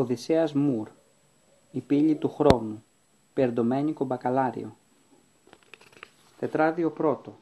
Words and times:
Οδυσσέας 0.00 0.52
Μουρ 0.52 0.88
Η 1.70 1.80
πύλη 1.80 2.14
του 2.14 2.28
χρόνου 2.28 2.84
Περντομένικο 3.32 4.04
Μπακαλάριο 4.04 4.76
Τετράδιο 6.38 6.90
πρώτο 6.90 7.38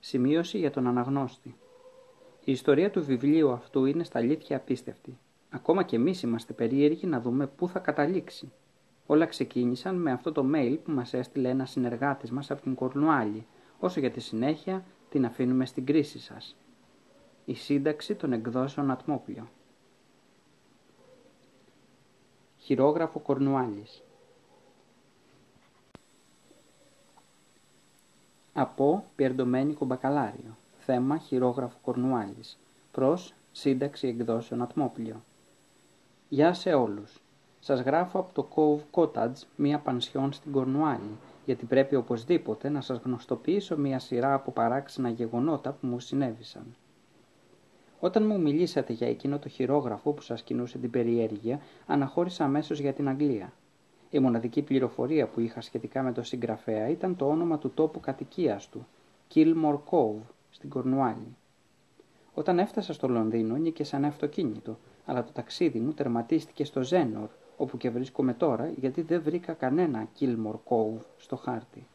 Σημείωση 0.00 0.58
για 0.58 0.70
τον 0.70 0.86
αναγνώστη 0.86 1.56
Η 2.44 2.52
ιστορία 2.52 2.90
του 2.90 3.04
βιβλίου 3.04 3.50
αυτού 3.50 3.84
είναι 3.84 4.04
στα 4.04 4.18
αλήθεια 4.18 4.56
απίστευτη. 4.56 5.18
Ακόμα 5.50 5.82
και 5.82 5.96
εμείς 5.96 6.22
είμαστε 6.22 6.52
περίεργοι 6.52 7.06
να 7.06 7.20
δούμε 7.20 7.46
πού 7.46 7.68
θα 7.68 7.78
καταλήξει. 7.78 8.52
Όλα 9.06 9.26
ξεκίνησαν 9.26 9.94
με 9.94 10.12
αυτό 10.12 10.32
το 10.32 10.46
mail 10.54 10.78
που 10.84 10.90
μας 10.90 11.14
έστειλε 11.14 11.48
ένας 11.48 11.70
συνεργάτης 11.70 12.30
μας 12.30 12.50
από 12.50 12.62
την 12.62 12.74
Κορνουάλη, 12.74 13.46
όσο 13.78 14.00
για 14.00 14.10
τη 14.10 14.20
συνέχεια 14.20 14.84
την 15.08 15.24
αφήνουμε 15.24 15.66
στην 15.66 15.86
κρίση 15.86 16.18
σας. 16.18 16.56
Η 17.44 17.54
σύνταξη 17.54 18.14
των 18.14 18.32
εκδόσεων 18.32 18.90
Ατμόπλιο 18.90 19.48
Χειρόγραφο 22.66 23.18
Κορνουάλης 23.18 24.02
Από 28.52 29.04
Πιερντομένικο 29.16 29.84
Μπακαλάριο 29.84 30.56
Θέμα 30.78 31.18
Χειρόγραφο 31.18 31.78
Κορνουάλης 31.82 32.58
Προς 32.90 33.34
Σύνταξη 33.52 34.08
εκδόσεων 34.08 34.62
Ατμόπλιο 34.62 35.22
Γεια 36.28 36.52
σε 36.52 36.72
όλους. 36.72 37.22
Σας 37.60 37.80
γράφω 37.80 38.18
από 38.18 38.32
το 38.32 38.48
Cove 38.54 39.00
Cottage, 39.00 39.46
μία 39.56 39.78
πανσιόν 39.78 40.32
στην 40.32 40.52
Κορνουάλη, 40.52 41.16
γιατί 41.44 41.64
πρέπει 41.64 41.94
οπωσδήποτε 41.94 42.68
να 42.68 42.80
σας 42.80 42.98
γνωστοποιήσω 43.04 43.76
μία 43.76 43.98
σειρά 43.98 44.34
από 44.34 44.50
παράξενα 44.50 45.08
γεγονότα 45.08 45.72
που 45.72 45.86
μου 45.86 46.00
συνέβησαν. 46.00 46.76
Όταν 48.00 48.26
μου 48.26 48.40
μιλήσατε 48.40 48.92
για 48.92 49.08
εκείνο 49.08 49.38
το 49.38 49.48
χειρόγραφο 49.48 50.10
που 50.10 50.22
σας 50.22 50.42
κινούσε 50.42 50.78
την 50.78 50.90
περιέργεια, 50.90 51.60
αναχώρησα 51.86 52.44
αμέσως 52.44 52.80
για 52.80 52.92
την 52.92 53.08
Αγγλία. 53.08 53.52
Η 54.10 54.18
μοναδική 54.18 54.62
πληροφορία 54.62 55.26
που 55.26 55.40
είχα 55.40 55.60
σχετικά 55.60 56.02
με 56.02 56.12
το 56.12 56.22
συγγραφέα 56.22 56.88
ήταν 56.88 57.16
το 57.16 57.28
όνομα 57.28 57.58
του 57.58 57.70
τόπου 57.70 58.00
κατοικίας 58.00 58.68
του, 58.68 58.86
Kilmore 59.34 59.78
Cove, 59.90 60.22
στην 60.50 60.68
Κορνουάλη. 60.68 61.36
Όταν 62.34 62.58
έφτασα 62.58 62.92
στο 62.92 63.08
Λονδίνο, 63.08 63.56
νίκησα 63.56 63.96
ένα 63.96 64.06
αυτοκίνητο, 64.06 64.78
αλλά 65.06 65.24
το 65.24 65.32
ταξίδι 65.32 65.78
μου 65.78 65.92
τερματίστηκε 65.92 66.64
στο 66.64 66.82
Ζένορ, 66.82 67.28
όπου 67.56 67.76
και 67.76 67.90
βρίσκομαι 67.90 68.34
τώρα, 68.34 68.70
γιατί 68.76 69.02
δεν 69.02 69.22
βρήκα 69.22 69.52
κανένα 69.52 70.08
Kilmore 70.20 70.58
Cove 70.68 71.00
στο 71.16 71.36
χάρτη. 71.36 71.86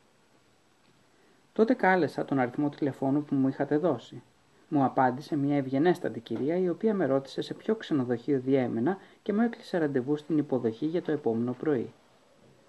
Τότε 1.54 1.74
κάλεσα 1.74 2.26
τον 2.26 2.40
αριθμό 2.40 2.70
τηλεφώνου 2.70 3.24
που 3.24 3.36
μου 3.36 3.48
είχατε 3.48 3.78
δώσει 3.78 4.22
μου 4.74 4.84
απάντησε 4.84 5.36
μια 5.36 5.58
ευγενέστατη 5.58 6.20
κυρία 6.20 6.58
η 6.58 6.70
οποία 6.70 6.94
με 6.94 7.06
ρώτησε 7.06 7.42
σε 7.42 7.54
ποιο 7.54 7.76
ξενοδοχείο 7.76 8.40
διέμενα 8.40 8.98
και 9.22 9.34
μου 9.34 9.42
έκλεισε 9.42 9.78
ραντεβού 9.78 10.18
στην 10.18 10.38
υποδοχή 10.38 10.86
για 10.86 11.02
το 11.02 11.12
επόμενο 11.12 11.54
πρωί. 11.54 11.92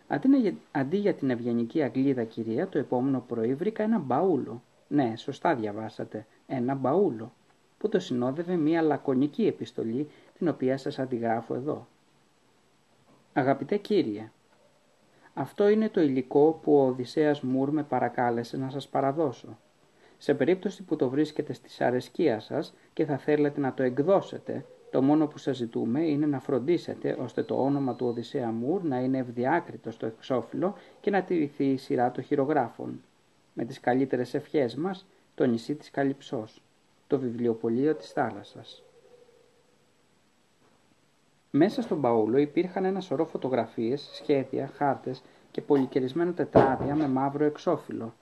Αντί, 0.08 0.58
αντί 0.72 0.96
για 0.96 1.14
την 1.14 1.30
ευγενική 1.30 1.82
Αγγλίδα 1.82 2.24
κυρία, 2.24 2.68
το 2.68 2.78
επόμενο 2.78 3.24
πρωί 3.28 3.54
βρήκα 3.54 3.82
ένα 3.82 3.98
μπαούλο. 3.98 4.62
Ναι, 4.88 5.12
σωστά 5.16 5.54
διαβάσατε. 5.54 6.26
Ένα 6.46 6.74
μπαούλο. 6.74 7.32
Που 7.78 7.88
το 7.88 7.98
συνόδευε 7.98 8.56
μια 8.56 8.82
λακωνική 8.82 9.46
επιστολή, 9.46 10.08
την 10.38 10.48
οποία 10.48 10.76
σας 10.78 10.98
αντιγράφω 10.98 11.54
εδώ. 11.54 11.86
Αγαπητέ 13.32 13.76
κύριε, 13.76 14.30
αυτό 15.34 15.68
είναι 15.68 15.88
το 15.88 16.00
υλικό 16.00 16.60
που 16.62 16.76
ο 16.76 16.86
Οδυσσέας 16.86 17.40
Μουρ 17.40 17.70
με 17.70 17.82
παρακάλεσε 17.82 18.56
να 18.56 18.70
σας 18.70 18.88
παραδώσω. 18.88 19.58
Σε 20.22 20.34
περίπτωση 20.34 20.82
που 20.82 20.96
το 20.96 21.08
βρίσκετε 21.08 21.52
στη 21.52 21.84
αρεσκία 21.84 22.40
σας 22.40 22.74
και 22.92 23.04
θα 23.04 23.18
θέλετε 23.18 23.60
να 23.60 23.74
το 23.74 23.82
εκδώσετε, 23.82 24.64
το 24.90 25.02
μόνο 25.02 25.26
που 25.26 25.38
σας 25.38 25.56
ζητούμε 25.56 26.00
είναι 26.00 26.26
να 26.26 26.40
φροντίσετε 26.40 27.16
ώστε 27.20 27.42
το 27.42 27.62
όνομα 27.62 27.94
του 27.94 28.06
Οδυσσέα 28.06 28.50
Μουρ 28.50 28.82
να 28.82 28.98
είναι 28.98 29.18
ευδιάκριτο 29.18 29.90
στο 29.90 30.06
εξώφυλλο 30.06 30.74
και 31.00 31.10
να 31.10 31.22
τηρηθεί 31.22 31.64
η 31.64 31.76
σειρά 31.76 32.10
των 32.10 32.24
χειρογράφων. 32.24 33.00
Με 33.52 33.64
τις 33.64 33.80
καλύτερες 33.80 34.34
ευχές 34.34 34.74
μας, 34.74 35.06
το 35.34 35.46
νησί 35.46 35.74
της 35.74 35.90
Καλυψός, 35.90 36.62
το 37.06 37.18
βιβλιοπωλείο 37.18 37.94
της 37.94 38.10
θάλασσας. 38.10 38.82
Μέσα 41.50 41.82
στον 41.82 42.00
παούλο 42.00 42.38
υπήρχαν 42.38 42.84
ένα 42.84 43.00
σωρό 43.00 43.24
φωτογραφίες, 43.24 44.10
σχέδια, 44.12 44.70
χάρτες 44.74 45.22
και 45.50 45.60
πολυκαιρισμένα 45.60 46.32
τετράδια 46.32 46.94
με 46.94 47.08
μαύρο 47.08 47.44
εξώφυλλο, 47.44 48.14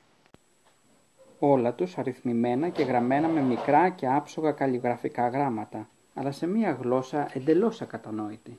όλα 1.42 1.74
τους 1.74 1.98
αριθμημένα 1.98 2.68
και 2.68 2.82
γραμμένα 2.82 3.28
με 3.28 3.40
μικρά 3.40 3.88
και 3.88 4.06
άψογα 4.06 4.52
καλλιγραφικά 4.52 5.28
γράμματα, 5.28 5.88
αλλά 6.14 6.32
σε 6.32 6.46
μία 6.46 6.70
γλώσσα 6.70 7.30
εντελώς 7.32 7.82
ακατανόητη. 7.82 8.58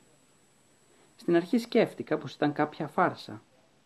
Στην 1.16 1.36
αρχή 1.36 1.58
σκέφτηκα 1.58 2.18
πως 2.18 2.34
ήταν 2.34 2.54
κάποια 2.54 2.88
φάρσα. 2.88 3.42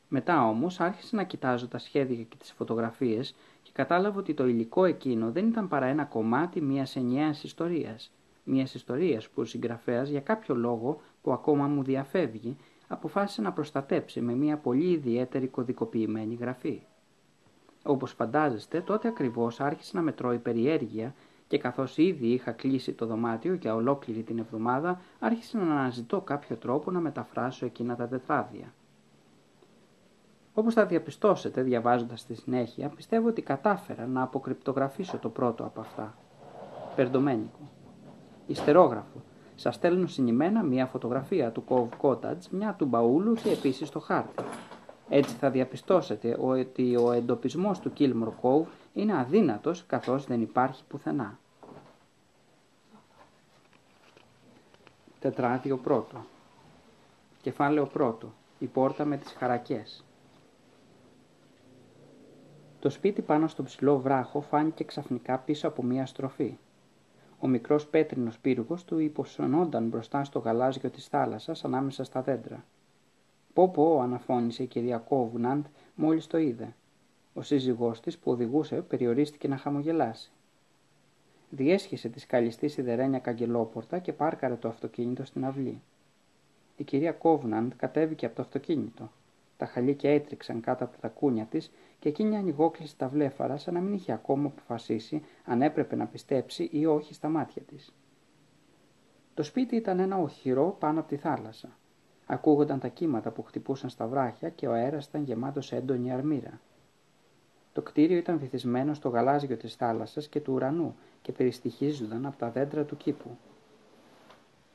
Μετά 0.08 0.48
όμως 0.48 0.80
άρχισα 0.80 1.16
να 1.16 1.24
κοιτάζω 1.24 1.68
τα 1.68 1.78
σχέδια 1.78 2.24
και 2.24 2.36
τις 2.40 2.52
φωτογραφίες 2.52 3.36
και 3.62 3.72
κατάλαβα 3.74 4.20
ότι 4.20 4.34
το 4.34 4.48
υλικό 4.48 4.86
εκείνο 4.86 5.32
δεν 5.32 5.48
ήταν 5.48 5.68
παρά 5.68 5.86
ένα 5.86 6.04
κομμάτι 6.04 6.62
μιας 6.62 6.96
ενιαίας 6.96 7.44
ιστορίας. 7.44 8.12
Μιας 8.44 8.74
ιστορίας 8.74 9.30
που 9.30 9.42
ο 9.42 9.46
συγγραφέας 9.46 10.10
για 10.10 10.22
κάποιο 10.22 10.56
λόγο 10.56 11.02
που 11.22 11.32
ακόμα 11.32 11.68
μου 11.68 11.84
διαφεύγει 11.84 12.58
αποφάσισε 12.88 13.42
να 13.42 13.52
προστατέψει 13.52 14.22
με 14.22 14.34
μια 14.34 14.58
πολύ 14.58 14.92
ιδιαίτερη 14.92 15.48
κωδικοποιημένη 15.48 16.36
γραφή. 16.36 16.82
Όπως 17.88 18.12
φαντάζεστε, 18.12 18.82
τότε 18.82 19.08
ακριβώς 19.08 19.60
άρχισε 19.60 19.92
να 19.96 20.02
μετρώ 20.02 20.34
η 20.34 20.38
περιέργεια 20.38 21.14
και 21.48 21.58
καθώς 21.58 21.98
ήδη 21.98 22.28
είχα 22.28 22.52
κλείσει 22.52 22.94
το 22.94 23.06
δωμάτιο 23.06 23.54
για 23.54 23.76
ολόκληρη 23.76 24.24
την 24.24 24.38
εβδομάδα, 24.40 25.02
άρχισα 25.20 25.58
να 25.58 25.72
αναζητώ 25.72 26.22
κάποιο 26.22 26.56
τρόπο 26.56 26.92
να 26.92 27.00
μεταφράσω 27.00 27.66
εκείνα 27.66 27.96
τα 27.96 28.08
τετράδια. 28.08 28.74
Όπως 30.54 30.74
θα 30.74 30.86
διαπιστώσετε 30.86 31.62
διαβάζοντας 31.62 32.26
τη 32.26 32.36
συνέχεια, 32.36 32.90
πιστεύω 32.90 33.28
ότι 33.28 33.42
κατάφερα 33.42 34.06
να 34.08 34.22
αποκρυπτογραφήσω 34.22 35.18
το 35.18 35.30
πρώτο 35.30 35.64
από 35.64 35.80
αυτά. 35.80 36.18
Περντομένικο. 36.96 37.70
Ιστερόγραφο. 38.48 39.22
Σας 39.56 39.76
στέλνω 39.76 40.08
συνημένα 40.08 40.64
μία 40.64 40.86
φωτογραφία 40.86 41.52
του 41.52 41.64
Cove 41.68 42.08
Cottage, 42.08 42.48
μια 42.50 42.76
του 42.78 42.86
μπαούλου 42.86 43.34
και 43.34 43.50
επίσης 43.50 43.90
το 43.90 44.00
χάρτη. 44.00 44.44
Έτσι 45.10 45.36
θα 45.36 45.50
διαπιστώσετε 45.50 46.38
ότι 46.40 46.96
ο 46.96 47.12
εντοπισμός 47.12 47.80
του 47.80 47.92
Kilmore 47.98 48.34
Cove 48.42 48.68
είναι 48.94 49.18
αδύνατος 49.18 49.86
καθώς 49.86 50.26
δεν 50.26 50.42
υπάρχει 50.42 50.84
πουθενά. 50.88 51.40
Τετράδιο 55.20 55.78
πρώτο. 55.78 56.26
Κεφάλαιο 57.42 57.86
πρώτο. 57.86 58.34
Η 58.60 58.66
πόρτα 58.66 59.06
με 59.06 59.18
τις 59.18 59.32
χαρακές. 59.32 60.04
Το 62.80 62.90
σπίτι 62.90 63.22
πάνω 63.22 63.48
στο 63.48 63.64
ψηλό 63.64 64.00
βράχο 64.00 64.42
φάνηκε 64.42 64.84
ξαφνικά 64.84 65.38
πίσω 65.38 65.68
από 65.68 65.84
μία 65.84 66.06
στροφή. 66.06 66.58
Ο 67.40 67.48
μικρός 67.48 67.88
πέτρινος 67.88 68.40
πύργος 68.40 68.84
του 68.84 69.00
υποσωνόνταν 69.00 69.88
μπροστά 69.88 70.24
στο 70.24 70.40
γαλάζιο 70.40 70.90
της 70.90 71.08
θάλασσας 71.08 71.66
ανάμεσα 71.66 72.04
στα 72.04 72.22
δέντρα. 72.22 72.64
Πω 73.56 73.70
πω, 73.70 74.00
αναφώνησε 74.00 74.64
η 74.64 74.66
κυρία 74.66 74.98
Κόβουναντ 74.98 75.66
μόλις 75.96 76.28
το 76.28 76.38
είδε. 76.38 76.76
Ο 77.34 77.42
σύζυγός 77.42 78.00
της 78.00 78.18
που 78.18 78.32
οδηγούσε 78.32 78.82
περιορίστηκε 78.82 79.48
να 79.48 79.58
χαμογελάσει. 79.58 80.32
Διέσχισε 81.50 82.10
τη 82.10 82.20
σκαλιστή 82.20 82.68
σιδερένια 82.68 83.20
καγκελόπορτα 83.20 84.00
και 84.00 84.14
πάρκαρε 84.14 84.56
το 84.56 84.68
αυτοκίνητο 84.68 85.26
στην 85.26 85.46
αυλή. 85.46 85.82
Η 86.78 86.84
κυρία 86.84 87.12
Κόβουναντ 87.12 87.72
κατέβηκε 87.78 88.26
από 88.26 88.36
το 88.36 88.42
αυτοκίνητο. 88.42 89.12
Τα 89.58 89.66
χαλίκια 89.66 90.12
έτριξαν 90.12 90.62
κάτω 90.62 90.84
από 90.84 90.98
τα 90.98 91.08
κούνια 91.08 91.46
της 91.46 91.72
και 92.00 92.10
εκείνη 92.10 92.38
ανοιγόκλεισε 92.38 92.96
τα 92.96 93.08
βλέφαρα 93.08 93.58
σαν 93.58 93.74
να 93.74 93.80
μην 93.80 93.94
είχε 93.94 94.12
ακόμα 94.12 94.48
αποφασίσει 94.48 95.24
αν 95.46 95.62
έπρεπε 95.62 95.96
να 95.96 96.06
πιστέψει 96.06 96.70
ή 96.72 96.86
όχι 96.86 97.14
στα 97.14 97.30
μάτια 97.30 97.62
της. 97.62 97.94
Το 99.34 99.44
σπίτι 99.44 99.76
ήταν 99.76 100.00
ένα 100.00 100.18
οχυρό 100.18 100.76
πάνω 100.80 101.00
από 101.00 101.10
τη 101.10 101.18
θάλασσα. 101.18 101.70
Ακούγονταν 102.26 102.80
τα 102.80 102.88
κύματα 102.88 103.32
που 103.32 103.44
χτυπούσαν 103.44 103.90
στα 103.90 104.08
βράχια 104.08 104.50
και 104.50 104.68
ο 104.68 104.74
αέρας 104.74 105.06
ήταν 105.06 105.24
γεμάτος 105.24 105.72
έντονη 105.72 106.12
αρμύρα. 106.12 106.60
Το 107.74 107.82
κτίριο 107.82 108.18
ήταν 108.18 108.38
βυθισμένο 108.38 108.94
στο 108.94 109.10
γαλάζιο 109.10 109.58
της 109.58 109.76
θάλασσας 109.76 110.28
και 110.28 110.40
του 110.40 110.54
ουρανού 110.54 110.96
και 111.22 111.32
περιστοιχίζονταν 111.32 112.26
από 112.26 112.38
τα 112.38 112.50
δέντρα 112.50 112.84
του 112.84 112.98
κήπου. 112.98 113.38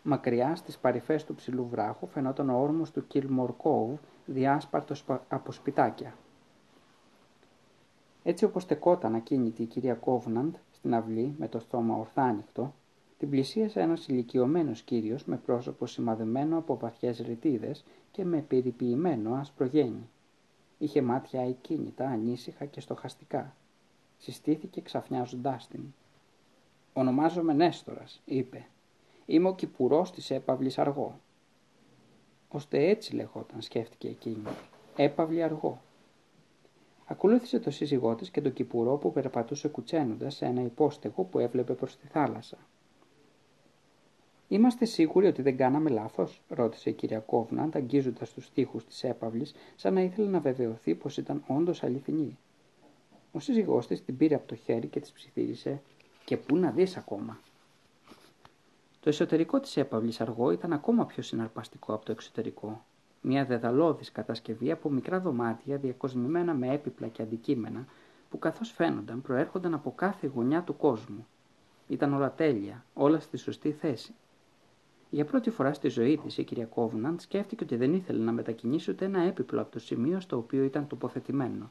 Μακριά 0.02 0.56
στις 0.56 0.79
παρυφές 0.79 1.25
του 1.25 1.35
ψηλού 1.35 1.69
βράχου 1.69 2.06
φαινόταν 2.06 2.50
ο 2.50 2.61
όρμος 2.61 2.91
του 2.91 3.06
Kilmore 3.12 3.55
Cove 3.62 3.99
διάσπαρτο 4.26 4.94
από 5.29 5.52
σπιτάκια. 5.52 6.14
Έτσι 8.23 8.44
όπως 8.44 8.62
στεκόταν 8.62 9.14
ακίνητη 9.14 9.62
η 9.62 9.67
κυρία 9.67 9.94
Κόβναντ 9.94 10.55
στην 10.70 10.94
αυλή 10.94 11.35
με 11.38 11.49
το 11.49 11.58
στόμα 11.58 11.97
ορθάνυχτο, 11.97 12.75
την 13.20 13.31
πλησίασε 13.31 13.81
ένας 13.81 14.06
ηλικιωμένος 14.06 14.82
κύριος 14.82 15.25
με 15.25 15.37
πρόσωπο 15.37 15.87
σημαδεμένο 15.87 16.58
από 16.58 16.76
βαθιές 16.76 17.19
ρητίδες 17.19 17.84
και 18.11 18.25
με 18.25 18.40
περιποιημένο 18.40 19.34
άσπρο 19.34 19.67
γένι. 19.67 20.08
Είχε 20.78 21.02
μάτια 21.02 21.40
εκκίνητα, 21.40 22.08
ανήσυχα 22.08 22.64
και 22.64 22.81
στοχαστικά. 22.81 23.55
Συστήθηκε 24.19 24.81
ξαφνιάζοντάς 24.81 25.69
την. 25.69 25.81
«Ονομάζομαι 26.93 27.52
Νέστορας», 27.52 28.20
είπε. 28.25 28.67
Είμαι 29.26 29.49
ο 29.49 29.55
κυπουρός 29.55 30.11
της 30.11 30.31
έπαυλης 30.31 30.78
αργό. 30.78 31.20
Ώστε 32.49 32.88
έτσι 32.88 33.14
λεγόταν, 33.14 33.61
σκέφτηκε 33.62 34.08
εκείνη. 34.08 34.43
Έπαυλη 34.96 35.43
αργό. 35.43 35.81
Ακολούθησε 37.06 37.58
το 37.58 37.70
σύζυγό 37.70 38.14
της 38.14 38.31
και 38.31 38.40
τον 38.40 38.52
κυπουρό 38.52 38.96
που 38.96 39.12
περπατούσε 39.12 39.69
κουτσένοντας 39.69 40.34
σε 40.34 40.44
ένα 40.44 40.61
υπόστεγο 40.62 41.23
που 41.23 41.38
έβλεπε 41.38 41.73
προς 41.73 41.96
τη 41.96 42.06
θάλασσα. 42.06 42.58
Είμαστε 44.52 44.85
σίγουροι 44.85 45.26
ότι 45.26 45.43
δεν 45.43 45.56
κάναμε 45.56 45.91
λάθος, 45.91 46.43
ρώτησε 46.49 46.91
η 46.91 46.93
κυρία 46.93 47.19
Κόβναντ, 47.19 47.76
αγγίζοντα 47.76 48.26
τους 48.35 48.50
τοίχου 48.52 48.79
της 48.79 49.05
έπαυλης, 49.05 49.55
σαν 49.76 49.94
να 49.94 50.00
ήθελε 50.00 50.29
να 50.29 50.41
βεβαιωθεί 50.41 50.94
πως 50.94 51.17
ήταν 51.17 51.44
όντως 51.47 51.82
αληθινή. 51.82 52.38
Ο 53.32 53.38
σύζυγός 53.41 53.87
της 53.87 54.05
την 54.05 54.17
πήρε 54.17 54.35
από 54.35 54.49
το 54.49 54.55
χέρι 54.55 54.87
και 54.87 55.00
της 55.00 55.12
ψιθύρισε, 55.12 55.82
και 56.25 56.37
πού 56.37 56.56
να 56.56 56.70
δεις 56.70 56.97
ακόμα; 56.97 57.38
Το 59.00 59.08
εσωτερικό 59.08 59.61
της 59.61 59.76
έπαυλης 59.76 60.20
αργό 60.20 60.50
ήταν 60.50 60.73
ακόμα 60.73 61.06
πιο 61.06 61.23
συναρπαστικό 61.23 61.94
από 61.94 62.05
το 62.05 62.12
εξωτερικό. 62.12 62.85
Μια 63.20 63.44
δεδαλώδης 63.44 64.12
κατασκευή 64.12 64.70
από 64.70 64.91
μικρά 64.91 65.20
δωμάτια 65.20 65.76
διακοσμημένα 65.76 66.55
με 66.55 66.73
έπιπλα 66.73 67.08
και 67.08 67.23
αντικείμενα 67.23 67.87
που 68.31 68.38
καθώς 68.38 68.70
φαίνονταν 68.70 69.23
προέρχονταν 69.23 69.75
από 69.75 69.93
κάθε 69.93 70.26
γωνιά 70.26 70.62
του 70.62 70.76
κόσμου. 70.76 71.26
Ήταν 71.88 72.14
όλα 72.14 72.32
τέλεια, 72.32 72.85
όλα 72.94 73.20
στη 73.20 73.37
σωστή 73.37 73.73
θέση. 73.73 74.14
Για 75.11 75.25
πρώτη 75.25 75.51
φορά 75.51 75.73
στη 75.73 75.89
ζωή 75.89 76.17
της, 76.19 76.39
η 76.39 76.45
κυρία 76.45 76.67
Κόβναντ 76.67 77.21
σκέφτηκε 77.21 77.65
ότι 77.65 77.77
δεν 77.77 77.95
ήθελε 77.95 78.25
να 78.25 78.33
μετακινήσει 78.33 78.91
ούτε 78.91 79.05
ένα 79.05 79.21
έπιπλο 79.21 79.61
από 79.61 79.71
το 79.71 79.79
σημείο 79.79 80.21
στο 80.21 80.37
οποίο 80.37 80.65
ήταν 80.65 80.87
τοποθετημένο. 80.87 81.71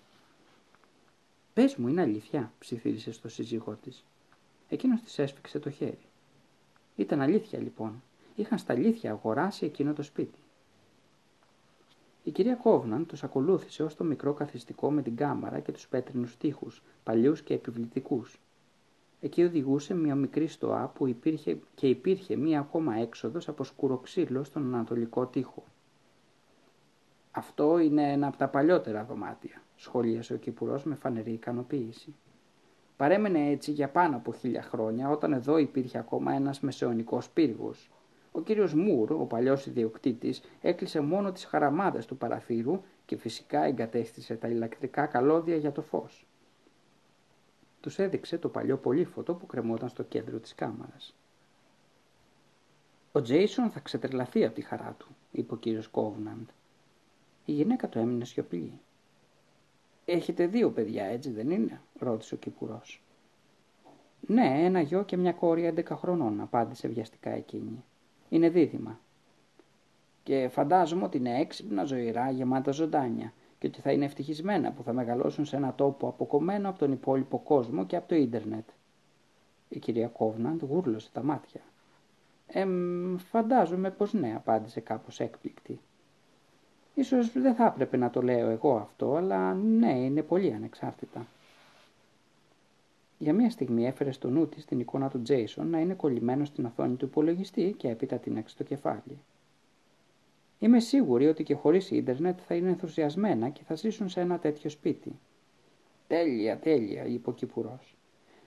Πες 1.54 1.76
μου, 1.76 1.88
είναι 1.88 2.02
αλήθεια, 2.02 2.52
ψιθύρισε 2.60 3.12
στο 3.12 3.30
σύζυγό 3.30 3.78
της. 3.84 4.04
Εκείνος 4.70 5.02
της 5.02 5.20
έσφιξε 5.20 5.60
το 5.60 5.70
χέρι. 5.70 6.08
Ήταν 6.96 7.22
αλήθεια 7.22 7.60
λοιπόν. 7.60 8.04
Είχαν 8.36 8.58
στα 8.58 8.74
αλήθεια 8.74 9.12
αγοράσει 9.12 9.66
εκείνο 9.66 9.94
το 9.94 10.04
σπίτι. 10.04 10.40
Η 12.24 12.32
κυρία 12.32 12.56
Κόβναν 12.56 13.06
τους 13.06 13.24
ακολούθησε 13.24 13.84
ως 13.84 13.96
το 13.96 14.04
μικρό 14.04 14.34
καθιστικό 14.34 14.92
με 14.92 15.02
την 15.02 15.16
κάμαρα 15.16 15.60
και 15.60 15.72
τους 15.72 15.88
πέτρινους 15.88 16.38
τοίχους, 16.38 16.82
παλιούς 17.04 17.42
και 17.42 17.54
επιβλητικούς. 17.54 18.40
Εκεί 19.22 19.44
οδηγούσε 19.44 19.94
μια 19.94 20.16
μικρή 20.16 20.48
στοά 20.48 20.88
που 20.88 21.08
υπήρχε 21.08 21.58
και 21.76 21.88
υπήρχε 21.88 22.36
μια 22.36 22.60
ακόμα 22.60 22.96
έξοδος 22.96 23.48
από 23.48 23.64
σκουροξύλο 23.64 24.44
στον 24.44 24.74
ανατολικό 24.74 25.26
τοίχο. 25.26 25.64
«Αυτό 27.32 27.80
είναι 27.80 28.12
ένα 28.12 28.28
από 28.28 28.38
τα 28.38 28.48
παλιότερα 28.48 29.04
δωμάτια», 29.04 29.62
σχολίασε 29.76 30.34
ο 30.34 30.38
Κυπουρός 30.38 30.84
με 30.84 30.96
φανερή 30.96 31.32
ικανοποίηση. 31.32 32.16
Παρέμενε 32.98 33.50
έτσι 33.50 33.72
για 33.72 33.90
πάνω 33.90 34.16
από 34.16 34.34
χίλια 34.34 34.62
χρόνια 34.62 35.10
όταν 35.10 35.34
εδώ 35.34 35.58
υπήρχε 35.58 35.98
ακόμα 35.98 36.34
ένας 36.34 36.60
μεσαιωνικός 36.60 37.30
πύργος. 37.30 37.90
Ο 38.32 38.42
κύριος 38.42 38.74
Μουρ, 38.74 39.12
ο 39.12 39.26
παλιός 39.26 39.66
ιδιοκτήτης, 39.66 40.42
έκλεισε 40.62 41.00
μόνο 41.00 41.32
τις 41.32 41.46
χαραμάδες 41.46 42.06
του 42.06 42.18
παραθύρου 42.18 42.82
και 43.06 43.18
φυσικά 43.18 43.64
εγκατέστησε 43.64 44.36
τα 44.36 44.48
ηλεκτρικά 44.48 45.06
καλώδια 45.06 45.56
για 45.56 45.72
το 45.72 45.82
φως. 45.82 46.28
Τους 47.82 48.00
έδειξε 48.00 48.38
το 48.38 48.50
παλιό 48.50 48.78
πολύφωτο 48.78 49.34
που 49.34 49.46
κρεμόταν 49.46 49.90
στο 49.90 50.04
κέντρο 50.04 50.38
της 50.38 50.56
κάμαρας. 50.56 51.16
«Ο 53.12 53.22
Τζέισον 53.22 53.70
θα 53.70 53.80
ξετρελαθεί 53.80 54.46
από 54.46 54.56
τη 54.56 54.62
χαρά 54.62 54.96
του», 54.98 55.08
είπε 55.32 55.54
ο 55.54 55.58
κύριος 55.58 55.88
Κόβναντ. 55.88 56.48
Η 57.46 57.52
γυναίκα 57.52 57.90
του 57.90 58.00
έμεινε 58.00 58.26
σιωπηλή. 58.26 58.80
«Έχετε 60.06 60.48
δύο 60.48 60.72
παιδιά, 60.72 61.06
έτσι 61.06 61.30
δεν 61.32 61.50
είναι» 61.50 61.82
ρώτησε 62.00 62.34
ο 62.34 62.38
Κυπουρός. 62.38 63.04
«Ναι, 64.20 64.64
ένα 64.64 64.82
γιο 64.82 65.04
και 65.04 65.18
μια 65.18 65.34
κόρη 65.34 65.74
11 65.76 65.96
χρονών», 65.96 66.42
απάντησε 66.42 66.88
βιαστικά 66.88 67.30
εκείνη. 67.30 67.84
«Είναι 68.30 68.50
δίδυμα». 68.50 69.00
«Και 70.24 70.48
φαντάζομαι 70.52 71.04
ότι 71.04 71.18
είναι 71.18 71.40
έξυπνα, 71.40 71.84
ζωηρά, 71.84 72.32
γεμάτα 72.32 72.72
ζωντάνια 72.72 73.34
και 73.60 73.68
ότι 73.68 73.82
θα 73.82 73.92
είναι 73.92 74.06
ευτυχισμένα 74.06 74.72
που 74.72 74.84
θα 74.84 74.94
μεγαλώσουν 74.94 75.46
σε 75.46 75.56
ένα 75.56 75.74
τόπο 75.74 76.08
αποκομμένο 76.08 76.70
από 76.70 76.80
τον 76.80 76.92
υπόλοιπο 76.92 77.40
κόσμο 77.40 77.86
και 77.86 77.96
από 77.96 78.08
το 78.08 78.16
ίντερνετ. 78.16 78.68
Η 79.70 79.80
κυρία 79.80 80.08
Κόβναντ 80.08 80.64
γούρλωσε 80.64 81.10
τα 81.14 81.24
μάτια. 81.24 81.62
«Εμ, 82.48 83.18
φαντάζομαι 83.18 83.92
πως 83.92 84.14
ναι», 84.14 84.34
απάντησε 84.36 84.80
κάπως 84.80 85.20
έκπληκτη. 85.20 85.80
Ίσως 86.94 87.32
δεν 87.32 87.56
θα 87.56 87.66
έπρεπε 87.66 87.98
να 87.98 88.10
το 88.10 88.22
λέω 88.22 88.50
εγώ 88.50 88.76
αυτό, 88.76 89.16
αλλά 89.16 89.54
ναι, 89.54 90.00
είναι 90.00 90.22
πολύ 90.22 90.54
ανεξάρτητα. 90.54 91.26
Για 93.18 93.34
μία 93.34 93.50
στιγμή 93.50 93.86
έφερε 93.86 94.12
στο 94.12 94.30
νου 94.30 94.48
της 94.48 94.66
την 94.66 94.80
εικόνα 94.80 95.10
του 95.10 95.22
Τζέισον 95.22 95.70
να 95.70 95.80
είναι 95.80 95.94
κολλημένος 95.94 96.48
στην 96.48 96.66
οθόνη 96.66 96.96
του 96.96 97.06
υπολογιστή 97.06 97.76
και 97.78 97.90
έπειτα 97.90 98.18
την 98.18 98.38
έξω 98.38 98.54
στο 98.54 98.64
κεφάλι. 98.64 99.18
Είμαι 100.60 100.80
σίγουρη 100.80 101.28
ότι 101.28 101.44
και 101.44 101.54
χωρίς 101.54 101.92
ίντερνετ 101.92 102.40
θα 102.48 102.56
είναι 102.56 102.70
ενθουσιασμένα 102.70 103.50
και 103.50 103.62
θα 103.64 103.76
ζήσουν 103.76 104.10
σε 104.10 104.20
ένα 104.20 104.40
τέτοιο 104.40 104.70
σπίτι. 104.70 105.20
Τέλεια, 106.08 106.58
τέλεια, 106.58 107.06
είπε 107.06 107.30
ο 107.30 107.34
Κυπουρός. 107.34 107.98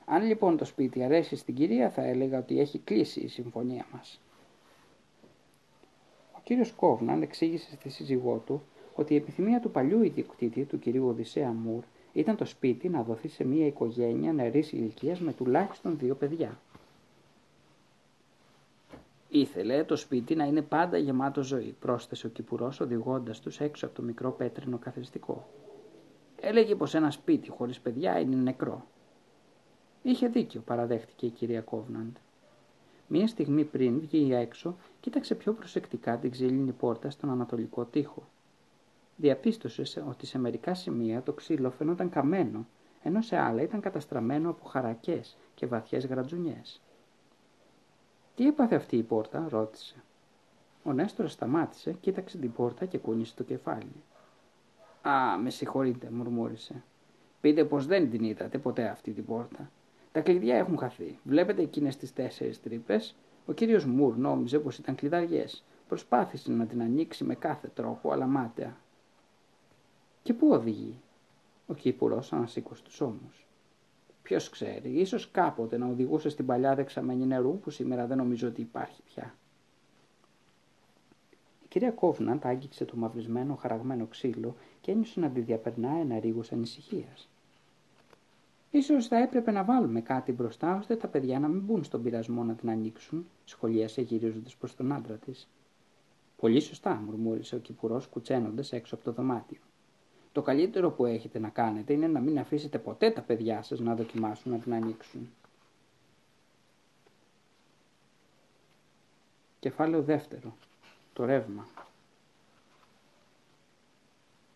Αν 0.05 0.23
λοιπόν 0.27 0.57
το 0.57 0.65
σπίτι 0.65 1.03
αρέσει 1.03 1.37
στην 1.37 1.55
κυρία 1.55 1.91
θα 1.91 2.03
έλεγα 2.05 2.39
ότι 2.39 2.61
έχει 2.61 2.79
κλείσει 2.79 3.21
η 3.21 3.29
συμφωνία 3.29 3.87
μας. 3.93 4.21
Ο 6.33 6.41
κύριος 6.43 6.73
Κόβναν 6.73 7.23
εξήγησε 7.23 7.71
στη 7.73 7.89
σύζυγό 7.89 8.43
του 8.47 8.63
ότι 8.95 9.15
η 9.15 9.17
επιθυμία 9.17 9.61
του 9.61 9.71
παλιού 9.71 10.03
ιδιοκτήτη 10.03 10.65
του 10.65 10.79
κυρίου 10.79 11.07
Οδυσσέα 11.07 11.53
Μουρ 11.53 11.83
ήταν 12.13 12.37
το 12.37 12.45
σπίτι 12.45 12.89
να 12.89 13.03
δοθεί 13.03 13.29
σε 13.29 13.45
μια 13.45 13.67
οικογένεια 13.67 14.33
νεαρής 14.33 14.73
ηλικίας 14.73 15.21
με 15.21 15.33
τουλάχιστον 15.33 15.99
δύο 15.99 16.15
παιδιά. 16.15 16.61
Ήθελε 19.35 19.85
το 19.85 19.97
σπίτι 19.97 20.35
να 20.35 20.45
είναι 20.45 20.63
πάντα 20.63 20.97
γεμάτο 20.97 21.43
ζωή, 21.43 21.77
πρόσθεσε 21.81 22.27
ο 22.27 22.31
Κυπουρός 22.31 22.81
οδηγώντας 22.81 23.41
τους 23.41 23.61
έξω 23.61 23.87
από 23.87 23.95
το 23.95 24.03
μικρό 24.03 24.31
πέτρινο 24.31 24.79
καθιστικό. 24.79 25.49
Έλεγε 26.41 26.75
πως 26.75 26.95
ένα 26.95 27.11
σπίτι 27.11 27.51
χωρίς 27.51 27.81
παιδιά 27.81 28.19
είναι 28.21 28.37
νεκρό. 28.37 28.87
Είχε 30.03 30.29
δίκιο, 30.29 30.61
παραδέχτηκε 30.61 31.27
η 31.27 31.31
κυρία 31.31 31.61
Κόβναντ. 31.61 32.17
Μία 33.09 33.27
στιγμή 33.27 33.65
πριν 33.65 34.01
βγει 34.01 34.35
έξω, 34.35 34.77
κοίταξε 35.01 35.35
πιο 35.35 35.53
προσεκτικά 35.53 36.19
την 36.19 36.31
ξύλινη 36.31 36.73
πόρτα 36.73 37.11
στον 37.11 37.31
ανατολικό 37.31 37.85
τοίχο. 37.85 38.23
Διαπίστωσε 39.17 40.05
ότι 40.09 40.27
σε 40.27 40.39
μερικά 40.39 40.75
σημεία 40.75 41.23
το 41.23 41.33
ξύλο 41.33 41.71
φαινόταν 41.71 42.11
καμένο, 42.11 42.67
ενώ 43.03 43.23
σε 43.23 43.37
άλλα 43.37 43.63
ήταν 43.63 43.81
καταστραμμένο 43.81 44.51
από 44.51 44.65
χαρακές 44.65 45.37
και 45.55 45.67
βαθιές 45.67 46.07
γρατζουνιές. 46.07 46.81
Τι 48.35 48.47
έπαθε 48.47 48.75
αυτή 48.75 48.97
η 48.97 49.03
πόρτα, 49.03 49.47
ρώτησε. 49.49 49.95
Ο 50.85 50.93
Νέστορας 50.93 51.33
σταμάτησε, 51.33 51.93
κοίταξε 51.93 52.39
την 52.39 52.53
πόρτα 52.53 52.85
και 52.85 52.99
κούνησε 52.99 53.35
το 53.37 53.43
κεφάλι. 53.43 54.03
Α, 55.09 55.39
με 55.39 55.51
συγχωρείτε, 55.51 56.11
μουρμούρισε. 56.11 56.83
Πείτε 57.41 57.65
πως 57.65 57.87
δεν 57.87 58.11
την 58.11 58.25
είδατε 58.25 58.59
ποτέ 58.59 58.89
αυτή 58.89 59.13
την 59.13 59.25
πόρτα. 59.25 59.71
Τα 60.13 60.21
κλειδιά 60.21 60.57
έχουν 60.57 60.79
χαθεί. 60.79 61.19
Βλέπετε 61.25 61.63
εκείνες 61.63 61.97
τις 61.97 62.13
τέσσερις 62.13 62.63
τρύπες. 62.63 63.15
Ο 63.47 63.53
κύριος 63.53 63.85
Μουρ 63.85 64.17
νόμιζε 64.17 64.59
πως 64.59 64.79
ήταν 64.79 64.95
κλειδαριές. 64.95 65.65
Προσπάθησε 65.89 66.53
να 66.53 66.67
την 66.67 66.83
ανοίξει 66.83 67.25
με 67.25 67.35
κάθε 67.35 67.69
τρόπο, 67.75 68.13
αλλά 68.13 68.27
μάταια. 68.27 68.77
Και 70.23 70.35
πού 70.35 70.49
οδηγεί, 70.49 71.01
ο 71.67 71.75
κύπουρος 71.75 72.33
ανασήκωσε 72.33 72.83
τους 72.83 73.01
ώμους. 73.01 73.42
Ποιος 74.23 74.49
ξέρει, 74.49 74.91
ίσως 74.91 75.31
κάποτε 75.31 75.77
να 75.77 75.87
οδηγούσε 75.87 76.29
στην 76.29 76.47
παλιά 76.47 76.75
δεξαμενή 76.75 77.27
νερού 77.27 77.59
που 77.59 77.71
σήμερα 77.71 78.07
δεν 78.07 78.17
νομίζω 78.17 78.49
ότι 78.49 78.61
υπάρχει 78.61 79.03
πια. 79.03 79.35
Η 81.65 81.67
κυρία 81.69 81.91
Κόβναντ 81.91 82.47
άγγιξε 82.47 82.85
το 82.85 82.97
μαυρισμένο 82.97 83.55
χαραγμένο 83.55 84.07
ξύλο 84.07 84.57
και 84.81 84.91
ένιωσε 84.91 85.21
να 85.21 85.31
τη 85.31 85.41
διαπερνά 85.41 85.91
ένα 86.01 86.19
ρίγος 86.19 86.53
ανησυχίας. 86.53 87.29
Ίσως 88.71 89.07
θα 89.07 89.17
έπρεπε 89.17 89.51
να 89.51 89.65
βάλουμε 89.65 90.01
κάτι 90.01 90.33
μπροστά 90.33 90.77
ώστε 90.77 90.97
τα 90.97 91.09
παιδιά 91.09 91.39
να 91.39 91.49
μην 91.49 91.61
μπουν 91.61 91.85
στον 91.85 92.03
πειρασμό 92.03 92.45
να 92.45 92.55
την 92.55 92.71
ανοίξουν, 92.71 93.27
σχολίασε 93.45 94.03
γυρίζοντας 94.03 94.57
προς 94.57 94.77
τον 94.77 94.93
άντρα 94.93 95.15
της. 95.15 95.49
Πολύ 96.37 96.61
σωστά, 96.61 96.95
μουρμούρισε 96.95 97.57
ο 97.57 97.59
κυπουρός 97.59 98.07
κουτσένοντας 98.07 98.73
έξω 98.73 98.95
από 98.95 99.05
το 99.05 99.13
δωμάτιο. 99.13 99.59
Το 100.33 100.43
καλύτερο 100.43 100.91
που 100.91 101.07
έχετε 101.07 101.39
να 101.39 101.49
κάνετε 101.49 101.93
είναι 101.93 102.07
να 102.07 102.21
μην 102.21 102.39
αφήσετε 102.39 102.79
ποτέ 102.79 103.11
τα 103.11 103.21
παιδιά 103.21 103.63
σας 103.63 103.81
να 103.81 103.95
δοκιμάσουν 103.95 104.53
να 104.53 104.59
την 104.59 104.75
ανοίξουν. 104.75 105.31
Κεφάλαιο 109.59 110.03
δεύτερο. 110.03 110.57
Το 111.13 111.25
ρεύμα. 111.25 111.67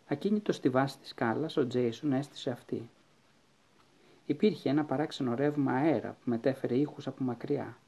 Ακίνητο 0.07 0.53
στη 0.53 0.69
βάση 0.69 0.99
της 0.99 1.09
σκάλας, 1.09 1.57
ο 1.57 1.67
Τζέισον 1.67 2.13
έστησε 2.13 2.51
αυτή. 2.51 2.91
Υπήρχε 4.27 4.69
ένα 4.69 4.85
παράξενο 4.85 5.35
ρεύμα 5.35 5.73
αέρα 5.73 6.11
που 6.11 6.31
μετέφερε 6.31 6.77
ήχους 6.77 7.07
από 7.07 7.25
μακριά. 7.25 7.79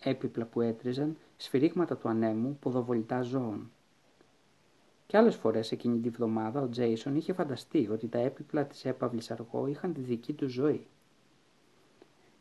Έπιπλα 0.00 0.44
που 0.44 0.60
έτριζαν, 0.60 1.16
σφυρίγματα 1.36 1.96
του 1.96 2.08
ανέμου, 2.08 2.58
ποδοβολητά 2.60 3.22
ζώων. 3.22 3.70
Και 5.06 5.16
άλλες 5.16 5.36
φορές 5.36 5.72
εκείνη 5.72 5.98
τη 5.98 6.08
βδομάδα 6.08 6.60
ο 6.60 6.68
Τζέισον 6.68 7.16
είχε 7.16 7.32
φανταστεί 7.32 7.88
ότι 7.88 8.08
τα 8.08 8.18
έπιπλα 8.18 8.64
της 8.64 8.84
έπαυλης 8.84 9.30
αργό 9.30 9.66
είχαν 9.66 9.92
τη 9.92 10.00
δική 10.00 10.32
του 10.32 10.48
ζωή. 10.48 10.86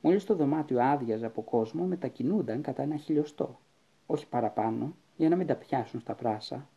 Μόλις 0.02 0.26
το 0.26 0.36
δωμάτιο 0.36 0.82
άδειαζε 0.82 1.26
από 1.26 1.42
κόσμο, 1.42 1.86
μετακινούνταν 1.86 2.62
κατά 2.62 2.82
ένα 2.82 2.96
χιλιοστό. 2.96 3.60
Όχι 4.06 4.28
παραπάνω, 4.28 4.96
για 5.16 5.30
να 5.30 5.36
μην 5.36 5.48
τα 5.48 5.56
πιάσουν 5.56 6.00
στα 6.00 6.14
πράσα. 6.14 6.68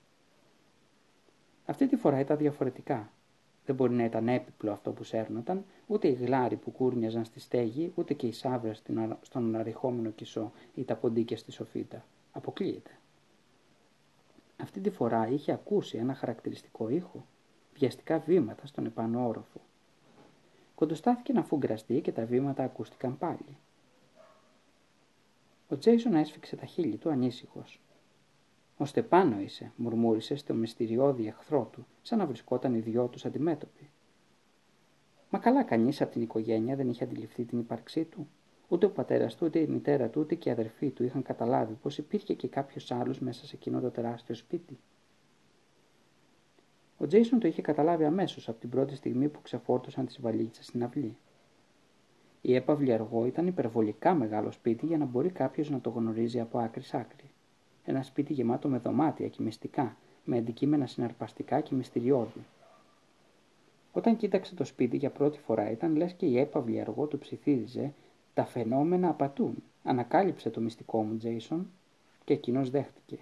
Αυτή 1.67 1.87
τη 1.87 1.97
φορά 1.97 2.21
ήταν 2.21 2.37
διαφορετικά. 2.37 3.13
Δεν 3.65 3.75
μπορεί 3.75 3.93
να 3.93 4.05
ήταν 4.05 4.29
έπιπλο 4.29 4.73
αυτό 4.73 4.93
που 4.93 5.05
σέρνονταν, 5.05 5.65
ούτε 5.87 6.09
οι 6.09 6.13
γλάροι 6.13 6.57
που 6.57 6.71
κούρνιαζαν 6.71 7.25
στη 7.25 7.41
στέγη, 7.41 7.93
ούτε 7.95 8.15
και 8.15 8.27
οι 8.27 8.33
σάβρες 8.33 8.83
στον 9.21 9.45
αναρριχόμενο 9.45 10.11
κισό 10.11 10.53
ή 10.75 10.85
τα 10.85 10.97
ποντίκια 10.97 11.37
στη 11.37 11.53
σοφίτα. 11.53 12.05
Αποκλείεται. 12.33 12.98
Αυτή 14.63 14.81
τη 14.81 14.91
φορά 14.91 15.29
είχε 15.29 15.53
ακούσει 15.53 15.97
ένα 15.97 16.15
χαρακτηριστικό 16.15 16.89
ήχο, 16.89 17.27
βιαστικά 17.75 18.19
βήματα 18.19 18.67
στον 18.67 18.87
επάνω 18.87 19.29
όροφο. 19.29 19.61
Κοντοστάθηκε 20.75 21.33
να 21.33 21.43
φουγκραστεί 21.43 22.01
και 22.01 22.13
τα 22.13 22.25
βήματα 22.25 22.63
ακούστηκαν 22.65 23.19
πάλι. 23.19 23.57
Ο 25.69 25.79
Τζέισον 25.79 26.15
έσφιξε 26.15 26.57
τα 26.57 26.67
χείλη 26.67 26.97
του 26.97 27.11
ανήσυχος. 27.11 27.81
Ωστε 28.77 29.03
πάνω 29.03 29.41
είσαι, 29.41 29.73
μουρμούρισε 29.77 30.37
στο 30.37 30.55
μυστηριώδη 30.55 31.27
εχθρό 31.27 31.69
του, 31.73 31.87
σαν 32.03 32.19
να 32.19 32.27
βρισκόταν 32.27 32.75
οι 32.75 32.81
δυο 32.81 33.07
του 33.07 33.29
αντιμέτωποι. 33.29 33.91
Μα 35.31 35.39
καλά 35.39 35.63
κανείς 35.63 36.01
από 36.01 36.13
την 36.13 36.23
οικογένεια 36.23 36.77
δεν 36.77 36.89
είχε 36.89 37.05
αντιληφθεί 37.05 37.45
την 37.45 37.59
ύπαρξή 37.59 38.05
του. 38.05 38.29
Ούτε 38.69 38.87
ο 38.87 38.91
πατέρας 38.91 39.35
του, 39.35 39.47
ούτε 39.47 39.59
η 39.59 39.67
μητέρα 39.67 40.09
του, 40.09 40.21
ούτε 40.21 40.35
και 40.35 40.49
οι 40.49 40.53
αδερφοί 40.53 40.91
του 40.91 41.05
είχαν 41.05 41.23
καταλάβει 41.23 41.75
πως 41.83 41.99
υπήρχε 41.99 42.35
και 42.35 42.49
κάποιος 42.49 42.91
άλλος 42.91 43.21
μέσα 43.21 43.47
σε 43.47 43.57
εκείνο 43.57 43.81
το 43.81 43.91
τεράστιο 43.91 44.35
σπίτι. 44.35 44.79
Ο 46.99 47.07
Τζέισον 47.07 47.39
το 47.39 47.47
είχε 47.47 47.63
καταλάβει 47.63 48.05
αμέσως 48.05 48.49
από 48.49 48.61
την 48.61 48.69
πρώτη 48.69 48.95
στιγμή 48.95 49.29
που 49.29 49.43
ξεφόρτωσαν 49.43 50.07
τις 50.07 50.21
βαλίτσες 50.21 50.67
στην 50.67 50.83
αυλή. 50.83 51.17
Η 52.41 52.55
έπαυλη 52.55 52.93
αργό 52.93 53.27
ήταν 53.27 53.47
υπερβολικά 53.47 54.15
μεγάλο 54.15 54.51
σπίτι 54.51 54.87
για 54.87 54.99
να 54.99 55.05
μπορεί 55.05 55.31
κάποιος 55.31 55.71
να 55.71 55.81
το 55.81 55.91
γνωρίζει 55.91 56.41
από 56.41 56.59
άκρη 56.59 56.83
σ' 56.83 56.95
άκρη. 56.95 57.31
Ένα 57.85 58.03
σπίτι 58.03 58.33
γεμάτο 58.33 58.69
με 58.69 58.79
δωμάτια 58.79 59.29
και 59.29 59.43
μυστικά, 59.43 59.97
με 60.25 60.37
αντικείμενα 60.37 60.87
συναρπαστικά 60.87 61.61
και 61.61 61.75
μυστηριώδη. 61.75 62.45
Όταν 63.93 64.17
κοίταξε 64.17 64.55
το 64.55 64.65
σπίτι 64.65 64.97
για 64.97 65.11
πρώτη 65.11 65.39
φορά 65.39 65.71
ήταν 65.71 65.97
λες 65.97 66.13
και 66.13 66.27
η 66.27 66.39
έπαυλη 66.39 66.81
αργό 66.81 67.07
του 67.07 67.19
ψιθύριζε 67.19 67.93
«Τα 68.39 68.45
φαινόμενα 68.45 69.09
απατούν». 69.09 69.63
Ανακάλυψε 69.85 70.51
το 70.51 70.61
μυστικό 70.61 71.03
μου 71.03 71.17
Τζέισον 71.17 71.71
και 72.25 72.33
εκείνος 72.33 72.71
δέχτηκε. 72.71 73.19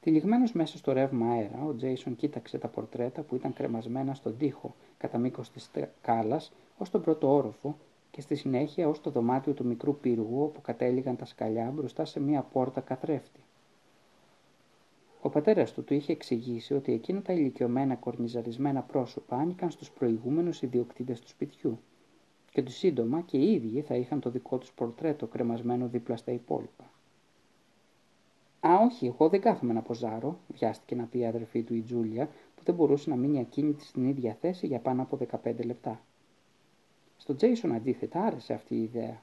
Τυλιγμένος 0.00 0.52
μέσα 0.52 0.76
στο 0.76 0.92
ρεύμα 0.92 1.30
αέρα, 1.30 1.64
ο 1.64 1.74
Τζέισον 1.74 2.16
κοίταξε 2.16 2.58
τα 2.58 2.68
πορτρέτα 2.68 3.22
που 3.22 3.34
ήταν 3.34 3.52
κρεμασμένα 3.52 4.14
στον 4.14 4.36
τοίχο 4.36 4.74
κατά 4.98 5.18
μήκος 5.18 5.50
της 5.50 5.70
κάλα 6.00 6.40
ως 6.78 6.90
τον 6.90 7.02
πρώτο 7.02 7.34
όροφο 7.34 7.76
και 8.10 8.20
στη 8.20 8.34
συνέχεια 8.34 8.88
ως 8.88 9.00
το 9.00 9.10
δωμάτιο 9.10 9.52
του 9.52 9.64
μικρού 9.66 9.96
πύργου 9.96 10.42
όπου 10.42 10.60
κατέληγαν 10.60 11.16
τα 11.16 11.24
σκαλιά 11.24 11.70
μπροστά 11.70 12.04
σε 12.04 12.20
μία 12.20 12.42
πόρτα 12.42 12.80
καθρέφτη. 12.80 13.40
Ο 15.20 15.28
πατέρας 15.28 15.72
του 15.72 15.84
του 15.84 15.94
είχε 15.94 16.12
εξηγήσει 16.12 16.74
ότι 16.74 16.92
εκείνα 16.92 17.22
τα 17.22 17.32
ηλικιωμένα 17.32 17.94
κορνιζαρισμένα 17.94 18.82
πρόσωπα 18.82 19.36
άνοικαν 19.36 19.70
στους 19.70 19.90
προηγούμενους 19.90 20.62
ιδιοκτήτες 20.62 21.20
του 21.20 21.28
σπιτιού 21.28 21.78
και 22.56 22.62
τους 22.62 22.76
σύντομα 22.76 23.20
και 23.20 23.36
οι 23.36 23.52
ίδιοι 23.52 23.80
θα 23.80 23.94
είχαν 23.94 24.20
το 24.20 24.30
δικό 24.30 24.58
τους 24.58 24.72
πορτρέτο 24.72 25.26
κρεμασμένο 25.26 25.88
δίπλα 25.88 26.16
στα 26.16 26.32
υπόλοιπα. 26.32 26.84
Α, 28.60 28.74
όχι, 28.84 29.06
εγώ 29.06 29.28
δεν 29.28 29.40
κάθομαι 29.40 29.72
να 29.72 29.82
ποζάρω, 29.82 30.38
βιάστηκε 30.48 30.94
να 30.94 31.04
πει 31.04 31.18
η 31.18 31.26
αδερφή 31.26 31.62
του 31.62 31.74
η 31.74 31.80
Τζούλια, 31.80 32.26
που 32.26 32.62
δεν 32.64 32.74
μπορούσε 32.74 33.10
να 33.10 33.16
μείνει 33.16 33.40
ακίνητη 33.40 33.84
στην 33.84 34.08
ίδια 34.08 34.36
θέση 34.40 34.66
για 34.66 34.78
πάνω 34.78 35.02
από 35.02 35.18
15 35.44 35.64
λεπτά. 35.64 36.00
Στο 37.16 37.34
Τζέισον 37.34 37.72
αντίθετα 37.72 38.22
άρεσε 38.22 38.52
αυτή 38.52 38.74
η 38.74 38.82
ιδέα. 38.82 39.22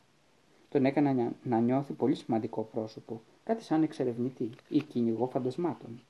Τον 0.69 0.85
έκανε 0.85 1.31
να 1.43 1.59
νιώθει 1.59 1.93
πολύ 1.93 2.15
σημαντικό 2.15 2.61
πρόσωπο, 2.61 3.21
κάτι 3.43 3.63
σαν 3.63 3.83
εξερευνητή 3.83 4.49
ή 4.69 4.81
κυνηγό 4.83 5.27
φαντασμάτων. 5.27 6.01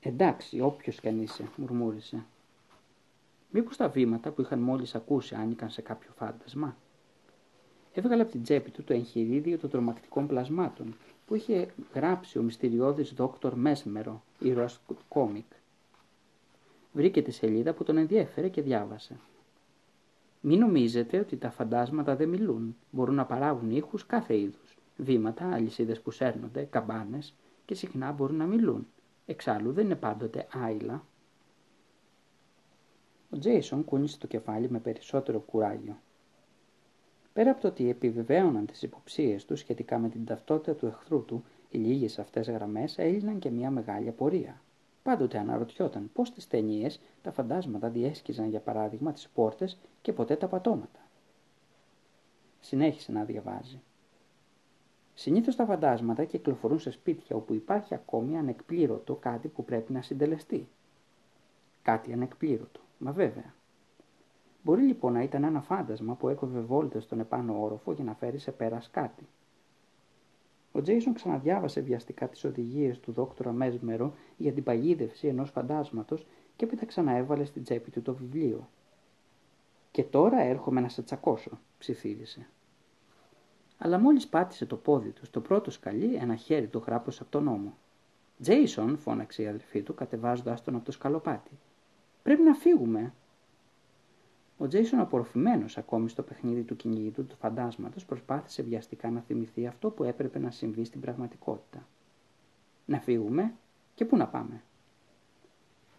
Εντάξει, 0.00 0.60
όποιος 0.60 1.00
κι 1.00 1.08
αν 1.08 1.22
είσαι, 1.22 1.48
μουρμούρισε. 1.56 2.24
Μήπως 3.50 3.76
τα 3.76 3.88
βήματα 3.88 4.30
που 4.30 4.40
είχαν 4.40 4.58
μόλις 4.58 4.94
ακούσει 4.94 5.34
άνοικαν 5.34 5.70
σε 5.70 5.82
κάποιο 5.82 6.10
φάντασμα; 6.16 6.76
Έβγαλε 7.98 8.22
από 8.22 8.30
την 8.30 8.42
τσέπη 8.42 8.70
του 8.70 8.84
το 8.84 8.92
εγχειρίδιο 8.92 9.58
των 9.58 9.70
τρομακτικών 9.70 10.26
πλασμάτων 10.26 10.96
που 11.26 11.34
είχε 11.34 11.68
γράψει 11.94 12.38
ο 12.38 12.42
μυστηριώδης 12.42 13.12
δόκτωρ 13.12 13.54
Μέσμερο, 13.54 14.22
ήρωας 14.38 14.80
κόμικ. 15.08 15.52
Βρήκε 16.92 17.22
τη 17.22 17.30
σελίδα 17.30 17.72
που 17.72 17.84
τον 17.84 17.96
ενδιέφερε 17.96 18.48
και 18.48 18.62
διάβασε. 18.62 19.16
Μην 20.40 20.58
νομίζετε 20.58 21.18
ότι 21.18 21.36
τα 21.36 21.50
φαντάσματα 21.50 22.16
δεν 22.16 22.28
μιλούν. 22.28 22.76
Μπορούν 22.90 23.14
να 23.14 23.26
παράγουν 23.26 23.70
ήχους 23.70 24.06
κάθε 24.06 24.38
είδους. 24.38 24.76
Βήματα, 24.96 25.52
αλυσίδες 25.52 26.00
που 26.00 26.10
σέρνονται, 26.10 26.62
καμπάνες 26.62 27.34
και 27.64 27.74
συχνά 27.74 28.12
μπορούν 28.12 28.36
να 28.36 28.46
μιλούν. 28.46 28.86
Εξάλλου 29.26 29.72
δεν 29.72 29.84
είναι 29.84 29.94
πάντοτε 29.94 30.46
άειλα. 30.52 31.04
Ο 33.36 33.38
Τζέισον 33.38 33.84
κούνησε 33.84 34.18
το 34.18 34.26
κεφάλι 34.26 34.70
με 34.70 34.78
περισσότερο 34.78 35.40
κουράγιο. 35.40 35.96
Πέρα 37.32 37.50
από 37.50 37.60
το 37.60 37.68
ότι 37.68 37.88
επιβεβαίωναν 37.88 38.66
τις 38.66 38.82
υποψίες 38.82 39.44
τους 39.44 39.60
σχετικά 39.60 39.98
με 39.98 40.08
την 40.08 40.24
ταυτότητα 40.24 40.74
του 40.74 40.86
εχθρού 40.86 41.24
του, 41.24 41.44
οι 41.70 41.78
λίγες 41.78 42.18
αυτές 42.18 42.48
γραμμές 42.48 42.98
έλυναν 42.98 43.38
και 43.38 43.50
μια 43.50 43.70
μεγάλη 43.70 44.08
απορία. 44.08 44.60
Πάντοτε 45.02 45.38
αναρωτιόταν 45.38 46.10
πώς 46.12 46.28
στι 46.28 46.46
ταινίες 46.48 47.00
τα 47.22 47.32
φαντάσματα 47.32 47.88
διέσκιζαν 47.88 48.48
για 48.48 48.60
παράδειγμα 48.60 49.12
τις 49.12 49.28
πόρτες 49.28 49.78
και 50.02 50.12
ποτέ 50.12 50.36
τα 50.36 50.48
πατώματα. 50.48 51.00
Συνέχισε 52.60 53.12
να 53.12 53.24
διαβάζει. 53.24 53.80
Συνήθως 55.14 55.56
τα 55.56 55.64
φαντάσματα 55.64 56.24
κυκλοφορούν 56.24 56.78
σε 56.78 56.90
σπίτια 56.90 57.36
όπου 57.36 57.54
υπάρχει 57.54 57.94
ακόμη 57.94 58.38
ανεκπλήρωτο 58.38 59.14
κάτι 59.14 59.48
που 59.48 59.64
πρέπει 59.64 59.92
να 59.92 60.02
συντελεστεί. 60.02 60.68
Κάτι 61.82 62.12
ανεκπλήρωτο, 62.12 62.80
μα 62.98 63.12
βέβαια. 63.12 63.54
Μπορεί 64.62 64.82
λοιπόν 64.82 65.12
να 65.12 65.22
ήταν 65.22 65.44
ένα 65.44 65.60
φάντασμα 65.60 66.14
που 66.14 66.28
έκοβε 66.28 66.60
βόλτες 66.60 67.02
στον 67.02 67.20
επάνω 67.20 67.62
όροφο 67.62 67.92
για 67.92 68.04
να 68.04 68.14
φέρει 68.14 68.38
σε 68.38 68.52
πέρας 68.52 68.90
κάτι. 68.90 69.26
Ο 70.72 70.82
Τζέισον 70.82 71.14
ξαναδιάβασε 71.14 71.80
βιαστικά 71.80 72.28
τις 72.28 72.44
οδηγίες 72.44 73.00
του 73.00 73.12
δόκτωρα 73.12 73.52
Μέσμερο 73.52 74.14
για 74.36 74.52
την 74.52 74.62
παγίδευση 74.62 75.26
ενός 75.26 75.50
φαντάσματος 75.50 76.26
και 76.56 76.64
έπειτα 76.64 76.86
ξαναέβαλε 76.86 77.44
στην 77.44 77.62
τσέπη 77.62 77.90
του 77.90 78.02
το 78.02 78.14
βιβλίο. 78.14 78.68
Και 79.90 80.04
τώρα 80.04 80.40
έρχομαι 80.40 80.80
να 80.80 80.88
σε 80.88 81.02
τσακώσω, 81.02 81.58
ψιθύρισε. 81.78 82.48
Αλλά 83.78 83.98
μόλις 83.98 84.28
πάτησε 84.28 84.66
το 84.66 84.76
πόδι 84.76 85.10
του 85.10 85.24
στο 85.24 85.40
πρώτο 85.40 85.70
σκαλί, 85.70 86.14
ένα 86.14 86.36
χέρι 86.36 86.66
του 86.66 86.80
χράπωσε 86.80 87.22
από 87.22 87.30
τον 87.30 87.48
ώμο. 87.48 87.76
Τζέισον, 88.40 88.98
φώναξε 88.98 89.42
η 89.42 89.46
αδελφή 89.46 89.82
του, 89.82 89.94
κατεβάζοντας 89.94 90.62
τον 90.62 90.74
από 90.74 90.84
το 90.84 90.92
σκαλοπάτι. 90.92 91.50
Πρέπει 92.26 92.42
να 92.42 92.54
φύγουμε, 92.54 93.12
ο 94.58 94.66
Τζέισον, 94.68 94.98
απορροφημένος 95.00 95.78
ακόμη 95.78 96.08
στο 96.08 96.22
παιχνίδι 96.22 96.62
του 96.62 96.76
κυνηγητού 96.76 97.26
του 97.26 97.36
φαντάσματος, 97.36 98.04
προσπάθησε 98.04 98.62
βιαστικά 98.62 99.10
να 99.10 99.20
θυμηθεί 99.20 99.66
αυτό 99.66 99.90
που 99.90 100.04
έπρεπε 100.04 100.38
να 100.38 100.50
συμβεί 100.50 100.84
στην 100.84 101.00
πραγματικότητα. 101.00 101.86
Να 102.84 103.00
φύγουμε 103.00 103.54
και 103.94 104.04
πού 104.04 104.16
να 104.16 104.26
πάμε. 104.26 104.62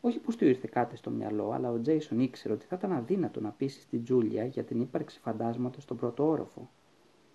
Όχι 0.01 0.19
πως 0.19 0.35
του 0.35 0.45
ήρθε 0.45 0.67
κάτι 0.71 0.95
στο 0.95 1.09
μυαλό, 1.09 1.51
αλλά 1.51 1.71
ο 1.71 1.81
Τζέισον 1.81 2.19
ήξερε 2.19 2.53
ότι 2.53 2.65
θα 2.65 2.75
ήταν 2.75 2.93
αδύνατο 2.93 3.41
να 3.41 3.49
πείσει 3.49 3.81
στην 3.81 4.03
Τζούλια 4.03 4.45
για 4.45 4.63
την 4.63 4.81
ύπαρξη 4.81 5.19
φαντάσματος 5.19 5.83
στον 5.83 5.97
πρώτο 5.97 6.27
όροφο. 6.27 6.69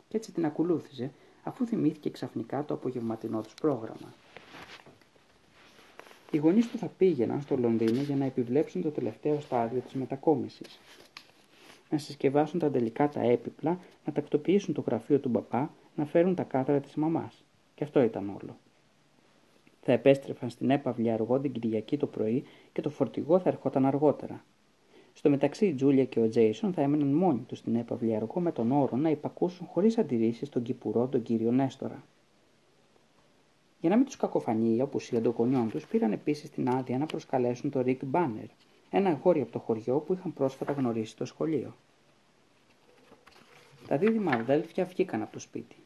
Και 0.09 0.17
έτσι 0.17 0.33
την 0.33 0.45
ακολούθησε, 0.45 1.13
αφού 1.43 1.67
θυμήθηκε 1.67 2.11
ξαφνικά 2.11 2.65
το 2.65 2.75
απογευματινό 2.75 3.41
τους 3.41 3.55
πρόγραμμα. 3.55 4.15
Οι 6.33 6.37
γονείς 6.37 6.71
του 6.71 6.79
θα 6.79 6.87
πήγαιναν 6.87 7.41
στο 7.41 7.57
Λονδίνο 7.57 8.03
για 8.03 8.17
να 8.17 8.25
επιβλέψουν 8.25 8.83
το 8.83 8.91
τελευταίο 8.91 9.41
στάδιο 9.41 9.81
της 9.81 9.93
μετακόμισης 9.93 10.81
να 11.93 11.99
συσκευάσουν 11.99 12.59
τα 12.59 12.71
τελικά 12.71 13.09
τα 13.09 13.21
έπιπλα, 13.21 13.79
να 14.05 14.13
τακτοποιήσουν 14.13 14.75
το 14.75 14.81
γραφείο 14.87 15.19
του 15.19 15.29
μπαπά, 15.29 15.71
να 15.95 16.05
φέρουν 16.05 16.35
τα 16.35 16.43
κάθαρα 16.43 16.81
της 16.81 16.95
μαμάς. 16.95 17.45
Και 17.75 17.85
αυτό 17.85 18.03
ήταν 18.03 18.29
όλο. 18.29 18.57
Θα 19.83 19.93
επέστρεφαν 19.93 20.51
στην 20.51 20.71
έπαυλη 20.71 21.11
αργό 21.11 21.39
την 21.41 21.53
Κυριακή 21.53 21.97
το 21.97 22.07
πρωί 22.07 22.45
και 22.73 22.81
το 22.81 22.91
φορτηγό 22.91 23.39
θα 23.39 23.49
ερχόταν 23.49 23.87
αργότερα. 23.87 24.45
Στο 25.13 25.31
μεταξύ 25.31 25.67
η 25.67 25.75
Τζούλια 25.75 26.05
και 26.05 26.21
ο 26.21 26.29
Τζέισον 26.29 26.73
θα 26.73 26.83
έμεναν 26.83 27.09
μόνοι 27.09 27.41
τους 27.41 27.59
στην 27.59 27.75
έπαυλη 27.75 28.17
αργό 28.17 28.41
με 28.41 28.53
τον 28.53 28.73
όρο 28.73 28.97
να 28.97 29.11
υπακούσουν 29.11 29.67
χωρίς 29.67 29.99
αντιρρήσεις 29.99 30.49
τον 30.49 30.63
κυπουρό 30.63 31.07
τον 31.07 31.23
κύριο 31.23 31.51
Νέστορα. 31.51 32.05
Για 33.83 33.91
να 33.91 33.97
μην 33.97 34.07
τους 34.07 34.17
κακοφανεί 34.17 34.77
η 34.77 34.81
απουσία 34.81 35.21
των 35.23 35.35
γονιών 35.37 35.71
τους, 35.71 35.87
πήραν 35.87 36.13
επίσης 36.13 36.51
την 36.51 36.69
άδεια 36.69 36.99
να 36.99 37.07
προσκαλέσουν 37.07 37.71
τον 37.71 37.83
Ρικ 37.83 38.05
Μπάνερ, 38.05 38.47
ένα 38.91 39.11
αγόρι 39.11 39.41
από 39.41 39.53
το 39.53 39.59
χωριό 39.59 39.99
που 39.99 40.13
είχαν 40.13 40.33
πρόσφατα 40.33 40.73
γνωρίσει 40.73 41.11
στο 41.11 41.25
σχολείο. 41.25 41.75
Τα 43.89 43.97
δίδυμα 43.99 44.33
αδέλφια 44.33 44.85
βγήκαν 44.85 45.23
από 45.23 45.33
το 45.33 45.39
σπίτι. 45.39 45.77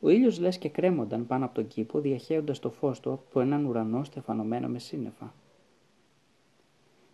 Ο 0.00 0.08
ήλιος 0.08 0.38
λες 0.38 0.58
και 0.58 0.68
κρέμονταν 0.68 1.26
πάνω 1.26 1.44
από 1.44 1.54
τον 1.54 1.66
κήπο, 1.66 2.00
διαχέοντας 2.00 2.58
το 2.58 2.70
φως 2.70 3.00
του 3.00 3.12
από 3.12 3.40
έναν 3.40 3.64
ουρανό 3.64 4.04
στεφανωμένο 4.04 4.68
με 4.68 4.78
σύννεφα. 4.78 5.34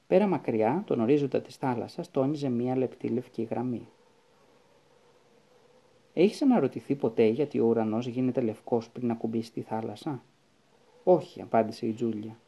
Πέρα 0.06 0.26
μακριά, 0.26 0.82
τον 0.86 1.00
ορίζοντα 1.00 1.40
της 1.40 1.56
θάλασσας, 1.56 2.10
τόνιζε 2.10 2.48
μία 2.48 2.76
λεπτή 2.76 3.08
λευκή 3.08 3.42
γραμμή. 3.42 3.88
Έχεις 6.20 6.42
αναρωτηθεί 6.42 6.94
ποτέ 6.94 7.26
γιατί 7.26 7.60
ο 7.60 7.66
ουρανός 7.66 8.06
γίνεται 8.06 8.40
λευκός 8.40 8.90
πριν 8.90 9.10
ακουμπήσει 9.10 9.52
τη 9.52 9.60
θάλασσα; 9.60 10.22
Όχι, 11.04 11.42
απάντησε 11.42 11.86
η 11.86 11.92
Τζούλια. 11.92 12.38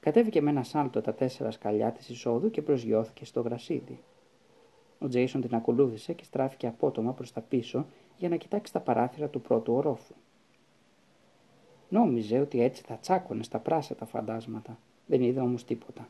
Κατέβηκε 0.00 0.40
με 0.40 0.50
ένα 0.50 0.62
σάλτο 0.62 1.00
τα 1.00 1.14
τέσσερα 1.14 1.50
σκαλιά 1.50 1.92
της 1.92 2.08
εισόδου 2.08 2.50
και 2.50 2.62
προσγειώθηκε 2.62 3.24
στο 3.24 3.40
γρασίδι. 3.40 3.98
Ο 4.98 5.08
Τζέισον 5.08 5.40
την 5.40 5.54
ακολούθησε 5.54 6.12
και 6.12 6.24
στράφηκε 6.24 6.66
απότομα 6.66 7.12
προς 7.12 7.32
τα 7.32 7.40
πίσω 7.40 7.86
για 8.16 8.28
να 8.28 8.36
κοιτάξει 8.36 8.72
τα 8.72 8.80
παράθυρα 8.80 9.28
του 9.28 9.40
πρώτου 9.40 9.74
ορόφου. 9.74 10.14
Νόμιζε 11.88 12.38
ότι 12.38 12.62
έτσι 12.62 12.82
θα 12.82 12.96
τσάκωνε 12.96 13.42
στα 13.42 13.58
πράσα 13.58 13.94
τα 13.94 14.04
φαντάσματα. 14.04 14.78
Δεν 15.06 15.22
είδε 15.22 15.40
όμως 15.40 15.64
τίποτα. 15.64 16.08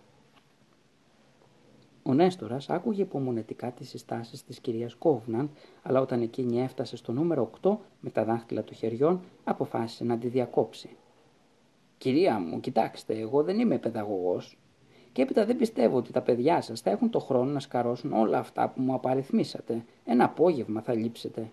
Ο 2.07 2.15
Νέστορας 2.15 2.71
άκουγε 2.71 3.03
υπομονετικά 3.03 3.73
τις 3.73 3.89
συστάσεις 3.89 4.45
της 4.45 4.61
κυρίας 4.61 4.95
Κόβναντ, 4.95 5.49
αλλά 5.83 6.01
όταν 6.01 6.23
εκείνη 6.23 6.61
έφτασε 6.61 6.97
στο 6.97 7.13
νούμερο 7.13 7.51
8 7.63 7.77
με 8.01 8.11
τα 8.11 8.25
δάχτυλα 8.25 8.65
των 8.65 8.77
χεριών, 8.77 9.21
αποφάσισε 9.45 10.05
να 10.05 10.19
τη 10.19 10.29
διακόψει. 10.29 10.97
Κυρία 11.99 12.39
μου, 12.39 12.61
κοιτάξτε, 12.61 13.19
εγώ 13.19 13.43
δεν 13.43 13.59
είμαι 13.59 13.79
παιδαγωγός. 13.79 14.59
Και 15.13 15.23
έπειτα 15.23 15.45
δεν 15.45 15.57
πιστεύω 15.57 15.97
ότι 15.97 16.13
τα 16.13 16.21
παιδιά 16.23 16.61
σας 16.61 16.81
θα 16.81 16.91
έχουν 16.91 17.11
το 17.11 17.19
χρόνο 17.19 17.51
να 17.51 17.61
σκαρώσουν 17.61 18.13
όλα 18.13 18.39
αυτά 18.39 18.69
που 18.69 18.83
μου 18.83 18.95
απαριθμίσατε. 18.95 19.85
Ένα 20.05 20.25
απόγευμα 20.25 20.81
θα 20.81 20.95
λείψετε. 20.95 21.51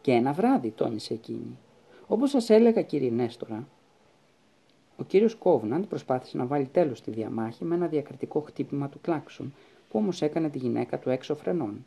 Και 0.00 0.12
ένα 0.12 0.32
βράδυ, 0.32 0.70
τόνισε 0.70 1.14
εκείνη. 1.14 1.58
Όπως 2.06 2.30
σας 2.30 2.50
έλεγα, 2.50 2.82
κύριε 2.82 3.10
Νέστορα, 3.10 3.68
ο 4.96 5.04
κύριος 5.04 5.34
Κόβναντ 5.34 5.84
προσπάθησε 5.84 6.36
να 6.36 6.46
βάλει 6.46 6.66
τέλος 6.66 6.98
στη 6.98 7.10
διαμάχη 7.10 7.64
με 7.64 7.74
ένα 7.74 7.86
διακριτικό 7.86 8.40
χτύπημα 8.40 8.88
του 8.88 9.00
κλάξον, 9.00 9.54
που 9.88 9.98
όμως 9.98 10.22
έκανε 10.22 10.50
τη 10.50 10.58
γυναίκα 10.58 10.98
του 10.98 11.10
έξω 11.10 11.34
φρενών. 11.34 11.86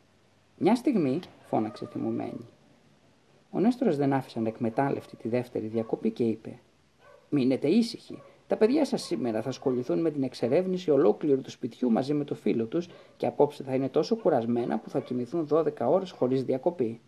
Μια 0.58 0.74
στιγμή, 0.74 1.20
φώναξε 1.46 1.86
θυμωμένη. 1.86 2.48
Ο 3.50 3.60
Νέστορας 3.60 3.96
δεν 3.96 4.12
άφησε 4.12 4.40
να 4.40 4.48
εκμετάλλευτη 4.48 5.16
τη 5.16 5.28
δεύτερη 5.28 5.66
διακοπή 5.66 6.10
και 6.10 6.24
είπε: 6.24 6.58
Μείνετε 7.28 7.68
ήσυχοι. 7.68 8.22
Τα 8.46 8.56
παιδιά 8.56 8.84
σας 8.84 9.02
σήμερα 9.02 9.42
θα 9.42 9.48
ασχοληθούν 9.48 10.00
με 10.00 10.10
την 10.10 10.22
εξερεύνηση 10.22 10.90
ολόκληρου 10.90 11.40
του 11.40 11.50
σπιτιού 11.50 11.90
μαζί 11.90 12.14
με 12.14 12.24
το 12.24 12.34
φίλο 12.34 12.64
τους 12.64 12.88
και 13.16 13.26
απόψε 13.26 13.62
θα 13.62 13.74
είναι 13.74 13.88
τόσο 13.88 14.16
κουρασμένα 14.16 14.78
που 14.78 14.90
θα 14.90 15.00
κοιμηθούν 15.00 15.48
12 15.50 15.70
ώρες 15.80 16.10
χωρίς 16.10 16.44
διακοπή. 16.44 17.00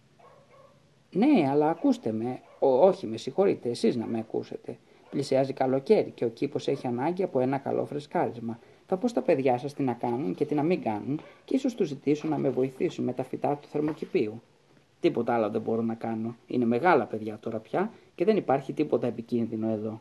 Ναι, 1.10 1.48
αλλά 1.50 1.70
ακούστε 1.70 2.12
με. 2.12 2.40
Ο, 2.58 2.66
όχι, 2.66 3.06
με 3.06 3.16
συγχωρείτε, 3.16 3.68
εσείς 3.68 3.96
να 3.96 4.06
με 4.06 4.18
ακούσετε. 4.18 4.78
Πλησιάζει 5.10 5.52
καλοκαίρι 5.52 6.10
και 6.10 6.24
ο 6.24 6.28
κήπος 6.28 6.68
έχει 6.68 6.86
ανάγκη 6.86 7.22
από 7.22 7.40
ένα 7.40 7.58
καλό 7.58 7.84
φρεσκάρισμα. 7.84 8.58
Θα 8.86 8.96
πω 8.96 9.08
στα 9.08 9.22
παιδιά 9.22 9.58
σας 9.58 9.74
τι 9.74 9.82
να 9.82 9.92
κάνουν 9.92 10.34
και 10.34 10.44
τι 10.44 10.54
να 10.54 10.62
μην 10.62 10.82
κάνουν 10.82 11.20
και 11.44 11.56
ίσως 11.56 11.74
τους 11.74 11.88
ζητήσω 11.88 12.28
να 12.28 12.38
με 12.38 12.50
βοηθήσουν 12.50 13.04
με 13.04 13.12
τα 13.12 13.24
φυτά 13.24 13.56
του 13.56 13.68
θερμοκηπίου. 13.68 14.42
Τίποτα 15.00 15.34
άλλο 15.34 15.50
δεν 15.50 15.60
μπορώ 15.60 15.82
να 15.82 15.94
κάνω. 15.94 16.36
Είναι 16.46 16.64
μεγάλα 16.64 17.04
παιδιά 17.06 17.38
τώρα 17.38 17.58
πια 17.58 17.90
και 18.14 18.24
δεν 18.24 18.36
υπάρχει 18.36 18.72
τίποτα 18.72 19.06
επικίνδυνο 19.06 19.68
εδώ. 19.68 20.00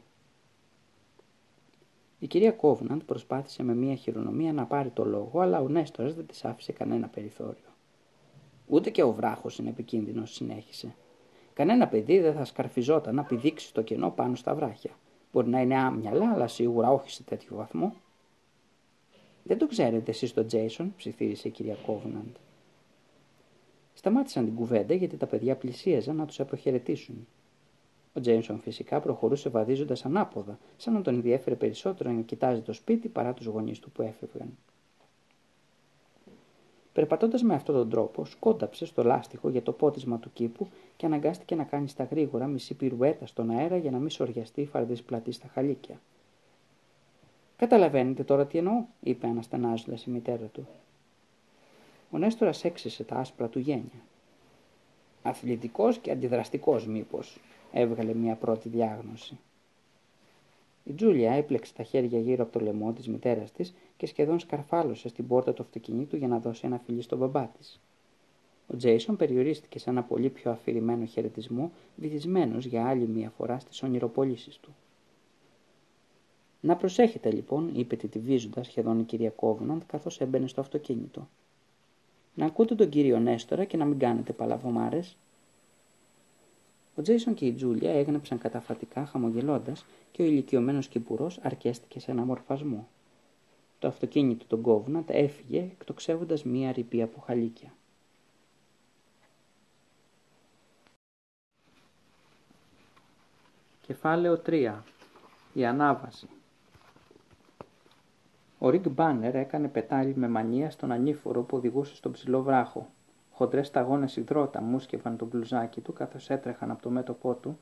Η 2.19 2.27
κυρία 2.27 2.51
Κόβναντ 2.51 3.01
προσπάθησε 3.01 3.63
με 3.63 3.75
μία 3.75 3.95
χειρονομία 3.95 4.53
να 4.53 4.65
πάρει 4.65 4.89
το 4.89 5.05
λόγο, 5.05 5.39
αλλά 5.39 5.61
ο 5.61 5.67
Νέστορας 5.67 6.13
δεν 6.15 6.25
της 6.25 6.45
άφησε 6.45 6.71
κανένα 6.71 7.07
περιθώριο. 7.07 7.69
Ούτε 8.67 8.89
και 8.89 9.03
ο 9.03 9.11
βράχος 9.11 9.57
είναι 9.57 9.69
επικίνδυνος, 9.69 10.33
συνέχισε. 10.33 10.95
Κανένα 11.59 11.87
παιδί 11.87 12.19
δεν 12.19 12.33
θα 12.33 12.45
σκαρφιζόταν 12.45 13.15
να 13.15 13.23
πηδήξει 13.23 13.67
στο 13.67 13.81
κενό 13.81 14.09
πάνω 14.09 14.35
στα 14.35 14.55
βράχια. 14.55 14.91
Μπορεί 15.31 15.49
να 15.49 15.61
είναι 15.61 15.77
άμυαλα, 15.77 16.31
αλλά 16.33 16.47
σίγουρα 16.47 16.91
όχι 16.91 17.11
σε 17.11 17.23
τέτοιο 17.23 17.55
βαθμό. 17.55 17.95
Δεν 19.43 19.57
το 19.57 19.67
ξέρετε 19.67 20.11
εσείς 20.11 20.33
τον 20.33 20.47
Τζέισον, 20.47 20.93
ψιθύρισε 20.97 21.47
η 21.47 21.51
κυρία 21.51 21.75
Κόβναντ. 21.85 22.35
Σταμάτησαν 23.93 24.45
την 24.45 24.55
κουβέντα 24.55 24.93
γιατί 24.93 25.17
τα 25.17 25.25
παιδιά 25.25 25.55
πλησίαζαν 25.55 26.15
να 26.15 26.25
τους 26.25 26.39
αποχαιρετήσουν. 26.39 27.27
Ο 28.13 28.19
Τζέιμσον 28.19 28.59
φυσικά 28.59 28.99
προχωρούσε 28.99 29.49
βαδίζοντας 29.49 30.05
ανάποδα, 30.05 30.59
σαν 30.77 30.93
να 30.93 31.01
τον 31.01 31.13
ενδιέφερε 31.13 31.55
περισσότερο 31.55 32.11
να 32.11 32.21
κοιτάζει 32.21 32.61
το 32.61 32.73
σπίτι 32.73 33.07
παρά 33.07 33.33
τους 33.33 33.45
γονείς 33.45 33.79
του 33.79 33.91
που 33.91 34.01
έφευγαν. 34.01 34.57
Περπατώντας 36.99 37.41
με 37.41 37.53
αυτόν 37.53 37.75
τον 37.75 37.89
τρόπο, 37.89 38.25
σκόνταψε 38.25 38.85
στο 38.85 39.03
λάστιχο 39.03 39.49
για 39.49 39.61
το 39.61 39.71
πότισμα 39.71 40.19
του 40.19 40.33
κήπου 40.33 40.67
και 40.95 41.05
αναγκάστηκε 41.05 41.55
να 41.55 41.63
κάνει 41.63 41.87
στα 41.87 42.03
γρήγορα 42.03 42.47
μισή 42.47 42.73
πυρουέτα 42.73 43.25
στον 43.25 43.49
αέρα 43.49 43.77
για 43.77 43.91
να 43.91 43.97
μην 43.97 44.09
σοριαστεί 44.09 44.61
η 44.61 44.65
φαρδί 44.65 45.01
πλατή 45.01 45.31
στα 45.31 45.47
χαλίκια. 45.47 45.99
Καταλαβαίνετε 47.57 48.23
τώρα 48.23 48.45
τι 48.45 48.57
εννοώ, 48.57 48.85
είπε 48.99 49.27
αναστενάζοντας 49.27 50.03
η 50.03 50.09
μητέρα 50.09 50.45
του. 50.45 50.67
Ο 52.11 52.17
Νέστορας 52.17 52.63
έξισε 52.63 53.03
τα 53.03 53.15
άσπρα 53.15 53.47
του 53.47 53.59
γένια. 53.59 54.01
Αθλητικός 55.23 55.97
και 55.97 56.11
αντιδραστικός, 56.11 56.87
μήπως, 56.87 57.39
έβγαλε 57.71 58.13
μια 58.13 58.35
πρώτη 58.35 58.69
διάγνωση. 58.69 59.37
Η 60.89 60.93
Τζούλια 60.93 61.31
έπλεξε 61.31 61.73
τα 61.73 61.83
χέρια 61.83 62.19
γύρω 62.19 62.43
από 62.43 62.51
το 62.51 62.59
λαιμό 62.59 62.93
της 62.93 63.07
μητέρας 63.07 63.51
της 63.51 63.73
και 63.97 64.05
σχεδόν 64.05 64.39
σκαρφάλωσε 64.39 65.09
στην 65.09 65.27
πόρτα 65.27 65.53
του 65.53 65.61
αυτοκινήτου 65.61 66.15
για 66.15 66.27
να 66.27 66.39
δώσει 66.39 66.61
ένα 66.65 66.81
φιλί 66.85 67.01
στον 67.01 67.17
μπαμπά 67.17 67.45
της. 67.47 67.79
Ο 68.67 68.75
Τζέισον 68.77 69.15
περιορίστηκε 69.15 69.79
σε 69.79 69.89
ένα 69.89 70.03
πολύ 70.03 70.29
πιο 70.29 70.51
αφηρημένο 70.51 71.05
χαιρετισμό, 71.05 71.71
βυθισμένος 71.95 72.65
για 72.65 72.87
άλλη 72.87 73.07
μία 73.07 73.29
φορά 73.29 73.59
στις 73.59 73.83
ονειροπολίσει 73.83 74.59
του. 74.61 74.75
Να 76.61 76.75
προσέχετε 76.75 77.31
λοιπόν, 77.31 77.71
είπε 77.73 77.95
τη 77.95 78.19
βίζοντα 78.19 78.63
σχεδόν 78.63 78.99
η 78.99 79.03
κυρία 79.03 79.29
Κόβναντ 79.29 79.81
καθώς 79.87 80.21
έμπαινε 80.21 80.47
στο 80.47 80.61
αυτοκίνητο. 80.61 81.27
Να 82.35 82.45
ακούτε 82.45 82.75
τον 82.75 82.89
κύριο 82.89 83.19
Νέστορα 83.19 83.63
και 83.63 83.77
να 83.77 83.85
μην 83.85 83.99
κάνετε 83.99 84.33
παλαβομάρες, 84.33 85.17
ο 86.99 87.01
Τζέισον 87.01 87.33
και 87.33 87.45
η 87.45 87.53
Τζούλια 87.53 87.91
έγνεψαν 87.91 88.37
καταφατικά 88.37 89.05
χαμογελώντας 89.05 89.85
και 90.11 90.21
ο 90.21 90.25
ηλικιωμένος 90.25 90.87
κυπουρός 90.87 91.39
αρκέστηκε 91.41 91.99
σε 91.99 92.11
ένα 92.11 92.25
μορφασμό. 92.25 92.87
Το 93.79 93.87
αυτοκίνητο 93.87 94.45
των 94.45 94.61
Κόβνατ 94.61 95.09
έφυγε 95.09 95.59
εκτοξεύοντας 95.59 96.43
μία 96.43 96.71
ρηπή 96.71 97.01
από 97.01 97.19
χαλίκια. 97.19 97.73
Κεφάλαιο 103.81 104.41
3. 104.45 104.73
Η 105.53 105.65
ανάβαση. 105.65 106.27
Ο 108.59 108.69
Ρικ 108.69 108.89
Μπάνερ 108.89 109.35
έκανε 109.35 109.67
πετάλι 109.67 110.15
με 110.15 110.27
μανία 110.27 110.71
στον 110.71 110.91
ανήφορο 110.91 111.41
που 111.41 111.57
οδηγούσε 111.57 111.95
στον 111.95 112.11
ψηλό 112.11 112.41
βράχο 112.41 112.89
Χοντρές 113.39 113.67
σταγόνες 113.67 114.15
υδρότα 114.15 114.61
μουσκευαν 114.61 115.17
το 115.17 115.25
μπλουζάκι 115.25 115.81
του 115.81 115.93
καθώς 115.93 116.29
έτρεχαν 116.29 116.71
από 116.71 116.81
το 116.81 116.89
μέτωπό 116.89 117.33
του, 117.33 117.59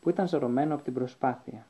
που 0.00 0.10
ήταν 0.10 0.28
ζερωμένο 0.28 0.74
από 0.74 0.82
την 0.82 0.94
προσπάθεια. 0.94 1.66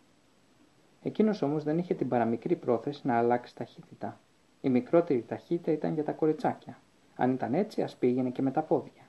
Εκείνος 1.03 1.43
όμως 1.43 1.65
δεν 1.65 1.79
είχε 1.79 1.95
την 1.95 2.09
παραμικρή 2.09 2.57
πρόθεση 2.57 3.07
να 3.07 3.19
αλλάξει 3.19 3.55
ταχύτητα. 3.57 4.21
Η 4.61 4.69
μικρότερη 4.69 5.25
ταχύτητα 5.29 5.73
ήταν 5.73 5.95
για 5.95 6.05
τα 6.05 6.13
κοριτσάκια. 6.13 6.79
Αν 7.17 7.33
ήταν 7.33 7.55
έτσι, 7.55 7.83
ας 7.83 7.97
πήγαινε 7.97 8.31
και 8.31 8.43
με 8.43 8.51
τα 8.51 8.63
πόδια. 8.63 9.03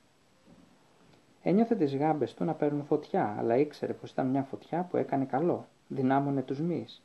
Ένιωθε 1.42 1.76
τις 1.76 1.96
γάμπες 1.96 2.34
του 2.34 2.44
να 2.44 2.54
παίρνουν 2.54 2.86
φωτιά, 2.86 3.36
αλλά 3.38 3.58
ήξερε 3.58 3.94
πως 3.94 4.12
ήταν 4.12 4.28
μια 4.28 4.44
φωτιά 4.44 4.88
που 4.90 4.98
έκανε 4.98 5.26
καλό, 5.26 5.68
δυνάμωνε 5.88 6.42
τους 6.42 6.60
μυς. 6.60 7.04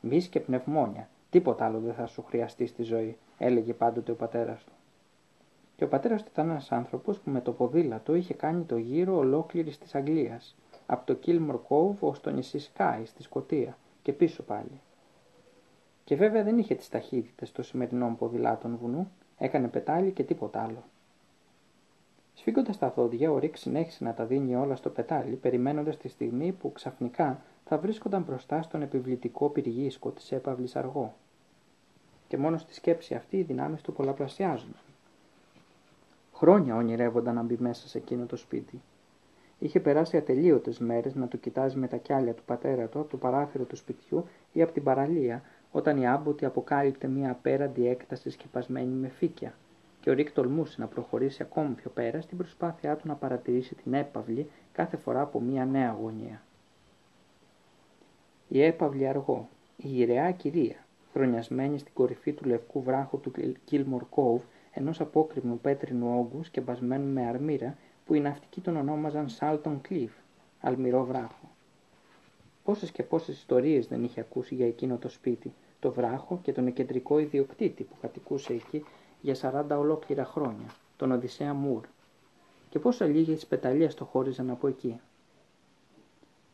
Μυς 0.00 0.26
και 0.28 0.40
πνευμόνια, 0.40 1.08
τίποτα 1.30 1.64
άλλο 1.64 1.78
δεν 1.78 1.94
θα 1.94 2.06
σου 2.06 2.24
χρειαστεί 2.24 2.66
στη 2.66 2.82
ζωή, 2.82 3.18
έλεγε 3.38 3.74
πάντοτε 3.74 4.12
ο 4.12 4.14
πατέρας 4.14 4.64
του. 4.64 4.72
Και 5.78 5.84
ο 5.84 5.88
πατέρας 5.88 6.22
του 6.22 6.28
ήταν 6.32 6.50
ένας 6.50 6.72
άνθρωπος 6.72 7.18
που 7.18 7.30
με 7.30 7.40
το 7.40 7.52
ποδήλατο 7.52 8.14
είχε 8.14 8.34
κάνει 8.34 8.64
το 8.64 8.76
γύρο 8.76 9.16
ολόκληρης 9.16 9.78
της 9.78 9.94
Αγγλίας, 9.94 10.56
από 10.86 11.06
το 11.06 11.18
Kilmore 11.26 11.60
Cove 11.68 11.98
ως 12.00 12.20
το 12.20 12.30
νησί 12.30 12.58
Σκάι 12.58 13.04
στη 13.04 13.22
Σκωτία 13.22 13.76
και 14.02 14.12
πίσω 14.12 14.42
πάλι. 14.42 14.80
Και 16.04 16.16
βέβαια 16.16 16.42
δεν 16.42 16.58
είχε 16.58 16.74
τις 16.74 16.88
ταχύτητες 16.88 17.52
των 17.52 17.64
σημερινών 17.64 18.16
ποδηλάτων 18.16 18.76
βουνού, 18.76 19.10
έκανε 19.38 19.68
πετάλι 19.68 20.10
και 20.10 20.22
τίποτα 20.22 20.62
άλλο. 20.62 20.82
Σφίγγοντας 22.34 22.78
τα 22.78 22.90
δόντια, 22.90 23.30
ο 23.30 23.38
Ρικ 23.38 23.56
συνέχισε 23.56 24.04
να 24.04 24.14
τα 24.14 24.24
δίνει 24.24 24.56
όλα 24.56 24.76
στο 24.76 24.90
πετάλι, 24.90 25.34
περιμένοντας 25.34 25.96
τη 25.96 26.08
στιγμή 26.08 26.52
που 26.52 26.72
ξαφνικά 26.72 27.42
θα 27.64 27.78
βρίσκονταν 27.78 28.22
μπροστά 28.22 28.62
στον 28.62 28.82
επιβλητικό 28.82 29.48
πυργίσκο 29.48 30.10
της 30.10 30.32
έπαυλης 30.32 30.76
αργό. 30.76 31.14
Και 32.28 32.36
μόνο 32.36 32.58
στη 32.58 32.74
σκέψη 32.74 33.14
αυτή 33.14 33.36
οι 33.36 33.42
δυνάμεις 33.42 33.82
του 33.82 33.92
πολλαπλασιάζονταν. 33.92 34.87
Χρόνια 36.38 36.76
ονειρεύονταν 36.76 37.34
να 37.34 37.42
μπει 37.42 37.56
μέσα 37.58 37.88
σε 37.88 37.98
εκείνο 37.98 38.26
το 38.26 38.36
σπίτι. 38.36 38.80
Είχε 39.58 39.80
περάσει 39.80 40.16
ατελείωτες 40.16 40.78
μέρες 40.78 41.14
να 41.14 41.28
το 41.28 41.36
κοιτάζει 41.36 41.76
με 41.76 41.88
τα 41.88 41.96
κιάλια 41.96 42.34
του 42.34 42.42
πατέρα 42.46 42.86
του 42.86 43.00
από 43.00 43.10
το 43.10 43.16
παράθυρο 43.16 43.64
του 43.64 43.76
σπιτιού 43.76 44.24
ή 44.52 44.62
από 44.62 44.72
την 44.72 44.82
παραλία, 44.82 45.42
όταν 45.72 45.96
η 45.96 46.06
άμποτη 46.06 46.44
αποκάλυπτε 46.44 47.06
μια 47.06 47.30
απέραντη 47.30 47.88
έκταση 47.88 48.30
σκεπασμένη 48.30 48.94
με 48.94 49.08
φύκια, 49.08 49.54
και 50.00 50.10
ο 50.10 50.12
Ρίκ 50.12 50.30
τολμούσε 50.32 50.80
να 50.80 50.86
προχωρήσει 50.86 51.42
ακόμη 51.42 51.74
πιο 51.74 51.90
πέρα 51.90 52.20
στην 52.20 52.36
προσπάθειά 52.36 52.96
του 52.96 53.08
να 53.08 53.14
παρατηρήσει 53.14 53.74
την 53.74 53.94
έπαυλη 53.94 54.50
κάθε 54.72 54.96
φορά 54.96 55.20
από 55.20 55.40
μια 55.40 55.64
νέα 55.64 55.90
αγωνία. 55.90 56.42
Η 58.48 58.62
έπαυλη 58.62 59.06
αργό, 59.06 59.48
η 59.76 59.88
γυραιά 59.88 60.32
κυρία, 60.32 60.76
χρονιασμένη 61.12 61.78
στην 61.78 61.94
κορυφή 61.94 62.32
του 62.32 62.44
λευκού 62.44 62.82
βράχου 62.82 63.20
του 63.20 63.32
Κίλμορ 63.64 64.04
Κόβ, 64.08 64.40
ενός 64.78 65.00
απόκρημνου 65.00 65.58
πέτρινου 65.60 66.18
όγκου 66.18 66.44
σκεπασμένου 66.44 67.12
με 67.12 67.26
αρμύρα, 67.26 67.76
που 68.06 68.14
οι 68.14 68.20
ναυτικοί 68.20 68.60
τον 68.60 68.76
ονόμαζαν 68.76 69.28
Σάλτον 69.28 69.80
Κλίφ, 69.80 70.12
αλμυρό 70.60 71.04
βράχο. 71.04 71.50
Πόσες 72.64 72.90
και 72.90 73.02
πόσες 73.02 73.36
ιστορίες 73.36 73.86
δεν 73.86 74.04
είχε 74.04 74.20
ακούσει 74.20 74.54
για 74.54 74.66
εκείνο 74.66 74.96
το 74.96 75.08
σπίτι, 75.08 75.52
το 75.80 75.92
βράχο 75.92 76.38
και 76.42 76.52
τον 76.52 76.66
εκεντρικό 76.66 77.18
ιδιοκτήτη 77.18 77.82
που 77.82 77.94
κατοικούσε 78.00 78.52
εκεί 78.52 78.84
για 79.20 79.36
40 79.70 79.78
ολόκληρα 79.78 80.24
χρόνια, 80.24 80.66
τον 80.96 81.12
Οδυσσέα 81.12 81.54
Μουρ. 81.54 81.84
Και 82.70 82.78
πόσα 82.78 83.06
λίγε 83.06 83.36
πεταλίε 83.48 83.86
το 83.88 84.04
χώριζαν 84.04 84.50
από 84.50 84.66
εκεί. 84.68 85.00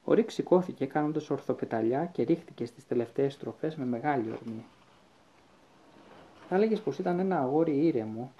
Ο 0.05 0.13
Ρίκ 0.15 0.31
σηκώθηκε 0.31 0.87
κάνοντας 0.87 1.31
ορθοπεταλιά 1.31 2.05
και 2.05 2.23
ρίχτηκε 2.23 2.67
στις 2.67 2.87
τελευταίες 2.87 3.33
στροφές 3.33 3.77
με 3.77 3.85
μεγάλη 3.85 4.31
ορμή. 4.31 4.65
Θα 6.49 6.55
έλεγες 6.57 6.81
πως 6.81 6.99
ήταν 6.99 7.19
ένα 7.19 7.41
αγόρι 7.41 7.87
ήρεμο, 7.87 8.33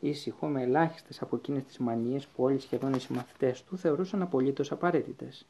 ήσυχο, 0.00 0.46
με 0.46 0.62
ελάχιστες 0.62 1.22
από 1.22 1.36
εκείνες 1.36 1.64
τις 1.64 1.78
μανίες 1.78 2.26
που 2.26 2.44
όλοι 2.44 2.58
σχεδόν 2.58 2.92
οι 2.92 3.00
συμμαθητές 3.00 3.64
του 3.64 3.78
θεωρούσαν 3.78 4.22
απολύτως 4.22 4.72
απαραίτητες. 4.72 5.46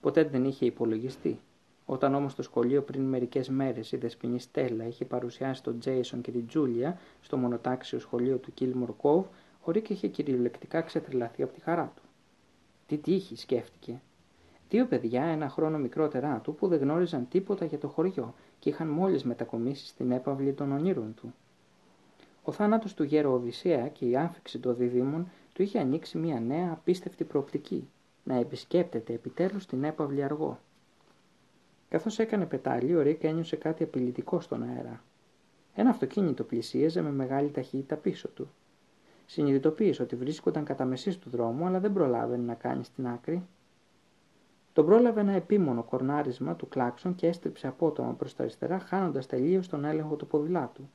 Ποτέ 0.00 0.24
δεν 0.24 0.44
είχε 0.44 0.66
υπολογιστεί. 0.66 1.38
Όταν 1.86 2.14
όμως 2.14 2.34
το 2.34 2.42
σχολείο 2.42 2.82
πριν 2.82 3.02
μερικές 3.02 3.48
μέρες 3.48 3.92
η 3.92 3.96
δεσποινή 3.96 4.40
Στέλλα 4.40 4.86
είχε 4.86 5.04
παρουσιάσει 5.04 5.62
τον 5.62 5.78
Τζέισον 5.78 6.20
και 6.20 6.30
την 6.30 6.46
Τζούλια 6.46 6.98
στο 7.20 7.36
μονοτάξιο 7.36 7.98
σχολείο 7.98 8.36
του 8.36 8.54
Κίλμορ 8.54 8.96
Κόβ, 8.96 9.24
ο 9.64 9.70
Ρίκ 9.70 9.90
είχε 9.90 10.08
κυριολεκτικά 10.08 10.80
ξετρελαθεί 10.80 11.42
από 11.42 11.52
τη 11.52 11.60
χαρά 11.60 11.92
του. 11.96 12.02
Τι 12.86 12.96
τύχη, 12.96 13.36
σκέφτηκε. 13.36 14.00
Δύο 14.68 14.86
παιδιά, 14.86 15.22
ένα 15.24 15.48
χρόνο 15.48 15.78
μικρότερά 15.78 16.40
του, 16.42 16.54
που 16.54 16.68
δεν 16.68 16.78
γνώριζαν 16.78 17.28
τίποτα 17.28 17.64
για 17.64 17.78
το 17.78 17.88
χωριό 17.88 18.34
και 18.58 18.68
είχαν 18.68 18.88
μόλις 18.88 19.24
μετακομίσει 19.24 19.86
στην 19.86 20.10
έπαυλη 20.10 20.52
των 20.52 20.72
ονείρων 20.72 21.14
του. 21.14 21.34
Ο 22.42 22.52
θάνατος 22.52 22.94
του 22.94 23.02
γέρο 23.02 23.32
Οδυσσέα 23.32 23.88
και 23.88 24.04
η 24.04 24.16
άφηξη 24.16 24.58
των 24.58 24.76
διδήμων 24.76 25.28
του 25.52 25.62
είχε 25.62 25.78
ανοίξει 25.78 26.18
μια 26.18 26.40
νέα 26.40 26.70
απίστευτη 26.72 27.24
προοπτική, 27.24 27.88
να 28.24 28.34
επισκέπτεται 28.34 29.12
επιτέλους 29.12 29.66
την 29.66 29.84
έπαυλη 29.84 30.22
αργό. 30.22 30.58
Καθώς 31.88 32.18
έκανε 32.18 32.46
πετάλι, 32.46 32.96
ο 32.96 33.02
Ρίκ 33.02 33.24
ένιωσε 33.24 33.56
κάτι 33.56 33.82
απειλητικό 33.82 34.40
στον 34.40 34.62
αέρα. 34.62 35.02
Ένα 35.74 35.90
αυτοκίνητο 35.90 36.44
πλησίαζε 36.44 37.02
με 37.02 37.10
μεγάλη 37.10 37.50
ταχύτητα 37.50 37.96
πίσω 37.96 38.28
του. 38.28 38.50
Συνειδητοποίησε 39.26 40.02
ότι 40.02 40.16
βρίσκονταν 40.16 40.64
κατά 40.64 40.84
μεσής 40.84 41.18
του 41.18 41.30
δρόμου, 41.30 41.66
αλλά 41.66 41.80
δεν 41.80 41.92
προλάβαινε 41.92 42.42
να 42.44 42.54
κάνει 42.54 42.84
στην 42.84 43.06
άκρη. 43.06 43.42
Τον 44.76 44.86
πρόλαβε 44.86 45.20
ένα 45.20 45.32
επίμονο 45.32 45.82
κορνάρισμα 45.82 46.56
του 46.56 46.68
κλάξον 46.68 47.14
και 47.14 47.26
έστριψε 47.26 47.66
απότομα 47.66 48.12
προς 48.12 48.34
τα 48.34 48.42
αριστερά, 48.42 48.78
χάνοντας 48.78 49.26
τελείως 49.26 49.68
τον 49.68 49.84
έλεγχο 49.84 50.14
του 50.14 50.26
ποδηλάτου. 50.26 50.88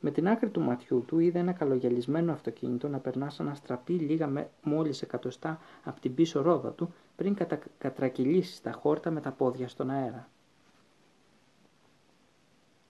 Με 0.00 0.10
την 0.10 0.28
άκρη 0.28 0.48
του 0.48 0.60
ματιού 0.60 1.04
του 1.06 1.18
είδε 1.18 1.38
ένα 1.38 1.52
καλογιαλισμένο 1.52 2.32
αυτοκίνητο 2.32 2.88
να 2.88 2.98
περνά 2.98 3.30
σαν 3.30 3.46
να 3.46 3.54
στραπεί 3.54 3.92
λίγα 3.92 4.50
μόλις 4.62 5.02
εκατοστά 5.02 5.60
από 5.84 6.00
την 6.00 6.14
πίσω 6.14 6.42
ρόδα 6.42 6.70
του 6.70 6.92
πριν 7.16 7.34
κατα... 7.34 7.58
κατρακυλήσει 7.78 8.54
στα 8.54 8.72
χόρτα 8.72 9.10
με 9.10 9.20
τα 9.20 9.30
πόδια 9.30 9.68
στον 9.68 9.90
αέρα. 9.90 10.28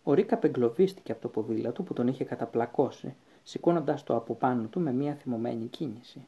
Ο 0.02 0.12
Ρίκα 0.12 0.34
απεγκλωβίστηκε 0.34 1.12
από 1.12 1.20
το 1.20 1.28
ποδήλατο 1.28 1.82
που 1.82 1.92
τον 1.92 2.06
είχε 2.06 2.24
καταπλακώσει, 2.24 3.14
σηκώνοντας 3.42 4.02
το 4.02 4.16
από 4.16 4.34
πάνω 4.34 4.66
του 4.66 4.80
με 4.80 4.92
μια 4.92 5.14
θυμωμένη 5.14 5.66
κίνηση. 5.66 6.26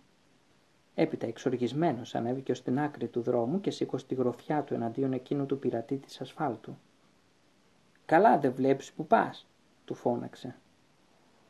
Έπειτα 0.94 1.26
εξοργισμένος 1.26 2.14
ανέβηκε 2.14 2.52
ως 2.52 2.62
την 2.62 2.80
άκρη 2.80 3.08
του 3.08 3.20
δρόμου 3.20 3.60
και 3.60 3.70
σήκωσε 3.70 4.06
τη 4.06 4.14
γροθιά 4.14 4.62
του 4.62 4.74
εναντίον 4.74 5.12
εκείνου 5.12 5.46
του 5.46 5.58
πειρατή 5.58 5.96
της 5.96 6.20
ασφάλτου. 6.20 6.76
Καλά 8.06 8.38
δεν 8.38 8.52
βλέπεις 8.52 8.92
που 8.92 9.06
πας, 9.06 9.46
του 9.84 9.94
φώναξε. 9.94 10.54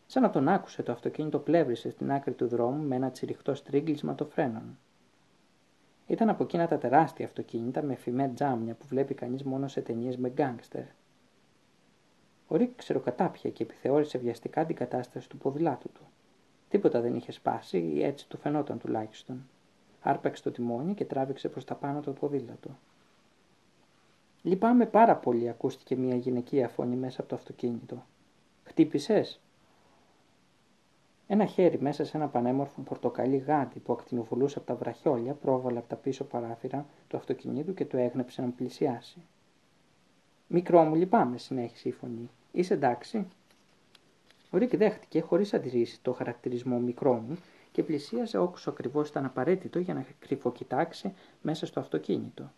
Σαν 0.07 0.23
να 0.23 0.31
τον 0.31 0.49
άκουσε, 0.49 0.83
το 0.83 0.93
αυτοκίνητο 0.93 1.39
πλεύρισε 1.39 1.91
στην 1.91 2.13
άκρη 2.13 2.33
του 2.33 2.49
δρόμου 2.49 2.83
με 2.83 2.97
ένα 2.97 3.11
τσιριχτό 3.11 3.55
στρίγκλισμα 3.55 4.15
των 4.15 4.29
φρένων. 4.29 4.79
Ήταν 6.07 6.29
από 6.29 6.43
εκείνα 6.43 6.67
τα 6.67 6.79
τεράστια 6.79 7.27
αυτοκίνητα 7.27 7.83
με 7.83 7.95
φημέ 7.95 8.29
τζάμια 8.29 8.75
που 8.75 8.87
βλέπει 8.87 9.15
κανείς 9.15 9.43
μόνο 9.43 9.69
σε 9.69 9.81
ταινίες 9.81 10.17
με 10.17 10.29
γκάγκστερ. 10.29 10.85
Ο 12.47 12.57
Ρίκ 12.57 12.75
ξεροκατάπια 12.77 13.51
και 13.51 13.63
επιθεώρησε 13.63 14.19
βιαστικά 14.19 14.67
την 14.67 14.77
κατάσταση 14.77 15.29
του 15.29 15.39
ποδηλάτου 15.39 15.91
του. 15.93 16.07
Τίποτα 16.71 17.01
δεν 17.01 17.15
είχε 17.15 17.33
σπάσει 17.33 17.79
ή 17.79 18.03
έτσι 18.05 18.29
του 18.29 18.39
φαινόταν 18.39 18.79
τουλάχιστον. 18.79 19.49
Άρπαξε 20.01 20.43
το 20.43 20.51
τιμόνι 20.51 20.95
και 20.95 21.05
τράβηξε 21.05 21.49
προς 21.49 21.65
τα 21.65 21.75
πάνω 21.75 22.01
το 22.01 22.13
ποδήλατο. 22.13 22.71
Λυπάμαι 24.43 24.87
πάρα 24.87 25.17
πολύ, 25.17 25.49
ακούστηκε 25.49 25.97
μια 25.97 26.17
γυναικεία 26.17 26.69
φωνή 26.69 26.97
μέσα 26.97 27.21
από 27.21 27.31
το 27.31 27.37
αυτοκίνητο. 27.37 28.05
Χτύπησες, 28.65 29.41
ένα 31.33 31.45
χέρι 31.45 31.81
μέσα 31.81 32.05
σε 32.05 32.17
ένα 32.17 32.29
πανέμορφο 32.29 32.81
πορτοκαλί 32.81 33.37
γάτι 33.37 33.79
που 33.79 33.93
ακτινοβολούσε 33.93 34.59
από 34.59 34.67
τα 34.67 34.75
βραχιόλια 34.75 35.35
πρόβαλε 35.35 35.79
από 35.79 35.89
τα 35.89 35.97
πίσω 35.97 36.25
παράθυρα 36.25 36.87
του 37.09 37.17
αυτοκινήτου 37.17 37.75
και 37.75 37.85
του 37.85 37.97
έγνεψε 37.97 38.43
να 38.43 38.49
πλησιάσει. 38.49 39.23
Μικρό 40.47 40.83
μου, 40.83 40.95
λυπάμαι, 40.95 41.39
συνέχισε 41.39 41.89
η 41.89 41.93
φωνή. 41.93 42.31
Είσαι 42.53 42.75
εντάξει; 42.75 43.27
Ο 44.51 44.59
Ρίκ 44.59 44.77
δέχτηκε 44.77 45.21
χωρίς 45.21 45.55
αντιρρήσει 45.55 46.01
το 46.03 46.13
χαρακτηρισμό 46.13 46.79
μικρό 46.79 47.15
μου 47.15 47.37
και 47.73 47.83
πλησίασε 47.83 48.39
όξω 48.39 48.71
ακριβώς 48.71 49.09
ήταν 49.09 49.25
απαραίτητο 49.25 49.79
για 49.79 49.95
να 49.95 50.07
κρυφοκοιτάξει 50.19 51.13
μέσα 51.43 51.67
στο 51.67 51.81
αυτοκίνητο. 51.81 52.53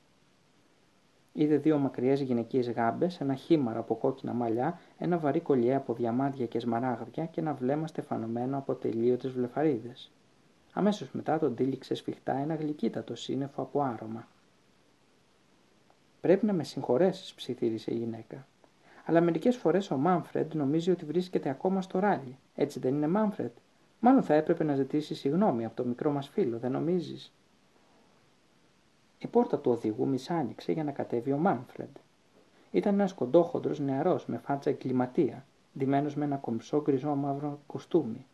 Είδε 1.33 1.57
δύο 1.57 1.79
μακριές 1.79 2.21
γυναικείες 2.21 2.71
γάμπες, 2.71 3.21
ένα 3.21 3.35
χήμαρο 3.35 3.81
από 3.81 3.97
κόκκινα 3.97 4.33
μαλλιά, 4.33 4.81
ένα 4.99 5.19
βαρύ 5.19 5.41
κολλιέ 5.41 5.75
από 5.75 5.95
διαμάντια 5.95 6.47
και 6.47 6.61
σμαράγδια 6.61 7.27
και 7.27 7.41
ένα 7.41 7.55
βλέμμα 7.55 7.87
στεφανωμένο 7.87 8.57
από 8.59 8.75
τελείωτες 8.75 9.33
βλεφαρίδες. 9.33 10.13
Αμέσως 10.73 11.11
μετά 11.13 11.39
τον 11.39 11.55
τύλιξε 11.55 11.95
σφιχτά 11.95 12.33
ένα 12.33 12.55
γλυκύτατο 12.55 13.15
σύννεφο 13.15 13.63
από 13.63 13.81
άρωμα. 13.81 14.29
Πρέπει 16.21 16.47
να 16.47 16.53
με 16.53 16.65
συγχωρέσεις, 16.65 17.35
ψιθύρισε 17.35 17.93
η 17.93 17.97
γυναίκα. 17.97 18.47
Αλλά 19.05 19.21
μερικές 19.21 19.57
φορές 19.57 19.91
ο 19.91 19.97
Μάνφρεντ 19.97 20.55
νομίζει 20.55 20.91
ότι 20.91 21.05
βρίσκεται 21.05 21.49
ακόμα 21.49 21.83
στο 21.83 21.99
ράλι. 21.99 22.39
Έτσι 22.55 22.79
δεν 22.79 22.95
είναι, 22.95 23.09
Μάνφρεντ; 23.09 23.51
Μάλλον 24.01 24.23
θα 24.23 24.35
έπρεπε 24.35 24.65
να 24.65 24.75
ζητήσει 24.75 25.15
συγγνώμη 25.15 25.65
από 25.65 25.77
το 25.77 25.85
μικρό 25.85 26.11
μας 26.11 26.29
φίλο, 26.29 26.59
δεν 26.59 26.73
νομίζεις; 26.73 27.33
Η 29.19 29.27
πόρτα 29.27 29.59
του 29.59 29.71
οδηγού 29.71 30.07
μισάνοιξε 30.07 30.73
για 30.73 30.85
να 30.85 30.93
κατέβει 30.93 31.33
ο 31.33 31.39
Μάνφρεντ. 31.39 31.97
Ήταν 32.71 32.95
ένας 32.95 33.13
κοντόχοντρος 33.13 33.81
νεαρός 33.81 34.27
με 34.27 34.39
φάτσα 34.39 34.71
εγκληματία, 34.71 35.45
ντυμένος 35.79 36.15
με 36.15 36.25
ένα 36.25 36.37
κομψό 36.37 36.81
γκριζό 36.83 37.15
μαύρο 37.15 37.61
κοστούμι. 37.67 38.27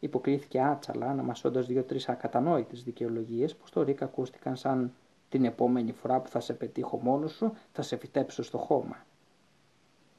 Υποκλήθηκε 0.00 0.60
άτσαλα, 0.60 1.06
αναμασώντας 1.10 1.66
δύο-τρεις 1.66 2.08
ακατανόητες 2.08 2.82
δικαιολογίες 2.82 3.54
που 3.56 3.66
στο 3.66 3.82
Ρίκα 3.82 4.04
ακούστηκαν 4.04 4.56
σαν 4.56 4.92
την 5.28 5.44
επόμενη 5.44 5.92
φορά 5.92 6.20
που 6.20 6.28
θα 6.28 6.40
σε 6.40 6.52
πετύχω 6.52 7.00
μόνος 7.02 7.32
σου, 7.32 7.52
θα 7.72 7.82
σε 7.82 7.96
φυτέψω 7.96 8.42
στο 8.42 8.58
χώμα. 8.58 9.04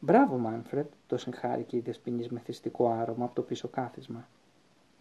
Μπράβο, 0.08 0.38
Μάνφρεντ, 0.38 0.88
το 1.08 1.18
συγχάρηκε 1.18 1.76
η 1.76 1.80
δεσποινής 1.80 2.30
με 2.30 2.40
θυστικό 2.40 2.90
άρωμα 2.90 3.26
από 3.26 3.36
το 3.36 3.42
πίσω 3.42 3.68
κάθισμα. 3.68 4.28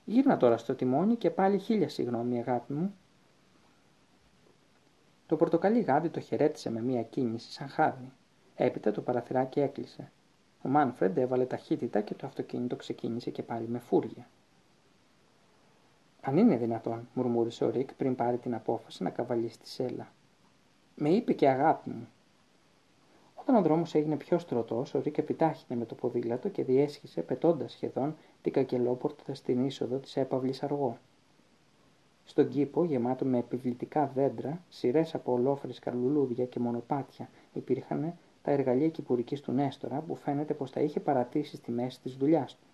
Γύρνα 0.05 0.37
τώρα 0.37 0.57
στο 0.57 0.75
τιμόνι 0.75 1.16
και 1.16 1.31
πάλι 1.31 1.59
χίλια 1.59 1.88
συγγνώμη, 1.88 2.38
αγάπη 2.38 2.73
μου, 2.73 2.95
το 5.27 5.37
πορτοκαλί 5.37 5.81
γάδι 5.81 6.09
το 6.09 6.21
χαιρέτησε 6.21 6.71
με 6.71 6.81
μία 6.81 7.03
κίνηση 7.03 7.53
σαν 7.53 7.69
χάδι. 7.69 8.12
Έπειτα 8.55 8.90
το 8.90 9.01
παραθυράκι 9.01 9.61
έκλεισε. 9.61 10.11
Ο 10.62 10.69
Μάνφρεντ 10.69 11.16
έβαλε 11.19 11.45
ταχύτητα 11.45 12.01
και 12.01 12.14
το 12.14 12.27
αυτοκίνητο 12.27 12.77
ξεκίνησε 12.77 13.31
και 13.31 13.42
πάλι 13.42 13.69
με 13.69 13.79
φούρια. 13.79 14.29
Αν 16.21 16.37
είναι 16.37 16.57
δυνατόν, 16.57 17.09
μουρμούρισε 17.14 17.64
ο 17.64 17.71
Ρικ 17.71 17.95
πριν 17.95 18.14
πάρει 18.14 18.38
την 18.38 18.55
απόφαση 18.55 19.03
να 19.03 19.11
καβαλήσει 19.11 19.59
τη 19.59 19.69
σέλα. 19.69 20.09
Με 20.95 21.09
είπε 21.09 21.33
και 21.33 21.49
αγάπη 21.49 21.90
μου. 21.90 22.09
Όταν 23.49 23.61
ο 23.61 23.65
δρόμος 23.65 23.95
έγινε 23.95 24.17
πιο 24.17 24.39
στρωτός, 24.39 24.95
ο 24.95 25.01
Ρικ 25.01 25.19
επιτάχυνε 25.19 25.79
με 25.79 25.85
το 25.85 25.95
ποδήλατο 25.95 26.49
και 26.49 26.65
διέσχισε, 26.65 27.23
πετώντας 27.23 27.73
σχεδόν 27.73 28.17
την 28.43 28.53
κακελόπορτα 28.53 29.35
στην 29.35 29.65
είσοδο 29.67 29.97
της 29.97 30.17
έπαυλης 30.17 30.63
αργό. 30.63 30.99
Στον 32.25 32.49
κήπο, 32.49 32.85
γεμάτο 32.85 33.25
με 33.25 33.39
επιβλητικά 33.39 34.11
δέντρα, 34.15 34.63
σειρές 34.69 35.15
από 35.15 35.33
ολόφερε 35.33 35.73
καρλουλούδια 35.81 36.45
και 36.45 36.61
μονοπάτια, 36.61 37.29
υπήρχαν 37.53 38.15
τα 38.43 38.51
εργαλεία 38.51 38.89
κυπουρικής 38.89 39.41
του 39.41 39.53
Νέστορα 39.53 40.01
που 40.01 40.17
φαίνεται 40.17 40.55
πως 40.55 40.71
τα 40.71 40.81
είχε 40.81 41.01
παρατήσει 41.01 41.57
στη 41.57 41.71
μέση 41.71 42.01
της 42.01 42.17
δουλειάς 42.17 42.55
του. 42.55 42.67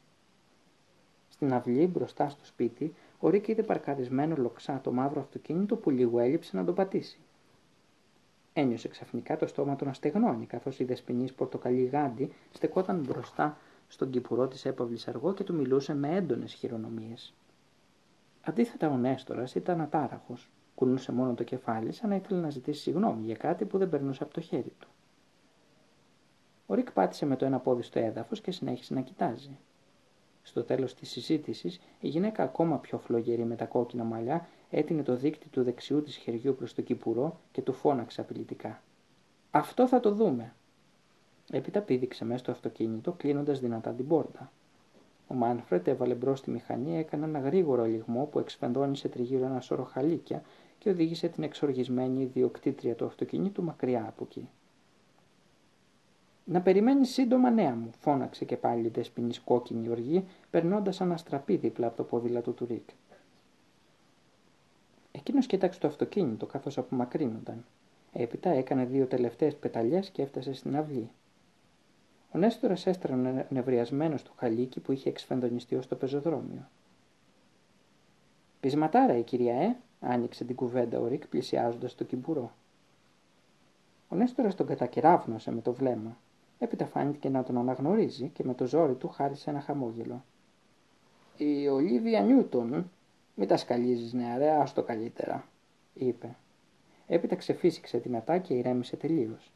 Στην 1.28 1.52
αυλή 1.52 1.86
μπροστά 1.86 2.28
στο 2.28 2.44
σπίτι, 2.44 2.94
ο 3.18 3.28
Ρίκ 3.28 3.48
είδε 3.48 3.62
παρκαρισμένο 3.62 4.36
λοξά 4.36 4.80
το 4.82 4.92
μαύρο 4.92 5.20
αυτοκίνητο 5.20 5.76
που 5.76 5.90
λίγο 5.90 6.18
έλειψε 6.18 6.56
να 6.56 6.64
τον 6.64 6.74
πατήσει. 6.74 7.18
Ένιωσε 8.52 8.88
ξαφνικά 8.88 9.36
το 9.36 9.46
στόμα 9.46 9.76
του 9.76 9.84
να 9.84 9.92
στεγνώνει, 9.92 10.46
καθώς 10.46 10.78
η 10.78 10.84
δεσποινή 10.84 11.32
πορτοκαλί 11.32 11.84
γάντι 11.84 12.32
στεκόταν 12.52 13.00
μπροστά 13.00 13.56
στον 13.88 14.10
κυπουρό 14.10 14.48
της 14.48 14.64
έπαυλης 14.64 15.08
αργό 15.08 15.34
και 15.34 15.44
του 15.44 15.54
μιλούσε 15.54 15.94
με 15.94 16.16
έντονες 16.16 16.52
χειρονομίες. 16.52 17.34
Αντίθετα, 18.42 18.88
ο 18.88 18.96
Νέστορας 18.96 19.54
ήταν 19.54 19.80
ατάραχος. 19.80 20.50
Κουνούσε 20.74 21.12
μόνο 21.12 21.34
το 21.34 21.44
κεφάλι, 21.44 21.92
σαν 21.92 22.08
να 22.08 22.14
ήθελε 22.14 22.40
να 22.40 22.50
ζητήσει 22.50 22.80
συγγνώμη 22.80 23.24
για 23.24 23.34
κάτι 23.34 23.64
που 23.64 23.78
δεν 23.78 23.88
περνούσε 23.88 24.22
από 24.22 24.34
το 24.34 24.40
χέρι 24.40 24.72
του. 24.78 24.88
Ο 26.66 26.74
Ρικ 26.74 26.92
πάτησε 26.92 27.26
με 27.26 27.36
το 27.36 27.44
ένα 27.44 27.58
πόδι 27.58 27.82
στο 27.82 27.98
έδαφος 27.98 28.40
και 28.40 28.50
συνέχισε 28.50 28.94
να 28.94 29.00
κοιτάζει. 29.00 29.58
Στο 30.42 30.64
τέλος 30.64 30.94
της 30.94 31.10
συζήτησης, 31.10 31.80
η 32.00 32.08
γυναίκα 32.08 32.42
ακόμα 32.42 32.78
πιο 32.78 32.98
φλογερή 32.98 33.44
με 33.44 33.56
τα 33.56 33.64
κόκκινα 33.64 34.04
μαλλιά 34.04 34.46
έτεινε 34.72 35.02
το 35.02 35.16
δίκτυ 35.16 35.48
του 35.48 35.62
δεξιού 35.62 36.02
της 36.02 36.16
χεριού 36.16 36.54
προς 36.54 36.74
το 36.74 36.82
κυπουρό 36.82 37.40
και 37.52 37.62
του 37.62 37.72
φώναξε 37.72 38.20
απειλητικά. 38.20 38.82
«Αυτό 39.50 39.88
θα 39.88 40.00
το 40.00 40.12
δούμε!» 40.12 40.54
Έπειτα 41.50 41.80
πήδηξε 41.80 42.24
μέσα 42.24 42.38
στο 42.38 42.50
αυτοκίνητο, 42.50 43.12
κλείνοντας 43.12 43.60
δυνατά 43.60 43.90
την 43.90 44.06
πόρτα. 44.06 44.52
Ο 45.26 45.34
Μάνφρετ 45.34 45.88
έβαλε 45.88 46.14
μπρος 46.14 46.38
στη 46.38 46.50
μηχανή, 46.50 46.98
έκανε 46.98 47.24
ένα 47.24 47.38
γρήγορο 47.38 47.84
λιγμό 47.84 48.24
που 48.24 48.38
εξφενδώνησε 48.38 49.08
τριγύρω 49.08 49.44
ένα 49.44 49.60
σώρο 49.60 49.84
χαλίκια 49.84 50.42
και 50.78 50.90
οδήγησε 50.90 51.28
την 51.28 51.42
εξοργισμένη 51.42 52.22
ιδιοκτήτρια 52.22 52.94
του 52.94 53.04
αυτοκινήτου 53.04 53.62
μακριά 53.62 54.04
από 54.08 54.24
εκεί. 54.28 54.48
Να 56.44 56.60
περιμένεις 56.60 57.10
σύντομα 57.10 57.50
νέα 57.50 57.74
μου, 57.74 57.90
φώναξε 58.00 58.44
και 58.44 58.56
πάλι 58.56 58.86
η 58.86 58.90
δεσποινής 58.90 59.40
κόκκινη 59.40 59.88
οργή, 59.88 60.24
περνώντας 60.50 61.00
ένα 61.00 61.16
στραπί 61.16 61.56
δίπλα 61.56 61.86
από 61.86 61.96
το 61.96 62.02
ποδήλατο 62.02 62.50
του 62.50 62.66
Ρίκ. 62.66 62.88
Εκείνος 65.22 65.46
κοίταξε 65.46 65.80
το 65.80 65.86
αυτοκίνητο 65.86 66.46
καθώς 66.46 66.78
απομακρύνονταν. 66.78 67.64
Έπειτα 68.12 68.50
έκανε 68.50 68.84
δύο 68.84 69.06
τελευταίες 69.06 69.56
πεταλιές 69.56 70.10
και 70.10 70.22
έφτασε 70.22 70.52
στην 70.52 70.76
αυλή. 70.76 71.10
Ο 72.32 72.38
Νέστορας 72.38 72.86
έστρανε 72.86 73.46
νευριασμένος 73.50 74.20
στο 74.20 74.32
χαλίκι 74.36 74.80
που 74.80 74.92
είχε 74.92 75.08
εξφενδονιστεί 75.08 75.74
ως 75.74 75.88
το 75.88 75.96
πεζοδρόμιο. 75.96 76.68
Πεισματάρα 78.60 79.16
η 79.16 79.22
κυρία, 79.22 79.54
ε, 79.54 79.76
άνοιξε 80.00 80.44
την 80.44 80.56
κουβέντα 80.56 80.98
ο 80.98 81.06
Ρικ 81.06 81.26
πλησιάζοντας 81.26 81.94
το 81.94 82.04
κυμπουρό. 82.04 82.52
Ο 84.08 84.16
Νέστορας 84.16 84.54
τον 84.54 84.66
κατακεράβνωσε 84.66 85.52
με 85.52 85.60
το 85.60 85.72
βλέμμα. 85.72 86.16
Έπειτα 86.58 86.86
φάνηκε 86.86 87.28
να 87.28 87.42
τον 87.42 87.58
αναγνωρίζει 87.58 88.28
και 88.28 88.44
με 88.44 88.54
το 88.54 88.66
ζόρι 88.66 88.94
του 88.94 89.08
χάρισε 89.08 89.50
ένα 89.50 89.60
χαμόγελο. 89.60 90.24
Η 91.36 91.68
Ολίβια 91.68 92.20
Νιούτον, 92.20 92.90
μην 93.34 93.48
τα 93.48 93.56
σκαλίζεις 93.56 94.12
νεαρέ, 94.12 94.50
άστο 94.50 94.82
καλύτερα, 94.82 95.48
είπε. 95.94 96.36
Έπειτα 97.06 97.36
ξεφύσηξε 97.36 97.98
δυνατά 97.98 98.38
και 98.38 98.54
ηρέμησε 98.54 98.96
τελείως. 98.96 99.52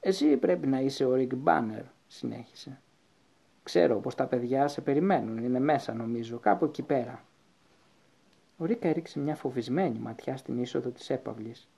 Εσύ 0.00 0.36
πρέπει 0.36 0.66
να 0.66 0.80
είσαι 0.80 1.04
ο 1.04 1.14
Ρικ 1.14 1.34
Μπάνερ, 1.34 1.82
συνέχισε. 2.06 2.80
Ξέρω 3.62 4.00
πως 4.00 4.14
τα 4.14 4.26
παιδιά 4.26 4.68
σε 4.68 4.80
περιμένουν, 4.80 5.38
είναι 5.38 5.60
μέσα 5.60 5.94
νομίζω, 5.94 6.38
κάπου 6.38 6.64
εκεί 6.64 6.82
πέρα. 6.82 7.24
Ο 8.56 8.64
Ρίκα 8.64 8.88
έριξε 8.88 9.18
μια 9.18 9.34
φοβισμένη 9.36 9.98
ματιά 9.98 10.36
στην 10.36 10.58
είσοδο 10.58 10.90
της 10.90 11.10
έπαυλης. 11.10 11.68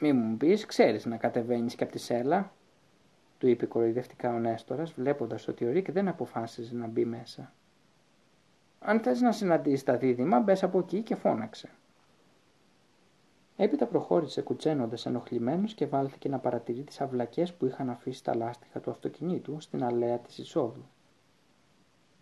«Μη 0.00 0.12
μου 0.12 0.36
πεις, 0.36 0.66
ξέρεις 0.66 1.06
να 1.06 1.16
κατεβαίνεις 1.16 1.74
και 1.74 1.82
από 1.82 1.92
τη 1.92 1.98
σέλα», 1.98 2.52
του 3.38 3.48
είπε 3.48 3.66
κοροϊδευτικά 3.66 4.34
ο 4.34 4.38
Νέστορας, 4.38 4.92
βλέποντας 4.92 5.48
ότι 5.48 5.64
ο 5.64 5.70
Ρίκ 5.70 5.92
δεν 5.92 6.08
αποφάσιζε 6.08 6.74
να 6.74 6.86
μπει 6.86 7.04
μέσα. 7.04 7.52
«Αν 8.78 9.00
θες 9.00 9.20
να 9.20 9.32
συναντήσεις 9.32 9.84
τα 9.84 9.96
δίδυμα, 9.96 10.40
μπες 10.40 10.62
από 10.62 10.78
εκεί 10.78 11.02
και 11.02 11.14
φώναξε». 11.14 11.68
Έπειτα 13.56 13.86
προχώρησε 13.86 14.42
κουτσένοντας 14.42 15.06
ενοχλημένος 15.06 15.74
και 15.74 15.86
βάλθηκε 15.86 16.28
να 16.28 16.38
παρατηρεί 16.38 16.82
τις 16.82 17.00
αυλακές 17.00 17.54
που 17.54 17.66
είχαν 17.66 17.90
αφήσει 17.90 18.24
τα 18.24 18.36
λάστιχα 18.36 18.80
του 18.80 18.90
αυτοκινήτου 18.90 19.60
στην 19.60 19.84
αλέα 19.84 20.18
της 20.18 20.38
εισόδου. 20.38 20.84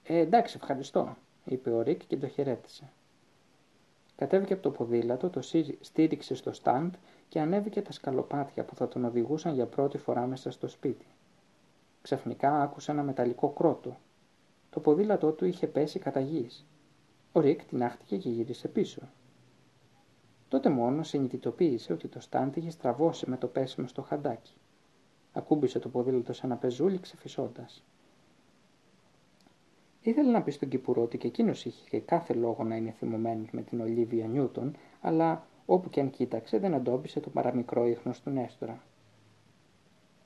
«Ε, 0.02 0.18
εντάξει, 0.18 0.56
ευχαριστώ», 0.60 1.16
είπε 1.44 1.70
ο 1.70 1.82
Ρίκ 1.82 2.06
και 2.06 2.16
το 2.16 2.28
χαιρέτησε. 2.28 2.92
Κατέβηκε 4.16 4.52
από 4.52 4.62
το 4.62 4.70
ποδήλατο, 4.70 5.30
το 5.30 5.40
στήριξε 5.80 6.34
στο 6.34 6.52
στάντ 6.52 6.94
και 7.28 7.40
ανέβηκε 7.40 7.82
τα 7.82 7.92
σκαλοπάτια 7.92 8.64
που 8.64 8.74
θα 8.74 8.88
τον 8.88 9.04
οδηγούσαν 9.04 9.54
για 9.54 9.66
πρώτη 9.66 9.98
φορά 9.98 10.26
μέσα 10.26 10.50
στο 10.50 10.68
σπίτι. 10.68 11.06
Ξαφνικά 12.02 12.62
άκουσε 12.62 12.90
ένα 12.90 13.02
μεταλλικό 13.02 13.48
κρότο. 13.48 13.96
Το 14.76 14.82
ποδήλατό 14.82 15.32
του 15.32 15.44
είχε 15.44 15.66
πέσει 15.66 15.98
κατά 15.98 16.20
γης. 16.20 16.66
Ο 17.32 17.40
Ρικ 17.40 17.64
την 17.64 17.82
άχτηκε 17.82 18.16
και 18.16 18.28
γύρισε 18.28 18.68
πίσω. 18.68 19.02
Τότε 20.48 20.68
μόνο 20.68 21.02
συνειδητοποίησε 21.02 21.92
ότι 21.92 22.08
το 22.08 22.20
στάντ 22.20 22.56
είχε 22.56 22.70
στραβώσει 22.70 23.30
με 23.30 23.36
το 23.36 23.46
πέσιμο 23.46 23.86
στο 23.86 24.02
χαντάκι. 24.02 24.54
Ακούμπησε 25.32 25.78
το 25.78 25.88
ποδήλατο 25.88 26.32
σε 26.32 26.46
ένα 26.46 26.56
πεζούλι 26.56 26.98
ξεφυσώντας. 26.98 27.84
Ήθελε 30.00 30.30
να 30.30 30.42
πει 30.42 30.50
στον 30.50 30.68
Κυπουρό 30.68 31.02
ότι 31.02 31.18
και 31.18 31.26
εκείνος 31.26 31.64
είχε 31.64 32.00
κάθε 32.00 32.34
λόγο 32.34 32.64
να 32.64 32.76
είναι 32.76 32.90
θυμωμένος 32.90 33.50
με 33.50 33.62
την 33.62 33.80
Ολίβια 33.80 34.26
Νιούτον, 34.26 34.76
αλλά 35.00 35.46
όπου 35.66 35.88
και 35.88 36.00
αν 36.00 36.10
κοίταξε 36.10 36.58
δεν 36.58 36.72
εντόπισε 36.72 37.20
το 37.20 37.30
παραμικρό 37.30 37.86
ίχνος 37.86 38.20
του 38.20 38.30
Νέστορα. 38.30 38.82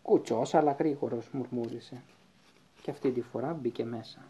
Κουτσός 0.03 0.55
αλλά 0.55 0.73
γρήγορος, 0.73 1.31
μουρμούρισε. 1.33 2.03
Και 2.83 2.91
αυτή 2.91 3.11
τη 3.11 3.21
φορά 3.21 3.53
μπήκε 3.55 3.85
μέσα. 3.85 4.21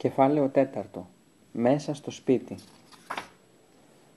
Κεφάλαιο 0.00 0.48
τέταρτο. 0.48 1.06
Μέσα 1.52 1.94
στο 1.94 2.10
σπίτι. 2.10 2.56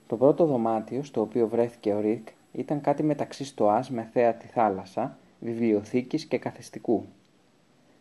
Το 0.06 0.16
πρώτο 0.16 0.46
δωμάτιο 0.46 1.02
στο 1.02 1.20
οποίο 1.20 1.48
βρέθηκε 1.48 1.92
ο 1.92 2.00
Ρίκ 2.00 2.28
ήταν 2.52 2.80
κάτι 2.80 3.02
μεταξύ 3.02 3.44
στοάς 3.44 3.90
με 3.90 4.08
θέα 4.12 4.34
τη 4.34 4.46
θάλασσα 4.46 5.18
βιβλιοθήκης 5.40 6.24
και 6.24 6.38
καθιστικού. 6.38 7.04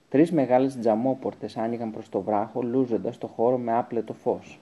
Τρεις 0.10 0.32
μεγάλες 0.32 0.78
τζαμόπορτες 0.78 1.58
άνοιγαν 1.58 1.92
προς 1.92 2.10
το 2.10 2.22
βράχο, 2.22 2.62
λούζοντας 2.62 3.18
το 3.18 3.28
χώρο 3.28 3.58
με 3.58 3.78
άπλετο 3.78 4.14
φως. 4.14 4.60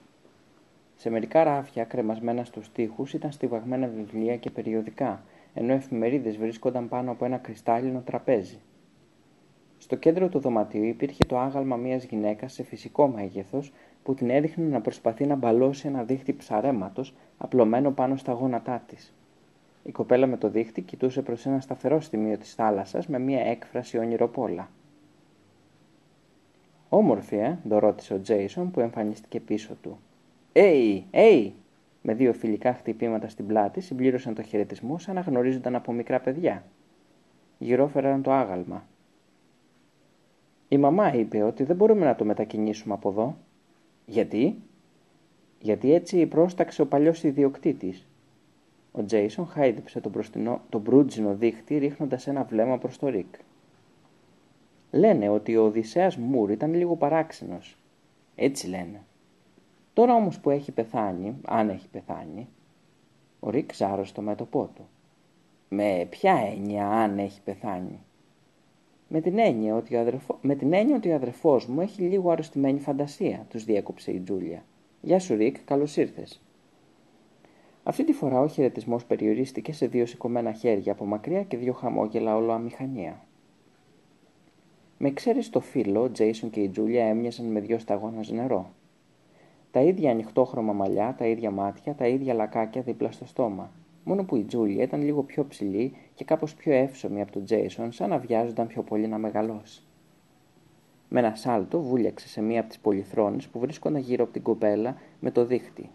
Σε 0.96 1.10
μερικά 1.10 1.44
ράφια, 1.44 1.84
κρεμασμένα 1.84 2.44
στους 2.44 2.72
τοίχους, 2.72 3.12
ήταν 3.14 3.32
στιβαγμένα 3.32 3.86
βιβλία 3.86 4.36
και 4.36 4.50
περιοδικά, 4.50 5.22
ενώ 5.54 5.72
εφημερίδες 5.72 6.36
βρίσκονταν 6.36 6.88
πάνω 6.88 7.10
από 7.10 7.24
ένα 7.24 7.36
κρυστάλλινο 7.36 8.00
τραπέζι. 8.00 8.58
Στο 9.82 9.96
κέντρο 9.96 10.28
του 10.28 10.38
δωματίου 10.38 10.84
υπήρχε 10.84 11.24
το 11.26 11.38
άγαλμα 11.38 11.76
μιας 11.76 12.04
γυναίκας 12.04 12.52
σε 12.52 12.62
φυσικό 12.62 13.08
μέγεθος 13.08 13.72
που 14.02 14.14
την 14.14 14.30
έδειχνε 14.30 14.64
να 14.64 14.80
προσπαθεί 14.80 15.26
να 15.26 15.34
μπαλώσει 15.34 15.88
ένα 15.88 16.02
δίχτυ 16.02 16.32
ψαρέματος 16.32 17.14
απλωμένο 17.38 17.90
πάνω 17.90 18.16
στα 18.16 18.32
γόνατά 18.32 18.82
της. 18.86 19.14
Η 19.82 19.90
κοπέλα 19.90 20.26
με 20.26 20.36
το 20.36 20.48
δίχτυ 20.48 20.80
κοιτούσε 20.80 21.22
προς 21.22 21.46
ένα 21.46 21.60
σταθερό 21.60 22.00
σημείο 22.00 22.38
της 22.38 22.54
θάλασσας 22.54 23.06
με 23.06 23.18
μία 23.18 23.40
έκφραση 23.40 23.98
όνειροπόλα. 23.98 24.70
«Όμορφη, 26.88 27.36
ε», 27.36 27.58
το 27.68 27.78
ρώτησε 27.78 28.14
ο 28.14 28.20
Τζέισον 28.20 28.70
που 28.70 28.80
εμφανίστηκε 28.80 29.40
πίσω 29.40 29.74
του. 29.82 29.98
«Έι, 30.52 31.04
έι», 31.10 31.54
με 32.02 32.14
δύο 32.14 32.32
φιλικά 32.32 32.74
χτυπήματα 32.74 33.28
στην 33.28 33.46
πλάτη 33.46 33.80
συμπλήρωσαν 33.80 34.34
το 34.34 34.42
χαιρετισμό 34.42 34.98
σαν 34.98 35.14
να 35.14 35.20
γνωρίζονταν 35.20 35.74
από 35.74 35.92
μικρά 35.92 36.20
παιδιά. 36.20 36.64
Γυρόφεραν 37.58 38.22
το 38.22 38.32
άγαλμα. 38.32 38.90
Η 40.72 40.78
μαμά 40.78 41.14
είπε 41.14 41.42
ότι 41.42 41.64
δεν 41.64 41.76
μπορούμε 41.76 42.04
να 42.04 42.14
το 42.14 42.24
μετακινήσουμε 42.24 42.94
από 42.94 43.08
εδώ. 43.08 43.36
Γιατί; 44.06 44.62
Γιατί 45.60 45.92
έτσι 45.92 46.26
πρόσταξε 46.26 46.82
ο 46.82 46.86
παλιός 46.86 47.22
ιδιοκτήτης. 47.22 48.08
Ο 48.92 49.04
Τζέισον 49.04 49.46
χάιδεψε 49.46 50.00
τον, 50.00 50.12
προστινό, 50.12 50.60
τον 50.68 50.80
μπρούτζινο 50.80 51.34
δίχτυ 51.34 51.78
ρίχνοντας 51.78 52.26
ένα 52.26 52.44
βλέμμα 52.44 52.78
προς 52.78 52.98
το 52.98 53.08
Ρικ. 53.08 53.34
Λένε 54.90 55.28
ότι 55.28 55.56
ο 55.56 55.64
Οδυσσέας 55.64 56.16
Μουρ 56.16 56.50
ήταν 56.50 56.74
λίγο 56.74 56.96
παράξενος. 56.96 57.78
Έτσι 58.34 58.68
λένε. 58.68 59.02
Τώρα 59.92 60.14
όμως 60.14 60.40
που 60.40 60.50
έχει 60.50 60.72
πεθάνει, 60.72 61.36
αν 61.46 61.68
έχει 61.68 61.88
πεθάνει, 61.88 62.48
ο 63.40 63.50
Ρικ 63.50 63.74
ζάρωσε 63.74 64.14
το 64.14 64.22
μέτωπό 64.22 64.70
του. 64.74 64.88
Με 65.68 66.06
ποια 66.10 66.52
έννοια 66.54 66.88
αν 66.88 67.18
έχει 67.18 67.40
πεθάνει; 67.42 68.00
Με 69.14 69.20
την 69.20 69.38
έννοια 69.38 69.74
ότι 69.74 69.96
ο, 69.96 70.00
αδερφό... 70.00 70.38
με 70.42 70.54
την 70.54 70.72
έννοια 70.72 70.96
ότι 70.96 71.10
ο 71.10 71.14
αδερφός 71.14 71.66
μου 71.66 71.80
έχει 71.80 72.02
λίγο 72.02 72.30
αρρωστημένη 72.30 72.78
φαντασία, 72.78 73.46
τους 73.48 73.64
διέκοψε 73.64 74.12
η 74.12 74.20
Τζούλια. 74.20 74.64
Γεια 75.00 75.18
σου 75.18 75.36
Ρικ, 75.36 75.56
καλώς 75.64 75.96
ήρθες. 75.96 76.42
Αυτή 77.82 78.04
τη 78.04 78.12
φορά 78.12 78.40
ο 78.40 78.46
χαιρετισμός 78.48 79.04
περιορίστηκε 79.04 79.72
σε 79.72 79.86
δύο 79.86 80.06
σηκωμένα 80.06 80.52
χέρια 80.52 80.92
από 80.92 81.04
μακριά 81.04 81.42
και 81.42 81.56
δύο 81.56 81.72
χαμόγελα 81.72 82.36
όλο 82.36 82.52
αμηχανία. 82.52 83.24
Με 84.98 85.08
εξαίρεση 85.08 85.50
το 85.50 85.60
φίλο, 85.60 86.02
ο 86.02 86.10
Τζέισον 86.10 86.50
και 86.50 86.60
η 86.60 86.68
Τζούλια 86.68 87.04
έμοιασαν 87.04 87.46
με 87.46 87.60
δυο 87.60 87.78
σταγόνα 87.78 88.24
νερό. 88.28 88.70
Τα 89.70 89.80
ίδια 89.80 90.10
ανοιχτόχρωμα 90.10 90.72
μαλλιά, 90.72 91.14
τα 91.18 91.26
ίδια 91.26 91.50
μάτια, 91.50 91.94
τα 91.94 92.06
ίδια 92.06 92.34
λακάκια 92.34 92.82
δίπλα 92.82 93.10
στο 93.10 93.26
στόμα. 93.26 93.70
Μόνο 94.04 94.24
που 94.24 94.36
η 94.36 94.44
Τζούλια 94.44 94.82
ήταν 94.82 95.02
λίγο 95.02 95.22
πιο 95.22 95.46
ψηλή 95.46 95.96
και 96.14 96.24
κάπως 96.24 96.54
πιο 96.54 96.72
εύσωμη 96.72 97.20
από 97.20 97.32
τον 97.32 97.44
Τζέισον, 97.44 97.92
σαν 97.92 98.08
να 98.08 98.18
βιάζονταν 98.18 98.66
πιο 98.66 98.82
πολύ 98.82 99.06
να 99.06 99.18
μεγαλώσει. 99.18 99.82
Με 101.08 101.20
ένα 101.20 101.34
σάλτο 101.34 101.80
βούλιαξε 101.80 102.28
σε 102.28 102.42
μία 102.42 102.60
από 102.60 102.68
τις 102.68 102.78
πολυθρόνες 102.78 103.48
που 103.48 103.58
βρίσκονταν 103.58 104.00
γύρω 104.00 104.24
από 104.24 104.32
την 104.32 104.42
κοπέλα 104.42 104.96
με 105.20 105.30
το 105.30 105.44
δίχτυ. 105.44 105.90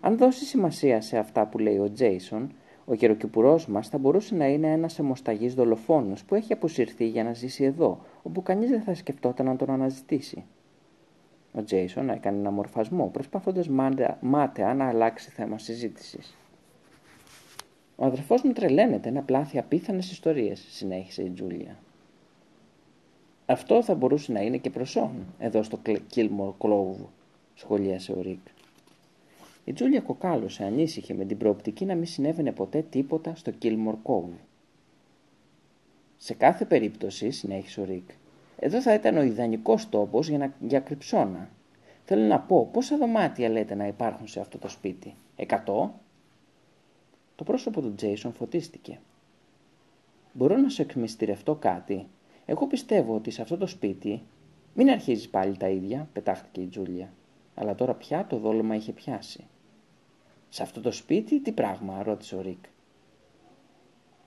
Αν 0.00 0.16
δώσει 0.16 0.44
σημασία 0.44 1.00
σε 1.00 1.18
αυτά 1.18 1.46
που 1.46 1.58
λέει 1.58 1.78
ο 1.78 1.92
Τζέισον, 1.92 2.52
ο 2.84 2.94
γεροκυπουρός 2.94 3.66
μας 3.66 3.88
θα 3.88 3.98
μπορούσε 3.98 4.34
να 4.34 4.46
είναι 4.46 4.72
ένας 4.72 4.98
αιμοσταγής 4.98 5.54
δολοφόνος 5.54 6.24
που 6.24 6.34
έχει 6.34 6.52
αποσυρθεί 6.52 7.08
για 7.08 7.24
να 7.24 7.32
ζήσει 7.32 7.64
εδώ, 7.64 8.00
όπου 8.22 8.42
κανείς 8.42 8.70
δεν 8.70 8.82
θα 8.82 8.94
σκεφτόταν 8.94 9.46
να 9.46 9.56
τον 9.56 9.70
αναζητήσει. 9.70 10.44
Ο 11.52 11.64
Τζέισον 11.64 12.10
έκανε 12.10 12.38
ένα 12.38 12.50
μορφασμό, 12.50 13.10
προσπαθώντας 13.12 13.68
μάταια 14.20 14.74
να 14.74 14.88
αλλάξει 14.88 15.30
θέμα 15.30 15.58
συζήτησης. 15.58 16.36
Ο 18.00 18.04
αδερφός 18.04 18.42
μου 18.42 18.52
τρελαίνεται 18.52 19.10
να 19.10 19.22
πλάθει 19.22 19.58
απίθανες 19.58 20.10
ιστορίες, 20.10 20.64
συνέχισε 20.68 21.22
η 21.22 21.30
Τζούλια. 21.30 21.78
Αυτό 23.46 23.82
θα 23.82 23.94
μπορούσε 23.94 24.32
να 24.32 24.40
είναι 24.40 24.56
και 24.56 24.70
προσόν, 24.70 25.10
εδώ 25.38 25.62
στο 25.62 25.80
Κίλμορ 26.06 26.54
Κλόβ, 26.58 26.96
σχολίασε 27.54 28.12
ο 28.12 28.20
Ρικ. 28.20 28.46
Η 29.64 29.72
Τζούλια 29.72 30.00
κοκάλωσε 30.00 30.64
ανήσυχη 30.64 31.14
με 31.14 31.24
την 31.24 31.36
προοπτική 31.36 31.84
να 31.84 31.94
μην 31.94 32.06
συνέβαινε 32.06 32.52
ποτέ 32.52 32.82
τίποτα 32.90 33.34
στο 33.34 33.50
Κίλμορ 33.50 33.94
Κόβ. 34.02 34.30
Σε 36.16 36.34
κάθε 36.34 36.64
περίπτωση, 36.64 37.30
συνέχισε 37.30 37.80
ο 37.80 37.84
Ρικ, 37.84 38.10
εδώ 38.58 38.80
θα 38.80 38.94
ήταν 38.94 39.16
ο 39.16 39.22
ιδανικός 39.22 39.88
τόπος 39.88 40.28
για, 40.28 40.38
να... 40.38 40.54
για 40.60 40.80
κρυψώνα. 40.80 41.50
Θέλω 42.04 42.22
να 42.22 42.40
πω, 42.40 42.68
πόσα 42.72 42.96
δωμάτια 42.96 43.48
λέτε 43.48 43.74
να 43.74 43.86
υπάρχουν 43.86 44.26
σε 44.26 44.40
αυτό 44.40 44.58
το 44.58 44.68
σπίτι; 44.68 45.14
Εκατό; 45.36 45.94
Το 47.38 47.44
πρόσωπο 47.44 47.80
του 47.80 47.94
Τζέισον 47.94 48.32
φωτίστηκε. 48.32 49.00
Μπορώ 50.32 50.56
να 50.56 50.68
σου 50.68 50.82
εκμυστηρευτώ 50.82 51.54
κάτι. 51.54 52.06
Εγώ 52.46 52.66
πιστεύω 52.66 53.14
ότι 53.14 53.30
σε 53.30 53.42
αυτό 53.42 53.56
το 53.56 53.66
σπίτι. 53.66 54.22
Μην 54.74 54.90
αρχίζεις 54.90 55.28
πάλι 55.28 55.56
τα 55.56 55.68
ίδια, 55.68 56.08
πετάχτηκε 56.12 56.60
η 56.60 56.66
Τζούλια. 56.66 57.12
Αλλά 57.54 57.74
τώρα 57.74 57.94
πια 57.94 58.26
το 58.26 58.38
δόλωμα 58.38 58.74
είχε 58.74 58.92
πιάσει. 58.92 59.46
Σε 60.48 60.62
αυτό 60.62 60.80
το 60.80 60.90
σπίτι 60.90 61.40
τι 61.40 61.52
πράγμα, 61.52 62.02
ρώτησε 62.02 62.36
ο 62.36 62.40
Ρικ. 62.40 62.64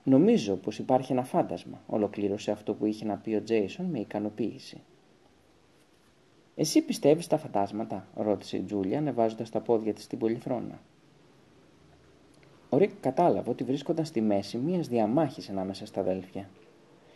Νομίζω 0.04 0.54
πως 0.54 0.78
υπάρχει 0.78 1.12
ένα 1.12 1.24
φάντασμα, 1.24 1.82
ολοκλήρωσε 1.86 2.50
αυτό 2.50 2.74
που 2.74 2.86
είχε 2.86 3.04
να 3.04 3.16
πει 3.16 3.34
ο 3.34 3.42
Τζέισον 3.42 3.86
με 3.86 3.98
ικανοποίηση. 3.98 4.80
Εσύ 6.54 6.82
πιστεύεις 6.82 7.24
στα 7.24 7.38
φαντάσματα, 7.38 8.08
ρώτησε 8.14 8.56
η 8.56 8.62
Τζούλια, 8.62 8.98
ανεβάζοντας 8.98 9.50
τα 9.50 9.60
πόδια 9.60 9.94
της 9.94 10.04
στην 10.04 10.18
πολυθρόνα. 10.18 10.80
Ο 12.74 12.76
Ρικ 12.76 12.90
κατάλαβε 13.00 13.50
ότι 13.50 13.64
βρίσκονταν 13.64 14.04
στη 14.04 14.20
μέση 14.20 14.58
μιας 14.58 14.88
διαμάχης 14.88 15.48
ανάμεσα 15.48 15.86
στα 15.86 16.00
αδέλφια. 16.00 16.48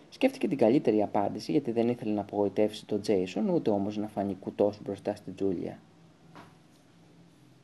Σκέφτηκε 0.08 0.48
την 0.48 0.58
καλύτερη 0.58 1.02
απάντηση 1.02 1.52
γιατί 1.52 1.70
δεν 1.70 1.88
ήθελε 1.88 2.12
να 2.12 2.20
απογοητεύσει 2.20 2.86
τον 2.86 3.00
Τζέισον, 3.00 3.48
ούτε 3.48 3.70
όμως 3.70 3.96
να 3.96 4.08
φανεί 4.08 4.36
κουτός 4.40 4.82
μπροστά 4.82 5.14
στην 5.14 5.34
Τζούλια. 5.34 5.78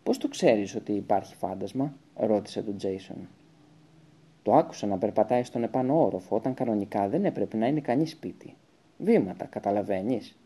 «Πώς 0.03 0.19
το 0.19 0.29
ξέρεις 0.29 0.75
ότι 0.75 0.93
υπάρχει 0.93 1.35
φάντασμα» 1.35 1.95
ρώτησε 2.17 2.63
τον 2.63 2.77
Τζέισον. 2.77 3.29
Το 4.43 4.55
άκουσα 4.55 4.87
να 4.87 4.99
περπατάει 4.99 5.43
στον 5.45 5.63
επάνω 5.63 6.05
όροφο 6.05 6.37
όταν 6.37 6.55
κανονικά 6.55 7.09
δεν 7.09 7.25
έπρεπε 7.25 7.57
να 7.57 7.67
είναι 7.67 7.81
κανείς 7.81 8.11
σπίτι. 8.11 8.55
Βήματα, 8.99 9.45
καταλαβαίνεις. 9.45 10.37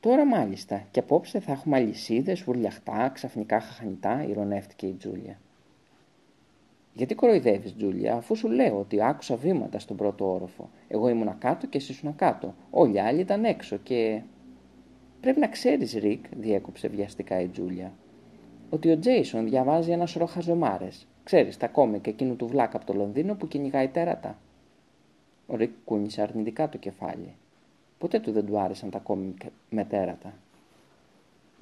Τώρα 0.00 0.26
μάλιστα, 0.26 0.84
και 0.90 1.00
απόψε 1.00 1.40
θα 1.40 1.52
έχουμε 1.52 1.76
αλυσίδες, 1.76 2.42
βουρλιαχτά, 2.42 3.08
ξαφνικά 3.08 3.60
χαχανιτά, 3.60 4.24
ηρωνεύτηκε 4.28 4.86
η 4.86 4.92
Τζούλια. 4.92 5.38
Γιατί 6.94 7.14
κοροϊδεύεις, 7.14 7.76
Τζούλια, 7.76 8.14
αφού 8.14 8.36
σου 8.36 8.48
λέω 8.48 8.78
ότι 8.78 9.02
άκουσα 9.02 9.36
βήματα 9.36 9.78
στον 9.78 9.96
πρώτο 9.96 10.32
όροφο. 10.32 10.70
Εγώ 10.88 11.08
ήμουν 11.08 11.38
κάτω 11.38 11.66
και 11.66 11.78
εσύ 11.78 11.92
ήσουν 11.92 12.16
κάτω. 12.16 12.54
Όλοι 12.70 12.94
οι 12.94 12.98
άλλοι 12.98 13.20
ήταν 13.20 13.44
έξω 13.44 13.76
και. 13.76 14.20
Πρέπει 15.20 15.40
να 15.40 15.48
ξέρεις, 15.48 15.92
Ρικ, 15.94 16.24
διέκοψε 16.36 16.88
βιαστικά 16.88 17.40
η 17.40 17.48
Τζούλια, 17.48 17.92
ότι 18.70 18.90
ο 18.90 18.98
Τζέισον 18.98 19.48
διαβάζει 19.48 19.90
ένα 19.90 20.06
σωρό 20.06 20.26
χαζομάρες. 20.26 21.06
Ξέρεις 21.24 21.56
τα 21.56 21.68
κόμικ 21.68 22.06
εκείνου 22.06 22.36
του 22.36 22.46
βλάκα 22.46 22.76
από 22.76 22.86
το 22.86 22.92
Λονδίνο 22.92 23.34
που 23.34 23.48
κυνηγάει 23.48 23.88
τέρατα. 23.88 24.38
Ο 25.46 25.56
Ρικ 25.56 25.70
κούνησε 25.84 26.22
αρνητικά 26.22 26.68
το 26.68 26.78
κεφάλι. 26.78 27.34
Ποτέ 27.98 28.20
του 28.20 28.32
δεν 28.32 28.46
του 28.46 28.58
άρεσαν 28.58 28.90
τα 28.90 28.98
κόμικ 28.98 29.42
με 29.70 29.84
τέρατα. 29.84 30.34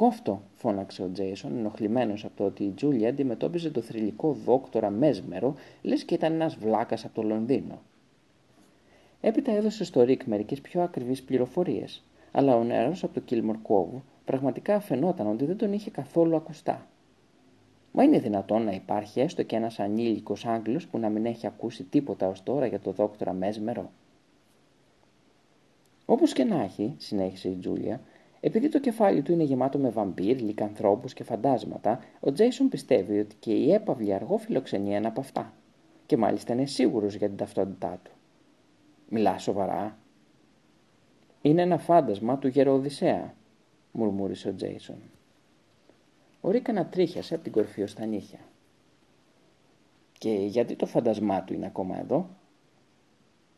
Κόφ' 0.01 0.27
το, 0.27 0.43
φώναξε 0.55 1.03
ο 1.03 1.11
Τζέισον, 1.13 1.57
ενοχλημένος 1.59 2.25
από 2.25 2.37
το 2.37 2.45
ότι 2.45 2.65
η 2.65 2.71
Τζούλια 2.71 3.09
αντιμετώπιζε 3.09 3.71
το 3.71 3.81
θρυλικό 3.81 4.33
δόκτορα 4.33 4.91
Μέσμερο, 4.91 5.55
λες 5.83 6.05
και 6.05 6.15
ήταν 6.15 6.33
ένας 6.33 6.57
βλάκας 6.57 7.05
από 7.05 7.15
το 7.15 7.23
Λονδίνο. 7.23 7.83
Έπειτα 9.21 9.53
έδωσε 9.53 9.85
στο 9.85 10.03
Ρικ 10.03 10.25
μερικές 10.25 10.61
πιο 10.61 10.83
ακριβείς 10.83 11.23
πληροφορίες, 11.23 12.05
αλλά 12.33 12.57
ο 12.57 12.65
νερό 12.65 12.95
από 13.03 13.15
το 13.15 13.21
Κίλμορ 13.21 13.57
Κόβου 13.63 14.03
πραγματικά 14.25 14.81
φαινόταν 14.81 15.27
ότι 15.27 15.45
δεν 15.45 15.57
τον 15.57 15.73
είχε 15.73 15.91
καθόλου 15.91 16.37
ακουστά. 16.37 16.87
Μα 17.93 18.03
είναι 18.03 18.19
δυνατόν 18.19 18.63
να 18.63 18.73
υπάρχει 18.73 19.21
έστω 19.21 19.43
και 19.43 19.57
ένας 19.57 19.79
ανήλικος 19.79 20.47
Άγγλος 20.47 20.87
που 20.87 20.99
να 20.99 21.09
μην 21.09 21.27
έχει 21.27 21.47
ακούσει 21.47 21.85
τίποτα 21.85 22.29
ως 22.29 22.43
τώρα 22.43 22.67
για 22.67 22.81
το 22.81 22.91
δόκτωρα 22.91 23.33
Μέσμερο; 23.33 23.91
Όπως 26.05 26.33
και 26.33 26.45
να 26.45 26.63
έχει, 26.63 26.95
συνέχισε 26.99 27.49
η 27.49 27.57
Τζούλια, 27.61 28.01
επειδή 28.41 28.69
το 28.69 28.81
κεφάλι 28.81 29.23
του 29.23 29.33
είναι 29.33 29.43
γεμάτο 29.43 29.79
με 29.79 29.91
βαμπύρ, 29.91 30.41
λικανθρώπους 30.41 31.13
και 31.13 31.25
φαντάσματα, 31.25 31.99
ο 32.21 32.33
Τζέισον 32.33 32.69
πιστεύει 32.69 33.19
ότι 33.19 33.37
και 33.39 33.53
η 33.53 33.73
έπαυλη 33.73 34.15
αργό 34.15 34.37
φιλοξενεί 34.37 34.95
ένα 34.95 35.09
από 35.09 35.21
αυτά. 35.21 35.53
Και 36.07 36.17
μάλιστα 36.17 36.53
είναι 36.53 36.67
σίγουρος 36.67 37.15
για 37.15 37.29
την 37.29 37.37
ταυτότητά 37.37 38.01
του. 38.03 38.11
Μιλά 39.09 39.39
σοβαρά. 39.39 39.99
Είναι 41.43 41.63
ένα 41.63 41.79
φάντασμα 41.79 42.39
του 42.39 42.49
γεροοδησέα, 42.49 43.35
μουρμούρισε 43.93 44.49
ο 44.49 44.55
Τζέισον. 44.55 44.99
Ο 46.41 46.51
Ρίκα 46.51 46.73
να 46.73 46.87
τρίχιασε 46.87 47.35
από 47.35 47.43
την 47.43 47.53
κορφή 47.53 47.83
ως 47.83 47.95
τα 47.95 48.05
νύχια. 48.05 48.39
Και 50.19 50.31
γιατί 50.31 50.77
το 50.77 50.87
φαντασμά 50.87 51.43
του 51.43 51.55
είναι 51.55 51.67
ακόμα 51.67 51.99
εδώ; 51.99 52.29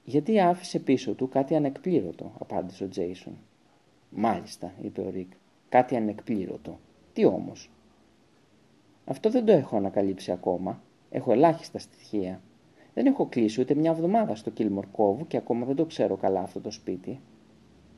Γιατί 0.05 0.41
άφησε 0.41 0.79
πίσω 0.79 1.15
του 1.15 1.29
κάτι 1.29 1.55
ανεκπλήρωτο, 1.55 2.33
απάντησε 2.39 2.85
ο 2.85 2.89
Τζέισον. 2.89 3.39
Μάλιστα, 4.15 4.73
είπε 4.83 5.01
ο 5.01 5.11
Ρικ, 5.11 5.33
κάτι 5.69 5.97
ανεκπλήρωτο. 5.97 6.79
Τι 7.13 7.25
όμως; 7.25 7.71
Αυτό 9.05 9.31
δεν 9.31 9.45
το 9.45 9.53
έχω 9.53 9.77
ανακαλύψει 9.77 10.33
ακόμα. 10.33 10.83
Έχω 11.11 11.33
ελάχιστα 11.33 11.79
στοιχεία. 11.79 12.41
Δεν 12.95 13.07
έχω 13.07 13.27
κλείσει 13.27 13.61
ούτε 13.61 13.75
μια 13.75 13.91
εβδομάδα 13.91 14.35
στο 14.35 14.51
Κίλμορ 14.51 14.87
Κόουβ 14.87 15.27
και 15.27 15.37
ακόμα 15.37 15.67
δεν 15.67 15.77
το 15.77 15.85
ξέρω 15.85 16.17
καλά 16.17 16.41
αυτό 16.41 16.61
το 16.61 16.71
σπίτι. 16.71 17.21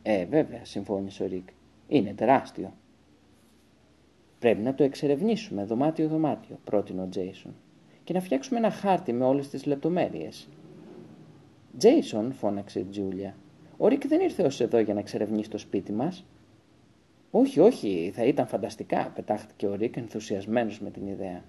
Ε, 0.03 0.24
βέβαια, 0.24 0.64
συμφώνησε 0.64 1.22
ο 1.22 1.27
Ρικ. 1.27 1.48
Είναι 1.88 2.12
τεράστιο. 2.12 2.72
Πρέπει 4.38 4.62
να 4.62 4.74
το 4.74 4.83
εξερευνήσουμε 4.85 5.64
δωμάτιο-δωμάτιο, 5.64 6.59
πρότεινε 6.64 7.03
ο 7.03 7.09
Τζέισον, 7.09 7.55
και 8.05 8.12
να 8.12 8.20
φτιάξουμε 8.20 8.59
ένα 8.59 8.70
χάρτη 8.70 9.12
με 9.12 9.24
όλες 9.24 9.48
τις 9.48 9.66
λεπτομέρειες. 9.66 10.48
Τζέισον, 11.79 12.33
φώναξε 12.33 12.81
η 12.81 12.85
Τζούλια, 12.85 13.37
ο 13.85 13.88
Ρικ 13.88 14.07
δεν 14.07 14.20
ήρθε 14.20 14.42
ως 14.42 14.61
εδώ 14.61 14.79
για 14.79 14.94
να 14.94 15.01
εξερευνήσει 15.01 15.51
το 15.51 15.59
σπίτι 15.59 15.92
μας. 15.92 16.25
Όχι, 17.31 17.61
όχι, 17.61 18.12
θα 18.14 18.25
ήταν 18.25 18.47
φανταστικά, 18.47 19.12
πετάχτηκε 19.14 19.66
ο 19.66 19.75
Ρίκ 19.75 19.97
ενθουσιασμένος 19.97 20.81
με 20.81 20.90
την 20.90 21.07
ιδέα. 21.07 21.44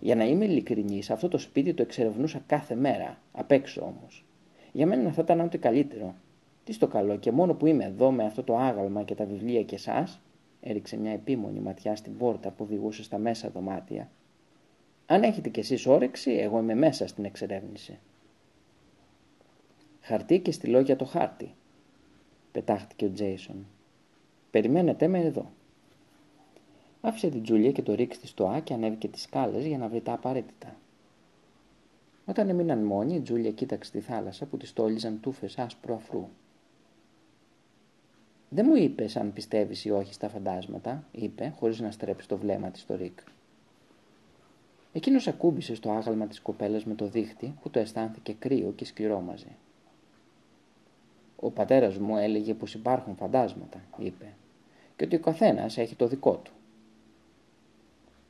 Για 0.00 0.14
να 0.14 0.24
είμαι 0.24 0.44
ειλικρινής, 0.44 1.10
αυτό 1.10 1.28
το 1.28 1.38
σπίτι 1.38 1.74
το 1.74 1.82
εξερευνούσα 1.82 2.42
κάθε 2.46 2.74
μέρα, 2.74 3.18
απ' 3.32 3.52
έξω 3.52 3.80
όμως. 3.80 4.24
Για 4.72 4.86
μένα 4.86 5.12
θα 5.12 5.22
ήταν 5.22 5.40
ό,τι 5.40 5.58
καλύτερο. 5.58 6.14
Τι 6.64 6.72
στο 6.72 6.86
καλό, 6.86 7.16
και 7.16 7.32
μόνο 7.32 7.54
που 7.54 7.66
είμαι 7.66 7.84
εδώ 7.84 8.10
με 8.10 8.24
αυτό 8.24 8.42
το 8.42 8.56
άγαλμα 8.56 9.02
και 9.02 9.14
τα 9.14 9.24
βιβλία 9.24 9.62
και 9.62 9.74
εσάς, 9.74 10.20
έριξε 10.60 10.96
μια 10.96 11.12
επίμονη 11.12 11.60
ματιά 11.60 11.96
στην 11.96 12.16
πόρτα 12.16 12.50
που 12.50 12.64
οδηγούσε 12.64 13.02
στα 13.02 13.18
μέσα 13.18 13.50
δωμάτια. 13.50 14.10
Αν 15.06 15.22
έχετε 15.22 15.48
κι 15.48 15.60
εσείς 15.60 15.86
όρεξη, 15.86 16.30
εγώ 16.32 16.58
είμαι 16.58 16.74
μέσα 16.74 17.06
στην 17.06 17.24
εξερεύνηση. 17.24 17.98
Χαρτί 20.04 20.40
και 20.40 20.52
στυλό 20.52 20.80
για 20.80 20.96
το 20.96 21.04
χάρτη, 21.04 21.54
πετάχτηκε 22.52 23.04
ο 23.04 23.12
Τζέισον. 23.12 23.66
Περιμένετε 24.50 25.08
με 25.08 25.18
εδώ. 25.18 25.50
Άφησε 27.00 27.28
την 27.28 27.42
Τζούλια 27.42 27.72
και 27.72 27.82
το 27.82 27.94
ρίξ 27.94 28.16
στη 28.16 28.26
στοά 28.26 28.60
και 28.60 28.74
ανέβηκε 28.74 29.08
τις 29.08 29.22
σκάλες 29.22 29.66
για 29.66 29.78
να 29.78 29.88
βρει 29.88 30.00
τα 30.00 30.12
απαραίτητα. 30.12 30.76
Όταν 32.26 32.48
έμειναν 32.48 32.78
μόνοι, 32.78 33.14
η 33.14 33.20
Τζούλια 33.20 33.50
κοίταξε 33.50 33.90
τη 33.90 34.00
θάλασσα 34.00 34.46
που 34.46 34.56
τη 34.56 34.66
στόλιζαν 34.66 35.20
τούφες 35.20 35.58
άσπρο 35.58 35.94
αφρού. 35.94 36.28
Δεν 38.48 38.66
μου 38.68 38.74
είπες 38.74 39.16
αν 39.16 39.32
πιστεύεις 39.32 39.84
ή 39.84 39.90
όχι 39.90 40.14
στα 40.14 40.28
φαντάσματα, 40.28 41.04
είπε, 41.12 41.54
χωρίς 41.58 41.80
να 41.80 41.90
στρέψει 41.90 42.28
το 42.28 42.36
βλέμμα 42.36 42.70
της 42.70 42.80
στο 42.80 42.96
Ρικ. 42.96 43.18
Εκείνος 44.92 45.26
ακούμπησε 45.26 45.74
στο 45.74 45.90
άγαλμα 45.90 46.26
της 46.26 46.40
κοπέλας 46.40 46.84
με 46.84 46.94
το 46.94 47.06
δίχτυ 47.06 47.54
που 47.62 47.70
το 47.70 47.78
αισθάνθηκε 47.78 48.32
κρύο 48.32 48.72
και 48.76 48.84
σκληρό 48.84 49.20
μαζί. 49.20 49.56
Ο 51.44 51.50
πατέρας 51.50 51.98
μου 51.98 52.16
έλεγε 52.16 52.54
πως 52.54 52.74
υπάρχουν 52.74 53.16
φαντάσματα, 53.16 53.80
είπε, 53.98 54.34
και 54.96 55.04
ότι 55.04 55.16
ο 55.16 55.20
καθένας 55.20 55.78
έχει 55.78 55.94
το 55.94 56.06
δικό 56.06 56.36
του. 56.36 56.52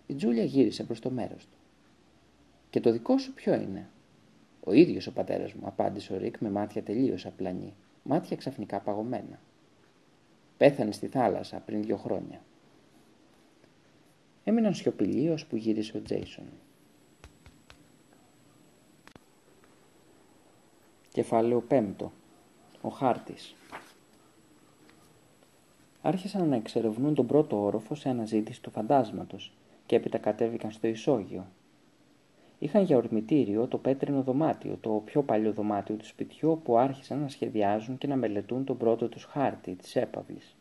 Η 0.07 0.15
Τζούλια 0.15 0.45
γύρισε 0.45 0.85
προς 0.85 1.01
το 1.01 1.11
μέρος 1.11 1.47
του. 1.47 1.57
Και 2.71 2.81
το 2.81 2.93
δικό 2.93 3.19
σου 3.19 3.33
ποιο 3.33 3.55
είναι; 3.55 3.89
Ο 4.65 4.73
ίδιος 4.73 5.07
ο 5.07 5.13
πατέρας 5.13 5.53
μου, 5.53 5.67
απάντησε 5.67 6.13
ο 6.13 6.17
Ρικ 6.17 6.39
με 6.39 6.51
μάτια 6.51 6.83
τελείως 6.83 7.27
απλανή, 7.27 7.75
μάτια 8.03 8.37
ξαφνικά 8.37 8.81
παγωμένα. 8.81 9.41
Πέθανε 10.57 10.93
στη 10.93 11.07
θάλασσα 11.07 11.59
πριν 11.59 11.83
δύο 11.83 11.97
χρόνια. 11.97 12.41
Έμειναν 14.45 14.75
σιωπηλοί 14.75 15.31
ως 15.31 15.47
που 15.47 15.57
γύρισε 15.57 15.97
ο 15.97 16.03
Τζέισον. 16.03 16.45
Κεφάλαιο 21.13 21.61
πέμπτο. 21.61 22.13
Ο 22.83 22.89
χάρτης. 22.89 23.55
Άρχισαν 26.03 26.49
να 26.49 26.57
εξερευνούν 26.57 27.15
τον 27.15 27.27
πρώτο 27.27 27.63
όροφο 27.63 27.95
σε 27.95 28.09
αναζήτηση 28.09 28.63
του 28.63 28.71
φαντάσματος 28.71 29.53
και 29.87 29.97
έπειτα 29.97 30.19
κατέβηκαν 30.19 30.71
στο 30.71 30.87
ισόγειο. 30.87 31.47
είχαν 32.59 32.83
για 32.83 32.97
ορμητήριο 32.97 33.67
το 33.67 33.79
πέτρινο 33.79 34.23
δωμάτιο, 34.23 34.79
το 34.81 35.03
πιο 35.05 35.23
παλιό 35.23 35.53
δωμάτιο 35.53 35.95
του 35.95 36.07
σπιτιού, 36.07 36.51
όπου 36.51 36.79
άρχισαν 36.79 37.19
να 37.19 37.29
σχεδιάζουν 37.29 37.99
και 37.99 38.07
να 38.07 38.17
μελετούν 38.17 38.65
τον 38.65 38.77
πρώτο 38.77 39.09
τους 39.09 39.25
χάρτη 39.25 39.75
της 39.75 39.97
έπαυλης. 39.97 40.57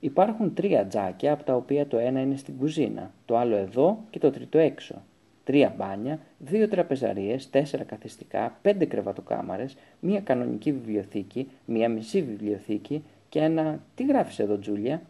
Υπάρχουν 0.00 0.54
τρία 0.54 0.86
τζάκια, 0.86 1.32
από 1.32 1.42
τα 1.44 1.54
οποία 1.54 1.86
το 1.86 1.98
ένα 1.98 2.20
είναι 2.20 2.36
στην 2.36 2.58
κουζίνα, 2.58 3.12
το 3.24 3.36
άλλο 3.36 3.56
εδώ 3.56 3.98
και 4.10 4.18
το 4.18 4.30
τρίτο 4.30 4.58
έξω. 4.58 5.02
Τρία 5.48 5.74
μπάνια, 5.76 6.18
δύο 6.38 6.68
τραπεζαρίες, 6.68 7.50
τέσσερα 7.50 7.84
καθιστικά, 7.84 8.58
πέντε 8.62 8.84
κρεβατοκάμαρες, 8.84 9.76
μία 10.00 10.20
κανονική 10.20 10.72
βιβλιοθήκη, 10.72 11.50
μία 11.64 11.88
μισή 11.88 12.22
βιβλιοθήκη 12.22 13.04
και 13.28 13.38
ένα... 13.38 13.80
Τι 13.94 14.04
γράφεις 14.04 14.38
εδώ 14.38 14.58
Τζούλια; 14.58 15.02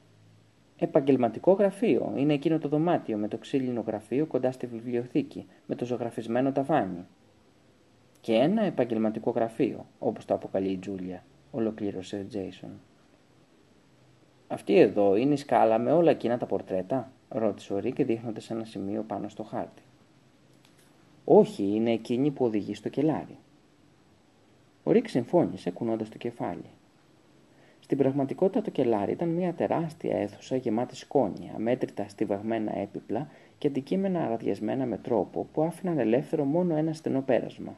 Επαγγελματικό 0.79 1.53
γραφείο. 1.53 2.13
Είναι 2.17 2.33
εκείνο 2.33 2.59
το 2.59 2.69
δωμάτιο 2.69 3.17
με 3.17 3.29
το 3.29 3.37
ξύλινο 3.37 3.85
γραφείο 3.87 4.27
κοντά 4.27 4.53
στη 4.53 4.67
βιβλιοθήκη, 4.67 5.47
με 5.67 5.75
το 5.75 5.85
ζωγραφισμένο 5.85 6.53
ταβάνι. 6.53 7.07
Και 8.21 8.35
ένα 8.35 8.63
επαγγελματικό 8.63 9.31
γραφείο, 9.31 9.87
όπως 9.99 10.25
το 10.25 10.35
αποκαλεί 10.35 10.71
η 10.71 10.77
Τζούλια, 10.77 11.25
ολοκλήρωσε 11.51 12.17
ο 12.17 12.27
Τζέισον. 12.29 12.71
Αυτή 14.49 14.79
εδώ 14.79 15.17
είναι 15.17 15.33
η 15.33 15.37
σκάλα 15.37 15.79
με 15.79 15.93
όλα 15.93 16.11
εκείνα 16.11 16.39
τα 16.39 16.47
πορτρέτα, 16.47 17.13
ρώτησε 17.29 17.75
ο 17.75 17.79
Ρίκ 17.79 18.03
δείχνοντας 18.05 18.51
ένα 18.51 18.65
σημείο 18.65 19.03
πάνω 19.03 19.29
στο 19.29 19.43
χάρτη. 19.43 19.83
Όχι, 21.31 21.63
είναι 21.63 21.93
εκείνη 21.93 22.31
που 22.31 22.45
οδηγεί 22.45 22.75
στο 22.75 22.89
κελάρι. 22.89 23.37
Ο 24.83 24.91
Ρίκ 24.93 25.09
συμφώνησε 25.09 25.71
κουνώντας 25.71 26.09
το 26.09 26.19
κεφάλι. 26.19 26.71
Στην 27.81 27.99
πραγματικότητα 27.99 28.63
το 28.63 28.71
κελάρι 28.71 29.13
ήταν 29.13 29.29
μια 29.29 29.53
τεράστια 29.53 30.17
αίθουσα 30.17 30.57
γεμάτη 30.57 30.97
σκόνια, 30.97 31.53
αμέτρητα 31.55 32.09
στιβαγμένα 32.09 32.79
έπιπλα 32.79 33.29
και 33.59 33.67
αντικείμενα 33.67 34.25
αραδιασμένα 34.25 34.87
με 34.87 34.99
τρόπο 34.99 35.47
που 35.53 35.63
άφηναν 35.63 35.99
ελεύθερο 35.99 36.45
μόνο 36.45 36.77
ένα 36.77 36.93
στενό 36.93 37.23
πέρασμα. 37.23 37.77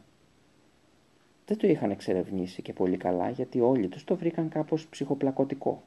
Δεν 1.47 1.57
το 1.57 1.67
είχαν 1.67 1.91
εξερευνήσει 1.91 2.63
και 2.63 2.73
πολύ 2.73 2.97
καλά 2.97 3.31
γιατί 3.31 3.61
όλοι 3.61 3.89
τους 3.89 4.05
το 4.05 4.17
βρήκαν 4.17 4.49
κάπως 4.49 4.87
ψυχοπλακωτικό. 4.87 5.83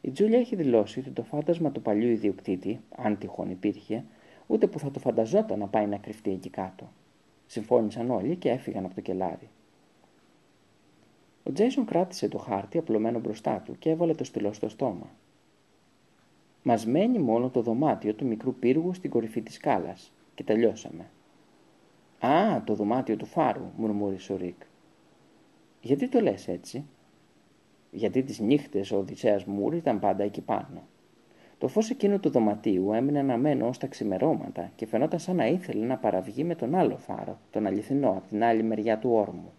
Η 0.00 0.10
Τζούλια 0.10 0.38
έχει 0.38 0.56
δηλώσει 0.56 0.98
ότι 0.98 1.10
το 1.10 1.22
φάντασμα 1.22 1.70
του 1.70 1.82
παλιού 1.82 2.08
ιδιοκτήτη, 2.08 2.80
αν 2.96 3.18
τυχόν 3.18 3.50
υπήρχε, 3.50 4.04
ούτε 4.48 4.66
που 4.66 4.78
θα 4.78 4.90
το 4.90 4.98
φανταζόταν 4.98 5.58
να 5.58 5.66
πάει 5.66 5.86
να 5.86 5.96
κρυφτεί 5.96 6.30
εκεί 6.30 6.50
κάτω. 6.50 6.88
Συμφώνησαν 7.46 8.10
όλοι 8.10 8.36
και 8.36 8.50
έφυγαν 8.50 8.84
από 8.84 8.94
το 8.94 9.00
κελάρι. 9.00 9.48
Ο 11.42 11.52
Τζέισον 11.52 11.84
κράτησε 11.84 12.28
το 12.28 12.38
χάρτη 12.38 12.78
απλωμένο 12.78 13.18
μπροστά 13.18 13.62
του 13.64 13.78
και 13.78 13.90
έβαλε 13.90 14.14
το 14.14 14.24
στυλό 14.24 14.52
στο 14.52 14.68
στόμα. 14.68 15.10
Μας 16.62 16.86
μένει 16.86 17.18
μόνο 17.18 17.50
το 17.50 17.62
δωμάτιο 17.62 18.14
του 18.14 18.26
μικρού 18.26 18.54
πύργου 18.54 18.94
στην 18.94 19.10
κορυφή 19.10 19.40
της 19.42 19.54
σκάλας 19.54 20.12
και 20.34 20.44
τελειώσαμε. 20.44 21.10
Α, 22.20 22.62
το 22.64 22.74
δωμάτιο 22.74 23.16
του 23.16 23.26
φάρου, 23.26 23.70
μουρμούρισε 23.76 24.32
ο 24.32 24.36
Ρικ. 24.36 24.62
Γιατί 25.80 26.08
το 26.08 26.20
λες 26.20 26.48
έτσι, 26.48 26.84
γιατί 27.90 28.22
τις 28.22 28.38
νύχτες 28.38 28.90
ο 28.90 28.96
Οδυσσέας 28.96 29.44
Μούρ 29.44 29.74
ήταν 29.74 29.98
πάντα 29.98 30.22
εκεί 30.22 30.40
πάνω. 30.40 30.82
Το 31.58 31.68
φως 31.68 31.90
εκείνου 31.90 32.20
του 32.20 32.30
δωματίου 32.30 32.92
έμεινε 32.92 33.18
αναμένο 33.18 33.68
ως 33.68 33.78
τα 33.78 33.86
ξημερώματα 33.86 34.70
και 34.76 34.86
φαινόταν 34.86 35.18
σαν 35.18 35.36
να 35.36 35.46
ήθελε 35.46 35.86
να 35.86 35.96
παραβγεί 35.96 36.44
με 36.44 36.54
τον 36.54 36.74
άλλο 36.74 36.96
φάρο, 36.96 37.38
τον 37.50 37.66
αληθινό, 37.66 38.10
από 38.10 38.28
την 38.28 38.44
άλλη 38.44 38.62
μεριά 38.62 38.98
του 38.98 39.10
όρμου. 39.10 39.52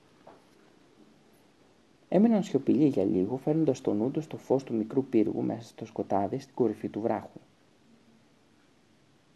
Έμειναν 2.09 2.43
σιωπηλοί 2.43 2.87
για 2.87 3.03
λίγο, 3.03 3.37
φέρνοντας 3.37 3.77
στο 3.77 3.93
νου 3.93 4.11
τους 4.11 4.27
το 4.27 4.37
φως 4.37 4.63
του 4.63 4.73
μικρού 4.73 5.05
πύργου 5.05 5.41
μέσα 5.41 5.61
στο 5.61 5.85
σκοτάδι 5.85 6.39
στην 6.39 6.55
κορυφή 6.55 6.87
του 6.87 7.01
βράχου. 7.01 7.39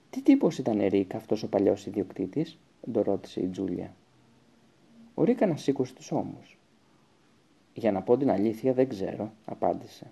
Τι 0.09 0.22
τύπος 0.22 0.57
ήταν 0.57 0.88
Ρίκ 0.88 1.16
αυτός 1.16 1.43
ο 1.43 1.47
παλιός 1.49 1.86
ιδιοκτήτης, 1.86 2.57
τον 2.91 3.03
ρώτησε 3.03 3.41
η 3.41 3.47
Τζούλια. 3.47 3.93
Ο 5.14 5.24
Ρίκ 5.24 5.41
ανασήκωσε 5.41 5.93
τους 5.93 6.11
ώμους. 6.11 6.57
Για 7.74 7.91
να 7.91 8.01
πω 8.01 8.18
την 8.18 8.32
αλήθεια 8.32 8.74
δεν 8.74 8.89
ξέρω, 8.89 9.32
απάντησε. 9.45 10.11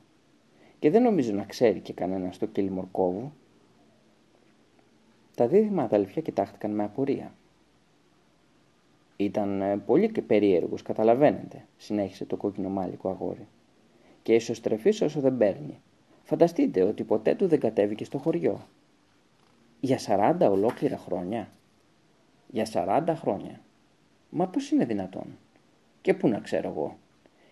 Και 0.82 0.90
δεν 0.90 1.02
νομίζω 1.02 1.34
να 1.34 1.44
ξέρει 1.44 1.80
και 1.80 1.94
κανένας 1.94 2.36
στο 2.36 2.46
Κιλμορκόβου. 2.46 3.32
Τα 5.36 5.48
δίδυμα 5.48 5.84
αδελφιά 5.84 6.22
κοιτάχτηκαν 6.22 6.72
με 6.72 6.84
απορία. 6.84 7.34
Ήταν 9.18 9.62
ε, 9.62 9.78
πολύ 9.78 10.12
και 10.12 10.22
περίεργος, 10.22 10.82
καταλαβαίνετε, 10.82 11.66
συνέχισε 11.78 12.26
το 12.26 12.36
κόκκινο 12.38 12.70
μάλικο 12.70 13.10
αγόρι. 13.10 13.48
Και 14.24 14.34
ίσως 14.34 14.62
τρεφή 14.62 15.04
όσο 15.04 15.20
δεν 15.20 15.38
παίρνει. 15.38 15.80
Φανταστείτε 16.24 16.82
ότι 16.84 17.04
ποτέ 17.04 17.36
του 17.36 17.48
δεν 17.48 17.60
κατέβηκε 17.60 18.06
στο 18.06 18.18
χωριό. 18.18 18.62
Για 19.80 20.00
σαράντα 20.00 20.50
ολόκληρα 20.50 20.98
χρόνια. 20.98 21.50
Για 22.48 22.66
σαράντα 22.66 23.16
χρόνια. 23.16 23.62
Μα 24.30 24.48
πώς 24.48 24.72
είναι 24.72 24.86
δυνατόν. 24.86 25.38
Και 26.02 26.14
πού 26.14 26.28
να 26.28 26.40
ξέρω 26.40 26.70
εγώ. 26.70 26.98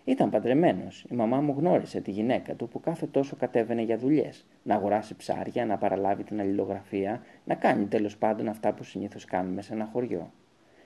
Ήταν 0.09 0.29
παντρεμένος. 0.29 1.05
Η 1.09 1.15
μαμά 1.15 1.41
μου 1.41 1.55
γνώρισε 1.57 2.01
τη 2.01 2.11
γυναίκα 2.11 2.55
του 2.55 2.67
που 2.67 2.79
κάθε 2.79 3.05
τόσο 3.05 3.35
κατέβαινε 3.35 3.81
για 3.81 3.97
δουλειές. 3.97 4.45
Να 4.63 4.75
αγοράσει 4.75 5.15
ψάρια, 5.15 5.65
να 5.65 5.77
παραλάβει 5.77 6.23
την 6.23 6.39
αλληλογραφία, 6.39 7.21
να 7.45 7.55
κάνει 7.55 7.85
τέλος 7.85 8.17
πάντων 8.17 8.47
αυτά 8.47 8.73
που 8.73 8.83
συνήθως 8.83 9.25
κάνουμε 9.25 9.61
σε 9.61 9.73
ένα 9.73 9.85
χωριό. 9.85 10.31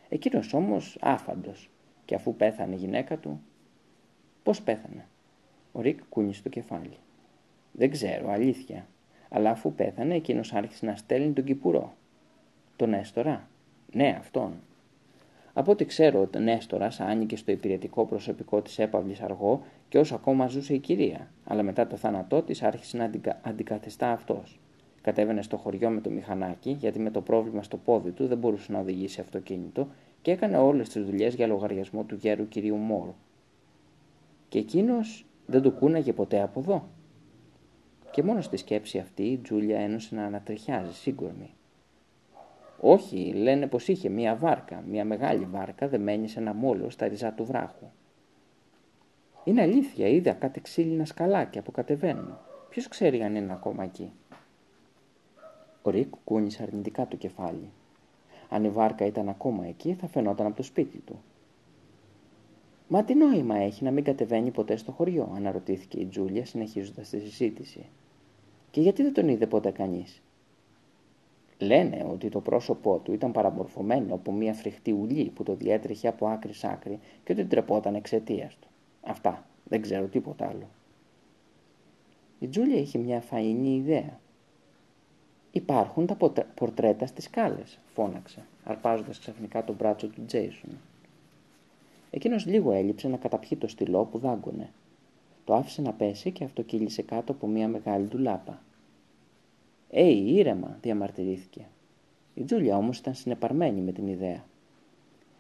Εκείνος 0.10 0.54
όμως 0.54 0.98
άφαντος. 1.02 1.70
Και 2.06 2.16
αφού 2.16 2.36
πέθανε 2.36 2.74
η 2.76 2.78
γυναίκα 2.78 3.18
του. 3.18 3.42
Πώς 4.44 4.62
πέθανε; 4.62 5.06
Ο 5.72 5.82
Ρικ 5.82 6.00
κούνησε 6.10 6.44
το 6.44 6.50
κεφάλι. 6.50 6.98
Δεν 7.72 7.90
ξέρω, 7.90 8.32
αλήθεια. 8.32 8.88
Αλλά 9.30 9.50
αφού 9.50 9.74
πέθανε, 9.74 10.16
εκείνος 10.16 10.54
άρχισε 10.54 10.86
να 10.86 10.96
στέλνει 10.96 11.34
τον 11.34 11.44
κυπουρό. 11.44 11.94
Τον 12.76 12.94
Έστορα. 12.94 13.48
Ναι, 13.92 14.16
αυτόν. 14.20 14.54
Από 15.54 15.72
ό,τι 15.72 15.86
ξέρω, 15.86 16.30
ο 16.36 16.40
Νέστορα 16.40 16.92
άνοιγε 17.00 17.36
στο 17.36 17.52
υπηρετικό 17.52 18.06
προσωπικό 18.06 18.62
της 18.62 18.80
έπαυλης 18.80 19.22
αργό 19.22 19.64
και 19.90 19.98
όσο 19.98 20.16
ακόμα 20.16 20.48
ζούσε 20.48 20.74
η 20.74 20.80
κυρία, 20.80 21.32
αλλά 21.44 21.64
μετά 21.64 21.88
το 21.88 21.96
θάνατό 21.96 22.42
της 22.42 22.64
άρχισε 22.64 22.98
να 22.98 23.04
αντικα... 23.04 23.40
αντικαθιστά 23.44 24.12
αυτός. 24.12 24.60
Κατέβαινε 25.02 25.42
στο 25.42 25.58
χωριό 25.58 25.90
με 25.90 26.02
το 26.02 26.10
μηχανάκι, 26.10 26.72
γιατί 26.80 27.00
με 27.00 27.12
το 27.12 27.22
πρόβλημα 27.22 27.64
στο 27.64 27.78
πόδι 27.78 28.12
του 28.12 28.28
δεν 28.28 28.38
μπορούσε 28.38 28.72
να 28.72 28.80
οδηγήσει 28.80 29.22
αυτοκίνητο 29.22 29.88
και 30.22 30.32
έκανε 30.32 30.58
όλες 30.58 30.90
τις 30.90 31.06
δουλειές 31.06 31.36
για 31.36 31.48
λογαριασμό 31.48 32.04
του 32.04 32.16
γέρου 32.16 32.48
κυρίου 32.48 32.76
Μόρου. 32.76 33.16
Και 34.50 34.60
εκείνος 34.60 35.26
δεν 35.46 35.62
του 35.62 35.72
κούναγε 35.72 36.14
ποτέ 36.14 36.42
από 36.42 36.60
εδώ. 36.60 36.88
Και 38.12 38.24
μόνο 38.24 38.42
στη 38.42 38.58
σκέψη 38.58 38.98
αυτή 38.98 39.24
η 39.24 39.38
Τζούλια 39.38 39.80
ένωσε 39.80 40.16
να 40.16 40.26
ανατριχιάζει 40.26 40.94
σύγκορμη. 40.94 41.50
Όχι, 42.86 43.34
λένε 43.34 43.68
πως 43.68 43.88
είχε 43.88 44.10
μία 44.10 44.36
βάρκα, 44.36 44.84
μία 44.88 45.06
μεγάλη 45.06 45.46
βάρκα 45.46 45.88
δεμένη 45.88 46.28
σε 46.28 46.40
ένα 46.40 46.54
μόλο 46.54 46.90
στα 46.90 47.08
ριζά 47.08 47.32
του 47.32 47.46
βράχου. 47.46 47.86
Είναι 49.44 49.62
αλήθεια, 49.62 50.08
είδα 50.08 50.34
κάτι 50.34 50.62
ξύλινα 50.62 51.06
σκαλάκια 51.06 51.62
που 51.62 51.72
κατεβαίνουν. 51.72 52.38
Ποιος 52.70 52.88
ξέρει 52.88 53.22
αν 53.24 53.36
είναι 53.36 53.54
ακόμα 53.54 53.84
εκεί. 53.84 54.12
Ο 55.82 55.90
Ρίκ 55.90 56.14
κούνησε 56.24 56.64
αρνητικά 56.64 57.08
το 57.08 57.16
κεφάλι. 57.16 57.70
Αν 58.50 58.64
η 58.64 58.70
βάρκα 58.70 59.06
ήταν 59.06 59.30
ακόμα 59.30 59.66
εκεί, 59.66 59.94
θα 59.94 60.08
φαινόταν 60.08 60.46
από 60.46 60.56
το 60.56 60.64
σπίτι 60.64 60.98
του. 60.98 61.24
Μα 62.88 63.04
τι 63.04 63.16
νόημα 63.16 63.56
έχει 63.56 63.84
να 63.84 63.92
μην 63.92 64.04
κατεβαίνει 64.04 64.52
ποτέ 64.52 64.76
στο 64.76 64.92
χωριό, 64.92 65.32
αναρωτήθηκε 65.36 66.00
η 66.00 66.06
Τζούλια 66.06 66.46
συνεχίζοντας 66.46 67.10
τη 67.10 67.20
συζήτηση. 67.20 67.86
Και 68.72 68.82
γιατί 68.82 69.04
δεν 69.04 69.14
τον 69.14 69.28
είδε 69.28 69.48
ποτέ 69.48 69.72
κανείς; 69.72 70.22
Λένε 71.64 72.08
ότι 72.12 72.30
το 72.30 72.40
πρόσωπό 72.40 72.98
του 72.98 73.14
ήταν 73.14 73.32
παραμορφωμένο 73.32 74.14
από 74.14 74.32
μια 74.32 74.54
φρικτή 74.54 74.92
ουλή 74.92 75.32
που 75.36 75.44
το 75.44 75.56
διέτρεχε 75.56 76.08
από 76.08 76.28
άκρη 76.28 76.54
σ' 76.54 76.64
άκρη 76.64 77.00
και 77.24 77.32
ότι 77.32 77.46
τρεπόταν 77.46 77.96
εξαιτίας 77.96 78.56
του. 78.56 78.68
Αυτά. 79.02 79.46
Δεν 79.64 79.82
ξέρω 79.82 80.06
τίποτα 80.06 80.48
άλλο. 80.48 80.70
Η 82.40 82.48
Τζούλια 82.48 82.80
είχε 82.80 82.98
μια 82.98 83.22
φαϊνή 83.22 83.76
ιδέα. 83.76 84.20
Υπάρχουν 85.52 86.06
τα 86.06 86.18
πορτρέτα 86.56 87.06
στις 87.06 87.24
σκάλες, 87.24 87.80
φώναξε, 87.94 88.46
αρπάζοντας 88.64 89.20
ξαφνικά 89.20 89.64
το 89.64 89.74
μπράτσο 89.74 90.08
του 90.08 90.26
Τζέισον. 90.26 90.70
Εκείνος 92.10 92.46
λίγο 92.46 92.72
έλειψε 92.72 93.08
να 93.08 93.18
καταπιεί 93.18 93.58
το 93.58 93.68
στυλό 93.68 94.06
που 94.06 94.18
δάγκωνε. 94.18 94.70
Το 95.46 95.54
άφησε 95.54 95.82
να 95.82 95.94
πέσει 95.94 96.32
και 96.32 96.44
αυτό 96.44 96.62
κύλησε 96.62 97.02
κάτω 97.02 97.32
από 97.32 97.48
μια 97.48 97.68
μεγάλη 97.68 98.06
ντουλάπα. 98.06 98.62
«Ε, 99.96 100.10
ήρεμα», 100.10 100.78
διαμαρτυρήθηκε. 100.82 101.68
Η 102.34 102.44
Τζούλια 102.44 102.78
όμως 102.78 102.98
ήταν 102.98 103.14
συνεπαρμένη 103.14 103.82
με 103.82 103.92
την 103.92 104.08
ιδέα. 104.08 104.44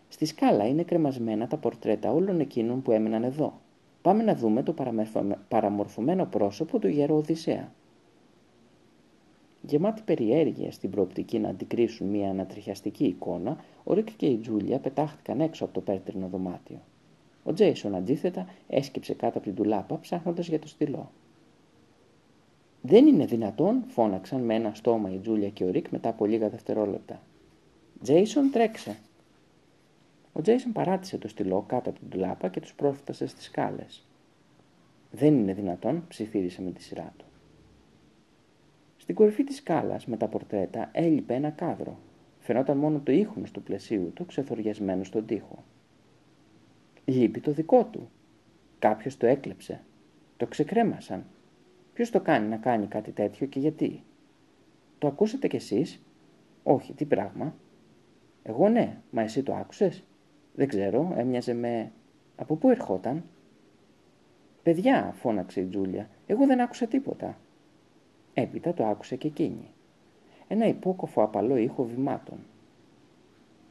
Στη 0.08 0.26
σκάλα 0.26 0.68
είναι 0.68 0.84
κρεμασμένα 0.84 1.47
τα 1.47 1.58
πορτρέτα 1.58 2.12
όλων 2.12 2.39
εκείνων 2.39 2.82
που 2.82 2.91
έμειναν 2.91 3.24
εδώ. 3.24 3.60
Πάμε 4.01 4.24
να 4.24 4.36
δούμε 4.36 4.64
το 4.64 4.76
παραμορφωμένο 5.47 6.26
πρόσωπο 6.26 6.80
του 6.80 6.88
γερού 6.88 7.16
Οδυσσέα. 7.16 7.72
Γεμάτη 9.62 10.01
περιέργεια 10.06 10.72
στην 10.72 10.89
προοπτική 10.89 11.39
να 11.39 11.49
αντικρίσουν 11.49 12.08
μια 12.08 12.30
ανατριχιαστική 12.30 13.06
εικόνα, 13.06 13.58
ο 13.84 13.93
Ρίκ 13.93 14.16
και 14.16 14.26
η 14.26 14.38
Τζούλια 14.38 14.80
πετάχτηκαν 14.80 15.41
έξω 15.41 15.64
από 15.64 15.74
το 15.74 15.82
πέτρινο 15.82 16.28
δωμάτιο. 16.28 16.82
Ο 17.43 17.54
Τζέισον 17.54 17.95
αντίθετα 17.95 18.47
έσκυψε 18.68 19.14
κάτω 19.14 19.38
από 19.38 19.47
την 19.47 19.56
ντουλάπα 19.55 19.99
ψάχνοντας 19.99 20.47
για 20.47 20.60
το 20.60 20.68
στυλό. 20.68 21.12
Δεν 22.86 23.07
είναι 23.07 23.25
δυνατόν, 23.25 23.84
φώναξαν 23.88 24.41
με 24.41 24.55
ένα 24.55 24.73
στόμα 24.73 25.13
η 25.13 25.17
Τζούλια 25.17 25.49
και 25.49 25.63
ο 25.63 25.69
Ρικ 25.69 25.89
μετά 25.89 26.09
από 26.09 26.25
λίγα 26.25 26.49
δευτερόλεπτα. 26.49 27.21
Τζέισον, 28.01 28.51
τρέξε. 28.51 28.97
Ο 30.34 30.41
Τζέισον 30.41 30.71
παράτησε 30.71 31.17
το 31.17 31.27
στυλό 31.27 31.63
κάτω 31.67 31.89
από 31.89 31.99
την 31.99 32.09
ντουλάπα 32.09 32.47
και 32.47 32.59
τους 32.59 32.73
πρόφτασε 32.73 33.27
στις 33.27 33.45
σκάλες. 33.45 34.05
Δεν 35.11 35.34
είναι 35.34 35.53
δυνατόν, 35.53 36.05
ψιθύρισε 36.07 36.61
με 36.61 36.71
τη 36.71 36.84
σειρά 36.84 37.13
του. 37.17 37.25
Στην 38.97 39.15
κορυφή 39.15 39.43
της 39.43 39.55
σκάλας 39.55 40.05
με 40.05 40.17
τα 40.17 40.27
πορτρέτα 40.27 40.89
έλειπε 40.91 41.34
ένα 41.34 41.49
κάδρο. 41.49 41.97
Φαινόταν 42.39 42.77
μόνο 42.77 42.99
το 42.99 43.11
ίχνος 43.11 43.51
του 43.51 43.63
πλαισίου 43.63 44.11
του 44.15 44.25
ξεθοριασμένο 44.25 45.03
στον 45.03 45.25
τοίχο. 45.25 45.63
Λείπει 47.05 47.39
το 47.39 47.51
δικό 47.51 47.84
του. 47.84 48.09
Κάποιος 48.79 49.17
το 49.17 49.25
έκλεψε. 49.25 49.81
Το 50.38 50.47
ξεκρέμασαν. 50.47 51.25
Ποιος 51.94 52.10
το 52.10 52.20
κάνει 52.20 52.48
να 52.48 52.58
κάνει 52.58 52.88
κάτι 52.88 53.12
τέτοιο 53.12 53.48
και 53.48 53.60
γιατί; 53.60 54.04
Το 54.98 55.08
ακούσατε 55.08 55.48
κι 55.48 55.56
εσείς; 55.56 56.02
Όχι, 56.64 56.94
τι 56.94 57.06
πράγμα; 57.06 57.56
Εγώ 58.44 58.70
ναι, 58.70 58.98
μα 59.12 59.22
εσύ 59.22 59.44
το 59.44 59.54
άκουσες; 59.54 60.04
Δεν 60.56 60.68
ξέρω, 60.68 61.14
έμοιαζε 61.18 61.54
με... 61.54 61.91
Από 62.36 62.56
πού 62.56 62.70
ερχόταν; 62.70 63.24
Παιδιά, 64.64 65.14
φώναξε 65.16 65.60
η 65.62 65.66
Τζούλια, 65.66 66.10
εγώ 66.28 66.46
δεν 66.46 66.62
άκουσα 66.62 66.88
τίποτα. 66.88 67.38
Έπειτα 68.34 68.74
το 68.74 68.86
άκουσε 68.86 69.16
και 69.16 69.28
εκείνη. 69.28 69.72
Ένα 70.48 70.68
υπόκοφο 70.68 71.24
απαλό 71.24 71.58
ήχο 71.58 71.84
βημάτων. 71.84 72.38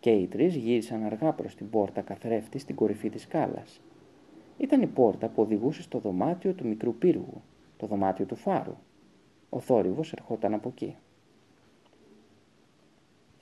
Και 0.01 0.11
οι 0.11 0.27
τρεις 0.27 0.55
γύρισαν 0.57 1.05
αργά 1.05 1.33
προς 1.33 1.55
την 1.55 1.71
πόρτα 1.71 2.01
καθρέφτη 2.01 2.59
στην 2.59 2.75
κορυφή 2.75 3.11
της 3.11 3.23
σκάλας. 3.23 3.81
Ήταν 4.59 4.83
η 4.83 4.87
πόρτα 4.87 5.29
που 5.29 5.43
οδηγούσε 5.43 5.83
στο 5.83 5.99
δωμάτιο 5.99 6.53
του 6.53 6.67
μικρού 6.67 6.95
πύργου, 6.95 7.43
το 7.83 7.89
δωμάτιο 7.89 8.25
του 8.25 8.37
φάρου. 8.37 8.77
Ο 9.49 9.61
θόρυβος 9.61 10.13
ερχόταν 10.13 10.55
από 10.55 10.69
εκεί. 10.69 10.97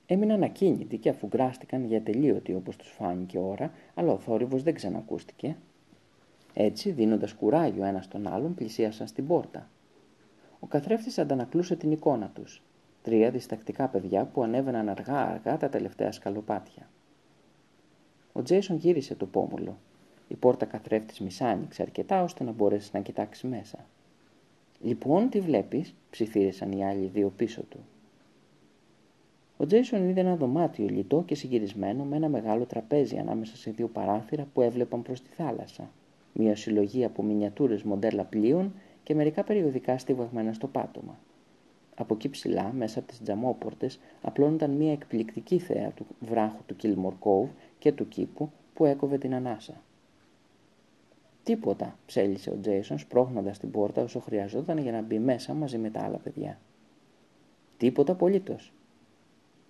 Έμειναν 0.06 0.42
ακίνητοι 0.42 0.96
και 0.96 1.08
αφουγκράστηκαν 1.08 1.84
για 1.84 2.02
τελείωτη 2.02 2.54
όπως 2.54 2.76
τους 2.76 2.88
φάνηκε 2.88 3.38
ώρα, 3.38 3.72
αλλά 3.94 4.12
ο 4.12 4.18
θόρυβος 4.18 4.62
δεν 4.62 4.74
ξανακούστηκε. 4.74 5.56
Έτσι, 6.54 6.90
δίνοντας 6.90 7.32
κουράγιο 7.32 7.84
ένα 7.84 8.02
στον 8.02 8.26
άλλον, 8.26 8.54
πλησίασαν 8.54 9.06
στην 9.06 9.26
πόρτα. 9.26 9.68
Ο 10.60 10.66
καθρέφτης 10.66 11.18
αντανακλούσε 11.18 11.76
την 11.76 11.92
εικόνα 11.92 12.30
τους. 12.34 12.62
Τρία 13.02 13.30
διστακτικά 13.30 13.88
παιδιά 13.88 14.24
που 14.24 14.42
ανέβαιναν 14.42 14.88
αργά-αργά 14.88 15.56
τα 15.56 15.68
τελευταία 15.68 16.12
σκαλοπάτια. 16.12 16.88
Ο 18.32 18.42
Τζέισον 18.42 18.76
γύρισε 18.76 19.14
το 19.14 19.26
πόμολο. 19.26 19.78
Η 20.28 20.34
πόρτα 20.34 20.64
καθρέφτης 20.64 21.20
μισάνοιξε 21.20 21.82
αρκετά 21.82 22.22
ώστε 22.22 22.44
να 22.44 22.52
μπορέσει 22.52 22.90
να 22.92 23.00
κοιτάξει 23.00 23.46
μέσα. 23.46 23.78
«Λοιπόν, 24.82 25.28
τι 25.28 25.40
βλέπεις» 25.40 25.94
ψιθύρισαν 26.10 26.72
οι 26.72 26.86
άλλοι 26.86 27.06
δύο 27.06 27.32
πίσω 27.36 27.62
του. 27.62 27.78
Ο 29.56 29.66
Τζέισον 29.66 30.08
είδε 30.08 30.20
ένα 30.20 30.36
δωμάτιο 30.36 30.86
λιτό 30.86 31.22
και 31.26 31.34
συγκυρισμένο 31.34 32.04
με 32.04 32.16
ένα 32.16 32.28
μεγάλο 32.28 32.64
τραπέζι 32.64 33.16
ανάμεσα 33.16 33.56
σε 33.56 33.70
δύο 33.70 33.88
παράθυρα 33.88 34.46
που 34.52 34.60
έβλεπαν 34.60 35.02
προς 35.02 35.22
τη 35.22 35.28
θάλασσα. 35.30 35.90
Μια 36.32 36.56
συλλογή 36.56 37.04
από 37.04 37.22
μινιατούρες 37.22 37.82
μοντέλα 37.82 38.24
πλοίων 38.24 38.72
και 39.02 39.14
μερικά 39.14 39.44
περιοδικά 39.44 39.98
στιβαγμένα 39.98 40.52
στο 40.52 40.66
πάτωμα. 40.66 41.18
Από 41.94 42.14
εκεί 42.14 42.28
ψηλά, 42.28 42.72
μέσα 42.72 42.98
από 42.98 43.08
τις 43.08 43.22
τζαμόπορτες, 43.22 44.00
απλώνονταν 44.22 44.70
μια 44.70 44.92
εκπληκτική 44.92 45.58
θέα 45.58 45.90
του 45.90 46.06
βράχου 46.20 46.62
του 46.66 46.76
Κίλμορ 46.76 47.14
Κόβ 47.18 47.48
και 47.78 47.92
του 47.92 48.08
κήπου 48.08 48.50
που 48.74 48.84
έκοβε 48.84 49.18
την 49.18 49.34
ανάσα. 49.34 49.82
Τίποτα, 51.42 51.98
ψέλισε 52.06 52.50
ο 52.50 52.58
Τζέισον 52.60 52.98
σπρώχνοντας 52.98 53.58
την 53.58 53.70
πόρτα 53.70 54.02
όσο 54.02 54.20
χρειαζόταν 54.20 54.78
για 54.78 54.92
να 54.92 55.02
μπει 55.02 55.18
μέσα 55.18 55.54
μαζί 55.54 55.78
με 55.78 55.90
τα 55.90 56.00
άλλα 56.00 56.16
παιδιά. 56.16 56.58
Τίποτα 57.76 58.12
απολύτως. 58.12 58.72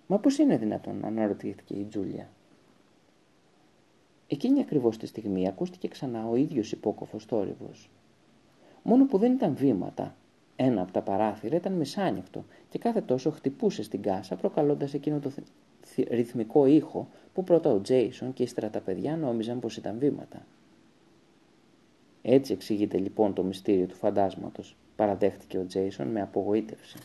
Μα 0.07 0.19
πώς 0.19 0.37
είναι 0.37 0.57
δυνατόν, 0.57 1.05
αναρωτήθηκε 1.05 1.73
η 1.73 1.83
Τζούλια. 1.83 2.29
Εκείνη 4.27 4.59
ακριβώς 4.59 4.97
τη 4.97 5.05
στιγμή 5.05 5.47
ακούστηκε 5.47 5.87
ξανά 5.87 6.27
ο 6.27 6.35
ίδιος 6.35 6.71
υπόκοφος 6.71 7.25
θόρυβος. 7.25 7.89
Μόνο 8.83 9.05
που 9.05 9.17
δεν 9.17 9.31
ήταν 9.31 9.55
βήματα. 9.55 10.15
Ένα 10.55 10.81
από 10.81 10.91
τα 10.91 11.01
παράθυρα 11.01 11.55
ήταν 11.55 11.73
μεσάνυχτο 11.73 12.45
και 12.69 12.77
κάθε 12.77 13.01
τόσο 13.01 13.31
χτυπούσε 13.31 13.83
στην 13.83 14.01
κάσα 14.01 14.35
προκαλώντας 14.35 14.93
εκείνο 14.93 15.19
το 15.19 15.31
ρυθμικό 16.09 16.65
ήχο 16.65 17.07
που 17.33 17.43
πρώτα 17.43 17.71
ο 17.71 17.81
Τζέισον 17.81 18.33
και 18.33 18.43
ύστερα 18.43 18.69
τα 18.69 18.79
παιδιά 18.79 19.17
νόμιζαν 19.17 19.59
πως 19.59 19.77
ήταν 19.77 19.97
βήματα. 19.99 20.45
Έτσι 22.21 22.53
εξηγείται 22.53 22.97
λοιπόν 22.97 23.33
το 23.33 23.43
μυστήριο 23.43 23.85
του 23.85 23.95
φαντάσματος, 23.95 24.75
παραδέχτηκε 24.95 25.57
ο 25.57 25.65
Τζέισον 25.65 26.07
με 26.07 26.21
απογοήτευση. 26.21 26.97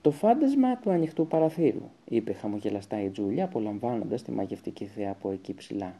Το 0.00 0.10
φάντασμα 0.10 0.76
του 0.76 0.90
ανοιχτού 0.90 1.26
παραθύρου, 1.26 1.90
είπε 2.04 2.32
χαμογελαστά 2.32 3.02
η 3.02 3.08
Τζούλια, 3.08 3.44
απολαμβάνοντας 3.44 4.22
τη 4.22 4.30
μαγευτική 4.30 4.84
θέα 4.84 5.10
από 5.10 5.30
εκεί 5.30 5.54
ψηλά. 5.54 5.94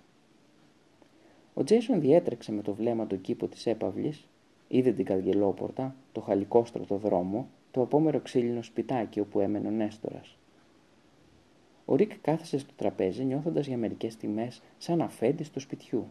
Ο 1.55 1.65
Τζέισον 1.65 2.01
διέτρεξε 2.01 2.53
με 2.53 2.63
το 2.63 2.75
βλέμμα 2.75 3.07
του 3.07 3.21
κήπου 3.21 3.49
της 3.49 3.67
έπαυλης, 3.67 4.29
είδε 4.69 4.93
την 4.93 5.05
καργελόπορτα, 5.05 5.95
το 6.13 6.21
χαλικόστρωτο 6.21 6.97
δρόμο, 6.97 7.49
το 7.71 7.83
απόμερο 7.83 8.21
ξύλινο 8.21 8.63
σπιτάκι 8.63 9.21
όπου 9.21 9.41
έμενε 9.41 9.69
ο 9.69 9.71
Νέστορας. 9.71 10.37
Ο 11.85 11.95
Ρικ 11.97 12.13
κάθεσε 12.21 12.59
στο 12.59 12.73
τραπέζι 12.77 13.25
νιώθοντας 13.25 13.67
για 13.67 13.77
μερικές 13.77 14.17
τιμέ 14.17 14.51
σαν 14.79 15.01
αφέντη 15.01 15.45
του 15.53 15.61
σπιτιού. 15.61 16.07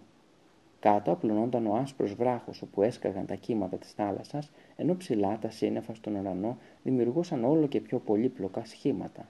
Κάτω 0.88 1.12
απλωνόταν 1.12 1.68
ο 1.68 1.76
άσπρος 1.76 2.14
βράχος 2.14 2.62
όπου 2.62 2.82
έσκαγαν 2.82 3.26
τα 3.26 3.36
κύματα 3.36 3.78
της 3.78 3.92
θάλασσας, 3.92 4.52
ενώ 4.76 4.96
ψηλά 4.96 5.38
τα 5.42 5.50
σύννεφα 5.50 5.94
στον 5.94 6.16
ουρανό 6.16 6.58
δημιουργούσαν 6.84 7.44
όλο 7.44 7.68
και 7.68 7.80
πιο 7.80 8.00
πολύπλοκα 8.00 8.66
σχήματα. 8.66 9.30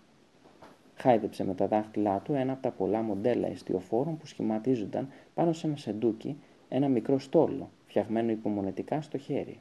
Χάιδεψε 0.95 1.45
με 1.45 1.53
τα 1.53 1.67
δάχτυλά 1.67 2.19
του 2.19 2.33
ένα 2.33 2.51
από 2.51 2.61
τα 2.61 2.71
πολλά 2.71 3.01
μοντέλα 3.01 3.47
εστιοφόρων 3.47 4.17
που 4.17 4.25
σχηματίζονταν 4.25 5.09
πάνω 5.33 5.53
σε 5.53 5.67
ένα 5.67 5.75
σεντούκι, 5.75 6.37
ένα 6.69 6.87
μικρό 6.87 7.19
στόλο, 7.19 7.69
φτιαγμένο 7.87 8.31
υπομονετικά 8.31 9.01
στο 9.01 9.17
χέρι. 9.17 9.59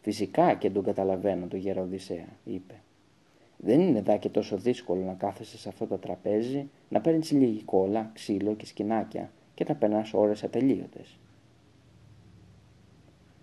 Φυσικά 0.00 0.54
και 0.54 0.70
τον 0.70 0.84
καταλαβαίνω 0.84 1.46
το 1.46 1.56
γεροδισέα, 1.56 2.28
είπε. 2.44 2.74
Δεν 3.56 3.80
είναι 3.80 4.00
δά 4.00 4.16
και 4.16 4.28
τόσο 4.28 4.56
δύσκολο 4.56 5.02
να 5.02 5.14
κάθεσαι 5.14 5.58
σε 5.58 5.68
αυτό 5.68 5.86
το 5.86 5.98
τραπέζι, 5.98 6.68
να 6.88 7.00
παίρνεις 7.00 7.30
λίγη 7.30 7.62
κόλλα, 7.62 8.10
ξύλο 8.14 8.54
και 8.54 8.66
σκινάκια 8.66 9.30
και 9.56 9.64
να 9.68 9.74
περνάς 9.74 10.14
ώρες 10.14 10.44
ατελείωτες. 10.44 11.18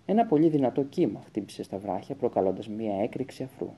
Ένα 0.06 0.26
πολύ 0.26 0.48
δυνατό 0.48 0.82
κύμα 0.82 1.20
χτύπησε 1.26 1.62
στα 1.62 1.78
βράχια 1.78 2.14
προκαλώντας 2.14 2.68
μία 2.68 3.02
έκρηξη 3.02 3.42
αφρού. 3.42 3.70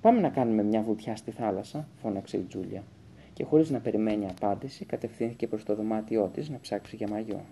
«Πάμε 0.00 0.20
να 0.20 0.28
κάνουμε 0.28 0.62
μια 0.62 0.82
βουτιά 0.82 1.16
στη 1.16 1.30
θάλασσα», 1.30 1.88
φώναξε 2.02 2.36
η 2.36 2.42
Τζούλια 2.42 2.82
και 3.32 3.44
χωρίς 3.44 3.70
να 3.70 3.80
περιμένει 3.80 4.28
απάντηση 4.28 4.84
κατευθύνθηκε 4.84 5.46
προς 5.46 5.64
το 5.64 5.74
δωμάτιό 5.74 6.30
της 6.34 6.48
να 6.48 6.60
ψάξει 6.60 6.96
για 6.96 7.08
μαγιό. 7.08 7.44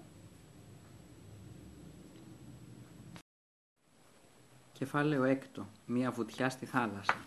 Κεφάλαιο 4.73 5.25
έκτο. 5.25 5.67
Μία 5.87 6.11
βουτιά 6.11 6.51
στη 6.51 6.67
θάλασσα. 6.67 7.25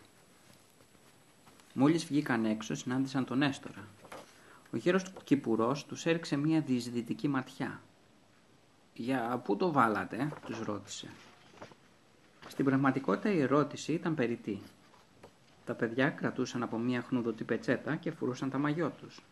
Μόλις 1.74 2.06
βγήκαν 2.06 2.46
έξω 2.46 2.76
συνάντησαν 2.76 3.26
τον 3.26 3.42
Έστορα. 3.42 3.88
Ο 4.72 4.78
γέρος 4.78 5.04
του 5.04 5.12
Κυπουρός 5.24 5.86
τους 5.86 6.06
έριξε 6.06 6.36
μία 6.36 6.62
διεισδυτική 6.62 7.28
ματιά. 7.28 7.82
«Για 8.94 9.42
πού 9.44 9.58
το 9.58 9.72
βάλατε» 9.72 10.32
τους 10.46 10.60
ρώτησε. 10.60 11.08
Στην 12.48 12.66
πραγματικότητα 12.66 13.30
η 13.30 13.42
ερώτηση 13.42 13.94
ήταν 13.94 14.16
περιττή. 14.16 14.62
Τα 15.66 15.74
παιδιά 15.74 16.10
κρατούσαν 16.10 16.64
από 16.64 16.78
μία 16.78 17.02
χνουδωτή 17.02 17.44
πετσέτα 17.44 17.96
και 17.96 18.12
φορούσαν 18.12 18.50
τα 18.50 18.58
μαγιό 18.58 18.90
τους. 18.90 19.24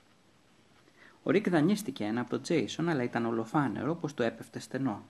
Ο 1.23 1.31
Ρίκ 1.31 1.49
δανείστηκε 1.49 2.03
ένα 2.03 2.21
από 2.21 2.29
τον 2.29 2.41
Τζέισον, 2.41 2.89
αλλά 2.89 3.03
ήταν 3.03 3.25
ολοφάνερο 3.25 3.95
πως 3.95 4.13
το 4.13 4.23
έπεφτε 4.23 4.59
στενό. 4.59 5.03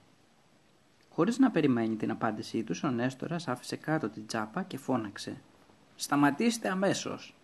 Χωρίς 1.09 1.37
να 1.39 1.51
περιμένει 1.51 1.95
την 1.95 2.11
απάντησή 2.11 2.63
τους, 2.63 2.83
ο 2.83 2.89
Νέστορας 2.89 3.47
άφησε 3.47 3.75
κάτω 3.75 4.09
την 4.09 4.27
τσάπα 4.27 4.63
και 4.63 4.77
φώναξε. 4.77 5.41
«Σταματήστε 5.95 6.69
αμέσως!» 6.69 7.34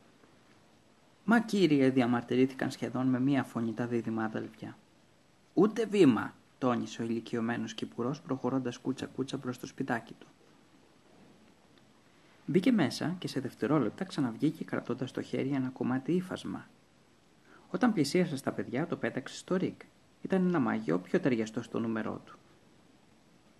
«Μα 1.31 1.39
κύριε», 1.39 1.89
διαμαρτυρήθηκαν 1.89 2.71
σχεδόν 2.71 3.07
με 3.07 3.19
μία 3.19 3.43
φωνή 3.43 3.73
τα 3.73 3.87
δίδυμα 3.87 4.23
αδελφιά. 4.23 4.77
«Ούτε 5.53 5.85
βήμα», 5.85 6.33
τόνισε 6.57 7.01
ο 7.01 7.05
ηλικιωμένος 7.05 7.73
κυπουρός 7.73 8.21
προχωρώντας 8.21 8.77
κούτσα-κούτσα 8.77 9.37
προς 9.37 9.59
το 9.59 9.67
σπιτάκι 9.67 10.13
του. 10.19 10.27
Μπήκε 12.45 12.71
μέσα 12.71 13.15
και 13.19 13.27
σε 13.27 13.39
δευτερόλεπτα 13.39 14.03
ξαναβγήκε 14.03 14.63
κρατώντας 14.63 15.09
στο 15.09 15.21
χέρι 15.21 15.49
ένα 15.49 15.69
κομμάτι 15.69 16.11
ύφασμα. 16.11 16.67
Όταν 17.69 17.93
πλησίασε 17.93 18.37
στα 18.37 18.51
παιδιά, 18.51 18.87
το 18.87 18.95
πέταξε 18.95 19.35
στο 19.35 19.55
ρίκ. 19.55 19.81
Ήταν 20.21 20.47
ένα 20.47 20.59
μαγιό 20.59 20.99
πιο 20.99 21.19
ταιριαστό 21.19 21.61
στο 21.61 21.79
νούμερό 21.79 22.21
του. 22.25 22.37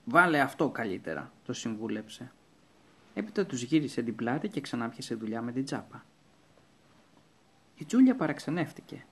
Βάλε 0.05 0.39
αυτό 0.39 0.69
καλύτερα, 0.69 1.31
το 1.45 1.53
συμβούλεψε. 1.53 2.31
Έπειτα 3.13 3.45
τους 3.45 3.61
γύρισε 3.61 4.01
την 4.01 4.15
πλάτη 4.15 4.47
και 4.47 4.61
ξανάπιασε 4.61 5.15
δουλειά 5.15 5.41
με 5.41 5.51
την 5.51 5.65
τσάπα. 5.65 6.05
Η 7.81 7.85
Τζούλια 7.85 8.15
παραξενεύτηκε. 8.15 9.05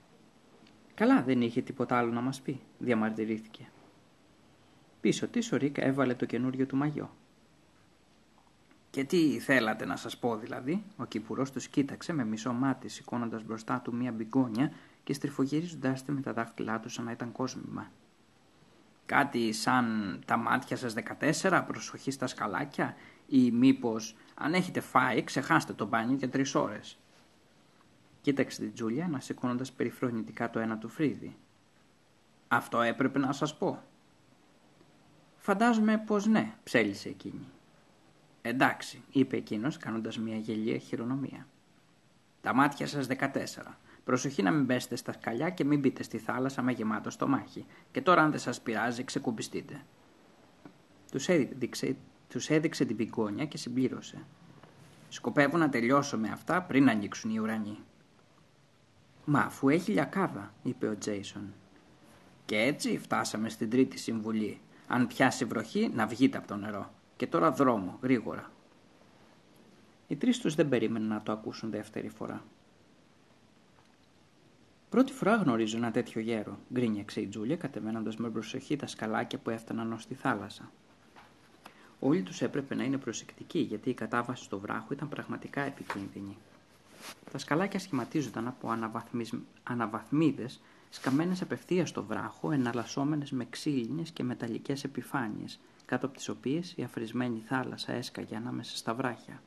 Καλά 0.94 1.22
δεν 1.22 1.40
είχε 1.40 1.62
τίποτα 1.62 1.98
άλλο 1.98 2.12
να 2.12 2.20
μας 2.20 2.40
πει, 2.40 2.60
διαμαρτυρήθηκε. 2.78 3.68
Πίσω 5.00 5.28
της 5.28 5.52
ο 5.52 5.56
Ρικ 5.56 5.78
έβαλε 5.78 6.14
το 6.14 6.26
καινούριο 6.26 6.66
του 6.66 6.76
μαγιό. 6.76 7.10
«Και 8.90 9.04
τι 9.04 9.38
θέλατε 9.38 9.84
να 9.84 9.96
σας 9.96 10.18
πω 10.18 10.36
δηλαδή» 10.36 10.82
Ο 10.96 11.04
κυπουρός 11.04 11.50
τους 11.50 11.68
κοίταξε 11.68 12.12
με 12.12 12.24
μισό 12.24 12.52
μάτι 12.52 12.88
σηκώνοντας 12.88 13.44
μπροστά 13.44 13.80
του 13.80 13.94
μία 13.94 14.12
μπιγκόνια 14.12 14.72
και 15.04 15.12
στριφογυρίζοντάς 15.12 16.04
τη 16.04 16.12
με 16.12 16.20
τα 16.20 16.32
δάχτυλά 16.32 16.80
του 16.80 16.88
σαν 16.88 17.04
να 17.04 17.10
ήταν 17.10 17.32
κόσμημα. 17.32 17.90
«Κάτι 19.06 19.52
σαν 19.52 20.18
τα 20.26 20.36
μάτια 20.36 20.76
σας 20.76 20.94
14, 20.94 21.64
προσοχή 21.66 22.10
στα 22.10 22.26
σκαλάκια» 22.26 22.96
ή 23.26 23.50
μήπως 23.50 24.16
«αν 24.34 24.54
έχετε 24.54 24.80
φάει 24.80 25.24
ξεχάστε 25.24 25.72
το 25.72 25.86
μπάνιο 25.86 26.16
για 26.16 26.28
τρεις 26.28 26.54
ώρες». 26.54 26.98
Κοίταξε 28.20 28.60
την 28.60 28.72
Τζούλια 28.72 29.08
να 29.08 29.20
σηκώνοντας 29.20 29.72
περιφρονητικά 29.72 30.50
το 30.50 30.58
ένα 30.58 30.78
του 30.78 30.88
φρύδι. 30.88 31.36
«Αυτό 32.48 32.80
έπρεπε 32.80 33.18
να 33.18 33.32
σας 33.32 33.56
πω». 33.56 33.82
«Φαντάζομαι 35.36 36.02
πως 36.06 36.26
ναι», 36.26 36.54
ψέλισε 36.62 37.08
εκείνη. 37.08 37.46
«Εντάξει», 38.42 39.02
είπε 39.12 39.36
εκείνος 39.36 39.76
κάνοντας 39.76 40.18
μια 40.18 40.36
γελία 40.36 40.78
χειρονομία. 40.78 41.46
«Τα 42.40 42.54
μάτια 42.54 42.86
σας 42.86 43.06
14. 43.06 43.78
Προσοχή 44.04 44.42
να 44.42 44.50
μην 44.50 44.66
πέσετε 44.66 44.96
στα 44.96 45.12
σκαλιά 45.12 45.50
και 45.50 45.64
μην 45.64 45.80
μπείτε 45.80 46.02
στη 46.02 46.18
θάλασσα 46.18 46.62
με 46.62 46.72
γεμάτο 46.72 47.10
στομάχι. 47.10 47.66
Και 47.90 48.00
τώρα 48.00 48.22
αν 48.22 48.30
δεν 48.30 48.40
σας 48.40 48.60
πειράζει 48.60 49.04
ξεκουμπιστείτε». 49.04 49.82
Τους 51.10 51.28
έδειξε, 51.28 51.96
τους 52.28 52.48
έδειξε 52.48 52.84
την 52.84 52.96
πυκόνια 52.96 53.44
και 53.46 53.56
συμπλήρωσε. 53.56 54.24
«Σκοπεύω 55.08 55.56
να 55.56 55.68
τελειώσω 55.68 56.18
με 56.18 56.28
αυτά 56.28 56.62
πριν 56.62 56.88
ανοίξουν 56.88 57.34
οι 57.34 57.38
ουρανοί». 57.38 57.78
«Μα 59.24 59.40
αφού 59.40 59.68
έχει 59.68 59.92
λιακάδα», 59.92 60.54
είπε 60.62 60.86
ο 60.86 60.98
Τζέισον. 60.98 61.52
«Και 62.44 62.56
έτσι 62.56 62.98
φτάσαμε 62.98 63.48
στην 63.48 63.70
τρίτη 63.70 63.98
συμβουλή. 63.98 64.60
Αν 64.86 65.06
πιάσει 65.06 65.44
βροχή 65.44 65.90
να 65.94 66.06
βγείτε 66.06 66.38
από 66.38 66.46
το 66.46 66.56
νερό. 66.56 66.90
Και 67.16 67.26
τώρα 67.26 67.50
δρόμο, 67.50 67.98
γρήγορα. 68.02 68.50
Οι 70.06 70.16
τρεις 70.16 70.38
τους 70.38 70.54
δεν 70.54 70.68
περίμεναν 70.68 71.08
να 71.08 71.22
το 71.22 71.32
ακούσουν 71.32 71.70
δεύτερη 71.70 72.08
φορά. 72.08 72.44
Πρώτη 74.90 75.12
φορά 75.12 75.34
γνωρίζω 75.34 75.76
ένα 75.76 75.90
τέτοιο 75.90 76.20
γέρο, 76.20 76.58
γκρίνιαξε 76.72 77.20
η 77.20 77.26
Τζούλια 77.26 77.56
κατεβαίνοντας 77.56 78.16
με 78.16 78.30
προσοχή 78.30 78.76
τα 78.76 78.86
σκαλάκια 78.86 79.38
που 79.38 79.50
έφταναν 79.50 79.92
ως 79.92 80.06
τη 80.06 80.14
θάλασσα. 80.14 80.70
Όλοι 82.00 82.22
τους 82.22 82.42
έπρεπε 82.42 82.74
να 82.74 82.84
είναι 82.84 82.98
προσεκτικοί 82.98 83.58
γιατί 83.58 83.90
η 83.90 83.94
κατάβαση 83.94 84.44
στο 84.44 84.58
βράχο 84.58 84.86
ήταν 84.92 85.08
πραγματικά 85.08 85.60
επικίνδυνη. 85.60 86.36
Τα 87.32 87.38
σκαλάκια 87.38 87.78
σχηματίζονταν 87.78 88.46
από 88.46 88.76
αναβαθμίδες 89.62 90.60
σκαμμένες 90.90 91.42
απευθείας 91.42 91.88
στο 91.88 92.04
βράχο, 92.04 92.50
εναλλασσόμενες 92.50 93.30
με 93.30 93.46
ξύλινες 93.50 94.10
και 94.10 94.22
μεταλλικές 94.22 94.84
επιφάνειες, 94.84 95.60
κάτω 95.84 96.06
από 96.06 96.16
τις 96.16 96.28
οποίες 96.28 96.74
η 96.76 96.82
αφρισμένη 96.82 97.42
θάλασσα 97.46 97.92
έσκαγε 97.92 98.36
ανάμεσα 98.36 98.76
στα 98.76 98.94
βράχια. 98.94 99.42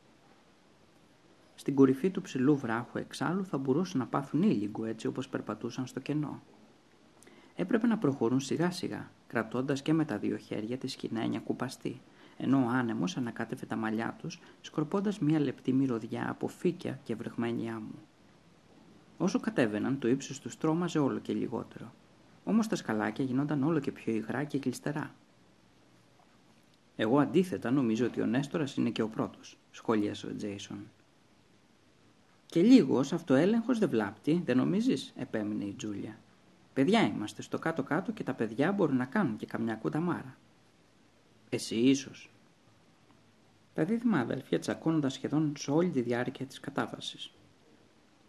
Στην 1.56 1.76
κορυφή 1.76 2.10
του 2.10 2.22
ψηλού 2.22 2.58
βράχου 2.58 2.98
εξάλλου 2.98 3.46
θα 3.46 3.58
μπορούσαν 3.58 4.00
να 4.00 4.08
πάθουν 4.08 4.42
ήλιγκο 4.42 4.86
έτσι 4.86 5.08
όπως 5.08 5.30
περπατούσαν 5.30 5.88
στο 5.88 6.00
κενό. 6.00 6.42
Έπρεπε 7.56 7.88
να 7.88 7.98
προχωρούν 7.98 8.40
σιγά 8.40 8.72
σιγά, 8.72 9.12
κρατώντας 9.28 9.82
και 9.82 9.94
με 9.94 10.06
τα 10.06 10.18
δύο 10.18 10.38
χέρια 10.38 10.78
τη 10.78 10.88
σκηνένια 10.88 11.40
κουπαστή, 11.40 12.02
ενώ 12.44 12.58
ο 12.58 12.68
άνεμος 12.68 13.18
ανακάτευε 13.18 13.66
τα 13.66 13.76
μαλλιά 13.76 14.16
τους, 14.22 14.40
σκορπώντας 14.62 15.20
μια 15.20 15.40
λεπτή 15.40 15.74
μυρωδιά 15.74 16.30
από 16.30 16.48
φύκια 16.48 17.00
και 17.04 17.16
βρεγμένη 17.16 17.72
άμμου. 17.72 18.00
Όσο 19.18 19.40
κατέβαιναν, 19.40 20.00
το 20.00 20.08
ύψος 20.08 20.40
τους 20.40 20.58
τρόμαζε 20.58 21.00
όλο 21.00 21.20
και 21.20 21.34
λιγότερο. 21.34 21.94
Όμως 22.44 22.68
τα 22.68 22.76
σκαλάκια 22.76 23.26
γινόταν 23.26 23.64
όλο 23.64 23.80
και 23.80 23.92
πιο 23.92 24.14
υγρά 24.14 24.44
και 24.44 24.60
κλειστερά. 24.60 25.16
Εγώ 26.96 27.20
αντίθετα 27.20 27.72
νομίζω 27.72 28.06
ότι 28.06 28.22
ο 28.22 28.26
Νέστορας 28.26 28.76
είναι 28.76 28.90
και 28.90 29.02
ο 29.02 29.08
πρώτος, 29.08 29.58
σχόλιασε 29.72 30.28
ο 30.28 30.36
Τζέισον. 30.36 30.80
Και 32.46 32.62
λίγος 32.62 33.14
αυτοέλεγχος 33.14 33.80
δεν 33.80 33.90
βλάπτει, 33.90 34.42
δεν 34.46 34.58
νομίζεις, 34.58 35.14
επέμεινε 35.16 35.64
η 35.64 35.74
Τζούλια. 35.74 36.18
Παιδιά 36.74 37.02
είμαστε 37.02 37.42
στο 37.42 37.60
κάτω-κάτω 37.60 38.12
και 38.12 38.24
τα 38.24 38.34
παιδιά 38.34 38.72
μπορούν 38.72 38.96
να 38.96 39.06
κάνουν 39.06 39.38
και 39.38 39.46
καμιά 39.46 39.76
κουταμάρα. 39.76 40.38
Εσύ 41.50 41.76
ίσως. 41.76 42.33
Τα 43.74 43.86
δίδυμα 43.86 44.20
αδελφιά 44.20 44.60
τσακώνονταν 44.60 45.10
σχεδόν 45.10 45.54
σε 45.58 45.72
όλη 45.72 45.90
τη 45.90 46.02
διάρκεια 46.02 46.46
της 46.46 46.60
κατάβασης. 46.60 47.32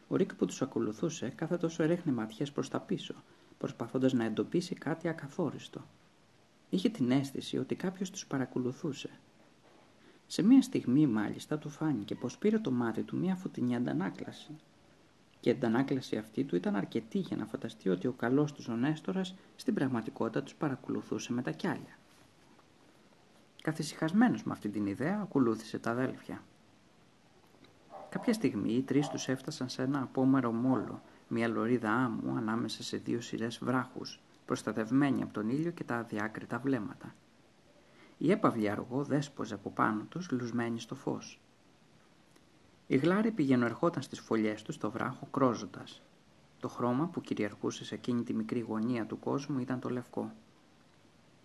Ο 0.08 0.16
Ρίκ 0.16 0.34
που 0.34 0.46
τους 0.46 0.62
ακολουθούσε 0.62 1.28
κάθε 1.28 1.56
τόσο 1.56 1.82
έρεχνε 1.82 2.12
ματιές 2.12 2.52
προς 2.52 2.68
τα 2.68 2.80
πίσω, 2.80 3.14
προσπαθώντας 3.58 4.12
να 4.12 4.24
εντοπίσει 4.24 4.74
κάτι 4.74 5.08
ακαθόριστο. 5.08 5.84
Είχε 6.70 6.88
την 6.88 7.10
αίσθηση 7.10 7.58
ότι 7.58 7.74
κάποιος 7.74 8.10
τους 8.10 8.26
παρακολουθούσε. 8.26 9.10
Σε 10.26 10.42
μία 10.42 10.62
στιγμή 10.62 11.06
μάλιστα 11.06 11.58
του 11.58 11.68
φάνηκε 11.68 12.14
πως 12.14 12.38
πήρε 12.38 12.58
το 12.58 12.70
μάτι 12.70 13.02
του 13.02 13.16
μία 13.16 13.34
φωτεινή 13.34 13.76
αντανάκλαση. 13.76 14.50
Και 15.40 15.48
η 15.48 15.52
αντανάκλαση 15.52 16.16
αυτή 16.16 16.44
του 16.44 16.56
ήταν 16.56 16.76
αρκετή 16.76 17.18
για 17.18 17.36
να 17.36 17.46
φανταστεί 17.46 17.88
ότι 17.88 18.06
ο 18.06 18.12
καλός 18.12 18.52
τους 18.52 18.68
ο 18.68 18.76
Νέστορας 18.76 19.34
στην 19.56 19.74
πραγματικότητα 19.74 20.42
τους 20.42 20.54
παρακολουθούσε 20.54 21.32
με 21.32 21.42
τα 21.42 21.50
κιάλια. 21.50 21.98
Καθησυχασμένος 23.64 24.44
με 24.44 24.52
αυτή 24.52 24.68
την 24.68 24.86
ιδέα 24.86 25.18
ακολούθησε 25.22 25.78
τα 25.78 25.90
αδέλφια. 25.90 26.42
Κάποια 28.08 28.32
στιγμή 28.32 28.72
οι 28.72 28.82
τρεις 28.82 29.08
τους 29.08 29.28
έφτασαν 29.28 29.68
σε 29.68 29.82
ένα 29.82 30.02
απόμερο 30.02 30.52
μόλο, 30.52 31.02
μια 31.28 31.48
λωρίδα 31.48 31.90
άμμου 31.90 32.36
ανάμεσα 32.36 32.82
σε 32.82 32.96
δύο 32.96 33.20
σειρές 33.20 33.58
βράχους 33.62 34.20
προστατευμένοι 34.46 35.22
από 35.22 35.32
τον 35.32 35.48
ήλιο 35.48 35.70
και 35.70 35.84
τα 35.84 35.96
αδιάκριτα 35.96 36.58
βλέμματα. 36.58 37.14
Η 38.18 38.30
έπαυλη 38.30 38.68
αργό 38.68 39.04
δέσποζε 39.04 39.54
από 39.54 39.70
πάνω 39.70 40.02
τους, 40.08 40.30
λουσμένη 40.30 40.80
στο 40.80 40.94
φως. 40.94 41.40
Η 42.86 42.96
γλάρη 42.96 43.30
πηγαίνω 43.30 43.64
ερχόταν 43.64 44.02
στις 44.02 44.20
φωλιές 44.20 44.62
του 44.62 44.72
στο 44.72 44.90
βράχο 44.90 45.28
κρόζοντας. 45.30 46.02
Το 46.60 46.68
χρώμα 46.68 47.06
που 47.06 47.20
κυριαρχούσε 47.20 47.84
σε 47.84 47.94
εκείνη 47.94 48.22
τη 48.22 48.34
μικρή 48.34 48.60
γωνία 48.60 49.06
του 49.06 49.18
κόσμου 49.18 49.58
ήταν 49.58 49.80
το 49.80 49.88
λευκό. 49.88 50.32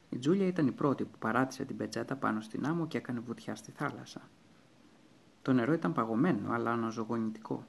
Η 0.10 0.18
Τζούλια 0.18 0.48
ήταν 0.48 0.68
η 0.68 0.72
πρώτη 0.72 1.04
που 1.04 1.18
παράτησε 1.18 1.66
την 1.66 1.78
πετσέτα 1.78 2.16
πάνω 2.16 2.42
στην 2.42 2.66
άμμο 2.66 2.88
και 2.88 2.98
έκανε 2.98 3.20
βουτιά 3.20 3.56
στη 3.56 3.72
θάλασσα. 3.72 4.22
Το 5.42 5.54
νερό 5.54 5.74
ήταν 5.74 5.94
παγωμένο 5.94 6.52
αλλά 6.52 6.72
αναζωογονητικό. 6.72 7.66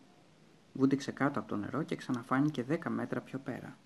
Βούτυξε 0.73 1.13
κάτω 1.13 1.39
από 1.39 1.49
το 1.49 1.57
νερό 1.57 1.83
και 1.83 1.97
ξαναφάνηκε 1.97 2.63
δέκα 2.63 2.91
μέτρα 2.91 3.21
πιο 3.21 3.39
πέρα. 3.39 3.77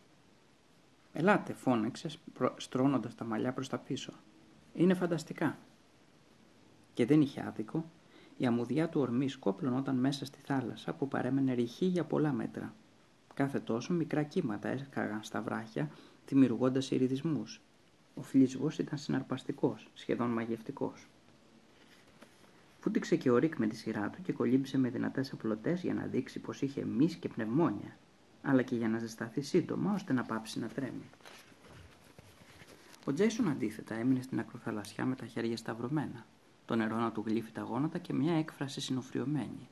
Ελάτε, 1.12 1.52
φώναξε, 1.52 2.08
στρώνοντας 2.56 3.14
τα 3.14 3.24
μαλλιά 3.24 3.52
προς 3.52 3.68
τα 3.68 3.78
πίσω. 3.78 4.12
Είναι 4.72 4.94
φανταστικά. 4.94 5.58
Και 6.92 7.06
δεν 7.06 7.20
είχε 7.20 7.44
άδικο. 7.46 7.90
Η 8.36 8.46
αμμουδιά 8.46 8.88
του 8.88 9.00
ορμή 9.00 9.28
σκόπλωνόταν 9.28 9.96
μέσα 9.96 10.24
στη 10.24 10.38
θάλασσα 10.40 10.94
που 10.94 11.08
παρέμενε 11.08 11.52
ρηχή 11.52 11.86
για 11.86 12.04
πολλά 12.04 12.32
μέτρα. 12.32 12.74
Κάθε 13.34 13.60
τόσο 13.60 13.92
μικρά 13.92 14.22
κύματα 14.22 14.68
έσκαγαν 14.68 15.22
στα 15.22 15.42
βράχια, 15.42 15.90
δημιουργώντας 16.26 16.90
ηριδισμού. 16.90 17.44
Ο 18.14 18.22
φλίσβο 18.22 18.70
ήταν 18.78 18.98
συναρπαστικός, 18.98 19.88
σχεδόν 19.94 20.30
μαγευτικός. 20.30 21.06
Φούτηξε 22.80 23.16
και 23.16 23.30
ο 23.30 23.38
Ρίκ 23.38 23.56
με 23.56 23.66
τη 23.66 23.76
σειρά 23.76 24.10
του 24.10 24.22
και 24.22 24.32
κολύμπησε 24.32 24.78
με 24.78 24.88
δυνατές 24.88 25.32
απλωτές 25.32 25.80
για 25.82 25.94
να 25.94 26.06
δείξει 26.06 26.38
πως 26.38 26.62
είχε 26.62 26.84
μη 26.84 27.06
και 27.06 27.28
πνευμόνια 27.28 27.96
αλλά 28.44 28.62
και 28.62 28.74
για 28.74 28.88
να 28.88 28.98
ζεσταθεί 28.98 29.40
σύντομα 29.40 29.92
ώστε 29.92 30.12
να 30.12 30.22
πάψει 30.22 30.58
να 30.58 30.68
τρέμει. 30.68 31.10
Ο 33.04 33.12
Τζέισον 33.12 33.48
αντίθετα 33.48 33.94
έμεινε 33.94 34.22
στην 34.22 34.38
ακροθαλασσιά 34.38 35.04
με 35.04 35.14
τα 35.14 35.26
χέρια 35.26 35.56
σταυρωμένα, 35.56 36.26
το 36.64 36.76
νερό 36.76 36.96
να 36.96 37.12
του 37.12 37.24
γλύφει 37.26 37.52
τα 37.52 37.62
γόνατα 37.62 37.98
και 37.98 38.12
μια 38.12 38.34
έκφραση 38.34 38.80
συνοφριωμένη. 38.80 39.68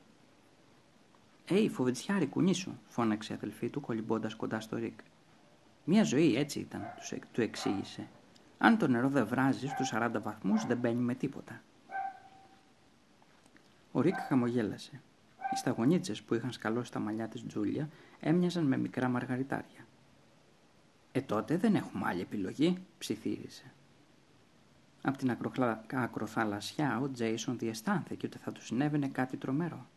«Έι, 1.45 1.69
φοβετσιάρη, 1.69 2.25
κουνήσου», 2.27 2.71
φώναξε 2.87 3.33
η 3.33 3.35
αδελφή 3.35 3.69
του 3.69 3.81
κολυμπώντας 3.81 4.35
κοντά 4.35 4.59
στο 4.59 4.77
Ρικ. 4.77 4.99
«Μια 5.83 6.03
ζωή 6.03 6.35
έτσι 6.35 6.59
ήταν», 6.59 6.81
του 7.31 7.41
εξήγησε. 7.41 8.07
«Αν 8.57 8.77
το 8.77 8.87
νερό 8.87 9.09
δεν 9.09 9.27
βράζει 9.27 9.67
στους 9.67 9.91
40 9.93 10.21
βαθμούς 10.21 10.65
δεν 10.65 10.77
μπαίνει 10.77 11.01
με 11.01 11.15
τίποτα». 11.15 11.61
Ο 13.91 14.01
Ρικ 14.01 14.15
χαμογέλασε. 14.27 15.01
Οι 15.53 15.55
σταγονίτσες 15.55 16.21
που 16.21 16.33
είχαν 16.33 16.51
σκαλώσει 16.51 16.91
τα 16.91 16.99
μαλλιά 16.99 17.27
της 17.27 17.45
Τζούλια 17.45 17.89
έμοιαζαν 18.19 18.65
με 18.65 18.77
μικρά 18.77 19.07
μαργαριτάρια. 19.07 19.87
«Ε, 21.11 21.21
τότε 21.21 21.57
δεν 21.57 21.75
έχουμε 21.75 22.07
άλλη 22.07 22.21
επιλογή», 22.21 22.77
ψιθύρισε. 22.97 23.71
Από 25.01 25.17
την 25.17 25.37
ακροθαλασσιά 25.93 26.99
ο 26.99 27.11
Τζέισον 27.11 27.57
διαισθάνθηκε 27.57 28.25
ότι 28.25 28.37
θα 28.37 28.51
του 28.51 28.63
συνέβαινε 28.63 29.07
κάτι 29.07 29.37
τρομερό. 29.37 29.87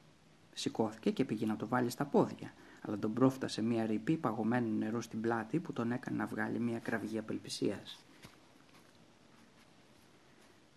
Σηκώθηκε 0.54 1.11
και 1.11 1.24
πήγε 1.24 1.46
να 1.46 1.57
το 1.57 1.68
βάλει 1.68 1.90
στα 1.90 2.04
πόδια, 2.04 2.52
αλλά 2.80 2.98
τον 2.98 3.12
πρόφτασε 3.12 3.62
μια 3.62 3.86
ρηπή 3.86 4.16
παγωμένου 4.16 4.78
νερό 4.78 5.00
στην 5.00 5.20
πλάτη 5.20 5.59
που 5.59 5.72
τον 5.72 5.92
έκανε 5.92 6.16
να 6.16 6.26
βγάλει 6.26 6.59
μια 6.59 6.78
κραυγή 6.78 7.18
απελπισίας. 7.18 8.04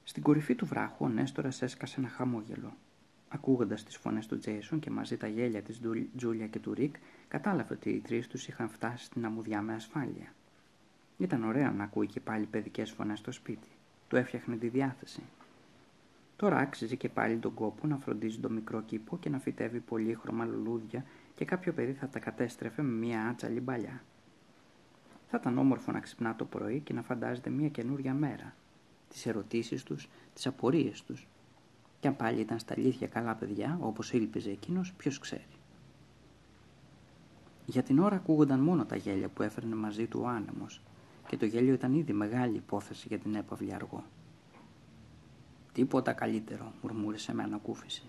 Στην 0.10 0.24
κορυφή 0.24 0.56
του 0.56 0.66
βράχου 0.66 1.06
ο 1.06 1.10
Νέστορας 1.10 1.62
έσκασε 1.62 2.00
ένα 2.00 2.10
χαμόγελο. 2.10 2.74
Ακούγοντας 3.30 3.84
τις 3.84 3.98
φωνές 3.98 4.28
του 4.28 4.38
Τζέισον 4.38 4.80
και 4.80 4.90
μαζί 4.90 5.18
τα 5.18 5.28
γέλια 5.28 5.62
της 5.62 5.82
Τζούλια 6.16 6.48
και 6.48 6.60
του 6.60 6.74
Ρικ, 6.74 6.96
κατάλαβε 7.28 7.74
ότι 7.74 7.90
οι 7.90 8.00
τρεις 8.00 8.28
τους 8.28 8.48
είχαν 8.48 8.70
φτάσει 8.70 9.06
στην 9.06 9.26
αμμουδιά 9.26 9.62
με 9.62 9.74
ασφάλεια. 9.74 10.34
Ήταν 11.18 11.44
ωραίο 11.44 11.72
να 11.72 11.84
ακούει 11.84 12.08
και 12.08 12.20
πάλι 12.20 12.46
παιδικές 12.46 12.92
φωνές 12.92 13.20
στο 13.20 13.32
σπίτι. 13.32 13.68
Του 14.08 14.16
έφτιαχνε 14.16 14.56
τη 14.56 14.68
διάθεση. 14.68 15.22
Τώρα 16.36 16.58
άξιζε 16.58 16.96
και 16.96 17.10
πάλι 17.10 17.38
τον 17.38 17.54
κόπο 17.54 17.88
να 17.88 17.98
φροντίζει 17.98 18.40
το 18.40 18.50
μικρό 18.50 18.82
κήπο 18.82 19.18
και 19.18 19.30
να 19.30 19.40
φυτεύει 19.40 19.80
πολύχρωμα 19.80 20.46
λουλούδια 20.46 21.06
και 21.36 21.46
κάποιο 21.46 21.74
παιδί 21.74 21.94
θα 21.94 22.08
τα 22.08 22.20
κατέστρεφε 22.20 22.82
με 22.82 22.92
μια 22.92 23.28
άτσαλη 23.28 23.60
μπαλιά. 23.60 24.04
Θα 25.30 25.38
ήταν 25.42 25.58
όμορφο 25.58 25.92
να 25.92 26.00
ξυπνά 26.00 26.36
το 26.36 26.46
πρωί 26.46 26.80
και 26.80 26.94
να 26.94 27.02
φαντάζεται 27.02 27.50
μια 27.50 27.70
καινούρια 27.70 28.14
μέρα. 28.14 28.54
Τις 29.10 29.26
ερωτήσεις 29.26 29.84
τους, 29.84 30.10
τις 30.34 30.48
απορίες 30.48 31.04
τους. 31.04 31.28
Και 32.00 32.08
αν 32.08 32.16
πάλι 32.16 32.40
ήταν 32.40 32.60
στα 32.60 32.74
αλήθεια 32.78 33.08
καλά 33.08 33.36
παιδιά, 33.36 33.78
όπως 33.82 34.12
ήλπιζε 34.14 34.50
εκείνος, 34.50 34.94
ποιος 34.94 35.20
ξέρει. 35.20 35.46
Για 37.66 37.84
την 37.84 38.00
ώρα 38.00 38.16
ακούγονταν 38.16 38.60
μόνο 38.60 38.86
τα 38.86 38.96
γέλια 38.96 39.30
που 39.30 39.44
έφερνε 39.44 39.76
μαζί 39.76 40.08
του 40.08 40.20
ο 40.24 40.28
άνεμος 40.28 40.82
και 41.28 41.38
το 41.38 41.46
γέλιο 41.46 41.74
ήταν 41.74 41.94
ήδη 41.94 42.14
μεγάλη 42.14 42.56
υπόθεση 42.56 43.08
για 43.08 43.20
την 43.20 43.36
έπαυλη 43.36 43.74
αργό. 43.74 44.04
Τίποτα 45.74 46.14
καλύτερο, 46.14 46.74
μουρμούρισε 46.82 47.34
με 47.34 47.44
ανακούφιση 47.44 48.04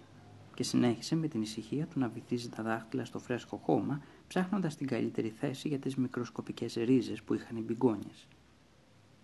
και 0.54 0.62
συνέχισε 0.62 1.16
με 1.16 1.28
την 1.28 1.42
ησυχία 1.42 1.86
του 1.86 1.98
να 1.98 2.08
βυθίζει 2.08 2.48
τα 2.48 2.62
δάχτυλα 2.62 3.04
στο 3.04 3.18
φρέσκο 3.18 3.56
χώμα, 3.56 4.00
ψάχνοντας 4.28 4.76
την 4.76 4.86
καλύτερη 4.86 5.28
θέση 5.28 5.68
για 5.68 5.78
τις 5.78 5.96
μικροσκοπικές 5.96 6.74
ρίζες 6.74 7.22
που 7.22 7.34
είχαν 7.34 7.56
οι 7.56 7.60
μπιγκόνιες. 7.60 8.26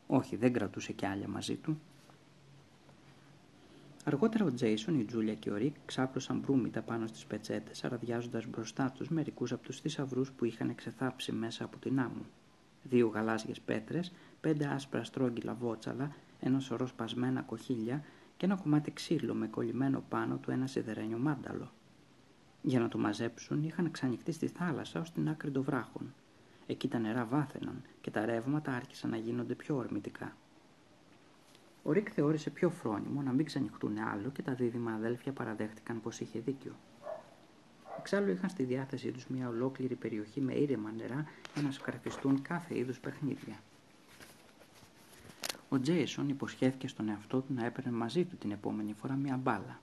Όχι, 0.06 0.36
δεν 0.36 0.52
κρατούσε 0.52 0.92
κι 0.92 1.06
άλλα 1.06 1.28
μαζί 1.28 1.56
του. 1.56 1.80
Αργότερα 4.04 4.44
ο 4.44 4.52
Τζέισον, 4.52 5.00
η 5.00 5.04
Τζούλια 5.04 5.34
και 5.34 5.50
ο 5.50 5.56
Ρικ 5.56 5.74
ξάπλωσαν 5.84 6.38
μπρούμητα 6.38 6.82
πάνω 6.82 7.06
στις 7.06 7.24
πετσέτες, 7.24 7.84
αραδιάζοντας 7.84 8.46
μπροστά 8.46 8.90
τους 8.90 9.08
μερικούς 9.08 9.52
από 9.52 9.62
τους 9.62 9.80
θησαυρούς 9.80 10.32
που 10.32 10.44
είχαν 10.44 10.68
εξεθάψει 10.68 11.32
μέσα 11.32 11.64
από 11.64 11.76
την 11.76 12.00
άμμο. 12.00 12.24
Δύο 12.82 13.08
γαλάζιες 13.08 13.60
πέτρες, 13.60 14.12
πέντε 14.40 14.66
άσπρα 14.66 15.04
στρόγγυλα 15.04 15.54
βότσαλα, 15.54 16.12
ένα 16.40 16.60
σωρό 16.60 16.86
σπασμένα 16.86 17.42
κοχύλια 17.42 18.04
και 18.36 18.44
ένα 18.44 18.56
κομμάτι 18.56 18.92
ξύλο 18.92 19.34
με 19.34 19.46
κολλημένο 19.46 20.04
πάνω 20.08 20.36
του 20.36 20.50
ένα 20.50 20.66
σιδερένιο 20.66 21.18
μάνταλο. 21.18 21.72
Για 22.62 22.80
να 22.80 22.88
το 22.88 22.98
μαζέψουν 22.98 23.62
είχαν 23.62 23.90
ξανοιχτεί 23.90 24.32
στη 24.32 24.46
θάλασσα 24.46 25.00
ως 25.00 25.12
την 25.12 25.28
άκρη 25.28 25.50
των 25.50 25.62
βράχων. 25.62 26.14
Εκεί 26.66 26.88
τα 26.88 26.98
νερά 26.98 27.24
βάθαιναν 27.24 27.82
και 28.00 28.10
τα 28.10 28.24
ρεύματα 28.24 28.72
άρχισαν 28.72 29.10
να 29.10 29.16
γίνονται 29.16 29.54
πιο 29.54 29.76
ορμητικά. 29.76 30.36
Ο 31.82 31.92
Ρικ 31.92 32.08
θεώρησε 32.14 32.50
πιο 32.50 32.70
φρόνιμο 32.70 33.22
να 33.22 33.32
μην 33.32 33.44
ξανοιχτούν 33.44 33.98
άλλο 33.98 34.30
και 34.30 34.42
τα 34.42 34.52
δίδυμα 34.52 34.92
αδέλφια 34.92 35.32
παραδέχτηκαν 35.32 36.00
πως 36.00 36.20
είχε 36.20 36.38
δίκιο. 36.38 36.72
Εξάλλου 37.98 38.30
είχαν 38.30 38.48
στη 38.48 38.62
διάθεσή 38.62 39.10
τους 39.10 39.26
μια 39.26 39.48
ολόκληρη 39.48 39.94
περιοχή 39.94 40.40
με 40.40 40.54
ήρεμα 40.54 40.90
νερά 40.90 41.24
για 41.54 41.62
να 41.62 41.70
σκαρφιστούν 41.70 42.42
κάθε 42.42 42.78
είδους 42.78 43.00
παιχνίδια. 43.00 43.60
Ο 45.68 45.80
Τζέισον 45.80 46.28
υποσχέθηκε 46.28 46.88
στον 46.88 47.08
εαυτό 47.08 47.40
του 47.40 47.54
να 47.54 47.64
έπαιρνε 47.64 47.90
μαζί 47.90 48.24
του 48.24 48.36
την 48.36 48.50
επόμενη 48.50 48.92
φορά 48.92 49.14
μια 49.14 49.36
μπάλα. 49.36 49.80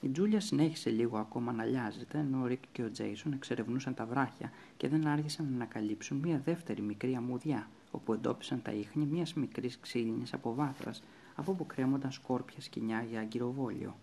Η 0.00 0.08
Τζούλια 0.08 0.40
συνέχισε 0.40 0.90
λίγο 0.90 1.18
ακόμα 1.18 1.52
να 1.52 1.64
λιάζεται, 1.64 2.18
ενώ 2.18 2.42
ο 2.42 2.46
Ρικ 2.46 2.62
και 2.72 2.82
ο 2.82 2.90
Τζέισον 2.90 3.32
εξερευνούσαν 3.32 3.94
τα 3.94 4.06
βράχια 4.06 4.52
και 4.76 4.88
δεν 4.88 5.06
άργησαν 5.06 5.46
να 5.48 5.54
ανακαλύψουν 5.54 6.18
μια 6.18 6.40
δεύτερη 6.44 6.82
μικρή 6.82 7.14
αμμουδιά, 7.14 7.68
όπου 7.90 8.12
εντόπισαν 8.12 8.62
τα 8.62 8.72
ίχνη 8.72 9.04
μιας 9.04 9.34
μικρής 9.34 9.78
ξύλινης 9.80 10.32
αποβάθρα, 10.32 10.94
από 11.34 11.52
που 11.52 11.66
κρέμονταν 11.66 12.12
σκόρπια 12.12 12.60
σκοινιά 12.60 13.02
για 13.02 13.20
αγκυροβόλιο. 13.20 13.96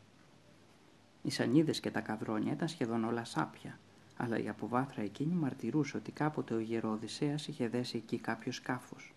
Οι 1.21 1.29
σανίδες 1.29 1.79
και 1.79 1.91
τα 1.91 2.01
καδρόνια 2.01 2.53
ήταν 2.53 2.67
σχεδόν 2.67 3.03
όλα 3.03 3.25
σάπια, 3.25 3.79
αλλά 4.17 4.39
η 4.39 4.49
αποβάθρα 4.49 5.01
εκείνη 5.01 5.33
μαρτυρούσε 5.33 5.97
ότι 5.97 6.11
κάποτε 6.11 6.53
ο 6.53 6.59
γεροοδησέας 6.59 7.47
είχε 7.47 7.67
δέσει 7.67 7.97
εκεί 7.97 8.17
κάποιος 8.17 8.55
σκάφος. 8.55 9.13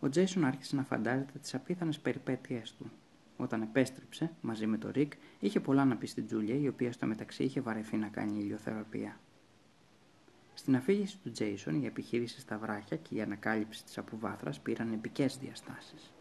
Ο 0.00 0.08
Τζέισον 0.08 0.44
άρχισε 0.44 0.76
να 0.76 0.82
φαντάζεται 0.82 1.38
τις 1.38 1.54
απίθανες 1.54 1.98
περιπέτειές 1.98 2.74
του. 2.78 2.90
Όταν 3.40 3.62
επέστρεψε, 3.62 4.30
μαζί 4.40 4.66
με 4.66 4.78
τον 4.78 4.90
Ρικ, 4.90 5.12
είχε 5.40 5.60
πολλά 5.60 5.84
να 5.84 5.96
πει 5.96 6.06
στην 6.06 6.26
Τζούλια, 6.26 6.54
η 6.54 6.68
οποία 6.68 6.92
στο 6.92 7.06
μεταξύ 7.06 7.42
είχε 7.44 7.60
βαρεθεί 7.60 7.96
να 7.96 8.08
κάνει 8.08 8.38
ηλιοθεραπεία. 8.38 9.20
Στην 10.54 10.76
αφήγηση 10.76 11.18
του 11.18 11.30
Τζέισον, 11.30 11.82
η 11.82 11.86
επιχείρηση 11.86 12.40
στα 12.40 12.58
βράχια 12.58 12.96
και 12.96 13.14
η 13.14 13.20
ανακάλυψη 13.20 13.84
της 13.84 13.98
αποβάθρας 13.98 14.60
πήραν 14.60 14.92
επικές 14.92 15.38
διαστάσεις. 15.38 16.12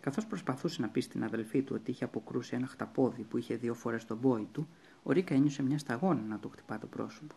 Καθώς 0.00 0.26
προσπαθούσε 0.26 0.80
να 0.80 0.88
πει 0.88 1.00
στην 1.00 1.24
αδελφή 1.24 1.62
του 1.62 1.72
ότι 1.80 1.90
είχε 1.90 2.04
αποκρούσει 2.04 2.54
ένα 2.54 2.66
χταπόδι 2.66 3.22
που 3.22 3.36
είχε 3.36 3.56
δύο 3.56 3.74
φορές 3.74 4.04
τον 4.04 4.20
πόη 4.20 4.48
του, 4.52 4.68
ο 5.02 5.12
Ρίκα 5.12 5.34
ένιωσε 5.34 5.62
μια 5.62 5.78
σταγόνα 5.78 6.20
να 6.20 6.38
του 6.38 6.48
χτυπά 6.48 6.78
το 6.78 6.86
πρόσωπο. 6.86 7.34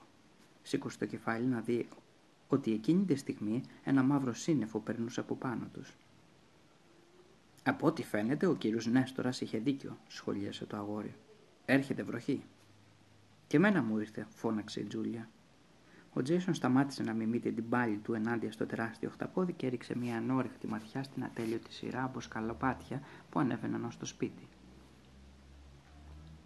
Σήκωσε 0.62 0.98
το 0.98 1.06
κεφάλι 1.06 1.46
να 1.46 1.62
δει 1.62 1.88
ότι 2.48 2.74
εκείνη 2.74 3.06
τη 3.06 3.16
στιγμή 3.16 3.62
ένα 3.84 4.04
μαύρο 4.04 4.34
σύννεφο 4.34 4.80
περνούσε 4.80 5.20
από 5.20 5.36
πάνω 5.36 5.68
τους. 5.74 5.98
Από 7.64 7.88
ό,τι 7.88 8.03
φαίνεται, 8.03 8.45
ο 8.45 8.55
κύριος 8.55 8.86
Νέστορας 8.86 9.41
είχε 9.41 9.57
δίκιο, 9.57 9.97
σχολίασε 10.07 10.66
το 10.66 10.78
αγόρι. 10.78 11.16
Έρχεται 11.66 12.03
βροχή. 12.03 12.43
Και 13.47 13.60
μένα 13.60 13.82
μου 13.82 13.97
ήρθε, 13.97 14.28
φώναξε 14.30 14.80
η 14.80 14.84
Τζούλια. 14.84 15.30
Ο 16.14 16.22
Τζέισον 16.22 16.53
σταμάτησε 16.53 17.03
να 17.03 17.14
μιμείται 17.14 17.51
την 17.51 17.70
πάλη 17.70 17.97
του 17.97 18.14
ενάντια 18.14 18.51
στο 18.51 18.66
τεράστιο 18.66 19.10
χταπόδι 19.10 19.53
και 19.53 19.66
έριξε 19.66 19.97
μια 19.97 20.18
ανόρεκτη 20.18 20.68
ματιά 20.68 21.03
στην 21.03 21.24
ατέλειωτη 21.24 21.74
σειρά 21.74 22.03
από 22.03 22.22
σκαλοπάτια 22.22 23.01
που 23.30 23.39
ανέβαιναν 23.39 23.86
ως 23.86 23.97
το 23.97 24.05
σπίτι. 24.05 24.47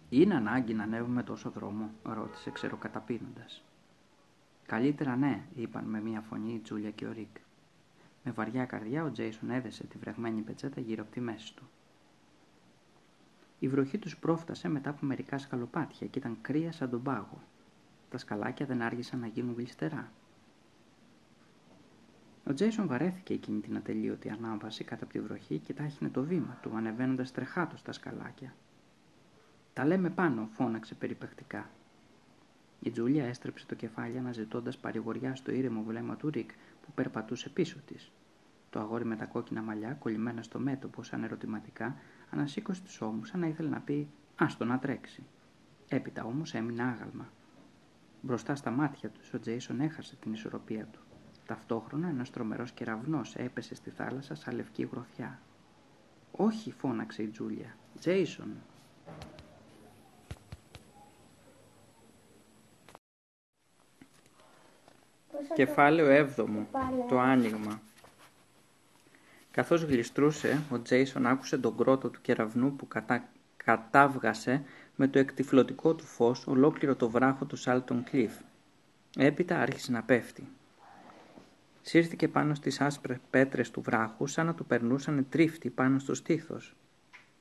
Είναι 0.08 0.34
ανάγκη 0.34 0.74
να 0.74 0.82
ανέβουμε 0.82 1.22
τόσο 1.22 1.50
δρόμο, 1.50 1.90
ρώτησε 2.02 2.50
ξεροκαταπίνοντας. 2.50 3.64
Καλύτερα 4.66 5.16
ναι, 5.16 5.42
είπαν 5.54 5.84
με 5.84 6.00
μια 6.00 6.20
φωνή 6.20 6.52
η 6.54 6.58
Τζούλια 6.58 6.90
και 6.90 7.06
ο 7.06 7.12
Ρικ. 7.12 7.36
Με 8.24 8.32
βαριά 8.32 8.64
καρδιά 8.64 9.04
ο 9.04 9.10
Τζέισον 9.10 9.50
έδεσε 9.50 9.86
τη 9.86 9.98
βρεγμένη 9.98 10.40
πετσέτα 10.40 10.80
γύρω 10.80 11.02
από 11.02 11.12
τη 11.12 11.20
μέση 11.20 11.54
του. 11.54 11.68
Η 13.58 13.68
βροχή 13.68 13.98
τους 13.98 14.16
πρόφτασε 14.16 14.68
μετά 14.68 14.90
από 14.90 15.06
μερικά 15.06 15.38
σκαλοπάτια 15.38 16.06
και 16.06 16.18
ήταν 16.18 16.38
κρύα 16.40 16.72
σαν 16.72 16.90
τον 16.90 17.02
πάγο. 17.02 17.42
Τα 18.10 18.18
σκαλάκια 18.18 18.66
δεν 18.66 18.82
άργησαν 18.82 19.20
να 19.20 19.26
γίνουν 19.26 19.54
γλιστερά. 19.54 20.12
Ο 22.46 22.54
Τζέισον 22.54 22.86
βαρέθηκε 22.86 23.34
εκείνη 23.34 23.60
την 23.60 23.76
ατελείωτη 23.76 24.30
ανάβαση 24.30 24.84
κατά 24.84 25.04
από 25.04 25.12
τη 25.12 25.20
βροχή 25.20 25.58
και 25.58 25.72
τάχυνε 25.72 26.10
το 26.10 26.22
βήμα 26.22 26.58
του, 26.62 26.76
ανεβαίνοντας 26.76 27.32
τρεχάτος 27.32 27.80
στα 27.80 27.92
σκαλάκια. 27.92 28.54
Τα 29.72 29.84
λέμε 29.84 30.10
πάνω, 30.10 30.48
φώναξε 30.52 30.94
περιπεκτικά. 30.94 31.70
Η 32.80 32.90
Τζούλια 32.90 33.24
έστρεψε 33.24 33.66
το 33.66 33.74
κεφάλι 33.74 34.18
αναζητώντας 34.18 34.78
παρηγοριά 34.78 35.34
στο 35.34 35.52
ήρεμο 35.52 35.82
βλέμμα 35.82 36.16
του 36.16 36.30
Ρικ 36.30 36.50
που 36.84 36.92
περπατούσε 36.94 37.48
πίσω 37.48 37.78
της. 37.86 38.12
Το 38.70 38.80
αγόρι 38.80 39.04
με 39.04 39.16
τα 39.16 39.24
κόκκινα 39.24 39.62
μαλλιά, 39.62 39.92
κολλημένα 39.92 40.42
στο 40.42 40.58
μέτωπο 40.58 41.02
σαν 41.02 41.24
ερωτηματικά, 41.24 41.96
ανασήκωσε 42.30 42.82
τους 42.82 43.00
ώμους 43.00 43.28
σαν 43.28 43.40
να 43.40 43.46
ήθελε 43.46 43.68
να 43.68 43.80
πει 43.80 44.08
Άστο 44.36 44.64
να 44.64 44.78
τρέξει. 44.78 45.26
Έπειτα 45.88 46.24
όμως 46.24 46.54
έμεινε 46.54 46.82
άγαλμα. 46.82 47.28
Μπροστά 48.20 48.54
στα 48.54 48.70
μάτια 48.70 49.10
τους, 49.10 49.32
ο 49.34 49.40
Τζέισον 49.40 49.80
έχασε 49.80 50.16
την 50.16 50.32
ισορροπία 50.32 50.86
του. 50.86 51.00
Ταυτόχρονα 51.46 52.08
ένας 52.08 52.30
τρομερός 52.30 52.72
κεραυνός 52.72 53.34
έπεσε 53.34 53.74
στη 53.74 53.90
θάλασσα 53.90 54.34
σαν 54.34 54.54
λευκή 54.54 54.88
γροθιά. 54.92 55.40
Όχι, 56.30 56.72
φώναξε 56.72 57.22
η 57.22 57.28
Τζούλια. 57.28 57.76
Τζέισον. 57.98 58.52
Κεφάλαιο 65.54 66.28
7. 66.36 66.44
Το 67.08 67.18
άνοιγμα. 67.18 67.80
Καθώς 69.50 69.82
γλιστρούσε, 69.82 70.62
ο 70.70 70.82
Τζέισον 70.82 71.26
άκουσε 71.26 71.58
τον 71.58 71.76
κρότο 71.76 72.08
του 72.08 72.20
κεραυνού 72.20 72.76
που 72.76 72.88
κατα... 72.88 73.28
κατάβγασε 73.56 74.62
με 74.96 75.08
το 75.08 75.18
εκτιφλωτικό 75.18 75.94
του 75.94 76.04
φως 76.04 76.46
ολόκληρο 76.46 76.96
το 76.96 77.10
βράχο 77.10 77.44
του 77.44 77.56
Σάλτον 77.56 78.04
Κλίφ. 78.04 78.32
Έπειτα 79.16 79.60
άρχισε 79.60 79.92
να 79.92 80.02
πέφτει. 80.02 80.48
Σύρθηκε 81.82 82.28
πάνω 82.28 82.54
στις 82.54 82.80
άσπρες 82.80 83.16
πέτρες 83.30 83.70
του 83.70 83.80
βράχου 83.80 84.26
σαν 84.26 84.46
να 84.46 84.54
του 84.54 84.66
περνούσαν 84.66 85.26
τρίφτη 85.28 85.70
πάνω 85.70 85.98
στο 85.98 86.14
στήθος. 86.14 86.74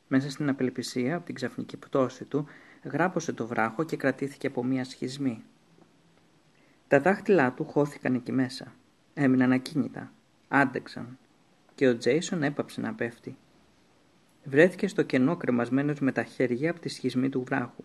Μέσα 0.07 0.29
στην 0.29 0.49
απελπισία 0.49 1.15
από 1.15 1.25
την 1.25 1.35
ξαφνική 1.35 1.77
πτώση 1.77 2.25
του 2.25 2.45
γράπωσε 2.83 3.33
το 3.33 3.47
βράχο 3.47 3.83
και 3.83 3.95
κρατήθηκε 3.95 4.47
από 4.47 4.63
μία 4.63 4.83
σχισμή. 4.83 5.43
Τα 6.93 6.99
δάχτυλά 6.99 7.51
του 7.51 7.65
χώθηκαν 7.65 8.13
εκεί 8.13 8.31
μέσα. 8.31 8.73
Έμειναν 9.13 9.51
ακίνητα. 9.51 10.11
Άντεξαν. 10.47 11.17
Και 11.75 11.87
ο 11.87 11.97
Τζέισον 11.97 12.43
έπαψε 12.43 12.81
να 12.81 12.93
πέφτει. 12.93 13.37
Βρέθηκε 14.43 14.87
στο 14.87 15.01
κενό 15.01 15.37
κρεμασμένος 15.37 15.99
με 15.99 16.11
τα 16.11 16.23
χέρια 16.23 16.71
από 16.71 16.79
τη 16.79 16.89
σχισμή 16.89 17.29
του 17.29 17.43
βράχου. 17.43 17.83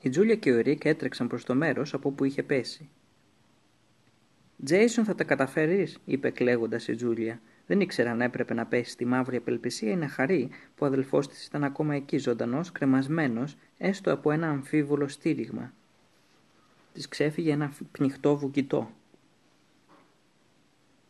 Η 0.00 0.08
Τζούλια 0.08 0.34
και 0.34 0.52
ο 0.52 0.60
Ρίκ 0.60 0.84
έτρεξαν 0.84 1.28
προς 1.28 1.44
το 1.44 1.54
μέρος 1.54 1.94
από 1.94 2.10
που 2.10 2.24
είχε 2.24 2.42
πέσει. 2.42 2.88
«Τζέισον 4.64 5.04
θα 5.04 5.14
τα 5.14 5.24
καταφέρεις», 5.24 5.98
είπε 6.04 6.30
κλαίγοντας 6.30 6.88
η 6.88 6.94
Τζούλια. 6.94 7.40
Δεν 7.66 7.80
ήξερα 7.80 8.10
αν 8.10 8.20
έπρεπε 8.20 8.54
να 8.54 8.66
πέσει 8.66 8.90
στη 8.90 9.04
μαύρη 9.04 9.36
απελπισία 9.36 9.90
ή 9.90 9.96
να 9.96 10.08
χαρεί 10.08 10.48
που 10.48 10.84
ο 10.84 10.86
αδελφός 10.86 11.28
της 11.28 11.46
ήταν 11.46 11.64
ακόμα 11.64 11.94
εκεί 11.94 12.18
ζωντανός, 12.18 12.72
κρεμασμένος, 12.72 13.56
έστω 13.78 14.12
από 14.12 14.30
ένα 14.30 14.48
αμφίβολο 14.48 15.08
στήριγμα. 15.08 15.72
Της 16.92 17.08
ξέφυγε 17.08 17.52
ένα 17.52 17.72
πνιχτό 17.92 18.36
βουκητό. 18.36 18.90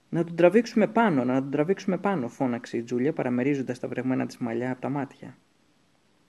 Να 0.08 0.24
τον 0.24 0.36
τραβήξουμε 0.36 0.86
πάνω, 0.86 1.24
να 1.24 1.40
τον 1.40 1.50
τραβήξουμε 1.50 1.98
πάνω, 1.98 2.28
φώναξε 2.28 2.76
η 2.76 2.82
Τζούλια 2.82 3.12
παραμερίζοντας 3.12 3.78
τα 3.78 3.88
βρεγμένα 3.88 4.26
της 4.26 4.38
μαλλιά 4.38 4.70
από 4.70 4.80
τα 4.80 4.88
μάτια. 4.88 5.36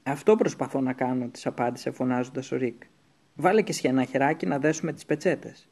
Αυτό 0.03 0.35
προσπαθώ 0.35 0.81
να 0.81 0.93
κάνω, 0.93 1.27
της 1.27 1.45
απάντησε 1.45 1.91
φωνάζοντας 1.91 2.51
ο 2.51 2.57
Ρικ. 2.57 2.83
Βάλε 3.35 3.61
και 3.61 3.87
ένα 3.87 4.03
χεράκι 4.03 4.45
να 4.45 4.59
δέσουμε 4.59 4.93
τις 4.93 5.05
πετσέτες. 5.05 5.67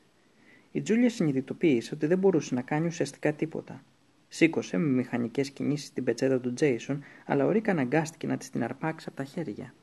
Η 0.72 0.82
Τζούλια 0.82 1.10
συνειδητοποίησε 1.10 1.94
ότι 1.94 2.06
δεν 2.06 2.18
μπορούσε 2.18 2.56
να 2.56 2.62
κάνει 2.62 2.88
ουσιαστικά 2.88 3.34
τίποτα. 3.34 3.84
Σήκωσε 4.28 4.78
με 4.78 4.88
μηχανικές 4.88 5.50
κινήσεις 5.50 5.94
την 5.94 6.04
πετσέτα 6.04 6.40
του 6.40 6.54
Τζέισον, 6.54 7.04
αλλά 7.26 7.46
ο 7.46 7.52
Ρικ 7.52 7.70
αναγκάστηκε 7.70 8.28
να 8.28 8.38
της 8.38 8.50
την 8.50 8.64
αρπάξει 8.64 9.06
από 9.10 9.18
τα 9.18 9.24
χέρια. 9.24 9.74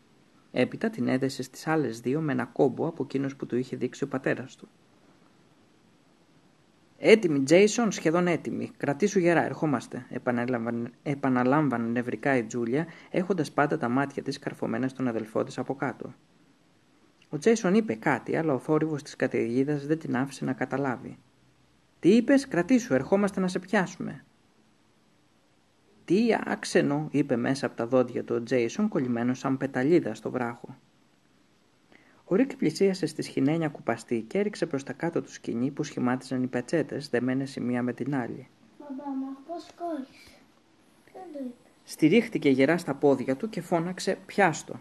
Έπειτα 0.57 0.91
την 0.91 1.09
έδεσε 1.09 1.43
στις 1.43 1.67
άλλες 1.67 2.01
δύο 2.01 2.21
με 2.21 2.33
ένα 2.33 2.45
κόμπο 2.45 2.87
από 2.87 3.03
εκείνος 3.03 3.37
που 3.37 3.47
του 3.47 3.57
είχε 3.57 3.77
δείξει 3.77 4.05
ο 4.05 4.09
πατέρας 4.09 4.57
του. 4.57 4.69
Έτοιμη, 6.99 7.43
Τζέισον, 7.43 7.93
σχεδόν 7.93 8.27
έτοιμη. 8.27 8.71
Κρατήσου 8.77 9.19
γερά, 9.19 9.45
ερχόμαστε, 9.45 10.07
επαναλάμβανε 11.03 11.89
νευρικά 11.89 12.37
η 12.37 12.45
Τζούλια, 12.45 12.87
έχοντας 13.11 13.53
πάντα 13.53 13.79
τα 13.79 13.89
μάτια 13.89 14.23
της 14.23 14.39
καρφωμένα 14.39 14.89
στον 14.89 15.09
αδελφό 15.09 15.45
της 15.45 15.59
από 15.59 15.75
κάτω. 15.75 16.15
Ο 17.29 17.39
Τζέισον 17.39 17.75
είπε 17.75 17.95
κάτι, 17.95 18.37
αλλά 18.37 18.55
ο 18.55 18.59
θόρυβος 18.59 19.03
της 19.03 19.17
καταιγίδας 19.17 19.87
δεν 19.87 19.99
την 19.99 20.17
άφησε 20.17 20.45
να 20.45 20.53
καταλάβει. 20.53 21.19
Τι 22.01 22.09
είπες, 22.09 22.49
κρατήσου, 22.49 22.95
ερχόμαστε 22.95 23.41
να 23.41 23.49
σε 23.49 23.59
πιάσουμε. 23.59 24.25
Τι 26.05 26.29
άξενο, 26.45 27.09
είπε 27.11 27.37
μέσα 27.37 27.67
από 27.67 27.77
τα 27.77 27.87
δόντια 27.87 28.25
του 28.25 28.35
ο 28.35 28.43
Τζέισον, 28.43 28.89
κολλημένος 28.89 29.39
σαν 29.39 29.57
πεταλίδα 29.57 30.15
στο 30.15 30.31
βράχο. 30.31 30.77
Ο 32.25 32.35
Ρίκ 32.35 32.57
πλησίασε 32.57 33.07
στη 33.07 33.23
σχοινένια 33.23 33.69
κουπαστή 33.69 34.21
και 34.21 34.39
έριξε 34.39 34.67
προς 34.67 34.83
τα 34.83 34.93
κάτω 34.93 35.23
του 35.23 35.33
σκηνή 35.33 35.71
που 35.71 35.83
σχημάτιζαν 35.83 36.43
οι 36.43 36.47
πετσέτες 36.47 37.09
δεμένες 37.09 37.57
η 37.57 37.61
μία 37.61 37.83
με 37.83 37.93
την 37.93 38.15
άλλη. 38.15 38.49
Μπαμπά, 38.79 39.05
πώς 39.47 39.67
κόλλησε; 39.79 40.39
Δεν 41.13 41.23
το 41.33 41.39
είπε. 41.39 41.55
Στηρίχτηκε 41.85 42.49
γερά 42.49 42.79
στα 42.79 42.95
πόδια 42.95 43.37
του 43.37 43.49
και 43.49 43.61
φώναξε 43.61 44.19
«Πιάστο». 44.27 44.81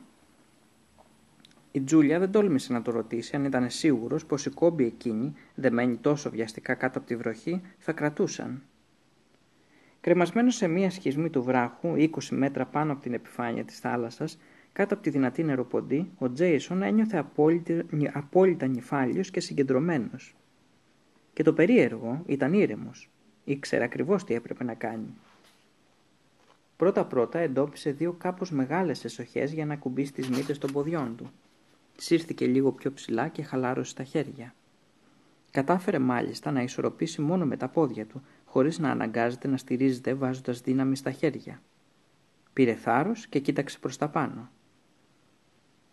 Η 1.72 1.82
Τζούλια 1.82 2.20
δεν 2.20 2.32
τόλμησε 2.32 2.74
να 2.74 2.82
το 2.82 2.92
ρωτήσει 2.92 3.36
αν 3.36 3.46
ήταν 3.46 3.70
σίγουρος 3.70 4.26
πως 4.26 4.46
οι 4.46 4.50
κόμποι 4.50 4.86
εκείνοι, 4.86 5.34
δεμένοι 5.56 5.98
τόσο 5.98 6.30
βιαστικά 6.30 6.74
κάτω 6.74 7.00
από 7.00 7.08
τη 7.08 7.16
βροχή, 7.16 7.62
θα 7.78 7.92
κρατούσαν. 7.92 8.62
Κρεμασμένος 10.04 10.56
σε 10.56 10.68
μία 10.68 10.90
σχισμή 10.90 11.30
του 11.30 11.44
βράχου, 11.44 11.94
20 11.96 12.08
μέτρα 12.30 12.66
πάνω 12.66 12.92
από 12.92 13.02
την 13.02 13.14
επιφάνεια 13.14 13.64
της 13.64 13.80
θάλασσας, 13.80 14.40
κάτω 14.74 14.94
από 14.94 15.04
τη 15.04 15.10
δυνατή 15.10 15.44
νεροποντή, 15.44 16.12
ο 16.18 16.32
Τζέισον 16.32 16.82
ένιωθε 16.82 17.18
απόλυτα, 17.18 17.84
απόλυτα 18.14 18.68
νυφάλιος 18.68 19.32
και 19.32 19.40
συγκεντρωμένος. 19.40 20.36
Και 21.34 21.44
το 21.44 21.54
περίεργο 21.54 22.24
ήταν 22.26 22.54
ήρεμος. 22.54 23.10
Ήξερε 23.44 23.84
ακριβώς 23.84 24.24
τι 24.24 24.34
έπρεπε 24.34 24.64
να 24.64 24.74
κάνει. 24.74 25.14
Πρώτα-πρώτα 26.78 27.40
εντόπισε 27.40 27.92
δύο 27.92 28.14
κάπως 28.14 28.52
μεγάλες 28.52 29.06
εσοχές 29.06 29.54
για 29.54 29.66
να 29.66 29.76
κουμπίσει 29.76 30.14
τις 30.14 30.30
μύτες 30.30 30.58
των 30.58 30.72
ποδιών 30.72 31.16
του. 31.16 31.32
Σύρθηκε 31.98 32.46
λίγο 32.46 32.72
πιο 32.72 32.92
ψηλά 32.94 33.28
και 33.28 33.44
χαλάρωσε 33.44 33.96
τα 33.96 34.04
χέρια. 34.04 34.54
Κατάφερε 35.52 36.00
μάλιστα 36.00 36.52
να 36.52 36.62
ισορροπήσει 36.62 37.22
μόνο 37.22 37.46
με 37.46 37.58
τα 37.58 37.68
πόδια 37.68 38.06
του, 38.06 38.22
χωρίς 38.54 38.80
να 38.80 38.92
αναγκάζεται 38.92 39.48
να 39.48 39.58
στηρίζεται 39.58 40.14
βάζοντας 40.14 40.62
δύναμη 40.62 40.96
στα 40.96 41.12
χέρια. 41.12 41.62
Πήρε 42.54 42.74
θάρρος 42.74 43.28
και 43.28 43.40
κοίταξε 43.40 43.80
προς 43.80 43.98
τα 43.98 44.08
πάνω. 44.08 44.50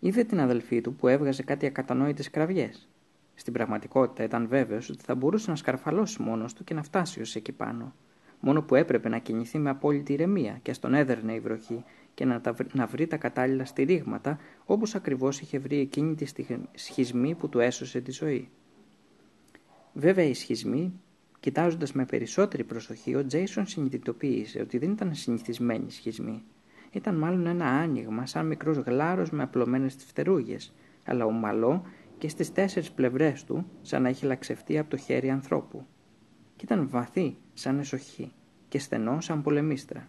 Είδε 0.01 0.25
την 0.25 0.41
αδελφή 0.41 0.81
του 0.81 0.95
που 0.95 1.09
έβγαζε 1.09 1.43
κάτι 1.43 1.67
ακατανόητες 1.67 2.31
κραυγές. 2.31 2.89
Στην 3.35 3.53
πραγματικότητα 3.53 4.23
ήταν 4.23 4.49
βέβαιος 4.49 4.89
ότι 4.89 5.03
θα 5.05 5.15
μπορούσε 5.15 5.51
να 5.51 5.57
σκαρφαλώσει 5.57 6.23
μόνος 6.23 6.55
του 6.55 6.65
και 6.65 6.75
να 6.75 6.83
φτάσει 6.83 7.21
ως 7.21 7.35
εκεί 7.35 7.53
πάνω. 7.53 7.95
Μόνο 8.41 8.63
που 8.63 8.75
έπρεπε 8.75 9.09
να 9.09 9.19
κινηθεί 9.19 9.59
με 9.59 9.71
απόλυτη 9.71 10.13
ηρεμία 10.13 10.59
και 10.63 10.73
στον 10.73 10.95
έδερνε 10.95 11.35
η 11.35 11.41
βροχή 11.41 11.85
και 12.15 12.25
να, 12.25 12.41
τα, 12.41 12.55
να 12.73 12.87
βρει 12.87 13.07
τα 13.07 13.17
κατάλληλα 13.17 13.65
στηρίγματα 13.65 14.39
όπως 14.65 14.95
ακριβώς 14.95 15.41
είχε 15.41 15.59
βρει 15.59 15.79
εκείνη 15.79 16.15
τη 16.15 16.27
σχισμή 16.75 17.35
που 17.35 17.49
του 17.49 17.61
έσωσε 17.61 18.01
τη 18.01 18.11
ζωή. 18.11 18.51
Βέβαια 19.93 20.25
η 20.25 20.35
σχισμή, 20.35 21.01
κοιτάζοντας 21.41 21.93
με 21.93 22.05
περισσότερη 22.05 22.65
προσοχή, 22.65 23.15
ο 23.15 23.27
Τζέισον 23.27 23.67
συνειδητοποίησε 23.67 24.61
ότι 24.61 24.79
δεν 24.79 24.91
ήταν 24.91 25.15
συνηθισμένη 25.15 25.91
σχισμή. 25.91 26.43
Ήταν 26.93 27.15
μάλλον 27.15 27.47
ένα 27.47 27.67
άνοιγμα, 27.67 28.27
σαν 28.27 28.47
μικρός 28.47 28.77
γλάρος 28.77 29.31
με 29.31 29.43
απλωμένες 29.43 29.95
φτερούγες, 29.95 30.75
αλλά 31.05 31.25
ομαλό 31.25 31.83
και 32.19 32.29
στις 32.29 32.53
τέσσερις 32.53 32.91
πλευρές 32.91 33.45
του, 33.45 33.67
σαν 33.83 34.03
να 34.03 34.09
έχει 34.09 34.27
λαξευτεί 34.27 34.79
από 34.79 34.91
το 34.91 34.97
χέρι 34.97 35.31
ανθρώπου. 35.31 35.87
Κι 36.57 36.65
ήταν 36.65 36.89
βαθύ, 36.89 37.37
σαν 37.55 37.79
εσοχή, 37.79 38.33
και 38.69 38.79
στενό, 38.79 39.21
σαν 39.21 39.43
πολεμίστρα. 39.43 40.09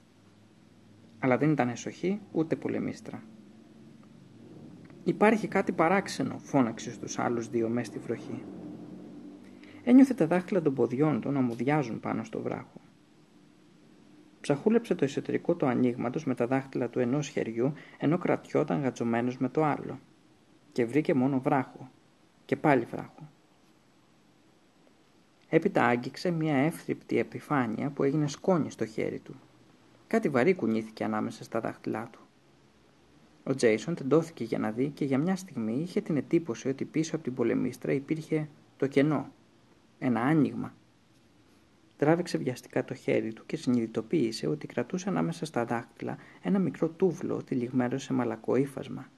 Αλλά 1.20 1.38
δεν 1.38 1.52
ήταν 1.52 1.70
εσοχή, 1.70 2.20
ούτε 2.32 2.56
πολεμίστρα. 2.56 3.24
«Υπάρχει 5.04 5.48
κάτι 5.48 5.72
παράξενο», 5.72 6.38
φώναξε 6.38 6.92
στους 6.92 7.20
άλλους 7.20 7.50
δύο 7.50 7.70
μέσα 7.70 7.92
στη 7.92 8.00
βροχή. 8.00 8.44
Ένιωθε 9.84 10.14
τα 10.14 10.28
δάχτυλα 10.28 10.62
των 10.62 10.74
ποδιών 10.74 11.22
του 11.22 11.32
να 11.32 11.42
μουδιάζουν 11.42 12.00
πάνω 12.00 12.24
στο 12.24 12.42
βράχο. 12.42 12.82
Ψαχούλεψε 14.42 14.96
το 14.96 15.04
εσωτερικό 15.04 15.56
του 15.56 15.66
ανοίγματος 15.66 16.26
με 16.26 16.36
τα 16.36 16.48
δάχτυλα 16.48 16.90
του 16.90 17.00
ενός 17.00 17.28
χεριού, 17.28 17.74
ενώ 17.98 18.18
κρατιόταν 18.18 18.82
γατζωμένος 18.82 19.38
με 19.38 19.50
το 19.50 19.64
άλλο. 19.64 20.00
Και 20.72 20.86
βρήκε 20.86 21.14
μόνο 21.14 21.40
βράχο. 21.40 21.90
Και 22.46 22.56
πάλι 22.56 22.86
βράχο. 22.86 23.30
Έπειτα 25.50 25.86
άγγιξε 25.86 26.32
μια 26.32 26.56
εύθρυπτη 26.56 27.18
επιφάνεια 27.18 27.90
που 27.90 28.04
έγινε 28.04 28.28
σκόνη 28.28 28.72
στο 28.72 28.86
χέρι 28.86 29.20
του. 29.20 29.36
Κάτι 30.08 30.30
βαρύ 30.30 30.54
κουνήθηκε 30.54 31.04
ανάμεσα 31.04 31.44
στα 31.44 31.60
δάχτυλά 31.60 32.10
του. 32.12 32.20
Ο 33.44 33.56
Τζέισον 33.56 33.96
τεντώθηκε 33.96 34.44
για 34.44 34.60
να 34.60 34.72
δει 34.72 34.90
και 34.90 35.06
για 35.06 35.18
μια 35.18 35.36
στιγμή 35.36 35.74
είχε 35.74 36.02
την 36.02 36.18
εντύπωση 36.18 36.68
ότι 36.68 36.86
πίσω 36.86 37.16
από 37.16 37.24
την 37.24 37.34
πολεμίστρα 37.34 37.92
υπήρχε 37.92 38.50
το 38.78 38.88
κενό. 38.88 39.32
Ένα 40.04 40.22
άνοιγμα 40.22 40.74
Τράβηξε 41.98 42.38
βιαστικά 42.38 42.84
το 42.86 42.94
χέρι 42.94 43.34
του 43.34 43.46
και 43.46 43.58
συνειδητοποίησε 43.58 44.48
ότι 44.48 44.68
κρατούσε 44.68 45.10
ανάμεσα 45.10 45.46
στα 45.46 45.66
δάχτυλα 45.66 46.18
ένα 46.42 46.60
μικρό 46.60 46.90
τούβλο 46.90 47.44
τυλιγμένο 47.44 47.98
σε 47.98 48.14
μαλακό 48.14 48.56
ύφασμα. 48.56 49.10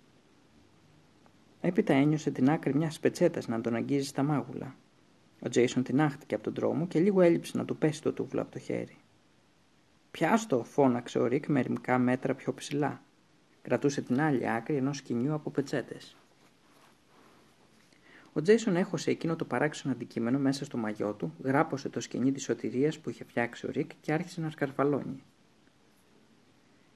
Έπειτα 1.62 1.94
ένιωσε 1.94 2.32
την 2.32 2.50
άκρη 2.50 2.76
μιας 2.76 3.00
πετσέτας 3.00 3.48
να 3.48 3.62
τον 3.62 3.76
αγγίζει 3.76 4.08
στα 4.08 4.24
μάγουλα. 4.24 4.76
Ο 5.42 5.50
Τζέισον 5.50 5.84
τινάχτηκε 5.84 6.36
από 6.36 6.44
τον 6.44 6.54
τρόμο 6.54 6.88
και 6.88 7.00
λίγο 7.00 7.22
έλειψε 7.22 7.58
να 7.58 7.66
του 7.66 7.78
πέσει 7.78 8.02
το 8.02 8.14
τούβλο 8.14 8.42
από 8.42 8.52
το 8.52 8.60
χέρι. 8.60 8.98
Πιάσ' 10.12 10.44
το, 10.44 10.64
φώναξε 10.64 11.20
ο 11.20 11.26
Ρικ 11.26 11.48
μερικά 11.48 11.98
μέτρα 11.98 12.36
πιο 12.36 12.54
ψηλά. 12.54 13.02
Κρατούσε 13.62 14.02
την 14.02 14.22
άλλη 14.22 14.50
άκρη 14.50 14.76
ενός 14.76 14.98
σκοινιού 14.98 15.34
από 15.34 15.50
πετσέτες. 15.50 16.18
Ο 18.34 18.42
Τζέισον 18.42 18.76
έχωσε 18.76 19.12
εκείνο 19.12 19.36
το 19.36 19.46
παράξενο 19.46 19.94
αντικείμενο 19.94 20.40
μέσα 20.40 20.66
στο 20.66 20.78
μαγιό 20.78 21.14
του, 21.14 21.34
γράπωσε 21.44 21.90
το 21.90 22.00
σκοινί 22.00 22.32
της 22.32 22.44
σωτηρίας 22.44 23.00
που 23.00 23.10
είχε 23.10 23.24
φτιάξει 23.24 23.66
ο 23.66 23.70
Ρικ 23.72 23.92
και 24.02 24.14
άρχισε 24.14 24.42
να 24.42 24.50
σκαρφαλώνει. 24.50 25.24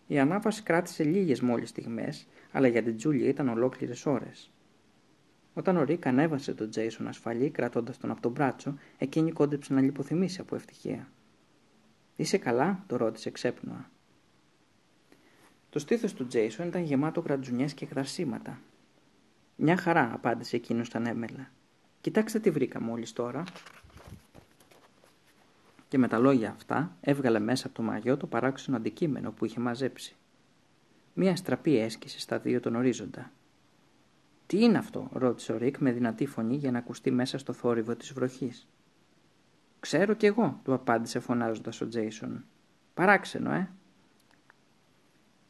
Η 0.08 0.20
ανάβαση 0.20 0.64
κράτησε 0.64 1.04
λίγες 1.04 1.42
μόλις 1.42 1.70
στιγμές, 1.70 2.28
αλλά 2.52 2.68
για 2.68 2.84
την 2.84 2.98
Τζούλια 2.98 3.28
ήταν 3.28 3.50
ολόκληρες 3.50 4.06
ώρες. 4.06 4.52
Όταν 5.54 5.78
ο 5.78 5.84
Ρικ 5.84 6.06
ανέβασε 6.06 6.54
τον 6.54 6.70
Τζέισον 6.70 7.08
ασφαλή, 7.08 7.50
κρατώντας 7.50 7.98
τον 7.98 8.12
από 8.12 8.22
το 8.22 8.32
μπράτσο, 8.32 8.78
εκείνη 8.98 9.32
κόντεψε 9.32 9.74
να 9.74 9.82
λιποθυμήσει 9.82 10.42
από 10.42 10.56
ευτυχία. 10.56 11.08
Είσαι 12.16 12.38
καλά, 12.38 12.84
τον 12.88 12.96
ρώτησε 12.96 13.30
ξέπνοα. 13.30 13.90
Το 15.70 15.80
στήθος 15.80 16.14
του 16.14 16.28
Τζέισον 16.28 16.68
ήταν 16.68 16.84
γεμάτο 16.84 17.22
γρατζουνιές 17.22 17.66
και 17.66 17.86
γδαρσίματα, 17.86 18.60
μια 19.60 19.78
χαρά, 19.78 20.14
απάντησε 20.14 20.56
εκείνος 20.56 20.88
στα 20.88 20.98
ανέμελα. 20.98 21.52
Κοιτάξτε 22.02 22.40
τι 22.40 22.50
βρήκα 22.50 22.82
μόλις 22.82 23.14
τώρα. 23.14 23.44
Και 25.88 25.98
με 25.98 26.08
τα 26.08 26.18
λόγια 26.18 26.50
αυτά 26.50 26.98
έβγαλε 27.02 27.40
μέσα 27.40 27.68
από 27.68 27.76
το 27.76 27.82
μαγιό 27.82 28.18
το 28.18 28.28
παράξενο 28.28 28.78
αντικείμενο 28.78 29.32
που 29.32 29.46
είχε 29.46 29.60
μαζέψει. 29.60 30.16
Μία 31.14 31.36
στραπή 31.36 31.78
έσκησε 31.78 32.20
στα 32.20 32.40
δύο 32.40 32.60
τον 32.60 32.76
ορίζοντα. 32.76 33.32
Τι 34.46 34.64
είναι 34.64 34.78
αυτό, 34.78 35.10
ρώτησε 35.12 35.54
ο 35.54 35.58
Ρικ 35.58 35.78
με 35.78 35.92
δυνατή 35.92 36.26
φωνή 36.26 36.56
για 36.56 36.72
να 36.72 36.78
ακουστεί 36.78 37.12
μέσα 37.12 37.38
στο 37.38 37.54
θόρυβο 37.54 37.96
της 37.96 38.14
βροχής. 38.14 38.68
Ξέρω 39.80 40.14
κι 40.14 40.26
εγώ, 40.26 40.60
του 40.64 40.74
απάντησε 40.74 41.20
φωνάζοντας 41.20 41.82
ο 41.82 41.88
Τζέισον. 41.88 42.46
Παράξενο, 42.94 43.52
ε. 43.52 43.70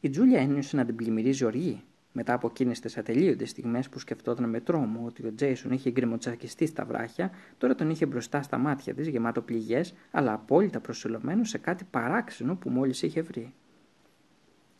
Η 0.00 0.10
Τζούλια 0.10 0.40
ένιωσε 0.40 0.76
να 0.76 0.84
την 0.84 0.96
πλημμυρίζει 0.96 1.44
οργή 1.44 1.82
μετά 2.18 2.32
από 2.32 2.46
εκείνες 2.46 2.80
τις 2.80 2.98
ατελείωτες 2.98 3.50
στιγμές 3.50 3.88
που 3.88 3.98
σκεφτόταν 3.98 4.48
με 4.48 4.60
τρόμο 4.60 5.02
ότι 5.06 5.26
ο 5.26 5.34
Τζέισον 5.34 5.70
είχε 5.70 5.90
γκρεμοτσακιστεί 5.90 6.66
στα 6.66 6.84
βράχια, 6.84 7.30
τώρα 7.58 7.74
τον 7.74 7.90
είχε 7.90 8.06
μπροστά 8.06 8.42
στα 8.42 8.58
μάτια 8.58 8.94
της 8.94 9.08
γεμάτο 9.08 9.42
πληγές, 9.42 9.94
αλλά 10.10 10.32
απόλυτα 10.32 10.80
προσιλωμένο 10.80 11.44
σε 11.44 11.58
κάτι 11.58 11.84
παράξενο 11.90 12.56
που 12.56 12.70
μόλις 12.70 13.02
είχε 13.02 13.22
βρει. 13.22 13.54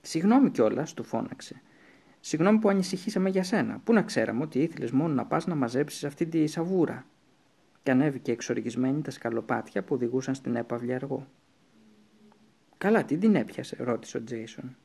Συγγνώμη 0.01 0.51
κιόλας, 0.51 0.95
του 0.95 1.05
φώναξε. 1.05 1.63
Συγγνώμη 2.21 2.59
που 2.59 2.69
ανησυχήσαμε 2.69 3.29
για 3.29 3.43
σένα. 3.43 3.81
Πού 3.85 3.93
να 3.93 4.03
ξέραμε 4.03 4.43
ότι 4.43 4.59
ήθελες 4.59 4.91
μόνο 4.91 5.15
να 5.15 5.27
πας 5.27 5.47
να 5.47 5.55
μαζέψεις 5.55 6.05
αυτή 6.05 6.27
τη 6.27 6.47
σαβούρα. 6.47 7.07
και 7.83 7.91
ανέβηκε 7.91 8.33
εξοργισμένη 8.33 9.03
τα 9.03 9.11
σκαλοπάτια 9.11 9.83
που 9.83 9.95
οδηγούσαν 9.95 10.35
στην 10.35 10.57
έπαυλη 10.57 10.95
αργό. 10.95 11.27
«Καλά, 12.79 13.05
τι 13.05 13.17
την 13.17 13.35
έπιασε» 13.35 13.77
ρώτησε 13.81 14.17
ο 14.17 14.25
Τζέισον. 14.25 14.77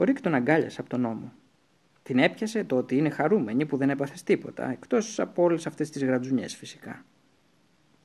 Ο 0.00 0.04
Ρίκ 0.04 0.20
τον 0.20 0.34
αγκάλιασε 0.34 0.80
από 0.80 0.90
τον 0.90 1.00
νόμο. 1.00 1.32
Την 2.02 2.18
έπιασε 2.18 2.64
το 2.64 2.76
ότι 2.76 2.96
είναι 2.96 3.10
χαρούμενη 3.10 3.66
που 3.66 3.76
δεν 3.76 3.90
έπαθε 3.90 4.14
τίποτα, 4.24 4.70
εκτός 4.70 5.18
από 5.18 5.42
όλες 5.42 5.66
αυτές 5.66 5.90
τις 5.90 6.04
γρατζουνιές 6.04 6.56
φυσικά. 6.56 7.04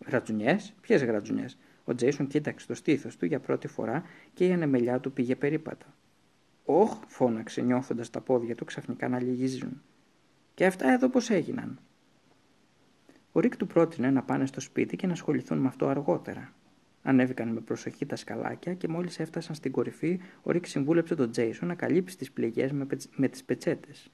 Γρατζουνιές; 0.05 0.73
Ποιες 0.81 1.03
γρατζουνιές; 1.03 1.57
Ο 1.83 1.95
Τζέισον 1.95 2.27
κοίταξε 2.27 2.67
το 2.67 2.73
στήθος 2.73 3.17
του 3.17 3.25
για 3.25 3.39
πρώτη 3.39 3.67
φορά 3.67 4.03
και 4.33 4.45
η 4.45 4.51
ανεμελιά 4.51 4.99
του 4.99 5.11
πήγε 5.11 5.35
περίπατα. 5.35 5.85
«Όχ», 6.65 6.99
φώναξε 7.07 7.61
νιώθοντας 7.61 8.09
τα 8.09 8.21
πόδια 8.21 8.55
του 8.55 8.65
ξαφνικά 8.65 9.07
να 9.07 9.21
λυγίζουν. 9.21 9.81
«Και 10.53 10.65
αυτά 10.65 10.91
εδώ 10.91 11.09
πώς 11.09 11.29
έγιναν». 11.29 11.79
Ο 13.31 13.39
Ρίκ 13.39 13.57
του 13.57 13.67
πρότεινε 13.67 14.11
να 14.11 14.23
πάνε 14.23 14.45
στο 14.45 14.59
σπίτι 14.59 14.95
και 14.95 15.07
να 15.07 15.13
ασχοληθούν 15.13 15.57
με 15.57 15.67
αυτό 15.67 15.87
αργότερα. 15.87 16.53
Ανέβηκαν 17.07 17.47
με 17.47 17.59
προσοχή 17.59 18.05
τα 18.05 18.15
σκαλάκια 18.15 18.73
και 18.73 18.87
μόλις 18.87 19.19
έφτασαν 19.19 19.55
στην 19.55 19.71
κορυφή, 19.71 20.19
ο 20.43 20.51
Ρίκ 20.51 20.65
συμβούλεψε 20.65 21.15
τον 21.15 21.31
Τζέισον 21.31 21.67
να 21.67 21.75
καλύψει 21.75 22.17
τις 22.17 22.31
πληγές 22.31 22.71
με, 22.71 22.87
με 23.15 23.27
τις 23.27 23.43
πετσέτες. 23.43 24.11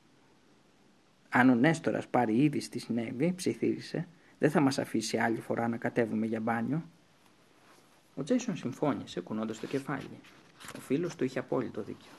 Αν 1.29 1.49
ο 1.49 1.55
Νέστορας 1.55 2.07
πάρει 2.07 2.43
ήδη 2.43 2.59
στη 2.59 2.79
συνέβη, 2.79 3.33
ψιθύρισε, 3.35 4.07
δεν 4.39 4.51
θα 4.51 4.59
μας 4.59 4.79
αφήσει 4.79 5.17
άλλη 5.17 5.39
φορά 5.39 5.67
να 5.67 5.77
κατέβουμε 5.77 6.25
για 6.25 6.39
μπάνιο. 6.39 6.83
Ο 8.15 8.23
Τζέισον 8.23 8.55
συμφώνησε, 8.55 9.19
κουνώντας 9.19 9.59
το 9.59 9.67
κεφάλι. 9.67 10.19
Ο 10.77 10.79
φίλος 10.79 11.15
του 11.15 11.23
είχε 11.23 11.39
απόλυτο 11.39 11.81
δίκιο. 11.81 12.11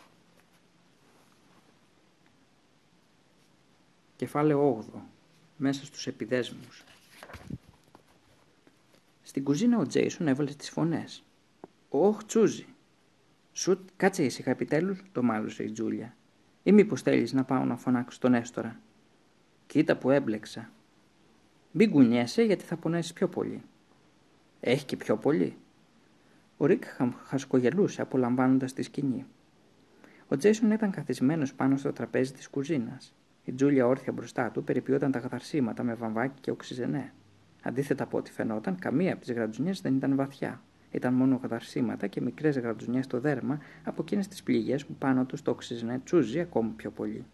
Κεφάλαιο 4.17 4.87
8. 4.95 4.99
Μέσα 5.57 5.85
στους 5.85 6.07
επιδέσμους. 6.07 6.85
Στην 9.33 9.45
κουζίνα 9.45 9.79
ο 9.79 9.87
Τζέισον 9.87 10.29
έβαλε 10.29 10.51
τις 10.51 10.71
φωνές. 10.71 11.25
«Ωχ, 11.89 12.25
τσούζι!» 12.25 12.67
«Σουτ, 13.53 13.89
κάτσε 13.97 14.25
ήσυχα 14.25 14.51
επιτέλους», 14.51 15.03
το 15.13 15.23
μάλωσε 15.23 15.63
η 15.63 15.71
Τζούλια. 15.71 16.17
«Ή 16.63 16.73
μήπως 16.73 17.03
θέλεις 17.03 17.33
να 17.33 17.45
πάω 17.45 17.65
να 17.65 17.77
φωνάξω 17.77 18.19
τον 18.19 18.35
Έστορα». 18.35 18.81
«Κοίτα 19.67 19.97
που 19.97 20.11
έμπλεξα». 20.11 20.71
«Μην 21.71 21.91
κουνιέσαι 21.91 22.43
γιατί 22.43 22.65
θα 22.65 22.77
πονέσεις 22.77 23.13
πιο 23.13 23.29
πολύ». 23.29 23.63
«Έχει 24.61 24.85
και 24.85 24.97
πιο 24.97 25.17
πολύ». 25.17 25.57
Ο 26.57 26.67
Ρίκ 26.67 26.85
χασκογελούσε 27.25 28.03
απολαμβάνοντας 28.03 28.73
τη 28.73 28.83
σκηνή. 28.83 29.27
Ο 30.29 30.37
Τζέισον 30.37 30.71
ήταν 30.71 30.91
καθισμένος 30.91 31.55
πάνω 31.55 31.77
στο 31.77 31.93
τραπέζι 31.93 32.33
της 32.33 32.49
κουζίνας. 32.49 33.15
Η 33.45 33.53
Τζούλια 33.53 33.87
όρθια 33.87 34.13
μπροστά 34.13 34.51
του 34.51 34.65
περιποιόταν 34.65 35.11
τα 35.11 35.19
καθαρσίματα 35.19 35.83
με 35.83 35.95
βαμβάκι 35.95 36.41
και 36.41 36.51
οξυζενέ. 36.51 37.13
Αντίθετα 37.63 38.05
από 38.05 38.19
ό,τι 38.19 38.31
φαινόταν, 38.33 38.79
καμία 38.79 39.13
από 39.13 39.21
τις 39.21 39.33
γρατζουνιές 39.33 39.81
δεν 39.81 39.97
ήταν 39.97 40.17
βαθιά. 40.17 40.63
Ήταν 40.91 41.15
μόνο 41.15 41.39
καθαρσίματα 41.39 42.07
και 42.07 42.21
μικρές 42.21 42.59
γρατζουνιές 42.59 43.05
στο 43.05 43.21
δέρμα 43.21 43.59
από 43.85 44.03
εκείνες 44.03 44.29
τις 44.29 44.43
πληγές 44.43 44.87
που 44.87 44.95
πάνω 44.95 45.25
τους 45.25 45.43
το 45.43 45.51
οξυζενέ 45.51 46.01
τσούζει 46.05 46.41
ακόμη 46.41 46.71
πιο 46.71 46.91
πολύ. 46.91 47.25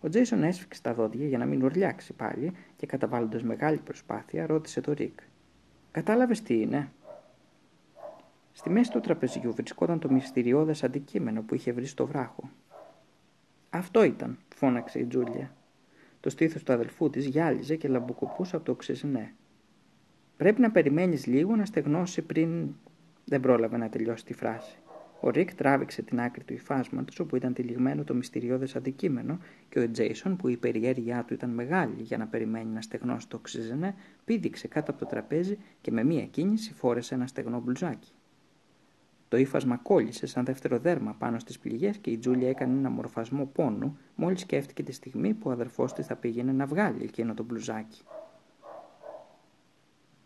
Ο 0.00 0.08
Τζέισον 0.08 0.42
έσφιξε 0.42 0.82
τα 0.82 0.94
δόντια 0.94 1.26
για 1.26 1.38
να 1.38 1.44
μην 1.44 1.62
ουρλιάξει 1.62 2.12
πάλι 2.12 2.52
και 2.76 2.86
καταβάλλοντας 2.86 3.42
μεγάλη 3.42 3.78
προσπάθεια 3.78 4.46
ρώτησε 4.46 4.80
το 4.80 4.92
Ρικ. 4.92 5.20
Κατάλαβες 5.90 6.42
τι 6.42 6.60
είναι; 6.60 6.90
Στη 8.52 8.70
μέση 8.70 8.90
του 8.90 9.00
τραπεζιού 9.00 9.54
βρισκόταν 9.54 9.98
το 9.98 10.10
μυστηριώδες 10.10 10.84
αντικείμενο 10.84 11.42
που 11.42 11.54
είχε 11.54 11.72
βρει 11.72 11.86
στο 11.86 12.06
βράχο. 12.06 12.50
Αυτό 13.70 14.04
ήταν, 14.04 14.38
φώναξε 14.54 14.98
η 14.98 15.04
Τζούλια. 15.04 15.54
Το 16.20 16.30
στήθος 16.30 16.62
του 16.62 16.72
αδελφού 16.72 17.10
της 17.10 17.26
γυάλιζε 17.26 17.76
και 17.76 17.88
λαμποκοπούσε 17.88 18.56
από 18.56 18.64
το 18.64 18.74
ξεσνέ. 18.74 19.34
Πρέπει 20.36 20.60
να 20.60 20.70
περιμένεις 20.70 21.26
λίγο 21.26 21.56
να 21.56 21.64
στεγνώσει 21.64 22.22
πριν. 22.22 22.74
Δεν 23.24 23.40
πρόλαβε 23.40 23.76
να 23.76 23.88
τελειώσει 23.88 24.24
τη 24.24 24.34
φράση. 24.34 24.78
Ο 25.20 25.30
Ρικ 25.30 25.54
τράβηξε 25.54 26.02
την 26.02 26.20
άκρη 26.20 26.44
του 26.44 26.52
υφάσματος 26.52 27.20
όπου 27.20 27.36
ήταν 27.36 27.52
τυλιγμένο 27.52 28.04
το 28.04 28.14
μυστηριώδες 28.14 28.76
αντικείμενο 28.76 29.38
και 29.68 29.78
ο 29.78 29.90
Τζέισον, 29.90 30.36
που 30.36 30.48
η 30.48 30.56
περιέργειά 30.56 31.24
του 31.24 31.34
ήταν 31.34 31.50
μεγάλη 31.50 32.02
για 32.02 32.18
να 32.18 32.26
περιμένει 32.26 32.70
να 32.70 32.80
στεγνώσει 32.80 33.28
το 33.28 33.38
ξεζενέ, 33.38 33.94
πήδηξε 34.24 34.68
κάτω 34.68 34.90
από 34.90 35.00
το 35.00 35.06
τραπέζι 35.06 35.58
και 35.80 35.90
με 35.90 36.04
μία 36.04 36.26
κίνηση 36.26 36.74
φόρεσε 36.74 37.14
ένα 37.14 37.26
στεγνό 37.26 37.60
μπλουζάκι. 37.60 38.12
Το 39.30 39.36
ύφασμα 39.36 39.76
κόλλησε 39.76 40.26
σαν 40.26 40.44
δεύτερο 40.44 40.78
δέρμα 40.78 41.14
πάνω 41.18 41.38
στις 41.38 41.58
πληγές 41.58 41.96
και 41.96 42.10
η 42.10 42.18
Τζούλια 42.18 42.48
έκανε 42.48 42.78
ένα 42.78 42.90
μορφασμό 42.90 43.46
πόνου 43.46 43.98
μόλις 44.14 44.40
σκέφτηκε 44.40 44.82
τη 44.82 44.92
στιγμή 44.92 45.34
που 45.34 45.48
ο 45.48 45.52
αδερφός 45.52 45.92
της 45.92 46.06
θα 46.06 46.16
πήγαινε 46.16 46.52
να 46.52 46.66
βγάλει 46.66 47.02
εκείνο 47.02 47.34
το 47.34 47.42
μπλουζάκι. 47.42 48.02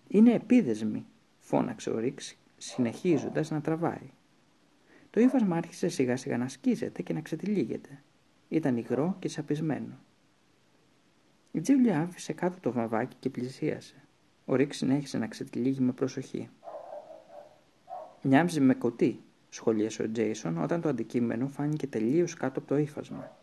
Είναι 0.09 0.33
επίδεσμη, 0.33 1.07
φώναξε 1.39 1.91
ο 1.91 1.99
Ρίξ, 1.99 2.37
συνεχίζοντας 2.57 3.51
να 3.51 3.61
τραβάει. 3.61 4.11
Το 5.11 5.21
ύφασμα 5.21 5.57
άρχισε 5.57 5.89
σιγά 5.89 6.17
σιγά 6.17 6.39
να 6.39 6.49
σκίζεται 6.49 7.03
και 7.03 7.13
να 7.13 7.21
ξετυλίγεται. 7.21 8.03
Ήταν 8.49 8.77
υγρό 8.77 9.17
και 9.19 9.29
σαπισμένο. 9.29 9.99
Η 11.53 11.61
Τζούλια 11.61 12.01
άφησε 12.01 12.33
κάτω 12.33 12.61
το 12.61 12.73
βαβάκι 12.73 13.17
και 13.21 13.31
πλησίασε. 13.31 13.95
Ο 14.45 14.55
Ρίξ 14.55 14.77
συνέχισε 14.77 15.19
να 15.19 15.27
ξετυλίγει 15.27 15.81
με 15.81 15.93
προσοχή. 15.93 16.49
Μοιάζει 18.27 18.61
με 18.61 18.75
κοτή, 18.75 19.21
σχολίασε 19.49 20.03
ο 20.03 20.11
Τζέισον 20.11 20.63
όταν 20.63 20.81
το 20.81 20.89
αντικείμενο 20.89 21.47
φάνηκε 21.47 21.87
τελείως 21.87 22.35
κάτω 22.35 22.59
από 22.59 22.69
το 22.69 22.77
ύφασμα. 22.77 23.37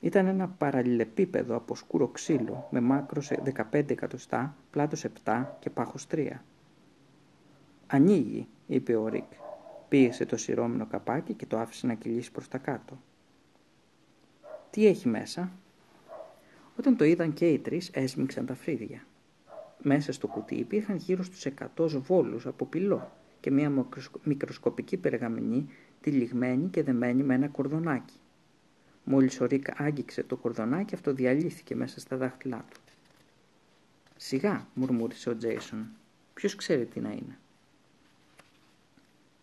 Ήταν 0.00 0.26
ένα 0.26 0.48
παραλληλεπίπεδο 0.48 1.56
από 1.56 1.74
σκούρο 1.74 2.08
ξύλο 2.08 2.68
με 2.70 2.80
μάκρο 2.80 3.22
15 3.70 3.90
εκατοστά, 3.90 4.56
πλάτος 4.70 5.04
7 5.24 5.44
και 5.58 5.70
πάχος 5.70 6.06
3. 6.10 6.30
«Ανοίγει», 7.86 8.46
είπε 8.66 8.96
ο 8.96 9.08
Ρικ. 9.08 9.32
Πίεσε 9.88 10.26
το 10.26 10.36
σειρώμενο 10.36 10.86
καπάκι 10.86 11.32
και 11.32 11.46
το 11.46 11.58
άφησε 11.58 11.86
να 11.86 11.94
κυλήσει 11.94 12.32
προς 12.32 12.48
τα 12.48 12.58
κάτω. 12.58 12.98
«Τι 14.70 14.86
έχει 14.86 15.08
μέσα» 15.08 15.52
Όταν 16.78 16.96
το 16.96 17.04
είδαν 17.04 17.32
και 17.32 17.48
οι 17.48 17.58
τρεις 17.58 17.90
έσμιξαν 17.92 18.46
τα 18.46 18.54
φρύδια. 18.54 19.06
Μέσα 19.82 20.12
στο 20.12 20.26
κουτί 20.26 20.54
υπήρχαν 20.54 20.96
γύρω 20.96 21.22
στους 21.22 21.46
100 21.76 21.88
βόλους 21.88 22.46
από 22.46 22.64
πυλό 22.66 23.10
και 23.40 23.50
μια 23.50 23.86
μικροσκοπική 24.22 24.96
περγαμηνή 24.96 25.68
τυλιγμένη 26.00 26.68
και 26.68 26.82
δεμένη 26.82 27.22
με 27.22 27.34
ένα 27.34 27.48
κορδονάκι. 27.48 28.16
Μόλις 29.04 29.40
ο 29.40 29.44
Ρίκ 29.44 29.80
άγγιξε 29.80 30.22
το 30.22 30.36
κορδονάκι 30.36 30.94
αυτό 30.94 31.12
διαλύθηκε 31.12 31.74
μέσα 31.74 32.00
στα 32.00 32.16
δάχτυλά 32.16 32.64
του. 32.70 32.80
«Σιγά», 34.16 34.66
μουρμούρισε 34.74 35.30
ο 35.30 35.36
Τζέισον. 35.36 35.86
«Ποιος 36.34 36.54
ξέρει 36.54 36.86
τι 36.86 37.00
να 37.00 37.10
είναι». 37.10 37.38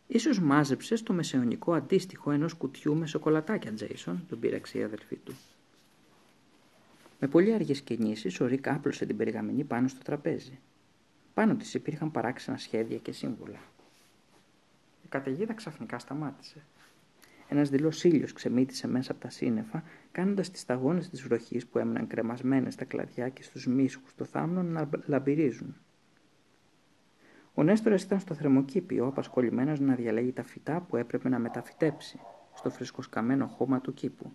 Ίσως 0.07 0.39
μάζεψες 0.39 1.03
το 1.03 1.13
μεσαιωνικό 1.13 1.73
αντίστοιχο 1.73 2.31
ενός 2.31 2.53
κουτιού 2.53 2.95
με 2.95 3.07
σοκολατάκια, 3.07 3.73
Τζέισον, 3.73 4.25
τον 4.29 4.39
πήραξε 4.39 4.77
η 4.77 4.83
αδελφή 4.83 5.15
του. 5.15 5.35
Με 7.19 7.27
πολύ 7.27 7.53
αργές 7.53 7.81
κινήσεις, 7.81 8.39
ο 8.39 8.45
Ρίκ 8.45 8.67
άπλωσε 8.67 9.05
την 9.05 9.17
περγαμηνή 9.17 9.63
πάνω 9.63 9.87
στο 9.87 10.03
τραπέζι. 10.03 10.59
Πάνω 11.33 11.55
της 11.55 11.73
υπήρχαν 11.73 12.11
παράξενα 12.11 12.57
σχέδια 12.57 12.97
και 12.97 13.11
σύμβολα. 13.11 13.59
Η 15.05 15.07
καταιγίδα 15.09 15.53
ξαφνικά 15.53 15.99
σταμάτησε. 15.99 16.65
Ένας 17.47 17.69
δειλός 17.69 18.03
ήλιος 18.03 18.33
ξεμύτησε 18.33 18.87
μέσα 18.87 19.11
από 19.11 19.21
τα 19.21 19.29
σύννεφα, 19.29 19.83
κάνοντας 20.11 20.51
τις 20.51 20.61
σταγόνες 20.61 21.09
της 21.09 21.21
βροχής 21.21 21.67
που 21.67 21.77
έμειναν 21.77 22.07
κρεμασμένες 22.07 22.73
στα 22.73 22.85
κλαδιά 22.85 23.29
και 23.29 23.43
στους 23.43 23.67
μίσχους 23.67 24.13
του 24.13 24.25
θάμνου 24.25 24.63
να 24.63 24.89
λαμπυρίζουν. 25.05 25.75
Ο 27.53 27.63
Νέστορας 27.63 28.03
ήταν 28.03 28.19
στο 28.19 28.33
θερμοκήπιο, 28.33 29.05
απασχολημένος 29.05 29.79
να 29.79 29.95
διαλέγει 29.95 30.31
τα 30.31 30.43
φυτά 30.43 30.81
που 30.81 30.95
έπρεπε 30.97 31.29
να 31.29 31.39
μεταφυτέψει 31.39 32.19
στο 32.55 32.69
φρεσκοσκαμένο 32.69 33.47
χώμα 33.47 33.81
του 33.81 33.93
κήπου. 33.93 34.33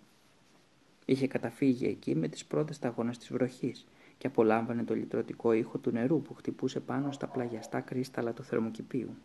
Είχε 1.05 1.27
καταφύγει 1.27 1.85
εκεί 1.85 2.15
με 2.15 2.27
τις 2.27 2.45
πρώτες 2.45 2.75
σταγόνες 2.75 3.17
της 3.17 3.31
βροχής 3.31 3.87
και 4.17 4.27
απολάμβανε 4.27 4.83
το 4.83 4.95
λυτρωτικό 4.95 5.53
ήχο 5.53 5.77
του 5.77 5.91
νερού 5.91 6.21
που 6.21 6.33
χτυπούσε 6.33 6.79
πάνω 6.79 7.11
στα 7.11 7.27
πλαγιαστά 7.27 7.81
κρίσταλα 7.81 8.33
του 8.33 8.43
θερμοκηπίου. 8.43 9.15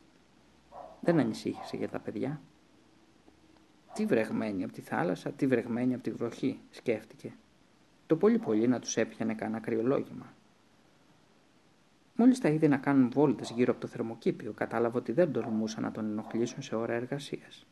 Δεν 1.01 1.19
ανησύχησε 1.19 1.77
για 1.77 1.89
τα 1.89 1.99
παιδιά. 1.99 2.41
Τι 3.93 4.07
βρεγμένη 4.07 4.65
από 4.65 4.73
τη 4.73 4.81
θάλασσα, 4.81 5.31
τι 5.31 5.47
βρεγμένη 5.47 5.95
από 5.95 6.03
τη 6.03 6.11
βροχή, 6.11 6.61
σκέφτηκε. 6.71 7.33
Το 8.07 8.17
πολύ 8.17 8.39
πολύ 8.39 8.69
να 8.69 8.79
τους 8.79 8.97
έπιανε 8.97 9.35
κανένα 9.35 9.61
κρυολόγημα. 9.61 10.35
Μόλις 12.17 12.39
τα 12.39 12.49
είδε 12.49 12.69
να 12.69 12.77
κάνουν 12.77 13.11
βόλτες 13.11 13.51
γύρω 13.51 13.73
από 13.73 13.81
το 13.81 13.87
θερμοκήπιο, 13.87 14.53
κατάλαβε 14.53 14.99
ότι 14.99 15.13
δεν 15.13 15.33
τολμούσαν 15.33 15.83
να 15.83 15.91
τον 15.91 16.05
ενοχλήσουν 16.05 16.63
σε 16.63 16.75
ώρα 16.75 16.93
εργασίας. 16.93 17.67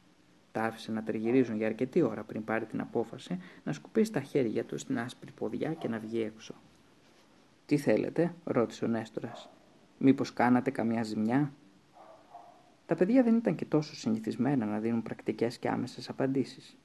Τα 0.52 0.62
άφησε 0.62 0.92
να 0.92 1.02
τριγυρίζουν 1.02 1.56
για 1.56 1.66
αρκετή 1.66 2.02
ώρα 2.02 2.22
πριν 2.22 2.44
πάρει 2.44 2.64
την 2.64 2.80
απόφαση 2.80 3.38
να 3.64 3.72
σκουπίσει 3.72 4.12
τα 4.12 4.20
χέρια 4.20 4.64
του 4.64 4.78
στην 4.78 4.98
άσπρη 4.98 5.30
ποδιά 5.32 5.72
και 5.74 5.88
να 5.88 5.98
βγει 5.98 6.20
έξω. 6.20 6.54
«Τι 7.66 7.76
θέλετε» 7.76 8.34
ρώτησε 8.44 8.84
ο 8.84 8.88
Νέστορας. 8.88 9.48
«Μήπως 9.98 10.32
κάνατε 10.32 10.70
καμιά 10.70 11.02
ζημιά» 11.02 11.52
Τα 12.86 12.94
παιδιά 12.94 13.22
δεν 13.22 13.36
ήταν 13.36 13.54
και 13.54 13.64
τόσο 13.64 13.94
συνηθισμένα 13.94 14.66
να 14.66 14.78
δίνουν 14.78 15.02
πρακτικές 15.02 15.58
και 15.58 15.68
άμεσες 15.68 16.08
απαντήσεις. 16.08 16.78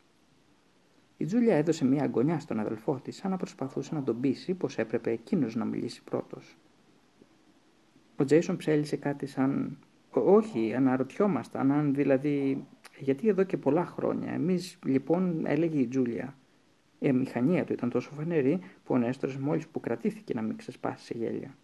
Η 1.18 1.26
Τζούλια 1.26 1.56
έδωσε 1.56 1.86
μια 1.86 2.04
αγκονιά 2.04 2.40
στον 2.40 2.60
αδελφό 2.60 3.00
της, 3.04 3.16
σαν 3.16 3.32
να 3.32 3.38
προσπαθούσε 3.38 3.96
να 3.96 4.04
τον 4.04 4.20
πείσει 4.20 4.54
πως 4.54 4.78
έπρεπε 4.78 5.12
εκείνος 5.12 5.56
να 5.56 5.66
μιλήσει 5.66 6.04
πρώτος. 6.04 6.58
Ο 8.16 8.26
Τζέισον 8.26 8.58
ψέλισε 8.58 8.96
κάτι 8.96 9.26
σαν. 9.26 9.78
Όχι, 10.12 10.74
αναρωτιόμασταν 10.74 11.72
αν 11.72 11.94
δηλαδή. 11.94 12.66
Γιατί 13.00 13.28
εδώ 13.28 13.44
και 13.44 13.58
πολλά 13.58 13.86
χρόνια. 13.86 14.32
Εμείς 14.32 14.80
λοιπόν, 14.86 15.46
έλεγε 15.46 15.80
η 15.80 15.88
Τζούλια. 15.88 16.38
Η 17.00 17.08
αμηχανία 17.08 17.64
του 17.64 17.74
ήταν 17.74 17.90
τόσο 17.90 18.12
φανερή 18.12 18.60
που 18.84 18.94
ο 18.94 18.98
Νέστρο 18.98 19.32
μόλις 19.40 19.68
που 19.68 19.80
κρατήθηκε 19.80 20.34
να 20.34 20.42
μην 20.42 20.58
ξεσπάσει 20.58 21.06
σε 21.06 21.14
γέλια. 21.18 21.56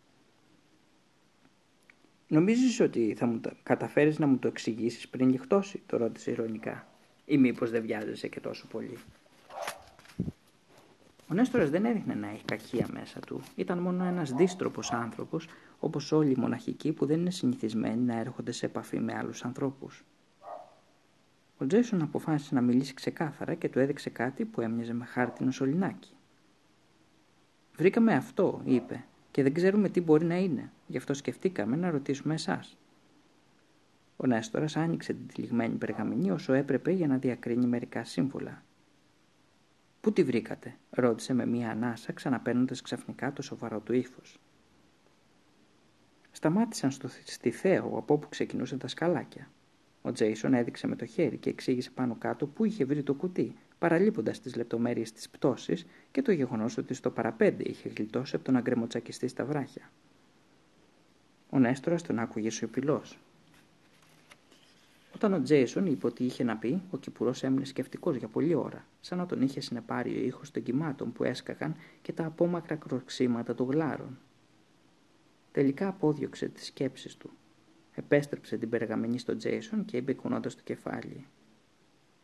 Νομίζεις 2.28 2.80
ότι 2.80 3.16
θα 3.18 3.26
μου 3.26 3.42
καταφέρεις 3.64 4.20
να 4.20 4.28
μου 4.28 4.38
το 4.38 4.48
εξηγήσεις 4.48 5.08
πριν 5.08 5.30
γεχτώσει, 5.30 5.82
το 5.86 5.98
ρώτησε 5.98 6.32
ηρωνικά. 6.32 6.88
Ή 7.26 7.38
μήπως 7.38 7.70
δεν 7.70 7.82
βιάζεσαι 7.82 8.28
και 8.28 8.40
τόσο 8.40 8.68
πολύ; 8.68 8.98
Ο 11.28 11.34
Νέστορας 11.34 11.70
δεν 11.70 11.86
έδειχνε 11.86 12.14
να 12.14 12.30
έχει 12.30 12.44
κακία 12.46 12.88
μέσα 12.94 13.20
του. 13.20 13.42
Ήταν 13.56 13.78
μόνο 13.80 14.04
ένας 14.04 14.32
δίστροπος 14.32 14.92
άνθρωπος, 14.92 15.48
όπως 15.80 16.12
όλοι 16.12 16.32
οι 16.32 16.36
μοναχικοί 16.38 16.92
που 16.92 17.06
δεν 17.06 17.20
είναι 17.20 17.32
συνηθισμένοι 17.32 18.02
να 18.02 18.20
έρχονται 18.20 18.52
σε 18.52 18.66
επαφή 18.66 19.00
με 19.00 19.16
άλλους 19.16 19.44
ανθρώπους. 19.44 20.04
Ο 21.58 21.66
Τζέισον 21.68 22.02
αποφάσισε 22.02 22.56
να 22.56 22.62
μιλήσει 22.62 22.94
ξεκάθαρα 22.94 23.54
και 23.54 23.70
του 23.70 23.80
έδειξε 23.80 24.10
κάτι 24.10 24.46
που 24.46 24.62
έμοιαζε 24.62 24.94
με 24.94 25.06
χάρτινο 25.06 25.52
σωληνάκι. 25.52 26.14
«Βρήκαμε 27.76 28.14
αυτό», 28.14 28.62
είπε, 28.66 29.06
«και 29.36 29.44
δεν 29.44 29.54
ξέρουμε 29.54 29.90
τι 29.90 30.02
μπορεί 30.02 30.26
να 30.26 30.38
είναι. 30.38 30.72
Γι' 30.88 30.98
αυτό 30.98 31.14
σκεφτήκαμε 31.14 31.76
να 31.76 31.90
ρωτήσουμε 31.90 32.34
εσάς». 32.34 32.78
Ο 34.18 34.28
Νέστορας 34.28 34.76
άνοιξε 34.76 35.14
την 35.14 35.28
τυλιγμένη 35.28 35.76
περγαμηνή 35.76 36.32
όσο 36.32 36.54
έπρεπε 36.54 36.92
για 36.92 37.08
να 37.08 37.18
διακρίνει 37.18 37.66
μερικά 37.66 38.04
σύμβολα. 38.04 38.64
«Πού 40.02 40.14
τη 40.14 40.24
βρήκατε» 40.24 40.78
ρώτησε 40.90 41.34
με 41.34 41.46
μία 41.46 41.70
ανάσα 41.70 42.12
ξαναπαίρνοντας 42.12 42.82
ξαφνικά 42.82 43.34
το 43.34 43.42
σοβαρό 43.42 43.80
του 43.80 43.94
ύφος. 43.94 44.40
Σταμάτησαν 46.32 46.92
στο, 46.92 47.08
στη 47.08 47.52
Θέο 47.52 47.94
από 47.98 48.14
όπου 48.14 48.30
ξεκινούσαν 48.30 48.78
τα 48.78 48.88
σκαλάκια. 48.88 49.52
Ο 50.02 50.12
Τζέισον 50.12 50.54
έδειξε 50.54 50.88
με 50.88 50.96
το 50.96 51.06
χέρι 51.06 51.38
και 51.38 51.50
εξήγησε 51.50 51.92
πάνω 51.92 52.16
κάτω 52.16 52.48
πού 52.48 52.66
είχε 52.66 52.86
βρει 52.86 53.04
το 53.04 53.14
κουτί, 53.14 53.56
παραλείποντας 53.80 54.40
τις 54.40 54.56
λεπτομέρειες 54.56 55.12
της 55.12 55.30
πτώσης 55.30 55.86
και 56.12 56.22
το 56.22 56.32
γεγονός 56.32 56.78
ότι 56.78 56.94
στο 56.94 57.10
παραπέντε 57.10 57.64
είχε 57.64 57.90
γλιτώσει 57.90 58.36
από 58.36 58.46
τον 58.46 58.56
αγκρεμοτσακιστή 58.56 59.28
στα 59.28 59.46
βράχια. 59.46 59.92
Ο 61.50 61.60
Νέστορας 61.60 62.02
τον 62.02 62.20
άκουγε 62.20 62.50
σιωπηλός. 62.50 63.20
Όταν 65.16 65.34
ο 65.34 65.42
Τζέισον 65.42 65.86
είπε 65.86 66.08
ότι 66.08 66.24
είχε 66.24 66.44
να 66.44 66.58
πει, 66.58 66.82
ο 66.92 66.98
Κυπουρός 66.98 67.44
έμεινε 67.44 67.66
σκεφτικός 67.66 68.16
για 68.16 68.28
πολλή 68.28 68.54
ώρα, 68.54 68.86
σαν 69.00 69.18
να 69.18 69.26
τον 69.26 69.42
είχε 69.42 69.60
συνεπάρει 69.60 70.18
ο 70.18 70.26
ήχος 70.26 70.52
των 70.52 70.64
κυμάτων 70.64 71.12
που 71.12 71.24
έσκαγαν 71.24 71.76
και 72.02 72.14
τα 72.14 72.26
απόμακρα 72.26 72.76
κροξίματα 72.76 73.56
των 73.56 73.70
γλάρων. 73.70 74.18
Τελικά 75.52 75.88
απόδιωξε 75.88 76.48
τις 76.48 76.66
σκέψεις 76.66 77.18
του. 77.18 77.32
Επέστρεψε 77.94 78.58
την 78.58 78.70
περγαμηνή 78.70 79.20
στον 79.20 79.38
Τζέισον 79.38 79.86
και 79.86 79.98
είπε 79.98 80.14
κουνώντας 80.14 80.56
το 80.56 80.62
κεφάλι. 80.64 81.26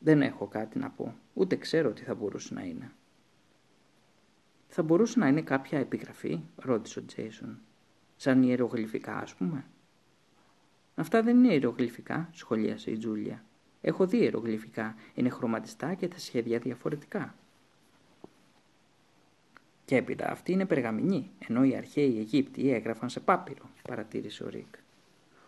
Δεν 0.04 0.22
έχω 0.22 0.48
κάτι 0.48 0.80
να 0.80 0.90
πω, 0.90 1.16
ούτε 1.34 1.56
ξέρω 1.56 1.92
τι 1.92 2.04
θα 2.04 2.16
μπορούσε 2.16 2.54
να 2.54 2.62
είναι. 2.62 2.92
Θα 4.68 4.84
μπορούσε 4.84 5.20
να 5.20 5.28
είναι 5.28 5.42
κάποια 5.42 5.80
επιγραφή, 5.80 6.40
ρώτησε 6.56 7.00
ο 7.00 7.06
Τζέισον. 7.06 7.60
Σαν 8.16 8.44
ιερογλυφικά, 8.44 9.18
ας 9.18 9.36
πούμε. 9.36 9.66
Αυτά 10.96 11.22
δεν 11.24 11.38
είναι 11.38 11.54
ιερογλυφικά, 11.54 12.30
σχολίασε 12.32 12.92
η 12.92 12.98
Τζούλια. 12.98 13.44
Έχω 13.82 14.08
δει 14.08 14.18
ιερογλυφικά. 14.18 14.96
Είναι 15.14 15.30
χρωματιστά 15.30 15.94
και 15.94 16.08
τα 16.08 16.20
σχέδια 16.20 16.60
διαφορετικά. 16.60 17.36
Και 19.86 19.96
έπειτα 19.96 20.32
αυτή 20.32 20.52
είναι 20.52 20.66
περγαμηνή, 20.66 21.32
ενώ 21.48 21.64
οι 21.64 21.76
αρχαίοι 21.76 22.18
Αιγύπτιοι 22.18 22.72
έγραφαν 22.74 23.10
σε 23.10 23.20
πάπυρο, 23.20 23.70
παρατήρησε 23.88 24.44
ο 24.44 24.50
Ρίκ. 24.50 24.76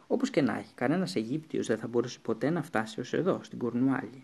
Όπως 0.08 0.30
και 0.30 0.42
να 0.42 0.58
έχει, 0.58 0.74
κανένας 0.74 1.16
Αιγύπτιος 1.16 1.68
δεν 1.68 1.78
θα 1.78 1.88
μπορούσε 1.88 2.20
ποτέ 2.20 2.50
να 2.50 2.64
φτάσει 2.64 3.00
ως 3.00 3.14
εδώ, 3.14 3.40
στην 3.44 3.58
Κορνουάλη. 3.58 4.24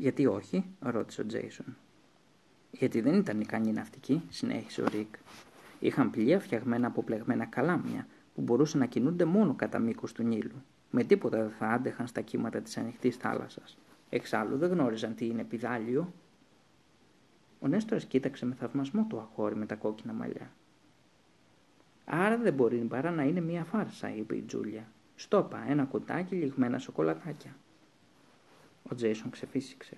Γιατί 0.00 0.26
όχι, 0.26 0.64
ρώτησε 0.80 1.20
ο 1.20 1.26
Τζέισον. 1.26 1.76
Γιατί 2.70 3.00
δεν 3.00 3.14
ήταν 3.14 3.40
ικανοί 3.40 3.72
ναυτικοί, 3.72 4.22
συνέχισε 4.28 4.82
ο 4.82 4.84
Ρίκ. 4.88 5.14
Είχαν 5.80 6.10
πλοία 6.10 6.40
φτιαγμένα 6.40 6.86
από 6.86 7.02
πλεγμένα 7.02 7.44
καλάμια, 7.44 8.06
που 8.34 8.40
μπορούσαν 8.40 8.80
να 8.80 8.86
κινούνται 8.86 9.24
μόνο 9.24 9.54
κατά 9.54 9.78
μήκος 9.78 10.12
του 10.12 10.22
Νείλου. 10.22 10.62
Με 10.90 11.04
τίποτα 11.04 11.38
δεν 11.38 11.50
θα 11.50 11.66
άντεχαν 11.66 12.06
στα 12.06 12.20
κύματα 12.20 12.60
της 12.60 12.76
ανοιχτής 12.76 13.16
θάλασσας. 13.16 13.78
Εξάλλου 14.10 14.56
δεν 14.56 14.70
γνώριζαν 14.70 15.14
τι 15.14 15.26
είναι 15.26 15.44
πιδάλιο. 15.44 16.12
Ο 17.60 17.68
Νέστορας 17.68 18.04
κοίταξε 18.04 18.46
με 18.46 18.54
θαυμασμό 18.54 19.06
το 19.08 19.18
αγόρι 19.18 19.56
με 19.56 19.66
τα 19.66 19.74
κόκκινα 19.74 20.12
μαλλιά. 20.12 20.50
Άρα 22.04 22.38
δεν 22.38 22.54
μπορεί 22.54 22.76
παρά 22.76 23.10
να 23.10 23.22
είναι 23.22 23.40
μία 23.40 23.64
φάρσα, 23.64 24.14
είπε 24.14 24.36
η 24.36 24.42
Τζούλια. 24.42 24.88
Στόπα, 25.14 25.64
ένα 25.68 25.84
κουτάκι 25.84 26.34
λιγμένα 26.34 26.78
σοκολατάκια. 26.78 27.56
Ο 28.90 28.94
Τζέισον 28.94 29.30
ξεφύσηξε. 29.30 29.96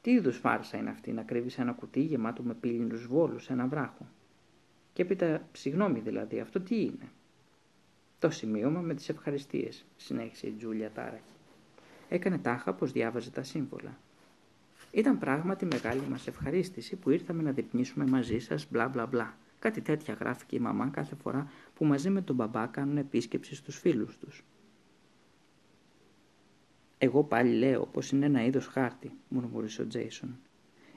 Τι 0.00 0.10
είδους 0.10 0.36
φάρσα 0.36 0.76
είναι 0.76 0.90
αυτή 0.90 1.12
να 1.12 1.22
κρύβεις 1.22 1.58
ένα 1.58 1.72
κουτί 1.72 2.00
γεμάτο 2.00 2.42
με 2.42 2.54
πύλινους 2.54 3.06
βόλους 3.06 3.44
σε 3.44 3.52
ένα 3.52 3.66
βράχο; 3.66 4.06
Και 4.92 5.02
έπειτα, 5.02 5.48
συγγνώμη 5.52 6.00
δηλαδή, 6.00 6.40
αυτό 6.40 6.60
τι 6.60 6.80
είναι; 6.80 7.08
Το 8.18 8.30
σημείωμα 8.30 8.80
με 8.80 8.94
τις 8.94 9.08
ευχαριστίες, 9.08 9.84
συνέχισε 9.96 10.46
η 10.46 10.50
Τζούλια 10.50 10.90
τάραχη. 10.90 11.22
Έκανε 12.08 12.38
τάχα 12.38 12.72
πως 12.72 12.92
διάβαζε 12.92 13.30
τα 13.30 13.42
σύμβολα. 13.42 13.98
Ήταν 14.90 15.18
πράγματι 15.18 15.64
μεγάλη 15.64 16.02
μας 16.10 16.26
ευχαρίστηση 16.26 16.96
που 16.96 17.10
ήρθαμε 17.10 17.42
να 17.42 17.50
διπνήσουμε 17.50 18.06
μαζί 18.06 18.38
σας 18.38 18.66
μπλα 18.70 18.88
μπλα 18.88 19.06
μπλα. 19.06 19.36
Κάτι 19.58 19.80
τέτοια 19.80 20.14
γράφει 20.14 20.44
και 20.46 20.56
η 20.56 20.60
μαμά 20.60 20.88
κάθε 20.88 21.14
φορά 21.14 21.50
που 21.74 21.84
μαζί 21.84 22.10
με 22.10 22.20
τον 22.22 22.36
μπαμπά 22.36 22.66
κάνουν 22.66 22.96
επίσκεψη 22.96 23.54
στους 23.54 23.78
φίλους 23.78 24.18
τους. 24.18 24.44
Εγώ 27.04 27.22
πάλι 27.22 27.54
λέω 27.54 27.86
πως 27.86 28.10
είναι 28.10 28.26
ένα 28.26 28.44
είδος 28.44 28.66
χάρτη, 28.66 29.12
μουρμούρισε 29.28 29.82
ο 29.82 29.86
Τζέισον. 29.86 30.36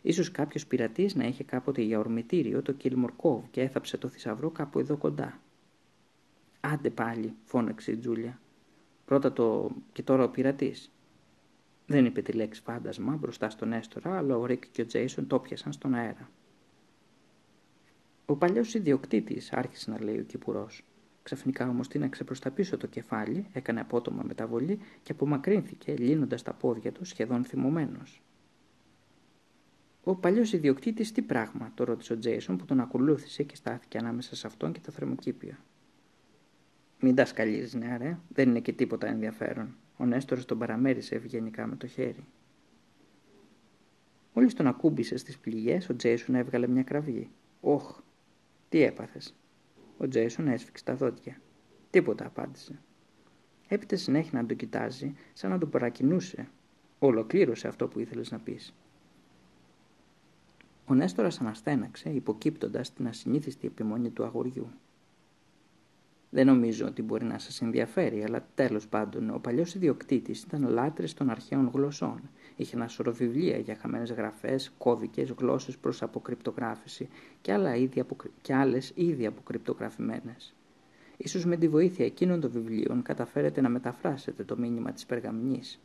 Ίσως 0.02 0.32
κάποιος 0.32 0.68
πειρατής 0.68 1.16
να 1.16 1.24
είχε 1.24 1.44
κάποτε 1.44 1.82
για 1.82 2.00
ορμητήριο 2.00 2.62
το 2.62 2.72
Κιλμορκόβ 2.72 3.44
και 3.52 3.62
έθαψε 3.62 3.98
το 3.98 4.08
θησαυρό 4.08 4.50
κάπου 4.50 4.80
εδώ 4.80 4.98
κοντά. 4.98 5.40
Άντε 6.60 6.90
πάλι, 6.90 7.34
φώναξε 7.44 7.92
η 7.92 7.98
Τζούλια. 7.98 8.40
Πρώτα 9.06 9.34
το 9.34 9.70
και 9.94 10.04
τώρα 10.04 10.24
ο 10.24 10.30
πειρατής. 10.30 10.92
Δεν 11.86 12.06
είπε 12.06 12.22
τη 12.22 12.32
λέξη 12.32 12.62
φάντασμα 12.62 13.16
μπροστά 13.16 13.50
στον 13.50 13.74
Έστορα, 13.74 14.18
αλλά 14.18 14.38
ο 14.38 14.46
Ρίκ 14.46 14.64
και 14.72 14.82
ο 14.82 14.86
Τζέισον 14.86 15.28
το 15.28 15.40
πιασαν 15.40 15.72
στον 15.72 15.94
αέρα. 15.94 16.30
Ο 18.26 18.36
παλιός 18.36 18.74
ιδιοκτήτης, 18.74 19.54
άρχισε 19.54 19.92
να 19.92 20.04
λέει 20.04 20.20
ο 20.20 20.24
Κυπουρός. 20.24 20.84
Ξαφνικά 21.28 21.70
όμως 21.70 21.88
τίναξε 21.88 22.24
προς 22.24 22.40
τα 22.40 22.52
πίσω 22.52 22.78
το 22.78 22.88
κεφάλι, 22.88 23.48
έκανε 23.54 23.80
απότομα 23.80 24.24
μεταβολή 24.24 24.80
και 25.04 25.12
απομακρύνθηκε, 25.12 25.96
λύνοντας 25.98 26.42
τα 26.42 26.54
πόδια 26.54 26.92
του 26.92 27.06
σχεδόν 27.06 27.44
θυμωμένος. 27.44 28.22
Ο 30.04 30.16
παλιός 30.16 30.54
ιδιοκτήτης 30.54 31.12
τι 31.12 31.22
πράγμα, 31.22 31.72
το 31.76 31.84
ρώτησε 31.84 32.14
ο 32.14 32.18
Τζέισον 32.18 32.58
που 32.58 32.66
τον 32.66 32.80
ακολούθησε 32.80 33.44
και 33.44 33.56
στάθηκε 33.56 33.98
ανάμεσα 33.98 34.36
σε 34.36 34.48
αυτόν 34.48 34.72
και 34.72 34.80
το 34.80 34.92
θερμοκήπιο. 34.92 35.56
Μην 37.00 37.16
τα 37.16 37.26
σκαλίζεις, 37.26 37.74
νεαρέ, 37.74 38.18
δεν 38.30 38.50
είναι 38.50 38.60
και 38.60 38.74
τίποτα 38.74 39.08
ενδιαφέρον. 39.08 39.76
Ο 39.98 40.06
Νέστορος 40.06 40.46
τον 40.46 40.58
παραμέρισε 40.58 41.16
ευγενικά 41.16 41.68
με 41.68 41.76
το 41.76 41.88
χέρι. 41.88 42.26
Μόλις 44.34 44.54
τον 44.54 44.68
ακούμπησε 44.68 45.18
στις 45.18 45.38
πληγές, 45.38 45.90
ο 45.90 45.96
Τζέισον 45.96 46.36
έβγαλε 46.36 46.68
μια 46.68 46.84
κραυγή. 46.84 47.30
Όχ, 47.62 48.00
τι 48.70 48.82
έπαθες. 48.82 49.36
Ο 49.98 50.08
Τζέισον 50.08 50.48
έσφιξε 50.48 50.84
τα 50.84 50.96
δόντια. 50.96 51.42
Τίποτα, 51.90 52.26
απάντησε. 52.26 52.80
Έπειτα 53.68 53.96
συνέχεια 53.96 54.42
να 54.42 54.48
τον 54.48 54.58
κοιτάζει, 54.58 55.16
σαν 55.34 55.50
να 55.50 55.58
τον 55.58 55.70
παρακινούσε. 55.70 56.50
Ολοκλήρωσε 57.00 57.68
αυτό 57.68 57.88
που 57.88 58.00
ήθελες 58.00 58.32
να 58.32 58.40
πεις. 58.40 58.74
Ο 60.86 60.94
Νέστορας 60.94 61.40
αναστέναξε, 61.40 62.10
υποκύπτοντας 62.10 62.94
την 62.94 63.08
ασυνήθιστη 63.08 63.68
επιμονή 63.68 64.10
του 64.10 64.24
αγοριού. 64.24 64.68
Δεν 66.30 66.46
νομίζω 66.46 66.86
ότι 66.86 67.02
μπορεί 67.02 67.26
να 67.26 67.40
σας 67.40 67.62
ενδιαφέρει, 67.62 68.24
αλλά 68.24 68.48
τέλος 68.56 68.88
πάντων 68.88 69.30
ο 69.30 69.40
παλιός 69.40 69.76
ιδιοκτήτης 69.76 70.42
ήταν 70.42 70.70
λάτρης 70.70 71.14
των 71.14 71.30
αρχαίων 71.30 71.72
γλωσσών. 71.74 72.22
Είχε 72.56 72.76
ένα 72.76 72.88
σωρό 72.88 73.14
βιβλία 73.14 73.58
για 73.58 73.76
χαμένες 73.76 74.12
γραφές, 74.12 74.72
κώδικες, 74.78 75.30
γλώσσες 75.30 75.78
προς 75.78 76.02
αποκρυπτογράφηση 76.02 77.10
και, 77.42 77.54
άλλα 77.54 77.76
ήδη 77.76 78.00
αποκρυ... 78.00 78.32
και 78.42 78.54
άλλες 78.54 78.92
ήδη 78.96 79.26
αποκρυπτογραφημένες. 79.26 80.56
Ίσως 81.18 81.46
με 81.46 81.58
τη 81.58 81.68
βοήθεια 81.68 82.06
εκείνων 82.06 82.40
των 82.40 82.52
βιβλίων 82.52 83.02
καταφέρετε 83.02 83.62
να 83.62 83.70
μεταφράσετε 83.70 84.44
το 84.44 84.58
μήνυμα 84.58 84.92
της 84.92 85.06
περγαμηνής. 85.06 85.80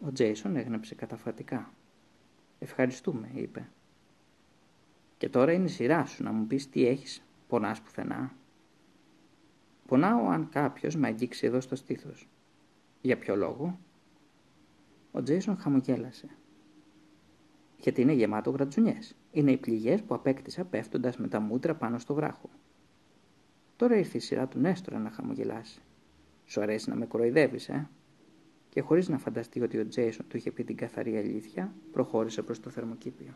Ο 0.00 0.12
Τζέισον 0.12 0.56
έγνεψε 0.56 0.94
καταφατικά. 0.94 1.72
«Ευχαριστούμε», 2.58 3.30
είπε. 3.34 3.68
«Και 5.18 5.28
τώρα 5.28 5.52
είναι 5.52 5.64
η 5.64 5.68
σειρά 5.68 6.06
σου 6.06 6.22
να 6.22 6.32
μου 6.32 6.46
πεις 6.46 6.68
τι 6.68 6.86
έχεις. 6.86 7.22
Πονάς 7.48 7.80
πουθενά». 7.80 8.32
Πονάω 9.90 10.28
αν 10.28 10.48
κάποιος 10.48 10.96
με 10.96 11.06
αγγίξει 11.06 11.46
εδώ 11.46 11.60
στο 11.60 11.76
στήθος. 11.76 12.28
Για 13.00 13.18
ποιο 13.18 13.36
λόγο; 13.36 13.78
Ο 15.12 15.22
Τζέισον 15.22 15.56
χαμογέλασε. 15.56 16.28
γιατί 17.78 18.00
είναι 18.00 18.12
γεμάτο 18.12 18.50
γρατζουνιές. 18.50 19.16
Είναι 19.30 19.50
οι 19.50 19.56
πληγές 19.56 20.02
που 20.02 20.14
απέκτησα 20.14 20.64
πέφτοντας 20.64 21.16
με 21.16 21.28
τα 21.28 21.40
μούτρα 21.40 21.74
πάνω 21.74 21.98
στο 21.98 22.14
βράχο. 22.14 22.50
Τώρα 23.76 23.96
ήρθε 23.96 24.16
η 24.16 24.20
σειρά 24.20 24.46
του 24.46 24.58
Νέστορα 24.58 24.98
να 24.98 25.10
χαμογελάσει. 25.10 25.82
Σου 26.44 26.60
αρέσει 26.60 26.88
να 26.90 26.96
με 26.96 27.06
κοροϊδεύεις, 27.06 27.68
ε; 27.68 27.88
Και 28.68 28.80
χωρίς 28.80 29.08
να 29.08 29.18
φανταστεί 29.18 29.60
ότι 29.60 29.78
ο 29.78 29.88
Τζέισον 29.88 30.26
του 30.28 30.36
είχε 30.36 30.50
πει 30.50 30.64
την 30.64 30.76
καθαρή 30.76 31.16
αλήθεια, 31.16 31.72
προχώρησε 31.92 32.42
προς 32.42 32.60
το 32.60 32.70
θερμοκήπιο. 32.70 33.34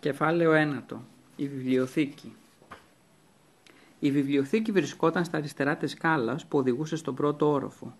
Κεφάλαιο 0.00 0.52
1. 0.90 0.96
Η 1.36 1.48
βιβλιοθήκη. 1.48 2.34
Η 3.98 4.10
βιβλιοθήκη 4.10 4.72
βρισκόταν 4.72 5.24
στα 5.24 5.36
αριστερά 5.36 5.76
της 5.76 5.90
σκάλας 5.90 6.46
που 6.46 6.58
οδηγούσε 6.58 6.96
στον 6.96 7.14
πρώτο 7.14 7.50
όροφο. 7.50 7.96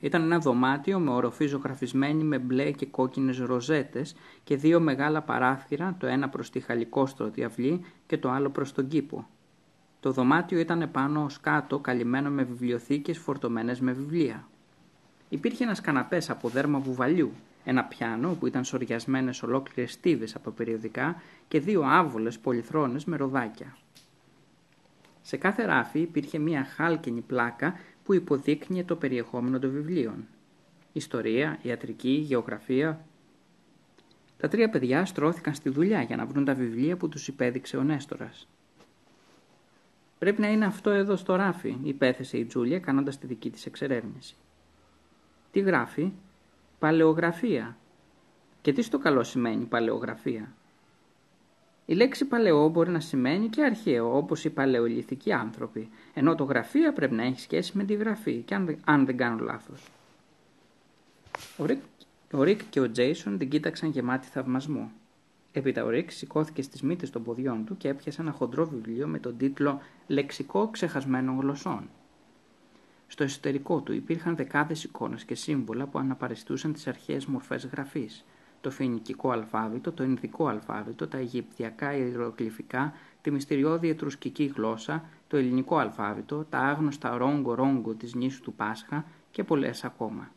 Ήταν 0.00 0.22
ένα 0.22 0.38
δωμάτιο 0.38 0.98
με 0.98 1.10
οροφή 1.10 1.46
ζωγραφισμένη 1.46 2.24
με 2.24 2.38
μπλε 2.38 2.70
και 2.70 2.86
κόκκινες 2.86 3.38
ροζέτες 3.38 4.14
και 4.44 4.56
δύο 4.56 4.80
μεγάλα 4.80 5.22
παράθυρα, 5.22 5.96
το 5.98 6.06
ένα 6.06 6.28
προς 6.28 6.50
τη 6.50 6.60
χαλικόστρωτη 6.60 7.44
αυλή 7.44 7.84
και 8.06 8.18
το 8.18 8.30
άλλο 8.30 8.50
προς 8.50 8.72
τον 8.72 8.88
κήπο. 8.88 9.28
Το 10.00 10.12
δωμάτιο 10.12 10.58
ήταν 10.58 10.90
πάνω 10.92 11.24
ως 11.24 11.40
κάτω 11.40 11.78
καλυμμένο 11.78 12.30
με 12.30 12.42
βιβλιοθήκες 12.42 13.18
φορτωμένες 13.18 13.80
με 13.80 13.92
βιβλία. 13.92 14.48
Υπήρχε 15.28 15.64
ένας 15.64 15.80
καναπές 15.80 16.30
από 16.30 16.48
δέρμα 16.48 16.78
βουβαλιού, 16.78 17.32
ένα 17.64 17.84
πιάνο 17.84 18.34
που 18.34 18.46
ήταν 18.46 18.64
σοριασμένες 18.64 19.42
ολόκληρες 19.42 19.92
στίβες 19.92 20.34
από 20.34 20.50
περιοδικά 20.50 21.22
και 21.48 21.60
δύο 21.60 21.82
άβολες 21.82 22.38
πολυθρόνες 22.38 23.04
με 23.04 23.16
ροδάκια. 23.16 23.76
Σε 25.22 25.36
κάθε 25.36 25.64
ράφι 25.64 26.00
υπήρχε 26.00 26.38
μία 26.38 26.64
χάλκινη 26.64 27.20
πλάκα 27.20 27.74
που 28.04 28.14
υποδείκνυε 28.14 28.84
το 28.84 28.96
περιεχόμενο 28.96 29.58
των 29.58 29.70
βιβλίων. 29.70 30.26
Ιστορία, 30.92 31.58
ιατρική, 31.62 32.10
γεωγραφία. 32.10 33.04
Τα 34.38 34.48
τρία 34.48 34.70
παιδιά 34.70 35.04
στρώθηκαν 35.04 35.54
στη 35.54 35.68
δουλειά 35.68 36.02
για 36.02 36.16
να 36.16 36.26
βρουν 36.26 36.44
τα 36.44 36.54
βιβλία 36.54 36.96
που 36.96 37.08
τους 37.08 37.28
υπέδειξε 37.28 37.76
ο 37.76 37.82
Νέστορας. 37.82 38.48
«Πρέπει 40.18 40.40
να 40.40 40.50
είναι 40.50 40.64
αυτό 40.64 40.90
εδώ 40.90 41.16
στο 41.16 41.36
ράφι», 41.36 41.76
υπέθεσε 41.82 42.38
η 42.38 42.44
Τζούλια 42.44 42.78
κάνοντας 42.78 43.18
τη 43.18 43.26
δική 43.26 43.50
της 43.50 43.66
εξερεύνηση. 43.66 44.34
«Τι 45.52 45.60
γράφει» 45.60 46.12
Παλαιογραφία. 46.80 47.76
Και 48.60 48.72
τι 48.72 48.82
στο 48.82 48.98
καλό 48.98 49.22
σημαίνει 49.22 49.64
παλαιογραφία; 49.64 50.52
Η 51.86 51.94
λέξη 51.94 52.24
παλαιό 52.24 52.68
μπορεί 52.68 52.90
να 52.90 53.00
σημαίνει 53.00 53.48
και 53.48 53.64
αρχαίο, 53.64 54.16
όπως 54.16 54.44
οι 54.44 54.50
παλαιολιθικοί 54.50 55.32
άνθρωποι, 55.32 55.88
ενώ 56.14 56.34
το 56.34 56.44
γραφία 56.44 56.92
πρέπει 56.92 57.14
να 57.14 57.22
έχει 57.22 57.40
σχέση 57.40 57.76
με 57.76 57.84
τη 57.84 57.94
γραφή, 57.94 58.42
και 58.42 58.54
αν, 58.54 58.76
αν 58.84 59.06
δεν 59.06 59.16
κάνω 59.16 59.44
λάθος. 59.44 59.88
Ο 61.56 61.64
Ρικ, 61.64 61.80
ο 62.32 62.42
Ρικ 62.42 62.60
και 62.70 62.80
ο 62.80 62.90
Τζέισον 62.90 63.38
την 63.38 63.48
κοίταξαν 63.48 63.90
γεμάτοι 63.90 64.26
θαυμασμό. 64.26 64.90
Έπειτα 65.52 65.84
ο 65.84 65.88
Ρικ 65.88 66.10
σηκώθηκε 66.10 66.62
στις 66.62 66.82
μύτες 66.82 67.10
των 67.10 67.22
ποδιών 67.22 67.64
του 67.64 67.76
και 67.76 67.88
έπιασε 67.88 68.20
ένα 68.22 68.32
χοντρό 68.32 68.66
βιβλίο 68.66 69.06
με 69.06 69.18
τον 69.18 69.36
τίτλο 69.36 69.80
«Λεξικό 70.06 70.68
ξεχασμένων 70.68 71.40
γλωσσών». 71.40 71.88
Στο 73.12 73.22
εσωτερικό 73.22 73.80
του 73.80 73.92
υπήρχαν 73.92 74.36
δεκάδες 74.36 74.84
εικόνες 74.84 75.24
και 75.24 75.34
σύμβολα 75.34 75.86
που 75.86 75.98
αναπαριστούσαν 75.98 76.72
τις 76.72 76.86
αρχαίες 76.86 77.26
μορφές 77.26 77.66
γραφής. 77.66 78.24
Το 78.60 78.70
φοινικικό 78.70 79.30
αλφάβητο, 79.30 79.92
το 79.92 80.02
Ινδικό 80.02 80.46
αλφάβητο, 80.46 81.08
τα 81.08 81.18
Αιγυπτιακά 81.18 81.96
ιερογλυφικά, 81.96 82.92
τη 83.20 83.30
μυστηριώδη 83.30 83.88
ετρουσκική 83.88 84.52
γλώσσα, 84.56 85.04
το 85.28 85.36
ελληνικό 85.36 85.76
αλφάβητο, 85.76 86.44
τα 86.44 86.58
άγνωστα 86.58 87.16
ρόγκο-ρόγκο 87.16 87.94
της 87.94 88.14
νήσου 88.14 88.42
του 88.42 88.52
Πάσχα 88.52 89.04
και 89.30 89.44
πολλές 89.44 89.84
ακόμα. 89.84 90.30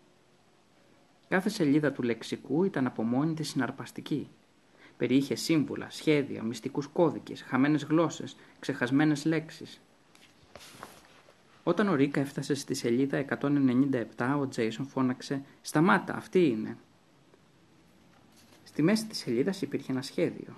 Κάθε 1.27 1.49
σελίδα 1.49 1.91
του 1.91 2.01
λεξικού 2.01 2.63
ήταν 2.63 2.85
από 2.85 3.03
μόνη 3.03 3.33
της 3.33 3.49
συναρπαστική. 3.49 4.29
Περιείχε 4.97 5.35
σύμβολα, 5.35 5.89
σχέδια, 5.89 6.43
μυστικούς 6.43 6.87
κώδικες, 6.87 7.41
χαμένες 7.41 7.83
γλώσσες, 7.83 8.35
ξεχασμένες 8.59 9.25
λέξεις, 9.25 9.81
όταν 11.63 11.87
ο 11.87 11.95
Ρίκα 11.95 12.19
έφτασε 12.19 12.53
στη 12.53 12.73
σελίδα 12.73 13.25
197, 13.41 14.37
ο 14.39 14.47
Τζέισον 14.47 14.87
φώναξε 14.87 15.43
«Σταμάτα, 15.61 16.15
αυτή 16.15 16.45
είναι». 16.45 16.77
Στη 18.63 18.81
μέση 18.81 19.05
της 19.05 19.17
σελίδας 19.17 19.61
υπήρχε 19.61 19.91
ένα 19.91 20.01
σχέδιο. 20.01 20.53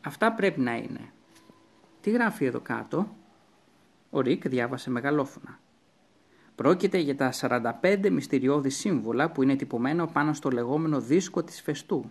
«Αυτά 0.00 0.32
πρέπει 0.32 0.60
να 0.60 0.76
είναι». 0.76 1.12
«Τι 2.00 2.10
γράφει 2.10 2.44
εδώ 2.44 2.60
κάτω» 2.60 3.14
Ο 4.10 4.20
Ρίκ 4.20 4.48
διάβασε 4.48 4.90
μεγαλόφωνα. 4.90 5.58
Πρόκειται 6.54 6.98
για 6.98 7.16
τα 7.16 7.32
45 7.82 8.10
μυστηριώδη 8.10 8.70
σύμβολα 8.70 9.30
που 9.30 9.42
είναι 9.42 9.56
τυπωμένο 9.56 10.06
πάνω 10.06 10.32
στο 10.32 10.50
λεγόμενο 10.50 11.00
δίσκο 11.00 11.42
της 11.42 11.62
φεστού. 11.62 12.10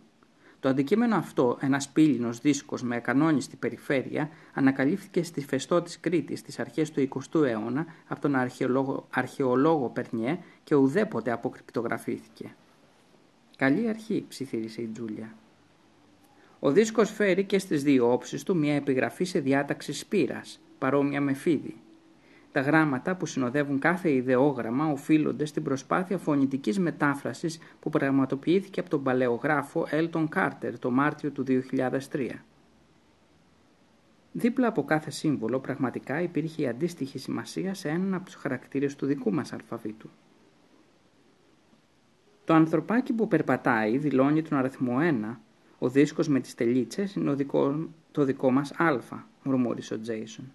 Το 0.60 0.70
αντικείμενο 0.70 1.16
αυτό, 1.16 1.58
ένας 1.62 1.90
πύληνος 1.90 2.40
δίσκος 2.40 2.84
με 2.84 2.96
ακανόνιστη 2.96 3.56
περιφέρεια, 3.56 4.30
ανακαλύφθηκε 4.54 5.24
στη 5.24 5.42
φεστό 5.46 5.82
της 5.82 6.00
Κρήτης 6.00 6.40
στις 6.40 6.60
αρχές 6.60 6.92
του 6.92 7.00
20ου 7.02 7.44
αιώνα 7.44 7.86
από 8.08 8.22
τον 8.22 8.36
αρχαιολόγο, 8.36 9.08
αρχαιολόγο 9.10 9.90
Περνιέ 9.90 10.40
και 10.64 10.76
ουδέποτε 10.76 11.32
αποκρυπτογραφήθηκε. 11.32 12.56
«Καλή 13.58 13.90
αρχή», 13.90 14.26
ψιθύρισε 14.28 14.82
η 14.82 14.88
Τζούλια. 14.88 15.34
Ο 16.60 16.72
δίσκος 16.72 17.12
φέρει 17.12 17.44
και 17.44 17.60
στις 17.60 17.84
δύο 17.84 18.12
όψεις 18.12 18.44
του 18.44 18.56
μια 18.56 18.76
επιγραφή 18.76 19.24
σε 19.24 19.40
διάταξη 19.40 19.94
σπήρας, 19.94 20.60
παρόμοια 20.78 21.22
με 21.22 21.34
φίδι. 21.34 21.82
Τα 22.52 22.62
γράμματα 22.62 23.16
που 23.16 23.26
συνοδεύουν 23.26 23.80
κάθε 23.80 24.12
ιδεόγραμμα 24.12 24.86
οφείλονται 24.86 25.46
στην 25.46 25.64
προσπάθεια 25.64 26.18
φωνητικής 26.18 26.80
μετάφρασης 26.80 27.60
που 27.80 27.90
πραγματοποιήθηκε 27.90 28.80
από 28.80 28.90
τον 28.90 29.04
παλαιογράφο 29.04 29.88
Έλτον 29.90 30.30
Κάρτερ 30.30 30.80
το 30.80 30.92
Μάρτιο 30.92 31.32
του 31.32 31.44
2003. 32.12 32.30
Δίπλα 34.32 34.68
από 34.68 34.84
κάθε 34.84 35.12
σύμβολο 35.12 35.60
πραγματικά 35.60 36.22
υπήρχε 36.22 36.62
η 36.62 36.68
αντίστοιχη 36.68 37.20
σημασία 37.20 37.74
σε 37.74 37.90
έναν 37.90 38.14
από 38.14 38.26
τους 38.26 38.36
χαρακτήρες 38.36 38.96
του 38.96 39.06
δικού 39.06 39.34
μας 39.34 39.54
αλφαβήτου. 39.54 40.10
Το 42.46 42.54
ανθρωπάκι 42.54 43.14
που 43.14 43.28
περπατάει 43.28 43.98
δηλώνει 43.98 44.42
τον 44.42 44.58
αριθμό 44.58 44.98
1. 45.32 45.36
Ο 45.80 45.90
δίσκος 45.90 46.28
με 46.28 46.40
τις 46.40 46.56
τελίτσες 46.56 47.16
είναι 47.16 47.36
το 48.12 48.24
δικό 48.24 48.52
μας 48.52 48.72
α, 48.72 49.00
μουρμούρισε 49.44 49.94
ο 49.94 50.00
Τζέισον. 50.00 50.52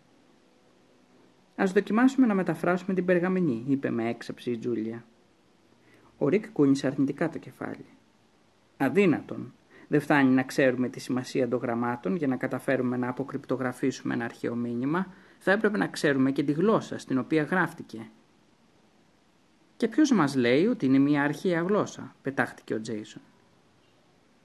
Α 1.56 1.64
δοκιμάσουμε 1.72 2.26
να 2.26 2.35
μεταφράσουμε 2.35 2.94
την 2.94 3.05
περγαμηνή, 3.05 3.64
είπε 3.68 3.90
με 3.90 4.09
έξαψη 4.09 4.51
η 4.51 4.59
Τζούλια. 4.59 5.05
Ο 6.18 6.28
Ρικ 6.28 6.52
κούνησε 6.52 6.86
αρνητικά 6.86 7.28
το 7.28 7.39
κεφάλι. 7.39 7.85
Αδύνατον. 8.76 9.52
Δεν 9.89 10.01
φτάνει 10.01 10.31
να 10.31 10.43
ξέρουμε 10.43 10.89
τη 10.89 11.01
σημασία 11.01 11.48
των 11.48 11.59
γραμμάτων 11.59 12.16
για 12.16 12.26
να 12.26 12.36
καταφέρουμε 12.36 12.97
να 12.97 13.09
αποκρυπτογραφήσουμε 13.09 14.14
ένα 14.14 14.24
αρχαίο 14.24 14.55
μήνυμα, 14.55 15.06
θα 15.39 15.52
έπρεπε 15.52 15.78
να 15.78 15.86
ξέρουμε 15.86 16.31
και 16.31 16.43
τη 16.43 16.52
γλώσσα 16.52 16.98
στην 16.98 17.18
οποία 17.18 17.43
γράφτηκε. 17.43 18.10
Και 19.76 19.89
ποιος 19.89 20.12
μας 20.12 20.35
λέει 20.35 20.66
ότι 20.66 20.86
είναι 20.86 20.98
μια 20.98 21.22
αρχαία 21.22 21.60
γλώσσα, 21.60 22.14
πετάχτηκε 22.22 22.74
ο 22.74 22.81
Τζέισον. 22.81 23.22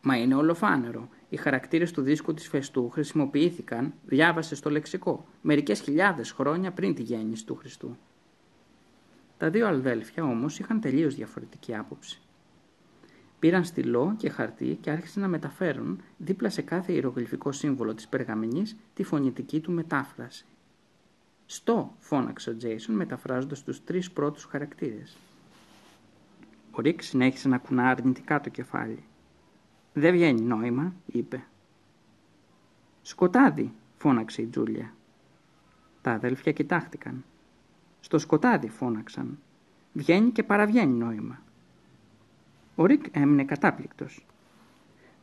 Μα 0.01 0.17
είναι 0.17 0.35
ολοφάνερο. 0.35 1.09
Οι 1.29 1.35
χαρακτήρες 1.35 1.91
του 1.91 2.01
δίσκου 2.01 2.33
της 2.33 2.47
Φεστού 2.47 2.89
χρησιμοποιήθηκαν, 2.89 3.93
διάβασε 4.05 4.55
στο 4.55 4.69
λεξικό, 4.69 5.25
μερικές 5.41 5.79
χιλιάδες 5.79 6.31
χρόνια 6.31 6.71
πριν 6.71 6.95
τη 6.95 7.01
γέννηση 7.01 7.45
του 7.45 7.55
Χριστού. 7.55 7.97
Τα 9.37 9.49
δύο 9.49 9.67
αδέλφια 9.67 10.23
όμως 10.23 10.59
είχαν 10.59 10.81
τελείως 10.81 11.15
διαφορετική 11.15 11.75
άποψη. 11.75 12.21
Πήραν 13.39 13.63
στυλό 13.63 14.15
και 14.17 14.29
χαρτί 14.29 14.77
και 14.81 14.89
άρχισαν 14.89 15.21
να 15.21 15.27
μεταφέρουν 15.27 16.01
δίπλα 16.17 16.49
σε 16.49 16.61
κάθε 16.61 16.93
ιερογλυφικό 16.93 17.51
σύμβολο 17.51 17.93
της 17.93 18.07
περγαμηνής 18.07 18.75
τη 18.93 19.03
φωνητική 19.03 19.59
του 19.59 19.71
μετάφραση. 19.71 20.45
«Στο», 21.45 21.95
φώναξε 21.97 22.49
ο 22.49 22.55
Τζέισον 22.55 22.95
μεταφράζοντας 22.95 23.63
τους 23.63 23.83
τρεις 23.83 24.11
πρώτους 24.11 24.43
χαρακτήρες. 24.43 25.17
Ο 26.71 26.81
Ρίκ 26.81 27.01
συνέχισε 27.01 27.47
να 27.47 27.57
κουνά 27.57 27.89
αρνητικά 27.89 28.41
το 28.41 28.49
κεφάλι. 28.49 29.03
«Δεν 29.93 30.11
βγαίνει 30.11 30.41
νόημα», 30.41 30.93
είπε. 31.05 31.43
«Σκοτάδι», 33.01 33.73
φώναξε 33.97 34.41
η 34.41 34.45
Τζούλια. 34.45 34.93
Τα 36.01 36.11
αδέλφια 36.11 36.51
κοιτάχτηκαν. 36.51 37.23
«Στο 37.99 38.17
σκοτάδι», 38.17 38.69
φώναξαν. 38.69 39.39
«Βγαίνει 39.93 40.31
και 40.31 40.43
παραβγαίνει 40.43 40.93
νόημα». 40.93 41.41
Ο 42.75 42.85
Ρικ 42.85 43.05
έμεινε 43.11 43.45
κατάπληκτος. 43.45 44.25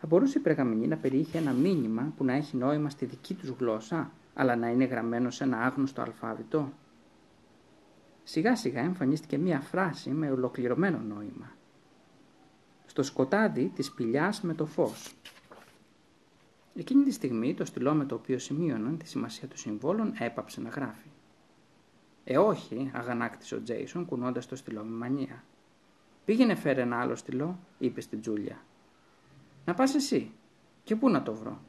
Θα 0.01 0.07
μπορούσε 0.07 0.39
η 0.39 0.41
περγαμηνή 0.41 0.87
να 0.87 0.97
περιείχε 0.97 1.39
ένα 1.39 1.53
μήνυμα 1.53 2.13
που 2.17 2.25
να 2.25 2.33
έχει 2.33 2.57
νόημα 2.57 2.91
στη 2.91 3.05
δική 3.05 3.35
τους 3.35 3.49
γλώσσα, 3.49 4.11
αλλά 4.35 4.57
να 4.57 4.69
είναι 4.69 4.85
γραμμένο 4.85 5.31
σε 5.31 5.45
ένα 5.45 5.59
άγνωστο 5.59 6.03
αλφάβητο; 6.03 6.73
Σιγά 8.29 8.57
σιγά 8.57 8.81
εμφανίστηκε 8.81 9.39
μία 9.39 9.61
φράση 9.61 10.11
με 10.11 10.31
ολοκληρωμένο 10.31 10.99
νόημα 10.99 11.56
στο 12.97 13.05
σκοτάδι 13.05 13.73
της 13.75 13.87
σπηλιάς 13.87 14.41
με 14.41 14.55
το 14.55 14.67
φως. 14.67 15.15
Εκείνη 16.75 17.05
τη 17.05 17.11
στιγμή 17.11 17.55
το 17.55 17.65
στυλό 17.65 17.95
με 17.95 18.05
το 18.05 18.15
οποίο 18.15 18.39
σημείωναν 18.39 18.99
τη 18.99 19.09
σημασία 19.09 19.49
των 19.49 19.57
συμβόλων 19.57 20.13
έπαψε 20.19 20.61
να 20.61 20.69
γράφει. 20.69 21.09
Ε, 22.25 22.39
όχι, 22.39 22.91
αγανάκτησε 22.95 23.55
ο 23.55 23.63
Τζέισον 23.63 24.07
κουνώντας 24.07 24.47
το 24.47 24.57
στυλό 24.57 24.83
με 24.83 24.97
μανία. 24.97 25.45
Πήγαινε 26.25 26.55
φέρε 26.55 26.81
ένα 26.81 27.01
άλλο 27.01 27.15
στυλό, 27.15 27.59
είπε 27.79 28.01
στην 28.01 28.21
Τζούλια. 28.21 28.59
Να 29.65 29.75
πας 29.75 29.95
εσύ. 29.95 30.31
Και 30.85 30.97
πού 30.97 31.11
να 31.11 31.23
το 31.23 31.35
βρω. 31.35 31.61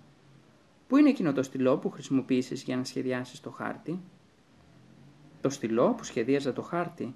Πού 0.87 0.97
είναι 0.97 1.09
εκείνο 1.09 1.33
το 1.33 1.43
στυλό 1.43 1.77
που 1.77 1.89
χρησιμοποίησες 1.89 2.63
για 2.63 2.77
να 2.77 2.83
σχεδιάσεις 2.83 3.39
το 3.39 3.49
χάρτη; 3.49 3.99
Το 5.41 5.49
στυλό 5.49 5.93
που 5.93 6.03
σχεδίαζε 6.03 6.51
το 6.51 6.61
χάρτη. 6.61 7.15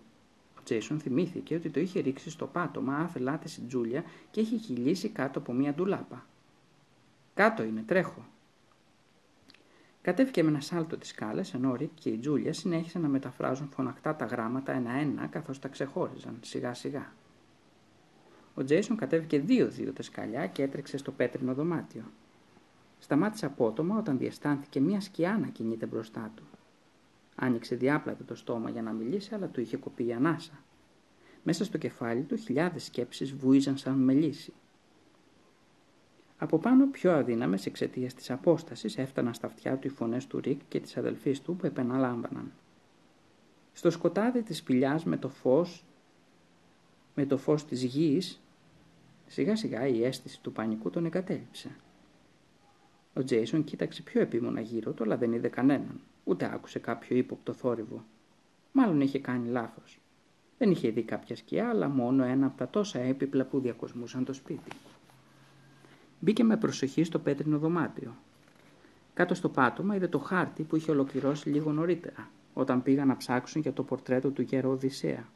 Ο 0.72 0.73
Τζέισον 0.73 0.99
θυμήθηκε 0.99 1.56
ότι 1.56 1.69
το 1.69 1.80
είχε 1.80 1.99
ρίξει 1.99 2.30
στο 2.30 2.48
πάτωμα 2.48 2.95
άθελά 2.95 3.38
της 3.38 3.55
η 3.60 3.65
Τζούλια 3.68 4.03
και 4.31 4.41
είχε 4.41 4.56
κυλήσει 4.56 5.10
κάτω 5.10 5.39
από 5.39 5.53
μία 5.53 5.73
ντουλάπα. 5.73 6.26
Κάτω 7.34 7.64
είναι, 7.64 7.84
τρέχω. 7.88 8.26
Κατέβηκε 10.02 10.43
με 10.43 10.49
ένα 10.49 10.60
σάλτο 10.60 10.98
τις 10.97 11.09
σκάλες, 11.09 11.41
ενώ 11.53 11.72
ο 11.72 11.76
Ρικ 11.76 11.89
και 11.93 12.10
η 12.10 12.18
Τζούλια 12.18 12.53
συνέχισαν 12.53 13.02
να 13.02 13.07
μεταφράζουν 13.07 13.69
φωνακτά 13.69 14.15
τα 14.15 14.26
γράμματα 14.26 14.72
ένα-ένα 14.72 15.27
καθώς 15.27 15.60
τα 15.60 15.68
ξεχώριζαν 15.68 16.38
σιγά-σιγά. 16.41 17.14
Ο 18.56 18.64
Τζέισον 18.64 18.98
κατέβηκε 18.98 19.39
δύο-δύο 19.39 19.93
τα 19.93 20.03
σκαλιά 20.03 20.48
και 20.48 20.64
έτρεξε 20.64 20.98
στο 20.98 21.11
πέτρινο 21.11 21.53
δωμάτιο. 21.53 22.03
Σταμάτησε 22.99 23.45
απότομα 23.45 23.98
όταν 23.98 24.18
διαισθάνθηκε 24.18 24.80
μια 24.80 25.02
σκιά 25.02 25.38
να 25.41 25.48
κινείται 25.48 25.85
μπροστά 25.85 26.31
του. 26.35 26.43
Άνοιξε 27.35 27.75
διάπλατα 27.75 28.23
το 28.23 28.35
στόμα 28.35 28.69
για 28.69 28.81
να 28.81 28.91
μιλήσει, 28.91 29.35
αλλά 29.35 29.47
του 29.47 29.61
είχε 29.61 29.77
κοπεί 29.77 30.05
η 30.05 30.13
ανάσα. 30.13 30.63
Μέσα 31.43 31.63
στο 31.63 31.77
κεφάλι 31.77 32.21
του 32.21 32.35
χιλιάδες 32.35 32.83
σκέψεις 32.83 33.33
βούιζαν 33.33 33.77
σαν 33.77 33.97
μελίσι. 33.97 34.53
Από 36.37 36.57
πάνω 36.57 36.87
πιο 36.87 37.11
αδύναμες 37.11 37.65
εξαιτίας 37.65 38.13
της 38.13 38.31
απόστασης 38.31 38.97
έφταναν 38.97 39.33
στα 39.33 39.47
αυτιά 39.47 39.77
του 39.77 39.87
οι 39.87 39.89
φωνές 39.89 40.27
του 40.27 40.39
Ρικ 40.39 40.61
και 40.67 40.79
της 40.79 40.97
αδελφής 40.97 41.41
του 41.41 41.55
που 41.55 41.65
επαναλάμβαναν. 41.65 42.51
Στο 43.73 43.89
σκοτάδι 43.89 44.41
της 44.43 44.57
σπηλιάς 44.57 45.03
με 45.03 45.17
το 45.17 45.29
φως 45.29 45.85
με 47.15 47.25
το 47.25 47.37
φως 47.37 47.65
της 47.65 47.83
γης, 47.83 48.41
σιγά 49.27 49.55
σιγά 49.55 49.87
η 49.87 50.03
αίσθηση 50.03 50.41
του 50.41 50.51
πανικού 50.51 50.89
τον 50.89 51.05
εγκατέλειψε. 51.05 51.75
Ο 53.13 53.23
Τζέισον 53.23 53.63
κοίταξε 53.63 54.01
πιο 54.01 54.21
επίμονα 54.21 54.61
γύρω 54.61 54.91
του, 54.91 55.03
αλλά 55.03 55.17
δεν 55.17 55.33
είδε 55.33 55.47
κανέναν, 55.47 55.99
ούτε 56.23 56.52
άκουσε 56.53 56.80
κάποιο 56.80 57.18
ύποπτο 57.18 57.53
θόρυβο. 57.53 58.06
Μάλλον 58.72 59.02
είχε 59.02 59.19
κάνει 59.19 59.49
λάθος. 59.49 59.99
Δεν 60.57 60.72
είχε 60.72 60.89
δει 60.89 61.03
κάποια 61.03 61.35
σκιά, 61.35 61.69
αλλά 61.69 61.88
μόνο 61.89 62.23
ένα 62.23 62.45
από 62.45 62.57
τα 62.57 62.68
τόσα 62.68 62.99
έπιπλα 62.99 63.45
που 63.45 63.60
διακοσμούσαν 63.60 64.26
το 64.26 64.34
σπίτι. 64.34 64.72
Μπήκε 66.19 66.43
με 66.43 66.57
προσοχή 66.57 67.03
στο 67.03 67.19
πέτρινο 67.19 67.57
δωμάτιο. 67.57 68.15
Κάτω 69.14 69.34
στο 69.34 69.49
πάτωμα 69.49 69.95
είδε 69.95 70.07
το 70.07 70.19
χάρτη 70.19 70.64
που 70.64 70.76
είχε 70.76 70.91
ολοκληρώσει 70.91 71.49
λίγο 71.49 71.72
νωρίτερα, 71.72 72.30
όταν 72.53 72.84
πήγαν 72.84 73.07
να 73.07 73.18
ψάξουν 73.18 73.61
για 73.61 73.73
το 73.73 73.84
πορτρέτο 73.84 74.30
του 74.30 74.41
γέρο 74.41 74.69
Οδυσσέα. 74.69 75.27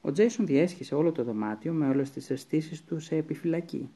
Ο 0.00 0.12
Τζέισον 0.12 0.46
διέσχισε 0.46 0.94
όλο 0.94 1.12
το 1.12 1.24
δωμάτιο 1.24 1.72
με 1.72 1.88
όλες 1.88 2.10
τις 2.10 2.30
αισθήσεις 2.30 2.84
του 2.84 3.00
σε 3.00 3.16
επιφυλακή. 3.16 3.90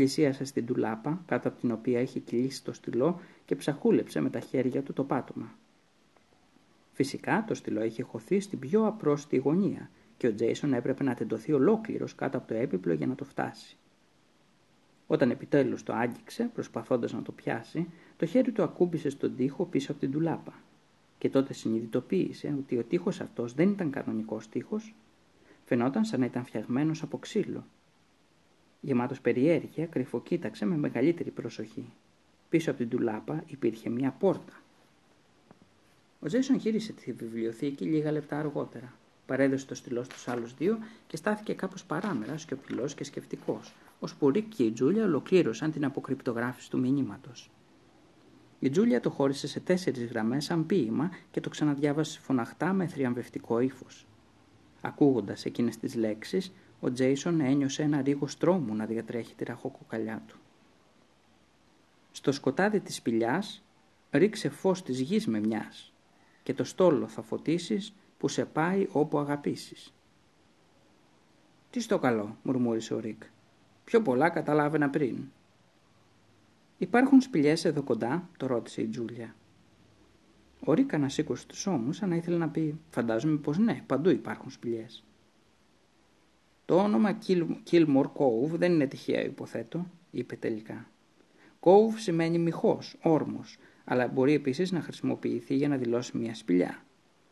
Πλησίασε 0.00 0.44
στην 0.44 0.66
τουλάπα, 0.66 1.22
κάτω 1.26 1.48
από 1.48 1.60
την 1.60 1.70
οποία 1.70 2.00
είχε 2.00 2.18
κυλήσει 2.18 2.64
το 2.64 2.72
στυλό 2.72 3.20
και 3.44 3.56
ψαχούλεψε 3.56 4.20
με 4.20 4.30
τα 4.30 4.40
χέρια 4.40 4.82
του 4.82 4.92
το 4.92 5.04
πάτωμα. 5.04 5.54
Φυσικά 6.92 7.44
το 7.46 7.54
στυλό 7.54 7.84
είχε 7.84 8.02
χωθεί 8.02 8.40
στην 8.40 8.58
πιο 8.58 8.86
απρόστη 8.86 9.36
γωνία 9.36 9.90
και 10.16 10.26
ο 10.26 10.34
Τζέισον 10.34 10.72
έπρεπε 10.72 11.04
να 11.04 11.14
τεντωθεί 11.14 11.52
ολόκληρος 11.52 12.14
κάτω 12.14 12.38
από 12.38 12.48
το 12.48 12.54
έπιπλο 12.54 12.92
για 12.92 13.06
να 13.06 13.14
το 13.14 13.24
φτάσει. 13.24 13.76
Όταν 15.06 15.30
επιτέλους 15.30 15.82
το 15.82 15.92
άγγιξε, 15.92 16.50
προσπαθώντας 16.54 17.12
να 17.12 17.22
το 17.22 17.32
πιάσει, 17.32 17.88
το 18.16 18.26
χέρι 18.26 18.52
του 18.52 18.62
ακούμπησε 18.62 19.10
στον 19.10 19.36
τοίχο 19.36 19.64
πίσω 19.64 19.92
από 19.92 20.00
την 20.00 20.10
τουλάπα. 20.10 20.54
Και 21.18 21.30
τότε 21.30 21.52
συνειδητοποίησε 21.52 22.54
ότι 22.58 22.78
ο 22.78 22.84
τοίχος 22.84 23.20
αυτός 23.20 23.54
δεν 23.54 23.68
ήταν 23.68 23.90
κανονικός 23.90 24.48
τοίχος, 24.48 24.94
φαινόταν 25.64 26.04
σαν 26.04 26.20
να 26.20 26.26
ήταν 26.26 26.44
φτιαγμένος 26.44 27.02
από 27.02 27.18
ξύλο. 27.18 27.64
Γεμάτος 28.80 29.20
περιέργεια, 29.20 29.86
κρυφοκοίταξε 29.86 30.64
με 30.64 30.76
μεγαλύτερη 30.76 31.30
προσοχή. 31.30 31.92
Πίσω 32.48 32.70
από 32.70 32.78
την 32.78 32.88
τουλάπα 32.88 33.44
υπήρχε 33.46 33.90
μια 33.90 34.10
πόρτα. 34.10 34.52
Ο 36.20 36.26
Τζέισον 36.26 36.56
γύρισε 36.56 36.92
τη 36.92 37.12
βιβλιοθήκη 37.12 37.84
λίγα 37.84 38.12
λεπτά 38.12 38.38
αργότερα. 38.38 38.92
Παρέδωσε 39.26 39.66
το 39.66 39.74
στυλό 39.74 40.02
στους 40.02 40.28
άλλους 40.28 40.54
δύο 40.54 40.78
και 41.06 41.16
στάθηκε 41.16 41.54
κάπως 41.54 41.84
παράμερα, 41.84 42.38
σιωπηλός 42.38 42.94
και 42.94 43.04
σκεφτικό, 43.04 43.60
ώσπου 44.00 44.30
Ρίκ 44.30 44.48
και 44.48 44.64
η 44.64 44.70
Τζούλια 44.70 45.04
ολοκλήρωσαν 45.04 45.72
την 45.72 45.84
αποκρυπτογράφηση 45.84 46.70
του 46.70 46.78
μηνύματος. 46.78 47.50
Η 48.58 48.70
Τζούλια 48.70 49.00
το 49.00 49.10
χώρισε 49.10 49.46
σε 49.46 49.60
τέσσερις 49.60 50.04
γραμμές 50.04 50.44
σαν 50.44 50.66
ποίημα 50.66 51.10
και 51.30 51.40
το 51.40 51.48
ξαναδιάβασε 51.48 52.20
φωναχτά 52.20 52.72
με 52.72 52.86
θριαμβευτικό 52.86 53.60
ύφος. 53.60 54.06
Ακούγοντας 54.80 55.44
εκείνες 55.44 55.76
τις 55.76 55.94
λέξεις, 55.94 56.52
ο 56.80 56.92
Τζέισον 56.92 57.40
ένιωσε 57.40 57.82
ένα 57.82 58.02
ρίγο 58.02 58.26
τρόμου 58.38 58.74
να 58.74 58.86
διατρέχει 58.86 59.34
τη 59.34 59.44
ραχοκοκαλιά 59.44 60.22
του. 60.26 60.36
Στο 62.12 62.32
σκοτάδι 62.32 62.80
της 62.80 62.94
σπηλιάς 62.94 63.62
ρίξε 64.10 64.48
φως 64.48 64.82
της 64.82 65.00
γης 65.00 65.26
με 65.26 65.40
μιας 65.40 65.92
και 66.42 66.54
το 66.54 66.64
στόλο 66.64 67.06
θα 67.06 67.22
φωτίσεις 67.22 67.94
που 68.18 68.28
σε 68.28 68.44
πάει 68.44 68.86
όπου 68.92 69.18
αγαπήσεις. 69.18 69.94
«Τι 71.70 71.80
στο 71.80 71.98
καλό», 71.98 72.36
μουρμούρισε 72.42 72.94
ο 72.94 72.98
Ρίκ. 72.98 73.22
«Πιο 73.84 74.02
πολλά 74.02 74.28
καταλάβαινα 74.28 74.90
πριν». 74.90 75.24
«Υπάρχουν 76.78 77.20
σπηλιές 77.20 77.64
εδώ 77.64 77.82
κοντά», 77.82 78.28
το 78.36 78.46
ρώτησε 78.46 78.82
η 78.82 78.86
Τζούλια. 78.86 79.34
Ο 80.64 80.72
Ρίκα 80.72 80.98
να 80.98 81.08
σήκωσε 81.08 81.46
τους 81.46 81.66
ώμους 81.66 81.96
σαν 81.96 82.08
να 82.08 82.16
ήθελε 82.16 82.36
να 82.36 82.48
πει 82.48 82.80
«Φαντάζομαι 82.90 83.36
πως 83.36 83.58
ναι, 83.58 83.82
παντού 83.86 84.10
υπάρχουν 84.10 84.50
σπηλιές». 84.50 85.04
«Το 86.70 86.76
όνομα 86.76 87.18
Kilmore 87.70 88.10
Cove 88.14 88.50
δεν 88.50 88.72
είναι 88.72 88.86
τυχαίο 88.86 89.24
υποθέτω», 89.24 89.86
είπε 90.10 90.36
τελικά. 90.36 90.86
Cove 91.60 91.94
σημαίνει 91.96 92.38
μυχός, 92.38 92.96
όρμος, 93.02 93.58
αλλά 93.84 94.08
μπορεί 94.08 94.32
επίσης 94.32 94.72
να 94.72 94.80
χρησιμοποιηθεί 94.80 95.54
για 95.54 95.68
να 95.68 95.76
δηλώσει 95.76 96.18
μια 96.18 96.34
σπηλιά. 96.34 96.84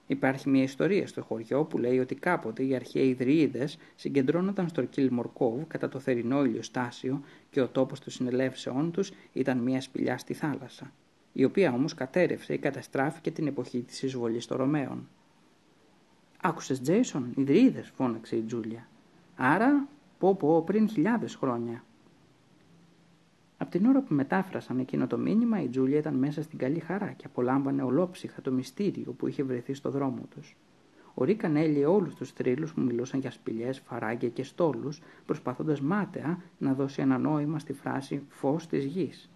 Υπάρχει 0.06 0.48
μια 0.48 0.62
ιστορία 0.62 1.06
στο 1.06 1.23
χωριό 1.23 1.65
που 1.65 1.78
λέει 1.78 1.98
ότι 1.98 2.15
κάποτε 2.15 2.65
οι 2.65 2.74
αρχαίοι 2.74 3.09
Ιδρυίδες 3.09 3.78
συγκεντρώνονταν 3.94 4.69
στο 4.69 4.85
Kilmore 4.97 5.31
Cove 5.39 5.66
κατά 5.66 5.89
το 5.89 5.98
θερινό 5.98 6.44
ηλιοστάσιο 6.44 7.23
και 7.51 7.60
ο 7.60 7.69
τόπος 7.69 8.01
των 8.01 8.12
συνελεύσεών 8.12 8.93
τους 8.93 9.10
ήταν 9.32 9.59
μια 9.59 9.81
σπηλιά 9.81 10.19
στη 10.19 10.35
θάλασσα 10.35 10.93
η 11.32 11.44
οποία 11.44 11.73
όμως 11.73 11.94
κατέρευσε 11.94 12.55
ή 12.55 12.59
καταστράφηκε 12.59 13.31
την 13.31 13.47
εποχή 13.47 13.82
της 13.82 14.02
εισβολής 14.02 14.47
των 14.47 14.56
Ρωμαίων. 14.56 15.09
«Άκουσες, 16.43 16.81
Τζέισον, 16.81 17.32
ιδρύδες», 17.36 17.93
φώναξε 17.94 18.36
η 18.36 18.43
Τζούλια. 18.43 18.89
«Άρα, 19.40 19.89
πω 20.19 20.35
πω, 20.35 20.62
πριν 20.62 20.89
χιλιάδες 20.89 21.35
χρόνια». 21.35 21.85
Από 23.56 23.70
την 23.70 23.86
ώρα 23.86 24.01
που 24.01 24.15
μετάφρασαν 24.15 24.78
εκείνο 24.78 25.06
το 25.06 25.19
μήνυμα, 25.19 25.62
η 25.62 25.69
Τζούλια 25.69 25.98
ήταν 25.98 26.15
μέσα 26.15 26.43
στην 26.43 26.59
καλή 26.59 26.78
χαρά 26.78 27.12
και 27.12 27.27
απολάμβανε 27.27 27.82
ολόψυχα 27.82 28.40
το 28.40 28.52
μυστήριο 28.52 29.12
που 29.12 29.27
είχε 29.27 29.43
βρεθεί 29.43 29.74
στο 29.74 29.90
δρόμο 29.90 30.23
τους. 30.31 30.56
Ο 31.15 31.24
Ρίκαν 31.24 31.56
έλυε 31.56 31.86
όλους 31.86 32.15
τους 32.15 32.31
θρύλους 32.31 32.74
που 32.74 32.81
μιλούσαν 32.81 33.20
για 33.20 33.31
σπηλιές, 33.31 33.78
φαράγγια 33.78 34.28
και 34.28 34.43
στόλους, 34.43 35.01
προσπαθώντας 35.27 35.81
μάταια 35.81 36.43
να 36.59 36.74
δώσει 36.74 37.02
ένα 37.02 37.19
νόημα 37.19 37.59
στη 37.59 37.73
φράση 37.73 38.23
«φως 38.28 38.66
της 38.66 38.85
γης». 38.85 39.31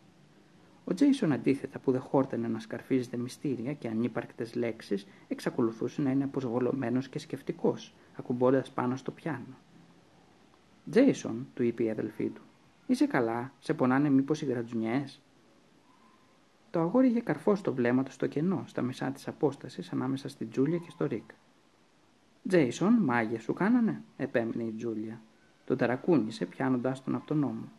Ο 0.85 0.95
Τζέισον 0.95 1.33
αντίθετα 1.33 1.79
που 1.79 1.93
δεν 1.93 2.01
χόρταινε 2.01 2.49
να 2.49 2.59
σκαρφίζεται 2.59 3.17
μυστήρια 3.17 3.73
και 3.73 3.89
ανύπαρκτες 3.89 4.55
λέξεις, 4.55 5.07
εξακολουθούσε 5.29 6.03
να 6.03 6.11
είναι 6.11 6.25
αποσβολωμένος 6.25 7.09
και 7.09 7.19
σκεφτικός, 7.19 7.95
ακουμπώντας 8.17 8.71
πάνω 8.71 8.97
στο 8.97 9.11
πιάνο. 9.11 9.57
«Τζέισον», 10.91 11.47
του 11.55 11.63
είπε 11.63 11.83
η 11.83 11.91
αδελφή 11.91 12.29
του, 12.29 12.43
«είσαι 12.87 13.07
καλά, 13.07 13.53
σε 13.59 13.75
πονάνε 13.75 14.11
μήπως 14.11 14.43
οι 14.43 14.45
γρατζουνιές» 14.45 15.23
Το 16.71 16.81
αγόρι 16.81 17.09
είχε 17.09 17.21
καρφώσει 17.21 17.63
το 17.63 17.75
βλέμμα 17.75 18.03
του 18.03 18.13
στο 18.13 18.27
κενό, 18.27 18.65
στα 18.67 18.83
μισά 18.83 19.11
της 19.11 19.29
απόστασης 19.29 19.93
ανάμεσα 19.93 20.29
στην 20.29 20.51
Τζούλια 20.51 20.79
και 20.79 20.91
στο 20.91 21.07
Ρικ. 21.07 21.31
«Τζέισον, 22.49 22.93
μάγια 22.93 23.41
σου 23.41 23.53
κάνανε», 23.53 24.03
επέμεινε 24.17 24.63
η 24.63 24.73
Τζούλια. 24.73 25.21
Τον 25.65 25.77
ταρακούνησε 25.77 26.47
πιάνοντάς 26.47 27.05
τον 27.05 27.15
από 27.15 27.27
τον 27.27 27.39
ώμο. 27.39 27.73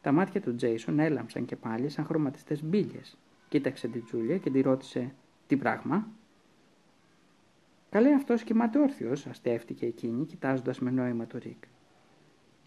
Τα 0.00 0.12
μάτια 0.12 0.40
του 0.40 0.54
Τζέισον 0.54 0.98
έλαμψαν 0.98 1.44
και 1.44 1.56
πάλι 1.56 1.88
σαν 1.88 2.04
χρωματιστές 2.04 2.64
μπίλιες. 2.64 3.00
Κοίταξε 3.48 3.88
την 3.88 4.04
Τζούλια 4.04 4.38
και 4.38 4.50
τη 4.50 4.60
ρώτησε 4.60 5.14
«Τι 5.46 5.56
πράγμα» 5.56 6.08
«Καλέ 7.90 8.12
αυτός 8.12 8.42
κοιμάται 8.42 8.78
όρθιος», 8.78 9.26
αστειεύτηκε 9.26 9.86
εκείνη 9.86 10.24
κοιτάζοντας 10.24 10.78
με 10.78 10.90
νόημα 10.90 11.26
το 11.26 11.38
Ρικ. 11.38 11.64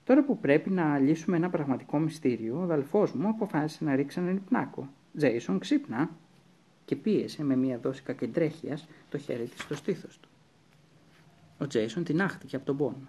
Τώρα 0.09 0.23
που 0.23 0.39
πρέπει 0.39 0.69
να 0.69 0.99
λύσουμε 0.99 1.37
ένα 1.37 1.49
πραγματικό 1.49 1.99
μυστήριο, 1.99 2.59
ο 2.59 2.61
αδελφός 2.61 3.11
μου 3.13 3.27
αποφάσισε 3.27 3.83
να 3.83 3.95
ρίξει 3.95 4.19
έναν 4.19 4.35
υπνάκο. 4.35 4.89
Τζέισον 5.17 5.59
ξύπνα 5.59 6.09
και 6.85 6.95
πίεσε 6.95 7.43
με 7.43 7.55
μια 7.55 7.77
δόση 7.77 8.01
κακεντρέχειας 8.01 8.87
το 9.09 9.17
χέρι 9.17 9.43
της 9.43 9.61
στο 9.61 9.75
στήθος 9.75 10.19
του. 10.19 10.29
Ο 11.57 11.67
Τζέισον 11.67 12.03
τινάχτηκε 12.03 12.55
από 12.55 12.65
τον 12.65 12.77
πόνο. 12.77 13.07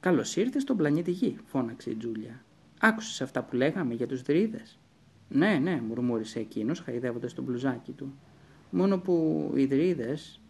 Καλώς 0.00 0.36
ήρθες 0.36 0.62
στον 0.62 0.76
πλανήτη 0.76 1.10
Γη, 1.10 1.36
φώναξε 1.44 1.90
η 1.90 1.94
Τζούλια. 1.94 2.44
Άκουσες 2.80 3.20
αυτά 3.20 3.42
που 3.42 3.56
λέγαμε 3.56 3.94
για 3.94 4.06
τους 4.06 4.22
δρίδες. 4.22 4.78
Ναι, 5.28 5.58
ναι, 5.62 5.82
μουρμούρισε 5.88 6.38
εκείνος 6.38 6.80
χαϊδεύοντας 6.80 7.34
το 7.34 7.42
μπλουζάκι 7.42 7.92
του. 7.92 8.14
Μόνο 8.70 8.98
που 8.98 9.50
οι 9.54 9.66
δρίδες... 9.66 10.40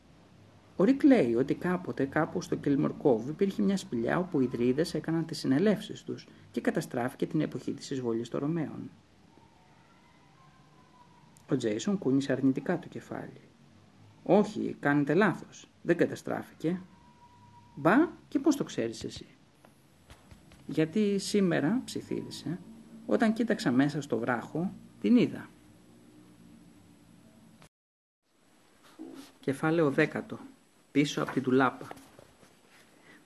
Ο 0.76 0.84
Ρικ 0.84 1.02
λέει 1.02 1.34
ότι 1.34 1.54
κάποτε 1.54 2.04
κάπου 2.04 2.40
στο 2.40 2.54
Κελμορκόβ 2.54 3.28
υπήρχε 3.28 3.62
μια 3.62 3.76
σπηλιά 3.76 4.18
όπου 4.18 4.40
οι 4.40 4.46
δρίδες 4.46 4.94
έκαναν 4.94 5.26
τις 5.26 5.38
συνελεύσεις 5.38 6.02
τους 6.02 6.26
και 6.50 6.60
καταστράφηκε 6.60 7.26
την 7.26 7.40
εποχή 7.40 7.72
της 7.72 7.90
εισβολής 7.90 8.28
των 8.28 8.40
Ρωμαίων. 8.40 8.90
Ο 11.50 11.56
Τζέισον 11.56 11.98
κούνησε 11.98 12.32
αρνητικά 12.32 12.78
το 12.78 12.88
κεφάλι. 12.88 13.40
Όχι, 14.22 14.76
κάνετε 14.80 15.14
λάθος. 15.14 15.68
Δεν 15.82 15.96
καταστράφηκε. 15.96 16.80
Μπα 17.74 17.96
και 18.28 18.38
πώς 18.38 18.56
το 18.56 18.64
ξέρεις 18.64 19.04
εσύ. 19.04 19.26
Γιατί 20.66 21.18
σήμερα, 21.18 21.82
ψιθύρισε, 21.84 22.58
όταν 23.06 23.32
κοίταξα 23.32 23.70
μέσα 23.70 24.00
στο 24.00 24.18
βράχο, 24.18 24.72
την 25.00 25.16
είδα. 25.16 25.48
Κεφάλαιο 29.40 29.90
δέκατο. 29.90 30.38
Πίσω 30.94 31.22
από 31.22 31.32
την 31.32 31.42
τουλάπα. 31.42 31.88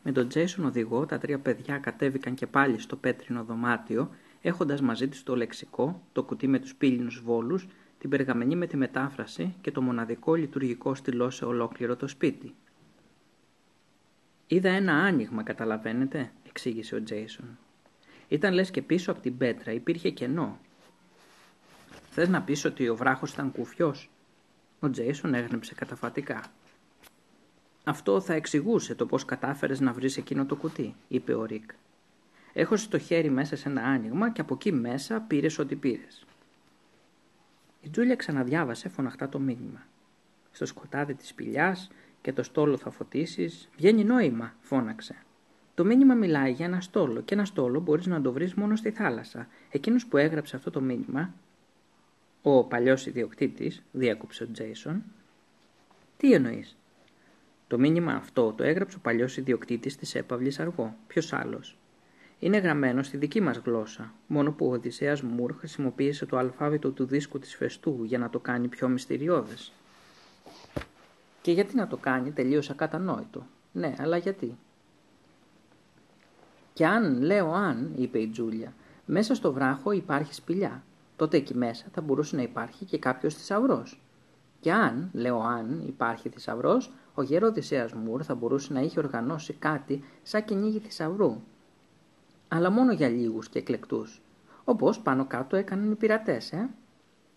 Με 0.02 0.12
τον 0.12 0.28
Τζέισον 0.28 0.64
οδηγό, 0.64 1.06
τα 1.06 1.18
τρία 1.18 1.38
παιδιά 1.38 1.78
κατέβηκαν 1.78 2.34
και 2.34 2.46
πάλι 2.46 2.78
στο 2.80 2.96
πέτρινο 2.96 3.44
δωμάτιο, 3.44 4.10
έχοντας 4.42 4.80
μαζί 4.80 5.08
τους 5.08 5.22
το 5.22 5.36
λεξικό, 5.36 6.02
το 6.12 6.22
κουτί 6.22 6.46
με 6.48 6.58
τους 6.58 6.74
πύλινους 6.74 7.20
βόλους 7.24 7.66
την 7.98 8.10
περγαμενή 8.10 8.56
με 8.56 8.66
τη 8.66 8.76
μετάφραση 8.76 9.54
και 9.60 9.70
το 9.70 9.82
μοναδικό 9.82 10.34
λειτουργικό 10.34 10.94
στυλό 10.94 11.30
σε 11.30 11.44
ολόκληρο 11.44 11.96
το 11.96 12.06
σπίτι. 12.08 12.54
«Είδα 14.46 14.70
ένα 14.70 14.92
άνοιγμα, 14.92 15.42
καταλαβαίνετε», 15.42 16.32
εξήγησε 16.46 16.94
ο 16.94 17.02
Τζέισον. 17.02 17.58
«Ήταν 18.28 18.52
λες 18.54 18.70
και 18.70 18.82
πίσω 18.82 19.10
από 19.10 19.20
την 19.20 19.36
πέτρα 19.36 19.72
υπήρχε 19.72 20.10
κενό. 20.10 20.58
Θες 22.10 22.28
να 22.28 22.42
πεις 22.42 22.64
ότι 22.64 22.88
ο 22.88 22.96
βράχος 22.96 23.32
ήταν 23.32 23.52
κουφιός» 23.52 24.10
Ο 24.80 24.90
Τζέισον 24.90 25.34
έγνεψε 25.34 25.74
καταφατικά. 25.74 26.42
«Αυτό 27.88 28.20
θα 28.20 28.34
εξηγούσε 28.34 28.94
το 28.94 29.06
πώς 29.06 29.24
κατάφερες 29.24 29.80
να 29.80 29.92
βρεις 29.92 30.16
εκείνο 30.16 30.46
το 30.46 30.56
κουτί», 30.56 30.94
είπε 31.08 31.34
ο 31.34 31.44
Ρικ. 31.44 31.70
«Έχωσες 32.52 32.88
το 32.88 32.98
χέρι 32.98 33.30
μέσα 33.30 33.56
σε 33.56 33.68
ένα 33.68 33.82
άνοιγμα 33.82 34.30
και 34.30 34.40
από 34.40 34.54
εκεί 34.54 34.72
μέσα 34.72 35.20
πήρες 35.20 35.58
ό,τι 35.58 35.74
πήρες». 35.74 36.26
Η 37.80 37.88
Τζούλια 37.88 38.16
ξαναδιάβασε 38.16 38.88
φωναχτά 38.88 39.28
το 39.28 39.38
μήνυμα. 39.38 39.86
Στο 40.50 40.66
σκοτάδι 40.66 41.14
της 41.14 41.28
σπηλιάς 41.28 41.90
και 42.20 42.32
το 42.32 42.42
στόλο 42.42 42.76
θα 42.76 42.90
φωτίσεις, 42.90 43.68
βγαίνει 43.76 44.04
νόημα, 44.04 44.54
φώναξε. 44.60 45.16
Το 45.74 45.84
μήνυμα 45.84 46.14
μιλάει 46.14 46.52
για 46.52 46.66
ένα 46.66 46.80
στόλο 46.80 47.20
και 47.20 47.34
ένα 47.34 47.44
στόλο 47.44 47.80
μπορείς 47.80 48.06
να 48.06 48.20
το 48.20 48.32
βρεις 48.32 48.54
μόνο 48.54 48.76
στη 48.76 48.90
θάλασσα. 48.90 49.48
Εκείνος 49.70 50.06
που 50.06 50.16
έγραψε 50.16 50.56
αυτό 50.56 50.70
το 50.70 50.80
μήνυμα, 50.80 51.34
ο 52.42 52.64
παλιός 52.64 53.06
ιδιοκτήτης, 53.06 53.82
διέκοψε 53.92 54.42
ο 54.42 54.48
Τζέισον. 54.52 55.02
Τι 56.16 56.32
εννοείς; 56.32 56.76
Το 57.68 57.78
μήνυμα 57.78 58.12
αυτό 58.12 58.52
το 58.52 58.62
έγραψε 58.64 58.96
ο 58.96 59.00
παλιός 59.02 59.36
ιδιοκτήτης 59.36 59.96
της 59.96 60.14
έπαυλης 60.14 60.60
αργό. 60.60 60.94
Ποιος 61.06 61.32
άλλος; 61.32 61.78
Είναι 62.38 62.58
γραμμένο 62.58 63.02
στη 63.02 63.16
δική 63.16 63.40
μας 63.40 63.56
γλώσσα, 63.56 64.12
μόνο 64.26 64.52
που 64.52 64.66
ο 64.66 64.72
Οδυσσέας 64.72 65.22
Μουρ 65.22 65.54
χρησιμοποίησε 65.54 66.26
το 66.26 66.36
αλφάβητο 66.36 66.90
του 66.90 67.04
δίσκου 67.04 67.38
της 67.38 67.56
Φεστού 67.56 68.04
για 68.04 68.18
να 68.18 68.30
το 68.30 68.38
κάνει 68.38 68.68
πιο 68.68 68.88
μυστηριώδες. 68.88 69.72
Και 71.42 71.52
γιατί 71.52 71.76
να 71.76 71.86
το 71.86 71.96
κάνει 71.96 72.30
τελείως 72.30 72.70
ακατανόητο. 72.70 73.46
Ναι, 73.72 73.94
αλλά 73.98 74.16
γιατί; 74.16 74.56
Και 76.72 76.86
αν, 76.86 77.22
λέω 77.22 77.52
αν, 77.52 77.92
είπε 77.96 78.18
η 78.18 78.28
Τζούλια, 78.28 78.72
μέσα 79.06 79.34
στο 79.34 79.52
βράχο 79.52 79.90
υπάρχει 79.92 80.34
σπηλιά, 80.34 80.82
τότε 81.16 81.36
εκεί 81.36 81.54
μέσα 81.54 81.86
θα 81.92 82.00
μπορούσε 82.00 82.36
να 82.36 82.42
υπάρχει 82.42 82.84
και 82.84 82.98
κάποιος 82.98 83.34
θησαυρός. 83.34 84.00
Και 84.60 84.72
αν, 84.72 85.10
λέω 85.12 85.40
αν, 85.40 85.82
υπάρχει 85.86 86.28
θησαυρός, 86.28 86.92
ο 87.18 87.22
γέρος 87.22 87.48
Οδυσσέας 87.48 87.92
Μουρ 87.92 88.22
θα 88.24 88.34
μπορούσε 88.34 88.72
να 88.72 88.80
είχε 88.80 88.98
οργανώσει 88.98 89.52
κάτι 89.52 90.04
σαν 90.22 90.44
κυνήγι 90.44 90.78
θησαυρού 90.78 91.40
αλλά 92.48 92.70
μόνο 92.70 92.92
για 92.92 93.08
λίγους 93.08 93.48
και 93.48 93.58
εκλεκτούς, 93.58 94.20
όπως 94.64 95.00
πάνω 95.00 95.26
κάτω 95.26 95.56
έκαναν 95.56 95.90
οι 95.90 95.94
πειρατές, 95.94 96.52
ε; 96.52 96.68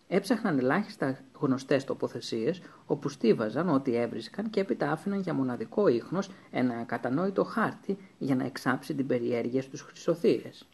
Έψαχναν 0.08 0.58
ελάχιστα 0.58 1.20
γνωστές 1.40 1.84
τοποθεσίες, 1.84 2.62
όπου 2.86 3.10
στίβαζαν 3.10 3.70
ό,τι 3.70 3.96
έβρισκαν 3.96 4.50
και 4.50 4.60
έπειτα 4.60 4.92
άφηναν 4.92 5.20
για 5.20 5.34
μοναδικό 5.34 5.88
ίχνος 5.88 6.30
ένα 6.52 6.84
κατανόητο 6.84 7.44
χάρτη 7.44 7.98
για 8.18 8.36
να 8.36 8.46
εξάψει 8.46 8.94
την 8.94 9.08
περιέργεια 9.08 9.62
στους 9.62 9.82
χρυσοθύρες. 9.82 10.68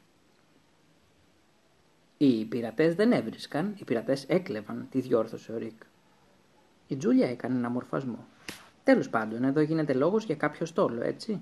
Οι 2.17 2.45
πειρατές 2.45 2.95
δεν 2.95 3.11
έβρισκαν, 3.11 3.75
οι 3.77 3.83
πειρατές 3.83 4.25
έκλεβαν, 4.27 4.87
τη 4.91 4.99
διόρθωσε 4.99 5.51
ο 5.51 5.57
Ρικ. 5.57 5.81
Η 6.87 6.95
Τζούλια 6.95 7.29
έκανε 7.29 7.57
ένα 7.57 7.69
μορφασμό. 7.69 8.25
Τέλος 8.87 9.09
πάντων, 9.09 9.43
εδώ 9.43 9.61
γίνεται 9.61 9.93
λόγος 9.93 10.23
για 10.23 10.35
κάποιο 10.35 10.65
στόλο, 10.65 11.01
έτσι 11.01 11.41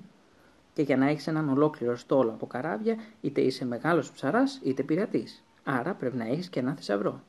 και 0.73 0.81
για 0.81 0.97
να 0.97 1.09
έχεις 1.09 1.27
έναν 1.27 1.49
ολόκληρο 1.49 1.95
στόλο 1.95 2.29
από 2.29 2.47
καράβια, 2.47 2.95
είτε 3.21 3.41
είσαι 3.41 3.65
μεγάλος 3.65 4.11
ψαράς 4.11 4.59
είτε 4.63 4.83
πειρατής. 4.83 5.43
Άρα 5.63 5.93
πρέπει 5.93 6.17
να 6.17 6.25
έχεις 6.25 6.49
και 6.49 6.59
ένα 6.59 6.75
θησαυρό. 6.75 7.23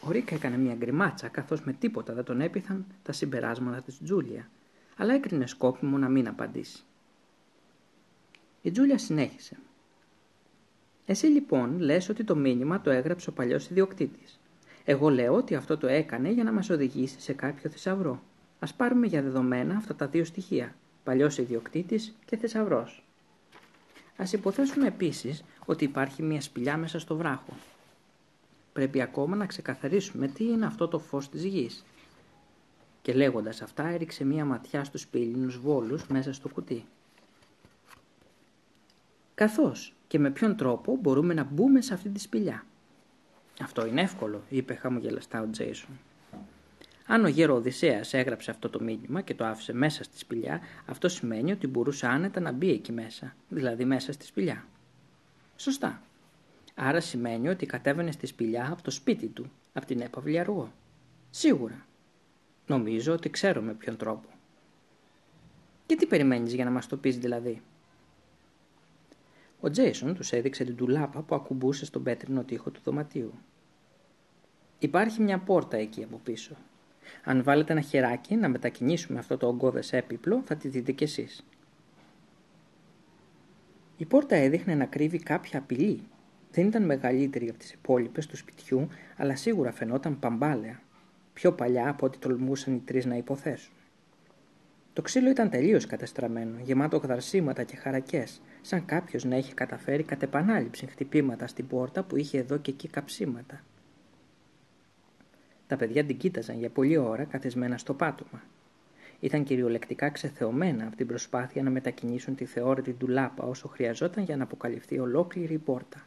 Ο 0.00 0.10
Ρίκα 0.10 0.34
έκανε 0.34 0.56
μια 0.56 0.74
γκριμάτσα, 0.74 1.28
καθώς 1.28 1.62
με 1.62 1.72
τίποτα 1.72 2.12
δεν 2.12 2.24
τον 2.24 2.40
έπειθαν 2.40 2.86
τα 3.02 3.12
συμπεράσματα 3.12 3.82
της 3.82 4.02
Τζούλια, 4.02 4.48
αλλά 4.96 5.14
έκρινε 5.14 5.46
σκόπιμο 5.46 5.98
να 5.98 6.08
μην 6.08 6.28
απαντήσει. 6.28 6.82
Η 8.62 8.70
Τζούλια 8.70 8.98
συνέχισε. 8.98 9.56
Εσύ 11.06 11.26
λοιπόν 11.26 11.78
λες 11.78 12.08
ότι 12.08 12.24
το 12.24 12.36
μήνυμα 12.36 12.80
το 12.80 12.90
έγραψε 12.90 13.30
ο 13.30 13.32
παλιός 13.32 13.70
ιδιοκτήτης. 13.70 14.40
Εγώ 14.90 15.08
λέω 15.10 15.34
ότι 15.34 15.54
αυτό 15.54 15.76
το 15.76 15.86
έκανε 15.86 16.30
για 16.30 16.44
να 16.44 16.52
μας 16.52 16.70
οδηγήσει 16.70 17.20
σε 17.20 17.32
κάποιο 17.32 17.70
θησαυρό. 17.70 18.22
Ας 18.58 18.74
πάρουμε 18.74 19.06
για 19.06 19.22
δεδομένα 19.22 19.76
αυτά 19.76 19.94
τα 19.94 20.06
δύο 20.06 20.24
στοιχεία 20.24 20.74
παλιός 21.04 21.38
ιδιοκτήτης 21.38 22.14
και 22.24 22.36
θησαυρός. 22.36 23.04
Ας 24.16 24.32
υποθέσουμε 24.32 24.86
επίσης 24.86 25.44
ότι 25.66 25.84
υπάρχει 25.84 26.22
μια 26.22 26.40
σπηλιά 26.40 26.76
μέσα 26.76 26.98
στο 26.98 27.16
βράχο. 27.16 27.52
Πρέπει 28.72 29.00
ακόμα 29.00 29.36
να 29.36 29.46
ξεκαθαρίσουμε 29.46 30.28
τι 30.28 30.44
είναι 30.44 30.66
αυτό 30.66 30.88
το 30.88 30.98
φως 30.98 31.28
της 31.28 31.44
γης. 31.44 31.84
Και 33.02 33.12
λέγοντας 33.12 33.62
αυτά 33.62 33.86
έριξε 33.88 34.24
μια 34.24 34.44
ματιά 34.44 34.84
στους 34.84 35.06
πύλινους 35.06 35.58
βόλους 35.58 36.06
μέσα 36.06 36.32
στο 36.32 36.48
κουτί. 36.48 36.84
Καθώς 39.34 39.94
και 40.06 40.18
με 40.18 40.30
ποιον 40.30 40.56
τρόπο 40.56 40.98
μπορούμε 41.00 41.34
να 41.34 41.44
μπούμε 41.44 41.80
σε 41.80 41.94
αυτή 41.94 42.08
τη 42.08 42.20
σπηλιά. 42.20 42.64
Αυτό 43.60 43.86
είναι 43.86 44.00
εύκολο, 44.00 44.42
είπε 44.48 44.74
χαμογελαστά 44.74 45.40
ο 45.42 45.50
Τζέισον. 45.50 45.98
Αν 47.06 47.24
ο 47.24 47.28
γέρο 47.28 47.54
Οδυσσέας 47.54 48.14
έγραψε 48.14 48.50
αυτό 48.50 48.68
το 48.68 48.80
μήνυμα 48.80 49.20
και 49.20 49.34
το 49.34 49.44
άφησε 49.44 49.72
μέσα 49.72 50.04
στη 50.04 50.18
σπηλιά, 50.18 50.60
αυτό 50.86 51.08
σημαίνει 51.08 51.52
ότι 51.52 51.66
μπορούσε 51.66 52.06
άνετα 52.06 52.40
να 52.40 52.52
μπει 52.52 52.70
εκεί 52.70 52.92
μέσα, 52.92 53.34
δηλαδή 53.48 53.84
μέσα 53.84 54.12
στη 54.12 54.26
σπηλιά. 54.26 54.66
Σωστά. 55.56 56.02
Άρα 56.74 57.00
σημαίνει 57.00 57.48
ότι 57.48 57.66
κατέβαινε 57.66 58.12
στη 58.12 58.26
σπηλιά 58.26 58.68
από 58.72 58.82
το 58.82 58.90
σπίτι 58.90 59.26
του, 59.26 59.50
από 59.72 59.86
την 59.86 60.00
έπαυλη 60.00 60.38
αργό. 60.38 60.72
Σίγουρα. 61.30 61.86
Νομίζω 62.66 63.12
ότι 63.12 63.30
ξέρω 63.30 63.60
με 63.60 63.72
ποιον 63.72 63.96
τρόπο. 63.96 64.28
Και 65.86 65.96
τι 65.96 66.06
περιμένεις 66.06 66.54
για 66.54 66.64
να 66.64 66.70
μας 66.70 66.86
το 66.86 66.96
πεις 66.96 67.18
δηλαδή; 67.18 67.62
Ο 69.60 69.70
Τζέισον 69.70 70.14
τους 70.14 70.32
έδειξε 70.32 70.64
την 70.64 70.76
τουλάπα 70.76 71.20
που 71.20 71.34
ακουμπούσε 71.34 71.84
στον 71.84 72.02
πέτρινο 72.02 72.42
τοίχο 72.42 72.70
του 72.70 72.80
δωματίου. 72.84 73.34
Υπάρχει 74.78 75.22
μια 75.22 75.38
πόρτα 75.38 75.76
εκεί 75.76 76.04
από 76.04 76.20
πίσω, 76.24 76.56
αν 77.24 77.42
βάλετε 77.42 77.72
ένα 77.72 77.80
χεράκι 77.80 78.36
να 78.36 78.48
μετακινήσουμε 78.48 79.18
αυτό 79.18 79.36
το 79.36 79.46
ογκώδες 79.46 79.92
έπιπλο, 79.92 80.42
θα 80.44 80.56
τη 80.56 80.68
δείτε 80.68 80.92
κι 80.92 81.04
εσείς. 81.04 81.44
Η 83.96 84.04
πόρτα 84.04 84.36
έδειχνε 84.36 84.74
να 84.74 84.84
κρύβει 84.84 85.18
κάποια 85.18 85.58
απειλή. 85.58 86.02
Δεν 86.50 86.66
ήταν 86.66 86.84
μεγαλύτερη 86.84 87.48
από 87.48 87.58
τις 87.58 87.72
υπόλοιπες 87.72 88.26
του 88.26 88.36
σπιτιού, 88.36 88.88
αλλά 89.16 89.36
σίγουρα 89.36 89.72
φαινόταν 89.72 90.18
παμπάλαια. 90.18 90.80
Πιο 91.32 91.52
παλιά 91.52 91.88
από 91.88 92.06
ό,τι 92.06 92.18
τολμούσαν 92.18 92.74
οι 92.74 92.82
τρεις 92.84 93.06
να 93.06 93.16
υποθέσουν. 93.16 93.72
Το 94.92 95.02
ξύλο 95.02 95.30
ήταν 95.30 95.50
τελείως 95.50 95.86
κατεστραμμένο, 95.86 96.58
γεμάτο 96.62 96.96
γδαρσίματα 96.96 97.62
και 97.62 97.76
χαρακές, 97.76 98.40
σαν 98.60 98.84
κάποιος 98.84 99.24
να 99.24 99.36
είχε 99.36 99.54
καταφέρει 99.54 100.02
κατ' 100.02 100.22
επανάληψη 100.22 100.86
χτυπήματα 100.86 101.46
στην 101.46 101.66
πόρτα 101.66 102.02
που 102.02 102.16
είχε 102.16 102.38
εδώ 102.38 102.56
και 102.56 102.70
εκεί 102.70 102.88
καψίματα. 102.88 103.62
Τα 105.68 105.76
παιδιά 105.76 106.04
την 106.04 106.16
κοίταζαν 106.16 106.58
για 106.58 106.70
πολλή 106.70 106.96
ώρα 106.96 107.24
καθισμένα 107.24 107.78
στο 107.78 107.94
πάτωμα. 107.94 108.42
Ήταν 109.20 109.44
κυριολεκτικά 109.44 110.10
ξεθεωμένα 110.10 110.86
από 110.86 110.96
την 110.96 111.06
προσπάθεια 111.06 111.62
να 111.62 111.70
μετακινήσουν 111.70 112.34
τη 112.34 112.44
θεώρητη 112.44 112.92
ντουλάπα 112.92 113.44
όσο 113.44 113.68
χρειαζόταν 113.68 114.24
για 114.24 114.36
να 114.36 114.42
αποκαλυφθεί 114.42 114.98
ολόκληρη 114.98 115.54
η 115.54 115.58
πόρτα. 115.58 116.06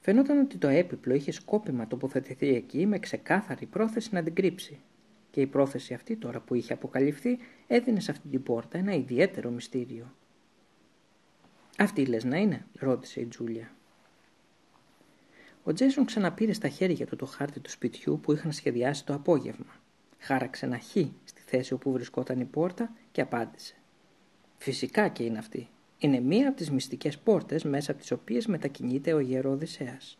Φαινόταν 0.00 0.38
ότι 0.38 0.56
το 0.56 0.68
έπιπλο 0.68 1.14
είχε 1.14 1.32
σκόπιμα 1.32 1.86
τοποθετηθεί 1.86 2.54
εκεί 2.54 2.86
με 2.86 2.98
ξεκάθαρη 2.98 3.66
πρόθεση 3.66 4.14
να 4.14 4.22
την 4.22 4.34
κρύψει. 4.34 4.78
Και 5.30 5.40
η 5.40 5.46
πρόθεση 5.46 5.94
αυτή 5.94 6.16
τώρα 6.16 6.40
που 6.40 6.54
είχε 6.54 6.72
αποκαλυφθεί 6.72 7.38
έδινε 7.66 8.00
σε 8.00 8.10
αυτή 8.10 8.28
την 8.28 8.42
πόρτα 8.42 8.78
ένα 8.78 8.94
ιδιαίτερο 8.94 9.50
μυστήριο. 9.50 10.14
Αυτή 11.78 12.06
λες 12.06 12.24
να 12.24 12.36
είναι, 12.36 12.66
ρώτησε 12.78 13.20
η 13.20 13.26
Τζούλια. 13.26 13.70
Ο 15.68 15.72
Τζέσον 15.72 16.04
ξαναπήρε 16.04 16.52
στα 16.52 16.68
χέρια 16.68 17.06
του 17.06 17.16
το 17.16 17.26
χάρτη 17.26 17.60
του 17.60 17.70
σπιτιού 17.70 18.20
που 18.22 18.32
είχαν 18.32 18.52
σχεδιάσει 18.52 19.04
το 19.04 19.14
απόγευμα. 19.14 19.80
Χάραξε 20.18 20.66
ένα 20.66 20.78
χ 20.78 20.90
στη 21.24 21.42
θέση 21.46 21.72
όπου 21.72 21.92
βρισκόταν 21.92 22.40
η 22.40 22.44
πόρτα 22.44 22.92
και 23.12 23.20
απάντησε. 23.20 23.74
Φυσικά 24.58 25.08
και 25.08 25.22
είναι 25.22 25.38
αυτή. 25.38 25.68
Είναι 25.98 26.20
μία 26.20 26.48
από 26.48 26.56
τις 26.56 26.70
μυστικές 26.70 27.18
πόρτες 27.18 27.64
μέσα 27.64 27.90
από 27.90 28.00
τις 28.00 28.10
οποίες 28.10 28.46
μετακινείται 28.46 29.12
ο 29.12 29.18
γερό 29.18 29.50
Οδυσσέας. 29.50 30.18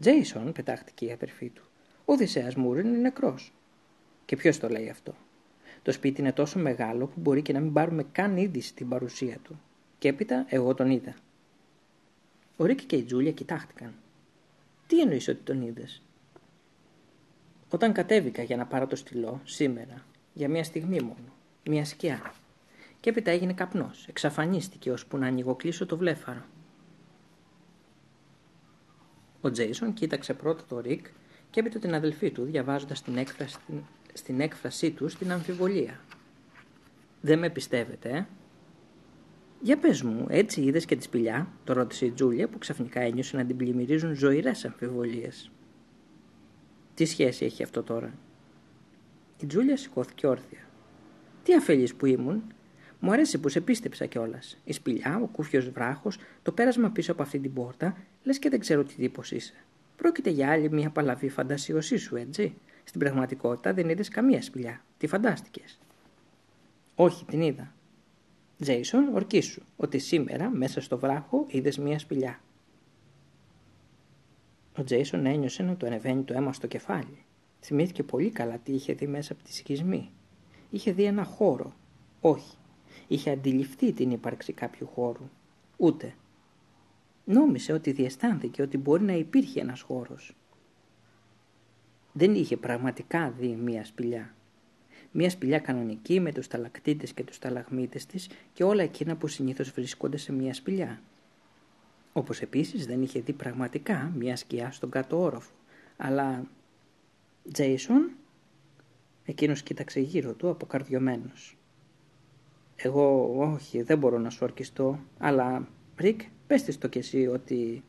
Τζέισον, 0.00 0.52
πετάχτηκε 0.52 1.04
η 1.04 1.12
αδερφή 1.12 1.48
του, 1.48 1.62
ο 2.04 2.12
Οδυσσέας 2.12 2.54
Μούριν 2.54 2.86
είναι 2.86 2.98
νεκρός. 2.98 3.52
Και 4.24 4.36
ποιος 4.36 4.58
το 4.58 4.68
λέει 4.68 4.88
αυτό. 4.88 5.14
Το 5.82 5.92
σπίτι 5.92 6.20
είναι 6.20 6.32
τόσο 6.32 6.58
μεγάλο 6.58 7.06
που 7.06 7.20
μπορεί 7.20 7.42
και 7.42 7.52
να 7.52 7.60
μην 7.60 7.72
πάρουμε 7.72 8.06
καν 8.12 8.36
είδηση 8.36 8.74
την 8.74 8.88
παρουσία 8.88 9.36
του. 9.42 9.60
Και 9.98 10.08
έπειτα 10.08 10.46
εγώ 10.48 10.74
τον 10.74 10.90
είδα. 10.90 11.14
Ο 12.56 12.64
Ρίκη 12.64 12.84
και 12.84 12.96
η 12.96 13.02
Τζούλια 13.02 13.32
κοιτάχτηκαν. 13.32 13.94
Τι 14.86 15.00
εννοείς 15.00 15.28
ότι 15.28 15.40
τον 15.44 15.62
είδες; 15.62 16.02
Όταν 17.68 17.92
κατέβηκα 17.92 18.42
για 18.42 18.56
να 18.56 18.66
πάρω 18.66 18.86
το 18.86 18.96
στυλό, 18.96 19.40
σήμερα, 19.44 20.04
για 20.34 20.48
μια 20.48 20.64
στιγμή 20.64 21.00
μόνο, 21.00 21.32
μια 21.68 21.84
σκιά. 21.84 22.34
Και 23.00 23.10
έπειτα 23.10 23.30
έγινε 23.30 23.52
καπνός, 23.52 24.06
εξαφανίστηκε 24.08 24.90
ώσπου 24.90 25.16
να 25.16 25.26
ανοιγοκλείσω 25.26 25.86
το 25.86 25.96
βλέφαρο. 25.96 26.44
Ο 29.40 29.50
Τζέισον 29.50 29.92
κοίταξε 29.92 30.34
πρώτα 30.34 30.64
το 30.68 30.80
Ρικ 30.80 31.06
και 31.50 31.60
έπειτα 31.60 31.78
την 31.78 31.94
αδελφή 31.94 32.30
του, 32.30 32.44
διαβάζοντας 32.44 33.02
την 33.02 33.16
έκφραση, 33.16 33.58
στην 34.12 34.40
έκφρασή 34.40 34.90
του 34.90 35.08
στην 35.08 35.32
αμφιβολία. 35.32 36.00
«Δεν 37.20 37.38
με 37.38 37.50
πιστεύετε, 37.50 38.08
ε;» 38.08 38.26
«Για 39.62 39.78
πες 39.78 40.02
μου, 40.02 40.26
έτσι 40.28 40.60
είδες 40.60 40.84
και 40.84 40.96
τη 40.96 41.02
σπηλιά» 41.02 41.48
το 41.64 41.72
ρώτησε 41.72 42.06
η 42.06 42.10
Τζούλια 42.10 42.48
που 42.48 42.58
ξαφνικά 42.58 43.00
ένιωσε 43.00 43.36
να 43.36 43.44
την 43.44 43.56
πλημμυρίζουν 43.56 44.14
ζωηρές 44.14 44.64
αμφιβολίες. 44.64 45.50
«Τι 46.94 47.04
σχέση 47.04 47.44
έχει 47.44 47.62
αυτό 47.62 47.82
τώρα» 47.82 48.14
Η 49.40 49.46
Τζούλια 49.46 49.76
σηκώθηκε 49.76 50.26
όρθια. 50.26 50.66
«Τι 51.42 51.54
αφέλεις 51.54 51.94
που 51.94 52.06
ήμουν» 52.06 52.42
Μου 53.04 53.12
αρέσει 53.12 53.38
που 53.38 53.48
σε 53.48 53.60
πίστεψα 53.60 54.06
κιόλας. 54.06 54.58
Η 54.64 54.72
σπηλιά, 54.72 55.20
ο 55.22 55.26
κούφιος 55.26 55.70
βράχος, 55.70 56.18
το 56.42 56.52
πέρασμα 56.52 56.90
πίσω 56.90 57.12
από 57.12 57.22
αυτή 57.22 57.38
την 57.38 57.52
πόρτα, 57.52 57.96
λες 58.22 58.38
και 58.38 58.48
δεν 58.48 58.60
ξέρω 58.60 58.84
τι 58.84 58.94
τύπος 58.94 59.30
είσαι. 59.30 59.54
Πρόκειται 59.96 60.30
για 60.30 60.50
άλλη 60.50 60.70
μια 60.70 60.90
παλαβή 60.90 61.28
φαντασιωσή 61.28 61.96
σου, 61.96 62.16
έτσι; 62.16 62.54
Στην 62.84 63.00
πραγματικότητα 63.00 63.72
δεν 63.72 63.88
είδες 63.88 64.08
καμία 64.08 64.42
σπηλιά. 64.42 64.84
Τι 64.98 65.06
φαντάστηκες; 65.06 65.78
Όχι, 66.94 67.24
την 67.24 67.40
είδα. 67.40 67.72
Τζέισον, 68.62 69.14
ορκίσου 69.14 69.62
ότι 69.76 69.98
σήμερα 69.98 70.50
μέσα 70.50 70.80
στο 70.80 70.98
βράχο 70.98 71.46
είδες 71.48 71.78
μια 71.78 71.98
σπηλιά. 71.98 72.40
Ο 74.78 74.84
Τζέισον 74.84 75.26
ένιωσε 75.26 75.62
να 75.62 75.74
του 75.74 75.86
ανεβαίνει 75.86 76.22
το 76.22 76.34
αίμα 76.34 76.52
στο 76.52 76.66
κεφάλι. 76.66 77.24
Θυμήθηκε 77.60 78.02
πολύ 78.02 78.30
καλά 78.30 78.58
τι 78.58 78.72
είχε 78.72 78.92
δει 78.92 79.06
μέσα 79.06 79.32
από 79.32 79.42
τη 79.42 79.54
σκισμή. 79.54 80.10
Είχε 80.70 80.92
δει 80.92 81.04
ένα 81.04 81.24
χώρο. 81.24 81.72
Όχι. 82.20 82.56
Είχε 83.08 83.30
αντιληφθεί 83.30 83.92
την 83.92 84.10
ύπαρξη 84.10 84.52
κάποιου 84.52 84.86
χώρου. 84.86 85.28
Ούτε. 85.76 86.14
Νόμισε 87.24 87.72
ότι 87.72 87.92
διαισθάνθηκε 87.92 88.62
ότι 88.62 88.78
μπορεί 88.78 89.02
να 89.02 89.12
υπήρχε 89.12 89.60
ένας 89.60 89.80
χώρος 89.80 90.34
δεν 92.12 92.34
είχε 92.34 92.56
πραγματικά 92.56 93.30
δει 93.30 93.48
μία 93.48 93.84
σπηλιά. 93.84 94.34
Μία 95.12 95.30
σπηλιά 95.30 95.58
κανονική 95.58 96.20
με 96.20 96.32
τους 96.32 96.46
ταλακτήτες 96.46 97.12
και 97.12 97.24
τους 97.24 97.38
ταλαγμίτες 97.38 98.06
της 98.06 98.28
και 98.52 98.64
όλα 98.64 98.82
εκείνα 98.82 99.16
που 99.16 99.26
συνήθως 99.26 99.70
βρίσκονται 99.70 100.16
σε 100.16 100.32
μία 100.32 100.54
σπηλιά. 100.54 101.00
Όπως 102.12 102.40
επίσης 102.40 102.86
δεν 102.86 103.02
είχε 103.02 103.20
δει 103.20 103.32
πραγματικά 103.32 104.12
μία 104.16 104.36
σκιά 104.36 104.70
στον 104.70 104.90
κάτω 104.90 105.20
όροφο. 105.20 105.52
Αλλά... 105.96 106.44
Τζέισον... 107.52 108.10
Εκείνος 109.24 109.62
κοίταξε 109.62 110.00
γύρω 110.00 110.32
του 110.32 110.48
αποκαρδιωμένος. 110.48 111.56
Εγώ 112.76 113.34
όχι, 113.38 113.82
δεν 113.82 113.98
μπορώ 113.98 114.18
να 114.18 114.30
σου 114.30 114.38
ορκιστώ, 114.42 114.98
αλλά 115.18 115.68
Ρικ, 115.96 116.20
πες 116.46 116.62
της 116.62 116.78
το 116.78 116.88
κι 116.88 116.98
εσύ 116.98 117.26
ότι... 117.26 117.82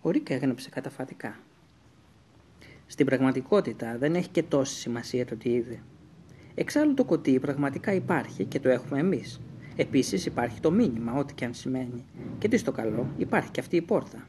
Ο 0.00 0.10
Ρικ 0.10 0.30
έγνεψε 0.30 0.70
καταφατικά. 0.70 1.38
Στην 2.92 3.06
πραγματικότητα 3.06 3.98
δεν 3.98 4.14
έχει 4.14 4.28
και 4.28 4.42
τόση 4.42 4.74
σημασία 4.74 5.26
το 5.26 5.36
τι 5.36 5.50
είδε. 5.50 5.82
Εξάλλου 6.54 6.94
το 6.94 7.04
κωτί 7.04 7.38
πραγματικά 7.38 7.92
υπάρχει 7.92 8.44
και 8.44 8.60
το 8.60 8.68
έχουμε 8.68 8.98
εμείς. 8.98 9.40
Επίσης 9.76 10.26
υπάρχει 10.26 10.60
το 10.60 10.70
μήνυμα, 10.70 11.12
ό,τι 11.12 11.34
και 11.34 11.44
αν 11.44 11.54
σημαίνει. 11.54 12.04
Και 12.38 12.48
τι 12.48 12.56
στο 12.56 12.72
καλό, 12.72 13.10
υπάρχει 13.16 13.50
και 13.50 13.60
αυτή 13.60 13.76
η 13.76 13.82
πόρτα. 13.82 14.28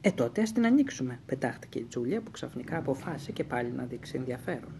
Ε, 0.00 0.10
τότε 0.10 0.42
ας 0.42 0.52
την 0.52 0.66
ανοίξουμε, 0.66 1.20
πετάχτηκε 1.26 1.78
η 1.78 1.82
Τζούλια 1.82 2.20
που 2.20 2.30
ξαφνικά 2.30 2.76
αποφάσισε 2.76 3.32
και 3.32 3.44
πάλι 3.44 3.70
να 3.70 3.84
δείξει 3.84 4.16
ενδιαφέρον. 4.16 4.72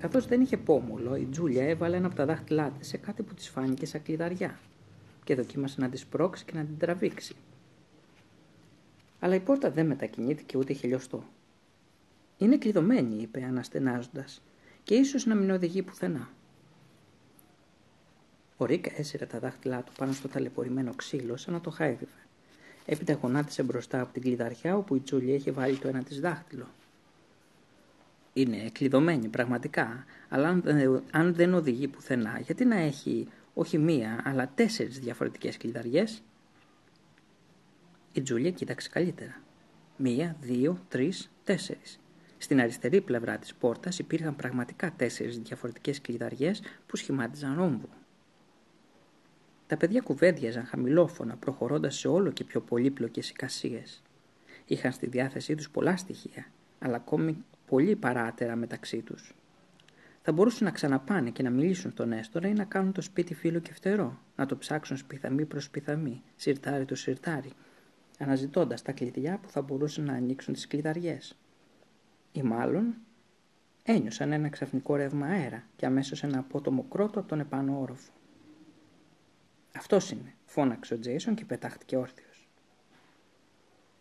Καθώς 0.00 0.26
δεν 0.26 0.40
είχε 0.40 0.56
πόμουλο, 0.56 1.16
η 1.16 1.24
Τζούλια 1.30 1.68
έβαλε 1.68 1.96
ένα 1.96 2.06
από 2.06 2.16
τα 2.16 2.24
δάχτυλά 2.24 2.70
της 2.70 2.88
σε 2.88 2.96
κάτι 2.96 3.22
που 3.22 3.34
της 3.34 3.48
φάνηκε 3.48 3.86
σαν 3.86 4.02
κλειδαριά 4.02 4.58
και 5.24 5.34
δοκίμασε 5.34 5.80
να 5.80 5.88
τη 5.88 5.96
σπρώξει 5.96 6.44
και 6.44 6.52
να 6.54 6.64
την 6.64 6.78
τραβήξει 6.78 7.34
αλλά 9.20 9.34
η 9.34 9.40
πόρτα 9.40 9.70
δεν 9.70 9.86
μετακινήθηκε 9.86 10.58
ούτε 10.58 10.72
χελιοστό. 10.72 11.24
Είναι 12.38 12.56
κλειδωμένη, 12.56 13.22
είπε 13.22 13.44
αναστενάζοντας, 13.44 14.42
και 14.82 14.94
ίσως 14.94 15.26
να 15.26 15.34
μην 15.34 15.50
οδηγεί 15.50 15.82
πουθενά. 15.82 16.28
Ο 18.56 18.64
Ρίκα 18.64 18.90
έσυρε 18.96 19.26
τα 19.26 19.38
δάχτυλά 19.38 19.82
του 19.82 19.92
πάνω 19.98 20.12
στο 20.12 20.28
ταλαιπωρημένο 20.28 20.94
ξύλο 20.94 21.36
σαν 21.36 21.54
να 21.54 21.60
το 21.60 21.70
χάιδευε. 21.70 22.10
Έπειτα 22.86 23.12
γονάτισε 23.12 23.62
μπροστά 23.62 24.00
από 24.00 24.12
την 24.12 24.22
κλειδαριά 24.22 24.76
όπου 24.76 24.94
η 24.94 25.00
Τζούλια 25.00 25.34
είχε 25.34 25.50
βάλει 25.50 25.76
το 25.76 25.88
ένα 25.88 26.02
της 26.02 26.20
δάχτυλο. 26.20 26.66
Είναι 28.32 28.70
κλειδωμένη 28.72 29.28
πραγματικά, 29.28 30.04
αλλά 30.28 30.62
αν 31.10 31.34
δεν 31.34 31.54
οδηγεί 31.54 31.88
πουθενά, 31.88 32.38
γιατί 32.38 32.64
να 32.64 32.76
έχει 32.76 33.28
όχι 33.54 33.78
μία, 33.78 34.22
αλλά 34.24 34.52
τέσσερις 34.54 34.98
διαφορετικές 34.98 35.56
κλειδαριές; 35.56 36.22
Η 38.16 38.22
Τζούλια 38.22 38.50
κοίταξε 38.50 38.88
καλύτερα. 38.88 39.42
Μία, 39.96 40.36
δύο, 40.40 40.78
τρεις, 40.88 41.30
τέσσερις. 41.44 42.00
Στην 42.38 42.60
αριστερή 42.60 43.00
πλευρά 43.00 43.38
της 43.38 43.54
πόρτας 43.54 43.98
υπήρχαν 43.98 44.36
πραγματικά 44.36 44.92
τέσσερις 44.96 45.38
διαφορετικές 45.38 46.00
κλειδαριές 46.00 46.62
που 46.86 46.96
σχημάτιζαν 46.96 47.54
ρόμβο. 47.56 47.88
Τα 49.66 49.76
παιδιά 49.76 50.00
κουβέντιαζαν 50.00 50.64
χαμηλόφωνα, 50.64 51.36
προχωρώντας 51.36 51.96
σε 51.96 52.08
όλο 52.08 52.30
και 52.30 52.44
πιο 52.44 52.60
πολύπλοκες 52.60 53.30
εικασίες. 53.30 54.02
Είχαν 54.66 54.92
στη 54.92 55.06
διάθεσή 55.06 55.54
τους 55.54 55.70
πολλά 55.70 55.96
στοιχεία, 55.96 56.46
αλλά 56.78 56.96
ακόμη 56.96 57.44
πολύ 57.66 57.96
παράτερα 57.96 58.56
μεταξύ 58.56 59.02
τους. 59.02 59.34
Θα 60.22 60.32
μπορούσαν 60.32 60.64
να 60.64 60.70
ξαναπάνε 60.70 61.30
και 61.30 61.42
να 61.42 61.50
μιλήσουν 61.50 61.90
στον 61.90 62.12
Έστορα 62.12 62.48
ή 62.48 62.52
να 62.52 62.64
κάνουν 62.64 62.92
το 62.92 63.00
σπίτι 63.00 63.34
φίλο 63.34 63.58
και 63.58 63.72
φτερό, 63.72 64.20
να 64.36 64.46
το 64.46 64.56
ψάξουν 64.56 64.96
σπιθαμή 64.96 65.44
προς 65.44 65.64
σπιθαμή, 65.64 66.22
σιρτάρι 66.36 66.84
το 66.84 66.94
σιρτάρι, 66.94 67.52
αναζητώντας 68.18 68.82
τα 68.82 68.92
κλειδιά 68.92 69.38
που 69.38 69.48
θα 69.48 69.62
μπορούσαν 69.62 70.04
να 70.04 70.12
ανοίξουν 70.12 70.54
τις 70.54 70.66
κλειδαριές. 70.66 71.36
Ή 72.32 72.42
μάλλον 72.42 72.94
ένιωσαν 73.82 74.32
ένα 74.32 74.48
ξαφνικό 74.48 74.96
ρεύμα 74.96 75.26
αέρα 75.26 75.64
και 75.76 75.86
αμέσως 75.86 76.22
ένα 76.22 76.38
απότομο 76.38 76.82
κρότο 76.90 77.18
από 77.18 77.28
τον 77.28 77.40
επάνω 77.40 77.80
όροφο. 77.80 78.12
Αυτός 79.76 80.10
είναι, 80.10 80.34
φώναξε 80.44 80.94
ο 80.94 80.98
Τζέισον 80.98 81.34
και 81.34 81.44
πετάχτηκε 81.44 81.96
όρθιος. 81.96 82.48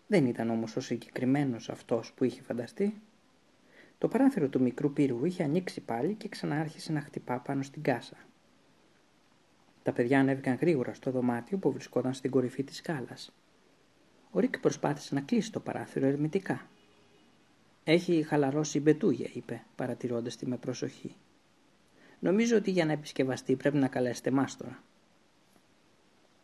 Δεν 0.07 0.25
ήταν 0.25 0.49
όμως 0.49 0.75
ο 0.75 0.79
συγκεκριμένος 0.79 1.69
αυτός 1.69 2.13
που 2.13 2.23
είχε 2.23 2.41
φανταστεί. 2.41 3.01
Το 3.97 4.07
παράθυρο 4.07 4.47
του 4.47 4.61
μικρού 4.61 4.93
πύργου 4.93 5.25
είχε 5.25 5.43
ανοίξει 5.43 5.81
πάλι 5.81 6.13
και 6.13 6.29
ξανάρχισε 6.29 6.91
να 6.91 7.01
χτυπά 7.01 7.39
πάνω 7.39 7.63
στην 7.63 7.81
κάσα. 7.81 8.17
Τα 9.83 9.91
παιδιά 9.91 10.19
ανέβηκαν 10.19 10.57
γρήγορα 10.61 10.93
στο 10.93 11.11
δωμάτιο 11.11 11.57
που 11.57 11.71
βρισκόταν 11.71 12.13
στην 12.13 12.31
κορυφή 12.31 12.63
της 12.63 12.75
σκάλας. 12.75 13.33
Ο 14.35 14.39
Ρίκ 14.39 14.59
προσπάθησε 14.59 15.15
να 15.15 15.21
κλείσει 15.21 15.51
το 15.51 15.59
παράθυρο 15.59 16.05
ερμητικά. 16.05 16.67
Έχει 17.83 18.23
χαλαρώσει 18.23 18.77
η 18.77 18.81
μπετούγια, 18.83 19.29
είπε, 19.33 19.63
παρατηρώντας 19.75 20.35
τη 20.35 20.47
με 20.47 20.57
προσοχή. 20.57 21.15
Νομίζω 22.19 22.57
ότι 22.57 22.71
για 22.71 22.85
να 22.85 22.91
επισκευαστεί 22.91 23.55
πρέπει 23.55 23.77
να 23.77 23.87
καλέσετε 23.87 24.31
μάστορα. 24.31 24.83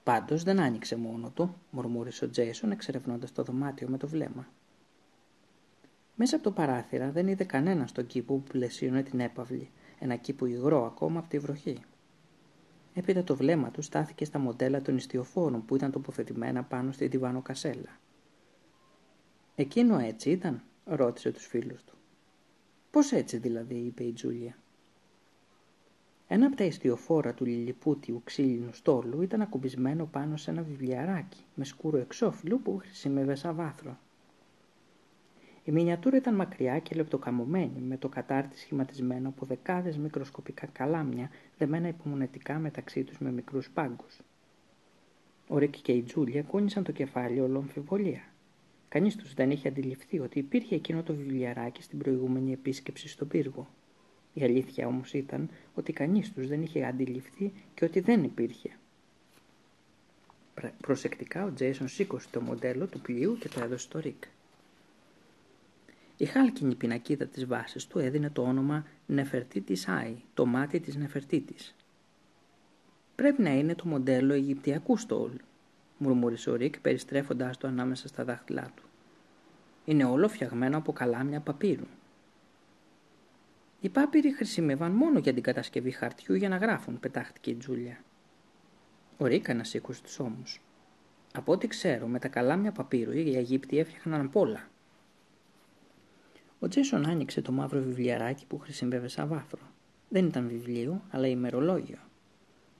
Πάντως 0.03 0.43
δεν 0.43 0.59
άνοιξε 0.59 0.95
μόνο 0.95 1.29
του, 1.29 1.55
μουρμούρισε 1.71 2.25
ο 2.25 2.29
Τζέισον 2.29 2.71
εξερευνώντας 2.71 3.31
το 3.31 3.43
δωμάτιο 3.43 3.87
με 3.87 3.97
το 3.97 4.07
βλέμμα. 4.07 4.47
Μέσα 6.15 6.35
από 6.35 6.43
το 6.43 6.51
παράθυρα 6.51 7.11
δεν 7.11 7.27
είδε 7.27 7.43
κανένα 7.43 7.87
στον 7.87 8.07
κήπο 8.07 8.33
που 8.33 8.51
πλαισίωνε 8.51 9.03
την 9.03 9.19
έπαυλη, 9.19 9.69
ένα 9.99 10.15
κήπο 10.15 10.45
υγρό 10.45 10.85
ακόμα 10.85 11.19
από 11.19 11.29
τη 11.29 11.39
βροχή. 11.39 11.79
Έπειτα 12.93 13.23
το 13.23 13.35
βλέμμα 13.35 13.71
του 13.71 13.81
στάθηκε 13.81 14.25
στα 14.25 14.39
μοντέλα 14.39 14.81
των 14.81 14.97
ιστιοφόρων 14.97 15.65
που 15.65 15.75
ήταν 15.75 15.91
τοποθετημένα 15.91 16.63
πάνω 16.63 16.91
στη 16.91 17.19
κασέλα. 17.43 17.99
«Εκείνο 19.55 19.97
έτσι 19.97 20.29
ήταν» 20.29 20.61
ρώτησε 20.85 21.31
τους 21.31 21.45
φίλους 21.45 21.83
του. 21.83 21.95
«Πώς 22.91 23.11
έτσι 23.11 23.37
δηλαδή» 23.37 23.75
είπε 23.75 24.03
η 24.03 24.11
Τζούλια. 24.11 24.55
Ένα 26.27 26.45
από 26.45 26.55
τα 26.55 26.63
ιστιοφόρα 26.63 27.33
του 27.33 27.45
λιλιπούτιου 27.45 28.21
ξύλινου 28.23 28.73
στόλου 28.73 29.21
ήταν 29.21 29.41
ακουμπισμένο 29.41 30.05
πάνω 30.05 30.37
σε 30.37 30.51
ένα 30.51 30.61
βιβλιαράκι 30.61 31.45
με 31.55 31.65
σκούρο 31.65 31.97
εξώφυλλο 31.97 32.57
που 32.57 32.77
χρησιμεύε 32.77 33.35
σαν 33.35 33.55
βάθρο. 33.55 33.97
Η 35.65 35.71
μινιατούρα 35.71 36.17
ήταν 36.17 36.35
μακριά 36.35 36.79
και 36.79 36.95
λεπτοκαμωμένη, 36.95 37.81
με 37.81 37.97
το 37.97 38.09
κατάρτι 38.09 38.57
σχηματισμένο 38.57 39.29
από 39.29 39.45
δεκάδες 39.45 39.97
μικροσκοπικά 39.97 40.65
καλάμια 40.65 41.29
δεμένα 41.57 41.87
υπομονετικά 41.87 42.59
μεταξύ 42.59 43.03
τους 43.03 43.17
με 43.17 43.31
μικρούς 43.31 43.69
πάγκους. 43.69 44.19
Ο 45.47 45.57
Ρίκ 45.57 45.75
και 45.81 45.91
η 45.91 46.01
Τζούλια 46.01 46.43
κούνησαν 46.43 46.83
το 46.83 46.91
κεφάλι 46.91 47.39
όλο 47.39 47.57
αμφιβολία. 47.57 48.21
Κανείς 48.89 49.15
τους 49.15 49.33
δεν 49.33 49.51
είχε 49.51 49.67
αντιληφθεί 49.67 50.19
ότι 50.19 50.39
υπήρχε 50.39 50.75
εκείνο 50.75 51.03
το 51.03 51.13
βιβλιαράκι 51.13 51.83
στην 51.83 51.97
προηγούμενη 51.97 52.51
επίσκεψη 52.51 53.07
στον 53.07 53.27
πύργο. 53.27 53.67
Η 54.33 54.43
αλήθεια 54.43 54.87
όμως 54.87 55.13
ήταν 55.13 55.49
ότι 55.73 55.93
κανείς 55.93 56.33
τους 56.33 56.47
δεν 56.47 56.61
είχε 56.61 56.85
αντιληφθεί 56.85 57.51
και 57.73 57.85
ότι 57.85 57.99
δεν 57.99 58.23
υπήρχε. 58.23 58.69
Προσεκτικά 60.81 61.45
ο 61.45 61.53
Τζέισον 61.53 61.87
σήκωσε 61.87 62.27
το 62.31 62.41
μοντέλο 62.41 62.87
του 62.87 63.01
πλοίου 63.01 63.37
και 63.39 63.49
το 63.49 63.61
έδωσε 63.63 63.83
στο 63.83 63.99
Ρίκ. 63.99 64.23
Η 66.21 66.25
χάλκινη 66.25 66.75
πινακίδα 66.75 67.25
της 67.25 67.45
βάσης 67.45 67.87
του 67.87 67.99
έδινε 67.99 68.29
το 68.29 68.41
όνομα 68.41 68.85
Νεφερτίτης 69.05 69.87
Άι, 69.87 70.15
το 70.33 70.45
μάτι 70.45 70.79
της 70.79 70.95
Νεφερτίτης. 70.95 71.75
Πρέπει 73.15 73.41
να 73.41 73.49
είναι 73.49 73.75
το 73.75 73.87
μοντέλο 73.87 74.33
Αιγυπτιακού 74.33 74.97
στόλου, 74.97 75.37
μουρμούρισε 75.97 76.49
ο 76.49 76.55
Ρίκ 76.55 76.79
περιστρέφοντας 76.79 77.57
το 77.57 77.67
ανάμεσα 77.67 78.07
στα 78.07 78.23
δάχτυλά 78.23 78.71
του. 78.75 78.83
Είναι 79.85 80.05
όλο 80.05 80.27
φτιαγμένο 80.27 80.77
από 80.77 80.93
καλάμια 80.93 81.39
παπύρου. 81.39 81.87
Οι 83.79 83.89
πάπυροι 83.89 84.33
χρησιμεύαν 84.33 84.91
μόνο 84.91 85.19
για 85.19 85.33
την 85.33 85.43
κατασκευή 85.43 85.91
χαρτιού 85.91 86.35
για 86.35 86.49
να 86.49 86.57
γράφουν, 86.57 86.99
πετάχτηκε 86.99 87.49
η 87.49 87.55
Τζούλια. 87.55 88.03
Ο 89.17 89.25
Ρίκ 89.25 89.49
ανασήκωσε 89.49 90.01
τους 90.01 90.19
ώμους. 90.19 90.61
Από 91.33 91.51
ό,τι 91.51 91.67
ξέρω, 91.67 92.07
με 92.07 92.19
τα 92.19 92.27
καλάμια 92.27 92.71
παπύρου 92.71 93.11
οι 93.11 93.35
Αιγύπτιοι 93.35 93.77
έφτιαχναν 93.81 94.29
πολλά. 94.29 94.70
Ο 96.63 96.67
Τζέσον 96.67 97.07
άνοιξε 97.09 97.41
το 97.41 97.51
μαύρο 97.51 97.81
βιβλιαράκι 97.81 98.45
που 98.45 98.59
χρησιμεύε 98.59 99.07
σαν 99.07 99.27
βάθρο. 99.27 99.59
Δεν 100.09 100.25
ήταν 100.25 100.47
βιβλίο, 100.47 101.01
αλλά 101.09 101.27
ημερολόγιο. 101.27 101.97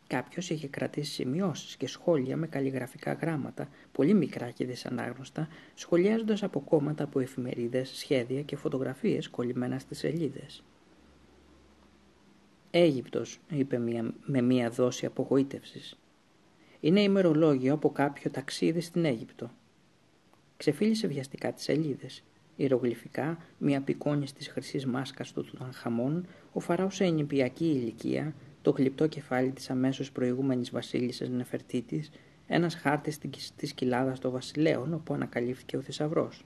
Κάποιος 0.08 0.50
είχε 0.50 0.68
κρατήσει 0.68 1.12
σημειώσεις 1.12 1.78
και 1.78 1.88
σχόλια 1.88 2.38
με 2.38 2.48
καλλιγραφικά 2.48 3.14
γράμματα, 3.14 3.70
πολύ 3.92 4.14
μικρά 4.14 4.50
και 4.50 4.66
δυσανάγνωστα, 4.66 5.48
σχολιάζοντας 5.74 6.44
από 6.44 6.60
κόμματα 6.60 7.04
από 7.04 7.20
εφημερίδες, 7.20 7.90
σχέδια 7.90 8.42
και 8.42 8.56
φωτογραφίες 8.56 9.30
κολλημένα 9.30 9.80
στις 9.80 9.98
σελίδες. 9.98 10.64
Αίγυπτος, 12.72 13.40
είπε 13.50 13.78
μια, 13.78 14.14
με 14.26 14.42
μία 14.42 14.70
δόση 14.70 15.06
απογοήτευσης. 15.06 15.98
Είναι 16.80 17.02
ημερολόγιο 17.02 17.74
από 17.74 17.92
κάποιο 17.92 18.32
ταξίδι 18.32 18.82
στην 18.82 19.06
Αίγυπτο. 19.06 19.52
Ξεφύλισε 20.58 21.08
βιαστικά 21.08 21.54
τις 21.54 21.64
σελίδες. 21.64 22.24
Ιερογλυφικά, 22.56 23.38
μία 23.58 23.78
απεικόνηση 23.78 24.34
της 24.36 24.48
χρυσής 24.48 24.86
μάσκας 24.86 25.32
του 25.32 25.44
Τουτανχαμών, 25.44 26.26
ο 26.54 26.60
Φαράος 26.60 26.96
σε 26.96 27.04
ενηπιακή 27.04 27.66
ηλικία, 27.66 28.34
το 28.62 28.72
γλυπτό 28.72 29.08
κεφάλι 29.08 29.52
της 29.52 29.70
αμέσως 29.70 30.12
προηγούμενης 30.12 30.72
βασίλισσας 30.72 31.30
Νεφερτίτης, 31.30 32.12
ένας 32.48 32.76
χάρτης 32.76 33.18
της 33.56 33.74
κοιλάδας 33.74 34.20
των 34.20 34.32
βασιλέων, 34.32 34.94
όπου 34.94 35.14
ανακαλύφθηκε 35.14 35.78
ο 35.78 35.82
θησαυρός. 35.82 36.46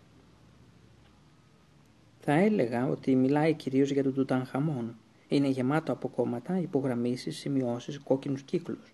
Θα 2.19 2.33
έλεγα 2.33 2.87
ότι 2.87 3.15
μιλάει 3.15 3.53
κυρίως 3.53 3.91
για 3.91 4.03
τον 4.03 4.13
Τουτανχαμών, 4.13 4.95
είναι 5.27 5.47
γεμάτο 5.47 5.91
από 5.91 6.07
κόμματα, 6.07 6.59
υπογραμμίσεις, 6.59 7.37
σημειώσεις, 7.37 7.99
κόκκινους 7.99 8.41
κύκλους. 8.41 8.93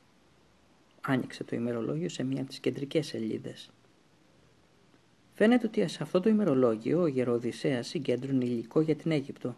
Άνοιξε 1.01 1.43
το 1.43 1.55
ημερολόγιο 1.55 2.09
σε 2.09 2.23
μία 2.23 2.39
από 2.39 2.49
τις 2.49 2.59
κεντρικές 2.59 3.07
σελίδες. 3.07 3.71
Φαίνεται 5.41 5.67
ότι 5.67 5.87
σε 5.87 6.03
αυτό 6.03 6.19
το 6.19 6.29
ημερολόγιο 6.29 7.01
ο 7.01 7.07
Γεροδησέας 7.07 7.87
συγκέντρωνε 7.87 8.45
υλικό 8.45 8.81
για 8.81 8.95
την 8.95 9.11
Αίγυπτο. 9.11 9.55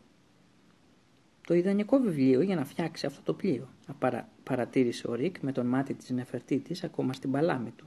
Το 1.47 1.53
ιδανικό 1.53 1.97
βιβλίο 1.97 2.41
για 2.41 2.55
να 2.55 2.65
φτιάξει 2.65 3.05
αυτό 3.05 3.21
το 3.23 3.33
πλοίο, 3.33 3.67
παρα, 3.99 4.29
παρατήρησε 4.43 5.07
ο 5.07 5.13
Ρικ 5.13 5.39
με 5.39 5.51
τον 5.51 5.65
μάτι 5.65 5.93
της 5.93 6.09
Νεφερτίτης 6.09 6.83
ακόμα 6.83 7.13
στην 7.13 7.31
παλάμη 7.31 7.71
του. 7.71 7.85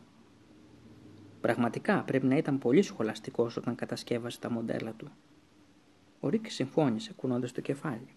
Πραγματικά 1.40 2.02
πρέπει 2.02 2.26
να 2.26 2.36
ήταν 2.36 2.58
πολύ 2.58 2.82
σχολαστικός 2.82 3.56
όταν 3.56 3.74
κατασκεύασε 3.74 4.40
τα 4.40 4.50
μοντέλα 4.50 4.92
του. 4.92 5.10
Ο 6.20 6.28
Ρικ 6.28 6.50
συμφώνησε 6.50 7.12
κουνώντας 7.12 7.52
το 7.52 7.60
κεφάλι. 7.60 8.14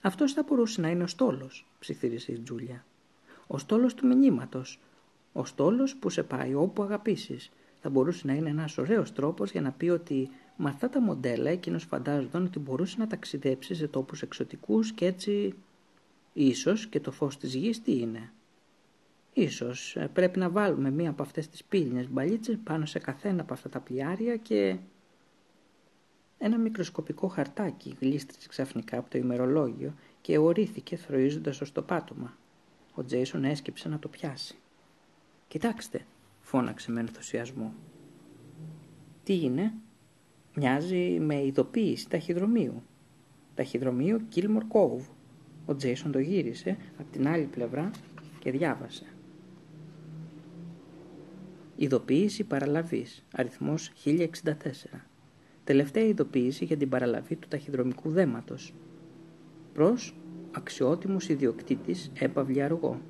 Αυτός 0.00 0.32
θα 0.32 0.42
μπορούσε 0.42 0.80
να 0.80 0.88
είναι 0.88 1.02
ο 1.02 1.06
στόλος, 1.06 1.66
ψιθύρισε 1.78 2.32
η 2.32 2.38
Τζούλια. 2.38 2.84
Ο 3.46 3.58
στόλος 3.58 3.94
του 3.94 4.06
μηνύματος. 4.06 4.80
Ο 5.32 5.44
στόλος 5.44 5.96
που 5.96 6.10
σε 6.10 6.22
πάει 6.22 6.54
όπου 6.54 6.82
αγαπήσεις. 6.82 7.50
Θα 7.82 7.90
μπορούσε 7.90 8.26
να 8.26 8.32
είναι 8.32 8.50
ένας 8.50 8.78
ωραίος 8.78 9.12
τρόπος 9.12 9.50
για 9.50 9.60
να 9.60 9.72
πει 9.72 9.88
ότι 9.88 10.30
με 10.56 10.68
αυτά 10.68 10.88
τα 10.88 11.00
μοντέλα 11.00 11.50
εκείνος 11.50 11.84
φαντάζονταν 11.84 12.44
ότι 12.44 12.58
μπορούσε 12.58 12.96
να 12.98 13.06
ταξιδέψει 13.06 13.74
σε 13.74 13.88
τόπους 13.88 14.22
εξωτικούς 14.22 14.92
και 14.92 15.06
έτσι. 15.06 15.54
Ίσως 16.32 16.86
και 16.86 17.00
το 17.00 17.10
φως 17.10 17.38
της 17.38 17.54
γης 17.54 17.82
τι 17.82 17.98
είναι. 17.98 18.32
Ίσως 19.32 19.96
ε, 19.96 20.10
πρέπει 20.12 20.38
να 20.38 20.50
βάλουμε 20.50 20.90
μία 20.90 21.10
από 21.10 21.22
αυτές 21.22 21.48
τις 21.48 21.64
πύλινες 21.64 22.08
μπαλίτσες 22.08 22.58
πάνω 22.64 22.86
σε 22.86 22.98
καθένα 22.98 23.42
από 23.42 23.52
αυτά 23.52 23.68
τα 23.68 23.80
πλοιάρια 23.80 24.36
και 24.36 24.76
ένα 26.38 26.58
μικροσκοπικό 26.58 27.28
χαρτάκι 27.28 27.96
γλίστρισε 28.00 28.48
ξαφνικά 28.48 28.98
από 28.98 29.10
το 29.10 29.18
ημερολόγιο 29.18 29.94
και 30.20 30.38
ορίστηκε 30.38 30.96
θροίζοντας 30.96 31.60
ως 31.60 31.72
το 31.72 31.82
πάτωμα. 31.82 32.36
Ο 32.94 33.04
Τζέισον 33.04 33.44
έσκυψε 33.44 33.88
να 33.88 33.98
το 33.98 34.08
πιάσει. 34.08 34.54
«Κοιτάξτε», 35.48 36.04
φώναξε 36.52 36.92
με 36.92 37.00
ενθουσιασμό. 37.00 37.74
«Τι 39.24 39.40
είναι» 39.40 39.72
«Μοιάζει 40.54 41.18
με 41.20 41.44
ειδοποίηση 41.44 42.08
ταχυδρομείου». 42.08 42.82
«Ταχυδρομείο 43.54 44.20
Κίλμορ 44.28 44.64
Κόβ». 44.64 45.02
Ο 45.66 45.76
Τζέισον 45.76 46.12
το 46.12 46.18
γύρισε 46.18 46.76
από 46.98 47.10
την 47.12 47.28
άλλη 47.28 47.44
πλευρά 47.44 47.90
και 48.38 48.50
διάβασε. 48.50 49.06
Ειδοποίηση 51.76 52.44
παραλαβής, 52.44 53.24
αριθμός 53.32 53.92
1064 54.04 54.26
τελευταία 55.64 56.04
ειδοποίηση 56.04 56.64
για 56.64 56.76
την 56.76 56.88
παραλαβή 56.88 57.36
του 57.36 57.48
ταχυδρομικού 57.48 58.10
δέματος. 58.10 58.74
Προς 59.72 60.14
αξιότιμος 60.50 61.28
ιδιοκτήτης 61.28 62.12
έπαυλη 62.18 62.62
αργό. 62.62 63.00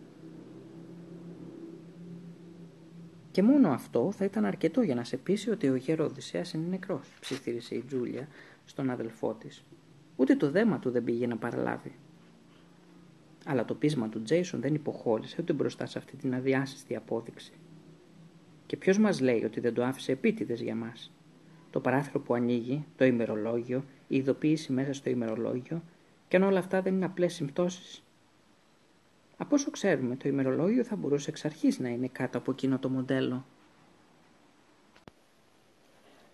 Και 3.33 3.43
μόνο 3.43 3.71
αυτό 3.71 4.13
θα 4.13 4.25
ήταν 4.25 4.45
αρκετό 4.45 4.81
για 4.81 4.95
να 4.95 5.05
σε 5.05 5.17
πείσει 5.17 5.51
ότι 5.51 5.69
ο 5.69 5.75
γέρο 5.75 6.05
Οδυσσέας 6.05 6.53
είναι 6.53 6.67
νεκρός, 6.69 7.09
ψιθύρισε 7.21 7.75
η 7.75 7.85
Τζούλια 7.87 8.29
στον 8.65 8.91
αδελφό 8.91 9.35
της. 9.35 9.65
Ούτε 10.17 10.37
το 10.37 10.51
δέμα 10.51 10.79
του 10.79 10.91
δεν 10.91 11.05
πήγε 11.05 11.27
να 11.27 11.37
παραλάβει. 11.37 11.93
Αλλά 13.45 13.65
το 13.65 13.75
πείσμα 13.75 14.09
του 14.09 14.23
Τζέισον 14.23 14.61
δεν 14.61 14.75
υποχώρησε 14.75 15.37
ούτε 15.41 15.53
μπροστά 15.53 15.87
σε 15.87 15.99
αυτή 15.99 16.17
την 16.17 16.35
αδιάσυστη 16.35 16.97
απόδειξη. 16.97 17.53
Και 18.67 18.77
ποιος 18.77 18.99
μας 18.99 19.21
λέει 19.21 19.45
ότι 19.45 19.61
δεν 19.61 19.75
το 19.75 19.85
άφησε 19.85 20.13
επίτηδες 20.13 20.61
για 20.61 20.75
μας; 20.75 21.13
Το 21.71 21.81
παράθυρο 21.81 22.21
που 22.21 22.35
ανοίγει, 22.35 22.85
το 22.97 23.05
ημερολόγιο, 23.05 23.85
η 24.09 24.17
ειδοποίηση 24.17 24.73
μέσα 24.73 24.93
στο 24.93 25.11
ημερολόγιο 25.11 25.83
και 26.29 26.37
αν 26.37 26.43
όλα 26.43 26.59
αυτά 26.59 26.83
δεν 26.83 26.95
είναι 26.95 27.05
απλές 27.05 27.35
συμπτώσεις. 27.35 28.03
Από 29.43 29.55
όσο 29.55 29.71
ξέρουμε, 29.71 30.17
το 30.17 30.29
ημερολόγιο 30.29 30.85
θα 30.85 30.97
μπορούσε 30.97 31.31
εξ 31.31 31.45
αρχής 31.45 31.79
να 31.79 31.89
είναι 31.89 32.09
κάτω 32.13 32.39
από 32.39 32.51
εκείνο 32.51 32.79
το 32.79 32.89
μοντέλο. 32.89 33.45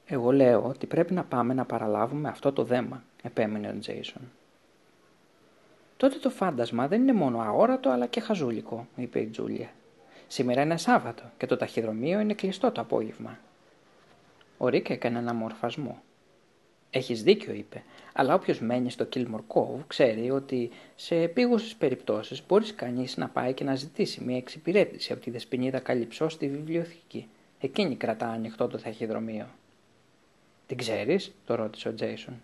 Εγώ 0.06 0.32
λέω 0.32 0.64
ότι 0.64 0.86
πρέπει 0.86 1.12
να 1.12 1.24
πάμε 1.24 1.54
να 1.54 1.64
παραλάβουμε 1.64 2.28
αυτό 2.28 2.52
το 2.52 2.64
δέμα, 2.64 3.02
επέμενε 3.22 3.68
ο 3.68 3.78
Τζέισον. 3.78 4.22
Τότε 5.96 6.16
το 6.16 6.30
φάντασμα 6.30 6.88
δεν 6.88 7.00
είναι 7.00 7.12
μόνο 7.12 7.40
αόρατο 7.40 7.90
αλλά 7.90 8.06
και 8.06 8.20
χαζούλικο, 8.20 8.86
είπε 8.96 9.20
η 9.20 9.26
Τζούλια. 9.26 9.70
Σήμερα 10.26 10.62
είναι 10.62 10.76
Σάββατο 10.76 11.22
και 11.36 11.46
το 11.46 11.56
ταχυδρομείο 11.56 12.20
είναι 12.20 12.34
κλειστό 12.34 12.70
το 12.70 12.80
απόγευμα. 12.80 13.38
Ο 14.58 14.68
Ρίκ 14.68 14.90
έκανε 14.90 15.18
ένα 15.18 15.34
μορφασμό. 15.34 16.02
Έχεις 16.90 17.22
δίκιο, 17.22 17.52
είπε, 17.52 17.82
αλλά 18.12 18.34
όποιος 18.34 18.60
μένει 18.60 18.90
στο 18.90 19.08
Kilmore 19.12 19.44
Cove 19.54 19.80
ξέρει 19.86 20.30
ότι 20.30 20.70
σε 20.96 21.16
επίγουσες 21.16 21.74
περιπτώσεις 21.74 22.42
μπορείς 22.46 22.74
κανείς 22.74 23.16
να 23.16 23.28
πάει 23.28 23.52
και 23.52 23.64
να 23.64 23.74
ζητήσει 23.74 24.24
μια 24.24 24.36
εξυπηρέτηση 24.36 25.12
από 25.12 25.22
τη 25.22 25.30
δεσποινίδα 25.30 25.78
Καλυψό 25.78 26.28
στη 26.28 26.48
βιβλιοθήκη. 26.48 27.28
Εκείνη 27.60 27.96
κρατά 27.96 28.28
ανοιχτό 28.28 28.66
το 28.66 28.78
ταχυδρομείο. 28.78 29.46
Την 30.66 30.76
ξέρεις, 30.76 31.34
το 31.46 31.54
ρώτησε 31.54 31.88
ο 31.88 31.94
Τζέισον. 31.94 32.40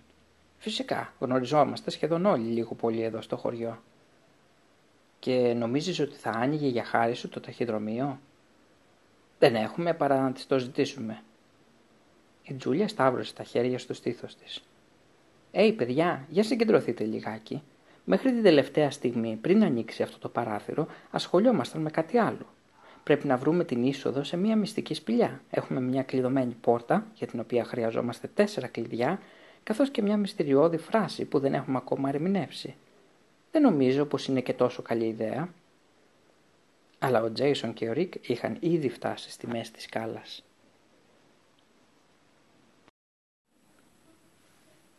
Φυσικά, 0.59 1.13
γνωριζόμαστε 1.19 1.91
σχεδόν 1.91 2.27
όλοι 2.27 2.45
λίγο 2.45 2.75
πολύ 2.75 3.03
εδώ 3.03 3.21
στο 3.21 3.37
χωριό. 3.37 3.83
Και 5.19 5.55
νομίζεις 5.57 6.01
ότι 6.01 6.17
θα 6.17 6.31
άνοιγε 6.31 6.67
για 6.67 6.85
χάρη 6.85 7.15
σου 7.15 7.29
το 7.29 7.41
ταχυδρομείο; 7.41 8.19
Δεν 9.39 9.55
έχουμε 9.55 9.95
παρά 9.95 10.21
να 10.21 10.33
της 10.33 10.47
το 10.47 10.59
ζητήσουμε, 10.59 11.23
η 12.45 12.55
Τζούλια 12.55 12.89
σταύρωσε 12.89 13.35
τα 13.35 13.43
χέρια 13.43 13.79
στο 13.79 13.95
στήθος 13.95 14.37
της. 14.37 14.63
«Έι, 15.53 15.73
παιδιά, 15.73 16.27
για 16.29 16.43
συγκεντρωθείτε 16.43 17.05
λιγάκι. 17.05 17.63
Μέχρι 18.05 18.33
την 18.33 18.43
τελευταία 18.43 18.91
στιγμή, 18.91 19.39
πριν 19.41 19.65
ανοίξει 19.65 20.03
αυτό 20.03 20.19
το 20.19 20.29
παράθυρο, 20.29 20.87
ασχολιόμασταν 21.11 21.81
με 21.81 21.91
κάτι 21.91 22.19
άλλο. 22.19 22.47
Πρέπει 23.05 23.27
να 23.27 23.37
βρούμε 23.37 23.65
την 23.65 23.85
είσοδο 23.85 24.25
σε 24.25 24.37
μια 24.37 24.57
μυστική 24.57 24.95
σπηλιά. 24.95 25.41
Έχουμε 25.51 25.81
μια 25.81 26.03
κλειδωμένη 26.03 26.57
πόρτα, 26.61 27.07
για 27.15 27.27
την 27.27 27.41
οποία 27.41 27.65
χρειαζόμαστε 27.65 28.31
τέσσερα 28.35 28.67
κλειδιά, 28.67 29.21
καθώς 29.63 29.91
και 29.91 30.03
μια 30.03 30.17
μυστηριώδη 30.17 30.77
φράση 30.77 31.25
που 31.25 31.39
δεν 31.39 31.55
έχουμε 31.55 31.77
ακόμα 31.77 32.09
ερμηνεύσει. 32.09 32.75
Δεν 33.51 33.63
νομίζω 33.63 34.05
πως 34.05 34.27
είναι 34.27 34.41
και 34.41 34.53
τόσο 34.53 34.83
καλή 34.83 35.05
ιδέα. 35.05 35.49
Αλλά 36.99 37.23
ο 37.23 37.33
Τζέισον 37.33 37.73
και 37.73 37.89
ο 37.89 37.93
Ρικ 37.93 38.29
είχαν 38.29 38.57
ήδη 38.61 38.89
φτάσει 38.89 39.31
στη 39.31 39.47
μέση 39.47 39.73
της 39.73 39.83
σκάλας. 39.83 40.45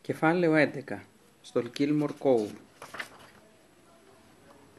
Κεφάλαιο 0.06 0.70
11. 0.88 0.98
Στο 1.40 1.62
Κίλμορ 1.62 2.10
Cove 2.18 2.54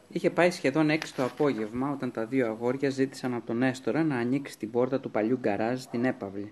Είχε 0.09 0.29
πάει 0.29 0.51
σχεδόν 0.51 0.89
6 0.89 0.97
το 1.15 1.23
απόγευμα 1.23 1.91
όταν 1.91 2.11
τα 2.11 2.25
δύο 2.25 2.47
αγόρια 2.47 2.89
ζήτησαν 2.89 3.33
από 3.33 3.45
τον 3.45 3.63
Έστορα 3.63 4.03
να 4.03 4.15
ανοίξει 4.15 4.57
την 4.57 4.71
πόρτα 4.71 4.99
του 4.99 5.11
παλιού 5.11 5.37
γκαράζ 5.37 5.81
στην 5.81 6.05
έπαυλη. 6.05 6.51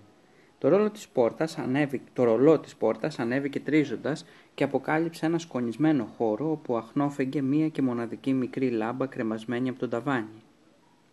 Το, 0.58 0.68
ρόλο 0.68 0.90
της 0.90 1.08
πόρτας 1.08 1.58
ανέβη, 1.58 2.02
το 2.12 2.24
ρολό 2.24 2.58
της 2.58 2.76
πόρτας 2.76 3.18
ανέβηκε 3.18 3.60
τρίζοντας 3.60 4.24
και 4.54 4.64
αποκάλυψε 4.64 5.26
ένα 5.26 5.38
σκονισμένο 5.38 6.04
χώρο 6.04 6.50
όπου 6.50 6.76
αχνόφεγγε 6.76 7.40
μία 7.40 7.68
και 7.68 7.82
μοναδική 7.82 8.32
μικρή 8.32 8.70
λάμπα 8.70 9.06
κρεμασμένη 9.06 9.68
από 9.68 9.78
τον 9.78 9.90
ταβάνι. 9.90 10.42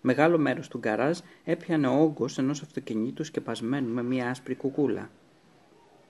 Μεγάλο 0.02 0.38
μέρος 0.38 0.68
του 0.68 0.78
γκαράζ 0.78 1.20
έπιανε 1.44 1.88
ο 1.88 2.02
όγκος 2.02 2.38
ενός 2.38 2.62
αυτοκινήτου 2.62 3.24
σκεπασμένου 3.24 3.94
με 3.94 4.04
μία 4.04 4.30
άσπρη 4.30 4.56
κουκούλα. 4.56 5.10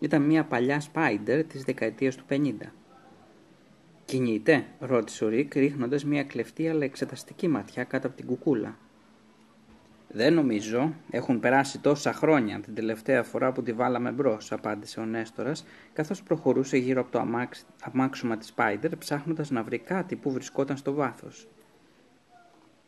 Ήταν 0.03 0.21
μία 0.21 0.43
παλιά 0.43 0.79
σπάιντερ 0.79 1.43
της 1.43 1.63
δεκαετίας 1.63 2.15
του 2.15 2.23
50. 2.29 2.73
«Κινείται» 4.05 4.65
ρώτησε 4.79 5.25
ο 5.25 5.27
Ρικ 5.27 5.55
ρίχνοντας 5.55 6.05
μία 6.05 6.23
κλεφτή 6.23 6.69
αλλά 6.69 6.83
εξεταστική 6.83 7.47
ματιά 7.47 7.83
κάτω 7.83 8.07
από 8.07 8.15
την 8.15 8.25
κουκούλα. 8.25 8.77
Δεν 10.07 10.33
νομίζω. 10.33 10.93
Έχουν 11.09 11.39
περάσει 11.39 11.79
τόσα 11.79 12.13
χρόνια 12.13 12.59
την 12.59 12.75
τελευταία 12.75 13.23
φορά 13.23 13.51
που 13.51 13.63
τη 13.63 13.73
βάλαμε 13.73 14.11
μπρος, 14.11 14.51
απάντησε 14.51 14.99
ο 14.99 15.05
Νέστορας, 15.05 15.65
καθώς 15.93 16.23
προχωρούσε 16.23 16.77
γύρω 16.77 17.01
από 17.01 17.11
το 17.11 17.19
αμάξωμα 17.81 18.37
της 18.37 18.47
Σπάιντερ, 18.47 18.95
ψάχνοντας 18.95 19.49
να 19.49 19.63
βρει 19.63 19.79
κάτι 19.79 20.15
που 20.15 20.31
βρισκόταν 20.31 20.77
στο 20.77 20.93
βάθος. 20.93 21.47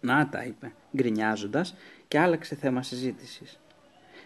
Να 0.02 0.30
τα, 0.30 0.44
είπε, 0.44 0.74
γκρινιάζοντας 0.96 1.76
και 2.08 2.20
άλλαξε 2.20 2.56
θέμα 2.56 2.84
συζήτησης. 2.84 3.60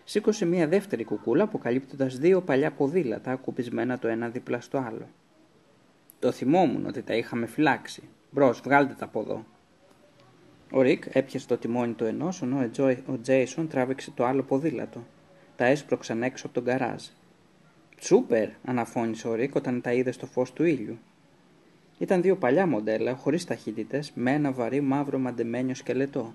Σήκωσε 0.10 0.46
μια 0.46 0.68
δεύτερη 0.68 1.04
κουκούλα, 1.04 1.44
αποκαλύπτοντας 1.44 2.18
δύο 2.18 2.42
παλιά 2.42 2.72
ποδήλατα, 2.72 3.32
ακουμπισμένα 3.32 4.00
το 4.00 4.08
ένα 4.08 4.30
δίπλα 4.30 4.62
στο 4.62 4.78
άλλο. 4.78 5.08
Το 6.20 6.32
θυμόμουν 6.32 6.86
ότι 6.86 7.02
τα 7.02 7.16
είχαμε 7.16 7.46
φυλάξει. 7.46 8.04
Μπρος, 8.32 8.62
βγάλτε 8.62 8.94
τα 8.94 9.06
από 9.06 9.20
εδώ, 9.20 9.46
ο 10.72 10.82
Ρικ 10.82 11.04
έπιασε 11.12 11.48
το 11.48 11.58
τιμόνι 11.58 11.94
του 11.94 12.04
ενός, 12.04 12.42
ενώ 12.42 12.70
ο 13.06 13.20
Τζέισον 13.22 13.68
τράβηξε 13.68 14.12
το 14.12 14.26
άλλο 14.26 14.44
ποδήλατο. 14.44 15.06
Τα 15.56 15.66
έσπρωξαν 15.66 16.24
έξω 16.24 16.46
από 16.46 16.56
το 16.56 16.64
γκαράζ. 16.64 17.04
Σούπερ, 18.00 18.50
αναφώνησε 18.66 19.28
ο 19.28 19.34
Ρικ 19.34 19.56
όταν 19.56 19.82
τα 19.82 19.94
είδε 19.94 20.12
στο 20.12 20.26
φως 20.26 20.54
του 20.54 20.64
ήλιου. 20.64 20.98
Ήταν 21.98 22.22
δύο 22.22 22.36
παλιά 22.36 22.68
μοντέλα, 22.68 23.16
χωρίς 23.16 23.46
ταχύτητες, 23.46 24.12
με 24.16 24.32
ένα 24.32 24.52
βαρύ 24.52 24.82
μαύρο 24.82 25.18
μαντεμένιο 25.18 25.76
σκελετό. 25.76 26.34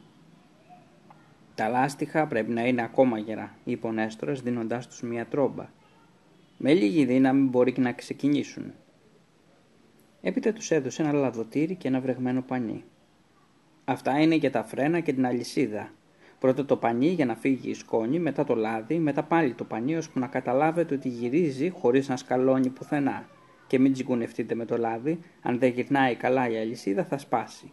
Τα 1.54 1.68
λάστιχα 1.68 2.26
πρέπει 2.26 2.52
να 2.52 2.66
είναι 2.66 2.82
ακόμα 2.82 3.18
γερά, 3.18 3.54
είπε 3.64 3.86
ο 3.86 3.92
Νέστορας 3.92 4.40
δίνοντάς 4.40 4.88
τους 4.88 5.02
μία 5.02 5.26
τρόμπα. 5.26 5.66
Με 6.58 6.72
λίγη 6.72 7.04
δύναμη 7.04 7.48
μπορεί 7.48 7.72
και 7.72 7.80
να 7.80 7.92
ξεκινήσουν. 7.92 8.72
Έπειτα 10.22 10.52
τους 10.52 10.70
έδωσε 10.70 11.02
ένα 11.02 11.12
λαδοτήρι 11.12 11.74
και 11.74 11.88
ένα 11.88 12.00
βρεγμένο 12.00 12.42
πανί. 12.42 12.84
Αυτά 13.84 14.20
είναι 14.20 14.34
για 14.34 14.50
τα 14.50 14.64
φρένα 14.64 15.00
και 15.00 15.12
την 15.12 15.26
αλυσίδα. 15.26 15.90
Πρώτα 16.38 16.64
το 16.64 16.76
πανί 16.76 17.06
για 17.06 17.26
να 17.26 17.34
φύγει 17.34 17.70
η 17.70 17.74
σκόνη, 17.74 18.18
μετά 18.18 18.44
το 18.44 18.54
λάδι, 18.54 18.98
μετά 18.98 19.22
πάλι 19.22 19.52
το 19.52 19.64
πανί 19.64 19.96
ώσπου 19.96 20.18
να 20.18 20.26
καταλάβετε 20.26 20.94
ότι 20.94 21.08
γυρίζει 21.08 21.70
χωρίς 21.70 22.08
να 22.08 22.16
σκαλώνει 22.16 22.68
πουθενά. 22.68 23.28
Και 23.66 23.78
μην 23.78 23.92
τσιγκουνευτείτε 23.92 24.54
με 24.54 24.64
το 24.64 24.76
λάδι, 24.76 25.18
αν 25.42 25.58
δεν 25.58 25.70
γυρνάει 25.70 26.14
καλά 26.14 26.48
η 26.48 26.58
αλυσίδα 26.58 27.04
θα 27.04 27.18
σπάσει. 27.18 27.72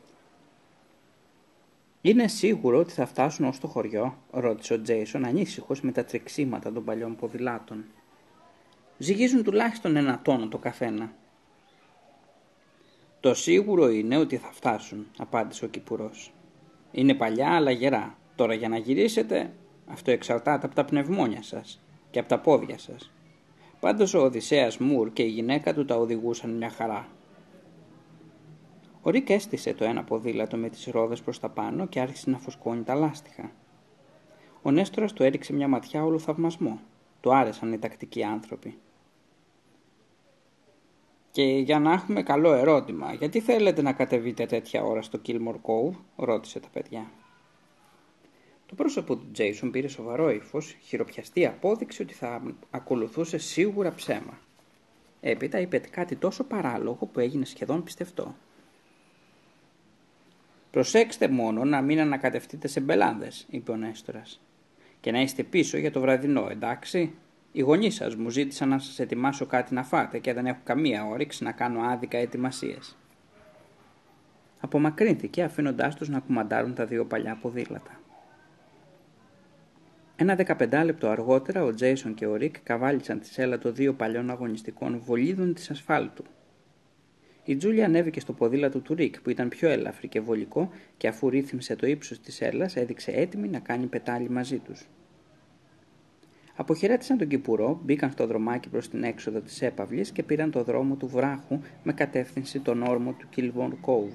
Είναι 2.02 2.28
σίγουρο 2.28 2.80
ότι 2.80 2.92
θα 2.92 3.06
φτάσουν 3.06 3.46
ως 3.46 3.60
το 3.60 3.68
χωριό, 3.68 4.18
ρώτησε 4.32 4.74
ο 4.74 4.82
Τζέισον 4.82 5.26
ανήσυχος 5.26 5.82
με 5.82 5.92
τα 5.92 6.06
τρεξίματα 6.06 6.72
των 6.72 6.84
παλιών 6.84 7.16
ποδηλάτων. 7.16 7.86
Ζυγίζουν 8.98 9.44
τουλάχιστον 9.44 9.96
ένα 9.96 10.22
τόνο 10.22 10.48
το 10.48 10.58
καθένα. 10.58 11.14
Το 13.20 13.34
σίγουρο 13.34 13.90
είναι 13.90 14.18
ότι 14.18 14.38
θα 14.38 14.52
φτάσουν, 14.52 15.08
απάντησε 15.18 15.66
ο 15.66 15.68
Κυπουρός. 15.68 16.34
Είναι 16.92 17.14
παλιά 17.14 17.56
αλλά 17.56 17.72
γερά. 17.72 18.18
Τώρα 18.36 18.54
για 18.54 18.70
να 18.70 18.78
γυρίσετε, 18.78 19.54
αυτό 19.88 20.12
εξαρτάται 20.12 20.66
από 20.66 20.76
τα 20.76 20.86
πνευμόνια 20.86 21.44
σας 21.44 21.82
και 22.12 22.20
από 22.20 22.30
τα 22.30 22.40
πόδια 22.40 22.78
σας. 22.78 23.12
Πάντως 23.80 24.14
ο 24.14 24.20
Οδυσσέας 24.24 24.78
Μουρ 24.78 25.14
και 25.14 25.24
η 25.24 25.30
γυναίκα 25.30 25.74
του 25.74 25.86
τα 25.86 25.96
οδηγούσαν 25.96 26.50
μια 26.50 26.70
χαρά. 26.70 27.08
Ο 29.02 29.10
Ρίκ 29.10 29.30
έστησε 29.30 29.74
το 29.74 29.86
ένα 29.86 30.04
ποδήλατο 30.04 30.58
με 30.58 30.70
τις 30.70 30.86
ρόδες 30.86 31.22
προς 31.22 31.40
τα 31.40 31.50
πάνω 31.50 31.88
και 31.88 32.00
άρχισε 32.00 32.30
να 32.30 32.38
φουσκώνει 32.38 32.84
τα 32.84 32.96
λάστιχα. 32.96 33.52
Ο 34.62 34.72
Νέστορας 34.72 35.14
του 35.14 35.24
έριξε 35.24 35.54
μια 35.54 35.68
ματιά 35.68 36.04
όλο 36.04 36.20
θαυμασμό. 36.20 36.80
Του 37.22 37.36
άρεσαν 37.36 37.74
οι 37.74 37.78
τακτικοί 37.78 38.24
άνθρωποι. 38.24 38.78
Και 41.32 41.44
για 41.44 41.80
να 41.80 41.92
έχουμε 41.92 42.24
καλό 42.24 42.54
ερώτημα, 42.54 43.14
γιατί 43.14 43.40
θέλετε 43.40 43.82
να 43.82 43.94
κατεβείτε 43.94 44.46
τέτοια 44.46 44.84
ώρα 44.84 45.02
στο 45.02 45.20
Kilmore 45.26 45.60
Cove, 45.62 45.96
ρώτησε 46.16 46.60
τα 46.60 46.68
παιδιά. 46.74 47.12
Το 48.66 48.76
πρόσωπο 48.76 49.16
του 49.16 49.32
Τζέισον 49.32 49.72
πήρε 49.72 49.88
σοβαρό 49.88 50.30
ύφος, 50.30 50.78
χειροπιαστή 50.82 51.46
απόδειξη 51.46 52.02
ότι 52.02 52.14
θα 52.14 52.42
ακολουθούσε 52.70 53.38
σίγουρα 53.38 53.94
ψέμα. 53.94 54.40
Έπειτα 55.22 55.60
είπε 55.60 55.78
κάτι 55.78 56.16
τόσο 56.16 56.44
παράλογο 56.44 57.06
που 57.06 57.20
έγινε 57.20 57.46
σχεδόν 57.46 57.84
πιστευτό. 57.84 58.36
Προσέξτε 60.72 61.28
μόνο 61.28 61.64
να 61.64 61.82
μην 61.82 62.00
ανακατευτείτε 62.00 62.68
σε 62.68 62.80
μπελάνδες, 62.80 63.46
είπε 63.50 63.72
ο 63.72 63.76
Νέστορας. 63.76 64.42
Και 65.00 65.12
να 65.12 65.22
είστε 65.22 65.44
πίσω 65.44 65.78
για 65.78 65.92
το 65.92 66.00
βραδινό, 66.00 66.48
εντάξει. 66.52 67.14
Οι 67.52 67.62
γονείς 67.62 67.96
σας 67.96 68.16
μου 68.16 68.30
ζήτησαν 68.30 68.70
να 68.70 68.80
σας 68.80 69.00
ετοιμάσω 69.00 69.46
κάτι 69.46 69.74
να 69.74 69.84
φάτε 69.84 70.20
και 70.20 70.34
δεν 70.34 70.46
έχω 70.46 70.60
καμία 70.64 71.06
όρεξη 71.06 71.44
να 71.44 71.52
κάνω 71.52 71.82
άδικα 71.82 72.18
ετοιμασίες. 72.18 72.98
Απομακρύνθηκε 74.60 75.44
αφήνοντάς 75.44 75.96
τους 75.96 76.10
να 76.10 76.20
κουμαντάρουν 76.20 76.74
τα 76.74 76.86
δύο 76.86 77.06
παλιά 77.06 77.38
ποδήλατα. 77.42 78.00
Ένα 80.16 80.36
δεκαπεντάλεπτο 80.36 81.10
αργότερα 81.10 81.64
ο 81.64 81.74
Τζέισον 81.74 82.14
και 82.14 82.26
ο 82.26 82.36
Ρικ 82.36 82.60
καβάλισαν 82.60 83.20
τη 83.20 83.28
σέλα 83.28 83.58
των 83.58 83.76
δύο 83.76 83.94
παλιών 83.94 84.30
αγωνιστικών 84.30 85.00
βολίδων 85.00 85.54
της 85.54 85.72
ασφάλτου. 85.72 86.24
Η 87.46 87.56
Τζούλια 87.56 87.86
ανέβηκε 87.86 88.20
στο 88.20 88.34
ποδήλατο 88.34 88.80
του 88.80 88.96
Ρικ 88.96 89.22
που 89.22 89.30
ήταν 89.30 89.50
πιο 89.50 89.70
ελαφρύ 89.70 90.08
και 90.08 90.20
βολικό 90.20 90.70
και 90.98 91.08
αφού 91.08 91.30
ρύθμισε 91.30 91.76
το 91.76 91.88
ύψος 91.88 92.20
της 92.20 92.36
σέλας 92.36 92.70
έδειξε 92.74 93.12
έτοιμη 93.12 93.48
να 93.48 93.60
κάνει 93.60 93.86
πετάλι 93.86 94.30
μαζί 94.30 94.58
τους. 94.58 94.88
Αποχαιρέτησαν 96.56 97.18
τον 97.18 97.28
κηπουρό, 97.28 97.80
μπήκαν 97.84 98.12
στο 98.12 98.28
δρομάκι 98.28 98.70
προς 98.70 98.90
την 98.90 99.04
έξοδο 99.04 99.40
της 99.40 99.62
έπαυλης 99.62 100.12
και 100.12 100.24
πήραν 100.24 100.52
το 100.52 100.64
δρόμο 100.64 100.96
του 100.96 101.08
βράχου 101.08 101.60
με 101.84 101.94
κατεύθυνση 101.94 102.60
τον 102.60 102.82
όρμο 102.84 103.12
του 103.12 103.28
Kilmore 103.36 103.74
Cove. 103.86 104.14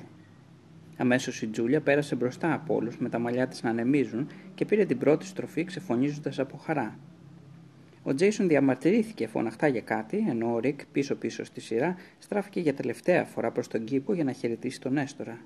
Αμέσως 0.97 1.43
η 1.43 1.47
Τζούλια 1.47 1.81
πέρασε 1.81 2.15
μπροστά 2.15 2.53
από 2.53 2.74
όλους 2.74 2.98
με 2.98 3.09
τα 3.09 3.19
μαλλιά 3.19 3.47
της 3.48 3.62
να 3.62 3.70
ανεμίζουν 3.70 4.27
και 4.55 4.65
πήρε 4.65 4.85
την 4.85 4.98
πρώτη 4.98 5.27
στροφή 5.27 5.65
ξεφωνίζοντας 5.65 6.39
από 6.39 6.57
χαρά. 6.57 6.98
Ο 8.08 8.14
Τζέισον 8.14 8.48
διαμαρτυρήθηκε 8.48 9.26
φωναχτά 9.26 9.66
για 9.66 9.80
κάτι, 9.80 10.24
ενώ 10.28 10.54
ο 10.54 10.58
Ρικ 10.58 10.86
πίσω-πίσω 10.86 11.44
στη 11.44 11.60
σειρά 11.60 11.96
στράφηκε 12.18 12.60
για 12.60 12.74
τελευταία 12.74 13.24
φορά 13.24 13.50
προς 13.50 13.68
τον 13.68 13.84
κήπο 13.84 14.14
για 14.14 14.24
να 14.24 14.32
χαιρετήσει 14.32 14.80
τον 14.80 14.96
Νέστορα. 14.97 15.40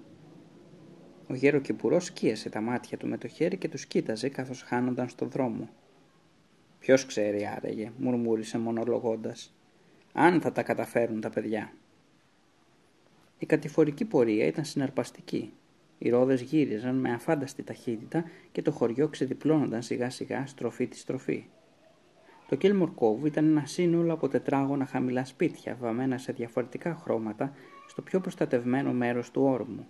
Ο 1.28 1.34
γέρος 1.34 1.62
Κυπουρός 1.62 2.04
σκίασε 2.04 2.48
τα 2.48 2.60
μάτια 2.60 2.96
του 2.98 3.08
με 3.08 3.18
το 3.18 3.28
χέρι 3.28 3.56
και 3.56 3.68
τους 3.68 3.86
κοίταζε 3.86 4.28
καθώς 4.28 4.62
χάνονταν 4.62 5.08
στον 5.08 5.30
δρόμο. 5.30 5.68
Ποιος 6.80 7.06
ξέρει 7.06 7.46
άραγε, 7.56 7.92
μουρμούρισε 7.96 8.58
μονολογώντας. 8.58 9.54
Αν 10.12 10.40
θα 10.40 10.52
τα 10.52 10.62
καταφέρουν 10.62 11.20
τα 11.20 11.30
παιδιά. 11.30 11.72
Η 13.38 13.46
κατηφορική 13.46 14.04
πορεία 14.04 14.46
ήταν 14.46 14.64
συναρπαστική. 14.64 15.52
Οι 15.98 16.08
ρόδες 16.08 16.40
γύριζαν 16.40 16.94
με 16.94 17.12
αφάνταστη 17.12 17.62
ταχύτητα 17.62 18.24
και 18.52 18.62
το 18.62 18.70
χωριό 18.70 19.08
ξεδιπλώνονταν 19.08 19.82
σιγά 19.82 20.10
σιγά 20.10 20.46
στροφή 20.46 20.86
τη 20.86 20.96
στροφή. 20.96 21.44
Το 22.50 22.56
Κίλμορ 22.56 22.94
Κόβ 22.94 23.24
ήταν 23.26 23.46
ένα 23.46 23.66
σύνολο 23.66 24.12
από 24.12 24.28
τετράγωνα 24.28 24.86
χαμηλά 24.86 25.24
σπίτια, 25.24 25.76
βαμμένα 25.80 26.18
σε 26.18 26.32
διαφορετικά 26.32 26.94
χρώματα, 26.94 27.52
στο 27.86 28.02
πιο 28.02 28.20
προστατευμένο 28.20 28.92
μέρος 28.92 29.30
του 29.30 29.42
όρμου. 29.42 29.86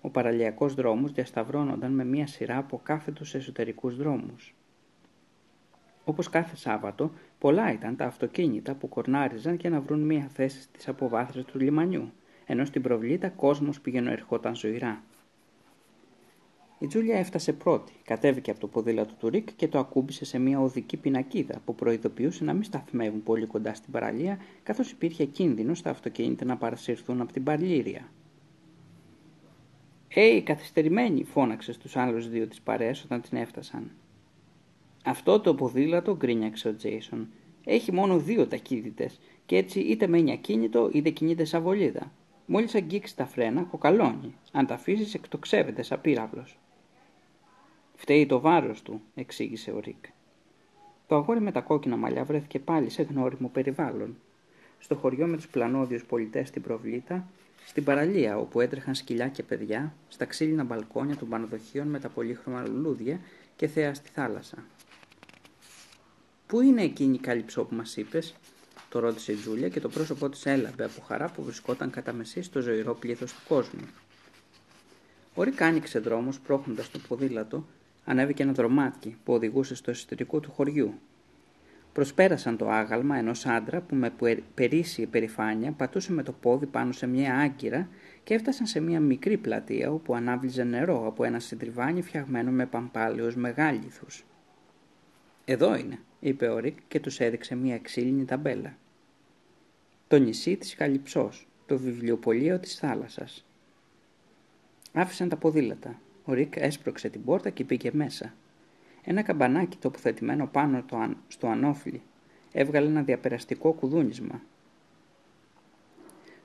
Ο 0.00 0.10
παραλιακός 0.10 0.74
δρόμος 0.74 1.12
διασταυρώνονταν 1.12 1.92
με 1.92 2.04
μία 2.04 2.26
σειρά 2.26 2.56
από 2.56 2.80
κάθετους 2.82 3.34
εσωτερικούς 3.34 3.96
δρόμους. 3.96 4.54
Όπως 6.04 6.28
κάθε 6.28 6.56
Σάββατο, 6.56 7.10
πολλά 7.38 7.72
ήταν 7.72 7.96
τα 7.96 8.04
αυτοκίνητα 8.04 8.74
που 8.74 8.88
κορνάριζαν 8.88 9.54
για 9.54 9.70
να 9.70 9.80
βρουν 9.80 10.00
μία 10.00 10.28
θέση 10.32 10.60
στις 10.60 10.88
αποβάθρες 10.88 11.44
του 11.44 11.58
λιμανιού, 11.58 12.12
ενώ 12.46 12.64
στην 12.64 12.82
προβλήτα 12.82 13.28
κόσμος 13.28 13.80
πήγαινε 13.80 14.12
ερχόταν 14.12 14.56
ζωηρά. 14.56 15.02
Η 16.78 16.86
Τζούλια 16.86 17.18
έφτασε 17.18 17.52
πρώτη, 17.52 17.92
κατέβηκε 18.04 18.50
από 18.50 18.60
το 18.60 18.66
ποδήλατο 18.66 19.14
του 19.14 19.28
Ρικ 19.28 19.48
και 19.56 19.68
το 19.68 19.78
ακούμπησε 19.78 20.24
σε 20.24 20.38
μια 20.38 20.60
οδική 20.60 20.96
πινακίδα 20.96 21.60
που 21.64 21.74
προειδοποιούσε 21.74 22.44
να 22.44 22.52
μην 22.52 22.62
σταθμεύουν 22.62 23.22
πολύ 23.22 23.46
κοντά 23.46 23.74
στην 23.74 23.92
παραλία, 23.92 24.38
καθώς 24.62 24.90
υπήρχε 24.90 25.24
κίνδυνος 25.24 25.78
στα 25.78 25.90
αυτοκίνητα 25.90 26.44
να 26.44 26.56
παρασυρθούν 26.56 27.20
από 27.20 27.32
την 27.32 27.44
παρλήρια. 27.44 28.08
«Έι, 30.08 30.42
καθυστερημένη», 30.42 31.24
φώναξε 31.24 31.72
στους 31.72 31.96
άλλους 31.96 32.28
δύο 32.28 32.46
της 32.46 32.60
παρέας 32.60 33.04
όταν 33.04 33.20
την 33.20 33.38
έφτασαν. 33.38 33.90
«Αυτό 35.04 35.40
το 35.40 35.54
ποδήλατο», 35.54 36.16
γκρίνιαξε 36.16 36.68
ο 36.68 36.74
Τζέισον, 36.74 37.28
«έχει 37.64 37.92
μόνο 37.92 38.18
δύο 38.18 38.46
ταχύτητες 38.46 39.20
και 39.46 39.56
έτσι 39.56 39.80
είτε 39.80 40.06
μένει 40.06 40.32
ακίνητο 40.32 40.90
είτε 40.92 41.10
κινείται 41.10 41.44
σαν 41.44 41.62
βολίδα. 41.62 42.12
Μόλις 42.46 42.74
αγγίξει 42.74 43.16
τα 43.16 43.26
φρένα, 43.26 43.62
κοκαλώνει. 43.62 44.34
Αν 44.52 44.66
τα 44.66 44.74
αφήσεις, 44.74 45.14
εκτοξεύεται 45.14 45.82
σαν 45.82 46.00
πύραυλος. 46.00 46.58
Φταίει 47.96 48.26
το 48.26 48.40
βάρος 48.40 48.82
του, 48.82 49.02
εξήγησε 49.14 49.70
ο 49.70 49.80
Ρικ. 49.80 50.04
Το 51.06 51.16
αγόρι 51.16 51.40
με 51.40 51.52
τα 51.52 51.60
κόκκινα 51.60 51.96
μαλλιά 51.96 52.24
βρέθηκε 52.24 52.58
πάλι 52.58 52.90
σε 52.90 53.02
γνώριμο 53.02 53.48
περιβάλλον. 53.48 54.16
Στο 54.78 54.94
χωριό 54.94 55.26
με 55.26 55.36
τους 55.36 55.48
πλανόδιους 55.48 56.04
πολιτές 56.04 56.48
στην 56.48 56.62
Προβλήτα, 56.62 57.28
στην 57.66 57.84
παραλία 57.84 58.38
όπου 58.38 58.60
έτρεχαν 58.60 58.94
σκυλιά 58.94 59.28
και 59.28 59.42
παιδιά, 59.42 59.94
στα 60.08 60.24
ξύλινα 60.24 60.64
μπαλκόνια 60.64 61.16
των 61.16 61.28
πανοδοχείων 61.28 61.88
με 61.88 61.98
τα 61.98 62.08
πολύχρωμα 62.08 62.66
λουλούδια 62.68 63.20
και 63.56 63.66
θέα 63.66 63.94
στη 63.94 64.08
θάλασσα. 64.08 64.64
«Πού 66.46 66.60
είναι 66.60 66.82
εκείνη 66.82 67.14
η 67.14 67.18
καλυψό 67.18 67.64
που 67.64 67.74
μας 67.74 67.96
είπες» 67.96 68.34
το 68.88 68.98
ρώτησε 68.98 69.32
η 69.32 69.34
Τζούλια 69.34 69.68
και 69.68 69.80
το 69.80 69.88
πρόσωπό 69.88 70.28
της 70.28 70.46
έλαβε 70.46 70.84
από 70.84 71.00
χαρά 71.00 71.30
που 71.30 71.42
βρισκόταν 71.42 71.90
κατά 71.90 72.12
μεσή 72.12 72.42
στο 72.42 72.60
ζωηρό 72.60 72.94
πλήθος 72.94 73.32
του 73.32 73.40
κόσμου. 73.48 73.86
Ο 75.34 75.42
Ρικ 75.42 75.62
άνοιξε 75.62 75.98
δρόμο 75.98 76.30
πρόχνοντας 76.46 76.90
το 76.90 76.98
ποδήλατο, 77.08 77.66
ανέβηκε 78.06 78.42
ένα 78.42 78.52
δρομάτι 78.52 79.16
που 79.24 79.32
οδηγούσε 79.32 79.74
στο 79.74 79.90
εσωτερικό 79.90 80.40
του 80.40 80.50
χωριού. 80.50 80.94
Προσπέρασαν 81.92 82.56
το 82.56 82.70
άγαλμα 82.70 83.16
ενός 83.16 83.46
άντρα 83.46 83.80
που 83.80 83.94
με 83.94 84.12
περίσσιη 84.54 85.06
περηφάνεια 85.06 85.72
πατούσε 85.72 86.12
με 86.12 86.22
το 86.22 86.32
πόδι 86.32 86.66
πάνω 86.66 86.92
σε 86.92 87.06
μια 87.06 87.34
άγκυρα 87.34 87.88
και 88.24 88.34
έφτασαν 88.34 88.66
σε 88.66 88.80
μια 88.80 89.00
μικρή 89.00 89.36
πλατεία 89.36 89.92
όπου 89.92 90.14
ανάβλιζε 90.14 90.64
νερό 90.64 91.06
από 91.06 91.24
ένα 91.24 91.38
συντριβάνι 91.38 92.02
φτιαγμένο 92.02 92.50
με 92.50 92.66
παμπάλαιους 92.66 93.36
μεγάλυθους. 93.36 94.24
«Εδώ 95.44 95.76
είναι», 95.76 95.98
είπε 96.20 96.48
ο 96.48 96.58
Ρικ 96.58 96.78
και 96.88 97.00
τους 97.00 97.20
έδειξε 97.20 97.54
μια 97.54 97.78
ξύλινη 97.78 98.24
ταμπέλα. 98.24 98.76
«Το 100.08 100.18
νησί 100.18 100.56
της 100.56 100.74
Καλυψός, 100.74 101.48
το 101.66 101.78
βιβλιοπωλείο 101.78 102.58
της 102.58 102.74
θάλασσας». 102.74 103.44
Άφησαν 104.92 105.28
τα 105.28 105.36
ποδήλατα. 105.36 106.00
Ο 106.28 106.32
Ρικ 106.32 106.56
έσπρωξε 106.56 107.08
την 107.08 107.24
πόρτα 107.24 107.50
και 107.50 107.64
πήγε 107.64 107.90
μέσα. 107.92 108.34
Ένα 109.04 109.22
καμπανάκι 109.22 109.76
τοποθετημένο 109.76 110.46
πάνω 110.46 110.84
στο 111.28 111.46
ανώφλι 111.46 112.02
έβγαλε 112.52 112.86
ένα 112.86 113.02
διαπεραστικό 113.02 113.72
κουδούνισμα. 113.72 114.40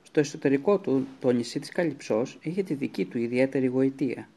Στο 0.02 0.20
εσωτερικό 0.20 0.78
του 0.78 1.06
το 1.20 1.30
νησί 1.30 1.58
της 1.58 1.70
Καλυψός 1.70 2.38
είχε 2.42 2.62
τη 2.62 2.74
δική 2.74 3.04
του 3.04 3.18
ιδιαίτερη 3.18 3.66
γοητεία. 3.66 4.28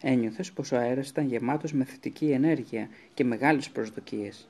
Ένιωθες 0.00 0.52
πως 0.52 0.72
ο 0.72 0.76
αέρας 0.76 1.08
ήταν 1.08 1.26
γεμάτος 1.26 1.72
με 1.72 1.84
θετική 1.84 2.30
ενέργεια 2.30 2.88
και 3.14 3.24
μεγάλες 3.24 3.70
προσδοκίες. 3.70 4.48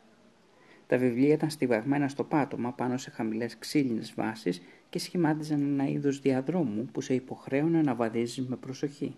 Τα 0.86 0.98
βιβλία 0.98 1.32
ήταν 1.32 1.50
στιβαγμένα 1.50 2.08
στο 2.08 2.24
πάτωμα 2.24 2.72
πάνω 2.72 2.96
σε 2.96 3.10
χαμηλές 3.10 3.58
ξύλινες 3.58 4.14
βάσεις 4.16 4.62
και 4.90 4.98
σχημάτιζαν 4.98 5.60
ένα 5.60 5.88
είδος 5.88 6.20
διαδρόμου 6.20 6.88
που 6.92 7.00
σε 7.00 7.14
υποχρέωνε 7.14 7.82
να 7.82 7.94
βαδίζεις 7.94 8.46
με 8.46 8.56
προσοχή. 8.56 9.14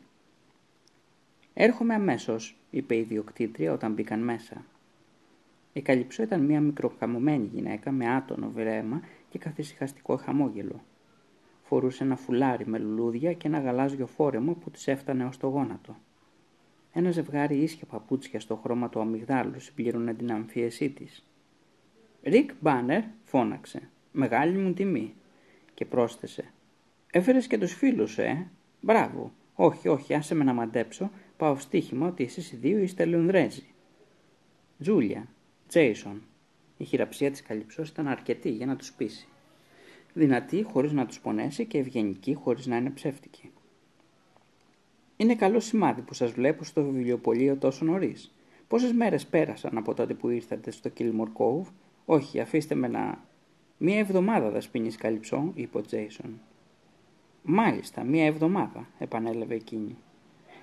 «Έρχομαι 1.54 1.94
αμέσως», 1.94 2.56
είπε 2.70 2.96
η 2.96 3.02
διοκτήτρια 3.02 3.72
όταν 3.72 3.92
μπήκαν 3.92 4.20
μέσα. 4.20 4.64
Η 5.72 5.80
Καλυψό 5.82 6.22
ήταν 6.22 6.40
μια 6.44 6.60
μικροκαμωμένη 6.60 7.50
γυναίκα 7.52 7.90
με 7.90 8.14
άτονο 8.14 8.50
βρέμα 8.50 9.00
και 9.28 9.38
καθησυχαστικό 9.38 10.16
χαμόγελο. 10.16 10.84
Φορούσε 11.62 12.04
ένα 12.04 12.16
φουλάρι 12.16 12.66
με 12.66 12.78
λουλούδια 12.78 13.32
και 13.32 13.48
ένα 13.48 13.60
γαλάζιο 13.60 14.06
φόρεμο 14.06 14.52
που 14.52 14.70
της 14.70 14.88
έφτανε 14.88 15.24
ως 15.24 15.36
το 15.36 15.46
γόνατο. 15.46 15.96
Ένα 16.92 17.10
ζευγάρι 17.10 17.56
ίσια 17.56 17.86
παπούτσια 17.90 18.40
στο 18.40 18.56
χρώμα 18.56 18.88
του 18.88 19.00
αμυγδάλου 19.00 19.60
συμπλήρωνε 19.60 20.14
την 20.14 20.32
αμφίεσή 20.32 20.90
της. 20.90 21.26
«Ρικ 22.22 22.50
Μπάνερ», 22.60 23.02
φώναξε, 23.24 23.88
«μεγάλη 24.12 24.58
μου 24.58 24.72
τιμή» 24.72 25.14
και 25.74 25.84
πρόσθεσε 25.84 26.44
«Έφερες 27.10 27.46
και 27.46 27.58
τους 27.58 27.72
φίλους, 27.72 28.18
ε, 28.18 28.50
μπράβο, 28.80 29.32
όχι, 29.54 29.88
όχι, 29.88 30.14
άσε 30.14 30.34
με 30.34 30.44
να 30.44 30.52
μαντέψω, 30.52 31.10
πάω 31.36 31.58
στοίχημα 31.58 32.06
ότι 32.06 32.24
εσείς 32.24 32.52
οι 32.52 32.56
δύο 32.56 32.78
είστε 32.78 33.04
Λονδρέζοι». 33.04 33.64
«Τζούλια, 34.80 35.28
Τζέισον». 35.68 36.22
Η 36.76 36.84
χειραψία 36.84 37.30
της 37.30 37.42
καλυψός 37.42 37.88
ήταν 37.88 38.08
αρκετή 38.08 38.50
για 38.50 38.66
να 38.66 38.76
τους 38.76 38.92
πείσει. 38.92 39.28
Δυνατή 40.12 40.62
χωρίς 40.62 40.92
να 40.92 41.06
τους 41.06 41.20
πονέσει 41.20 41.64
και 41.64 41.78
ευγενική 41.78 42.34
χωρίς 42.34 42.66
να 42.66 42.76
είναι 42.76 42.90
ψεύτικη. 42.90 43.50
Είναι 45.16 45.34
καλό 45.34 45.60
σημάδι 45.60 46.00
που 46.00 46.14
σας 46.14 46.30
βλέπω 46.30 46.64
στο 46.64 46.82
βιβλιοπωλείο 46.82 47.56
τόσο 47.56 47.84
νωρίς. 47.84 48.34
Πόσες 48.68 48.92
μέρες 48.92 49.26
πέρασαν 49.26 49.78
από 49.78 49.94
τότε 49.94 50.14
που 50.14 50.28
ήρθατε 50.28 50.70
στο 50.70 50.90
Kilmore 50.98 51.32
Cove; 51.36 51.66
Όχι, 52.04 52.40
αφήστε 52.40 52.74
με 52.74 52.88
να... 52.88 53.24
Μία 53.78 53.98
εβδομάδα 53.98 54.50
δασπίνης 54.50 54.96
καλυψό, 54.96 55.52
είπε 55.54 55.78
ο 55.78 55.80
Τζέισον. 55.80 56.40
Μάλιστα, 57.42 58.04
μία 58.04 58.24
εβδομάδα, 58.24 58.88
επανέλαβε 58.98 59.54
εκείνη. 59.54 59.96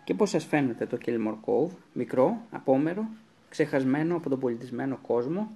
Και 0.03 0.13
πώς 0.13 0.29
σας 0.29 0.45
φαίνεται 0.45 0.85
το 0.85 0.97
Kilmore 1.05 1.37
Cove, 1.45 1.75
μικρό, 1.93 2.41
απόμερο, 2.51 3.09
ξεχασμένο 3.49 4.15
από 4.15 4.29
τον 4.29 4.39
πολιτισμένο 4.39 4.97
κόσμο; 5.01 5.51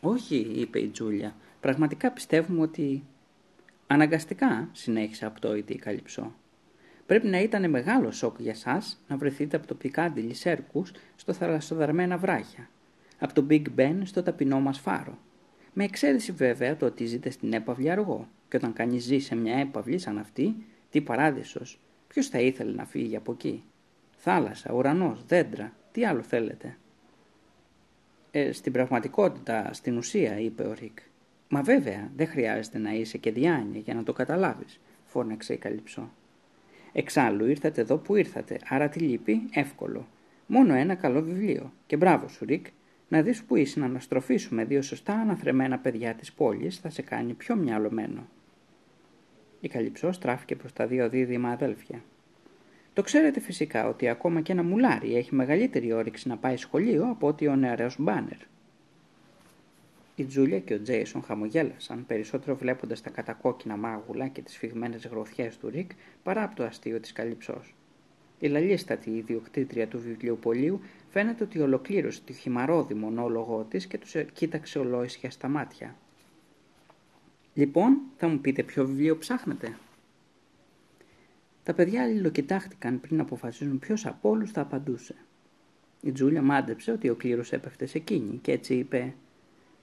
Όχι, 0.00 0.36
είπε 0.36 0.78
η 0.78 0.88
Τζούλια, 0.88 1.34
πραγματικά 1.60 2.10
πιστεύουμε 2.10 2.60
ότι... 2.60 3.02
Αναγκαστικά, 3.86 4.68
συνέχισε 4.72 5.26
απτόητη 5.26 5.72
η 5.72 5.78
Καλυψό. 5.78 6.34
Πρέπει 7.06 7.26
να 7.26 7.40
ήταν 7.40 7.70
μεγάλο 7.70 8.10
σοκ 8.10 8.40
για 8.40 8.54
σας 8.54 9.02
να 9.08 9.16
βρεθείτε 9.16 9.56
από 9.56 9.66
το 9.66 9.74
Πικάντιλι 9.74 10.34
Σέρκους 10.34 10.92
στο 11.16 11.32
θαλασσοδαρμένα 11.32 12.16
βράχια, 12.18 12.68
από 13.18 13.34
το 13.34 13.46
Big 13.50 13.64
Ben 13.76 14.00
στο 14.02 14.22
ταπεινό 14.22 14.60
μας 14.60 14.78
φάρο. 14.78 15.18
Με 15.72 15.84
εξαίρεση 15.84 16.32
βέβαια 16.32 16.76
το 16.76 16.86
ότι 16.86 17.04
ζείτε 17.04 17.30
στην 17.30 17.52
έπαυλη 17.52 17.90
αργό 17.90 18.28
και 18.48 18.56
όταν 18.56 18.72
κανείς 18.72 19.04
ζει 19.04 19.18
σε 19.18 19.34
μια 19.34 19.56
έπαυλη 19.56 19.98
σαν 19.98 20.18
αυτή, 20.18 20.56
τι 20.90 21.00
παράδεισος, 21.00 21.80
ποιος 22.12 22.28
θα 22.28 22.40
ήθελε 22.40 22.72
να 22.72 22.84
φύγει 22.84 23.16
από 23.16 23.32
εκεί; 23.32 23.62
Θάλασσα, 24.16 24.74
ουρανός, 24.74 25.24
δέντρα, 25.24 25.72
τι 25.92 26.04
άλλο 26.04 26.22
θέλετε; 26.22 26.76
Ε, 28.30 28.52
στην 28.52 28.72
πραγματικότητα, 28.72 29.72
στην 29.72 29.96
ουσία, 29.96 30.38
είπε 30.38 30.62
ο 30.62 30.72
Ρικ. 30.72 30.98
Μα 31.48 31.62
βέβαια, 31.62 32.10
δεν 32.16 32.26
χρειάζεται 32.26 32.78
να 32.78 32.92
είσαι 32.92 33.18
και 33.18 33.32
διάνοια 33.32 33.80
για 33.80 33.94
να 33.94 34.02
το 34.02 34.12
καταλάβεις, 34.12 34.80
φώναξε 35.06 35.52
η 35.52 35.56
Καλυψό. 35.56 36.10
Εξάλλου 36.92 37.46
ήρθατε 37.46 37.80
εδώ 37.80 37.96
που 37.96 38.16
ήρθατε, 38.16 38.58
άρα 38.68 38.88
τι 38.88 38.98
λείπει, 38.98 39.48
εύκολο. 39.50 40.06
Μόνο 40.46 40.74
ένα 40.74 40.94
καλό 40.94 41.22
βιβλίο. 41.22 41.72
Και 41.86 41.96
μπράβο 41.96 42.28
σου, 42.28 42.44
Ρικ, 42.44 42.66
να 43.08 43.22
δεις 43.22 43.42
που 43.42 43.56
η 43.56 43.86
συναναστροφή 43.86 44.42
σου 44.42 44.55
με 44.55 44.64
δύο 44.64 44.82
σωστά 44.82 45.14
αναθρεμμένα 45.14 45.78
παιδιά 45.78 46.14
της 46.14 46.32
πόλης 46.32 46.78
θα 46.78 46.90
σε 46.90 47.02
κάνει 47.02 47.32
πιο 47.32 47.56
μυαλωμένο. 47.56 48.28
Η 49.64 49.68
Καλυψό 49.68 50.12
στράφηκε 50.12 50.56
προς 50.56 50.72
τα 50.72 50.86
δύο 50.86 51.08
δίδυμα 51.08 51.50
αδέλφια. 51.50 52.02
Το 52.92 53.02
ξέρετε 53.02 53.40
φυσικά 53.40 53.88
ότι 53.88 54.08
ακόμα 54.08 54.40
και 54.40 54.52
ένα 54.52 54.62
μουλάρι 54.62 55.16
έχει 55.16 55.34
μεγαλύτερη 55.34 55.92
όρεξη 55.92 56.28
να 56.28 56.36
πάει 56.36 56.56
σχολείο 56.56 57.08
από 57.10 57.26
ότι 57.26 57.46
ο 57.46 57.56
νεαρός 57.56 57.96
Μπάνερ. 57.98 58.36
Η 60.16 60.24
Τζούλια 60.24 60.58
και 60.58 60.74
ο 60.74 60.82
Τζέισον 60.82 61.22
χαμογέλασαν, 61.22 62.06
περισσότερο 62.06 62.56
βλέποντας 62.56 63.00
τα 63.00 63.10
κατακόκκινα 63.10 63.76
μάγουλα 63.76 64.28
και 64.28 64.42
τις 64.42 64.56
σφιγμένες 64.56 65.06
γροθιές 65.06 65.58
του 65.58 65.68
Ρικ 65.68 65.90
παρά 66.22 66.42
από 66.42 66.56
το 66.56 66.64
αστείο 66.64 67.00
της 67.00 67.12
καλυψός. 67.12 67.74
Η 68.38 68.48
λαλίστατη 68.48 69.10
ιδιοκτήτρια 69.10 69.88
του 69.88 70.00
βιβλιοπολίου 70.00 70.80
φαίνεται 71.08 71.44
ότι 71.44 71.60
ολοκλήρωσε 71.60 72.20
τη 72.24 72.32
χυμαρόδη 72.32 72.94
μονόλογό 72.94 73.66
της 73.70 73.86
και 73.86 73.98
τους 73.98 74.14
κοίταξε 74.32 74.78
ολόισια 74.78 75.30
στα 75.30 75.48
μάτια. 75.48 75.96
Λοιπόν, 77.54 78.00
θα 78.16 78.28
μου 78.28 78.38
πείτε 78.38 78.62
ποιο 78.62 78.86
βιβλίο 78.86 79.18
ψάχνετε. 79.18 79.76
Τα 81.62 81.74
παιδιά 81.74 82.02
αλληλοκοιτάχτηκαν 82.02 83.00
πριν 83.00 83.20
αποφασίσουν 83.20 83.78
ποιος 83.78 84.06
από 84.06 84.28
όλους 84.28 84.50
θα 84.50 84.60
απαντούσε. 84.60 85.14
Η 86.00 86.12
Τζούλια 86.12 86.42
μάντεψε 86.42 86.92
ότι 86.92 87.08
ο 87.08 87.14
κλήρος 87.14 87.52
έπεφτε 87.52 87.86
σε 87.86 87.98
εκείνη 87.98 88.38
και 88.42 88.52
έτσι 88.52 88.74
είπε 88.74 89.14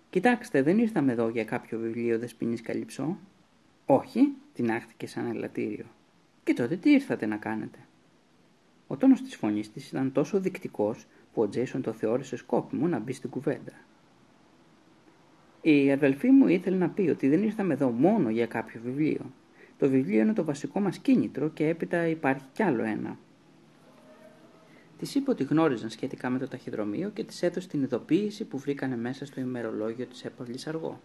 Κοιτάξτε, 0.10 0.62
δεν 0.62 0.78
ήρθαμε 0.78 1.12
εδώ 1.12 1.30
για 1.30 1.44
κάποιο 1.44 1.80
βιβλίο 1.80 2.20
δεσποινής 2.20 2.62
καλυψό. 2.62 3.18
Όχι, 3.86 4.34
την 4.54 4.72
άχτηκε 4.72 5.08
σαν 5.08 5.26
ελαττήριο. 5.26 5.86
Και 6.44 6.54
τότε 6.54 6.76
τι 6.76 6.92
ήρθατε 6.92 7.26
να 7.26 7.38
κάνετε; 7.38 7.80
Ο 8.88 8.98
τόνος 8.98 9.22
της 9.22 9.36
φωνής 9.36 9.72
της 9.72 9.88
ήταν 9.88 10.12
τόσο 10.12 10.40
δεικτικός 10.40 11.08
που 11.34 11.42
ο 11.42 11.50
Τζέισον 11.50 11.82
το 11.82 11.94
θεώρησε 11.94 12.36
σκόπιμο 12.36 12.88
να 12.88 13.00
μπει 13.00 13.14
στην 13.14 13.30
κουβέντα. 13.30 13.74
Η 15.62 15.92
αδελφή 15.92 16.30
μου 16.30 16.48
ήθελε 16.48 16.78
να 16.78 16.90
πει 16.90 17.10
ότι 17.10 17.28
δεν 17.28 17.44
ήρθαμε 17.44 17.74
εδώ 17.74 17.90
μόνο 17.90 18.30
για 18.30 18.46
κάποιο 18.46 18.82
βιβλίο. 18.84 19.34
Το 19.78 19.90
βιβλίο 19.90 20.22
είναι 20.22 20.34
το 20.34 20.44
βασικό 20.44 20.80
μας 20.80 20.98
κίνητρο 20.98 21.50
και 21.50 21.68
έπειτα 21.68 22.08
υπάρχει 22.08 22.44
κι 22.54 22.64
άλλο 22.64 22.84
ένα. 22.84 23.18
Της 24.98 25.16
είπε 25.16 25.32
ότι 25.32 25.44
γνώριζαν 25.44 25.90
σχετικά 25.90 26.30
με 26.30 26.40
το 26.40 26.48
ταχυδρομείο 26.48 27.10
και 27.10 27.24
της 27.24 27.44
έδωσε 27.44 27.68
την 27.68 27.84
ειδοποίηση 27.84 28.46
που 28.46 28.58
βρήκανε 28.58 28.98
μέσα 28.98 29.26
στο 29.26 29.42
ημερολόγιο 29.42 30.06
της 30.06 30.26
έπαυλης 30.26 30.68
αργό. 30.68 31.00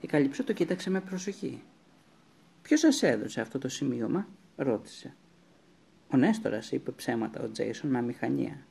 Η 0.00 0.06
Καλυψό 0.06 0.44
το 0.44 0.52
κοίταξε 0.52 0.90
με 0.90 1.00
προσοχή. 1.00 1.62
Ποιος 2.62 2.80
σας 2.80 3.02
έδωσε 3.02 3.40
αυτό 3.40 3.58
το 3.58 3.68
σημείωμα, 3.68 4.28
ρώτησε. 4.56 5.14
Ο 6.12 6.16
Νέστορας 6.16 6.72
είπε 6.72 6.90
ψέματα 6.90 7.42
ο 7.42 7.50
Τζέισον 7.50 7.90
με 7.90 7.98
αμηχανία 7.98 8.66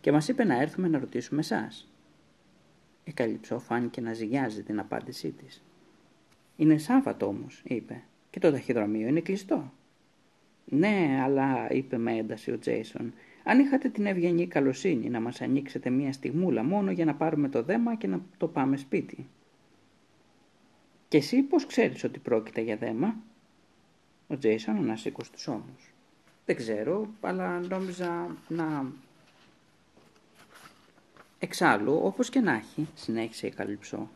και 0.00 0.12
μας 0.12 0.28
είπε 0.28 0.44
να 0.44 0.60
έρθουμε 0.60 0.88
να 0.88 0.98
ρωτήσουμε 0.98 1.40
εσάς. 1.40 1.91
Η 3.04 3.12
Καλυψό 3.12 3.58
φάνηκε 3.58 4.00
να 4.00 4.12
ζυγιάζει 4.12 4.62
την 4.62 4.78
απάντησή 4.78 5.30
της. 5.30 5.62
Είναι 6.56 6.78
Σάββατο 6.78 7.26
όμως, 7.26 7.62
είπε, 7.64 8.02
και 8.30 8.40
το 8.40 8.50
ταχυδρομείο 8.50 9.08
είναι 9.08 9.20
κλειστό. 9.20 9.72
Ναι, 10.64 11.20
αλλά, 11.22 11.70
είπε 11.70 11.98
με 11.98 12.16
ένταση 12.16 12.50
ο 12.50 12.58
Τζέισον, 12.58 13.12
αν 13.44 13.58
είχατε 13.58 13.88
την 13.88 14.06
ευγενή 14.06 14.46
καλοσύνη 14.46 15.10
να 15.10 15.20
μας 15.20 15.40
ανοίξετε 15.40 15.90
μία 15.90 16.12
στιγμούλα 16.12 16.62
μόνο 16.62 16.90
για 16.90 17.04
να 17.04 17.14
πάρουμε 17.14 17.48
το 17.48 17.62
δέμα 17.62 17.94
και 17.94 18.06
να 18.06 18.20
το 18.36 18.48
πάμε 18.48 18.76
σπίτι. 18.76 19.26
Και 21.08 21.16
εσύ 21.16 21.42
πώς 21.42 21.66
ξέρεις 21.66 22.04
ότι 22.04 22.18
πρόκειται 22.18 22.60
για 22.60 22.76
δέμα; 22.76 23.16
Ο 24.26 24.38
Τζέισον 24.38 24.76
ανασήκωσε 24.76 25.32
τους 25.32 25.48
ώμους. 25.48 25.94
Δεν 26.44 26.56
ξέρω, 26.56 27.08
αλλά 27.20 27.60
νόμιζα 27.60 28.36
να... 28.48 28.92
Εξάλλου, 31.44 32.00
όπως 32.02 32.28
και 32.28 32.40
να 32.40 32.52
έχει, 32.52 32.88
συνέχισε 32.94 33.46
η 33.46 33.50
Καλυψό, 33.50 34.10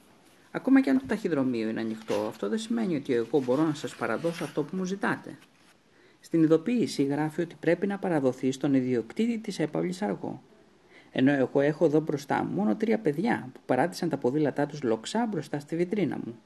ακόμα 0.51 0.81
και 0.81 0.90
αν 0.90 0.98
το 0.98 1.05
ταχυδρομείο 1.07 1.69
είναι 1.69 1.81
ανοιχτό, 1.81 2.15
αυτό 2.15 2.48
δεν 2.48 2.59
σημαίνει 2.59 2.97
ότι 2.97 3.12
εγώ 3.15 3.43
μπορώ 3.43 3.62
να 3.62 3.74
σας 3.74 3.97
παραδώσω 3.97 4.44
αυτό 4.44 4.62
που 4.62 4.77
μου 4.77 4.85
ζητάτε. 4.85 5.39
Στην 6.20 6.43
ειδοποίηση 6.43 7.03
γράφει 7.03 7.40
ότι 7.40 7.57
πρέπει 7.61 7.86
να 7.86 7.98
παραδοθεί 7.98 8.53
στον 8.53 8.74
ιδιοκτήτη 8.74 9.39
της 9.39 9.59
έπαυλης 9.59 10.03
αργό. 10.03 10.43
Ενώ 11.12 11.32
εγώ 11.32 11.61
έχω 11.61 11.85
εδώ 11.85 12.01
μπροστά 12.01 12.44
μου 12.44 12.55
μόνο 12.55 12.77
τρία 12.77 12.98
παιδιά 12.98 13.48
που 13.53 13.61
παράτησαν 13.66 14.09
τα 14.09 14.16
ποδήλατά 14.16 14.66
τους 14.66 14.82
λοξά 14.82 15.27
μπροστά 15.27 15.59
στη 15.59 15.77
βιτρίνα 15.77 16.19
μου. 16.24 16.39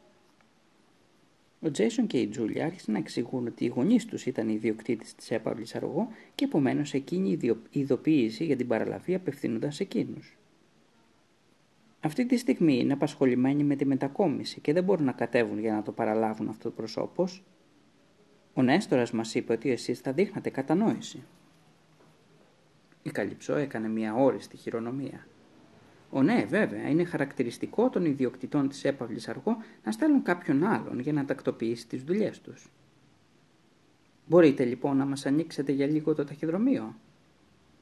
Ο 1.61 1.71
Τζέισον 1.71 2.07
και 2.07 2.19
η 2.19 2.29
Τζούλια 2.29 2.65
άρχισαν 2.65 2.93
να 2.93 2.99
εξηγούν 2.99 3.47
ότι 3.47 3.65
οι 3.65 3.69
γονείς 3.69 4.05
τους 4.05 4.27
ήταν 4.27 4.49
οι 4.49 4.53
ιδιοκτήτες 4.55 5.15
της 5.15 5.31
έπαυλης 5.31 5.75
αργό 5.75 6.09
και 6.35 6.45
επομένως 6.45 6.95
εκείνη 6.95 7.39
η 7.71 7.81
ειδοποίηση 7.81 8.45
για 8.45 8.57
την 8.57 8.67
παραλαβή 8.67 9.15
απευθύνονταν 9.15 9.73
σε 9.73 9.83
εκείνους. 9.83 10.35
Αυτή 12.01 12.27
τη 12.27 12.37
στιγμή 12.37 12.79
είναι 12.79 12.93
απασχολημένοι 12.93 13.65
με 13.65 13.77
τη 13.77 13.85
μετακόμιση 13.85 14.61
και 14.61 14.73
δεν 14.73 14.85
μπορούν 14.85 15.05
να 15.05 15.13
κατέβουν 15.13 15.59
για 15.59 15.73
να 15.73 15.83
το 15.83 15.93
παραλάβουν 15.93 16.49
αυτό 16.49 16.69
το 16.69 16.75
προσώπος, 16.75 17.45
ο 18.55 18.63
Νέστορας 18.63 19.11
μας 19.11 19.35
είπε 19.35 19.53
ότι 19.53 19.71
εσείς 19.71 19.99
θα 20.01 20.13
δείχνατε 20.13 20.51
κατανόηση. 20.51 21.23
Η 23.03 23.11
Καλυψό 23.11 23.55
έκανε 23.55 23.89
μια 23.89 24.15
όριστη 24.15 24.57
χειρονομία. 24.57 25.27
Ο 26.11 26.23
ναι, 26.23 26.45
βέβαια, 26.49 26.89
είναι 26.89 27.05
χαρακτηριστικό 27.05 27.91
των 27.91 28.05
ιδιοκτητών 28.05 28.69
της 28.69 28.85
έπαυλης 28.85 29.29
αργό 29.29 29.57
να 29.85 29.93
στέλνουν 29.93 30.23
κάποιον 30.23 30.65
άλλον 30.65 30.99
για 30.99 31.13
να 31.13 31.25
τακτοποιήσει 31.25 31.87
τις 31.87 32.03
δουλειές 32.03 32.41
τους. 32.41 32.71
Μπορείτε 34.27 34.65
λοιπόν 34.65 34.97
να 34.97 35.05
μας 35.05 35.27
ανοίξετε 35.27 35.73
για 35.73 35.87
λίγο 35.87 36.15
το 36.15 36.25
ταχυδρομείο; 36.25 36.95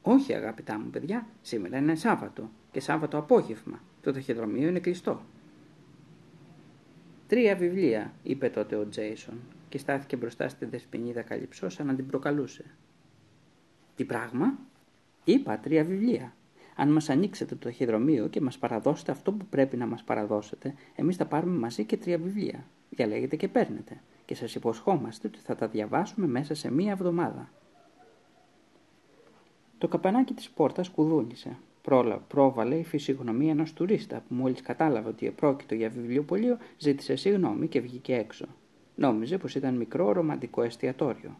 Όχι 0.01 0.33
αγαπητά 0.33 0.79
μου 0.79 0.89
παιδιά, 0.89 1.27
σήμερα 1.41 1.77
είναι 1.77 1.95
Σάββατο 1.95 2.49
και 2.71 2.79
Σάββατο 2.79 3.17
απόγευμα. 3.17 3.81
Το 4.09 4.15
ταχυδρομείο 4.15 4.67
είναι 4.67 4.79
κλειστό. 4.79 5.21
Τρία 7.27 7.55
βιβλία, 7.55 8.13
είπε 8.23 8.49
τότε 8.49 8.75
ο 8.75 8.87
Τζέισον 8.89 9.39
και 9.69 9.77
στάθηκε 9.77 10.15
μπροστά 10.15 10.49
στη 10.49 10.65
δεσποινίδα 10.65 11.21
καλυψό 11.21 11.69
σαν 11.69 11.85
να 11.85 11.95
την 11.95 12.07
προκαλούσε. 12.07 12.65
Τι 13.95 14.05
πράγμα; 14.05 14.57
Είπα 15.23 15.59
τρία 15.59 15.83
βιβλία. 15.83 16.33
Αν 16.75 16.91
μας 16.91 17.09
ανοίξετε 17.09 17.55
το 17.55 17.65
ταχυδρομείο 17.65 18.27
και 18.27 18.41
μας 18.41 18.57
παραδώσετε 18.57 19.11
αυτό 19.11 19.31
που 19.31 19.45
πρέπει 19.45 19.77
να 19.77 19.85
μας 19.85 20.03
παραδώσετε, 20.03 20.73
εμείς 20.95 21.15
θα 21.15 21.25
πάρουμε 21.25 21.57
μαζί 21.57 21.85
και 21.85 21.97
τρία 21.97 22.17
βιβλία. 22.17 22.65
Διαλέγετε 22.89 23.35
και 23.35 23.47
παίρνετε. 23.47 24.01
Και 24.25 24.35
σας 24.35 24.55
υποσχόμαστε 24.55 25.27
ότι 25.27 25.39
θα 25.39 25.55
τα 25.55 25.67
διαβάσουμε 25.67 26.27
μέσα 26.27 26.55
σε 26.55 26.71
μία 26.71 26.91
εβδομάδα. 26.91 27.51
Το 29.77 29.87
καπανάκι 29.87 30.33
της 30.33 30.49
πόρτας 30.49 30.89
κουδούνισε. 30.89 31.57
Πρόβαλε 32.27 32.75
η 32.75 32.83
φυσιογνωμία 32.83 33.51
ενός 33.51 33.73
τουρίστα 33.73 34.23
που 34.27 34.33
μόλις 34.33 34.61
κατάλαβε 34.61 35.09
ότι 35.09 35.25
επρόκειτο 35.25 35.75
για 35.75 35.89
βιβλιοπωλείο 35.89 36.57
ζήτησε 36.77 37.15
συγγνώμη 37.15 37.67
και 37.67 37.79
βγήκε 37.79 38.15
έξω. 38.15 38.45
Νόμιζε 38.95 39.37
πως 39.37 39.55
ήταν 39.55 39.75
μικρό 39.75 40.11
ρομαντικό 40.11 40.61
εστιατόριο. 40.61 41.39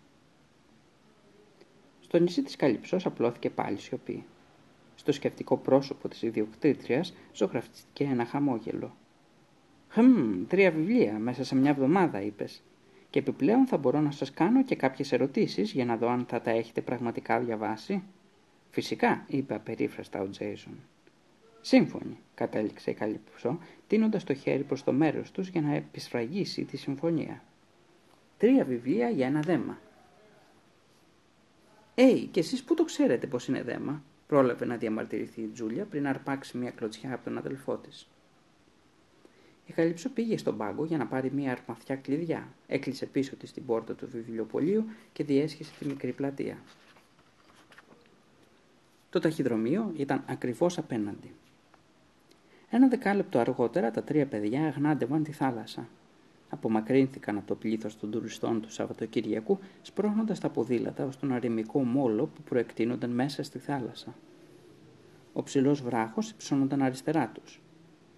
Στο 1.99 2.19
νησί 2.19 2.43
της 2.43 2.55
Καλυψός 2.55 3.05
απλώθηκε 3.05 3.49
πάλι 3.49 3.77
σιωπή. 3.79 4.25
Στο 4.95 5.11
σκεφτικό 5.11 5.57
πρόσωπο 5.57 6.07
της 6.07 6.21
ιδιοκτήτριας 6.21 7.13
ζωγραφτήκε 7.33 8.03
ένα 8.03 8.25
χαμόγελο. 8.25 8.95
«Χμ, 9.89 10.45
τρία 10.47 10.71
βιβλία 10.71 11.19
μέσα 11.19 11.43
σε 11.43 11.55
μια 11.55 11.69
εβδομάδα», 11.69 12.21
είπες. 12.21 12.63
«Και 13.09 13.19
επιπλέον 13.19 13.67
θα 13.67 13.77
μπορώ 13.77 13.99
να 13.99 14.11
σας 14.11 14.31
κάνω 14.31 14.63
και 14.63 14.75
κάποιες 14.75 15.11
ερωτήσεις 15.11 15.71
για 15.71 15.85
να 15.85 15.97
δω 15.97 16.09
αν 16.09 16.25
θα 16.29 16.41
τα 16.41 16.51
έχετε 16.51 16.81
πραγματικά 16.81 17.39
διαβάσει». 17.39 18.03
«Φυσικά», 18.71 19.25
είπε 19.27 19.55
απερίφραστα 19.55 20.21
ο 20.21 20.29
Τζέισον. 20.29 20.79
«Σύμφωνοι», 21.61 22.17
κατέληξε 22.35 22.91
η 22.91 22.93
Καλυψό, 22.93 23.59
τίνοντας 23.87 24.23
το 24.23 24.33
χέρι 24.33 24.63
προς 24.63 24.83
το 24.83 24.91
μέρος 24.91 25.31
τους 25.31 25.47
για 25.47 25.61
να 25.61 25.75
επισφραγίσει 25.75 26.63
τη 26.63 26.77
συμφωνία. 26.77 27.43
Τρία 28.37 28.65
βιβλία 28.65 29.09
για 29.09 29.27
ένα 29.27 29.39
δέμα. 29.39 29.79
«Έι, 31.95 32.25
και 32.25 32.39
εσείς 32.39 32.63
πού 32.63 32.73
το 32.73 32.83
ξέρετε 32.83 33.27
πως 33.27 33.47
είναι 33.47 33.63
δέμα» 33.63 34.03
πρόλαβε 34.27 34.65
να 34.65 34.77
διαμαρτυρηθεί 34.77 35.41
η 35.41 35.47
Τζούλια 35.47 35.85
πριν 35.85 36.07
αρπάξει 36.07 36.57
μια 36.57 36.71
κλωτσιά 36.71 37.13
από 37.13 37.23
τον 37.23 37.37
αδελφό 37.37 37.75
της. 37.77 38.07
Η 39.65 39.73
Καλύψο 39.73 40.09
πήγε 40.09 40.37
στον 40.37 40.57
πάγκο 40.57 40.85
για 40.85 40.97
να 40.97 41.05
πάρει 41.05 41.31
μια 41.31 41.51
αρμαθιά 41.51 41.95
κλειδιά, 41.95 42.47
έκλεισε 42.67 43.05
πίσω 43.05 43.35
της 43.35 43.51
την 43.51 43.65
πόρτα 43.65 43.93
του 43.93 44.07
βιβλιοπολίου 44.09 44.85
και 45.13 45.23
διέσχισε 45.23 45.71
τη 45.79 45.85
μικρή 45.85 46.11
πλατεία. 46.11 46.57
Το 49.09 49.19
ταχυδρομείο 49.19 49.91
ήταν 49.95 50.23
ακριβώς 50.27 50.77
απέναντι. 50.77 51.33
Ένα 52.69 52.87
δεκάλεπτο 52.87 53.39
αργότερα 53.39 53.91
τα 53.91 54.03
τρία 54.03 54.25
παιδιά 54.25 54.65
αγνάντευαν 54.65 55.23
τη 55.23 55.31
θάλασσα 55.31 55.87
απομακρύνθηκαν 56.49 57.37
από 57.37 57.47
το 57.47 57.55
πλήθος 57.55 57.97
των 57.97 58.11
τουριστών 58.11 58.61
του 58.61 58.71
Σαββατοκυριακού, 58.71 59.59
σπρώχνοντας 59.81 60.39
τα 60.39 60.49
ποδήλατα 60.49 61.05
ως 61.05 61.19
τον 61.19 61.31
αρημικό 61.31 61.83
μόλο 61.83 62.25
που 62.25 62.41
προεκτείνονταν 62.41 63.09
μέσα 63.09 63.43
στη 63.43 63.59
θάλασσα. 63.59 64.15
Ο 65.33 65.43
ψηλός 65.43 65.81
βράχος 65.81 66.29
υψώνονταν 66.29 66.81
αριστερά 66.81 67.31
τους. 67.33 67.61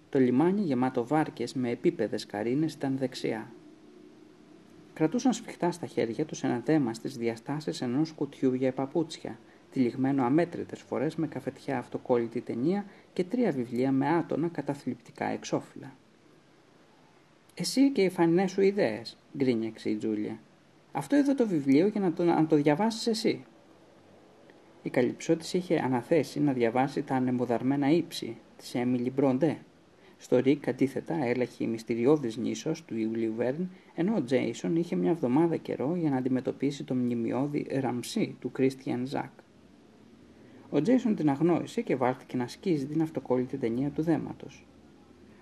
Το 0.08 0.18
λιμάνι 0.18 0.60
γεμάτο 0.60 1.06
βάρκες 1.06 1.54
με 1.54 1.70
επίπεδες 1.70 2.26
καρίνες 2.26 2.72
ήταν 2.72 2.96
δεξιά. 2.98 3.50
Κρατούσαν 4.94 5.32
σφιχτά 5.32 5.70
στα 5.70 5.86
χέρια 5.86 6.24
τους 6.24 6.42
ένα 6.42 6.60
δέμα 6.64 6.94
στις 6.94 7.16
διαστάσεις 7.16 7.80
ενός 7.80 8.12
κουτιού 8.12 8.54
για 8.54 8.72
παπούτσια, 8.72 9.38
τυλιγμένο 9.72 10.24
αμέτρητες 10.24 10.80
φορές 10.80 11.14
με 11.14 11.26
καφετιά 11.26 11.78
αυτοκόλλητη 11.78 12.40
ταινία 12.40 12.84
και 13.12 13.24
τρία 13.24 13.50
βιβλία 13.50 13.92
με 13.92 14.08
άτονα 14.08 14.48
καταθλιπτικά 14.48 15.24
εξώφυλλα. 15.24 15.92
Εσύ 17.54 17.90
και 17.90 18.02
οι 18.02 18.08
φανέ 18.08 18.46
σου 18.46 18.60
ιδέες, 18.60 19.16
γκρίνιαξε 19.36 19.90
η 19.90 19.96
Τζούλια. 19.96 20.38
Αυτό 20.92 21.16
εδώ 21.16 21.34
το 21.34 21.46
βιβλίο 21.46 21.86
για 21.86 22.00
να 22.00 22.12
το, 22.12 22.24
να 22.24 22.46
το 22.46 22.56
διαβάσεις 22.56 23.06
εσύ. 23.06 23.44
Η 24.82 24.90
καλυψό 24.90 25.36
τη 25.36 25.50
είχε 25.52 25.80
αναθέσει 25.84 26.40
να 26.40 26.52
διαβάσει 26.52 27.02
τα 27.02 27.14
ανεμοδαρμένα 27.14 27.90
ύψη 27.90 28.36
της 28.56 28.74
Έμιλι 28.74 29.10
Μπροντέ. 29.10 29.56
Στο 30.18 30.38
Ρικ 30.38 30.68
αντίθετα 30.68 31.14
έλαχε 31.24 31.64
η 31.64 31.66
μυστηριώδης 31.66 32.36
νήσος 32.36 32.84
του 32.84 32.96
Ιουλίου 32.96 33.34
Βέρν, 33.36 33.70
ενώ 33.94 34.14
ο 34.14 34.22
Τζέισον 34.22 34.76
είχε 34.76 34.96
μια 34.96 35.10
εβδομάδα 35.10 35.56
καιρό 35.56 35.96
για 35.96 36.10
να 36.10 36.16
αντιμετωπίσει 36.16 36.84
το 36.84 36.94
μνημειώδη 36.94 37.66
Ραμσή 37.80 38.36
του 38.40 38.50
Κρίστιαν 38.50 39.06
Ζακ. 39.06 39.30
Ο 40.74 40.82
Τζέισον 40.82 41.14
την 41.14 41.30
αγνόησε 41.30 41.80
και 41.80 41.96
βάλθηκε 41.96 42.36
να 42.36 42.48
σκίζει 42.48 42.86
την 42.86 43.02
αυτοκόλλητη 43.02 43.56
ταινία 43.56 43.90
του 43.90 44.02
δέματος. 44.02 44.66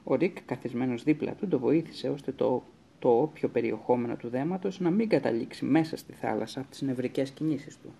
Ο 0.04 0.14
Ρικ, 0.14 0.42
καθισμένος 0.42 1.02
δίπλα 1.02 1.32
του, 1.32 1.48
τον 1.48 1.58
βοήθησε 1.58 2.08
ώστε 2.08 2.32
το, 2.32 2.62
το 2.98 3.08
όποιο 3.08 3.48
περιεχόμενο 3.48 4.16
του 4.16 4.28
δέματος 4.28 4.80
να 4.80 4.90
μην 4.90 5.08
καταλήξει 5.08 5.64
μέσα 5.64 5.96
στη 5.96 6.12
θάλασσα 6.12 6.60
από 6.60 6.70
τις 6.70 6.82
νευρικές 6.82 7.30
κινήσεις 7.30 7.78
του. 7.78 7.92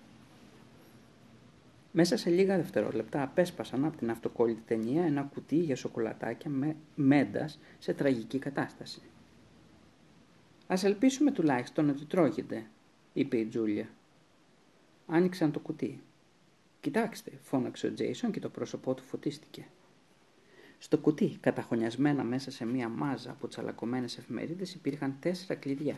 Μέσα 1.92 2.16
σε 2.16 2.30
λίγα 2.30 2.56
δευτερόλεπτα 2.56 3.22
απέσπασαν 3.22 3.84
από 3.84 3.96
την 3.96 4.10
αυτοκόλλητη 4.10 4.62
ταινία 4.66 5.04
ένα 5.04 5.22
κουτί 5.22 5.56
για 5.56 5.76
σοκολατάκια 5.76 6.50
με 6.50 6.76
μέντα 6.94 7.48
σε 7.78 7.92
τραγική 7.92 8.38
κατάσταση. 8.38 9.00
«Ας 10.66 10.84
ελπίσουμε 10.84 11.30
τουλάχιστον 11.30 11.88
ότι 11.88 12.04
τρώγεται», 12.04 12.66
είπε 13.12 13.36
η 13.36 13.46
Τζούλια. 13.46 13.88
Άνοιξαν 15.06 15.52
το 15.52 15.58
κουτί. 15.58 16.00
«Κοιτάξτε», 16.80 17.30
φώναξε 17.42 17.86
ο 17.86 17.92
Τζέισον 17.92 18.30
και 18.30 18.40
το 18.40 18.48
πρόσωπό 18.48 18.94
του 18.94 19.02
φωτίστηκε. 19.02 19.66
Στο 20.78 20.98
κουτί, 20.98 21.36
καταχωνιασμένα 21.40 22.24
μέσα 22.24 22.50
σε 22.50 22.64
μία 22.64 22.88
μάζα 22.88 23.30
από 23.30 23.48
τσαλακωμένες 23.48 24.18
εφημερίδες, 24.18 24.74
υπήρχαν 24.74 25.16
τέσσερα 25.20 25.54
κλειδιά. 25.60 25.96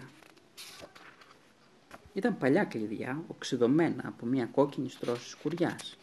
Ήταν 2.13 2.39
παλιά 2.39 2.65
κλειδιά, 2.65 3.25
οξυδωμένα 3.29 4.03
από 4.07 4.27
μία 4.27 4.47
κόκκινη 4.47 4.89
στρώση 4.89 5.29
σκουριάς. 5.29 5.99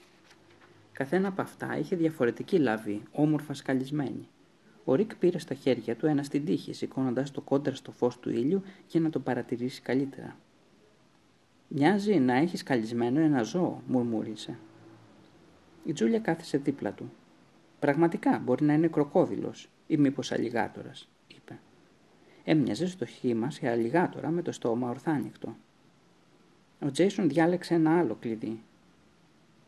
Καθένα 0.91 1.27
από 1.27 1.41
αυτά 1.41 1.77
είχε 1.77 1.95
διαφορετική 1.95 2.57
λαβή, 2.57 3.01
όμορφα 3.11 3.53
σκαλισμένη. 3.53 4.27
Ο 4.83 4.95
Ρικ 4.95 5.15
πήρε 5.15 5.39
στα 5.39 5.53
χέρια 5.53 5.95
του 5.95 6.05
ένα 6.05 6.23
στην 6.23 6.45
τύχη, 6.45 6.73
σηκώνοντας 6.73 7.31
το 7.31 7.41
κόντρα 7.41 7.75
στο 7.75 7.91
φως 7.91 8.19
του 8.19 8.29
ήλιου 8.29 8.63
για 8.87 8.99
να 8.99 9.09
το 9.09 9.19
παρατηρήσει 9.19 9.81
καλύτερα. 9.81 10.37
Μοιάζει 11.67 12.19
να 12.19 12.33
έχει 12.33 12.57
σκαλισμένο 12.57 13.19
ένα 13.19 13.43
ζώο, 13.43 13.81
μουρμούρισε. 13.87 14.57
Η 15.85 15.93
Τζούλια 15.93 16.19
κάθισε 16.19 16.57
δίπλα 16.57 16.91
του. 16.91 17.11
Πραγματικά 17.79 18.39
μπορεί 18.39 18.65
να 18.65 18.73
είναι 18.73 18.87
κροκόδηλος 18.87 19.69
ή 19.87 19.97
μήπως 19.97 20.31
αλιγάτορας, 20.31 21.09
είπε. 21.27 21.59
Έμοιαζε 22.43 22.87
στο 22.87 23.05
χήμα 23.05 23.51
σε 23.51 23.69
αλιγάτορα 23.69 24.29
με 24.29 24.41
το 24.41 24.51
στόμα 24.51 24.89
ορθάνικτο. 24.89 25.55
Ο 26.79 26.91
Τζέισον 26.91 27.29
διάλεξε 27.29 27.73
ένα 27.73 27.99
άλλο 27.99 28.15
κλειδί. 28.19 28.61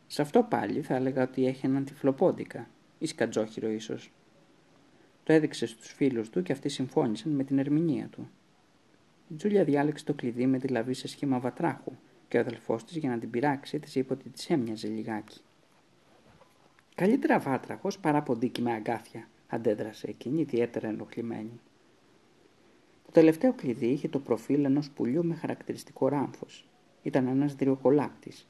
Σε 0.08 0.22
αυτό 0.22 0.44
πάλι 0.44 0.82
θα 0.82 0.96
έλεγα 0.96 1.24
ότι 1.24 1.46
έχει 1.46 1.66
έναν 1.66 1.86
τυφλοπόντικα 1.86 2.68
ή 3.00 3.06
σκατζόχυρο 3.06 3.70
ίσως. 3.70 4.12
Το 5.24 5.34
έδειξε 5.34 5.66
στους 5.66 5.92
φίλους 5.92 6.30
του 6.30 6.42
και 6.42 6.52
αυτοί 6.52 6.70
συμφώνησαν 6.70 7.32
με 7.32 7.44
την 7.44 7.60
ερμηνεία 7.60 8.08
του. 8.08 8.30
Η 9.30 9.34
Τζούλια 9.34 9.64
διάλεξε 9.64 10.06
το 10.06 10.14
κλειδί 10.14 10.46
με 10.46 10.60
τη 10.60 10.68
λαβή 10.68 10.94
σε 10.94 11.08
σχήμα 11.08 11.40
βατράχου 11.40 11.92
και 12.28 12.38
ο 12.38 12.40
αδελφός 12.40 12.84
της 12.84 12.96
για 12.96 13.10
να 13.10 13.18
την 13.18 13.30
πειράξει 13.30 13.80
της 13.80 13.96
είπε 13.96 14.14
ότι 14.14 14.30
της 14.30 14.50
έμοιαζε 14.50 14.88
λιγάκι. 14.88 15.42
Καλύτερα 16.95 17.39
βάτραχος 17.39 17.99
παρά 17.99 18.22
ποντίκι 18.22 18.61
με 18.61 18.72
αγκάθια, 18.72 19.27
αντέδρασε 19.47 20.07
εκείνη 20.07 20.41
ιδιαίτερα 20.41 20.88
ενοχλημένη. 20.88 21.59
Το 23.05 23.11
τελευταίο 23.11 23.53
κλειδί 23.53 23.88
είχε 23.88 24.07
το 24.07 24.19
προφίλ 24.19 24.63
ενός 24.63 24.89
πουλιού 24.89 25.26
με 25.26 25.35
χαρακτηριστικό 25.35 26.07
ράμφος. 26.07 26.68
Ήταν 27.01 27.27
ένας 27.27 27.55
δριοκολάπτης. 27.55 28.47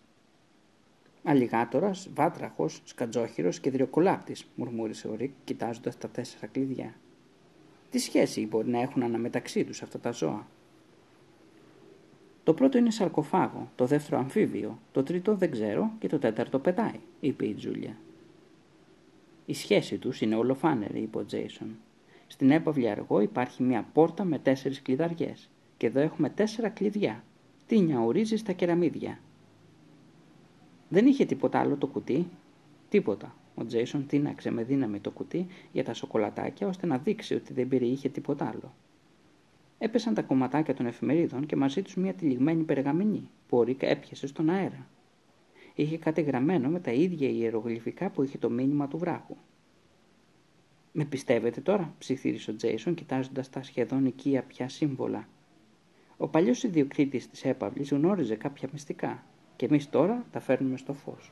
Αλιγάτορας, 1.23 2.09
βάτραχος, 2.13 2.81
σκατζόχυρος 2.83 3.59
και 3.59 3.71
δριοκολάπτης, 3.71 4.47
μουρμούρισε 4.55 5.07
ο 5.07 5.15
Ρικ 5.15 5.31
κοιτάζοντας 5.43 5.97
τα 5.97 6.09
τέσσερα 6.09 6.47
κλειδιά. 6.47 6.93
Τι 7.89 7.99
σχέση 7.99 8.47
μπορεί 8.47 8.69
να 8.69 8.81
έχουν 8.81 9.03
αναμεταξύ 9.03 9.63
τους 9.63 9.81
αυτά 9.81 9.99
τα 9.99 10.11
ζώα; 10.11 10.47
Το 12.43 12.53
πρώτο 12.53 12.77
είναι 12.77 12.91
σαρκοφάγο, 12.91 13.71
το 13.75 13.85
δεύτερο 13.85 14.17
αμφίβιο, 14.17 14.79
το 14.91 15.03
τρίτο 15.03 15.35
δεν 15.35 15.51
ξέρω 15.51 15.91
και 15.99 16.07
το 16.07 16.19
τέταρτο 16.19 16.59
πετάει, 16.59 16.99
είπε 17.19 17.45
η 17.45 17.53
Τζούλια. 17.53 17.97
Η 19.51 19.53
σχέση 19.53 19.97
τους 19.97 20.21
είναι 20.21 20.35
ολοφάνερη, 20.35 21.01
είπε 21.01 21.17
ο 21.17 21.25
Τζέισον. 21.25 21.77
Στην 22.27 22.51
έπαυλη 22.51 22.89
αργό 22.89 23.19
υπάρχει 23.19 23.63
μια 23.63 23.87
πόρτα 23.93 24.23
με 24.23 24.39
τέσσερις 24.39 24.81
κλειδαριές 24.81 25.49
και 25.77 25.87
εδώ 25.87 25.99
έχουμε 25.99 26.29
τέσσερα 26.29 26.69
κλειδιά. 26.69 27.23
Τι 27.67 27.79
νιαουρίζει 27.79 28.35
στα 28.35 28.51
κεραμίδια. 28.51 29.19
Δεν 30.89 31.05
είχε 31.05 31.25
τίποτα 31.25 31.59
άλλο 31.59 31.75
το 31.75 31.87
κουτί. 31.87 32.27
Τίποτα. 32.89 33.35
Ο 33.55 33.65
Τζέισον 33.65 34.07
τίναξε 34.07 34.51
με 34.51 34.63
δύναμη 34.63 34.99
το 34.99 35.11
κουτί 35.11 35.47
για 35.71 35.83
τα 35.83 35.93
σοκολατάκια 35.93 36.67
ώστε 36.67 36.87
να 36.87 36.97
δείξει 36.97 37.33
ότι 37.33 37.53
δεν 37.53 37.67
περιείχε 37.67 38.09
τίποτα 38.09 38.45
άλλο. 38.47 38.73
Έπεσαν 39.77 40.13
τα 40.13 40.21
κομματάκια 40.21 40.73
των 40.73 40.85
εφημερίδων 40.85 41.45
και 41.45 41.55
μαζί 41.55 41.81
τους 41.81 41.95
μια 41.95 42.13
τυλιγμένη 42.13 42.63
περγαμηνή 42.63 43.29
που 43.47 43.57
ο 43.57 43.63
Ρίκα 43.63 43.87
έπιασε 43.87 44.27
στον 44.27 44.49
αέρα. 44.49 44.87
Είχε 45.75 45.97
κάτι 45.97 46.21
γραμμένο 46.21 46.69
με 46.69 46.79
τα 46.79 46.91
ίδια 46.91 47.29
ιερογλυφικά 47.29 48.09
που 48.09 48.23
είχε 48.23 48.37
το 48.37 48.49
μήνυμα 48.49 48.87
του 48.87 48.97
βράχου. 48.97 49.35
Με 50.91 51.05
πιστεύετε 51.05 51.61
τώρα, 51.61 51.93
ψιθύρισε 51.97 52.51
ο 52.51 52.55
Τζέισον 52.55 52.93
κοιτάζοντας 52.93 53.49
τα 53.49 53.63
σχεδόν 53.63 54.05
οικία 54.05 54.43
πια 54.43 54.69
σύμβολα. 54.69 55.27
Ο 56.17 56.27
παλιός 56.27 56.63
ιδιοκτήτης 56.63 57.29
της 57.29 57.45
έπαυλης 57.45 57.91
γνώριζε 57.91 58.35
κάποια 58.35 58.69
μυστικά 58.71 59.23
και 59.55 59.65
εμείς 59.65 59.89
τώρα 59.89 60.25
τα 60.31 60.39
φέρνουμε 60.39 60.77
στο 60.77 60.93
φως. 60.93 61.31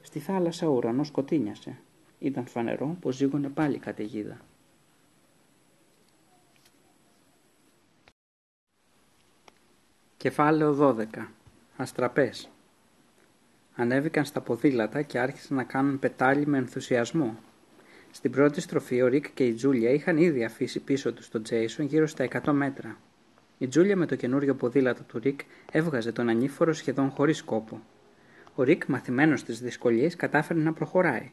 Στη 0.00 0.18
θάλασσα 0.18 0.68
ο 0.68 0.74
ουρανός 0.74 1.06
σκοτίνιασε. 1.06 1.78
Ήταν 2.18 2.46
φανερό 2.46 2.96
πως 3.00 3.16
ζήγωνε 3.16 3.48
πάλι 3.48 3.78
καταιγίδα. 3.78 4.40
Κεφάλαιο 10.16 10.74
12. 10.74 11.26
Αστραπές. 11.76 12.50
Ανέβηκαν 13.74 14.24
στα 14.24 14.40
ποδήλατα 14.40 15.02
και 15.02 15.18
άρχισαν 15.18 15.56
να 15.56 15.64
κάνουν 15.64 15.98
πετάλι 15.98 16.46
με 16.46 16.58
ενθουσιασμό. 16.58 17.38
Στην 18.10 18.30
πρώτη 18.30 18.60
στροφή 18.60 19.02
ο 19.02 19.06
Ρικ 19.06 19.30
και 19.34 19.44
η 19.44 19.54
Τζούλια 19.54 19.90
είχαν 19.90 20.16
ήδη 20.16 20.44
αφήσει 20.44 20.80
πίσω 20.80 21.12
τους 21.12 21.28
τον 21.28 21.42
Τζέισον 21.42 21.86
γύρω 21.86 22.06
στα 22.06 22.28
100 22.44 22.52
μέτρα. 22.52 22.98
Η 23.58 23.68
Τζούλια 23.68 23.96
με 23.96 24.06
το 24.06 24.14
καινούριο 24.14 24.54
ποδήλατο 24.54 25.02
του 25.02 25.18
Ρικ 25.18 25.40
έβγαζε 25.72 26.12
τον 26.12 26.28
ανήφορο 26.28 26.72
σχεδόν 26.72 27.10
χωρίς 27.10 27.42
κόπο. 27.42 27.82
Ο 28.54 28.62
Ρικ, 28.62 28.84
μαθημένος 28.84 29.40
στις 29.40 29.60
δυσκολίες, 29.60 30.16
κατάφερε 30.16 30.60
να 30.60 30.72
προχωράει. 30.72 31.32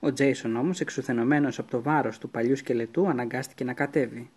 Ο 0.00 0.12
Τζέισον 0.12 0.56
όμως, 0.56 0.80
εξουθενωμένος 0.80 1.58
από 1.58 1.70
το 1.70 1.82
βάρος 1.82 2.18
του 2.18 2.30
παλιού 2.30 2.56
σκελετού, 2.56 3.08
αναγκάστηκε 3.08 3.64
να 3.64 3.72
κατέβει. 3.72 4.30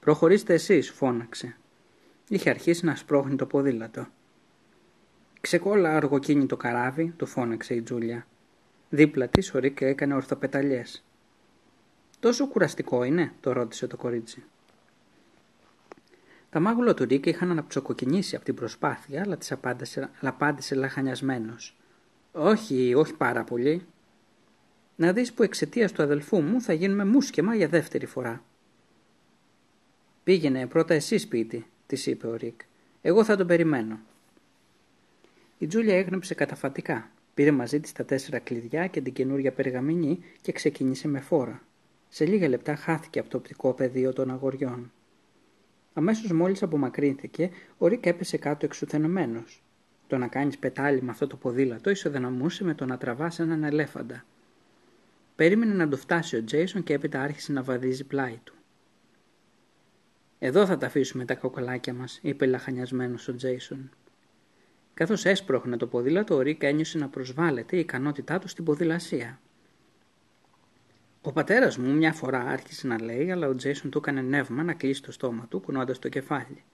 Προχωρήστε 0.00 0.54
εσείς, 0.54 0.90
φώναξε. 0.90 1.56
Είχε 2.28 2.50
αρχίσει 2.50 2.84
να 2.84 2.94
σπρώχνει 2.94 3.36
το 3.36 3.46
ποδήλατο. 3.46 4.06
Ξεκόλα 5.42 5.96
αργοκίνητο 5.96 6.56
καράβι, 6.56 7.14
του 7.16 7.26
φώναξε 7.26 7.74
η 7.74 7.82
Τζούλια. 7.82 8.26
Δίπλα 8.90 9.28
της 9.28 9.54
ο 9.54 9.58
Ρικ 9.58 9.80
έκανε 9.80 10.14
ορθοπεταλιές. 10.14 11.04
Τόσο 12.20 12.46
κουραστικό 12.46 13.04
είναι, 13.04 13.32
το 13.40 13.52
ρώτησε 13.52 13.86
το 13.86 13.96
κορίτσι. 13.96 14.42
Τα 16.50 16.60
μάγουλα 16.60 16.94
του 16.94 17.04
Ρίκ 17.04 17.26
είχαν 17.26 17.50
αναψοκοκκινήσει 17.50 18.36
από 18.36 18.44
την 18.44 18.54
προσπάθεια, 18.54 19.22
αλλά 19.22 19.36
της 19.36 19.52
απάντησε, 19.52 20.10
απάντησε 20.20 20.74
λαχανιασμένος. 20.74 21.76
Όχι, 22.32 22.94
όχι 22.94 23.14
πάρα 23.14 23.44
πολύ. 23.44 23.86
Να 24.96 25.12
δεις 25.12 25.32
που 25.32 25.42
εξαιτίας 25.42 25.92
του 25.92 26.02
αδελφού 26.02 26.40
μου 26.40 26.60
θα 26.60 26.72
γίνουμε 26.72 27.04
μουσκεμα 27.04 27.54
για 27.54 27.68
δεύτερη 27.68 28.06
φορά. 28.06 28.42
Πήγαινε 30.24 30.66
πρώτα 30.66 30.94
εσύ 30.94 31.18
σπίτι, 31.18 31.66
της 31.86 32.06
είπε 32.06 32.26
ο 32.26 32.34
Ρίκ. 32.34 32.60
Εγώ 33.02 33.24
θα 33.24 33.36
τον 33.36 33.46
περιμένω. 33.46 33.98
Η 35.62 35.66
Τζούλια 35.66 35.96
έγνεψε 35.96 36.34
καταφατικά. 36.34 37.10
Πήρε 37.34 37.50
μαζί 37.50 37.80
της 37.80 37.92
τα 37.92 38.04
τέσσερα 38.04 38.38
κλειδιά 38.38 38.86
και 38.86 39.00
την 39.00 39.12
καινούρια 39.12 39.52
περγαμηνή 39.52 40.18
και 40.40 40.52
ξεκίνησε 40.52 41.08
με 41.08 41.20
φόρα. 41.20 41.62
Σε 42.08 42.26
λίγα 42.26 42.48
λεπτά 42.48 42.76
χάθηκε 42.76 43.18
από 43.18 43.28
το 43.28 43.36
οπτικό 43.36 43.72
πεδίο 43.72 44.12
των 44.12 44.30
αγοριών. 44.30 44.92
Αμέσως 45.92 46.32
μόλις 46.32 46.62
απομακρύνθηκε, 46.62 47.50
ο 47.78 47.86
Ρικ 47.86 48.06
έπεσε 48.06 48.36
κάτω 48.36 48.66
εξουθενωμένος. 48.66 49.62
Το 50.06 50.18
να 50.18 50.26
κάνεις 50.26 50.58
πετάλι 50.58 51.02
με 51.02 51.10
αυτό 51.10 51.26
το 51.26 51.36
ποδήλατο 51.36 51.90
ισοδυναμούσε 51.90 52.64
με 52.64 52.74
το 52.74 52.86
να 52.86 52.98
τραβάς 52.98 53.38
έναν 53.38 53.64
ελέφαντα. 53.64 54.24
Περίμενε 55.36 55.74
να 55.74 55.88
το 55.88 55.96
φτάσει 55.96 56.36
ο 56.36 56.44
Τζέισον 56.44 56.82
και 56.82 56.92
έπειτα 56.92 57.20
άρχισε 57.20 57.52
να 57.52 57.62
βαδίζει 57.62 58.04
πλάι 58.04 58.38
του. 58.44 58.54
Εδώ 60.38 60.66
θα 60.66 60.78
τα 60.78 60.86
αφήσουμε 60.86 61.24
τα 61.24 61.34
κοκαλάκια 61.34 61.94
μας, 61.94 62.18
είπε 62.22 62.46
λαχανιασμένος 62.46 63.28
ο 63.28 63.34
Τζέισον. 63.34 63.90
Καθώς 64.94 65.24
έσπρωχνε 65.24 65.76
το 65.76 65.86
ποδήλατο, 65.86 66.34
ο 66.34 66.40
Ρικ 66.40 66.62
ένιωσε 66.62 66.98
να 66.98 67.08
προσβάλλεται 67.08 67.76
η 67.76 67.78
ικανότητά 67.78 68.38
του 68.38 68.48
στην 68.48 68.64
ποδηλασία. 68.64 69.40
Ο 71.22 71.32
πατέρας 71.32 71.78
μου 71.78 71.92
μια 71.92 72.12
φορά 72.12 72.40
άρχισε 72.40 72.86
να 72.86 73.02
λέει, 73.02 73.30
αλλά 73.30 73.48
ο 73.48 73.54
Τζέισον 73.54 73.90
του 73.90 73.98
έκανε 73.98 74.20
νεύμα 74.20 74.62
να 74.62 74.72
κλείσει 74.72 75.02
το 75.02 75.12
στόμα 75.12 75.46
του, 75.50 75.60
κουνώντας 75.60 75.98
το 75.98 76.08
κεφάλι. 76.08 76.64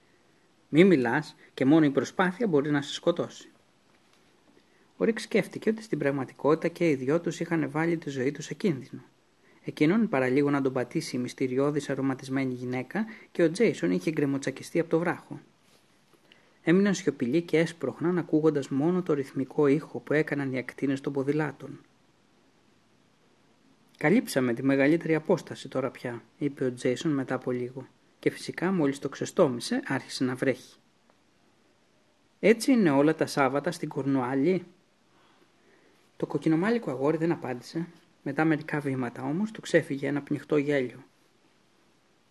Μη 0.69 0.85
μιλάς 0.85 1.37
και 1.55 1.65
μόνο 1.65 1.85
η 1.85 1.91
προσπάθεια 1.91 2.47
μπορεί 2.47 2.71
να 2.71 2.83
σε 2.83 2.93
σκοτώσει. 2.93 3.51
Ο 4.97 5.05
Ρικ 5.05 5.19
σκέφτηκε 5.19 5.71
ότι 5.71 5.83
στην 5.83 5.99
πραγματικότητα 5.99 6.69
και 6.69 6.89
οι 6.89 6.95
δυο 6.95 7.21
τους 7.21 7.41
είχαν 7.41 7.71
βάλει 7.71 7.97
τη 7.97 8.11
ζωή 8.11 8.31
τους 8.31 8.45
σε 8.45 8.55
κίνδυνο. 8.55 9.03
Εκείνον 9.65 10.09
παραλίγο 10.09 10.51
να 10.51 10.61
τον 10.61 10.73
πατήσει 10.73 11.17
η 11.17 11.19
μυστηριώδης 11.19 11.91
αρωματισμένη 11.91 12.55
γυναίκα 12.55 13.07
και 13.33 13.43
ο 13.43 13.51
Τζέισον 13.51 13.91
είχε 13.91 14.11
γκρεμοτσακιστεί 14.11 14.81
από 14.81 14.91
το 14.91 14.99
βράχο. 14.99 15.41
Έμειναν 16.69 16.95
σιωπηλοί 16.95 17.43
και 17.43 17.59
έσπροχναν 17.59 18.19
ακούγοντας 18.19 18.69
μόνο 18.69 19.03
το 19.03 19.13
ρυθμικό 19.13 19.67
ήχο 19.67 19.99
που 19.99 20.13
έκαναν 20.13 20.53
οι 20.53 20.59
ακτίνες 20.59 21.01
των 21.01 21.13
ποδηλάτων. 21.13 21.81
Καλύψαμε 23.97 24.55
τη 24.55 24.63
μεγαλύτερη 24.63 25.15
απόσταση 25.15 25.69
τώρα 25.69 25.91
πια, 25.91 26.23
είπε 26.39 26.65
ο 26.65 26.73
Τζέισον 26.75 27.11
μετά 27.11 27.35
από 27.35 27.51
λίγο, 27.51 27.87
και 28.19 28.31
φυσικά 28.31 28.73
μόλις 28.73 28.99
το 28.99 29.09
ξεστόμησε 29.09 29.83
άρχισε 29.87 30.25
να 30.25 30.35
βρέχει. 30.35 30.77
Έτσι 32.41 32.73
είναι 32.73 32.91
όλα 32.91 33.15
τα 33.15 33.27
Σάββατα 33.27 33.71
στην 33.71 33.89
Κορνουάλη. 33.89 34.65
Το 36.17 36.27
κοκκινομάλικο 36.27 36.91
αγόρι 36.91 37.17
δεν 37.17 37.33
απάντησε, 37.33 37.87
μετά 38.23 38.45
μερικά 38.45 38.81
βήματα 38.81 39.23
όμως 39.23 39.51
του 39.51 39.61
ξέφυγε 39.61 40.07
ένα 40.07 40.23
πνιχτό 40.23 40.57
γέλιο. 40.57 41.05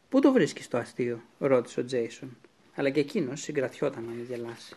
Πού 0.09 0.19
το 0.19 0.31
βρίσκεις 0.31 0.67
το 0.67 0.77
αστείο, 0.77 1.21
ρώτησε 1.37 1.79
ο 1.79 1.85
Τζέισον, 1.85 2.37
αλλά 2.77 2.89
και 2.89 2.99
εκείνος 2.99 3.41
συγκρατιόταν 3.41 4.03
να 4.03 4.11
μην 4.11 4.23
γελάσει. 4.23 4.75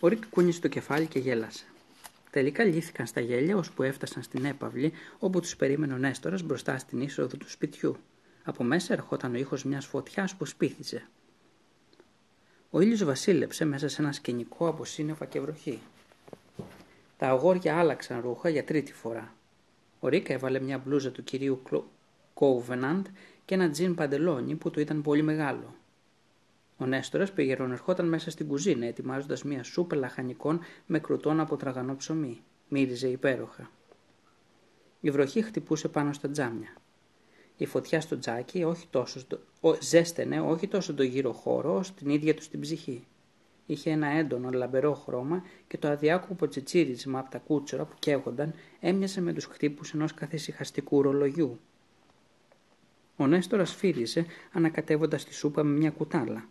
Ο 0.00 0.08
Ρίκ 0.08 0.26
κούνησε 0.26 0.60
το 0.60 0.68
κεφάλι 0.68 1.06
και 1.06 1.18
γέλασε. 1.18 1.64
Τελικά 2.30 2.64
λύθηκαν 2.64 3.06
στα 3.06 3.20
γέλια 3.20 3.56
ώσπου 3.56 3.82
έφτασαν 3.82 4.22
στην 4.22 4.44
έπαυλη 4.44 4.92
όπου 5.18 5.40
τους 5.40 5.56
περίμενε 5.56 5.94
ο 5.94 5.96
Νέστορας 5.96 6.42
μπροστά 6.42 6.78
στην 6.78 7.00
είσοδο 7.00 7.36
του 7.36 7.50
σπιτιού. 7.50 7.96
Από 8.44 8.64
μέσα 8.64 8.92
ερχόταν 8.92 9.34
ο 9.34 9.38
ήχος 9.38 9.64
μιας 9.64 9.86
φωτιάς 9.86 10.34
που 10.34 10.44
σπίθιζε. 10.44 11.08
Ο 12.70 12.80
ήλιος 12.80 13.04
βασίλεψε 13.04 13.64
μέσα 13.64 13.88
σε 13.88 14.02
ένα 14.02 14.12
σκηνικό 14.12 14.68
από 14.68 14.84
σύννεφα 14.84 15.24
και 15.24 15.40
βροχή. 15.40 15.80
Τα 17.18 17.28
αγόρια 17.28 17.78
άλλαξαν 17.78 18.20
ρούχα 18.20 18.48
για 18.48 18.64
τρίτη 18.64 18.92
φορά. 18.92 19.34
Ο 20.00 20.08
Ρίκα 20.08 20.32
έβαλε 20.32 20.60
μια 20.60 20.78
μπλούζα 20.78 21.10
του 21.10 21.24
κυρίου 21.24 21.62
Κόβεναντ 22.34 23.06
και 23.46 23.54
ένα 23.54 23.70
τζιν 23.70 23.94
παντελόνι 23.94 24.54
που 24.54 24.70
του 24.70 24.80
ήταν 24.80 25.02
πολύ 25.02 25.22
μεγάλο. 25.22 25.74
Ο 26.76 26.86
Νέστορας 26.86 27.32
ερχόταν 27.36 28.08
μέσα 28.08 28.30
στην 28.30 28.46
κουζίνα 28.46 28.86
ετοιμάζοντας 28.86 29.42
μια 29.42 29.62
σούπα 29.62 29.96
λαχανικών 29.96 30.60
με 30.86 30.98
κρουτόν 30.98 31.40
από 31.40 31.56
τραγανό 31.56 31.96
ψωμί. 31.96 32.40
Μύριζε 32.68 33.08
υπέροχα. 33.08 33.70
Η 35.00 35.10
βροχή 35.10 35.42
χτυπούσε 35.42 35.88
πάνω 35.88 36.12
στα 36.12 36.30
τζάμια. 36.30 36.68
Η 37.56 37.66
φωτιά 37.66 38.00
στο 38.00 38.18
τζάκι 38.18 38.64
όχι 38.64 38.86
τόσο 38.90 39.18
στο... 39.18 39.38
ζέστενε 39.80 40.40
όχι 40.40 40.68
τόσο 40.68 40.94
το 40.94 41.02
γύρο 41.02 41.32
χώρο 41.32 41.76
όσο 41.76 41.92
την 41.92 42.08
ίδια 42.08 42.34
τους 42.34 42.48
την 42.48 42.60
ψυχή. 42.60 43.06
Είχε 43.66 43.90
ένα 43.90 44.06
έντονο 44.06 44.50
λαμπερό 44.50 44.94
χρώμα 44.94 45.42
και 45.66 45.78
το 45.78 45.88
αδιάκοπο 45.88 46.48
τσιτσίρισμα 46.48 47.18
από 47.18 47.30
τα 47.30 47.38
κούτσορα 47.38 47.84
που 47.84 47.94
καίγονταν 47.98 48.54
έμοιασε 48.80 49.20
με 49.20 49.32
τους 49.32 49.44
χτύπους 49.44 49.92
ενός 49.92 50.14
καθησυχαστικού 50.14 51.02
ρολογιού. 51.02 51.60
Ο 53.16 53.26
Νέστορας 53.26 53.74
φίλησε 53.74 54.26
ανακατεύοντας 54.52 55.24
τη 55.24 55.34
σούπα 55.34 55.62
με 55.62 55.78
μια 55.78 55.90
κουτάλα. 55.90 56.48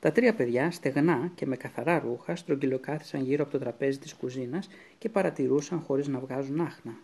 Τα 0.00 0.12
τρία 0.12 0.34
παιδιά, 0.34 0.70
στεγνά 0.70 1.30
και 1.34 1.46
με 1.46 1.56
καθαρά 1.56 1.98
ρούχα, 1.98 2.36
στρογγυλοκάθισαν 2.36 3.22
γύρω 3.22 3.42
από 3.42 3.52
το 3.52 3.58
τραπέζι 3.58 3.98
της 3.98 4.14
κουζίνας 4.14 4.68
και 4.98 5.08
παρατηρούσαν 5.08 5.80
χωρίς 5.80 6.08
να 6.08 6.18
βγάζουν 6.18 6.60
άχνα. 6.60 6.94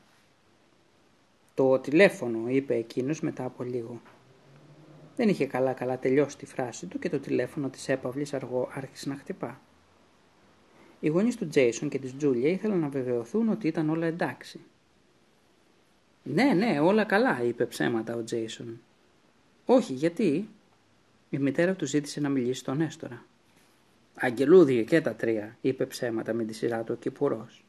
«Το 1.55 1.79
τηλέφωνο», 1.79 2.49
είπε 2.49 2.75
εκείνος 2.75 3.20
μετά 3.20 3.45
από 3.45 3.62
λίγο. 3.62 4.01
Δεν 5.16 5.29
είχε 5.29 5.47
καλά 5.47 5.73
καλά 5.73 5.99
τελειώσει 5.99 6.37
τη 6.39 6.47
φράση 6.47 6.87
του 6.87 6.99
και 6.99 7.09
το 7.09 7.19
τηλέφωνο 7.19 7.69
της 7.69 7.89
έπαυλης 7.89 8.35
αργό 8.35 8.69
άρχισε 8.73 9.09
να 9.09 9.16
χτυπά. 9.16 9.61
Οι 11.01 11.09
γονείς 11.09 11.37
του 11.37 11.49
Τζέισον 11.49 11.89
και 11.89 11.99
της 11.99 12.16
Τζούλια 12.16 12.49
ήθελαν 12.49 12.79
να 12.79 12.89
βεβαιωθούν 12.89 13.49
ότι 13.49 13.66
ήταν 13.66 13.91
όλα 13.91 14.07
εντάξει. 14.07 14.61
«Ναι, 16.34 16.52
ναι, 16.55 16.80
όλα 16.80 17.05
καλά», 17.05 17.42
είπε 17.42 17.64
ψέματα 17.64 18.14
ο 18.14 18.24
Τζέισον. 18.24 18.80
«Όχι, 19.64 19.92
γιατί» 19.92 20.48
η 21.30 21.38
μητέρα 21.38 21.74
του 21.74 21.86
ζήτησε 21.86 22.20
να 22.20 22.28
μιλήσει 22.28 22.60
στον 22.60 22.80
Έστορα. 22.80 23.24
«Αγγελούδια 24.14 24.82
και 24.82 25.00
τα 25.00 25.14
τρία», 25.14 25.56
είπε 25.60 25.86
ψέματα 25.86 26.32
με 26.32 26.44
τη 26.44 26.52
σειρά 26.52 26.82
του 26.82 26.92
ο 26.96 27.00
Κυπουρός. 27.00 27.64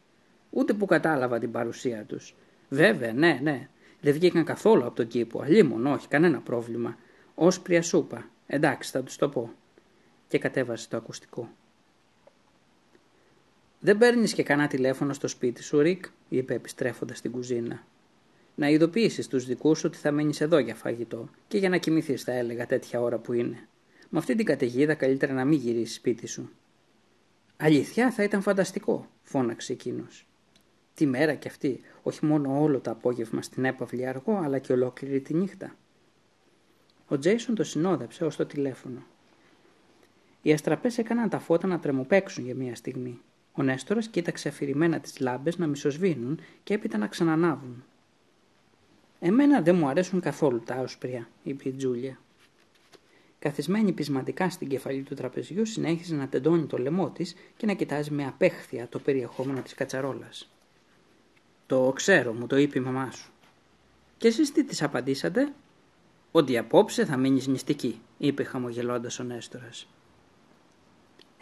«Ούτε 0.49 0.73
που 0.73 0.85
κατάλαβα 0.85 1.39
την 1.39 1.51
παρουσία 1.51 2.03
τους. 2.03 2.35
Βέβαια, 2.69 3.13
ναι, 3.13 3.39
ναι, 3.41 3.67
δεν 4.01 4.13
βγήκαν 4.13 4.43
καθόλου 4.43 4.85
από 4.85 4.95
τον 4.95 5.07
κήπο, 5.07 5.41
αλλήμον, 5.41 5.85
όχι, 5.85 6.07
κανένα 6.07 6.39
πρόβλημα. 6.39 6.97
Όσπρια 7.35 7.81
σούπα. 7.81 8.29
Εντάξει, 8.47 8.91
θα 8.91 9.03
τους 9.03 9.15
το 9.15 9.29
πω. 9.29 9.53
Και 10.27 10.37
κατέβασε 10.37 10.89
το 10.89 10.97
ακουστικό. 10.97 11.49
Δεν 13.79 13.97
παίρνεις 13.97 14.33
και 14.33 14.43
κανένα 14.43 14.67
τηλέφωνο 14.67 15.13
στο 15.13 15.27
σπίτι 15.27 15.63
σου, 15.63 15.79
Ρικ, 15.79 16.05
είπε 16.29 16.53
επιστρέφοντας 16.53 17.17
στην 17.17 17.31
κουζίνα. 17.31 17.83
Να 18.59 18.69
ειδοποιήσεις 18.69 19.27
τους 19.27 19.45
δικούς 19.45 19.79
σου 19.79 19.85
ότι 19.87 19.97
θα 19.97 20.11
μείνεις 20.11 20.41
εδώ 20.41 20.57
για 20.57 20.75
φαγητό 20.75 21.29
και 21.47 21.57
για 21.57 21.69
να 21.69 21.77
κοιμηθείς, 21.77 22.23
θα 22.23 22.31
έλεγα, 22.31 22.65
τέτοια 22.65 23.01
ώρα 23.01 23.17
που 23.17 23.33
είναι. 23.33 23.67
Με 24.09 24.19
αυτή 24.19 24.35
την 24.35 24.45
καταιγίδα 24.45 24.93
καλύτερα 24.93 25.33
να 25.33 25.45
μην 25.45 25.59
γυρίσεις 25.59 25.95
σπίτι 25.95 26.27
σου. 26.27 26.49
Αλήθεια, 27.57 28.11
θα 28.11 28.23
ήταν 28.23 28.41
φανταστικό, 28.41 29.09
φώναξε 29.23 29.73
εκείνος. 29.73 30.27
Τη 30.93 31.05
μέρα 31.05 31.33
κι 31.35 31.47
αυτή, 31.47 31.81
όχι 32.03 32.25
μόνο 32.25 32.61
όλο 32.61 32.79
το 32.79 32.91
απόγευμα 32.91 33.41
στην 33.41 33.65
έπαυλη 33.65 34.07
αργό, 34.07 34.39
αλλά 34.43 34.59
και 34.59 34.73
ολόκληρη 34.73 35.19
τη 35.19 35.33
νύχτα. 35.33 35.75
Ο 37.07 37.17
Τζέισον 37.17 37.55
το 37.55 37.63
συνόδεψε 37.63 38.25
ως 38.25 38.35
το 38.35 38.45
τηλέφωνο. 38.45 39.03
Οι 40.41 40.53
αστραπές 40.53 40.97
έκαναν 40.97 41.29
τα 41.29 41.39
φώτα 41.39 41.67
να 41.67 41.79
τρεμοπαίξουν 41.79 42.45
για 42.45 42.55
μία 42.55 42.75
στιγμή. 42.75 43.21
Ο 43.51 43.63
Νέστορας 43.63 44.07
κοίταξε 44.07 44.47
αφηρημένα 44.47 44.99
τις 44.99 45.19
λάμπες 45.19 45.57
να 45.57 45.67
μισοσβήνουν 45.67 46.39
και 46.63 46.73
έπειτα 46.73 46.97
να 46.97 47.07
ξανανάβουν. 47.07 47.83
«Εμένα 49.19 49.61
δεν 49.61 49.75
μου 49.75 49.87
αρέσουν 49.87 50.19
καθόλου 50.19 50.59
τα 50.59 50.75
όσπρια», 50.75 51.29
είπε 51.43 51.69
η 51.69 51.71
Τζούλια. 51.71 52.19
Καθισμένη 53.39 53.91
πεισματικά 53.91 54.49
στην 54.49 54.67
κεφαλή 54.67 55.01
του 55.01 55.15
τραπεζιού, 55.15 55.65
συνέχιζε 55.65 56.15
να 56.15 56.27
τεντώνει 56.27 56.65
το 56.65 56.77
λαιμό 56.77 57.09
της 57.09 57.35
και 57.57 57.65
να 57.65 57.73
κοιτάζει 57.73 58.11
με 58.11 58.25
απέχθεια 58.25 58.87
το 58.87 58.99
περιεχόμενο 58.99 59.61
της 59.61 59.73
κατσαρόλας. 59.73 60.51
Το 61.65 61.91
ξέρω, 61.95 62.33
μου 62.33 62.47
το 62.47 62.57
είπε 62.57 62.79
η 62.79 62.81
μαμά 62.81 63.11
σου. 63.11 63.31
Και 64.17 64.27
εσείς 64.27 64.51
τι 64.51 64.63
της 64.63 64.81
απαντήσατε, 64.81 65.53
Ότι 66.31 66.57
απόψε 66.57 67.05
θα 67.05 67.17
μείνεις 67.17 67.47
νηστική, 67.47 68.01
είπε 68.17 68.43
χαμογελώντας 68.43 69.19
ο 69.19 69.23
Νέστορας. 69.23 69.87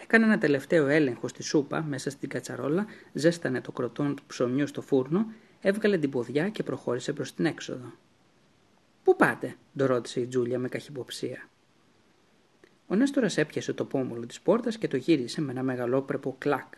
Έκανε 0.01 0.25
ένα 0.25 0.37
τελευταίο 0.37 0.87
έλεγχο 0.87 1.27
στη 1.27 1.43
σούπα 1.43 1.83
μέσα 1.83 2.09
στην 2.09 2.29
κατσαρόλα, 2.29 2.85
ζέστανε 3.13 3.61
το 3.61 3.71
κροτόν 3.71 4.15
του 4.15 4.23
ψωμιού 4.27 4.67
στο 4.67 4.81
φούρνο, 4.81 5.25
έβγαλε 5.67 5.97
την 5.97 6.09
ποδιά 6.09 6.49
και 6.49 6.63
προχώρησε 6.63 7.13
προς 7.13 7.33
την 7.33 7.45
έξοδο. 7.45 7.93
Πού 9.03 9.15
πάτε, 9.15 9.55
το 9.75 9.85
ρώτησε 9.85 10.19
η 10.19 10.27
Τζούλια 10.27 10.59
με 10.59 10.67
καχυποψία. 10.67 11.49
Ο 12.87 12.95
Νέστορας 12.95 13.37
έπιασε 13.37 13.73
το 13.73 13.85
πόμολο 13.85 14.25
της 14.25 14.41
πόρτας 14.41 14.77
και 14.77 14.87
το 14.87 14.97
γύρισε 14.97 15.41
με 15.41 15.51
ένα 15.51 15.63
μεγαλόπρεπο 15.63 16.35
κλακ. 16.37 16.73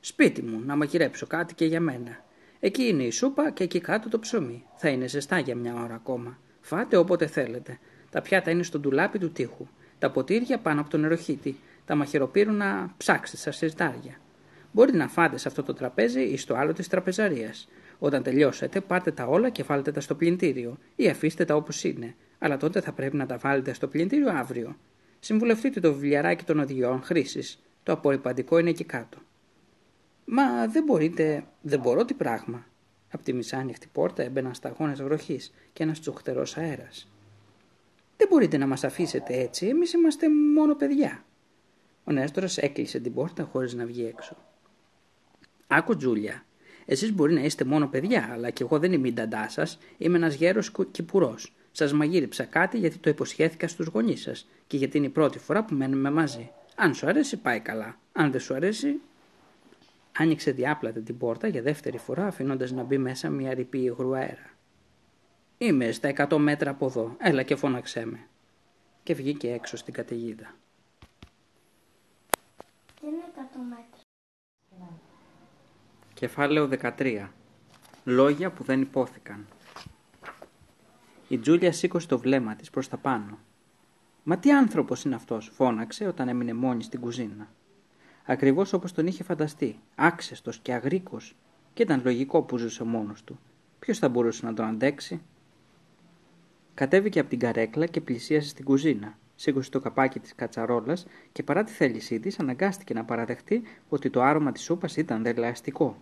Σπίτι 0.00 0.42
μου, 0.42 0.62
να 0.64 0.76
μαγειρέψω 0.76 1.26
κάτι 1.26 1.54
και 1.54 1.64
για 1.64 1.80
μένα. 1.80 2.24
Εκεί 2.60 2.82
είναι 2.82 3.02
η 3.02 3.10
σούπα 3.10 3.50
και 3.50 3.64
εκεί 3.64 3.80
κάτω 3.80 4.08
το 4.08 4.18
ψωμί. 4.18 4.64
Θα 4.76 4.88
είναι 4.88 5.06
ζεστά 5.06 5.38
για 5.38 5.54
μια 5.56 5.74
ώρα 5.74 5.94
ακόμα. 5.94 6.38
Φάτε 6.60 6.96
όποτε 6.96 7.26
θέλετε. 7.26 7.78
Τα 8.10 8.22
πιάτα 8.22 8.50
είναι 8.50 8.62
στο 8.62 8.78
ντουλάπι 8.78 9.18
του 9.18 9.32
τείχου. 9.32 9.66
Τα 9.98 10.10
ποτήρια 10.10 10.58
πάνω 10.58 10.80
από 10.80 10.90
τον 10.90 11.00
νεροχύτη. 11.00 11.58
Τα 11.84 11.94
μαχαιροπύρουνα 11.94 12.94
ψάξτε 12.96 13.36
στα 13.36 13.52
σιρτάρια. 13.52 14.18
Μπορείτε 14.72 14.96
να 14.96 15.08
φάτε 15.08 15.38
σε 15.38 15.48
αυτό 15.48 15.62
το 15.62 15.74
τραπέζι 15.74 16.20
ή 16.20 16.36
στο 16.36 16.54
άλλο 16.54 16.72
της 16.72 16.88
τραπεζαρίας. 16.88 17.68
Όταν 17.98 18.22
τελειώσετε, 18.22 18.80
πάρτε 18.80 19.10
τα 19.10 19.26
όλα 19.26 19.50
και 19.50 19.62
βάλτε 19.62 19.92
τα 19.92 20.00
στο 20.00 20.14
πλυντήριο 20.14 20.78
ή 20.96 21.08
αφήστε 21.08 21.44
τα 21.44 21.54
όπως 21.54 21.84
είναι. 21.84 22.14
Αλλά 22.38 22.56
τότε 22.56 22.80
θα 22.80 22.92
πρέπει 22.92 23.16
να 23.16 23.26
τα 23.26 23.36
βάλετε 23.36 23.72
στο 23.72 23.88
πλυντήριο 23.88 24.30
αύριο. 24.30 24.76
Συμβουλευτείτε 25.20 25.80
το 25.80 25.92
βιβλιαράκι 25.92 26.44
των 26.44 26.58
οδηγιών 26.58 27.02
χρήσης. 27.02 27.62
Το 27.82 27.92
απορριπαντικό 27.92 28.58
είναι 28.58 28.70
εκεί 28.70 28.84
κάτω. 28.84 29.18
Μα 30.24 30.66
δεν 30.66 30.84
μπορείτε, 30.84 31.44
δεν 31.60 31.80
μπορώ 31.80 32.04
τι 32.04 32.14
πράγμα. 32.14 32.66
Από 33.10 33.24
τη 33.24 33.32
μισάνοιχτη 33.32 33.88
πόρτα 33.92 34.22
έμπαιναν 34.22 34.54
σταγόνες 34.54 35.02
βροχής 35.02 35.52
και 35.72 35.82
ένας 35.82 36.00
τσουχτερός 36.00 36.56
αέρας. 36.56 37.08
Δεν 38.16 38.28
μπορείτε 38.28 38.56
να 38.56 38.66
μας 38.66 38.84
αφήσετε 38.84 39.34
έτσι, 39.40 39.66
εμείς 39.66 39.92
είμαστε 39.92 40.26
μόνο 40.54 40.74
παιδιά. 40.74 41.24
Ο 42.04 42.12
Νέστορα 42.12 42.48
έκλεισε 42.56 42.98
την 43.00 43.14
πόρτα 43.14 43.42
χωρίς 43.42 43.74
να 43.74 43.84
βγει 43.84 44.04
έξω. 44.04 44.36
Άκου, 45.66 45.96
Τζούλια, 45.96 46.44
εσείς 46.86 47.12
μπορεί 47.12 47.34
να 47.34 47.40
είστε 47.40 47.64
μόνο 47.64 47.86
παιδιά, 47.86 48.28
αλλά 48.32 48.50
κι 48.50 48.62
εγώ 48.62 48.78
δεν 48.78 48.92
είμαι 48.92 49.08
η 49.08 49.12
νταντά 49.12 49.48
σας, 49.48 49.78
είμαι 49.98 50.16
ένας 50.16 50.34
γέρος 50.34 50.72
κυπουρό. 50.90 51.34
Σας 51.72 51.92
μαγείρεψα 51.92 52.44
κάτι 52.44 52.78
γιατί 52.78 52.98
το 52.98 53.10
υποσχέθηκα 53.10 53.68
στους 53.68 53.86
γονείς 53.86 54.20
σας 54.20 54.48
και 54.66 54.76
γιατί 54.76 54.96
είναι 54.96 55.06
η 55.06 55.10
πρώτη 55.10 55.38
φορά 55.38 55.64
που 55.64 55.74
μένουμε 55.74 56.10
μαζί. 56.10 56.50
Αν 56.76 56.94
σου 56.94 57.06
αρέσει, 57.06 57.36
πάει 57.36 57.60
καλά. 57.60 57.98
Αν 58.12 58.30
δεν 58.30 58.40
σου 58.40 58.54
αρέσει, 58.54 59.00
Άνοιξε 60.18 60.50
διάπλατα 60.50 61.00
την 61.00 61.18
πόρτα 61.18 61.46
για 61.46 61.62
δεύτερη 61.62 61.98
φορά 61.98 62.26
αφήνοντας 62.26 62.72
να 62.72 62.82
μπει 62.82 62.98
μέσα 62.98 63.30
μια 63.30 63.54
ρηπή 63.54 63.78
υγρού 63.78 64.16
αέρα. 64.16 64.50
«Είμαι 65.58 65.92
στα 65.92 66.08
εκατό 66.08 66.38
μέτρα 66.38 66.70
από 66.70 66.86
εδώ. 66.86 67.16
Έλα 67.18 67.42
και 67.42 67.56
φώναξέ 67.56 68.04
με». 68.04 68.28
Και 69.02 69.14
βγήκε 69.14 69.52
έξω 69.52 69.76
στην 69.76 69.94
καταιγίδα. 69.94 70.54
Δεν 73.00 73.10
είναι 73.12 73.22
εκατό 73.32 73.58
μέτρα. 73.58 73.93
Κεφάλαιο 76.14 76.68
13. 76.98 77.28
Λόγια 78.04 78.50
που 78.50 78.64
δεν 78.64 78.80
υπόθηκαν. 78.80 79.46
Η 81.28 81.38
Τζούλια 81.38 81.72
σήκωσε 81.72 82.06
το 82.06 82.18
βλέμμα 82.18 82.54
της 82.54 82.70
προς 82.70 82.88
τα 82.88 82.96
πάνω. 82.96 83.38
«Μα 84.22 84.38
τι 84.38 84.52
άνθρωπος 84.52 85.04
είναι 85.04 85.14
αυτός» 85.14 85.50
φώναξε 85.54 86.06
όταν 86.06 86.28
έμεινε 86.28 86.52
μόνη 86.52 86.82
στην 86.82 87.00
κουζίνα 87.00 87.48
ακριβώς 88.24 88.72
όπως 88.72 88.92
τον 88.92 89.06
είχε 89.06 89.22
φανταστεί, 89.22 89.78
άξεστος 89.94 90.58
και 90.58 90.72
αγρίκος 90.72 91.36
και 91.74 91.82
ήταν 91.82 92.00
λογικό 92.04 92.42
που 92.42 92.56
ζούσε 92.56 92.84
μόνος 92.84 93.24
του. 93.24 93.38
Ποιος 93.78 93.98
θα 93.98 94.08
μπορούσε 94.08 94.46
να 94.46 94.54
τον 94.54 94.66
αντέξει; 94.66 95.22
Κατέβηκε 96.74 97.20
από 97.20 97.28
την 97.28 97.38
καρέκλα 97.38 97.86
και 97.86 98.00
πλησίασε 98.00 98.48
στην 98.48 98.64
κουζίνα. 98.64 99.18
Σήκωσε 99.34 99.70
το 99.70 99.80
καπάκι 99.80 100.20
της 100.20 100.34
κατσαρόλας 100.34 101.06
και 101.32 101.42
παρά 101.42 101.64
τη 101.64 101.72
θέλησή 101.72 102.20
της 102.20 102.38
αναγκάστηκε 102.38 102.94
να 102.94 103.04
παραδεχτεί 103.04 103.62
ότι 103.88 104.10
το 104.10 104.22
άρωμα 104.22 104.52
της 104.52 104.62
σούπας 104.62 104.96
ήταν 104.96 105.22
δελεαστικό. 105.22 105.96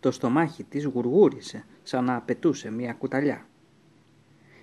Το 0.00 0.10
στομάχι 0.10 0.64
της 0.64 0.84
γουργούρισε 0.84 1.64
σαν 1.82 2.04
να 2.04 2.16
απαιτούσε 2.16 2.70
μια 2.70 2.92
κουταλιά. 2.92 3.46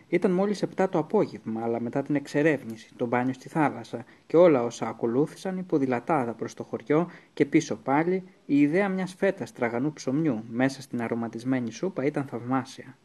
Ήταν 0.08 0.32
μόλις 0.32 0.64
7 0.78 0.88
το 0.90 0.98
απόγευμα, 0.98 1.62
αλλά 1.64 1.80
μετά 1.82 2.02
την 2.02 2.16
εξερεύνηση, 2.16 2.94
το 2.96 3.06
μπάνιο 3.06 3.34
στη 3.34 3.50
θάλασσα 3.50 4.06
και 4.28 4.38
όλα 4.38 4.64
όσα 4.64 4.88
ακολούθησαν 4.88 5.58
υποδηλατάδα 5.58 6.34
προς 6.34 6.54
το 6.54 6.64
χωριό 6.64 7.10
και 7.34 7.46
πίσω 7.46 7.76
πάλι, 7.76 8.24
η 8.46 8.60
ιδέα 8.60 8.90
μιας 8.90 9.14
φέτας 9.14 9.52
τραγανού 9.52 9.94
ψωμιού 9.94 10.44
μέσα 10.50 10.82
στην 10.82 11.02
αρωματισμένη 11.02 11.72
σούπα 11.72 12.06
ήταν 12.06 12.26
θαυμάσια. 12.26 12.98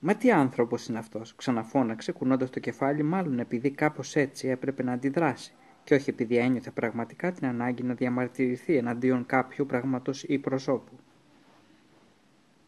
Μα 0.00 0.14
τι 0.14 0.30
άνθρωπος 0.30 0.86
είναι 0.86 0.98
αυτός, 0.98 1.34
ξαναφώναξε 1.34 2.12
κουνώντας 2.12 2.50
το 2.50 2.60
κεφάλι 2.60 3.02
μάλλον 3.02 3.38
επειδή 3.38 3.70
κάπως 3.70 4.16
έτσι 4.16 4.48
έπρεπε 4.48 4.82
να 4.82 4.92
αντιδράσει 4.92 5.52
και 5.84 5.94
όχι 5.94 6.10
επειδή 6.10 6.36
ένιωθε 6.36 6.70
πραγματικά 6.70 7.32
την 7.32 7.46
ανάγκη 7.46 7.82
να 7.82 7.94
διαμαρτυρηθεί 7.94 8.76
εναντίον 8.76 9.26
κάποιου 9.26 9.66
πράγματος 9.66 10.22
ή 10.22 10.38
προσώπου. 10.38 10.92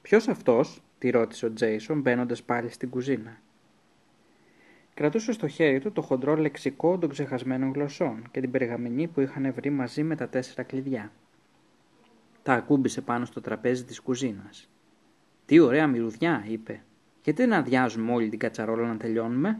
«Ποιος 0.03 0.29
αυτός» 0.29 0.83
τη 0.99 1.11
ρώτησε 1.11 1.47
ο 1.47 1.53
Τζέισον 1.53 2.01
μπαίνοντας 2.01 2.43
πάλι 2.43 2.71
στην 2.71 2.91
κουζίνα. 2.91 3.41
Κρατούσε 4.95 5.33
στο 5.33 5.49
χέρι 5.49 5.81
του 5.81 5.93
το 5.93 6.03
χοντρό 6.03 6.37
λεξικό 6.37 6.99
των 6.99 7.09
ξεχασμένων 7.09 7.73
γλωσσών 7.73 8.29
και 8.31 8.41
την 8.41 8.51
περγαμηνή 8.51 9.09
που 9.09 9.21
είχαν 9.21 9.53
βρει 9.53 9.71
μαζί 9.71 10.03
με 10.03 10.17
τα 10.17 10.29
τέσσερα 10.29 10.63
κλειδιά. 10.63 11.13
Τα 12.43 12.53
ακούμπησε 12.53 13.01
πάνω 13.01 13.25
στο 13.25 13.41
τραπέζι 13.41 13.85
της 13.85 14.01
κουζίνας. 14.01 14.69
«Τι 15.47 15.59
ωραία 15.59 15.87
μυρουδιά», 15.87 16.45
είπε. 16.49 16.83
«Γιατί 17.25 17.43
δεν 17.43 17.53
αδειάζουμε 17.53 18.13
όλη 18.13 18.29
την 18.29 18.39
κατσαρόλα 18.39 18.87
να 18.87 18.97
τελειώνουμε» 18.97 19.59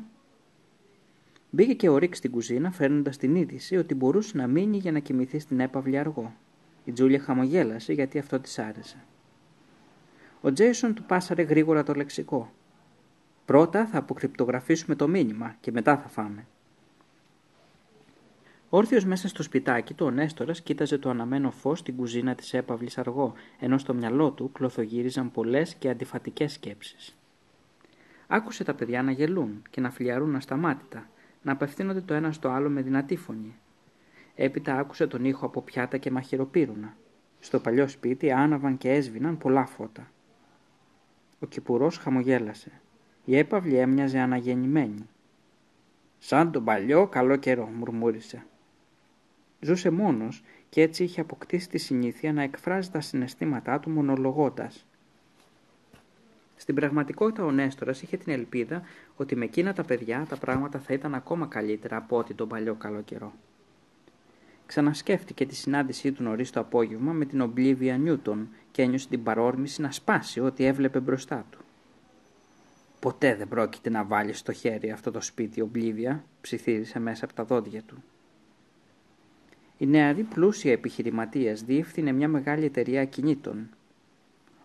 Μπήκε 1.51 1.75
και 1.75 1.89
ο 1.89 1.97
Ρίκ 1.99 2.15
στην 2.15 2.31
κουζίνα 2.31 2.71
φέρνοντας 2.71 3.17
την 3.17 3.35
είδηση 3.35 3.77
ότι 3.77 3.95
μπορούσε 3.95 4.37
να 4.37 4.47
μείνει 4.47 4.77
για 4.77 4.93
να 4.93 4.99
κοιμηθεί 4.99 5.39
στην 5.39 5.61
έπαυλη 5.61 5.99
αργό. 5.99 6.35
Η 6.85 6.93
Τζούλια 6.93 7.21
χαμογέλασε 7.21 7.93
γιατί 7.93 8.19
αυτό 8.19 8.41
της 8.41 8.59
άρεσε. 8.59 8.97
Ο 10.41 10.53
Τζέισον 10.53 10.95
του 10.95 11.03
πάσαρε 11.03 11.43
γρήγορα 11.43 11.83
το 11.83 11.95
λεξικό. 11.95 12.53
Πρώτα 13.45 13.87
θα 13.87 13.99
αποκρυπτογραφήσουμε 13.99 14.95
το 14.95 15.09
μήνυμα 15.09 15.57
και 15.61 15.73
μετά 15.73 15.97
θα 15.97 16.09
φάμε. 16.09 16.47
Όρθιος 18.69 19.05
μέσα 19.05 19.29
στο 19.29 19.43
σπιτάκι 19.43 19.95
του, 19.95 20.07
ο 20.07 20.11
Νέστορας 20.11 20.61
κοίταζε 20.61 20.99
το 20.99 21.11
αναμένο 21.11 21.51
φως 21.51 21.79
στην 21.79 21.97
κουζίνα 21.97 22.35
της 22.35 22.55
έπαυλης 22.55 22.99
αργό, 22.99 23.33
ενώ 23.61 23.79
στο 23.79 23.95
μυαλό 23.95 24.31
του 24.31 24.53
κλωθογύριζαν 24.53 25.31
πολλές 25.31 25.75
και 25.75 25.89
αντιφατικές 25.89 26.53
σκέψεις. 26.53 27.20
Άκουσε 28.33 28.65
τα 28.65 28.75
παιδιά 28.75 29.03
να 29.03 29.11
γελούν 29.11 29.63
και 29.71 29.81
να 29.81 29.91
φλιαρούν 29.91 30.37
ασταμάτητα, 30.37 31.09
να 31.43 31.53
απευθύνονται 31.53 32.01
το 32.01 32.15
ένα 32.15 32.33
στο 32.33 32.49
άλλο 32.49 32.69
με 32.69 32.83
δυνατή 32.83 33.17
φωνή. 33.17 33.55
Έπειτα 34.35 34.79
άκουσε 34.79 35.07
τον 35.07 35.25
ήχο 35.25 35.47
από 35.47 35.63
πιάτα 35.63 35.97
και 35.97 36.11
μαχαιροπύρουνα. 36.11 36.97
Στο 37.39 37.61
παλιό 37.61 37.89
σπίτι 37.89 38.33
άναβαν 38.33 38.77
και 38.79 38.91
έσβηναν 38.91 39.39
πολλά 39.39 39.67
φώτα. 39.67 40.11
Ο 41.39 41.47
κυπουρός 41.47 41.99
χαμογέλασε. 41.99 42.81
Η 43.25 43.37
έπαυλη 43.37 43.77
έμοιαζε 43.77 44.19
αναγεννημένη. 44.19 45.09
«Σαν 46.19 46.53
τον 46.53 46.65
παλιό 46.65 47.07
καλό 47.07 47.37
καιρό», 47.37 47.67
μουρμούρισε. 47.67 48.47
Ζούσε 49.61 49.91
μόνος 49.91 50.43
και 50.69 50.83
έτσι 50.83 51.05
είχε 51.05 51.21
αποκτήσει 51.21 51.69
τη 51.69 51.79
συνήθεια 51.79 52.33
να 52.33 52.43
εκφράζει 52.43 52.91
τα 52.91 53.01
συναισθήματά 53.01 53.81
του 53.81 53.91
μονολογώντας. 53.91 54.87
Στην 56.61 56.75
πραγματικότητα 56.75 57.45
ο 57.45 57.51
Νέστορας 57.51 58.03
είχε 58.03 58.17
την 58.17 58.33
ελπίδα 58.33 58.83
ότι 59.17 59.37
με 59.37 59.45
εκείνα 59.45 59.73
τα 59.73 59.85
παιδιά 59.85 60.27
τα 60.29 60.37
πράγματα 60.37 60.79
θα 60.79 60.93
ήταν 60.93 61.15
ακόμα 61.15 61.47
καλύτερα 61.47 61.97
από 61.97 62.17
ό,τι 62.17 62.35
τον 62.35 62.49
παλιό 62.49 62.75
καλό 62.75 63.01
καιρό. 63.01 63.33
Ξανασκέφτηκε 64.67 65.47
τη 65.47 65.55
συνάντησή 65.55 66.13
του 66.13 66.23
νωρίς 66.23 66.51
το 66.51 66.61
απόγευμα 66.61 67.13
με 67.13 67.25
την 67.25 67.41
Ομπλίβια 67.41 67.97
Νιούτον 67.97 68.49
και 68.71 68.83
ένιωσε 68.83 69.09
την 69.09 69.23
παρόρμηση 69.23 69.81
να 69.81 69.91
σπάσει 69.91 70.41
ό,τι 70.41 70.65
έβλεπε 70.65 71.01
μπροστά 71.01 71.47
του. 71.51 71.59
Ποτέ 73.01 73.35
δεν 73.35 73.49
πρόκειται 73.49 73.91
να 73.91 74.05
βάλει 74.05 74.33
στο 74.33 74.53
χέρι 74.53 74.91
αυτό 74.91 75.11
το 75.11 75.21
σπίτι 75.21 75.61
Ομπλίβια, 75.61 76.25
ψιθύρισε 76.41 76.99
μέσα 76.99 77.25
από 77.25 77.35
τα 77.35 77.45
δόντια 77.45 77.83
του. 77.83 78.03
Η 79.79 79.87
νεαρή 79.87 80.23
πλούσια 80.23 80.73
επιχειρηματίας 80.73 81.63
διεύθυνε 81.63 82.13
μια 82.13 82.29
μεγάλη 82.29 82.65
εταιρεία 82.65 83.05
κινήτων 83.05 83.69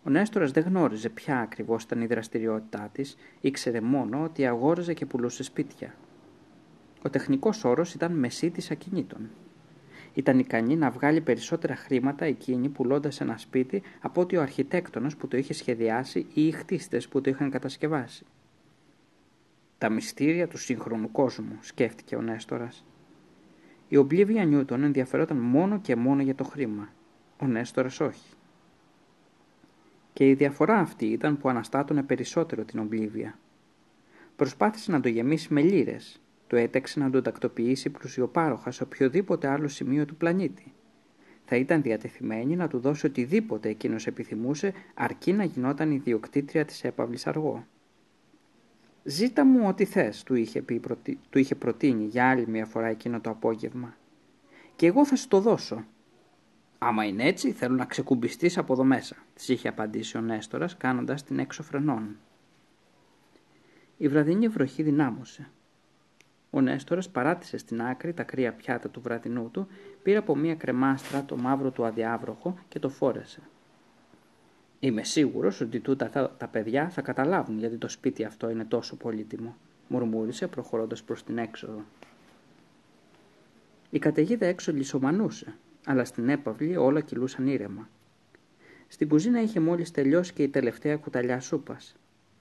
ο 0.07 0.10
Νέστορας 0.10 0.52
δεν 0.52 0.64
γνώριζε 0.64 1.10
ποια 1.10 1.40
ακριβώς 1.40 1.84
ήταν 1.84 2.02
η 2.02 2.06
δραστηριότητά 2.06 2.90
της, 2.91 3.18
ήξερε 3.41 3.82
μόνο 3.82 4.23
ότι 4.23 4.45
αγόραζε 4.45 4.94
και 4.94 5.06
πουλούσε 5.06 5.44
σπίτια. 5.44 5.95
Ο 7.02 7.10
τεχνικός 7.10 7.64
όρος 7.64 7.94
ήταν 7.94 8.11
μεσίτης 8.11 8.72
ακινήτων. 8.72 9.30
Ήταν 10.14 10.40
ικανή 10.40 10.76
να 10.76 10.90
βγάλει 10.90 11.22
περισσότερα 11.22 11.76
χρήματα 11.76 12.26
εκείνη 12.26 12.69
πουλώντας 12.69 13.22
ένα 13.22 13.38
σπίτι 13.38 13.82
από 14.02 14.22
ότι 14.22 14.38
ο 14.38 14.41
αρχιτέκτονας 14.41 15.15
που 15.15 15.27
το 15.27 15.38
είχε 15.38 15.53
σχεδιάσει 15.53 16.26
ή 16.34 16.48
οι 16.48 16.52
χτίστες 16.52 17.07
που 17.07 17.22
το 17.22 17.30
είχαν 17.30 17.49
κατασκευάσει. 17.49 18.26
Τα 19.77 19.90
μυστήρια 19.90 20.48
του 20.48 20.57
σύγχρονου 20.57 21.11
κόσμου, 21.11 21.57
σκέφτηκε 21.61 22.15
ο 22.15 22.22
Νέστορας. 22.22 22.86
Η 23.88 23.98
Ομπλίβια 23.98 24.45
Νιούτον 24.45 24.84
ενδιαφερόταν 24.84 25.38
μόνο 25.38 25.80
και 25.80 25.95
μόνο 25.95 26.22
για 26.22 26.36
το 26.36 26.44
χρήμα. 26.44 26.90
Ο 27.41 27.48
Νέστορας 27.48 27.99
όχι. 27.99 28.35
Και 30.15 30.29
η 30.29 30.33
διαφορά 30.33 30.79
αυτή 30.79 31.05
ήταν 31.05 31.37
που 31.37 31.49
αναστάτωνε 31.49 32.03
περισσότερο 32.03 32.63
την 32.63 32.79
Ομπλίβια. 32.79 33.39
Προσπάθησε 34.35 34.91
να 34.91 34.99
το 34.99 35.09
γεμίσει 35.09 35.53
με 35.53 35.61
λύρες, 35.61 36.21
το 36.47 36.55
έταξε 36.55 36.99
να 36.99 37.09
το 37.09 37.21
τακτοποιήσει 37.21 37.89
πλουσιοπάροχας 37.89 38.75
σε 38.75 38.83
οποιοδήποτε 38.83 39.47
άλλο 39.47 39.67
σημείο 39.67 40.05
του 40.05 40.15
πλανήτη. 40.15 40.73
Θα 41.45 41.55
ήταν 41.55 41.81
διατεθειμένη 41.81 42.55
να 42.55 42.67
του 42.67 42.79
δώσει 42.79 43.05
οτιδήποτε 43.05 43.69
εκείνος 43.69 44.07
επιθυμούσε, 44.07 44.73
αρκεί 44.93 45.33
να 45.33 45.43
γινόταν 45.43 45.91
η 45.91 45.97
διοκτήτρια 45.97 46.65
της 46.65 46.83
έπαυλης 46.83 47.27
αργό. 47.27 47.65
«Ζήτα 49.03 49.45
μου 49.45 49.67
ό,τι 49.67 49.85
θες», 49.85 50.23
του 50.23 50.35
είχε, 50.35 50.61
πει, 50.61 50.81
του 51.29 51.39
είχε 51.39 51.55
προτείνει 51.55 52.05
για 52.05 52.29
άλλη 52.29 52.47
μια 52.47 52.65
φορά 52.65 52.87
εκείνο 52.87 53.19
το 53.21 53.29
απόγευμα. 53.29 53.97
«Και 54.75 54.87
εγώ 54.87 55.05
θα 55.05 55.15
σου 55.15 55.27
το 55.27 55.39
δώσω», 55.39 55.85
Άμα 56.77 57.06
είναι 57.06 57.23
έτσι, 57.23 57.52
θέλω 57.52 57.76
να 57.76 57.85
ξεκουμπιστείς 57.85 58.57
από 58.57 58.73
εδώ 58.73 58.84
μέσα, 58.84 59.15
της 59.34 59.49
είχε 59.49 59.68
απαντήσει 59.68 60.18
ο 60.18 60.22
Νέστορας, 60.22 60.77
κάνοντας 60.77 61.23
την 61.23 61.39
έξω 61.39 61.64
φρενών. 61.64 62.15
Η 63.97 64.07
βραδινή 64.07 64.47
βροχή 64.47 64.84
δυνάμωσε. 64.84 65.49
Ο 66.49 66.61
Νέστορας 66.61 67.10
παράτησε 67.10 67.57
στην 67.57 67.81
άκρη 67.81 68.14
τα 68.14 68.23
κρύα 68.23 68.53
πιάτα 68.53 68.89
του 68.89 69.02
βραδινού 69.02 69.49
του, 69.52 69.68
πήρε 70.03 70.18
από 70.18 70.35
μία 70.35 70.56
κρεμάστρα 70.56 71.23
το 71.23 71.38
μαύρο 71.38 71.72
του 71.72 71.85
αδιάβροχο 71.85 72.57
και 72.68 72.80
το 72.80 72.89
φόρεσε. 72.89 73.41
Είμαι 74.80 75.03
σίγουρος 75.03 75.61
ότι 75.61 75.80
τούτα 75.80 76.35
τα 76.38 76.47
παιδιά 76.47 76.89
θα 76.89 77.02
καταλάβουν 77.02 77.60
γιατί 77.60 77.77
το 77.77 77.89
σπίτι 77.89 78.23
αυτό 78.23 78.49
είναι 78.49 78.65
τόσο 78.65 78.95
πολύτιμο, 78.95 79.56
μουρμούρισε 79.88 80.47
προχωρώντας 80.47 81.03
προς 81.03 81.23
την 81.23 81.38
έξοδο. 81.38 81.81
Η 83.89 83.99
καταιγίδα 83.99 84.45
έξω 84.45 84.72
λισομανούσε 84.72 85.56
αλλά 85.86 86.06
στην 86.06 86.30
έπαυλη 86.30 86.78
όλα 86.78 87.02
κυλούσαν 87.02 87.48
ήρεμα. 87.48 87.90
Στην 88.88 89.10
κουζίνα 89.10 89.41
είχε 89.41 89.60
μόλις 89.60 89.91
τελειώσει 89.91 90.34
και 90.34 90.44
η 90.44 90.49
τελευταία 90.49 90.98
κουταλιά 90.98 91.40
σούπας. 91.40 91.95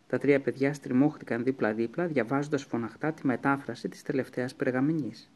Τα 0.07 0.19
τρία 0.19 0.41
παιδιά 0.41 0.75
στριμώχτηκαν 0.75 1.45
δίπλα-δίπλα 1.45 2.07
διαβάζοντας 2.07 2.63
φωναχτά 2.63 3.13
τη 3.13 3.27
μετάφραση 3.27 3.89
της 3.89 4.03
τελευταίας 4.03 4.55
περγαμηνής. 4.55 5.31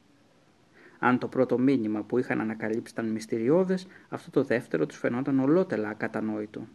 Αν 0.98 1.18
το 1.18 1.28
πρώτο 1.28 1.58
μήνυμα 1.58 2.02
που 2.02 2.18
είχαν 2.18 2.40
ανακαλύψει 2.40 2.92
ήταν 2.92 3.10
μυστηριώδες, 3.10 3.86
αυτό 4.08 4.30
το 4.30 4.42
δεύτερο 4.44 4.86
τους 4.86 4.98
φαινόταν 4.98 5.38
ολότελα 5.38 5.88
ακατανόητο. 5.88 6.66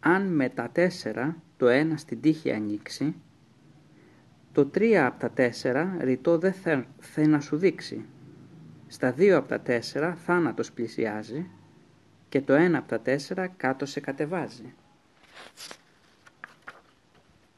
Αν 0.00 0.26
με 0.26 0.48
τα 0.48 0.68
τέσσερα 0.72 1.36
το 1.56 1.68
ένα 1.68 1.96
στην 1.96 2.20
τύχη 2.20 2.52
ανοίξει, 2.52 3.14
το 4.52 4.66
τρία 4.66 5.06
από 5.06 5.18
τα 5.20 5.30
τέσσερα 5.30 5.96
ρητό 6.00 6.38
δεν 6.38 6.52
θα, 6.52 6.86
να 7.26 7.40
σου 7.40 7.56
δείξει, 7.56 8.04
στα 8.88 9.12
δύο 9.12 9.36
από 9.36 9.48
τα 9.48 9.60
τέσσερα 9.60 10.14
θάνατος 10.14 10.72
πλησιάζει 10.72 11.50
και 12.28 12.40
το 12.40 12.52
ένα 12.52 12.78
από 12.78 12.88
τα 12.88 13.00
τέσσερα 13.00 13.46
κάτω 13.46 13.86
σε 13.86 14.00
κατεβάζει. 14.00 14.74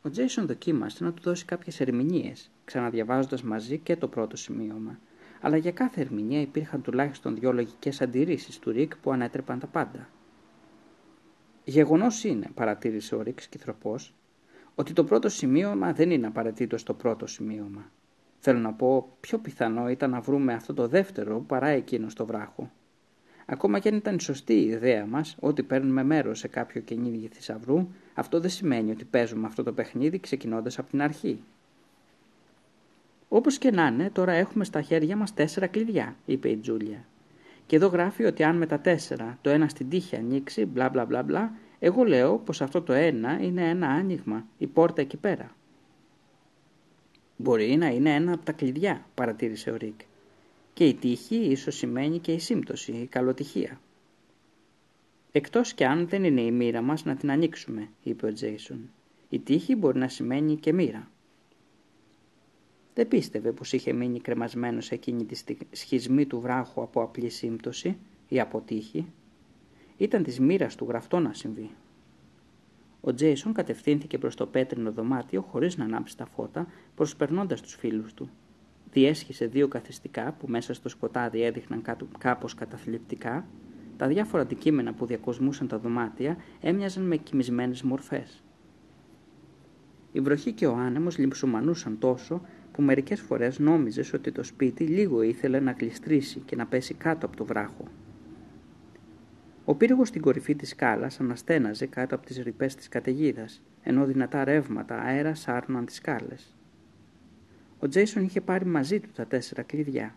Ο 0.02 0.11
Τζέισον 0.11 0.47
δοκίμασε 0.47 1.05
να 1.05 1.12
του 1.12 1.23
δώσει 1.23 1.44
κάποιες 1.44 1.81
ερμηνείες, 1.81 2.51
ξαναδιαβάζοντας 2.65 3.43
μαζί 3.43 3.78
και 3.78 3.97
το 3.97 4.09
πρώτο 4.09 4.36
σημείωμα. 4.36 4.98
Αλλά 5.40 5.57
για 5.57 5.73
κάθε 5.73 6.01
ερμηνεία 6.01 6.40
υπήρχαν 6.40 6.82
τουλάχιστον 6.82 7.35
δυο 7.35 7.52
λογικές 7.52 8.01
αντιρρήσεις 8.01 8.59
του 8.59 8.70
Ρικ 8.70 8.97
που 8.97 9.12
ανέτρεπαν 9.12 9.59
τα 9.59 9.66
πάντα. 9.66 10.09
Γεγονός 11.65 12.24
είναι, 12.24 12.51
παρατήρησε 12.55 13.15
ο 13.15 13.23
Ρικ 13.23 13.40
σκυθροπός, 13.40 14.15
ότι 14.74 14.93
το 14.93 15.05
πρώτο 15.05 15.28
σημείωμα 15.28 15.93
δεν 15.93 16.11
είναι 16.11 16.27
απαραίτητο 16.27 16.85
το 16.85 16.94
πρώτο 16.94 17.27
σημείωμα. 17.27 17.90
Θέλω 18.43 18.59
να 18.59 18.73
πω, 18.73 19.17
πιο 19.21 19.39
πιθανό 19.39 19.89
ήταν 19.89 20.11
να 20.11 20.21
βρούμε 20.21 20.53
αυτό 20.53 20.75
το 20.75 20.89
δεύτερο 20.89 21.41
παρά 21.41 21.69
εκείνο 21.69 22.09
στο 22.09 22.27
βράχο. 22.27 22.71
Ακόμα 23.47 23.79
και 23.79 23.89
αν 23.89 23.95
ήταν 23.95 24.15
η 24.15 24.21
σωστή 24.21 24.55
η 24.55 24.67
ιδέα 24.67 25.07
μας 25.07 25.37
ότι 25.41 25.62
παίρνουμε 25.62 26.03
μέρος 26.03 26.39
σε 26.39 26.49
κάποιο 26.49 26.81
κυνήγι 26.81 27.29
θησαυρού, 27.33 27.89
αυτό 28.15 28.41
δεν 28.41 28.51
σημαίνει 28.51 28.91
ότι 28.91 29.05
παίζουμε 29.05 29.47
αυτό 29.47 29.62
το 29.62 29.73
παιχνίδι 29.73 30.21
ξεκινώντας 30.21 30.79
από 30.79 30.91
την 30.91 31.03
αρχή. 31.03 31.43
Όπως 33.29 33.59
και 33.59 33.71
να 33.71 33.87
είναι, 33.87 34.11
τώρα 34.11 34.33
έχουμε 34.33 34.65
στα 34.65 34.81
χέρια 34.81 35.17
μας 35.17 35.35
τέσσερα 35.35 35.67
κλειδιά, 35.67 36.17
είπε 36.27 36.49
η 36.49 36.57
Τζούλια. 36.57 37.05
Και 37.67 37.77
εδώ 37.77 37.87
γράφει 37.87 38.25
ότι 38.25 38.43
αν 38.43 38.57
με 38.57 38.67
τα 38.67 38.79
τέσσερα 38.79 39.39
το 39.41 39.51
ένα 39.51 39.69
στην 39.69 39.89
τύχη 39.89 40.17
ανοίξει, 40.17 40.65
μπλα 40.65 40.89
μπλα 40.89 41.05
μπλα 41.05 41.23
μπλα, 41.23 41.53
Εγώ 41.79 42.05
λέω 42.05 42.39
πως 42.39 42.62
αυτό 42.62 42.83
το 42.83 42.93
ένα 42.93 43.41
είναι 43.41 43.69
ένα 43.69 43.89
άνοιγμα, 43.89 44.45
η 44.59 44.67
πόρτα 44.67 45.01
εκεί 45.01 45.17
πέρα. 45.17 45.51
Μπορεί 47.41 47.77
να 47.77 47.87
είναι 47.87 48.15
ένα 48.15 48.33
από 48.33 48.45
τα 48.45 48.53
κλειδιά, 48.53 49.07
παρατήρησε 49.15 49.71
ο 49.71 49.77
Ρικ. 49.77 50.01
Και 50.73 50.85
η 50.85 50.95
τύχη 50.95 51.37
ίσως 51.37 51.77
σημαίνει 51.77 52.19
και 52.19 52.33
η 52.33 52.39
σύμπτωση, 52.39 52.93
η 52.93 53.07
καλοτυχία. 53.07 53.81
Εκτός 55.33 55.73
κι 55.75 55.85
αν 55.85 56.09
δεν 56.09 56.25
είναι 56.25 56.41
η 56.41 56.51
μοίρα 56.51 56.81
μας 56.81 57.05
να 57.05 57.17
την 57.17 57.31
ανοίξουμε, 57.31 57.89
είπε 58.03 58.27
ο 58.27 58.33
Τζέισον. 58.33 58.91
Η 59.29 59.39
τύχη 59.39 59.75
μπορεί 59.75 59.99
να 59.99 60.09
σημαίνει 60.09 60.57
και 60.57 60.73
μοίρα. 60.73 61.11
Δεν 62.95 63.09
πίστευε 63.09 63.53
πως 63.53 63.73
είχε 63.73 63.93
μείνει 63.93 64.21
κρεμασμένος 64.21 64.85
σε 64.85 64.95
εκείνη 64.95 65.25
τη 65.25 65.43
σχισμή 65.71 66.27
του 66.27 66.41
βράχου 66.41 66.83
από 66.83 67.03
απλή 67.03 67.29
σύμπτωση 67.29 67.97
ή 68.29 68.41
από 68.41 68.61
τύχη. 68.61 69.07
Ήταν 69.97 70.23
της 70.23 70.41
μοίρας 70.41 70.75
του 70.75 70.87
γραφτό 70.89 71.19
να 71.19 71.33
συμβεί. 71.33 71.71
Ο 73.01 73.15
Τζέισον 73.15 73.53
κατευθύνθηκε 73.53 74.19
προς 74.19 74.35
το 74.35 74.47
πέτρινο 74.47 74.93
δωμάτιο 74.93 75.41
χωρίς 75.41 75.77
να 75.77 75.85
ανάψει 75.85 76.17
τα 76.17 76.27
φώτα, 76.27 76.67
προσπερνώντας 76.95 77.61
τους 77.61 77.75
φίλους 77.75 78.15
του. 78.15 78.31
Διέσχισε 78.93 79.47
δύο 79.47 79.69
καθιστικά 79.69 80.33
που 80.33 80.49
μέσα 80.49 80.75
στο 80.75 80.89
σκοτάδι 80.89 81.43
έδειχναν 81.43 81.83
κάπως 82.19 82.55
καταθλιπτικά. 82.55 83.47
Τα 83.97 84.07
διάφορα 84.07 84.43
αντικείμενα 84.43 84.93
που 84.93 85.07
διακοσμούσαν 85.07 85.69
τα 85.69 85.79
δωμάτια 85.79 86.37
έμοιαζαν 86.61 87.03
με 87.03 87.17
κοιμισμένες 87.17 87.83
μορφές. 87.83 88.43
Η 90.13 90.21
βροχή 90.21 90.53
και 90.53 90.67
ο 90.67 90.77
άνεμος 90.77 91.19
λιμψουμανούσαν 91.19 91.99
τόσο 91.99 92.41
που 92.73 92.83
μερικές 92.83 93.21
φορές 93.21 93.59
νόμιζες 93.59 94.13
ότι 94.13 94.33
το 94.33 94.43
σπίτι 94.43 94.85
λίγο 94.85 95.23
ήθελε 95.23 95.61
να 95.61 95.73
κλειστρήσει 95.73 96.39
και 96.39 96.57
να 96.57 96.67
πέσει 96.67 96.95
κάτω 96.95 97.27
από 97.27 97.37
το 97.37 97.45
βράχο. 97.45 97.85
Ο 99.65 99.74
πύργος 99.74 100.09
στην 100.09 100.20
κορυφή 100.20 100.55
της 100.55 100.69
σκάλας 100.69 101.20
αναστέναζε 101.20 101.87
κάτω 101.87 102.15
από 102.15 102.27
τις 102.27 102.39
ρηπές 102.39 102.74
της 102.74 102.89
καταιγίδας, 102.89 103.62
ενώ 103.82 104.05
δυνατά 104.05 104.45
ρεύματα 104.45 104.99
αέρα 105.01 105.35
σάρναν 105.35 105.85
τις 105.87 105.95
σκάλες. 105.95 106.57
Ο 107.78 107.89
Τζέισον 107.89 108.23
είχε 108.23 108.41
πάρει 108.41 108.65
μαζί 108.65 109.01
του 109.01 109.09
τα 109.15 109.27
τέσσερα 109.27 109.62
κλειδιά. 109.62 110.15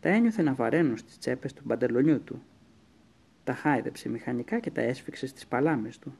Τα 0.00 0.08
ένιωθε 0.08 0.42
να 0.42 0.54
βαραίνουν 0.54 0.96
στις 0.96 1.18
τσέπες 1.18 1.52
του 1.52 1.62
παντελονιού 1.62 2.20
του. 2.20 2.42
Τα 3.44 3.54
χάιδεψε 3.54 4.08
μηχανικά 4.08 4.58
και 4.58 4.70
τα 4.70 4.80
έσφιξε 4.80 5.26
στις 5.26 5.46
παλάμες 5.46 5.98
του. 5.98 6.16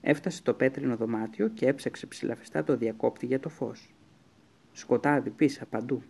Έφτασε 0.00 0.36
στο 0.36 0.54
πέτρινο 0.54 0.96
δωμάτιο 0.96 1.48
και 1.48 1.66
έψαξε 1.66 2.06
ψηλαφιστά 2.06 2.64
το 2.64 2.76
διακόπτη 2.76 3.26
για 3.26 3.40
το 3.40 3.48
φως. 3.48 3.94
Σκοτάδι 4.72 5.30
πίσω 5.30 5.64
παντού. 5.70 6.02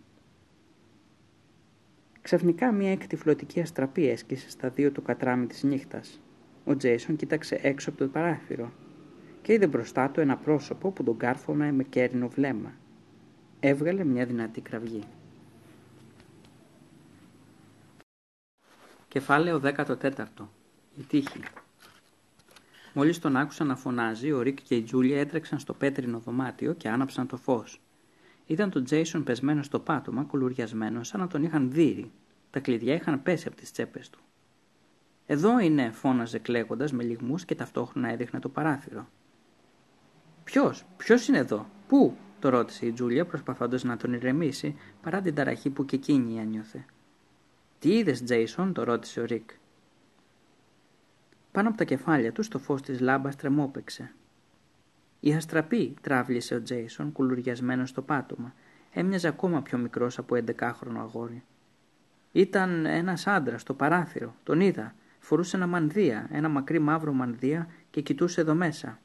Ξαφνικά 2.25 2.73
μια 2.73 2.91
εκτιφλωτική 2.91 3.61
αστραπή 3.61 4.09
έσκησε 4.09 4.51
στα 4.51 4.69
δύο 4.69 4.91
του 4.91 5.03
κατράμι 5.03 5.47
της 5.47 5.63
νύχτας. 5.63 6.21
Ο 6.65 6.77
Τζέισον 6.77 7.17
κοίταξε 7.17 7.59
έξω 7.63 7.91
από 7.91 7.99
το 7.99 8.09
παράθυρο 8.09 8.73
και 9.43 9.53
είδε 9.53 9.67
μπροστά 9.67 10.11
του 10.11 10.21
ένα 10.21 10.37
πρόσωπο 10.37 10.91
που 10.91 11.05
τον 11.05 11.17
κάρφωνα 11.17 11.73
με 11.73 11.83
κέρινο 11.83 12.29
βλέμμα. 12.29 12.73
Έβγαλε 13.61 14.05
μια 14.05 14.27
δυνατή 14.27 14.61
κραυγή. 14.61 15.03
Κεφάλαιο 19.09 19.61
14. 19.61 20.25
Η 20.99 21.03
τύχη. 21.09 21.41
Μόλις 22.93 23.19
τον 23.19 23.37
άκουσαν 23.37 23.67
να 23.67 23.77
φωνάζει, 23.77 24.33
ο 24.33 24.41
Ρίκ 24.41 24.63
και 24.63 24.75
η 24.75 24.83
Τζούλια 24.83 25.21
έτρεξαν 25.21 25.59
στο 25.59 25.75
πέτρινο 25.75 26.19
δωμάτιο 26.19 26.73
και 26.73 26.89
άναψαν 26.89 27.27
το 27.27 27.37
φως. 27.37 27.81
Ήταν 28.47 28.71
το 28.71 28.83
Τζέισον 28.83 29.25
πεσμένο 29.25 29.63
στο 29.63 29.81
πάτωμα, 29.81 30.23
κουλουριασμένος, 30.23 31.09
σαν 31.09 31.21
να 31.21 31.27
τον 31.27 31.43
είχαν 31.43 31.71
δει. 31.71 32.13
Τα 32.51 32.61
κλειδιά 32.61 32.95
είχαν 32.95 33.23
πέσει 33.23 33.49
από 33.49 33.57
τις 33.57 33.73
τσέπες 33.73 34.11
του. 34.11 34.19
Εδώ 35.27 35.59
είναι, 35.59 35.91
φώναζε 35.91 36.39
κλαίγοντας 36.39 36.93
με 36.93 37.03
λιγμούς 37.03 37.45
και 37.45 37.55
ταυτόχρονα 37.55 38.09
έδειχνε 38.09 38.41
το 38.41 38.49
παράθυρο. 38.49 39.09
Ποιος, 40.45 40.85
ποιος 40.97 41.29
είναι 41.29 41.39
εδώ, 41.39 41.67
πού, 41.87 42.17
το 42.39 42.49
ρώτησε 42.49 42.87
η 42.87 42.93
Τζούλια 42.93 43.27
προσπαθώντας 43.27 43.85
να 43.85 43.97
τον 43.97 44.13
ηρεμήσει 44.13 44.77
παρά 45.03 45.21
την 45.21 45.35
ταραχή 45.35 45.71
που 45.71 45.85
και 45.85 45.97
εκείνη 45.97 46.39
ένιωθε. 46.39 46.85
Τι 47.79 47.97
είδες, 47.97 48.23
Τζέισον, 48.23 48.73
το 48.73 48.83
ρώτησε 48.85 49.21
ο 49.21 49.25
Ρικ. 49.25 49.51
Πάνω 51.53 51.69
από 51.69 51.77
τα 51.79 51.85
κεφάλια 51.85 52.33
του 52.33 52.49
το 52.49 52.59
φως 52.59 52.83
της 52.83 53.01
λάμπας 53.01 53.37
τρεμόπαιξε. 53.37 54.15
Η 55.27 55.35
αστραπή, 55.35 55.95
τράβλησε 56.01 56.55
ο 56.55 56.63
Τζέισον, 56.63 57.13
κουλουριασμένος 57.13 57.89
στο 57.89 58.03
πάτωμα. 58.03 58.55
Έμοιαζε 58.93 59.29
ακόμα 59.29 59.63
πιο 59.63 59.79
μικρός 59.79 60.19
από 60.19 60.37
11χρονο 60.37 60.97
αγόρι. 60.99 61.43
Ήταν 62.33 62.87
ένας 62.87 63.27
άντρας 63.27 63.61
στο 63.61 63.75
παράθυρο. 63.75 64.35
Τον 64.43 64.61
είδα. 64.61 64.95
Φορούσε 65.19 65.57
ένα 65.57 65.67
μανδύα, 65.67 66.29
ένα 66.33 66.49
μακρύ 66.49 66.79
μαύρο 66.79 67.13
μανδύα 67.13 67.69
και 67.91 68.01
κοιτούσε 68.01 68.41
εδώ 68.41 68.55
μέσα. 68.55 68.99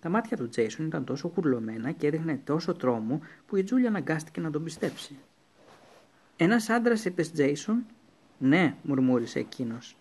Τα 0.00 0.08
μάτια 0.08 0.36
του 0.36 0.48
Τζέισον 0.48 0.86
ήταν 0.86 1.04
τόσο 1.04 1.28
κουρλωμένα 1.28 1.90
και 1.90 2.06
έδειχνε 2.06 2.40
τόσο 2.44 2.74
τρόμο 2.74 3.20
που 3.46 3.56
η 3.56 3.62
Τζούλια 3.62 3.88
αναγκάστηκε 3.88 4.40
να 4.40 4.50
τον 4.50 4.64
πιστέψει. 4.64 5.16
Ένας 6.36 6.68
άντρας, 6.68 7.04
είπες 7.04 7.32
Τζέισον; 7.32 7.84
Ναι, 8.38 8.74
μουρμούρισε 8.82 9.38
εκείνος. 9.38 9.96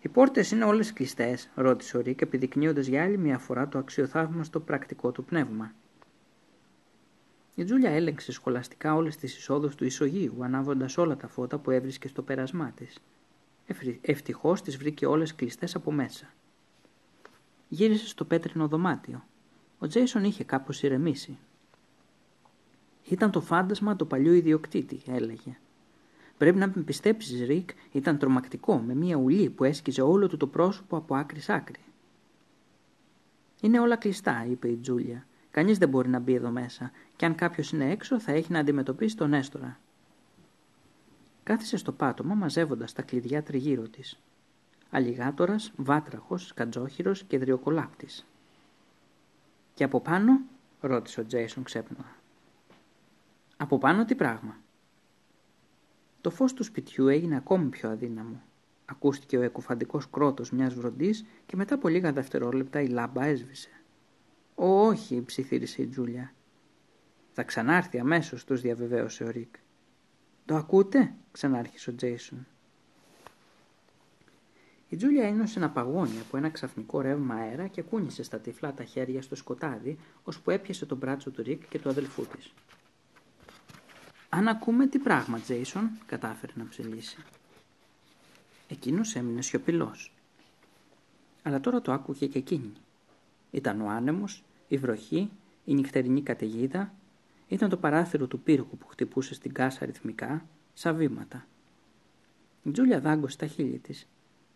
Οι 0.00 0.08
πόρτες 0.08 0.50
είναι 0.50 0.64
όλες 0.64 0.92
κλειστές, 0.92 1.50
ρώτησε 1.54 1.96
ο 1.96 2.00
Ρίκ, 2.00 2.20
επιδεικνύοντας 2.20 2.86
για 2.86 3.02
άλλη 3.02 3.18
μια 3.18 3.38
φορά 3.38 3.68
το 3.68 3.78
αξιοθαύμαστο 3.78 4.60
πρακτικό 4.60 5.12
του 5.12 5.24
πνεύμα. 5.24 5.72
Η 7.54 7.64
Τζούλια 7.64 7.90
έλεγξε 7.90 8.32
σχολαστικά 8.32 8.94
όλες 8.94 9.16
τις 9.16 9.36
εισόδους 9.36 9.74
του 9.74 9.84
ισογείου, 9.84 10.36
ανάβοντας 10.40 10.98
όλα 10.98 11.16
τα 11.16 11.28
φώτα 11.28 11.58
που 11.58 11.70
έβρισκε 11.70 12.08
στο 12.08 12.22
πέρασμά 12.22 12.72
της. 12.76 12.98
Ευτυχώς 14.00 14.62
τις 14.62 14.76
βρήκε 14.76 15.06
όλες 15.06 15.34
κλειστές 15.34 15.74
από 15.74 15.92
μέσα. 15.92 16.32
Γύρισε 17.68 18.06
στο 18.06 18.24
πέτρινο 18.24 18.68
δωμάτιο. 18.68 19.24
Ο 19.78 19.86
Τζέισον 19.86 20.24
είχε 20.24 20.44
κάπως 20.44 20.82
ηρεμήσει. 20.82 21.38
Ήταν 23.04 23.30
το 23.30 23.40
φάντασμα 23.40 23.96
του 23.96 24.06
παλιού 24.06 24.32
ιδιοκτήτη, 24.32 25.00
έλεγε. 25.06 25.58
Πρέπει 26.40 26.58
να 26.58 26.72
με 26.74 26.82
πιστέψεις, 26.82 27.46
Ρικ, 27.46 27.70
ήταν 27.92 28.18
τρομακτικό, 28.18 28.78
με 28.78 28.94
μια 28.94 29.16
ουλή 29.16 29.50
που 29.50 29.64
έσκυζε 29.64 30.02
όλο 30.02 30.28
του 30.28 30.36
το 30.36 30.46
πρόσωπο 30.46 30.96
από 30.96 31.14
άκρη 31.14 31.40
σ' 31.40 31.48
άκρη. 31.48 31.80
Είναι 33.60 33.80
όλα 33.80 33.96
κλειστά, 33.96 34.46
είπε 34.50 34.68
η 34.68 34.76
Τζούλια. 34.76 35.26
Κανείς 35.50 35.78
δεν 35.78 35.88
μπορεί 35.88 36.08
να 36.08 36.18
μπει 36.18 36.34
εδώ 36.34 36.50
μέσα, 36.50 36.90
και 37.16 37.24
αν 37.24 37.34
κάποιος 37.34 37.72
είναι 37.72 37.90
έξω, 37.90 38.20
θα 38.20 38.32
έχει 38.32 38.52
να 38.52 38.58
αντιμετωπίσει 38.58 39.16
τον 39.16 39.32
έστωρα. 39.32 39.80
Κάθισε 41.42 41.76
στο 41.76 41.92
πάτωμα 41.92 42.34
μαζεύοντας 42.34 42.92
τα 42.92 43.02
κλειδιά 43.02 43.42
τριγύρω 43.42 43.88
της. 43.88 44.18
Αλιγάτορας, 44.90 45.72
βάτραχος, 45.76 46.54
κατζόχυρο 46.54 47.12
και 47.12 47.38
δριοκολάπτη. 47.38 48.06
Και 49.74 49.84
από 49.84 50.00
πάνω, 50.00 50.40
ρώτησε 50.80 51.20
ο 51.20 51.26
Τζέισον 51.26 51.62
ξέπνοα. 51.62 52.16
Από 53.56 53.78
πάνω 53.78 54.04
τι 54.04 54.14
πράγμα. 54.14 54.56
Το 56.20 56.30
φως 56.30 56.52
του 56.52 56.64
σπιτιού 56.64 57.08
έγινε 57.08 57.36
ακόμη 57.36 57.68
πιο 57.68 57.90
αδύναμο. 57.90 58.42
Ακούστηκε 58.84 59.38
ο 59.38 59.42
εκοφαντικός 59.42 60.10
κρότος 60.10 60.50
μιας 60.50 60.74
βροντής 60.74 61.24
και 61.46 61.56
μετά 61.56 61.74
από 61.74 61.88
λίγα 61.88 62.12
δευτερόλεπτα 62.12 62.80
η 62.80 62.88
λάμπα 62.88 63.24
έσβησε. 63.24 63.70
«Ω, 64.54 64.86
όχι», 64.86 65.22
ψιθύρισε 65.22 65.82
η 65.82 65.86
Τζούλια. 65.86 66.34
«Θα 67.32 67.42
ξανάρθει 67.42 67.98
αμέσως», 67.98 68.44
τους 68.44 68.60
διαβεβαίωσε 68.60 69.24
ο 69.24 69.30
Ρικ. 69.30 69.54
«Το 70.44 70.56
ακούτε», 70.56 71.14
ξανάρχισε 71.32 71.90
ο 71.90 71.94
Τζέισον. 71.94 72.46
Η 74.88 74.96
Τζούλια 74.96 75.26
ένιωσε 75.26 75.58
να 75.58 75.70
παγώνει 75.70 76.18
από 76.20 76.36
ένα 76.36 76.48
ξαφνικό 76.48 77.00
ρεύμα 77.00 77.34
αέρα 77.34 77.66
και 77.66 77.82
κούνησε 77.82 78.22
στα 78.22 78.38
τυφλά 78.38 78.74
τα 78.74 78.84
χέρια 78.84 79.22
στο 79.22 79.34
σκοτάδι, 79.34 79.98
ώσπου 80.24 80.50
έπιασε 80.50 80.86
το 80.86 80.98
μπράτσο 80.98 81.30
του 81.30 81.42
Ρικ 81.42 81.68
και 81.68 81.78
του 81.78 81.88
αδελφού 81.88 82.26
της. 82.26 82.52
Αν 84.32 84.48
ακούμε 84.48 84.86
τι 84.86 84.98
πράγμα, 84.98 85.38
Τζέισον, 85.38 85.90
κατάφερε 86.06 86.52
να 86.54 86.66
ψελλίσει. 86.68 87.16
Εκείνος 88.68 89.14
έμεινε 89.14 89.42
σιωπηλός. 89.42 90.12
Αλλά 91.42 91.60
τώρα 91.60 91.80
το 91.80 91.92
άκουγε 91.92 92.26
και 92.26 92.38
εκείνη. 92.38 92.72
Ήταν 93.50 93.80
ο 93.80 93.88
άνεμος, 93.88 94.42
η 94.68 94.76
βροχή, 94.76 95.30
η 95.64 95.74
νυχτερινή 95.74 96.22
καταιγίδα, 96.22 96.92
ήταν 97.48 97.68
το 97.68 97.76
παράθυρο 97.76 98.26
του 98.26 98.40
πύργου 98.40 98.78
που 98.78 98.86
χτυπούσε 98.86 99.34
στην 99.34 99.52
κάσα 99.52 99.84
ρυθμικά, 99.84 100.44
σαν 100.74 100.96
βήματα. 100.96 101.46
Η 102.62 102.70
Τζούλια 102.70 103.00
δάγκωσε 103.00 103.36
τα 103.36 103.46
χείλη 103.46 103.78
της. 103.78 104.06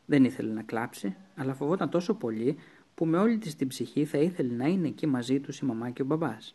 Δεν 0.06 0.24
ήθελε 0.24 0.52
να 0.52 0.62
κλάψει, 0.62 1.16
αλλά 1.36 1.54
φοβόταν 1.54 1.90
τόσο 1.90 2.14
πολύ 2.14 2.56
που 2.94 3.06
με 3.06 3.18
όλη 3.18 3.38
της 3.38 3.56
την 3.56 3.68
ψυχή 3.68 4.04
θα 4.04 4.18
ήθελε 4.18 4.54
να 4.54 4.66
είναι 4.66 4.88
εκεί 4.88 5.06
μαζί 5.06 5.40
τους 5.40 5.58
η 5.58 5.64
μαμά 5.64 5.90
και 5.90 6.02
ο 6.02 6.04
μπαμπάς. 6.04 6.54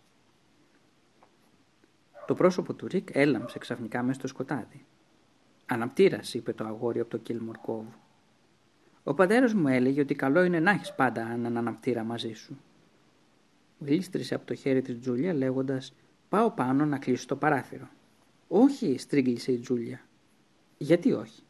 Το 2.29 2.35
πρόσωπο 2.35 2.73
του 2.73 2.87
Ρικ 2.87 3.09
έλαμψε 3.11 3.59
ξαφνικά 3.59 4.03
μέσα 4.03 4.19
στο 4.19 4.27
σκοτάδι. 4.27 4.85
Αναπτήρας, 5.65 6.33
είπε 6.33 6.53
το 6.53 6.63
αγόρι 6.65 6.99
από 6.99 7.09
το 7.09 7.17
Κίλμορ 7.17 7.57
Κόβ. 7.57 7.85
Ο 9.03 9.13
πατέρας 9.13 9.53
μου 9.53 9.67
έλεγε 9.67 10.01
ότι 10.01 10.15
καλό 10.15 10.43
είναι 10.43 10.59
να 10.59 10.71
έχεις 10.71 10.95
πάντα 10.95 11.31
έναν 11.31 11.57
αναπτήρα 11.57 12.03
μαζί 12.03 12.33
σου. 12.33 12.57
Γλίστρισε 13.79 14.35
από 14.35 14.45
το 14.45 14.53
χέρι 14.55 14.81
της 14.81 14.99
Τζούλια 14.99 15.33
λέγοντας: 15.33 15.93
Πάω 16.29 16.51
πάνω 16.51 16.85
να 16.85 16.97
κλείσω 16.97 17.25
το 17.27 17.35
παράθυρο. 17.35 17.89
Όχι, 18.47 18.97
στρίγγισε 18.97 19.51
η 19.51 19.57
Τζούλια. 19.57 20.01
Γιατί 20.77 21.11
όχι; 21.11 21.43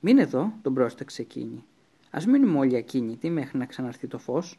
Μην 0.00 0.18
εδώ, 0.18 0.52
τον 0.62 0.74
πρόσταξε 0.74 1.22
εκείνη. 1.22 1.64
Ας 2.10 2.26
μείνουμε 2.26 2.58
όλοι 2.58 2.76
ακίνητοι 2.76 3.30
μέχρι 3.30 3.58
να 3.58 3.66
ξαναρθεί 3.66 4.06
το 4.06 4.18
φως. 4.18 4.58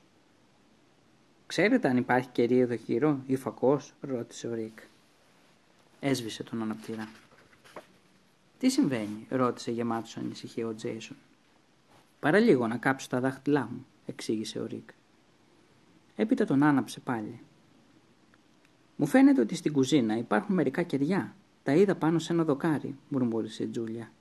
Ξέρετε 1.45 1.88
αν 1.88 1.98
υπάρχει 1.98 2.30
κερί 2.30 2.60
εδώ 2.60 2.73
γύρω 2.73 3.23
ή 3.26 3.36
φακός, 3.36 3.94
ρώτησε 4.02 4.48
ο 4.48 4.53
Ρίκ. 4.53 4.80
Έσβησε 6.07 6.44
τον 6.44 6.61
αναπτήρα. 6.61 7.07
Τι 8.57 8.69
συμβαίνει, 8.69 9.27
ρώτησε 9.30 9.72
γεμάτος 9.72 10.18
ανησυχία 10.18 10.68
ο 10.68 10.76
Τζέισον. 10.76 11.18
Παραλίγο 12.19 12.68
να 12.68 12.77
κάψω 12.77 13.07
τα 13.10 13.19
δάχτυλά 13.19 13.69
μου, 13.72 13.86
εξήγησε 14.06 14.60
ο 14.60 14.65
Ρίκ. 14.65 14.90
Έπειτα 16.15 16.45
τον 16.45 16.64
άναψε 16.64 16.99
πάλι. 16.99 17.40
Μου 18.95 19.06
φαίνεται 19.06 19.41
ότι 19.41 19.56
στην 19.56 19.73
κουζίνα 19.73 20.18
υπάρχουν 20.18 20.56
μερικά 20.56 20.82
κεριά. 20.82 21.36
Τα 21.64 21.73
είδα 21.73 21.95
πάνω 21.95 22.19
σε 22.19 22.34
ένα 22.34 22.44
δοκάρι, 22.44 22.95
μουρμούρισε 23.10 23.64
η 23.64 23.68
Τζούλια. 23.68 24.11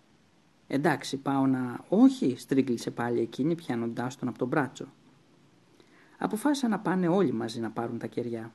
Εντάξει, 0.66 1.16
πάω 1.16 1.46
να. 1.46 1.84
Όχι, 1.88 2.36
στρίγκλισε 2.38 2.90
πάλι 2.90 3.20
εκείνη 3.20 3.54
πιάνοντάς 3.54 4.16
τον 4.16 4.28
από 4.28 4.38
τον 4.38 4.48
μπράτσο. 4.48 4.86
Αποφάσισαν 6.18 6.70
να 6.70 6.78
πάνε 6.78 7.08
όλοι 7.08 7.32
μαζί 7.32 7.60
να 7.60 7.70
πάρουν 7.70 7.98
τα 7.98 8.06
κεριά. 8.06 8.54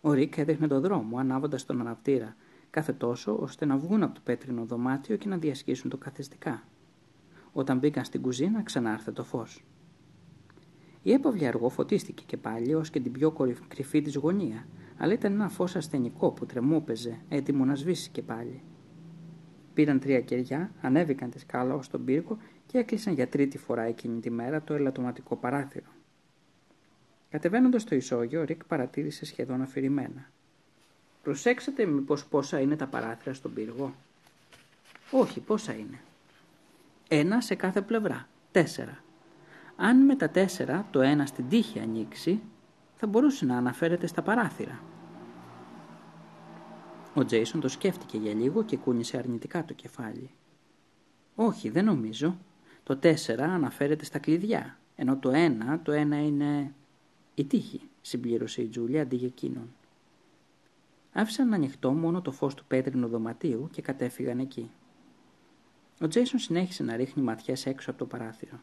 Ο 0.00 0.12
Ρίκ 0.12 0.36
έδειχνε 0.36 0.66
το 0.66 0.80
δρόμο, 0.80 1.18
ανάβοντας 1.18 1.64
τον 1.64 1.80
αναπτήρα, 1.80 2.36
κάθε 2.70 2.92
τόσο 2.92 3.38
ώστε 3.40 3.64
να 3.64 3.76
βγουν 3.76 4.02
από 4.02 4.14
το 4.14 4.20
πέτρινο 4.24 4.64
δωμάτιο 4.64 5.16
και 5.16 5.28
να 5.28 5.36
διασχίσουν 5.36 5.90
το 5.90 5.96
καθεστικά. 5.96 6.62
Όταν 7.52 7.78
μπήκαν 7.78 8.04
στην 8.04 8.22
κουζίνα, 8.22 8.62
ξανάρθε 8.62 9.12
το 9.12 9.24
φως. 9.24 9.64
Η 11.02 11.12
έπαυλη 11.12 11.46
αργό 11.46 11.68
φωτίστηκε 11.68 12.22
και 12.26 12.36
πάλι 12.36 12.74
ως 12.74 12.90
και 12.90 13.00
την 13.00 13.12
πιο 13.12 13.34
κρυφή 13.68 14.02
της 14.02 14.16
γωνία, 14.16 14.66
αλλά 14.98 15.12
ήταν 15.12 15.32
ένα 15.32 15.48
φως 15.48 15.76
ασθενικό 15.76 16.30
που 16.30 16.46
τρεμόπαιζε, 16.46 17.20
έτοιμο 17.28 17.64
να 17.64 17.74
σβήσει 17.74 18.10
και 18.10 18.22
πάλι. 18.22 18.62
Πήραν 19.74 20.00
τρία 20.00 20.20
κεριά, 20.20 20.72
ανέβηκαν 20.80 21.30
τη 21.30 21.38
σκάλα 21.38 21.74
ως 21.74 21.88
τον 21.88 22.04
πύργο 22.04 22.38
και 22.66 22.78
έκλεισαν 22.78 23.14
για 23.14 23.28
τρίτη 23.28 23.58
φορά 23.58 23.82
εκείνη 23.82 24.20
τη 24.20 24.30
μέρα 24.30 24.62
το 24.62 24.74
ελαττωματικό 24.74 25.36
παράθυρο. 25.36 25.90
Κατεβαίνοντας 27.30 27.84
το 27.84 27.94
ισόγειο, 27.94 28.40
ο 28.40 28.44
Ρικ 28.44 28.64
παρατήρησε 28.64 29.24
σχεδόν 29.24 29.62
αφηρημένα. 29.62 30.30
Προσέξατε 31.28 31.84
μήπως 31.86 32.26
πόσα 32.26 32.60
είναι 32.60 32.76
τα 32.76 32.86
παράθυρα 32.86 33.34
στον 33.34 33.52
πύργο; 33.54 33.94
Όχι, 35.10 35.40
πόσα 35.40 35.72
είναι. 35.72 36.00
Ένα 37.08 37.40
σε 37.40 37.54
κάθε 37.54 37.80
πλευρά. 37.82 38.28
Τέσσερα. 38.50 39.02
Αν 39.76 40.04
με 40.04 40.16
τα 40.16 40.28
τέσσερα 40.28 40.86
το 40.90 41.00
ένα 41.00 41.26
στην 41.26 41.48
τύχη 41.48 41.78
ανοίξει, 41.78 42.40
θα 42.94 43.06
μπορούσε 43.06 43.44
να 43.44 43.56
αναφέρεται 43.56 44.06
στα 44.06 44.22
παράθυρα. 44.22 44.80
Ο 47.14 47.24
Τζέισον 47.24 47.60
το 47.60 47.68
σκέφτηκε 47.68 48.16
για 48.16 48.34
λίγο 48.34 48.64
και 48.64 48.76
κούνησε 48.76 49.16
αρνητικά 49.16 49.64
το 49.64 49.72
κεφάλι. 49.72 50.30
Όχι, 51.34 51.68
δεν 51.70 51.84
νομίζω. 51.84 52.38
Το 52.82 52.96
τέσσερα 52.96 53.44
αναφέρεται 53.44 54.04
στα 54.04 54.18
κλειδιά, 54.18 54.78
ενώ 54.96 55.16
το 55.16 55.30
ένα, 55.30 55.80
το 55.82 55.92
ένα 55.92 56.22
είναι 56.22 56.74
η 57.34 57.44
τύχη, 57.44 57.80
συμπλήρωσε 58.00 58.62
η 58.62 58.66
Τζούλια 58.66 59.02
αντί 59.02 59.16
για 59.16 59.26
εκείνον. 59.26 59.72
Άφησαν 61.12 61.54
ανοιχτό 61.54 61.92
μόνο 61.92 62.22
το 62.22 62.32
φως 62.32 62.54
του 62.54 62.64
πέτρινου 62.64 63.08
δωματίου 63.08 63.68
και 63.72 63.82
κατέφυγαν 63.82 64.38
εκεί. 64.38 64.70
Ο 66.00 66.08
Τζέισον 66.08 66.38
συνέχισε 66.38 66.82
να 66.82 66.96
ρίχνει 66.96 67.22
ματιές 67.22 67.66
έξω 67.66 67.90
από 67.90 67.98
το 67.98 68.06
παράθυρο. 68.06 68.60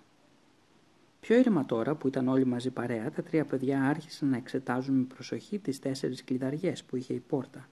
Πιο 1.20 1.38
ήρεμα 1.38 1.66
τώρα 1.66 1.96
που 1.96 2.08
ήταν 2.08 2.28
όλοι 2.28 2.46
μαζί 2.46 2.70
παρέα, 2.70 3.12
τα 3.12 3.24
τρία 3.24 3.46
παιδιά 3.46 3.84
άρχισαν 3.84 4.30
να 4.30 4.38
εξετάζουν 4.38 4.96
με 4.96 5.04
προσοχή 5.04 5.60
τις 5.60 5.80
τέσσερις 5.80 6.24
κλειδαριές 6.24 6.84
που 6.84 6.96
είχε 6.96 7.14
η 7.14 7.20
πόρτα. 7.20 7.70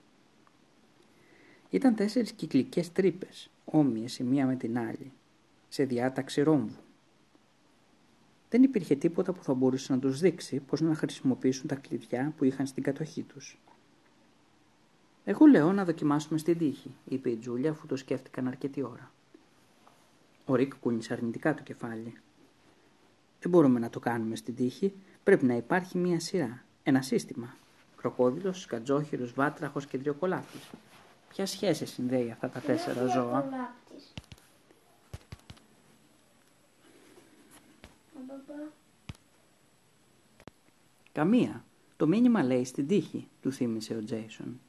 Ήταν 1.69 1.95
τέσσερις 1.95 2.31
κυκλικές 2.31 2.91
τρύπες, 2.91 3.49
όμοιες 3.65 4.19
η 4.19 4.23
μία 4.23 4.45
με 4.45 4.55
την 4.55 4.77
άλλη, 4.77 5.11
σε 5.69 5.83
διάταξη 5.83 6.41
ρόμβου. 6.41 6.81
Δεν 8.49 8.63
υπήρχε 8.63 8.95
τίποτα 8.95 9.33
που 9.33 9.43
θα 9.43 9.53
μπορούσε 9.53 9.93
να 9.93 9.99
τους 9.99 10.19
δείξει 10.19 10.59
πώς 10.59 10.81
να 10.81 10.95
χρησιμοποιήσουν 10.95 11.67
τα 11.67 11.75
κλειδιά 11.75 12.33
που 12.37 12.43
είχαν 12.43 12.65
στην 12.67 12.83
κατοχή 12.83 13.23
τους. 13.23 13.57
«Εγώ 15.23 15.45
λέω 15.45 15.71
να 15.71 15.85
δοκιμάσουμε 15.85 16.39
στην 16.39 16.57
τύχη», 16.57 16.95
είπε 17.05 17.29
η 17.29 17.35
Τζούλια 17.37 17.71
αφού 17.71 17.87
το 17.87 17.95
σκέφτηκαν 17.95 18.47
αρκετή 18.47 18.83
ώρα. 18.83 19.11
Ο 20.45 20.55
Ρίκ 20.55 20.75
κούνησε 20.75 21.13
αρνητικά 21.13 21.53
το 21.53 21.63
κεφάλι. 21.63 22.17
Δεν 23.39 23.51
μπορούμε 23.51 23.79
να 23.79 23.89
το 23.89 23.99
κάνουμε 23.99 24.35
στην 24.35 24.55
τύχη. 24.55 24.93
Πρέπει 25.23 25.45
να 25.45 25.55
υπάρχει 25.55 25.97
μία 25.97 26.19
σειρά. 26.19 26.63
Ένα 26.83 27.01
σύστημα. 27.01 27.55
Κροκόδιλος, 27.95 28.61
σκατζόχυρος, 28.61 29.33
βάτραχος 29.33 29.85
και 29.85 29.97
τριοκολάτη. 29.97 30.57
Ποια 31.29 31.45
σχέση 31.45 31.85
συνδέει 31.85 32.31
αυτά 32.31 32.49
τα 32.49 32.59
τέσσερα 32.59 33.05
ζώα; 33.05 33.73
Καμία. 41.11 41.63
Το 41.97 42.07
μήνυμα 42.07 42.43
λέει 42.43 42.65
στην 42.65 42.87
τύχη, 42.87 43.27
του 43.41 43.51
θύμισε 43.51 43.95
ο 43.95 44.03
Τζέισον. 44.03 44.59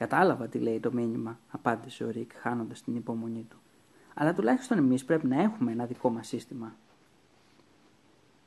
Κατάλαβα 0.00 0.48
τι 0.48 0.58
λέει 0.58 0.80
το 0.80 0.92
μήνυμα, 0.92 1.38
απάντησε 1.50 2.04
ο 2.04 2.10
Ρικ, 2.10 2.30
χάνοντας 2.34 2.82
την 2.82 2.96
υπομονή 2.96 3.46
του. 3.50 3.56
Αλλά 4.14 4.34
τουλάχιστον 4.34 4.78
εμείς 4.78 5.04
πρέπει 5.04 5.26
να 5.26 5.40
έχουμε 5.40 5.72
ένα 5.72 5.84
δικό 5.86 6.10
μας 6.10 6.26
σύστημα. 6.26 6.74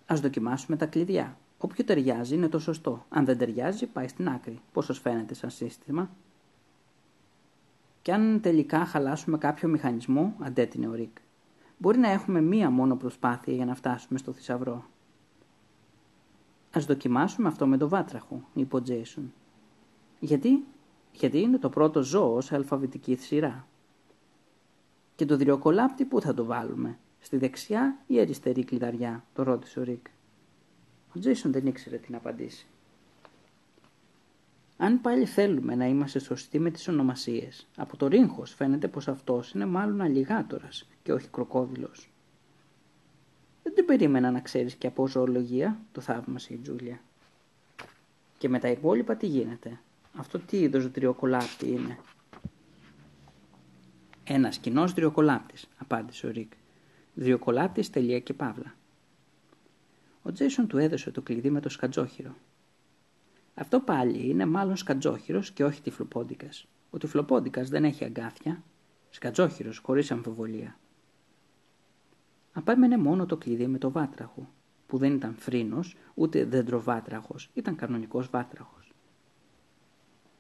Ας 0.06 0.16
δοκιμάσουμε 0.22 0.78
τα 0.78 0.86
κλειδιά. 0.86 1.38
Όποιο 1.58 1.84
ταιριάζει 1.84 2.36
είναι 2.36 2.48
το 2.50 2.60
σωστό. 2.60 3.06
Αν 3.10 3.26
δεν 3.26 3.38
ταιριάζει, 3.38 3.86
πάει 3.86 4.08
στην 4.08 4.30
άκρη. 4.30 4.62
Πώς 4.74 4.86
σας 4.86 5.00
φαίνεται 5.00 5.34
σαν 5.34 5.50
σύστημα; 5.50 6.10
Και 8.02 8.14
αν 8.14 8.40
τελικά 8.42 8.86
χαλάσουμε 8.86 9.38
κάποιο 9.38 9.70
μηχανισμό, 9.70 10.36
αντέτεινε 10.40 10.88
ο 10.88 10.94
Ρικ, 10.94 11.18
μπορεί 11.78 11.98
να 11.98 12.10
έχουμε 12.10 12.42
μία 12.42 12.70
μόνο 12.70 12.96
προσπάθεια 12.96 13.54
για 13.54 13.66
να 13.66 13.76
φτάσουμε 13.76 14.20
στο 14.20 14.32
θησαυρό. 14.32 14.86
Α 16.78 16.80
δοκιμάσουμε 16.88 17.48
αυτό 17.48 17.68
με 17.68 17.78
το 17.78 17.90
βάτραχο, 17.90 18.42
είπε 18.54 18.76
ο 18.76 18.82
Τζέισον. 18.82 19.34
Γιατί; 20.20 20.64
Γιατί 21.14 21.40
είναι 21.40 21.58
το 21.58 21.70
πρώτο 21.70 22.04
ζώο 22.04 22.42
σε 22.42 22.56
αλφαβητική 22.56 23.16
σειρά. 23.16 23.68
Και 25.16 25.26
το 25.26 25.38
δριοκολάπτη 25.38 26.06
πού 26.06 26.22
θα 26.22 26.34
το 26.34 26.46
βάλουμε, 26.46 26.98
στη 27.20 27.38
δεξιά 27.38 27.98
ή 28.08 28.20
αριστερή 28.20 28.64
κλειδαριά, 28.64 29.24
το 29.34 29.44
ρώτησε 29.44 29.80
ο 29.80 29.84
Ρικ. 29.84 30.06
Ο 31.16 31.20
Τζέισον 31.20 31.52
δεν 31.52 31.66
ήξερε 31.66 31.98
τι 31.98 32.12
να 32.12 32.18
απαντήσει. 32.18 32.68
Αν 34.78 35.02
πάλι 35.02 35.26
θέλουμε 35.26 35.76
να 35.76 35.86
είμαστε 35.86 36.20
σωστοί 36.20 36.60
με 36.60 36.72
τις 36.72 36.88
ονομασίες, 36.88 37.68
από 37.78 37.98
το 37.98 38.08
ρίγχος 38.08 38.54
φαίνεται 38.54 38.88
πως 38.88 39.08
αυτός 39.08 39.52
είναι 39.52 39.66
μάλλον 39.66 40.02
αλιγάτορας 40.02 40.90
και 41.04 41.14
όχι 41.14 41.28
κροκόδιλος. 41.28 42.10
Δεν 43.64 43.74
την 43.74 43.86
περίμενα 43.86 44.32
να 44.32 44.40
ξέρεις 44.40 44.76
και 44.76 44.88
από 44.88 45.08
ζωολογία, 45.08 45.80
το 45.92 46.02
θαύμασε 46.02 46.54
η 46.54 46.58
Τζούλια. 46.58 47.00
Και 48.38 48.50
με 48.50 48.60
τα 48.60 48.68
υπόλοιπα 48.68 49.16
τι 49.16 49.28
γίνεται; 49.28 49.80
Αυτό 50.16 50.40
τι 50.40 50.58
είδος 50.58 50.92
δριοκολάπτη 50.92 51.72
είναι; 51.72 51.98
Ένας 54.24 54.58
κοινός 54.58 54.94
δριοκολάπτη, 54.94 55.56
απάντησε 55.78 56.28
ο 56.28 56.32
Ρικ. 56.32 56.52
Δριοκολάπτη 57.14 57.90
τελεία 57.90 58.20
και 58.20 58.34
παύλα. 58.34 58.76
Ο 60.22 60.32
Τζέισον 60.32 60.68
του 60.68 60.78
έδωσε 60.78 61.12
το 61.12 61.22
κλειδί 61.22 61.50
με 61.50 61.60
το 61.60 61.70
σκατζόχυρο. 61.70 62.36
Αυτό 63.56 63.80
πάλι 63.80 64.30
είναι 64.30 64.46
μάλλον 64.46 64.76
σκατζόχυρος 64.76 65.52
και 65.52 65.64
όχι 65.64 65.82
τυφλοπόντικας. 65.82 66.68
Ο 66.90 66.98
τυφλοπόντικας 66.98 67.70
δεν 67.70 67.84
έχει 67.84 68.04
αγκάθια. 68.04 68.64
Σκατζόχυρος, 69.10 69.78
χωρίς 69.78 70.12
αμφιβολία. 70.12 70.78
Απέμενε 72.54 72.98
μόνο 72.98 73.26
το 73.26 73.38
κλειδί 73.38 73.68
με 73.68 73.78
το 73.78 73.92
βάτραχο, 73.92 74.50
που 74.88 74.98
δεν 74.98 75.14
ήταν 75.14 75.36
φρύνος 75.36 75.96
ούτε 76.14 76.46
δεντροβάτραχος, 76.46 77.50
ήταν 77.54 77.76
κανονικός 77.76 78.30
βάτραχος. 78.30 78.83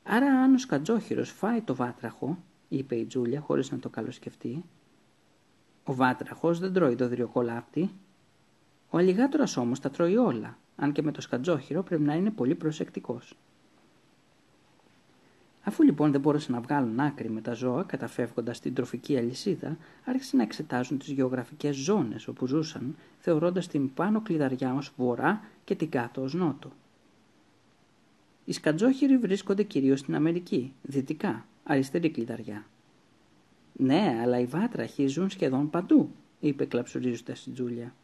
Άρα, 0.03 0.25
αν 0.25 0.53
ο 0.53 0.57
σκατζόχυρος 0.57 1.31
φάει 1.31 1.61
το 1.61 1.75
βάτραχο, 1.75 2.37
είπε 2.69 2.95
η 2.95 3.05
Τζούλια 3.05 3.39
χωρίς 3.39 3.71
να 3.71 3.79
το 3.79 3.89
καλοσκεφτεί. 3.89 4.63
Ο 5.83 5.93
βάτραχος 5.93 6.59
δεν 6.59 6.73
τρώει 6.73 6.95
το 6.95 7.07
δριοκολάπτη. 7.07 7.89
Ο 8.89 8.97
αλιγάτορας 8.97 9.57
όμως 9.57 9.79
τα 9.79 9.89
τρώει 9.89 10.17
όλα, 10.17 10.57
αν 10.75 10.91
και 10.91 11.01
με 11.01 11.11
το 11.11 11.21
σκατζόχυρο 11.21 11.83
πρέπει 11.83 12.03
να 12.03 12.13
είναι 12.13 12.29
πολύ 12.29 12.55
προσεκτικός. 12.55 13.35
Αφού 15.63 15.83
λοιπόν 15.83 16.11
δεν 16.11 16.21
μπόρεσαν 16.21 16.53
να 16.53 16.61
βγάλουν 16.61 16.99
άκρη 16.99 17.29
με 17.29 17.41
τα 17.41 17.53
ζώα 17.53 17.83
καταφεύγοντας 17.83 18.59
την 18.59 18.73
τροφική 18.73 19.17
αλυσίδα, 19.17 19.77
άρχισαν 20.05 20.37
να 20.37 20.43
εξετάζουν 20.43 20.97
τις 20.97 21.07
γεωγραφικές 21.07 21.75
ζώνες 21.75 22.27
όπου 22.27 22.47
ζούσαν, 22.47 22.95
θεωρώντας 23.19 23.67
την 23.67 23.93
πάνω 23.93 24.21
κλειδαριά 24.21 24.73
ως 24.73 24.91
βορρά 24.97 25.41
και 25.63 25.75
την 25.75 25.89
κάτω 25.89 26.21
ως 26.21 26.33
νότο. 26.33 26.71
Οι 28.45 28.51
σκατζόχυροι 28.51 29.17
βρίσκονται 29.17 29.63
κυρίως 29.63 29.99
στην 29.99 30.15
Αμερική, 30.15 30.73
δυτικά, 30.81 31.45
αριστερή 31.63 32.09
κλειδαριά. 32.09 32.65
Ναι, 33.73 34.19
αλλά 34.21 34.39
οι 34.39 34.45
βάτραχοι 34.45 35.07
ζουν 35.07 35.29
σχεδόν 35.29 35.69
παντού, 35.69 36.09
είπε 36.39 36.65
κλαψουρίζοντας 36.65 37.45
η 37.45 37.51
Τζούλια. 37.51 37.95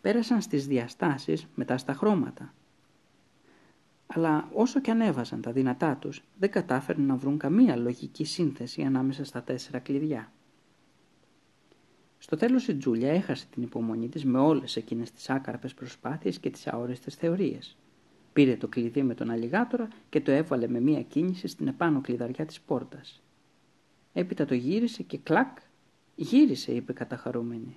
Πέρασαν 0.00 0.40
στις 0.40 0.66
διαστάσεις 0.66 1.46
μετά 1.54 1.78
στα 1.78 1.92
χρώματα. 1.92 2.54
Αλλά 4.06 4.48
όσο 4.52 4.80
και 4.80 4.90
ανέβαζαν 4.90 5.40
τα 5.40 5.52
δυνατά 5.52 5.96
τους, 5.96 6.22
δεν 6.38 6.50
κατάφεραν 6.50 7.02
να 7.02 7.16
βρουν 7.16 7.38
καμία 7.38 7.76
λογική 7.76 8.24
σύνθεση 8.24 8.82
ανάμεσα 8.82 9.24
στα 9.24 9.42
τέσσερα 9.42 9.78
κλειδιά. 9.78 10.32
Στο 12.18 12.36
τέλος 12.36 12.68
η 12.68 12.76
Τζούλια 12.76 13.12
έχασε 13.12 13.46
την 13.46 13.62
υπομονή 13.62 14.08
της 14.08 14.24
με 14.24 14.38
όλες 14.38 14.76
εκείνες 14.76 15.12
τις 15.12 15.30
άκαρπες 15.30 15.74
προσπάθειες 15.74 16.38
και 16.38 16.50
τις 16.50 16.66
αόριστες 16.66 17.14
θεωρίες. 17.14 17.76
Πήρε 18.38 18.56
το 18.56 18.68
κλειδί 18.68 19.02
με 19.02 19.14
τον 19.14 19.30
αλιγάτορα 19.30 19.88
και 20.08 20.20
το 20.20 20.30
έβαλε 20.30 20.68
με 20.68 20.80
μία 20.80 21.02
κίνηση 21.02 21.48
στην 21.48 21.68
επάνω 21.68 22.00
κλειδαριά 22.00 22.46
της 22.46 22.60
πόρτας. 22.60 23.22
Έπειτα 24.12 24.44
το 24.44 24.54
γύρισε 24.54 25.02
και 25.02 25.18
κλακ, 25.18 25.58
γύρισε 26.14 26.72
είπε 26.72 26.92
καταχαρούμενη. 26.92 27.76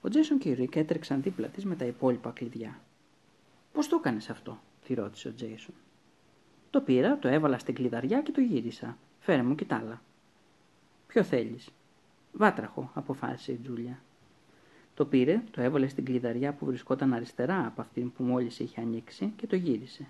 Ο 0.00 0.08
Τζέισον 0.08 0.38
και 0.38 0.48
ο 0.48 0.54
Ρικ 0.54 0.76
έτρεξαν 0.76 1.22
δίπλα 1.22 1.48
της 1.48 1.64
με 1.64 1.76
τα 1.76 1.84
υπόλοιπα 1.84 2.30
κλειδιά. 2.30 2.80
«Πώς 3.72 3.88
το 3.88 3.96
έκανες 3.96 4.30
αυτό» 4.30 4.60
τη 4.86 4.94
ρώτησε 4.94 5.28
ο 5.28 5.34
Τζέισον. 5.34 5.74
«Το 6.70 6.80
πήρα, 6.80 7.18
το 7.18 7.28
έβαλα 7.28 7.58
στην 7.58 7.74
κλειδαριά 7.74 8.22
και 8.22 8.32
το 8.32 8.40
γύρισα. 8.40 8.96
Φέρε 9.20 9.42
μου 9.42 9.54
κι 9.54 9.64
τ' 9.64 9.72
άλλα». 9.72 10.02
«Ποιο 11.06 11.22
θέλεις» 11.22 11.68
Βάτραχο, 12.32 12.90
αποφάσισε 12.94 13.52
η 13.52 13.56
Τζούλια. 13.56 14.02
Το 15.00 15.06
πήρε, 15.06 15.42
το 15.50 15.60
έβαλε 15.60 15.88
στην 15.88 16.04
κλειδαριά 16.04 16.52
που 16.52 16.66
βρισκόταν 16.66 17.12
αριστερά 17.12 17.66
από 17.66 17.80
αυτήν 17.80 18.12
που 18.12 18.22
μόλις 18.22 18.58
είχε 18.58 18.80
ανοίξει 18.80 19.32
και 19.36 19.46
το 19.46 19.56
γύρισε. 19.56 20.06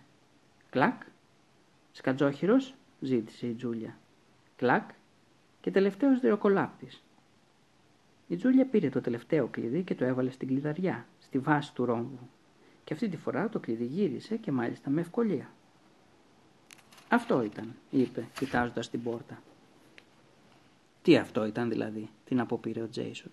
Κλακ. 0.70 1.02
Σκατζόχυρος, 1.92 2.74
ζήτησε 3.00 3.46
η 3.46 3.52
Τζούλια. 3.52 3.98
Κλακ. 4.56 4.90
Και 5.60 5.70
τελευταίος 5.70 6.20
δρυοκολάπτης. 6.20 7.02
Η 8.28 8.36
Τζούλια 8.36 8.66
πήρε 8.66 8.88
το 8.88 9.00
τελευταίο 9.00 9.46
κλειδί 9.46 9.82
και 9.82 9.94
το 9.94 10.04
έβαλε 10.04 10.30
στην 10.30 10.48
κλειδαριά, 10.48 11.06
στη 11.20 11.38
βάση 11.38 11.74
του 11.74 11.84
ρόμβου. 11.84 12.28
Και 12.84 12.94
αυτή 12.94 13.08
τη 13.08 13.16
φορά 13.16 13.48
το 13.48 13.58
κλειδί 13.58 13.84
γύρισε 13.84 14.36
και 14.36 14.52
μάλιστα 14.52 14.90
με 14.90 15.00
ευκολία. 15.00 15.50
Αυτό 17.08 17.42
ήταν, 17.42 17.74
είπε, 17.90 18.26
κοιτάζοντας 18.34 18.90
την 18.90 19.02
πόρτα. 19.02 19.42
Τι 21.02 21.16
αυτό 21.16 21.44
ήταν 21.44 21.68
δηλαδή, 21.68 22.08
την 22.24 22.40
αποπήρε 22.40 22.82
ο 22.82 22.88
Τζέισον. 22.88 23.30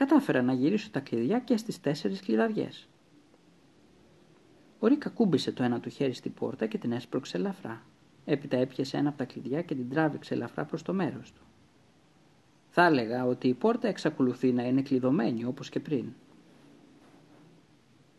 Κατάφερα 0.00 0.42
να 0.42 0.52
γυρίσω 0.52 0.90
τα 0.90 1.00
κλειδιά 1.00 1.38
και 1.38 1.56
στις 1.56 1.80
τέσσερις 1.80 2.20
κλειδαριές. 2.20 2.88
Ο 4.78 4.86
Ρίκα 4.86 5.10
κούμπησε 5.10 5.52
το 5.52 5.62
ένα 5.62 5.80
του 5.80 5.88
χέρι 5.88 6.12
στην 6.12 6.34
πόρτα 6.34 6.66
και 6.66 6.78
την 6.78 6.92
έσπρωξε 6.92 7.36
ελαφρά. 7.36 7.82
Έπειτα 8.24 8.56
έπιασε 8.56 8.96
ένα 8.96 9.08
από 9.08 9.18
τα 9.18 9.24
κλειδιά 9.24 9.62
και 9.62 9.74
την 9.74 9.90
τράβηξε 9.90 10.34
ελαφρά 10.34 10.64
προς 10.64 10.82
το 10.82 10.92
μέρος 10.92 11.32
του. 11.32 11.42
Θα 12.68 12.84
έλεγα 12.86 13.26
ότι 13.26 13.48
η 13.48 13.54
πόρτα 13.54 13.88
εξακολουθεί 13.88 14.52
να 14.52 14.62
είναι 14.62 14.82
κλειδωμένη 14.82 15.44
όπως 15.44 15.68
και 15.68 15.80
πριν. 15.80 16.12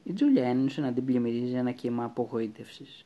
Η 0.04 0.14
Τζούλια 0.14 0.48
ένιωσε 0.48 0.82
να 0.82 0.94
την 0.94 1.06
πλημμυρίζει 1.06 1.54
ένα 1.54 1.72
κύμα 1.72 2.04
απογοήτευσης. 2.04 3.06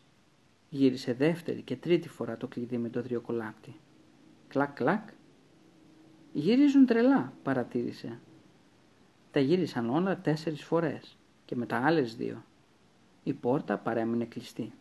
Γύρισε 0.70 1.14
δεύτερη 1.14 1.62
και 1.62 1.76
τρίτη 1.76 2.10
φορά 2.10 2.38
το 2.38 2.48
κλειδί 2.48 2.78
με 2.78 2.90
το 2.90 3.02
δριοκολάπτη. 3.02 3.76
Κλακ 4.48 4.74
κλακ. 4.74 5.10
Γυρίζουν 6.34 6.86
τρελά, 6.86 7.34
παρατήρησε. 7.44 8.20
Τα 9.36 9.42
γύρισαν 9.42 9.90
όλα 9.90 10.18
τέσσερις 10.18 10.64
φορές 10.64 11.18
και 11.46 11.56
μετά 11.56 11.86
άλλες 11.86 12.16
δύο. 12.16 12.44
Η 13.24 13.34
πόρτα 13.34 13.78
παρέμεινε 13.78 14.26
κλειστή. 14.26 14.74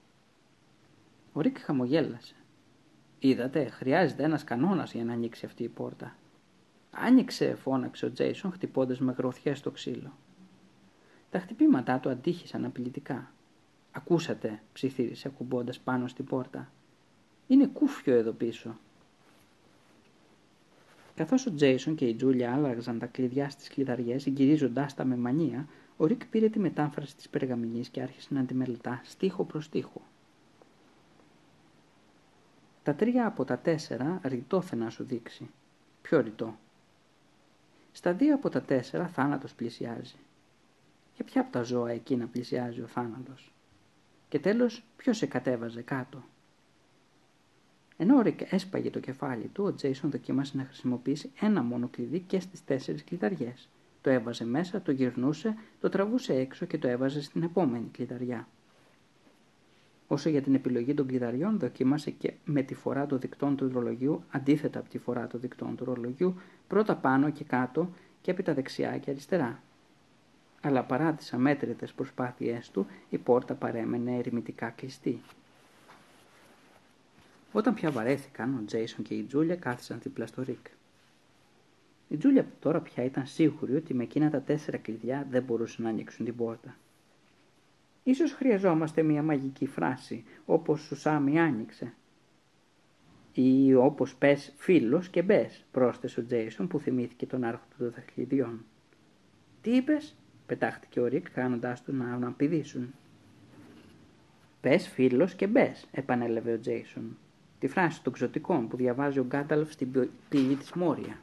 Ο 1.33 1.41
Ρίκ 1.41 1.59
χαμογέλασε. 1.59 2.35
Είδατε, 3.19 3.65
χρειάζεται 3.65 4.23
ένας 4.23 4.45
κανόνας 4.45 4.93
για 4.93 5.05
να 5.05 5.13
ανοίξει 5.13 5.47
αυτή 5.47 5.63
η 5.63 5.69
πόρτα. 5.69 6.17
Άνοιξε, 6.91 7.55
φώναξε 7.55 8.07
ο 8.07 8.13
Τζέισον 8.13 8.53
χτυπώντας 8.53 8.99
με 9.01 9.13
γροθιές 9.13 9.59
στο 9.59 9.71
ξύλο. 9.71 10.13
Τα 11.31 11.39
χτυπήματά 11.39 11.99
του 11.99 12.09
αντίχησαν 12.09 12.65
απειλητικά. 12.65 13.33
Ακούσατε, 13.93 14.63
ψιθύρισε 14.73 15.29
ακουμπώντας 15.29 15.79
πάνω 15.79 16.07
στην 16.09 16.25
πόρτα. 16.25 16.71
Είναι 17.47 17.67
κούφιο 17.67 18.15
εδώ 18.15 18.33
πίσω. 18.33 18.77
Καθώς 21.15 21.47
ο 21.47 21.55
Τζέισον 21.55 21.95
και 21.95 22.07
η 22.07 22.15
Τζούλια 22.15 22.53
άλλαζαν 22.53 22.99
τα 22.99 23.07
κλειδιά 23.07 23.51
στις 23.51 23.69
κλειδαριές, 23.69 24.27
γυρίζοντάς 24.27 24.95
τα 24.95 25.05
με 25.05 25.17
μανία, 25.17 25.69
ο 25.97 26.07
Ρικ 26.07 26.27
πήρε 26.27 26.49
τη 26.49 26.59
μετάφραση 26.59 27.17
της 27.17 27.29
περγαμηνής 27.29 27.89
και 27.89 28.03
άρχισε 28.03 28.35
να 28.35 28.45
τη 28.45 28.55
μελετά 28.55 29.01
στίχο 29.05 29.45
προς 29.45 29.65
στίχο. 29.65 30.03
Τα 32.83 32.95
τρία 32.95 33.27
από 33.27 33.45
τα 33.45 33.59
τέσσερα 33.59 34.21
ρητό 34.25 34.61
θε 34.61 34.77
να 34.77 34.91
σου 34.91 35.05
δείξει. 35.05 35.51
Ποιο 36.03 36.21
ρητό; 36.21 36.59
Στα 37.93 38.13
δύο 38.13 38.35
από 38.35 38.49
τα 38.49 38.63
τέσσερα 38.63 39.07
θάνατος 39.09 39.55
πλησιάζει. 39.55 40.17
Για 41.15 41.25
ποια 41.25 41.41
από 41.41 41.53
τα 41.53 41.63
ζώα 41.63 41.91
εκείνα 41.91 42.27
πλησιάζει 42.27 42.81
ο 42.81 42.87
θάνατος; 42.87 43.53
Και 44.29 44.39
τέλος 44.39 44.85
ποιος 44.97 45.17
σε 45.17 45.27
κατεβάζει 45.27 45.83
κάτω; 45.83 46.25
Ενώ 48.05 48.17
ο 48.17 48.21
Ρικ 48.21 48.53
έσπαγε 48.53 48.91
το 48.91 48.99
κεφάλι 49.01 49.51
του, 49.53 49.65
ο 49.65 49.75
Τζέισον 49.75 50.11
δοκίμασε 50.11 50.57
να 50.57 50.65
χρησιμοποιήσει 50.65 51.31
ένα 51.41 51.63
μόνο 51.63 51.89
κλειδί 51.89 52.19
και 52.19 52.41
στις 52.41 52.65
τέσσερις 52.65 53.05
κλειδαριές. 53.05 53.69
Το 54.01 54.11
έβαζε 54.11 54.45
μέσα, 54.45 54.83
το 54.83 54.93
γυρνούσε, 54.93 55.55
το 55.81 55.89
τραβούσε 55.89 56.35
έξω 56.35 56.67
και 56.67 56.79
το 56.79 56.89
έβαζε 56.89 57.23
στην 57.23 57.43
επόμενη 57.43 57.89
κλειδαριά. 57.93 58.49
Όσο 60.09 60.29
για 60.29 60.43
την 60.43 60.55
επιλογή 60.55 60.95
των 60.95 61.07
κλειδαριών, 61.07 61.59
δοκίμασε 61.59 62.11
και 62.11 62.33
με 62.45 62.63
τη 62.63 62.75
φορά 62.75 63.07
των 63.07 63.19
δικτών 63.21 63.57
του 63.57 63.71
ρολογιού, 63.73 64.25
αντίθετα 64.31 64.79
από 64.79 64.89
τη 64.89 64.99
φορά 64.99 65.27
των 65.27 65.41
δικτών 65.41 65.77
του 65.77 65.85
ρολογιού, 65.85 66.35
πρώτα 66.69 66.97
πάνω 66.97 67.31
και 67.31 67.45
κάτω 67.45 67.89
και 68.21 68.31
έπειτα 68.31 68.55
δεξιά 68.55 68.99
και 68.99 69.11
αριστερά. 69.11 69.63
Αλλά 70.61 70.83
παρά 70.85 71.13
τις 71.13 71.33
αμέτρητες 71.33 71.93
προσπάθειές 71.93 72.71
του, 72.71 72.87
η 73.11 73.19
πόρτα 73.19 73.55
παρέμενε 73.55 74.17
ερημητικά 74.17 74.71
κλειστή. 74.71 75.21
Όταν 77.57 77.75
πια 77.75 77.91
βαρέθηκαν, 77.91 78.55
ο 78.55 78.65
Τζέισον 78.65 79.05
και 79.05 79.15
η 79.15 79.23
Τζούλια 79.23 79.57
κάθισαν 79.57 80.01
δίπλα 80.03 80.27
στο 80.27 80.43
Ρικ. 80.43 80.67
Η 82.09 82.17
Τζούλια 82.17 82.47
τώρα 82.61 82.81
πια 82.81 83.05
ήταν 83.05 83.27
σίγουρη 83.27 83.77
ότι 83.77 83.95
με 83.95 84.03
εκείνα 84.03 84.31
τα 84.31 84.41
τέσσερα 84.41 84.77
κλειδιά 84.77 85.27
δεν 85.31 85.43
μπορούσαν 85.43 85.85
να 85.85 85.91
ανοίξουν 85.91 86.25
την 86.25 86.37
πόρτα. 86.37 86.77
Ίσως 88.03 88.33
χρειαζόμαστε 88.33 89.03
μια 89.03 89.23
μαγική 89.23 89.67
φράση, 89.67 90.25
όπως 90.47 90.81
σουσάμι 90.81 91.41
άνοιξε. 91.41 91.95
Ή 93.33 93.75
όπως 93.75 94.15
πες 94.15 94.53
φίλος 94.57 95.09
και 95.09 95.23
μπες, 95.23 95.65
πρόσθεσε 95.71 96.21
ο 96.21 96.25
Τζέισον 96.25 96.69
που 96.69 96.79
θυμήθηκε 96.79 97.27
τον 97.27 97.45
άρχοντα 97.45 97.75
των 97.79 97.91
δαχτυλιδιών. 97.91 98.65
Τι 99.61 99.71
είπες, 99.77 100.15
πετάχτηκε 100.47 101.01
ο 101.01 101.07
Ρικ 101.07 101.31
κάνοντάς 101.31 101.83
τους 101.83 101.95
να 101.95 102.15
αναπηδήσουν. 102.15 102.95
Πες 104.61 104.89
φίλος 104.89 105.35
και 105.35 105.47
μπες, 105.47 105.87
επανέλαβε 105.93 106.53
ο 106.53 106.61
Τζέισον 106.61 107.17
τη 107.65 107.71
φράση 107.71 108.03
των 108.03 108.13
ξωτικών 108.13 108.69
που 108.69 108.77
διαβάζει 108.77 109.19
ο 109.19 109.25
Γκάνταλφ 109.25 109.73
στην 109.73 110.09
πηγή 110.29 110.55
της 110.55 110.73
Μόρια. 110.73 111.19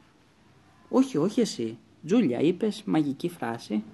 Όχι, 0.88 1.16
όχι 1.16 1.40
εσύ. 1.40 1.78
Τζούλια, 2.06 2.38
είπες 2.40 2.82
μαγική 2.82 3.28
φράση. 3.28 3.84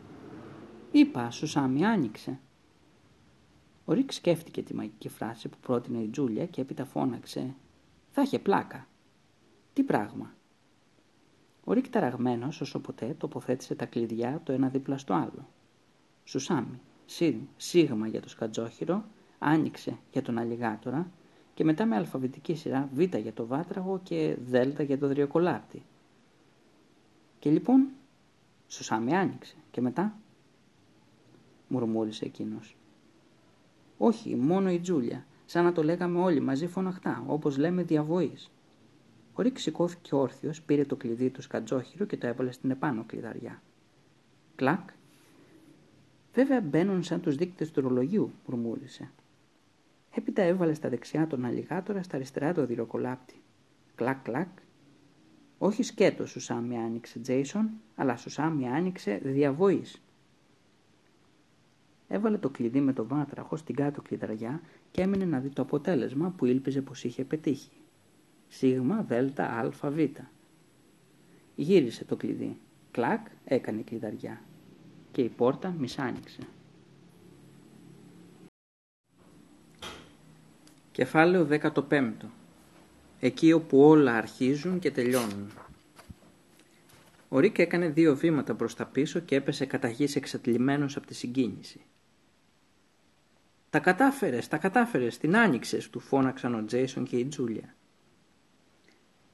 Είπα, 0.91 1.31
σου 1.31 1.47
Σάμι 1.47 1.85
άνοιξε. 1.85 2.39
Ο 3.85 3.93
Ρίκ 3.93 4.13
σκέφτηκε 4.13 4.63
τη 4.63 4.75
μαγική 4.75 5.09
φράση 5.09 5.49
που 5.49 5.57
πρότεινε 5.61 5.99
η 5.99 6.09
Τζούλια 6.09 6.47
και 6.47 6.61
έπειτα 6.61 6.85
φώναξε 6.85 7.55
«Θα 8.11 8.23
είχε 8.23 8.39
πλάκα». 8.39 8.87
«Τι 9.73 9.83
πράγμα». 9.83 10.35
Ο 11.65 11.73
Ρίκ 11.73 11.89
ταραγμένος 11.89 12.61
όσο 12.61 12.81
ποτέ 12.81 13.15
τοποθέτησε 13.19 13.75
τα 13.75 13.87
κλειδιά 13.87 14.41
το 14.45 14.53
ένα 14.53 14.69
δίπλα 14.69 14.99
στο 14.99 15.15
άλλο. 15.15 15.49
Σουσάμι, 16.25 16.81
σίγμα 17.57 18.07
για 18.07 18.21
το 18.21 18.29
σκατζόχυρο, 18.29 19.05
άνοιξε 19.39 19.99
για 20.13 20.23
τον 20.23 20.39
αλιγάτορα, 20.39 21.11
και 21.59 21.65
μετά 21.65 21.87
με 21.87 21.97
αλφαβητική 21.97 22.55
σειρά 22.55 22.89
Β 22.95 23.01
για 23.01 23.33
το 23.33 23.47
βάτραγο 23.47 24.01
και 24.03 24.37
Δ 24.47 24.81
για 24.81 24.99
το 24.99 25.09
δριοκολάρτη. 25.09 25.83
Και 27.39 27.51
λοιπόν, 27.51 27.89
σωσά 28.67 28.95
άνοιξε. 28.95 29.57
Και 29.71 29.81
μετά, 29.81 30.19
μουρμούρισε 31.69 32.25
εκείνος. 32.25 32.77
Όχι, 33.99 34.37
μόνο 34.37 34.71
η 34.71 34.81
Τζούλια, 34.81 35.27
σαν 35.47 35.65
να 35.65 35.73
το 35.73 35.83
λέγαμε 35.83 36.19
όλοι 36.19 36.41
μαζί 36.41 36.67
φωναχτά, 36.67 37.25
όπως 37.27 37.57
λέμε 37.57 37.83
διαβοής. 37.83 38.51
Ο 39.35 39.43
Ρίκ 39.43 39.59
σηκώθηκε 39.59 40.15
όρθιος, 40.15 40.63
πήρε 40.63 40.85
το 40.85 40.97
κλειδί 40.97 41.31
του 41.31 41.43
σκατζόχυρο 41.43 42.05
και 42.05 42.17
το 42.17 42.27
έβαλε 42.27 42.51
στην 42.51 42.71
επάνω 42.71 43.05
κλειδαριά. 43.07 43.63
Κλακ. 44.57 44.89
Βέβαια 46.35 46.61
μπαίνουν 46.61 47.03
σαν 47.03 47.21
τους 47.21 47.37
δείκτες 47.37 47.71
του 47.71 47.81
ρολογιού, 47.81 48.31
μουρμούρισε. 48.47 49.11
Έπειτα 50.19 50.43
έβαλε 50.43 50.75
στα 50.75 50.89
δεξιά 50.89 51.27
τον 51.27 51.45
αλιγάτορα, 51.45 52.03
στα 52.03 52.17
αριστερά 52.17 52.53
το 52.55 52.67
δυροκολάπτη. 52.67 53.43
Κλακ 53.95 54.23
κλακ. 54.23 54.49
Όχι 55.59 55.83
σκέτο 55.83 56.27
Σουσάμι 56.27 56.79
άνοιξε 56.79 57.19
Τζέισον, 57.19 57.71
αλλά 57.95 58.17
Σουσάμι 58.17 58.69
άνοιξε 58.69 59.21
διαβοής. 59.23 60.03
Έβαλε 62.09 62.39
το 62.39 62.51
κλειδί 62.51 62.81
με 62.81 62.93
το 62.93 63.07
βάτραχο 63.07 63.57
στην 63.57 63.75
κάτω 63.75 64.03
κλειδαριά 64.03 64.61
και 64.91 65.03
έμεινε 65.03 65.25
να 65.25 65.41
δει 65.41 65.49
το 65.49 65.63
αποτέλεσμα 65.63 66.31
που 66.31 66.45
ήλπιζε 66.45 66.83
πως 66.83 67.05
είχε 67.05 67.25
πετύχει. 67.25 67.77
Σίγμα, 68.49 69.03
δέλτα, 69.03 69.45
αλφα, 69.45 69.91
β. 69.91 69.99
Γύρισε 71.55 72.05
το 72.05 72.17
κλειδί. 72.17 72.59
Κλακ, 72.91 73.27
έκανε 73.45 73.83
κλειδαριά. 73.83 74.43
Και 75.11 75.23
η 75.23 75.29
πόρτα 75.29 75.75
μισάνοιξε. 75.79 76.41
Κεφάλαιο 80.99 81.49
15 81.91 82.13
Εκεί 83.21 83.53
όπου 83.53 83.81
όλα 83.81 84.15
αρχίζουν 84.15 84.79
και 84.79 84.91
τελειώνουν 84.91 85.51
Ο 87.29 87.39
Ρίκ 87.39 87.59
έκανε 87.59 87.89
δύο 87.89 88.17
βήματα 88.17 88.55
προς 88.55 88.75
τα 88.75 88.87
πίσω 88.87 89.21
και 89.21 89.35
έπεσε 89.35 89.67
κατά 89.67 89.89
γης 89.89 90.17
εξατλημένος 90.17 90.97
από 90.97 91.07
τη 91.07 91.15
συγκίνηση. 91.15 91.81
«Τα 93.71 93.79
κατάφερες, 93.79 94.49
τα 94.49 94.57
κατάφερες, 94.57 95.19
την 95.19 95.37
άνοιξες», 95.37 95.91
του 95.91 96.01
φώναξαν 96.01 96.55
ο 96.55 96.65
Τζέισον 96.65 97.05
και 97.05 97.17
η 97.17 97.25
Τζούλια. 97.25 97.75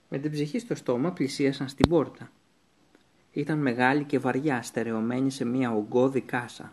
Με 0.08 0.18
την 0.18 0.30
ψυχή 0.30 0.58
στο 0.58 0.74
στόμα 0.74 1.12
πλησίασαν 1.12 1.68
στην 1.68 1.88
πόρτα. 1.88 2.30
Ήταν 3.32 3.58
μεγάλη 3.58 4.04
και 4.04 4.18
βαριά, 4.18 4.62
στερεωμένη 4.62 5.30
σε 5.30 5.44
μια 5.44 5.72
ογκώδη 5.72 6.20
κάσα. 6.20 6.72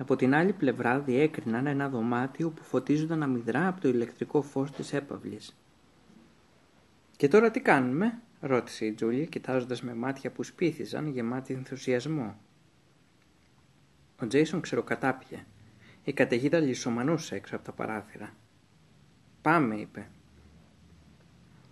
Από 0.00 0.16
την 0.16 0.34
άλλη 0.34 0.52
πλευρά 0.52 1.00
διέκριναν 1.00 1.66
ένα 1.66 1.88
δωμάτιο 1.88 2.50
που 2.50 2.62
φωτίζονταν 2.62 3.22
αμυδρά 3.22 3.68
από 3.68 3.80
το 3.80 3.88
ηλεκτρικό 3.88 4.42
φως 4.42 4.70
της 4.70 4.92
έπαυλης. 4.92 5.56
«Και 7.16 7.28
τώρα 7.28 7.50
τι 7.50 7.60
κάνουμε» 7.60 8.18
ρώτησε 8.40 8.84
η 8.84 8.92
Τζούλια 8.92 9.24
κοιτάζοντας 9.24 9.82
με 9.82 9.94
μάτια 9.94 10.30
που 10.30 10.42
σπίθιζαν 10.42 11.06
γεμάτη 11.06 11.54
ενθουσιασμό. 11.54 12.36
Ο 14.22 14.26
Τζέισον 14.26 14.60
ξεροκατάπιε. 14.60 15.44
Η 16.04 16.12
καταιγίδα 16.12 16.58
λισομανούσε 16.58 17.34
έξω 17.34 17.56
από 17.56 17.64
τα 17.64 17.72
παράθυρα. 17.72 18.34
«Πάμε», 19.42 19.76
είπε. 19.76 20.08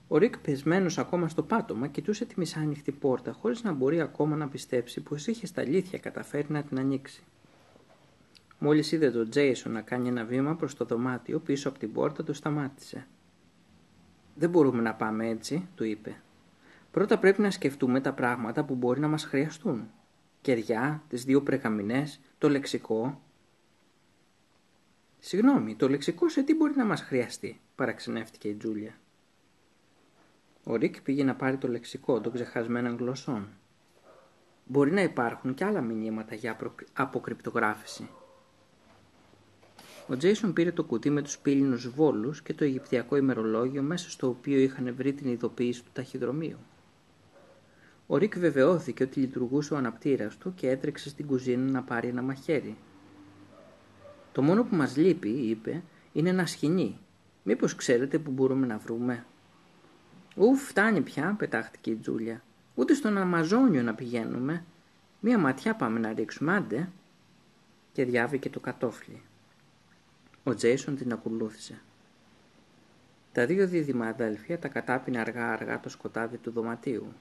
Ο 0.09 0.19
Ρικ 0.19 0.39
πεσμένος 0.39 0.99
ακόμα 0.99 1.29
στο 1.29 1.43
πάτωμα 1.43 1.87
κοιτούσε 1.87 2.25
τη 2.25 2.35
μισάνοιχτη 2.39 2.93
πόρτα 2.93 3.33
χωρίς 3.33 3.63
να 3.63 3.73
μπορεί 3.73 4.01
ακόμα 4.01 4.37
να 4.37 4.49
πιστέψει 4.49 5.01
πως 5.01 5.27
είχε 5.27 5.47
στα 5.47 5.61
αλήθεια 5.61 5.99
καταφέρει 5.99 6.47
να 6.49 6.63
την 6.63 6.79
ανοίξει. 6.79 7.23
Μόλις 8.59 8.93
είδε 8.93 9.11
τον 9.11 9.31
Τζέισον 9.31 9.73
να 9.73 9.81
κάνει 9.81 10.09
ένα 10.09 10.25
βήμα 10.25 10.57
προς 10.57 10.75
το 10.75 10.85
δωμάτιο 10.85 11.41
πίσω 11.41 11.69
από 11.69 11.79
την 11.79 11.93
πόρτα 11.93 12.25
το 12.25 12.33
σταμάτησε. 12.33 13.07
«Δεν 14.35 14.51
μπορούμε 14.51 14.83
να 14.83 14.95
πάμε 14.95 15.29
έτσι», 15.29 15.69
του 15.75 15.85
είπε. 15.85 16.23
«Πρώτα 16.91 17.19
πρέπει 17.19 17.41
να 17.41 17.51
σκεφτούμε 17.51 18.01
τα 18.01 18.13
πράγματα 18.13 18.65
που 18.65 18.75
μπορεί 18.75 19.01
να 19.01 19.09
μας 19.09 19.25
χρειαστούν. 19.25 19.91
Κεριά, 20.41 21.03
τις 21.09 21.25
δύο 21.25 21.43
πρεγαμινές, 21.43 22.21
το 22.39 22.49
λεξικό». 22.49 23.23
«Συγγνώμη, 25.19 25.75
το 25.75 25.89
λεξικό 25.89 26.29
σε 26.29 26.43
τι 26.43 26.55
μπορεί 26.55 26.73
να 26.77 26.85
μας 26.85 27.03
χρειαστεί», 27.03 27.61
παραξενεύτηκε 27.75 28.49
η 28.49 28.55
Τζούλια. 28.55 28.95
Ο 30.65 30.77
Ρικ 30.77 31.03
πήγε 31.03 31.25
να 31.25 31.35
πάρει 31.35 31.57
το 31.57 31.69
λεξικό 31.69 32.21
των 32.21 32.33
ξεχασμένων 32.33 32.97
γλωσσών. 32.97 33.49
Μπορεί 34.65 34.93
να 34.93 35.03
υπάρχουν 35.03 35.55
και 35.55 35.65
άλλα 35.65 35.81
μηνύματα 35.81 36.35
για 36.35 36.57
αποκρυπτογράφηση. 36.93 38.09
Ο 40.11 40.17
Τζέισον 40.17 40.53
πήρε 40.53 40.73
το 40.73 40.85
κουτί 40.85 41.11
με 41.11 41.23
τους 41.23 41.39
πήλινους 41.39 41.89
βόλους 41.89 42.43
και 42.43 42.55
το 42.55 42.65
Αιγυπτιακό 42.65 43.17
ημερολόγιο 43.17 43.83
μέσα 43.83 44.11
στο 44.11 44.29
οποίο 44.29 44.59
είχαν 44.59 44.95
βρει 44.95 45.13
την 45.13 45.31
ειδοποίηση 45.31 45.83
του 45.83 45.91
ταχυδρομείου. 45.93 46.57
Ο 48.07 48.17
Ρικ 48.17 48.39
βεβαιώθηκε 48.39 49.03
ότι 49.03 49.21
λειτουργούσε 49.21 49.75
ο 49.75 49.77
αναπτήρας 49.77 50.37
του 50.37 50.55
και 50.55 50.69
έτρεξε 50.69 51.09
στην 51.09 51.27
κουζίνα 51.27 51.71
να 51.71 51.83
πάρει 51.83 52.09
ένα 52.09 52.23
μαχαίρι. 52.23 52.77
«Το 54.33 54.43
μόνο 54.43 54.65
που 54.65 54.77
μας 54.77 54.97
λείπει», 54.97 55.29
είπε, 55.29 55.83
«είναι 56.13 56.29
ένα 56.29 56.47
σκηνή. 56.47 56.99
Μήπως 57.43 57.75
ξέρετε 57.75 58.19
που 58.19 58.31
μπορούμε 58.31 58.67
να 58.67 58.79
βρούμε». 58.79 59.25
«Ουφ, 60.37 60.63
φτάνει 60.63 61.01
πια», 61.01 61.35
πετάχτηκε 61.39 61.91
η 61.91 61.97
Τζούλια. 61.97 62.43
«Ούτε 62.75 62.95
στον 62.95 63.19
Αμαζόνιο 63.19 63.83
να 63.83 63.95
πηγαίνουμε. 63.95 64.65
Μία 65.21 65.39
ματιά 65.39 65.75
πάμε 65.75 65.99
να 65.99 66.13
ρίξουμε, 66.13 66.55
άντε». 66.55 66.89
Και 67.93 68.05
διάβηκε 68.05 68.51
το 68.51 68.61
κατόφλι. 68.61 69.23
Ο 70.49 70.55
Τζέισον 70.55 70.97
την 70.97 71.13
ακολούθησε. 71.13 71.81
Τα 73.33 73.47
δύο 73.47 73.67
δίδυμα 73.67 74.07
αδέλφια 74.07 74.59
τα 74.59 74.69
κατάπινε 74.69 75.19
αργά-αργά 75.19 75.81
το 75.81 75.89
σκοτάδι 75.89 76.37
του 76.37 76.51
δωματίου. 76.51 77.13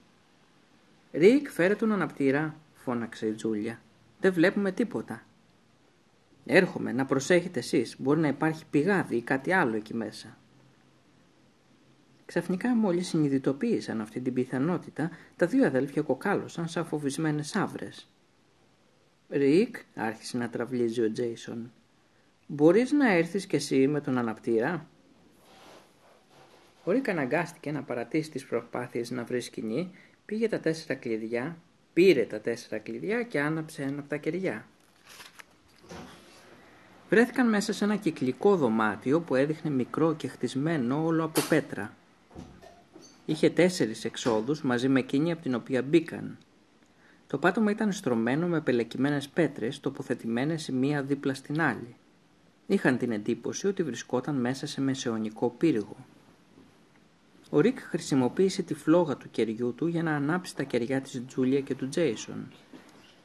«Ρίκ, 1.12 1.50
φέρε 1.50 1.76
τον 1.76 1.92
αναπτήρα», 1.92 2.56
φώναξε 2.76 3.28
η 3.28 3.32
Τζούλια. 3.32 3.80
«Δεν 4.20 4.34
βλέπουμε 4.34 4.72
τίποτα». 4.72 5.24
«Έρχομαι, 6.46 6.92
να 6.92 7.06
προσέχετε 7.06 7.60
εσείς. 7.60 7.96
Μπορεί 8.00 8.20
να 8.20 8.28
υπάρχει 8.28 8.66
πηγάδι 8.70 9.16
ή 9.16 9.22
κάτι 9.22 9.52
άλλο 9.52 9.76
εκεί 9.76 9.94
μέσα». 9.94 10.38
Ξαφνικά 12.26 12.76
μόλις 12.76 13.08
συνειδητοποίησαν 13.08 14.02
αυτή 14.02 14.20
την 14.20 14.34
πιθανότητα, 14.34 15.10
τα 15.36 15.46
δύο 15.46 15.66
αδέλφια 15.66 16.02
κοκάλωσαν 16.02 16.68
σαν 16.68 16.86
φοβισμένες 16.86 17.56
άβρες. 17.56 18.10
«Ρίκ», 19.30 19.76
άρχισε 19.96 20.38
να 20.38 20.50
τραυλίζει 20.50 21.02
ο 21.02 21.12
Τζέισον, 21.12 21.72
«μπορείς 22.48 22.92
να 22.92 23.11
έρθεις 23.11 23.45
κι 23.45 23.56
εσύ 23.56 23.88
με 23.88 24.01
τον 24.01 24.17
αναπτήρα» 24.17 24.88
Ο 26.84 26.92
Ρίκ 26.92 27.09
αναγκάστηκε 27.09 27.72
να 27.72 27.84
παρατήσει 27.84 28.32
τις 28.32 28.45
προσπάθειες 28.45 29.11
να 29.11 29.24
βρεις 29.24 29.45
σκηνή, 29.45 29.92
πήγε 30.26 30.50
τα 30.50 30.59
τέσσερα 30.59 31.00
κλειδιά, 31.00 31.58
πήρε 31.93 32.24
τα 32.24 32.40
τέσσερα 32.40 32.77
κλειδιά 32.77 33.24
και 33.24 33.40
άναψε 33.40 33.82
ένα 33.82 34.00
από 34.00 34.09
τα 34.09 34.17
κεριά. 34.17 34.66
Βρέθηκαν 37.09 37.50
μέσα 37.50 37.74
σε 37.74 37.84
ένα 37.84 37.95
κυκλικό 37.95 38.56
δωμάτιο 38.56 39.19
που 39.22 39.35
έδειχνε 39.35 39.69
μικρό 39.69 40.14
και 40.14 40.27
χτισμένο 40.27 41.06
όλο 41.06 41.24
από 41.24 41.42
πέτρα. 41.50 41.93
Είχε 43.26 43.50
τέσσερις 43.50 44.06
εξόδους 44.06 44.61
μαζί 44.61 44.88
με 44.88 45.00
εκείνη 45.00 45.32
από 45.32 45.42
την 45.42 45.56
οποία 45.56 45.82
μπήκαν. 45.82 46.38
Το 47.27 47.38
πάτωμα 47.38 47.72
ήταν 47.72 47.92
στρωμένο 47.92 48.48
με 48.48 48.61
πελεκυμένες 48.61 49.30
πέτρες 49.30 49.80
τοποθετημένες 49.80 50.67
η 50.67 50.72
μία 50.72 51.03
δίπλα 51.03 51.34
στην 51.34 51.61
άλλη. 51.61 51.95
Είχαν 52.68 52.98
την 52.98 53.12
εντύπωση 53.12 53.68
ότι 53.68 53.84
βρισκόταν 53.84 54.36
μέσα 54.36 54.68
σε 54.68 54.82
μεσαιωνικό 54.82 55.50
πύργο. 55.50 55.96
Ο 57.50 57.60
Ρικ 57.60 57.80
χρησιμοποίησε 57.80 58.62
τη 58.62 58.74
φλόγα 58.74 59.18
του 59.18 59.30
κεριού 59.32 59.74
του 59.74 59.88
για 59.88 60.04
να 60.04 60.16
ανάψει 60.16 60.56
τα 60.56 60.64
κεριά 60.64 61.02
της 61.02 61.22
Τζούλια 61.28 61.62
και 61.62 61.76
του 61.76 61.90
Τζέισον. 61.90 62.52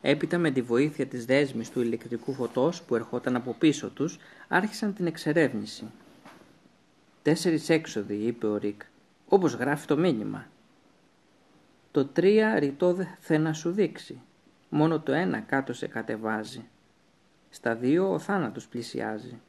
Έπειτα 0.00 0.38
με 0.38 0.50
τη 0.50 0.62
βοήθεια 0.62 1.06
της 1.06 1.24
δέσμης 1.24 1.70
του 1.70 1.80
ηλεκτρικού 1.80 2.32
φωτός 2.32 2.82
που 2.82 2.94
ερχόταν 2.94 3.36
από 3.36 3.54
πίσω 3.58 3.90
τους, 3.90 4.18
άρχισαν 4.48 4.94
την 4.94 5.06
εξερεύνηση. 5.06 5.84
«Τέσσερις 7.22 7.68
έξοδοι», 7.68 8.14
είπε 8.14 8.46
ο 8.46 8.56
Ρικ, 8.56 8.82
όπως 9.28 9.52
γράφει 9.52 9.86
το 9.86 9.96
μήνυμα. 9.96 10.46
Το 11.90 12.04
τρία 12.04 12.58
ρητό 12.58 12.96
θε 13.20 13.38
να 13.38 13.52
σου 13.52 13.70
δείξει. 13.70 14.20
Μόνο 14.68 15.00
το 15.00 15.12
ένα 15.12 15.40
κάτω 15.40 15.72
σε 15.72 15.86
κατεβάζει. 15.86 16.64
Στα 17.54 17.74
δύο 17.74 18.12
ο 18.12 18.18
θάνατος 18.18 18.68
πλησιάζει. 18.68 19.40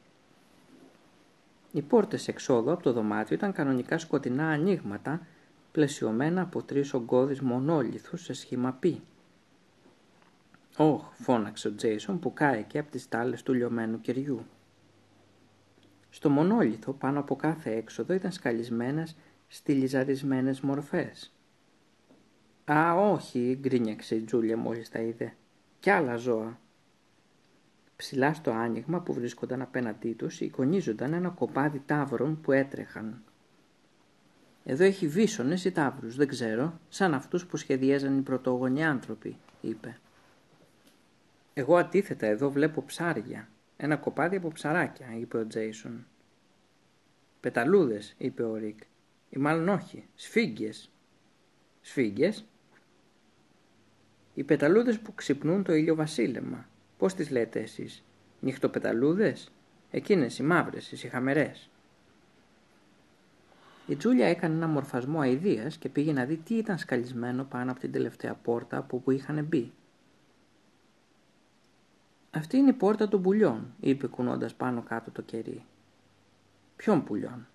Οι 1.72 1.82
πόρτες 1.82 2.28
εξόδου 2.28 2.72
από 2.72 2.82
το 2.82 2.92
δωμάτιο 2.92 3.36
ήταν 3.36 3.52
κανονικά 3.52 3.98
σκοτεινά 3.98 4.48
ανοίγματα, 4.48 5.26
πλαισιωμένα 5.72 6.42
από 6.42 6.62
τρεις 6.62 6.94
ογκώδεις 6.94 7.40
μονόλιθους 7.40 8.22
σε 8.22 8.32
σχήμα 8.32 8.78
π. 8.80 8.84
«Όχ», 10.76 11.02
φώναξε 11.12 11.68
ο 11.68 11.74
Τζέισον 11.74 12.18
που 12.18 12.32
κάηκε 12.32 12.78
από 12.78 12.90
τις 12.90 13.08
τάλες 13.08 13.42
του 13.42 13.52
λιωμένου 13.52 14.00
κεριού. 14.00 14.46
Στο 16.10 16.30
μονόλιθο 16.30 16.92
πάνω 16.92 17.20
από 17.20 17.36
κάθε 17.36 17.70
έξοδο 17.70 18.14
ήταν 18.14 18.32
σκαλισμένες 18.32 19.16
στυλιζαρισμένες 19.48 20.60
μορφές. 20.60 21.32
«Α, 22.64 22.94
όχι», 22.94 23.58
γκρίνιαξε 23.60 24.14
η 24.14 24.20
Τζούλια 24.20 24.56
μόλις 24.56 24.88
τα 24.88 24.98
είδε. 24.98 25.36
«Κι 25.80 25.90
άλλα 25.90 26.16
ζώα». 26.16 26.62
Ψηλά 27.96 28.34
στο 28.34 28.50
άνοιγμα 28.50 29.00
που 29.00 29.12
βρίσκονταν 29.12 29.62
απέναντί 29.62 30.12
τους 30.12 30.40
εικονίζονταν 30.40 31.12
ένα 31.12 31.28
κοπάδι 31.28 31.82
τάβρων 31.86 32.40
που 32.40 32.52
έτρεχαν. 32.52 33.22
«Εδώ 34.64 34.84
έχει 34.84 35.08
βίσονες 35.08 35.64
ή 35.64 35.72
τάβρους, 35.72 36.16
δεν 36.16 36.28
ξέρω, 36.28 36.78
σαν 36.88 37.14
αυτούς 37.14 37.46
που 37.46 37.56
σχεδίαζαν 37.56 38.18
οι 38.18 38.22
πρωτόγονοι 38.22 38.84
άνθρωποι», 38.84 39.36
είπε. 39.60 39.98
«Εγώ 41.54 41.76
αντίθετα 41.76 42.26
εδώ 42.26 42.50
βλέπω 42.50 42.84
ψάρια, 42.84 43.48
ένα 43.76 43.96
κοπάδι 43.96 44.36
από 44.36 44.52
ψαράκια», 44.52 45.06
είπε 45.18 45.36
ο 45.36 45.46
Τζέισον. 45.46 46.06
«Πεταλούδες», 47.40 48.14
είπε 48.18 48.42
ο 48.42 48.54
Ρικ 48.54 48.78
ή 49.34 49.38
μάλλον 49.38 49.68
όχι, 49.68 50.04
σφίγγες. 50.14 50.90
Σφίγγες. 51.80 52.44
Οι 54.34 54.44
πεταλούδες 54.44 54.98
που 54.98 55.14
ξυπνούν 55.14 55.62
το 55.62 55.72
ήλιο 55.72 55.94
βασίλεμα. 55.94 56.68
Πώς 57.04 57.14
τις 57.14 57.30
λέτε 57.30 57.60
εσείς, 57.60 58.02
νυχτοπεταλούδες; 58.40 59.50
Εκείνες 59.90 60.38
οι 60.38 60.42
μαύρες, 60.42 60.92
οι 60.92 61.08
χαμερές. 61.08 61.70
Η 63.86 63.96
Τζούλια 63.96 64.26
έκανε 64.26 64.54
ένα 64.54 64.66
μορφασμό 64.66 65.20
αηδίας 65.20 65.76
και 65.76 65.88
πήγε 65.88 66.12
να 66.12 66.24
δει 66.24 66.36
τι 66.36 66.54
ήταν 66.54 66.78
σκαλισμένο 66.78 67.44
πάνω 67.44 67.70
από 67.70 67.80
την 67.80 67.92
τελευταία 67.92 68.34
πόρτα 68.34 68.76
από 68.76 68.98
που 68.98 69.10
είχαν 69.10 69.44
μπει. 69.44 69.72
«Αυτή 72.30 72.56
είναι 72.56 72.70
η 72.70 72.72
πόρτα 72.72 73.08
των 73.08 73.22
πουλιών», 73.22 73.74
είπε 73.80 74.06
κουνώντας 74.06 74.54
πάνω 74.54 74.82
κάτω 74.82 75.10
το 75.10 75.22
κερί. 75.22 75.64
«Ποιον 76.76 77.04
πουλιών» 77.04 77.46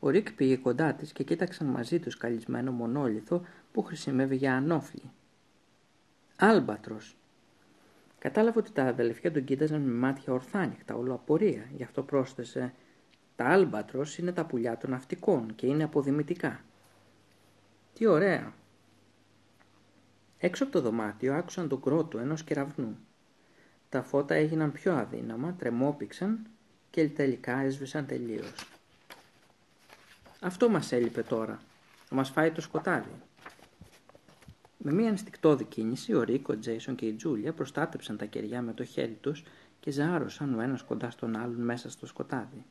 Ο 0.00 0.08
Ρικ 0.08 0.32
πήγε 0.32 0.56
κοντά 0.56 0.94
της 0.94 1.12
και 1.12 1.24
κοίταξαν 1.24 1.66
μαζί 1.66 1.98
τους 1.98 2.16
καλισμένο 2.16 2.72
μονόλιθο 2.72 3.42
που 3.72 3.82
χρησιμεύει 3.82 4.36
για 4.36 4.56
ανώφλη. 4.56 5.10
Άλμπατρος. 6.36 7.16
Κατάλαβε 8.18 8.58
ότι 8.58 8.72
τα 8.72 8.84
αδελφιά 8.84 9.32
τον 9.32 9.44
κοίταζαν 9.44 9.80
με 9.80 9.92
μάτια 9.92 10.32
ορθάνυχτα, 10.32 10.94
όλο 10.94 11.14
απορία. 11.14 11.68
Γι' 11.76 11.82
αυτό 11.82 12.02
πρόσθεσε 12.02 12.74
«Τα 13.36 13.44
άλμπατρος 13.44 14.18
είναι 14.18 14.32
τα 14.32 14.44
πουλιά 14.44 14.76
των 14.76 14.90
ναυτικών 14.90 15.54
και 15.54 15.66
είναι 15.66 15.84
αποδημητικά». 15.84 16.60
«Τι 17.94 18.06
ωραία». 18.06 18.52
Έξω 20.38 20.64
από 20.64 20.72
το 20.72 20.80
δωμάτιο 20.80 21.34
άκουσαν 21.34 21.68
τον 21.68 21.80
κρότο 21.80 22.18
ενός 22.18 22.44
κεραυνού. 22.44 22.98
Τα 23.88 24.02
φώτα 24.02 24.34
έγιναν 24.34 24.72
πιο 24.72 24.94
αδύναμα, 24.94 25.54
τρεμόπηξαν 25.54 26.46
και 26.90 27.08
τελικά 27.08 27.58
έσβησαν 27.58 28.06
τελείως. 28.06 28.52
Αυτό 30.40 30.68
μας 30.68 30.92
έλειπε 30.92 31.22
τώρα. 31.22 31.60
Θα 32.04 32.14
μας 32.14 32.30
φάει 32.30 32.50
το 32.50 32.60
σκοτάδι. 32.60 33.10
Με 34.88 34.92
μια 34.92 35.08
ενστικτόδη 35.08 35.64
κίνηση, 35.64 36.14
ο 36.14 36.22
Ρίκο, 36.22 36.52
ο 36.52 36.58
Τζέισον 36.58 36.94
και 36.94 37.06
η 37.06 37.14
Τζούλια 37.14 37.52
προστάτεψαν 37.52 38.16
τα 38.16 38.24
κεριά 38.24 38.62
με 38.62 38.72
το 38.72 38.84
χέρι 38.84 39.18
τους 39.20 39.44
και 39.80 39.90
ζάρωσαν 39.90 40.58
ο 40.58 40.60
ένας 40.60 40.82
κοντά 40.82 41.10
στον 41.10 41.36
άλλον 41.36 41.60
μέσα 41.60 41.90
στο 41.90 42.06
σκοτάδι. 42.06 42.64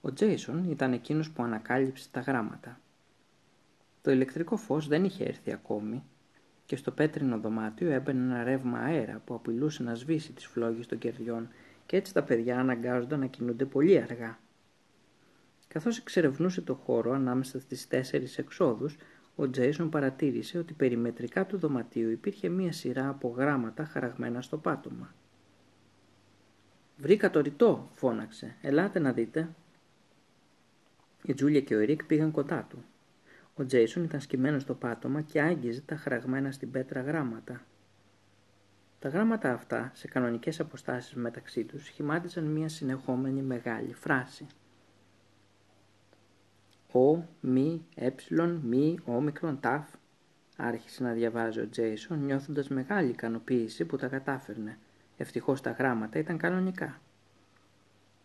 Ο 0.00 0.12
Τζέισον 0.12 0.70
ήταν 0.70 0.92
εκείνος 0.92 1.30
που 1.30 1.42
ανακάλυψε 1.42 2.08
τα 2.10 2.20
γράμματα. 2.20 2.80
Το 4.02 4.10
ηλεκτρικό 4.10 4.56
φως 4.56 4.88
δεν 4.88 5.04
είχε 5.04 5.24
έρθει 5.24 5.52
ακόμη 5.52 6.02
και 6.66 6.76
στο 6.76 6.90
πέτρινο 6.90 7.38
δωμάτιο 7.38 7.90
έμπαινε 7.90 8.22
ένα 8.22 8.44
ρεύμα 8.44 8.78
αέρα 8.78 9.22
που 9.24 9.34
απειλούσε 9.34 9.82
να 9.82 9.94
σβήσει 9.94 10.32
τις 10.32 10.46
φλόγες 10.46 10.86
των 10.86 10.98
κερδιών 10.98 11.48
και 11.86 11.96
έτσι 11.96 12.12
τα 12.12 12.22
παιδιά 12.22 12.58
αναγκάζονταν 12.58 13.20
να 13.20 13.26
κινούνται 13.26 13.64
πολύ 13.64 14.00
αργά. 14.00 14.38
Καθώς 15.68 15.98
εξερευνούσε 15.98 16.60
το 16.60 16.74
χώρο 16.74 17.12
ανάμεσα 17.12 17.60
στις 17.60 17.88
τέσσερις 17.88 18.38
εξόδους, 18.38 18.96
ο 19.36 19.50
Τζέισον 19.50 19.90
παρατήρησε 19.90 20.58
ότι 20.58 20.72
περιμετρικά 20.72 21.46
του 21.46 21.58
δωματίου 21.58 22.10
υπήρχε 22.10 22.48
μία 22.48 22.72
σειρά 22.72 23.08
από 23.08 23.28
γράμματα 23.28 23.84
χαραγμένα 23.84 24.40
στο 24.40 24.56
πάτωμα. 24.56 25.14
«Βρήκα 26.96 27.30
το 27.30 27.40
ρητό», 27.40 27.90
φώναξε. 27.94 28.56
«Ελάτε 28.60 28.98
να 28.98 29.12
δείτε». 29.12 29.48
Η 31.24 31.34
Τζούλια 31.34 31.60
και 31.60 31.74
ο 31.74 31.80
Ερικ 31.80 32.04
πήγαν 32.04 32.30
κοντά 32.30 32.66
του. 32.70 32.84
Ο 33.54 33.64
Τζέισον 33.64 34.04
ήταν 34.04 34.20
σκυμμένος 34.20 34.62
στο 34.62 34.74
πάτωμα 34.74 35.20
και 35.20 35.40
άγγιζε 35.40 35.80
τα 35.80 35.96
χαραγμένα 35.96 36.52
στην 36.52 36.70
πέτρα 36.70 37.00
γράμματα. 37.00 37.64
Τα 38.98 39.08
γράμματα 39.08 39.52
αυτά, 39.52 39.90
σε 39.94 40.08
κανονικές 40.08 40.60
αποστάσεις 40.60 41.14
μεταξύ 41.14 41.64
τους, 41.64 41.84
σχημάτιζαν 41.84 42.44
μια 42.44 42.68
συνεχόμενη 42.68 43.42
μεγάλη 43.42 43.94
φράση. 43.94 44.46
Ο, 46.92 47.24
μη, 47.40 47.86
έψιλον, 47.94 48.60
μη, 48.64 48.98
όμικρον, 49.04 49.60
ταφ. 49.60 49.88
Άρχισε 50.56 51.02
να 51.02 51.12
διαβάζει 51.12 51.60
ο 51.60 51.68
Τζέισον, 51.68 52.24
νιώθοντας 52.24 52.68
μεγάλη 52.68 53.10
ικανοποίηση 53.10 53.84
που 53.84 53.96
τα 53.96 54.06
κατάφερνε. 54.06 54.78
Ευτυχώς 55.16 55.60
τα 55.60 55.70
γράμματα 55.70 56.18
ήταν 56.18 56.38
κανονικά. 56.38 57.00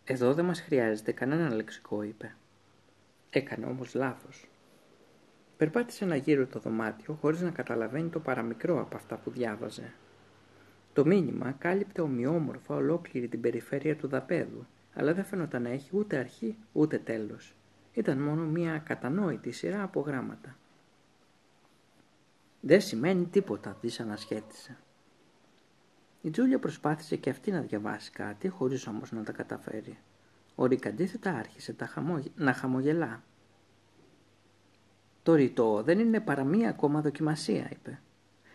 «Εδώ 0.04 0.34
δεν 0.34 0.44
μας 0.44 0.60
χρειάζεται 0.60 1.12
κανένα 1.12 1.54
λεξικό», 1.54 2.02
είπε. 2.02 2.34
Έκανε 3.30 3.66
όμως 3.66 3.94
λάθος. 3.94 4.48
Περπάτησε 5.56 6.04
ένα 6.04 6.16
γύρο 6.16 6.46
το 6.46 6.58
δωμάτιο 6.58 7.14
χωρίς 7.14 7.40
να 7.40 7.50
καταλαβαίνει 7.50 8.08
το 8.08 8.20
παραμικρό 8.20 8.80
από 8.80 8.96
αυτά 8.96 9.16
που 9.16 9.30
διάβαζε. 9.30 9.92
Το 10.92 11.06
μήνυμα 11.06 11.54
κάλυπτε 11.58 12.00
ομοιόμορφα 12.00 12.74
ολόκληρη 12.74 13.28
την 13.28 13.40
περιφέρεια 13.40 13.96
του 13.96 14.08
δαπέδου, 14.08 14.66
αλλά 14.94 15.14
δεν 15.14 15.24
φαίνονταν 15.24 15.62
να 15.62 15.68
έχει 15.68 15.96
ούτε 15.96 16.16
αρχή 16.16 16.56
ούτε 16.72 16.98
τέλος. 16.98 17.54
Ήταν 17.98 18.18
μόνο 18.18 18.42
μία 18.44 18.78
κατανόητη 18.78 19.50
σειρά 19.50 19.82
από 19.82 20.00
γράμματα. 20.00 20.56
«Δεν 22.60 22.80
σημαίνει 22.80 23.24
τίποτα», 23.24 23.78
ανασχέτησε. 24.00 24.76
Η 26.20 26.30
Τζούλια 26.30 26.58
προσπάθησε 26.58 27.16
και 27.16 27.30
αυτή 27.30 27.50
να 27.50 27.60
διαβάσει 27.60 28.10
κάτι, 28.10 28.48
χωρίς 28.48 28.86
όμως 28.86 29.12
να 29.12 29.22
τα 29.22 29.32
καταφέρει. 29.32 29.98
Ο 30.54 30.66
Ρίκ 30.66 30.86
αντίθετα 30.86 31.30
άρχισε 31.30 31.72
τα 31.72 31.88
να 32.34 32.52
χαμογελά. 32.52 33.22
«Το 35.22 35.34
ρητό 35.34 35.82
δεν 35.82 35.98
είναι 35.98 36.20
παρά 36.20 36.44
μία 36.44 36.68
ακόμα 36.68 37.00
δοκιμασία», 37.00 37.68
είπε. 37.70 38.00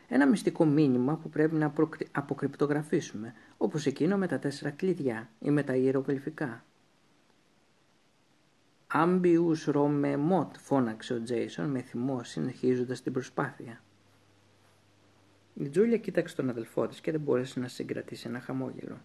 «Ένα 0.08 0.28
μυστικό 0.28 0.66
μήνυμα 0.66 1.16
που 1.16 1.30
πρέπει 1.30 1.56
να 1.56 1.74
αποκρυπτογραφήσουμε, 2.12 3.34
όπως 3.58 3.86
εκείνο 3.86 4.18
με 4.18 4.28
τα 4.28 4.40
τέσσερα 4.40 4.72
κλειδιά 4.72 5.30
ή 5.40 5.50
με 5.50 5.64
τα 5.64 5.76
ιερογλυφικά». 5.76 6.64
«Άμπιους 8.96 9.66
ρομε 9.66 10.18
μοτ», 10.18 10.56
φώναξε 10.58 11.14
ο 11.14 11.22
Τζέισον 11.24 11.70
με 11.70 11.82
θυμό 11.82 12.24
συνεχίζοντας 12.24 13.02
την 13.02 13.14
προσπάθεια. 13.14 13.82
Η 15.54 15.70
Τζούλια 15.70 15.98
κοίταξε 15.98 16.36
τον 16.36 16.50
αδελφό 16.50 16.88
της 16.88 17.02
και 17.02 17.12
δεν 17.12 17.22
μπόρεσε 17.22 17.60
να 17.60 17.68
συγκρατήσει 17.68 18.28
ένα 18.28 18.40
χαμόγελο. 18.40 19.02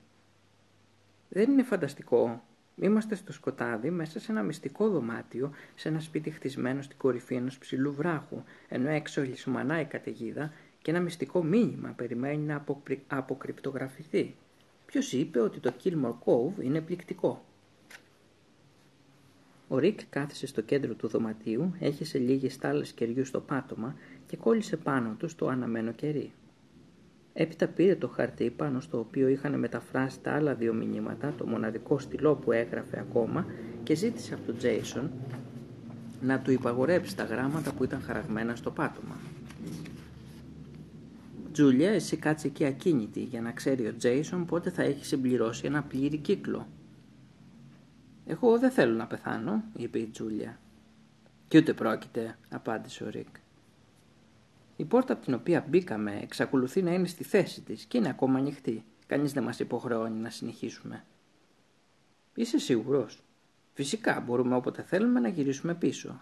«Δεν 1.28 1.50
είναι 1.50 1.62
φανταστικό. 1.62 2.42
Είμαστε 2.76 3.15
στο 3.15 3.33
σκοτάδι 3.33 3.91
μέσα 3.91 4.20
σε 4.20 4.33
ένα 4.33 4.42
μυστικό 4.42 4.89
δωμάτιο, 4.89 5.52
σε 5.75 5.89
ένα 5.89 6.00
σπίτι 6.00 6.31
χτισμένο 6.31 6.83
στην 6.83 6.99
κορυφή 6.99 7.34
ενός 7.34 7.58
ψηλού 7.58 7.94
βράχου, 7.94 8.42
ενώ 8.68 8.89
έξω 8.89 9.23
λησουμανά 9.23 9.81
η 9.81 9.84
καταιγίδα 9.84 10.52
και 10.83 10.91
ένα 10.91 11.00
μυστικό 11.00 11.42
μήνυμα 11.42 11.89
περιμένει 11.89 12.42
να 12.42 12.65
αποκρυπτογραφηθεί. 13.08 14.36
Ποιος 14.86 15.12
είπε 15.12 15.41
ότι 15.41 15.60
το 15.60 15.73
Kilmore 15.84 16.18
Cove 16.25 16.62
είναι 16.62 16.81
πληκτικό; 16.81 17.44
Ο 19.68 19.78
Ρικ 19.78 20.00
κάθισε 20.10 20.47
στο 20.47 20.60
κέντρο 20.60 20.94
του 20.94 21.08
δωματίου, 21.08 21.74
έχισε 21.78 22.18
λίγες 22.18 22.52
στάλες 22.52 22.92
κεριού 22.92 23.24
στο 23.24 23.40
πάτωμα 23.40 23.94
και 24.26 24.36
κόλλησε 24.36 24.76
πάνω 24.76 25.14
του 25.18 25.28
το 25.36 25.48
αναμένο 25.48 25.92
κερί. 25.92 26.32
Έπειτα 27.32 27.66
πήρε 27.66 27.94
το 27.94 28.08
χαρτί 28.08 28.50
πάνω 28.50 28.80
στο 28.80 28.98
οποίο 28.98 29.28
είχαν 29.28 29.58
μεταφράσει 29.58 30.20
τα 30.20 30.32
άλλα 30.32 30.55
δύο 30.55 30.72
μηνύματα, 30.72 31.34
το 31.38 31.47
μοναδικό 31.47 31.98
στυλό 31.98 32.34
που 32.34 32.52
έγραφε 32.52 32.98
ακόμα 32.98 33.47
και 33.82 33.94
ζήτησε 33.94 34.34
από 34.34 34.47
τον 34.47 34.56
Τζέισον 34.56 35.10
να 36.20 36.40
του 36.40 36.50
υπαγορέψει 36.50 37.16
τα 37.16 37.24
γράμματα 37.24 37.72
που 37.72 37.84
ήταν 37.84 38.00
χαραγμένα 38.00 38.56
στο 38.56 38.70
πάτωμα. 38.70 39.16
Τζούλια, 41.52 41.90
εσύ 41.90 42.16
κάτσε 42.16 42.47
εκεί 42.47 42.64
ακίνητη 42.64 43.20
για 43.20 43.40
να 43.40 43.52
ξέρει 43.52 43.86
ο 43.86 43.94
Τζέισον 43.97 44.44
πότε 44.44 44.70
θα 44.70 44.82
έχει 44.82 45.05
συμπληρώσει 45.05 45.66
ένα 45.66 45.82
πλήρη 45.82 46.16
κύκλο. 46.16 46.66
Εγώ 48.31 48.58
δεν 48.58 48.70
θέλω 48.70 48.94
να 48.94 49.07
πεθάνω, 49.07 49.65
είπε 49.76 49.98
η 49.98 50.07
Τζούλια. 50.07 50.58
Κι 51.48 51.58
ούτε 51.58 51.74
πρόκειται, 51.74 52.39
απάντησε 52.50 53.05
ο 53.05 53.08
Ρικ. 53.08 53.36
Η 54.76 54.84
πόρτα 54.84 55.12
από 55.12 55.24
την 55.24 55.34
οποία 55.34 55.65
μπήκαμε 55.68 56.18
εξακολουθεί 56.23 56.82
να 56.82 56.92
είναι 56.92 57.07
στη 57.07 57.24
θέση 57.24 57.60
της 57.60 57.84
και 57.84 57.98
είναι 57.98 58.08
ακόμα 58.08 58.39
ανοιχτή. 58.39 58.84
Κανείς 59.07 59.32
δεν 59.32 59.42
μας 59.42 59.58
υποχρεώνει 59.58 60.18
να 60.20 60.31
συνεχίσουμε. 60.31 61.05
Είσαι 62.34 62.58
σίγουρος; 62.58 63.23
Φυσικά 63.73 64.20
μπορούμε 64.20 64.57
όποτε 64.57 64.82
θέλουμε 64.82 65.20
να 65.20 65.28
γυρίσουμε 65.28 65.74
πίσω. 65.74 66.20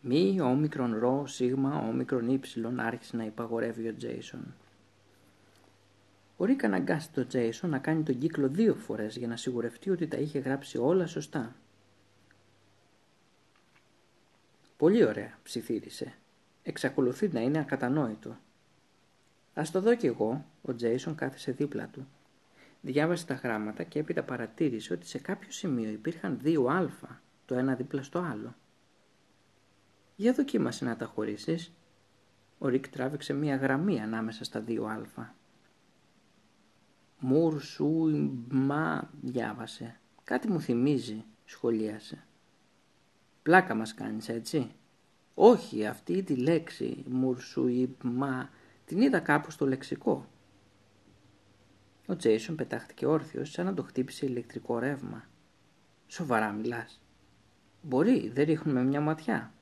Μη, 0.00 0.40
όμικρον 0.40 0.98
ρο, 0.98 1.26
σίγμα, 1.26 1.88
όμικρον 1.88 2.28
ύψιλον 2.28 2.80
άρχισε 2.80 3.16
να 3.16 3.24
υπαγορεύει 3.24 3.88
ο 3.88 3.94
Τζέισον. 3.96 4.54
Ο 6.42 6.44
Ρίκ 6.44 6.64
αναγκάστηκε 6.64 7.14
τον 7.20 7.28
Τζέισον 7.28 7.70
να 7.70 7.78
κάνει 7.78 8.02
τον 8.02 8.18
κύκλο 8.18 8.48
δύο 8.48 8.74
φορές 8.74 9.16
για 9.16 9.26
να 9.28 9.36
σιγουρευτεί 9.36 9.90
ότι 9.90 10.06
τα 10.06 10.16
είχε 10.16 10.38
γράψει 10.38 10.78
όλα 10.78 11.06
σωστά. 11.06 11.56
Πολύ 14.76 15.04
ωραία, 15.04 15.38
ψιθύρισε. 15.42 16.14
Εξακολουθεί 16.62 17.28
να 17.28 17.40
είναι 17.40 17.58
ακατανόητο. 17.58 18.36
Ας 19.54 19.70
το 19.70 19.80
δω 19.80 19.94
κι 19.96 20.06
εγώ, 20.06 20.44
ο 20.62 20.74
Τζέισον 20.74 21.14
κάθισε 21.14 21.52
δίπλα 21.52 21.86
του. 21.86 22.06
Διάβασε 22.80 23.26
τα 23.26 23.34
γράμματα 23.34 23.82
και 23.82 23.98
έπειτα 23.98 24.22
παρατήρησε 24.22 24.92
ότι 24.92 25.06
σε 25.06 25.18
κάποιο 25.18 25.50
σημείο 25.50 25.90
υπήρχαν 25.90 26.38
δύο 26.42 26.66
αλφα, 26.66 27.20
το 27.46 27.54
ένα 27.54 27.74
δίπλα 27.74 28.02
στο 28.02 28.18
άλλο. 28.18 28.54
Για 30.16 30.32
δοκίμασε 30.32 30.84
να 30.84 30.96
τα 30.96 31.04
χωρίσεις. 31.04 31.72
Ο 32.58 32.68
Ρικ 32.68 32.88
τράβηξε 32.88 33.32
μία 33.32 33.56
γραμμή 33.56 34.00
ανάμεσα 34.00 34.44
στα 34.44 34.60
δύο 34.60 34.84
αλφα. 34.84 35.34
Μουρ, 37.24 37.60
σου, 37.60 38.10
μα, 38.50 39.10
διάβασε. 39.20 40.00
Κάτι 40.24 40.48
μου 40.48 40.60
θυμίζει, 40.60 41.24
σχολίασε. 41.44 42.26
Πλάκα 43.42 43.74
μας 43.74 43.94
κάνεις 43.94 44.28
έτσι. 44.28 44.70
Όχι, 45.34 45.86
αυτή 45.86 46.22
τη 46.22 46.36
λέξη 46.36 47.04
μα 48.02 48.50
την 48.84 49.00
είδα 49.00 49.20
κάπου 49.20 49.50
στο 49.50 49.66
λεξικό. 49.66 50.26
Ο 52.06 52.16
Τζέισον 52.16 52.56
πετάχτηκε 52.56 53.06
όρθιος 53.06 53.50
σαν 53.50 53.64
να 53.64 53.74
το 53.74 53.82
χτύπησε 53.82 54.26
ηλεκτρικό 54.26 54.78
ρεύμα. 54.78 55.24
Σοβαρά 56.06 56.52
μιλάς. 56.52 57.00
Μπορεί, 57.82 58.28
δεν 58.28 58.44
ρίχνουμε 58.44 58.84
μια 58.84 59.00
ματιά. 59.00 59.52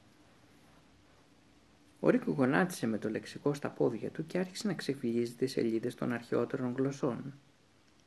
Ο 2.00 2.10
Ρίκο 2.10 2.32
γονάτισε 2.32 2.86
με 2.86 2.98
το 2.98 3.10
λεξικό 3.10 3.54
στα 3.54 3.70
πόδια 3.70 4.10
του 4.10 4.26
και 4.26 4.38
άρχισε 4.38 4.66
να 4.66 4.74
ξεφυλίζει 4.74 5.34
τις 5.34 5.52
σελίδες 5.52 5.94
των 5.94 6.12
αρχαιότερων 6.12 6.74
γλωσσών. 6.76 7.34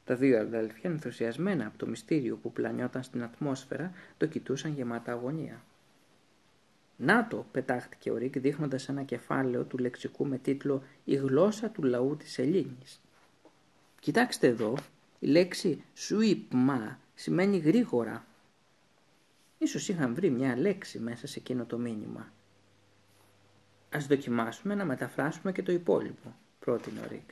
Τα 0.06 0.16
δύο 0.16 0.40
αδέλφια, 0.40 0.90
ενθουσιασμένα 0.90 1.66
από 1.66 1.78
το 1.78 1.88
μυστήριο 1.88 2.36
που 2.36 2.52
πλανιόταν 2.52 3.04
στην 3.04 3.24
ατμόσφαιρα, 3.24 3.92
το 4.18 4.26
κοιτούσαν 4.26 4.74
γεμάτα 4.74 5.12
αγωνία. 5.12 5.64
«Να 6.98 7.28
το», 7.28 7.46
πετάχτηκε 7.52 8.12
ο 8.12 8.18
Ρίκ 8.18 8.40
δείχνοντας 8.40 8.90
ένα 8.90 9.04
κεφάλαιο 9.04 9.64
του 9.64 9.78
λεξικού 9.78 10.26
με 10.26 10.38
τίτλο 10.38 10.84
«Η 11.04 11.16
γλώσσα 11.16 11.70
του 11.70 11.84
λαού 11.84 12.18
της 12.18 12.40
Ελλήνης». 12.40 13.02
«Κοιτάξτε 14.00 14.48
εδώ, 14.48 14.78
η 15.20 15.28
λέξη 15.28 15.84
«σουίπμα» 15.94 17.00
σημαίνει 17.16 17.58
γρήγορα». 17.58 18.26
Ίσως 19.58 19.88
είχαν 19.90 20.14
βρει 20.14 20.30
μια 20.30 20.58
λέξη 20.58 21.00
μέσα 21.00 21.28
σε 21.28 21.40
εκείνο 21.40 21.66
το 21.66 21.78
μήνυμα. 21.78 22.32
Ας 23.90 24.08
δοκιμάσουμε 24.08 24.76
να 24.76 24.86
μεταφράσουμε 24.86 25.52
και 25.52 25.64
το 25.64 25.72
υπόλοιπο, 25.72 26.36
πρότεινε 26.60 27.00
ο 27.00 27.08
Ρικ. 27.10 27.30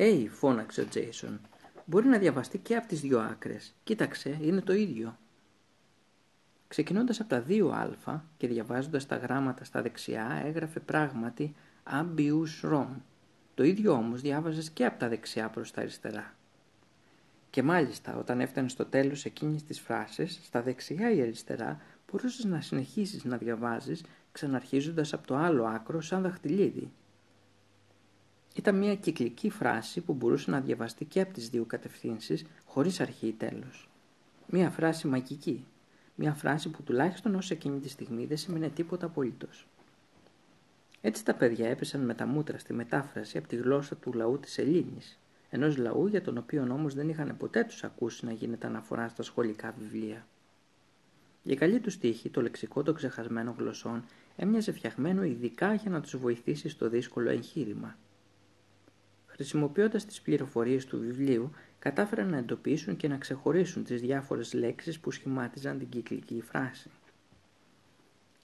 «Έι», 0.00 0.28
φώναξε 0.28 0.80
ο 0.80 0.86
Τζέισον, 0.86 1.40
«μπορεί 1.84 2.06
να 2.08 2.18
διαβαστεί 2.18 2.58
και 2.58 2.76
από 2.76 2.88
τις 2.88 3.00
δύο 3.00 3.20
άκρες. 3.20 3.74
Κοίταξε, 3.84 4.38
είναι 4.42 4.60
το 4.60 4.72
ίδιο». 4.72 5.18
Ξεκινώντας 6.68 7.20
από 7.20 7.28
τα 7.28 7.40
δύο 7.40 7.68
α 7.68 8.20
και 8.36 8.48
διαβάζοντας 8.48 9.06
τα 9.06 9.16
γράμματα 9.16 9.64
στα 9.64 9.82
δεξιά, 9.82 10.42
έγραφε 10.44 10.80
πράγματι 10.80 11.54
«Abius 11.90 12.70
Rom». 12.70 12.86
Το 13.54 13.64
ίδιο 13.64 13.92
όμως 13.92 14.20
διάβαζες 14.20 14.70
και 14.70 14.84
από 14.84 14.98
τα 14.98 15.08
δεξιά 15.08 15.48
προς 15.48 15.70
τα 15.70 15.80
αριστερά. 15.80 16.34
Και 17.50 17.62
μάλιστα 17.62 18.16
όταν 18.16 18.40
έφτανε 18.40 18.68
στο 18.68 18.84
τέλος 18.84 19.24
εκείνης 19.24 19.64
της 19.64 19.80
φράσης, 19.80 20.40
στα 20.42 20.62
δεξιά 20.62 21.10
ή 21.10 21.22
αριστερά, 21.22 21.80
μπορούσες 22.10 22.44
να 22.44 22.60
συνεχίσεις 22.60 23.24
να 23.24 23.36
διαβάζεις 23.36 24.04
ξαναρχίζοντας 24.32 25.12
από 25.12 25.26
το 25.26 25.36
άλλο 25.36 25.64
άκρο 25.64 26.00
σαν 26.00 26.22
δαχτυλίδι. 26.22 26.90
Ήταν 28.58 28.78
μια 28.78 28.94
κυκλική 28.94 29.50
φράση 29.50 30.00
που 30.00 30.12
μπορούσε 30.12 30.50
να 30.50 30.60
διαβαστεί 30.60 31.04
και 31.04 31.20
από 31.20 31.32
τις 31.32 31.48
δύο 31.48 31.64
κατευθύνσεις 31.64 32.44
χωρίς 32.64 33.00
αρχή 33.00 33.26
ή 33.26 33.32
τέλος. 33.32 33.88
Μια 34.46 34.70
φράση 34.70 35.06
μαγική. 35.06 35.64
Μια 36.14 36.34
φράση 36.34 36.68
που 36.68 36.82
τουλάχιστον 36.82 37.34
ως 37.34 37.50
εκείνη 37.50 37.78
τη 37.78 37.88
στιγμή 37.88 38.26
δεν 38.26 38.36
σημαίνει 38.36 38.70
τίποτα 38.70 39.06
απολύτως. 39.06 39.66
Έτσι 41.00 41.24
τα 41.24 41.34
παιδιά 41.34 41.68
έπεσαν 41.68 42.00
με 42.00 42.14
τα 42.14 42.26
μούτρα 42.26 42.58
στη 42.58 42.72
μετάφραση 42.72 43.38
από 43.38 43.48
τη 43.48 43.56
γλώσσα 43.56 43.96
του 43.96 44.12
λαού 44.12 44.38
της 44.38 44.58
Ελλήνης, 44.58 45.18
ενός 45.50 45.76
λαού 45.76 46.06
για 46.06 46.22
τον 46.22 46.38
οποίο 46.38 46.66
όμως 46.70 46.94
δεν 46.94 47.08
είχαν 47.08 47.36
ποτέ 47.36 47.64
τους 47.64 47.84
ακούσει 47.84 48.24
να 48.24 48.32
γίνεται 48.32 48.66
αναφορά 48.66 49.08
στα 49.08 49.22
σχολικά 49.22 49.74
βιβλία. 49.78 50.26
Για 51.42 51.56
καλή 51.56 51.80
τους 51.80 51.98
τύχη, 51.98 52.28
το 52.28 52.42
λεξικό 52.42 52.82
των 52.82 52.94
ξεχασμένων 52.94 53.54
γλωσσών 53.58 54.04
έμοιαζε 54.36 54.72
φτιαγμένο 54.72 55.22
ειδικά 55.22 55.74
για 55.74 55.90
να 55.90 56.00
τους 56.00 56.16
βοηθήσει 56.16 56.68
στο 56.68 56.88
δύσκολο 56.88 57.30
εγχείρημα. 57.30 57.96
Χρησιμοποιώντας 59.38 60.04
τις 60.04 60.20
πληροφορίες 60.20 60.86
του 60.86 60.98
βιβλίου, 60.98 61.50
κατάφεραν 61.78 62.28
να 62.28 62.36
εντοπίσουν 62.36 62.96
και 62.96 63.08
να 63.08 63.16
ξεχωρίσουν 63.16 63.84
τις 63.84 64.00
διάφορες 64.00 64.52
λέξεις 64.52 65.00
που 65.00 65.10
σχημάτιζαν 65.10 65.78
την 65.78 65.88
κυκλική 65.88 66.40
φράση. 66.40 66.90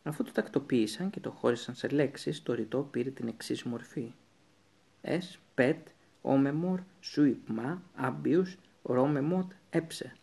Αφού 0.03 0.23
το 0.23 0.33
τακτοποίησαν 0.33 1.11
και 1.11 1.21
το 1.21 1.31
χώρισαν 1.31 1.75
σε 1.75 1.89
λέξεις, 1.89 2.43
το 2.43 2.55
ρητό 2.55 2.89
πήρε 2.91 3.11
την 3.11 3.29
εξής 3.29 3.63
μορφή. 3.63 4.13
«Ες, 5.01 5.39
πετ, 5.55 5.87
όμεμορ, 6.23 6.81
σουιπμά, 7.01 7.83
άμπιους, 7.95 8.57
ρόμεμοτ, 8.83 9.53
έψε». 9.71 10.17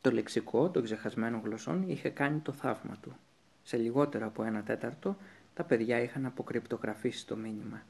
Το 0.00 0.10
λεξικό 0.10 0.70
των 0.70 0.82
ξεχασμένων 0.82 1.40
γλωσσών 1.44 1.88
είχε 1.88 2.08
κάνει 2.08 2.38
το 2.38 2.52
θαύμα 2.52 2.96
του. 3.02 3.16
Σε 3.62 3.76
λιγότερο 3.76 4.26
από 4.26 4.42
ένα 4.42 4.62
τέταρτο, 4.62 5.16
τα 5.54 5.64
παιδιά 5.64 6.02
είχαν 6.02 6.26
αποκρυπτογραφήσει 6.26 7.26
το 7.26 7.36
μήνυμα. 7.36 7.82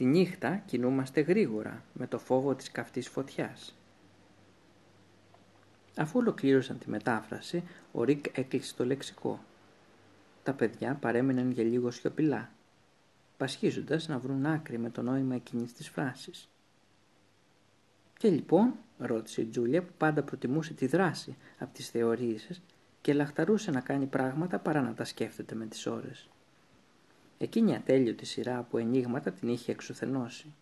Τη 0.00 0.06
νύχτα 0.06 0.56
κινούμαστε 0.56 1.20
γρήγορα, 1.20 1.84
με 1.92 2.06
το 2.06 2.18
φόβο 2.18 2.54
της 2.54 2.70
καυτής 2.70 3.08
φωτιάς. 3.08 3.74
Αφού 5.96 6.18
ολοκλήρωσαν 6.18 6.78
τη 6.78 6.90
μετάφραση, 6.90 7.62
ο 7.92 8.04
Ρικ 8.04 8.38
έκλεισε 8.38 8.74
το 8.74 8.84
λεξικό. 8.84 9.44
Τα 10.42 10.52
παιδιά 10.52 10.94
παρέμειναν 11.00 11.50
για 11.50 11.64
λίγο 11.64 11.90
σιωπηλά, 11.90 12.50
πασχίζοντας 13.36 14.08
να 14.08 14.18
βρουν 14.18 14.46
άκρη 14.46 14.78
με 14.78 14.90
το 14.90 15.02
νόημα 15.02 15.34
εκείνης 15.34 15.72
της 15.72 15.88
φράσης. 15.88 16.48
«Και 18.18 18.28
λοιπόν», 18.28 18.74
ρώτησε 18.98 19.40
η 19.40 19.44
Τζούλια 19.44 19.82
που 19.82 19.92
πάντα 19.98 20.22
προτιμούσε 20.22 20.74
τη 20.74 20.86
δράση 20.86 21.36
από 21.58 21.74
τις 21.74 21.88
θεωρίες 21.88 22.62
και 23.00 23.12
λαχταρούσε 23.12 23.70
να 23.70 23.80
κάνει 23.80 24.06
πράγματα 24.06 24.58
παρά 24.58 24.80
να 24.80 24.94
τα 24.94 25.04
σκέφτεται 25.04 25.54
με 25.54 25.66
τις 25.66 25.86
ώρες. 25.86 26.28
Εκείνη 27.42 27.70
η 27.70 27.74
ατέλειωτη 27.74 28.26
σειρά 28.26 28.58
από 28.58 28.78
ενίγματα 28.78 29.32
την 29.32 29.48
είχε 29.48 29.72
εξουθενώσει. 29.72 30.54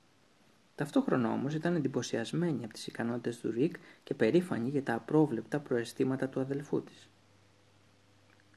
Ταυτόχρονα 0.74 1.32
όμως 1.32 1.55
ήταν 1.55 1.76
εντυπωσιασμένη 1.76 2.65
από 2.65 2.73
τις 2.73 2.86
ικανότητες 2.86 3.39
του 3.39 3.50
Ρικ 3.50 3.76
και 4.02 4.15
περήφανη 4.15 4.68
για 4.68 4.82
τα 4.82 4.94
απρόβλεπτα 4.94 5.60
προαισθήματα 5.60 6.28
του 6.28 6.40
αδελφού 6.40 6.82
της. 6.82 7.08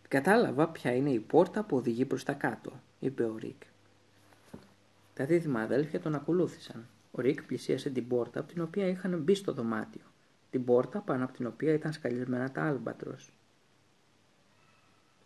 «Κατάλαβα 0.08 0.70
ποια 0.70 0.96
είναι 0.96 1.10
η 1.10 1.20
πόρτα 1.20 1.64
που 1.64 1.78
οδηγεί 1.78 2.06
προς 2.06 2.24
τα 2.24 2.34
κάτω», 2.34 2.82
είπε 3.00 3.24
ο 3.24 3.38
Ρικ. 3.38 3.62
Τα 5.14 5.26
δίδυμα 5.26 5.62
αδέλφια 5.62 6.00
τον 6.00 6.16
ακολούθησαν. 6.16 6.88
Ο 7.12 7.22
Ρικ 7.22 7.44
πλησίασε 7.44 7.90
την 7.90 8.08
πόρτα 8.08 8.40
από 8.40 8.54
την 8.54 8.62
οποία 8.62 8.88
είχαν 8.88 9.22
μπει 9.22 9.36
στο 9.36 9.54
δωμάτιο. 9.54 10.04
Την 10.50 10.66
πόρτα 10.66 11.00
πάνω 11.00 11.24
από 11.24 11.34
την 11.34 11.46
οποία 11.46 11.74
ήταν 11.74 11.94
σκαλισμένα 11.94 12.52
τα 12.52 12.64
άλμπατρος. 12.64 13.34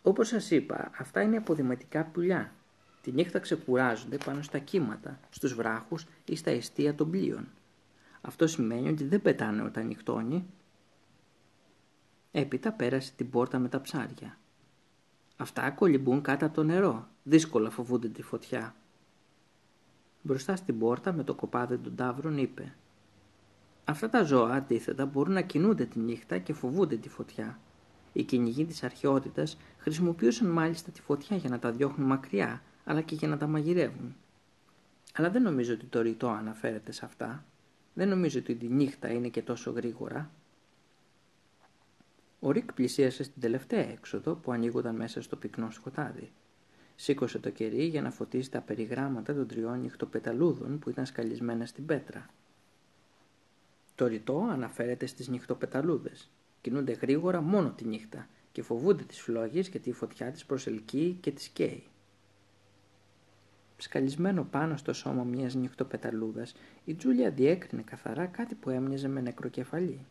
Όπως 0.02 0.28
σας 0.28 0.50
είπα, 0.50 0.90
αυτά 0.98 1.22
είναι 1.22 1.36
αποδηματικά 1.36 2.04
πουλιά. 2.04 2.52
Τη 3.06 3.12
νύχτα 3.12 3.38
ξεκουράζονται 3.38 4.16
πάνω 4.24 4.42
στα 4.42 4.58
κύματα, 4.58 5.20
στους 5.30 5.54
βράχους 5.54 6.06
ή 6.24 6.36
στα 6.36 6.50
ιστία 6.50 6.94
των 6.94 7.10
πλοίων. 7.10 7.48
Αυτό 8.20 8.46
σημαίνει 8.46 8.88
ότι 8.88 9.04
δεν 9.04 9.22
πετάνε 9.22 9.62
όταν 9.62 9.86
νυχτώνει. 9.86 10.46
Έπειτα 12.32 12.72
πέρασε 12.72 13.12
την 13.16 13.30
πόρτα 13.30 13.58
με 13.58 13.68
τα 13.68 13.80
ψάρια. 13.80 14.38
Αυτά 15.36 15.70
κολυμπούν 15.70 16.22
κάτω 16.22 16.46
από 16.46 16.54
το 16.54 16.62
νερό. 16.62 17.08
Δύσκολα 17.22 17.70
φοβούνται 17.70 18.08
τη 18.08 18.22
φωτιά. 18.22 18.74
Μπροστά 20.22 20.56
στην 20.56 20.78
πόρτα 20.78 21.12
με 21.12 21.24
το 21.24 21.34
κοπάδι 21.34 21.78
των 21.78 21.96
τάβρων 21.96 22.38
είπε 22.38 22.74
«Αυτά 23.84 24.08
τα 24.08 24.22
ζώα 24.22 24.54
αντίθετα 24.54 25.06
μπορούν 25.06 25.32
να 25.32 25.42
κινούνται 25.42 25.84
τη 25.84 25.98
νύχτα 25.98 26.38
και 26.38 26.52
φοβούνται 26.52 26.96
τη 26.96 27.08
φωτιά. 27.08 27.58
Οι 28.12 28.22
κυνηγοί 28.22 28.64
της 28.64 28.82
αρχαιότητας 28.82 29.56
χρησιμοποιούσαν 29.78 30.48
μάλιστα 30.48 30.90
τη 30.90 31.00
φωτιά 31.00 31.36
για 31.36 31.50
να 31.50 31.58
τα 31.58 31.70
διώχνουν 31.70 32.06
μακριά, 32.06 32.62
αλλά 32.88 33.00
και 33.00 33.14
για 33.14 33.28
να 33.28 33.36
τα 33.36 33.46
μαγειρεύουν. 33.46 34.16
Αλλά 35.14 35.30
δεν 35.30 35.42
νομίζω 35.42 35.74
ότι 35.74 35.86
το 35.86 36.00
ρητό 36.00 36.28
αναφέρεται 36.28 36.92
σε 36.92 37.04
αυτά. 37.04 37.44
Δεν 37.94 38.08
νομίζω 38.08 38.38
ότι 38.38 38.54
τη 38.54 38.66
νύχτα 38.66 39.08
είναι 39.08 39.28
και 39.28 39.42
τόσο 39.42 39.70
γρήγορα. 39.70 40.30
Ο 42.40 42.50
Ρικ 42.50 42.72
πλησίασε 42.72 43.22
στην 43.22 43.40
τελευταία 43.40 43.90
έξοδο 43.90 44.34
που 44.34 44.52
ανοίγονταν 44.52 44.96
μέσα 44.96 45.22
στο 45.22 45.36
πυκνό 45.36 45.70
σκοτάδι. 45.70 46.30
Σήκωσε 46.96 47.38
το 47.38 47.50
κερί 47.50 47.84
για 47.84 48.02
να 48.02 48.10
φωτίσει 48.10 48.50
τα 48.50 48.60
περιγράμματα 48.60 49.34
των 49.34 49.46
τριών 49.46 49.80
νυχτοπεταλούδων 49.80 50.78
που 50.78 50.90
ήταν 50.90 51.06
σκαλισμένα 51.06 51.66
στην 51.66 51.86
πέτρα. 51.86 52.30
Το 53.94 54.06
ρητό 54.06 54.48
αναφέρεται 54.50 55.06
στις 55.06 55.28
νυχτοπεταλούδες. 55.28 56.30
Κινούνται 56.60 56.92
γρήγορα 56.92 57.40
μόνο 57.40 57.70
τη 57.70 57.84
νύχτα 57.84 58.28
και 58.52 58.62
φοβούνται 58.62 59.02
τις 59.02 59.20
φλόγες 59.20 59.68
γιατί 59.68 59.88
η 59.88 59.92
φωτιά 59.92 60.30
τις 60.30 60.44
προσελκύει 60.44 61.12
και 61.20 61.30
τις 61.30 61.48
καίει. 61.48 61.84
Σκαλισμένο 63.76 64.44
πάνω 64.50 64.76
στο 64.76 64.92
σώμα 64.92 65.24
μιας 65.24 65.54
νυχτοπεταλούδας, 65.54 66.54
η 66.84 66.94
Τζούλια 66.94 67.30
διέκρινε 67.30 67.82
καθαρά 67.82 68.26
κάτι 68.26 68.54
που 68.54 68.70
έμοιαζε 68.70 69.08
με 69.08 69.20
νεκροκεφαλή. 69.20 70.04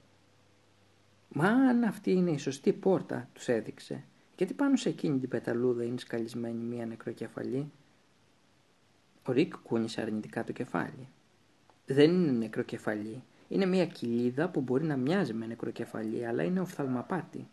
«Μα 1.30 1.48
αν 1.48 1.84
αυτή 1.84 2.12
είναι 2.12 2.32
η 2.32 2.38
σωστή 2.38 2.74
πόρτα», 2.74 3.30
τους 3.34 3.48
έδειξε, 3.48 4.04
γιατί 4.38 4.54
πάνω 4.54 4.76
σε 4.76 4.90
εκείνη 4.90 5.20
την 5.20 5.30
πεταλούδα 5.30 5.84
είναι 5.84 5.98
σκαλισμένη 5.98 6.64
μία 6.64 6.86
νεκροκεφαλή; 6.86 7.72
Ο 9.26 9.32
Ρικ 9.32 9.58
κούνησε 9.58 10.02
αρνητικά 10.02 10.44
το 10.44 10.52
κεφάλι. 10.52 11.08
Δεν 11.86 12.12
είναι 12.12 12.32
νεκροκεφαλή. 12.32 13.24
Είναι 13.48 13.66
μία 13.66 13.86
κηλίδα 13.86 14.50
που 14.50 14.62
μπορεί 14.62 14.84
να 14.84 14.98
μοιάζει 14.98 15.34
με 15.34 15.46
νεκροκεφαλή, 15.46 16.26
αλλά 16.26 16.44
είναι 16.44 16.60
οφθαλμαπάτη. 16.60 17.48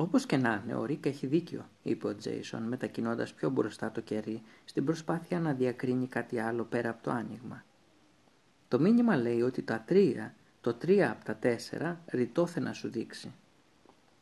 Όπως 0.00 0.26
και 0.26 0.36
να 0.36 0.62
είναι, 0.64 0.74
ο 0.74 0.84
Ρικ 0.84 1.06
έχει 1.06 1.26
δίκιο, 1.26 1.68
είπε 1.82 2.06
ο 2.06 2.16
Τζέισον, 2.16 2.62
μετακινώντας 2.62 3.32
πιο 3.34 3.50
μπροστά 3.50 3.90
το 3.90 4.00
κερί, 4.00 4.42
στην 4.64 4.84
προσπάθεια 4.84 5.40
να 5.40 5.52
διακρίνει 5.52 6.06
κάτι 6.06 6.38
άλλο 6.38 6.64
πέρα 6.64 6.90
από 6.90 7.02
το 7.02 7.10
άνοιγμα. 7.10 7.64
Το 8.68 8.80
μήνυμα 8.80 9.16
λέει 9.16 9.42
ότι 9.42 9.62
τα 9.62 9.80
τρία, 9.86 10.34
το 10.60 10.74
τρία 10.74 11.10
από 11.10 11.24
τα 11.24 11.36
τέσσερα, 11.36 12.00
ρητόθε 12.06 12.60
να 12.60 12.72
σου 12.72 12.88
δείξει 12.90 13.32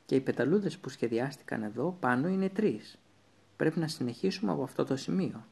και 0.06 0.14
οι 0.14 0.20
πεταλούδες 0.20 0.78
που 0.78 0.88
σχεδιάστηκαν 0.88 1.62
εδώ 1.62 1.96
πάνω 2.00 2.28
είναι 2.28 2.48
τρεις. 2.48 2.98
Πρέπει 3.56 3.78
να 3.78 3.88
συνεχίσουμε 3.88 4.52
από 4.52 4.62
αυτό 4.62 4.84
το 4.84 4.96
σημείο. 4.96 5.46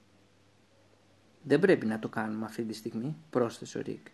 Δεν 1.43 1.61
πρέπει 1.61 1.87
να 1.87 1.99
το 1.99 2.09
κάνουμε 2.09 2.45
αυτή 2.45 2.65
τη 2.65 2.73
στιγμή, 2.73 3.17
πρόσθεσε 3.31 3.79
ο 3.79 3.81
Ρικ. 3.81 4.07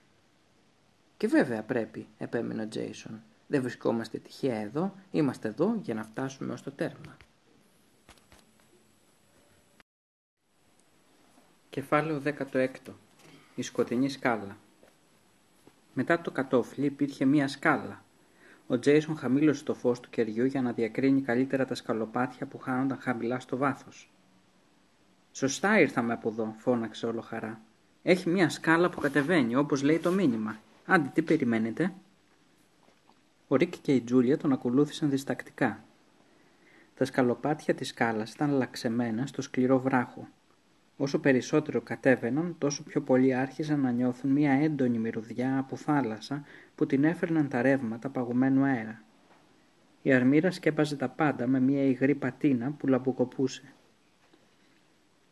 Και 1.17 1.27
βέβαια 1.27 1.63
πρέπει, 1.63 2.07
επέμεινε 2.19 2.63
ο 2.63 2.69
Τζέισον. 2.69 3.23
Δεν 3.53 3.61
βρισκόμαστε 3.63 4.19
τυχαία 4.19 4.57
εδώ, 4.57 4.95
είμαστε 5.11 5.49
εδώ 5.49 5.79
για 5.83 5.95
να 5.95 6.05
φτάσουμε 6.05 6.53
ως 6.53 6.63
το 6.63 6.71
τέρμα. 6.71 7.17
Κεφάλαιο 11.71 12.23
16. 12.53 12.69
Η 13.55 13.63
σκοτεινή 13.63 14.09
σκάλα. 14.09 14.57
Μετά 15.95 16.21
το 16.21 16.31
κατόφλι 16.31 16.87
υπήρχε 16.87 17.25
μία 17.25 17.49
σκάλα, 17.49 18.03
ο 18.67 18.79
Τζέισον 18.79 19.17
χαμήλωσε 19.17 19.65
το 19.65 19.75
φως 19.75 20.01
του 20.01 20.11
κεριού 20.11 20.45
για 20.45 20.63
να 20.63 20.73
διακρίνει 20.73 21.21
καλύτερα 21.21 21.65
τα 21.65 21.75
σκαλοπάτια 21.75 22.47
που 22.47 22.59
χάνονταν 22.59 22.99
χαμηλά 23.01 23.41
στο 23.41 23.57
βάθος. 23.57 24.11
«Σωστά 25.33 25.81
ήρθαμε 25.81 26.13
από 26.13 26.29
εδώ», 26.29 26.55
φώναξε 26.59 27.07
όλο 27.07 27.21
χαρά. 27.21 27.61
«Έχει 28.03 28.29
μια 28.29 28.49
σκάλα 28.49 28.91
που 28.91 29.01
κατεβαίνει, 29.01 29.57
όπως 29.57 29.83
λέει 29.83 29.99
το 29.99 30.11
μήνυμα. 30.11 30.59
Άντε, 30.87 31.11
τι 31.15 31.23
περιμένετε» 31.23 31.93
Ο 33.53 33.57
Ρίκ 33.57 33.75
και 33.83 33.95
η 33.95 34.01
Τζούλια 34.01 34.37
τον 34.37 34.53
ακολούθησαν 34.53 35.11
διστακτικά. 35.11 35.85
Τα 36.95 37.05
σκαλοπάτια 37.05 37.75
της 37.75 37.89
σκάλας 37.89 38.33
ήταν 38.33 38.51
λαξεμένα 38.51 39.27
στο 39.27 39.43
σκληρό 39.43 39.81
βράχο. 39.81 40.29
Όσο 40.97 41.19
περισσότερο 41.19 41.81
κατέβαιναν, 41.81 42.55
τόσο 42.59 42.83
πιο 42.83 43.01
πολύ 43.01 43.35
άρχιζαν 43.35 43.81
να 43.81 43.91
νιώθουν 43.91 44.31
μια 44.31 44.53
έντονη 44.53 44.99
μυρωδιά 44.99 45.59
από 45.59 45.77
θάλασσα 45.77 46.45
που 46.75 46.87
την 46.87 47.05
έφερναν 47.05 47.49
τα 47.49 47.63
ρεύματα 47.63 48.09
παγωμένου 48.09 48.65
αέρα. 48.65 49.03
Η 50.03 50.13
αρμύρα 50.13 50.51
σκέπαζε 50.51 50.97
τα 50.97 51.09
πάντα 51.09 51.47
με 51.47 51.61
μια 51.61 51.83
υγρή 51.83 52.15
πατίνα 52.15 52.71
που 52.71 52.87
λαμποκοπούσε. 52.87 53.73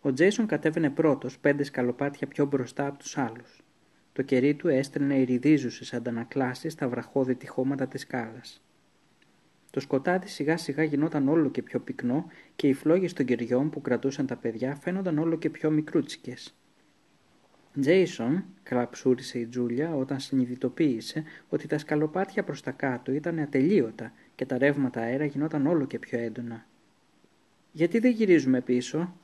Ο 0.01 0.13
Τζέισον 0.13 0.47
κατέβαινε 0.47 0.91
πρώτος 0.91 1.39
πέντε 1.39 1.63
σκαλοπάτια 1.63 2.27
πιο 2.27 2.47
μπροστά 2.47 2.87
από 2.87 2.99
τους 2.99 3.19
άλλους. 3.19 3.63
Το 4.13 4.23
κερί 4.23 4.55
του 4.55 4.69
έστελνε 4.69 5.19
ηριδίζουσες 5.19 5.93
αντανακλάσεις 5.93 6.73
στα 6.73 6.89
βραχώδη 6.89 7.35
τυχώματα 7.35 7.87
της 7.87 8.01
σκάλας. 8.01 8.63
Το 9.71 9.81
σκοτάδι 9.81 10.29
σιγά 10.29 10.57
σιγά 10.57 10.83
γινόταν 10.83 11.29
όλο 11.29 11.51
και 11.51 11.63
πιο 11.63 11.81
πυκνό 11.81 12.27
και 12.57 12.69
οι 12.69 12.73
φλόγες 12.73 13.13
των 13.13 13.27
κεριών 13.27 13.71
που 13.71 13.81
κρατούσαν 13.81 14.27
τα 14.27 14.37
παιδιά 14.37 14.75
φαίνονταν 14.75 15.19
όλο 15.19 15.37
και 15.37 15.51
πιο 15.51 15.71
μικρούτσικες. 15.71 16.55
Τζέισον, 17.81 18.45
κλαψούρισε 18.63 19.39
η 19.39 19.47
Τζούλια 19.47 19.95
όταν 19.95 20.21
συνειδητοποίησε 20.21 21.25
ότι 21.49 21.67
τα 21.67 21.79
σκαλοπάτια 21.79 22.45
προς 22.45 22.63
τα 22.63 22.71
κάτω 22.71 23.13
ήταν 23.13 23.39
ατελείωτα 23.39 24.13
και 24.35 24.47
τα 24.47 24.59
ρεύματα 24.59 25.01
αέρα 25.01 25.25
γινόταν 25.25 25.67
όλο 25.67 25.87
και 25.87 25.99
πιο 25.99 26.19
έντονα. 26.19 26.67
«Γιατί 27.73 27.99
δεν 27.99 28.11
γυρίζουμε 28.11 28.61
πίσω» 28.61 29.15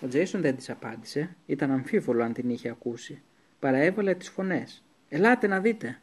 Ο 0.00 0.08
Τζέισον 0.08 0.40
δεν 0.40 0.56
της 0.56 0.70
απάντησε, 0.70 1.36
ήταν 1.46 1.70
αμφίβολο 1.70 2.22
αν 2.22 2.32
την 2.32 2.50
είχε 2.50 2.68
ακούσει. 2.68 3.22
Παραέβαλε 3.62 4.14
τις 4.14 4.28
φωνές. 4.28 4.82
«Ελάτε 5.08 5.46
να 5.46 5.60
δείτε!» 5.60 6.00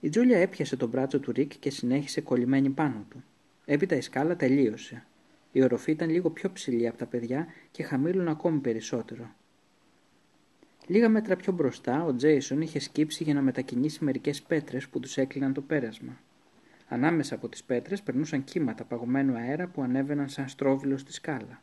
Η 0.00 0.08
Τζούλια 0.08 0.38
έπιασε 0.38 0.76
τον 0.76 0.88
μπράτσο 0.88 1.20
του 1.20 1.32
Ρικ 1.32 1.52
και 1.58 1.70
συνέχισε 1.70 2.20
κολλημένη 2.20 2.70
πάνω 2.70 3.06
του. 3.10 3.24
Έπειτα 3.64 3.96
η 3.96 4.00
σκάλα 4.00 4.36
τελείωσε. 4.36 5.04
Η 5.52 5.62
οροφή 5.62 5.90
ήταν 5.90 6.10
λίγο 6.10 6.30
πιο 6.30 6.52
ψηλή 6.52 6.88
από 6.88 6.98
τα 6.98 7.06
παιδιά 7.06 7.46
και 7.70 7.82
χαμήλουν 7.82 8.28
ακόμη 8.28 8.58
περισσότερο. 8.58 9.34
Λίγα 10.86 11.08
μέτρα 11.08 11.36
πιο 11.36 11.52
μπροστά, 11.52 12.04
ο 12.04 12.14
Τζέισον 12.14 12.60
είχε 12.60 12.78
σκύψει 12.78 13.24
για 13.24 13.34
να 13.34 13.40
μετακινήσει 13.40 14.04
μερικές 14.04 14.42
πέτρες 14.42 14.88
που 14.88 15.00
τους 15.00 15.16
έκλειναν 15.16 15.52
το 15.52 15.60
πέρασμα. 15.60 16.20
Ανάμεσα 16.88 17.34
από 17.34 17.48
τις 17.48 17.64
πέτρες 17.64 18.02
περνούσαν 18.02 18.44
κύματα 18.44 18.84
παγωμένου 18.84 19.36
αέρα 19.36 19.66
που 19.66 19.82
ανέβαιναν 19.82 20.28
σαν 20.28 20.48
στρόβιλο 20.48 20.98
στη 20.98 21.12
σκάλα. 21.12 21.62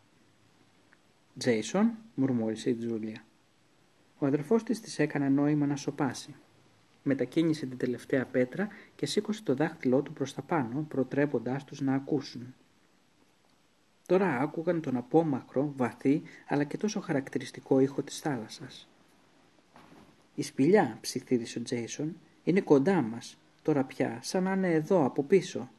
Τζέισον, 1.37 1.91
μουρμούρισε 2.15 2.69
η 2.69 2.75
Τζούλια. 2.75 3.26
Ο 4.17 4.25
αδερφός 4.25 4.63
της 4.63 4.81
της 4.81 4.99
έκανε 4.99 5.29
νόημα 5.29 5.65
να 5.65 5.75
σοπάσει 5.75 6.35
μετακίνησε 7.07 7.65
την 7.65 7.77
τελευταία 7.77 8.25
πέτρα 8.25 8.67
και 8.95 9.05
σήκωσε 9.05 9.43
το 9.43 9.55
δάχτυλό 9.55 10.01
του 10.01 10.13
προς 10.13 10.33
τα 10.33 10.41
πάνω, 10.41 10.85
προτρέποντάς 10.87 11.63
τους 11.63 11.81
να 11.81 11.93
ακούσουν. 11.93 12.55
Τώρα 14.05 14.39
άκουγαν 14.39 14.81
τον 14.81 14.97
απόμακρο, 14.97 15.73
βαθύ, 15.75 16.21
αλλά 16.47 16.63
και 16.63 16.77
τόσο 16.77 16.99
χαρακτηριστικό 16.99 17.79
ήχο 17.79 18.01
της 18.01 18.19
θάλασσας. 18.19 18.89
«Η 20.35 20.41
σπηλιά», 20.43 20.97
ψιθύρισε 21.01 21.59
ο 21.59 21.61
Τζέισον, 21.61 22.15
«είναι 22.43 22.61
κοντά 22.61 23.01
μας, 23.01 23.37
τώρα 23.61 23.83
πια, 23.83 24.19
σαν 24.21 24.43
να 24.43 24.51
είναι 24.51 24.73
εδώ, 24.73 25.05
από 25.05 25.23
πίσω». 25.23 25.69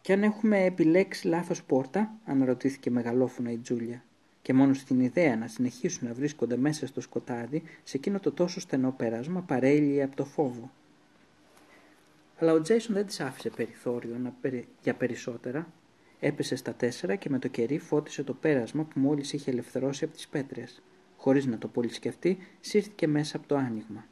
«Κι 0.00 0.12
αν 0.12 0.22
έχουμε 0.22 0.64
επιλέξει 0.64 1.26
λάθος 1.26 1.62
πόρτα», 1.62 2.14
αναρωτήθηκε 2.24 2.90
μεγαλόφωνα 2.90 3.50
η 3.50 3.58
Τζούλια 3.58 4.04
και 4.42 4.52
μόνος 4.52 4.78
στην 4.78 5.00
ιδέα 5.00 5.36
να 5.36 5.48
συνεχίσουν 5.48 6.08
να 6.08 6.14
βρίσκονται 6.14 6.56
μέσα 6.56 6.86
στο 6.86 7.00
σκοτάδι 7.00 7.62
σε 7.84 7.96
εκείνο 7.96 8.20
το 8.20 8.32
τόσο 8.32 8.60
στενό 8.60 8.94
πέρασμα 8.96 9.40
παρέλυε 9.40 10.02
από 10.02 10.16
το 10.16 10.24
φόβο. 10.24 10.70
Αλλά 12.38 12.52
ο 12.52 12.60
Τζέισον 12.60 12.94
δεν 12.94 13.06
της 13.06 13.20
άφησε 13.20 13.50
περιθώριο 13.50 14.18
να 14.18 14.34
για 14.82 14.94
περισσότερα. 14.94 15.72
Έπεσε 16.20 16.56
στα 16.56 16.74
τέσσερα 16.74 17.14
και 17.14 17.30
με 17.30 17.38
το 17.38 17.48
κερί 17.48 17.78
φώτισε 17.78 18.22
το 18.22 18.34
πέρασμα 18.34 18.84
που 18.84 19.00
μόλις 19.00 19.32
είχε 19.32 19.50
ελευθερώσει 19.50 20.04
από 20.04 20.14
τις 20.14 20.28
πέτρες. 20.28 20.82
Χωρίς 21.16 21.46
να 21.46 21.58
το 21.58 21.68
πολύ 21.68 21.92
σκεφτεί, 21.92 22.38
σύρθηκε 22.60 23.06
μέσα 23.06 23.36
από 23.36 23.46
το 23.46 23.56
άνοιγμα. 23.56 24.06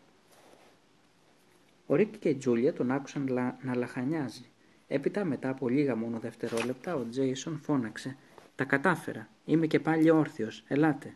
Ο 1.86 1.94
Ρίκ 1.94 2.18
και 2.18 2.28
η 2.28 2.34
Τζούλια 2.34 2.72
τον 2.72 2.90
άκουσαν 2.90 3.56
να 3.62 3.74
λαχανιάζει. 3.74 4.44
Έπειτα, 4.88 5.24
μετά 5.24 5.48
από 5.48 5.68
λίγα 5.68 5.96
μόνο 5.96 6.18
δευτερόλεπτα, 6.18 6.94
ο 6.94 7.06
Τζέισον 7.10 7.60
φώναξε 7.62 8.16
τα 8.60 8.66
κατάφερα. 8.66 9.28
Είμαι 9.44 9.66
και 9.66 9.80
πάλι 9.80 10.10
όρθιος. 10.10 10.64
Ελάτε. 10.68 11.14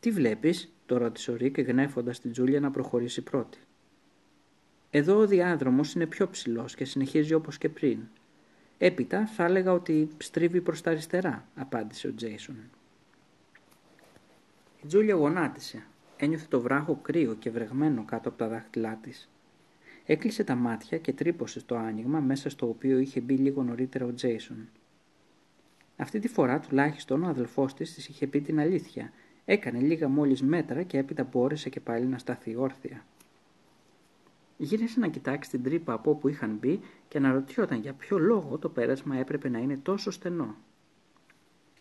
Τι 0.00 0.10
βλέπεις, 0.10 0.72
το 0.86 0.96
ρώτησε 0.96 1.30
ο 1.30 1.36
Ρίκ 1.36 1.60
γνέφοντας 1.60 2.20
την 2.20 2.32
Τζούλια 2.32 2.60
να 2.60 2.70
προχωρήσει 2.70 3.22
πρώτη. 3.22 3.58
Εδώ 4.90 5.16
ο 5.18 5.26
διάδρομος 5.26 5.92
είναι 5.92 6.06
πιο 6.06 6.28
ψηλός 6.28 6.74
και 6.74 6.84
συνεχίζει 6.84 7.34
όπως 7.34 7.58
και 7.58 7.68
πριν. 7.68 7.98
Έπειτα 8.78 9.26
θα 9.26 9.44
έλεγα 9.44 9.72
ότι 9.72 10.08
στρίβει 10.18 10.60
προς 10.60 10.80
τα 10.80 10.90
αριστερά, 10.90 11.48
απάντησε 11.54 12.08
ο 12.08 12.14
Τζέισον. 12.14 12.56
Η 14.82 14.86
Τζούλια 14.86 15.14
γονάτισε. 15.14 15.86
Ένιωθε 16.16 16.46
το 16.48 16.60
βράχο 16.60 16.94
κρύο 17.02 17.34
και 17.34 17.50
βρεγμένο 17.50 18.04
κάτω 18.04 18.28
από 18.28 18.38
τα 18.38 18.48
δάχτυλά 18.48 18.98
της. 19.02 19.28
Έκλεισε 20.06 20.44
τα 20.44 20.54
μάτια 20.54 20.98
και 20.98 21.12
τρύπωσε 21.12 21.60
στο 21.60 21.74
άνοιγμα 21.74 22.20
μέσα 22.20 22.50
στο 22.50 22.68
οποίο 22.68 22.98
είχε 22.98 23.20
μπει 23.20 23.36
λίγο 23.36 23.62
νωρίτερα 23.62 24.04
ο 24.04 24.14
Τζέισον. 24.14 24.68
Αυτή 26.00 26.18
τη 26.18 26.28
φορά 26.28 26.60
τουλάχιστον 26.60 27.22
ο 27.22 27.28
αδελφός 27.28 27.74
της 27.74 27.94
της 27.94 28.08
είχε 28.08 28.26
πει 28.26 28.40
την 28.40 28.60
αλήθεια. 28.60 29.12
Έκανε 29.44 29.78
λίγα 29.78 30.08
μόλις 30.08 30.42
μέτρα 30.42 30.82
και 30.82 30.98
έπειτα 30.98 31.24
μπόρεσε 31.24 31.68
και 31.68 31.80
πάλι 31.80 32.06
να 32.06 32.18
σταθεί 32.18 32.56
όρθια. 32.56 33.04
Γύρισε 34.56 35.00
να 35.00 35.08
κοιτάξει 35.08 35.50
την 35.50 35.62
τρύπα 35.62 35.92
από 35.92 36.10
όπου 36.10 36.28
είχαν 36.28 36.56
μπει 36.60 36.80
και 37.08 37.18
αναρωτιόταν 37.18 37.80
για 37.80 37.92
ποιο 37.92 38.18
λόγο 38.18 38.58
το 38.58 38.68
πέρασμα 38.68 39.16
έπρεπε 39.16 39.48
να 39.48 39.58
είναι 39.58 39.76
τόσο 39.76 40.10
στενό. 40.10 40.54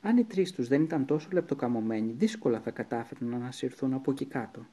Αν 0.01 0.17
οι 0.17 0.23
τρεις 0.23 0.51
τους 0.51 0.67
δεν 0.67 0.81
ήταν 0.81 1.05
τόσο 1.05 1.27
λεπτοκαμωμένοι, 1.31 2.11
δύσκολα 2.11 2.59
θα 2.59 2.71
κατάφεραν 2.71 3.29
να 3.29 3.35
ανασυρθούν 3.35 3.93
από 3.93 4.11
εκεί 4.11 4.25
κάτω. 4.25 4.65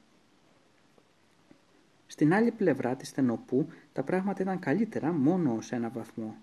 Στην 2.07 2.33
άλλη 2.33 2.51
πλευρά 2.51 2.95
της 2.95 3.07
στενοπού 3.07 3.67
τα 3.93 4.03
πράγματα 4.03 4.41
ήταν 4.41 4.59
καλύτερα 4.59 5.11
μόνο 5.11 5.55
ως 5.55 5.71
ένα 5.71 5.89
βαθμό. 5.89 6.35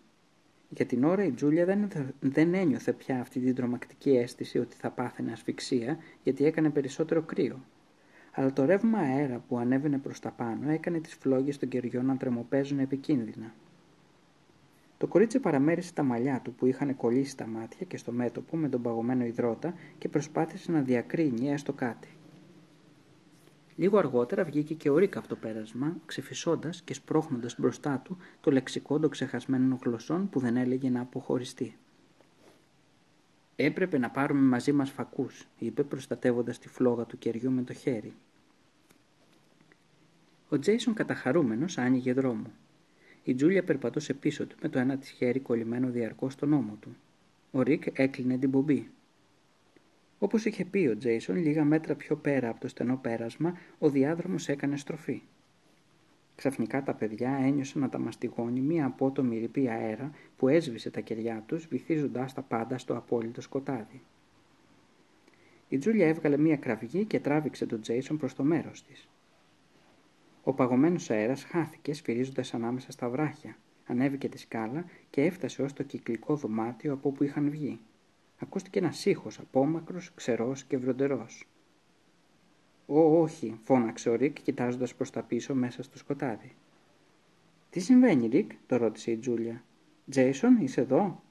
Για 0.75 0.87
την 0.87 1.05
ώρα 1.05 1.25
η 1.25 1.31
Τζούλια 1.31 1.65
δεν, 1.65 1.89
δεν 2.21 2.55
ένιωθε 2.55 2.93
πια 2.93 3.21
αυτή 3.21 3.41
την 3.41 3.55
τρομακτική 3.55 4.11
αίσθηση 4.11 4.59
ότι 4.59 4.77
θα 4.77 4.91
πάθαινε 4.91 5.33
ασφυξία 5.33 5.99
γιατί 6.23 6.45
έκανε 6.45 6.71
περισσότερο 6.71 7.23
κρύο. 7.23 7.65
Αλλά 8.33 8.53
το 8.53 8.65
ρεύμα 8.65 8.99
αέρα 8.99 9.39
που 9.49 9.59
ανέβαινε 9.59 9.99
προς 9.99 10.21
τα 10.21 10.31
πάνω 10.31 10.71
έκανε 10.71 11.01
τις 11.01 11.15
φλόγες 11.15 11.59
των 11.59 11.69
κεριών 11.69 12.07
να 12.07 12.17
τρεμοπαίζουν 12.17 12.79
επικίνδυνα. 12.79 13.55
Το 14.99 15.07
κορίτσι 15.07 15.39
παραμέρισε 15.39 15.93
τα 15.93 16.03
μαλλιά 16.03 16.41
του 16.45 16.55
που 16.55 16.67
είχαν 16.67 16.97
κολλήσει 16.97 17.37
τα 17.37 17.47
μάτια 17.47 17.87
και 17.87 17.97
στο 17.97 18.13
μέτωπο 18.13 18.57
με 18.57 18.69
τον 18.69 18.83
παγωμένο 18.83 19.25
υδρότα 19.25 19.75
και 19.99 20.09
προσπάθησε 20.09 20.73
να 20.73 20.81
διακρίνει 20.81 21.51
έστω 21.51 21.73
κάτι. 21.73 22.09
Λίγο 23.77 23.99
αργότερα 23.99 24.45
βγήκε 24.45 24.75
και 24.75 24.91
ο 24.91 24.97
Ρίκα 24.97 25.19
από 25.19 25.29
το 25.29 25.37
πέρασμα, 25.37 25.97
ξεφυσώντας 26.07 26.83
και 26.83 26.95
σπρώχνοντας 26.95 27.57
μπροστά 27.59 27.99
του 28.05 28.17
το 28.41 28.51
λεξικό 28.51 28.99
των 28.99 29.11
ξεχασμένων 29.11 29.79
γλωσσών 29.85 30.29
που 30.29 30.41
δεν 30.41 30.57
έλεγε 30.57 30.91
να 30.91 31.01
αποχωριστεί. 31.01 31.77
Έπρεπε 33.57 33.99
να 33.99 34.11
πάρουμε 34.11 34.41
μαζί 34.41 34.73
μας 34.73 34.91
φακούς, 34.91 35.47
είπε 35.59 35.83
προστατεύοντας 35.83 36.59
τη 36.59 36.69
φλόγα 36.69 37.05
του 37.05 37.19
κεριού 37.19 37.51
με 37.51 37.63
το 37.63 37.73
χέρι. 37.73 38.13
Ο 40.49 40.59
Τζέισον 40.59 40.95
καταχαρούμενος 40.95 41.79
άνοιγε 41.79 42.13
δρόμο. 42.13 42.47
Η 43.25 43.35
Τζούλια 43.35 43.65
περπατούσε 43.65 44.15
πίσω 44.15 44.47
του 44.47 44.57
με 44.63 44.69
το 44.69 44.79
ένα 44.79 44.97
της 44.97 45.11
χέρι 45.11 45.41
κολλημένο 45.41 45.89
διαρκώς 45.91 46.33
στον 46.33 46.53
ώμο 46.53 46.79
του. 46.81 46.97
Ο 47.51 47.63
Ρικ 47.63 47.99
έκλεινε 47.99 48.39
την 48.39 48.51
πομπή. 48.51 48.91
Όπως 50.23 50.45
είχε 50.45 50.65
πει 50.65 50.87
ο 50.87 50.97
Τζέισον, 50.97 51.37
λίγα 51.37 51.65
μέτρα 51.65 51.95
πιο 51.95 52.17
πέρα 52.17 52.49
από 52.49 52.61
το 52.61 52.69
στενό 52.69 52.97
πέρασμα, 52.97 53.59
ο 53.79 53.91
διάδρομος 53.91 54.49
έκανε 54.49 54.77
στροφή. 54.77 55.23
Ξαφνικά 56.35 56.83
τα 56.83 56.95
παιδιά 56.95 57.31
ένιωσαν 57.31 57.81
να 57.81 57.89
τα 57.89 57.99
μαστιγώνει 57.99 58.61
μία 58.61 58.87
απότομη 58.87 59.39
ρηπή 59.39 59.69
αέρα 59.69 60.11
που 60.37 60.49
έσβησε 60.49 60.91
τα 60.91 61.01
κεριά 61.01 61.43
τους, 61.47 61.67
βυθίζοντάς 61.67 62.35
τα 62.35 62.43
πάντα 62.43 62.79
στο 62.79 62.97
απόλυτο 62.97 63.41
σκοτάδι. 63.41 64.03
Η 65.69 65.79
Τζούλια 65.79 66.09
έβγαλε 66.09 66.37
μία 66.37 66.57
κραυγή 66.57 67.05
και 67.05 67.21
τράβηξε 67.21 67.67
τον 67.67 67.81
Τζέισον 67.81 68.17
προς 68.19 68.35
το 68.35 68.43
μέρος 68.43 68.83
της. 68.83 69.09
Ο 70.43 70.53
παγωμένος 70.53 71.11
αέρας 71.11 71.45
χάθηκε 71.45 71.95
σφυρίζοντας 71.95 72.55
ανάμεσα 72.55 72.93
στα 72.93 73.09
βράχια, 73.09 73.57
ανέβηκε 73.87 74.29
τη 74.29 74.39
σκάλα 74.39 74.85
και 75.11 75.23
έφτασε 75.23 75.63
ως 75.63 75.73
το 75.73 75.83
κυκλικό 75.83 76.37
δωμάτιο 76.37 76.93
από 76.93 77.09
όπου 77.09 77.25
είχαν 77.25 77.51
βγει 77.51 77.81
ακούστηκε 78.43 78.79
ένας 78.79 79.05
ήχος 79.05 79.39
απόμακρος, 79.39 80.13
ξερός 80.15 80.65
και 80.65 80.77
βροντερός. 80.77 81.47
Ω, 82.87 83.21
όχι, 83.21 83.59
φώναξε 83.65 84.11
ο 84.11 84.15
Ρικ 84.15 84.43
κοιτάζοντας 84.43 84.95
προς 84.95 85.11
τα 85.11 85.23
πίσω 85.23 85.55
μέσα 85.55 85.83
στο 85.83 85.99
σκοτάδι. 85.99 86.55
Τι 87.71 87.81
συμβαίνει, 87.81 88.27
Ρικ, 88.27 88.53
τον 88.67 88.77
ρώτησε 88.77 89.11
η 89.11 89.17
Τζούλια. 89.17 89.65
Τζέισον, 90.11 90.57
είσαι 90.57 90.81
εδώ; 90.81 91.23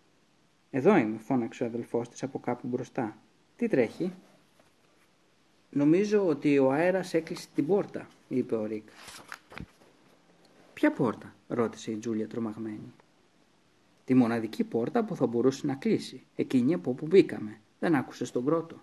Εδώ 0.72 0.98
είμαι, 0.98 1.17
φώναξε 1.17 1.64
ο 1.64 1.65
αδελφός 1.65 2.09
της 2.09 2.23
από 2.23 2.40
κάπου 2.40 2.67
μπροστά. 2.67 3.17
Τι 3.56 3.67
τρέχει; 3.67 4.14
Νομίζω 5.69 6.27
ότι 6.27 6.57
ο 6.57 6.72
αέρας 6.72 7.14
έκλεισε 7.14 7.48
την 7.56 7.67
πόρτα, 7.67 8.07
είπε 8.27 8.56
ο 8.56 8.65
Ρικ. 8.65 8.90
Ποια 10.73 10.91
πόρτα, 10.91 11.35
ρώτησε 11.48 11.91
η 11.91 11.98
Τζούλια 11.98 12.27
τρομαγμένη. 12.27 12.93
Τη 14.05 14.13
μοναδική 14.13 14.63
πόρτα 14.63 15.03
που 15.03 15.15
θα 15.15 15.27
μπορούσε 15.27 15.67
να 15.67 15.75
κλείσει, 15.75 16.23
εκείνη 16.35 16.73
από 16.73 16.89
όπου 16.89 17.05
μπήκαμε. 17.05 17.59
Δεν 17.80 17.95
άκουσε 17.95 18.31
τον 18.31 18.45
κρότο. 18.45 18.80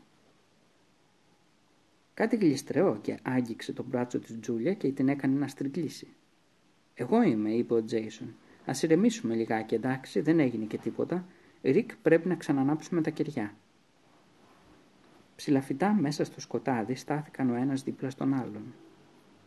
Κάτι 2.14 2.36
γλιστρεό 2.36 2.98
και 3.02 3.18
άγγιξε 3.22 3.72
το 3.72 3.84
μπράτσο 3.88 4.18
της 4.18 4.38
Τζούλια 4.40 4.74
και 4.74 4.92
την 4.92 5.08
έκανε 5.08 5.38
να 5.38 5.48
στριγκλίσει. 5.48 6.08
Εγώ 6.94 7.22
είμαι, 7.22 7.50
είπε 7.50 7.74
ο 7.74 7.84
Τζέισον. 7.84 8.34
Ας 8.64 8.72
ηρεμήσουμε 8.82 9.34
λιγάκι, 9.34 9.74
εντάξει, 9.74 10.20
δεν 10.20 10.38
έγινε 10.38 10.64
και 10.64 10.78
τίποτα. 10.78 11.24
Ρικ, 11.62 11.96
πρέπει 11.96 12.28
να 12.28 12.34
ξανανάψουμε 12.34 13.02
τα 13.02 13.10
κεριά. 13.10 13.54
Ψηλαφιτά 15.36 15.92
μέσα 15.92 16.24
στο 16.24 16.40
σκοτάδι 16.40 16.94
στάθηκαν 16.94 17.50
ο 17.50 17.54
ένας 17.54 17.82
δίπλα 17.82 18.10
στον 18.10 18.34
άλλον. 18.34 18.74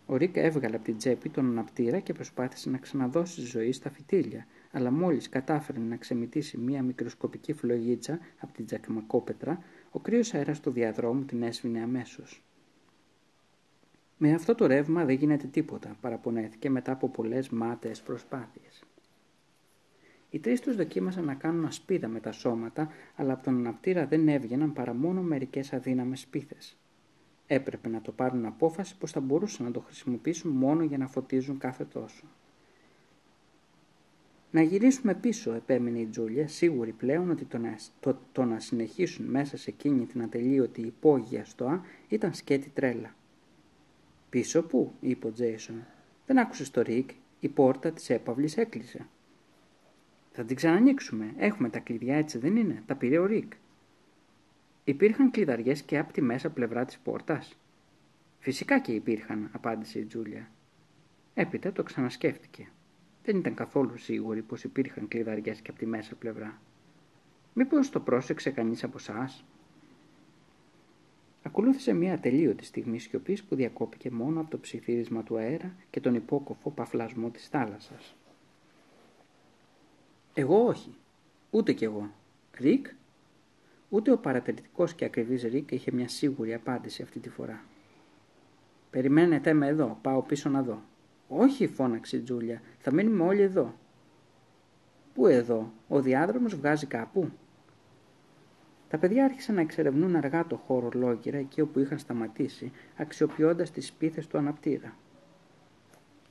Ο 0.05 0.15
Ρικ 0.15 0.35
έβγαλε 0.37 0.75
από 0.75 0.85
την 0.85 0.97
τσέπη 0.97 1.29
τον 1.29 1.45
αναπτήρα 1.45 1.99
και 1.99 2.13
προσπάθησε 2.13 2.69
να 2.69 2.77
ξαναδώσει 2.77 3.41
ζωή 3.41 3.71
στα 3.71 3.89
φυτίλια, 3.89 4.45
αλλά 4.71 4.91
μόλις 4.91 5.29
κατάφερε 5.29 5.79
να 5.79 5.95
ξεμυτίσει 5.95 6.57
μία 6.57 6.83
μικροσκοπική 6.83 7.53
φλογίτσα 7.53 8.19
από 8.39 8.53
την 8.53 8.65
τσακμακόπετρα, 8.65 9.63
ο 9.91 9.99
κρύος 9.99 10.33
αέρας 10.33 10.59
του 10.59 10.71
διαδρόμου 10.71 11.25
την 11.25 11.43
έσβηνε 11.43 11.81
αμέσως. 11.81 12.43
Με 14.17 14.33
αυτό 14.33 14.55
το 14.55 14.65
ρεύμα 14.65 15.05
δεν 15.05 15.15
γίνεται 15.15 15.47
τίποτα, 15.47 15.97
παραπονέθηκε 16.01 16.69
μετά 16.69 16.91
από 16.91 17.09
πολλές 17.09 17.49
μάταιες 17.49 18.01
προσπάθειες. 18.01 18.83
Οι 20.29 20.39
τρεις 20.39 20.61
τους 20.61 20.75
δοκίμασαν 20.75 21.25
να 21.25 21.33
κάνουν 21.33 21.65
ασπίδα 21.65 22.07
με 22.07 22.19
τα 22.19 22.31
σώματα, 22.31 22.89
αλλά 23.15 23.33
από 23.33 23.43
τον 23.43 23.57
αναπτήρα 23.57 24.05
δεν 24.05 24.27
έβγαιναν 24.27 24.73
παρά 24.73 24.93
μόνο 24.93 25.21
μερικές 25.21 25.73
αδύναμες 25.73 26.19
σπίθε. 26.19 26.55
Έπρεπε 27.47 27.89
να 27.89 28.01
το 28.01 28.11
πάρουν 28.11 28.45
απόφαση 28.45 28.97
πως 28.97 29.11
θα 29.11 29.19
μπορούσαν 29.19 29.65
να 29.65 29.71
το 29.71 29.79
χρησιμοποιήσουν 29.79 30.51
μόνο 30.51 30.83
για 30.83 30.97
να 30.97 31.07
φωτίζουν 31.07 31.57
κάθε 31.57 31.85
τόσο. 31.85 32.23
Να 34.51 34.61
γυρίσουμε 34.61 35.15
πίσω, 35.15 35.53
επέμεινε 35.53 35.99
η 35.99 36.05
Τζούλια, 36.05 36.47
σίγουρη 36.47 36.91
πλέον 36.91 37.29
ότι 37.29 37.45
το 37.45 37.57
να, 37.57 37.77
το, 37.99 38.17
το 38.31 38.43
να 38.43 38.59
συνεχίσουν 38.59 39.25
μέσα 39.25 39.57
σε 39.57 39.69
εκείνη 39.69 40.05
την 40.05 40.21
ατελείωτη 40.21 40.81
υπόγεια 40.81 41.45
στοά 41.45 41.85
ήταν 42.07 42.33
σκέτη 42.33 42.69
τρέλα. 42.69 43.15
Πίσω 44.29 44.61
πού, 44.63 44.93
είπε 44.99 45.27
ο 45.27 45.31
Τζέισον. 45.31 45.85
Δεν 46.25 46.39
άκουσες 46.39 46.71
τον 46.71 46.81
Ρικ, 46.81 47.09
η 47.39 47.47
πόρτα 47.47 47.91
της 47.91 48.09
έπαυλης 48.09 48.57
έκλεισε. 48.57 49.07
Θα 50.31 50.43
την 50.43 50.55
ξανανοίξουμε. 50.55 51.33
Έχουμε 51.37 51.69
τα 51.69 51.79
κλειδιά 51.79 52.15
έτσι 52.15 52.37
δεν 52.37 52.55
είναι; 52.55 52.83
Τα 52.85 52.95
πήρε 52.95 53.17
ο 53.17 53.25
Ρικ. 53.25 53.53
Υπήρχαν 54.83 55.31
κλειδαριές 55.31 55.81
και 55.81 55.97
από 55.97 56.13
τη 56.13 56.21
μέσα 56.21 56.49
πλευρά 56.49 56.85
της 56.85 56.97
πόρτας; 56.97 57.57
Φυσικά 58.39 58.79
και 58.79 58.91
υπήρχαν, 58.91 59.49
απάντησε 59.51 59.99
η 59.99 60.05
Τζούλια. 60.05 60.51
Έπειτα 61.33 61.71
το 61.71 61.83
ξανασκέφτηκε. 61.83 62.67
Δεν 63.23 63.37
ήταν 63.37 63.53
καθόλου 63.53 63.97
σίγουρη 63.97 64.41
πως 64.41 64.63
υπήρχαν 64.63 65.07
κλειδαριές 65.07 65.61
και 65.61 65.69
από 65.69 65.79
τη 65.79 65.85
μέσα 65.85 66.15
πλευρά. 66.15 66.61
Μήπως 67.53 67.89
το 67.89 67.99
πρόσεξε 67.99 68.49
κανείς 68.49 68.83
από 68.83 68.97
εσάς; 68.97 69.45
Ακολούθησε 71.43 71.93
μια 71.93 72.13
ατελείωτη 72.13 72.65
στιγμή 72.65 72.99
σιωπής 72.99 73.43
που 73.43 73.55
διακόπηκε 73.55 74.11
μόνο 74.11 74.39
από 74.39 74.49
το 74.49 74.57
ψιθύρισμα 74.57 75.23
του 75.23 75.37
αέρα 75.37 75.75
και 75.89 75.99
τον 75.99 76.15
υπόκοφο 76.15 76.69
παφλασμό 76.69 77.29
της 77.29 77.47
θάλασσας. 77.47 78.15
Εγώ 80.33 80.65
όχι. 80.65 80.95
Ούτε 81.49 81.73
κι 81.73 81.83
εγώ. 81.83 82.11
Ρικ; 82.57 82.87
Ούτε 83.89 84.11
ο 84.11 84.17
παρατηρητικός 84.17 84.93
και 84.93 85.05
ακριβής 85.05 85.43
Ρικ 85.43 85.71
είχε 85.71 85.91
μια 85.91 86.07
σίγουρη 86.07 86.53
απάντηση 86.53 87.01
αυτή 87.01 87.19
τη 87.19 87.29
φορά. 87.29 87.63
Περιμένετε 88.89 89.53
με 89.53 89.67
εδώ, 89.67 89.99
πάω 90.01 90.21
πίσω 90.21 90.49
να 90.49 90.61
δω. 90.63 90.81
Όχι, 91.33 91.67
φώναξε 91.67 92.17
η 92.17 92.19
Τζούλια, 92.19 92.61
θα 92.79 92.93
μείνουμε 92.93 93.23
όλοι 93.23 93.41
εδώ. 93.41 93.73
Πού 95.13 95.27
εδώ, 95.27 95.71
ο 95.87 96.01
διάδρομος 96.01 96.55
βγάζει 96.55 96.85
κάπου. 96.85 97.29
Τα 98.87 98.97
παιδιά 98.97 99.25
άρχισαν 99.25 99.55
να 99.55 99.61
εξερευνούν 99.61 100.15
αργά 100.15 100.47
το 100.47 100.55
χώρο 100.55 100.89
λόγκυρα 100.93 101.37
εκεί 101.37 101.61
όπου 101.61 101.79
είχαν 101.79 101.99
σταματήσει, 101.99 102.71
αξιοποιώντας 102.97 103.71
τις 103.71 103.87
σπίθες 103.87 104.27
του 104.27 104.37
αναπτήρα. 104.37 104.95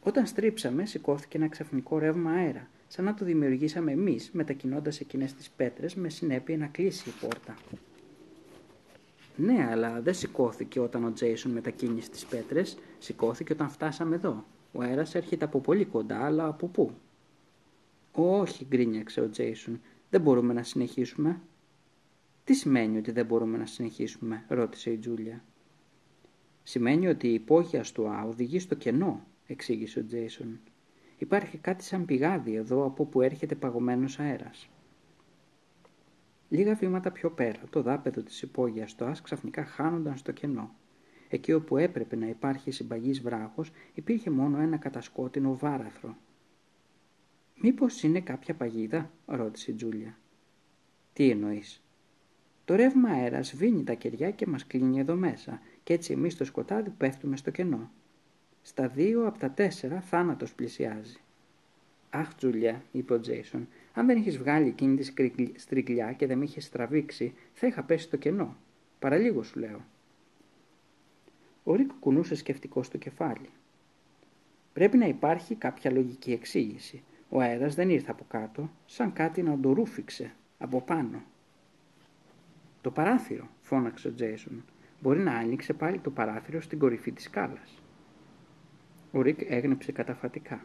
Όταν 0.02 0.26
στρίψαμε, 0.26 0.86
σηκώθηκε 0.86 1.36
ένα 1.36 1.48
ξαφνικό 1.48 1.98
ρεύμα 1.98 2.30
αέρα, 2.30 2.68
σαν 2.88 3.04
να 3.04 3.14
το 3.14 3.24
δημιουργήσαμε 3.24 3.92
εμείς, 3.92 4.30
μετακινώντας 4.32 5.00
εκείνες 5.00 5.34
τις 5.34 5.50
πέτρες 5.50 5.94
με 5.94 6.08
συνέπεια 6.08 6.56
να 6.56 6.66
κλείσει 6.66 7.08
η 7.08 7.12
πόρτα. 7.20 7.56
Ναι, 9.36 9.68
αλλά 9.70 10.00
δεν 10.00 10.14
σηκώθηκε 10.14 10.80
όταν 10.80 11.04
ο 11.04 11.12
Τζέισον 11.12 11.52
μετακίνησε 11.52 12.10
τις 12.10 12.26
πέτρες, 12.26 12.78
σηκώθηκε 12.98 13.52
όταν 13.52 13.68
φτάσαμε 13.68 14.14
εδώ. 14.14 14.44
Ο 14.72 14.82
αέρας 14.82 15.14
έρχεται 15.14 15.44
από 15.44 15.60
πολύ 15.60 15.84
κοντά, 15.84 16.24
αλλά 16.24 16.46
από 16.46 16.66
πού; 16.66 16.90
Όχι, 18.12 18.64
γκρίνιαξε 18.64 19.20
ο 19.20 19.30
Τζέισον, 19.30 19.80
δεν 20.10 20.20
μπορούμε 20.20 20.52
να 20.52 20.62
συνεχίσουμε. 20.62 21.40
Τι 22.44 22.54
σημαίνει 22.54 22.98
ότι 22.98 23.10
δεν 23.10 23.26
μπορούμε 23.26 23.58
να 23.58 23.66
συνεχίσουμε, 23.66 24.44
ρώτησε 24.48 24.90
η 24.90 24.98
Τζούλια. 24.98 25.44
Σημαίνει 26.62 27.08
ότι 27.08 27.28
η 27.28 27.34
υπόγεια 27.34 27.84
του 27.94 28.08
Α 28.08 28.22
οδηγεί 28.22 28.58
στο 28.58 28.74
κενό, 28.74 29.26
εξήγησε 29.46 29.98
ο 29.98 30.04
Τζέισον. 30.06 30.60
Υπάρχει 31.18 31.58
κάτι 31.58 31.84
σαν 31.84 32.04
πηγάδι 32.04 32.54
εδώ 32.54 32.84
από 32.84 33.04
που 33.04 33.20
έρχεται 33.20 33.54
παγωμένος 33.54 34.18
αέρας. 34.18 34.68
Λίγα 36.48 36.74
βήματα 36.74 37.10
πιο 37.10 37.30
πέρα, 37.30 37.60
το 37.70 37.82
δάπεδο 37.82 38.22
της 38.22 38.42
υπόγειας 38.42 38.94
του 38.94 39.04
Άς 39.04 39.22
ξαφνικά 39.22 39.64
χάνονταν 39.64 40.16
στο 40.16 40.32
κενό. 40.32 40.74
Εκεί 41.32 41.52
όπου 41.52 41.76
έπρεπε 41.76 42.16
να 42.16 42.26
υπάρχει 42.26 42.70
συμπαγής 42.70 43.20
βράχος, 43.20 43.70
υπήρχε 43.94 44.30
μόνο 44.30 44.58
ένα 44.58 44.76
κατασκότεινο 44.76 45.56
βάραθρο. 45.56 46.16
«Μήπως 47.54 48.02
είναι 48.02 48.20
κάποια 48.20 48.54
παγίδα» 48.54 49.10
ρώτησε 49.26 49.70
η 49.70 49.74
Τζούλια. 49.74 50.18
«Τι 51.12 51.30
εννοείς» 51.30 51.82
Το 52.64 52.76
ρεύμα 52.76 53.08
αέρας 53.08 53.48
σβήνει 53.48 53.84
τα 53.84 53.94
κεριά 53.94 54.30
και 54.30 54.46
μας 54.46 54.66
κλείνει 54.66 54.98
εδώ 54.98 55.14
μέσα 55.14 55.60
και 55.82 55.92
έτσι 55.92 56.12
εμείς 56.12 56.32
στο 56.32 56.44
σκοτάδι 56.44 56.90
πέφτουμε 56.90 57.36
στο 57.36 57.50
κενό. 57.50 57.90
Στα 58.62 58.88
δύο 58.88 59.26
από 59.26 59.38
τα 59.38 59.50
τέσσερα 59.50 60.00
θάνατος 60.00 60.54
πλησιάζει. 60.54 61.16
Αχ, 62.10 62.34
Τζούλια, 62.34 62.82
είπε 62.92 63.14
ο 63.14 63.20
Τζέισον, 63.20 63.68
αν 63.94 64.06
δεν 64.06 64.16
είχες 64.16 64.38
βγάλει 64.38 64.68
εκείνη 64.68 64.96
τη 64.96 65.12
στρικλιά 65.56 66.12
και 66.12 66.26
δεν 66.26 66.38
με 66.38 66.44
είχες 66.44 66.68
τραβήξει, 66.68 67.34
θα 67.52 67.66
είχα 67.66 67.82
πέσει 67.82 68.04
στο 68.04 68.16
κενό. 68.16 68.56
Παραλίγο 68.98 69.42
σου 69.42 69.58
λέω. 69.58 69.84
Ο 71.64 71.74
Ρίκ 71.74 71.90
κουνούσε 72.00 72.34
σκεφτικό 72.34 72.82
στο 72.82 72.98
κεφάλι. 72.98 73.48
Πρέπει 74.72 74.96
να 74.96 75.06
υπάρχει 75.06 75.54
κάποια 75.54 75.90
λογική 75.90 76.32
εξήγηση. 76.32 77.02
Ο 77.28 77.40
αέρας 77.40 77.74
δεν 77.74 77.90
ήρθε 77.90 78.10
από 78.10 78.24
κάτω, 78.28 78.70
σαν 78.86 79.12
κάτι 79.12 79.42
να 79.42 79.58
το 79.60 79.72
ρούφηξε 79.72 80.34
από 80.58 80.80
πάνω. 80.80 81.22
Το 82.80 82.90
παράθυρο, 82.90 83.48
φώναξε 83.60 84.08
ο 84.08 84.14
Τζέισον. 84.14 84.64
Μπορεί 85.00 85.18
να 85.18 85.32
άνοιξε 85.32 85.72
πάλι 85.72 85.98
το 85.98 86.10
παράθυρο 86.10 86.60
στην 86.60 86.78
κορυφή 86.78 87.12
της 87.12 87.24
σκάλας. 87.24 87.82
Ο 89.12 89.22
Ρικ 89.22 89.40
έγνεψε 89.48 89.92
καταφατικά. 89.92 90.64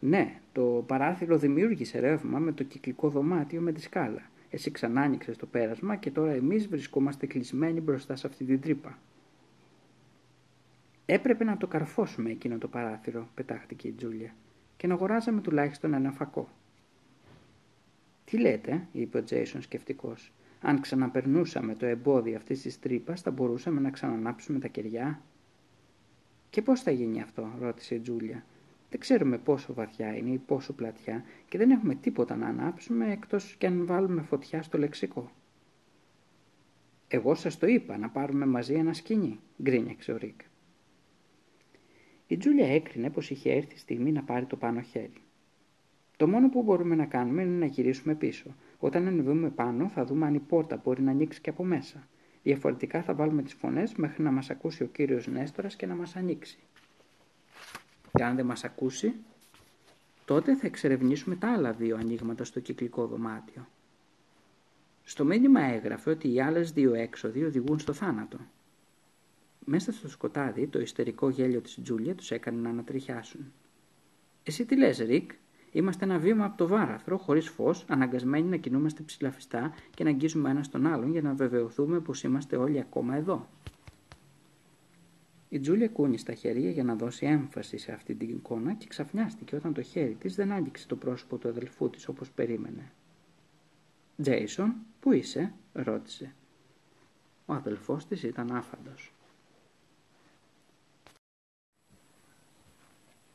Ναι, 0.00 0.40
το 0.52 0.84
παράθυρο 0.86 1.38
δημιούργησε 1.38 1.98
ρεύμα 1.98 2.38
με 2.38 2.52
το 2.52 2.64
κυκλικό 2.64 3.08
δωμάτιο 3.08 3.60
με 3.60 3.72
τη 3.72 3.80
σκάλα. 3.80 4.22
Εσύ 4.50 4.70
ξανά 4.70 5.00
άνοιξες 5.00 5.36
το 5.36 5.46
πέρασμα 5.46 5.96
και 5.96 6.10
τώρα 6.10 6.32
εμείς 6.32 6.68
βρισκόμαστε 6.68 7.26
κλεισμένοι 7.26 7.80
μπροστά 7.80 8.16
σε 8.16 8.26
αυτή 8.26 8.44
την 8.44 8.60
τρύπα. 8.60 8.98
Έπρεπε 11.12 11.44
να 11.44 11.56
το 11.56 11.66
καρφώσουμε 11.66 12.30
εκείνο 12.30 12.58
το 12.58 12.68
παράθυρο, 12.68 13.28
πετάχτηκε 13.34 13.88
η 13.88 13.92
Τζούλια, 13.92 14.34
και 14.76 14.86
να 14.86 14.94
αγοράζαμε 14.94 15.40
τουλάχιστον 15.40 15.94
ένα 15.94 16.10
φακό. 16.10 16.48
Τι 18.24 18.38
λέτε, 18.38 18.86
είπε 18.92 19.18
ο 19.18 19.24
Τζέισον 19.24 19.62
σκεφτικός. 19.62 20.32
Αν 20.60 20.80
ξαναπερνούσαμε 20.80 21.74
το 21.74 21.86
εμπόδιο 21.86 22.36
αυτής 22.36 22.62
της 22.62 22.80
τρύπας, 22.80 23.20
θα 23.20 23.30
μπορούσαμε 23.30 23.80
να 23.80 23.90
ξανανάψουμε 23.90 24.58
τα 24.58 24.68
κεριά. 24.68 25.20
Και 26.50 26.62
πώς 26.62 26.80
θα 26.82 26.90
γίνει 26.90 27.22
αυτό, 27.22 27.50
ρώτησε 27.60 27.94
η 27.94 28.00
Τζούλια. 28.00 28.44
Δεν 28.90 29.00
ξέρουμε 29.00 29.38
πόσο 29.38 29.74
βαθιά 29.74 30.16
είναι 30.16 30.30
ή 30.30 30.38
πόσο 30.38 30.72
πλατιά 30.72 31.24
και 31.48 31.58
δεν 31.58 31.70
έχουμε 31.70 31.94
τίποτα 31.94 32.36
να 32.36 32.46
ανάψουμε 32.46 33.12
εκτός 33.12 33.54
και 33.58 33.66
αν 33.66 33.86
βάλουμε 33.86 34.22
φωτιά 34.22 34.62
στο 34.62 34.78
λεξικό. 34.78 35.30
Εγώ 37.08 37.34
σας 37.34 37.58
το 37.58 37.66
είπα 37.66 37.98
να 37.98 38.08
πάρουμε 38.08 38.46
μαζί 38.46 38.74
ένα 38.74 38.92
σκηνή, 38.92 39.40
γκρίνιαξε 39.62 40.12
ο 40.12 40.16
Ρίκ. 40.16 40.40
Η 42.30 42.36
Τζούλια 42.36 42.74
έκρινε 42.74 43.10
πως 43.10 43.30
είχε 43.30 43.52
έρθει 43.52 43.74
η 43.74 43.78
στιγμή 43.78 44.12
να 44.12 44.22
πάρει 44.22 44.46
το 44.46 44.56
πάνω 44.56 44.80
χέρι. 44.80 45.22
Το 46.16 46.28
μόνο 46.28 46.48
που 46.48 46.62
μπορούμε 46.62 46.94
να 46.94 47.06
κάνουμε 47.06 47.42
είναι 47.42 47.58
να 47.58 47.66
γυρίσουμε 47.66 48.14
πίσω. 48.14 48.54
Όταν 48.78 49.06
ανεβούμε 49.06 49.50
πάνω 49.50 49.88
θα 49.88 50.04
δούμε 50.04 50.26
αν 50.26 50.34
η 50.34 50.38
πόρτα 50.38 50.80
μπορεί 50.84 51.02
να 51.02 51.10
ανοίξει 51.10 51.40
και 51.40 51.50
από 51.50 51.64
μέσα. 51.64 52.08
Διαφορετικά 52.42 53.02
θα 53.02 53.14
βάλουμε 53.14 53.42
τις 53.42 53.54
φωνές 53.54 53.94
μέχρι 53.94 54.22
να 54.22 54.30
μας 54.30 54.50
ακούσει 54.50 54.82
ο 54.82 54.86
κύριος 54.86 55.26
Νέστορας 55.26 55.76
και 55.76 55.86
να 55.86 55.94
μας 55.94 56.16
ανοίξει. 56.16 56.58
Και 58.12 58.24
αν 58.24 58.36
δεν 58.36 58.46
μας 58.46 58.64
ακούσει, 58.64 59.14
τότε 60.24 60.56
θα 60.56 60.66
εξερευνήσουμε 60.66 61.36
τα 61.36 61.52
άλλα 61.52 61.72
δύο 61.72 61.96
ανοίγματα 61.96 62.44
στο 62.44 62.60
κυκλικό 62.60 63.06
δωμάτιο. 63.06 63.66
Στο 65.04 65.24
μήνυμα 65.24 65.60
έγραφε 65.60 66.10
ότι 66.10 66.32
οι 66.32 66.40
άλλες 66.40 66.72
δύο 66.72 66.94
έξοδοι 66.94 67.44
οδηγούν 67.44 67.78
στο 67.78 67.92
θάνατο. 67.92 68.38
Μέσα 69.72 69.92
στο 69.92 70.08
σκοτάδι 70.08 70.66
το 70.66 70.80
ιστερικό 70.80 71.28
γέλιο 71.28 71.60
της 71.60 71.78
Τζούλια 71.82 72.14
τους 72.14 72.30
έκανε 72.30 72.60
να 72.60 72.68
ανατριχιάσουν. 72.68 73.52
«Εσύ 74.42 74.64
τι 74.64 74.76
λες, 74.76 74.98
Ρικ, 74.98 75.32
Είμαστε 75.72 76.04
ένα 76.04 76.18
βήμα 76.18 76.44
από 76.44 76.56
το 76.56 76.66
βάραθρο, 76.66 77.18
χωρίς 77.18 77.48
φως, 77.48 77.84
αναγκασμένοι 77.88 78.48
να 78.48 78.56
κινούμαστε 78.56 79.02
ψηλαφιστά 79.02 79.74
και 79.94 80.04
να 80.04 80.10
αγγίζουμε 80.10 80.50
ένα 80.50 80.64
τον 80.70 80.86
άλλον 80.86 81.10
για 81.10 81.22
να 81.22 81.34
βεβαιωθούμε 81.34 82.00
πως 82.00 82.22
είμαστε 82.22 82.56
όλοι 82.56 82.80
ακόμα 82.80 83.16
εδώ. 83.16 83.48
Η 85.48 85.60
Τζούλια 85.60 85.88
κούνησε 85.88 86.24
τα 86.24 86.34
χέρια 86.34 86.70
για 86.70 86.84
να 86.84 86.94
δώσει 86.94 87.26
έμφαση 87.26 87.78
σε 87.78 87.92
αυτή 87.92 88.14
την 88.14 88.28
εικόνα 88.28 88.74
και 88.74 88.86
ξαφνιάστηκε 88.86 89.56
όταν 89.56 89.74
το 89.74 89.82
χέρι 89.82 90.14
της 90.14 90.34
δεν 90.34 90.52
άγγιξε 90.52 90.86
το 90.86 90.96
πρόσωπο 90.96 91.38
του 91.38 91.48
αδελφού 91.48 91.90
της 91.90 92.08
όπως 92.08 92.30
περίμενε. 92.30 92.92
«Τζέισον, 94.22 94.74
πού 95.00 95.12
είσαι» 95.12 95.52
ρώτησε. 95.72 96.34
Ο 97.46 97.52
αδελφός 97.52 98.06
της 98.06 98.22
ήταν 98.22 98.52
άφαντος. 98.52 99.12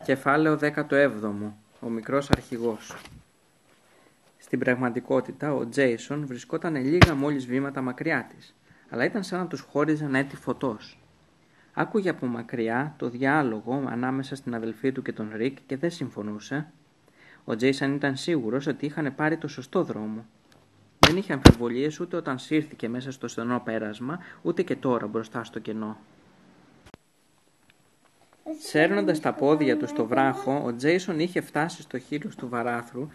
Κεφάλαιο 0.05 0.59
17 0.61 1.09
Ο 1.79 1.89
μικρός 1.89 2.29
αρχηγός 2.29 2.95
Στην 4.37 4.59
πραγματικότητα 4.59 5.53
ο 5.53 5.69
Τζέισον 5.69 6.25
βρισκόταν 6.25 6.75
λίγα 6.75 7.15
μόλις 7.15 7.45
βήματα 7.45 7.81
μακριά 7.81 8.27
της, 8.35 8.55
αλλά 8.89 9.05
ήταν 9.05 9.23
σαν 9.23 9.39
να 9.39 9.47
τους 9.47 9.59
χώριζαν 9.61 10.15
έτη 10.15 10.35
φωτός. 10.35 10.99
Άκουγε 11.73 12.09
από 12.09 12.25
μακριά 12.25 12.93
το 12.97 13.09
διάλογο 13.09 13.83
ανάμεσα 13.87 14.35
στην 14.35 14.55
αδελφή 14.55 14.91
του 14.91 15.01
και 15.01 15.13
τον 15.13 15.31
Ρικ 15.35 15.57
και 15.65 15.77
δεν 15.77 15.91
συμφωνούσε. 15.91 16.71
Ο 17.43 17.55
Τζέισον 17.55 17.95
ήταν 17.95 18.15
σίγουρος 18.15 18.67
ότι 18.67 18.85
είχαν 18.85 19.15
πάρει 19.15 19.37
το 19.37 19.47
σωστό 19.47 19.83
δρόμο. 19.83 20.25
Δεν 20.99 21.17
είχε 21.17 21.33
αμφιβολίες 21.33 21.99
ούτε 21.99 22.15
όταν 22.15 22.39
σύρθηκε 22.39 22.89
μέσα 22.89 23.11
στο 23.11 23.27
στενό 23.27 23.61
πέρασμα, 23.63 24.19
ούτε 24.41 24.61
και 24.61 24.75
τώρα 24.75 25.07
μπροστά 25.07 25.43
στο 25.43 25.59
κενό. 25.59 25.97
Σέρνοντας 28.53 29.19
τα 29.19 29.33
πόδια 29.33 29.77
του 29.77 29.87
στο 29.87 30.05
βράχο, 30.05 30.61
ο 30.65 30.75
Τζέισον 30.75 31.19
είχε 31.19 31.41
φτάσει 31.41 31.81
στο 31.81 31.99
χείλος 31.99 32.35
του 32.35 32.49
βαράθρου. 32.49 33.07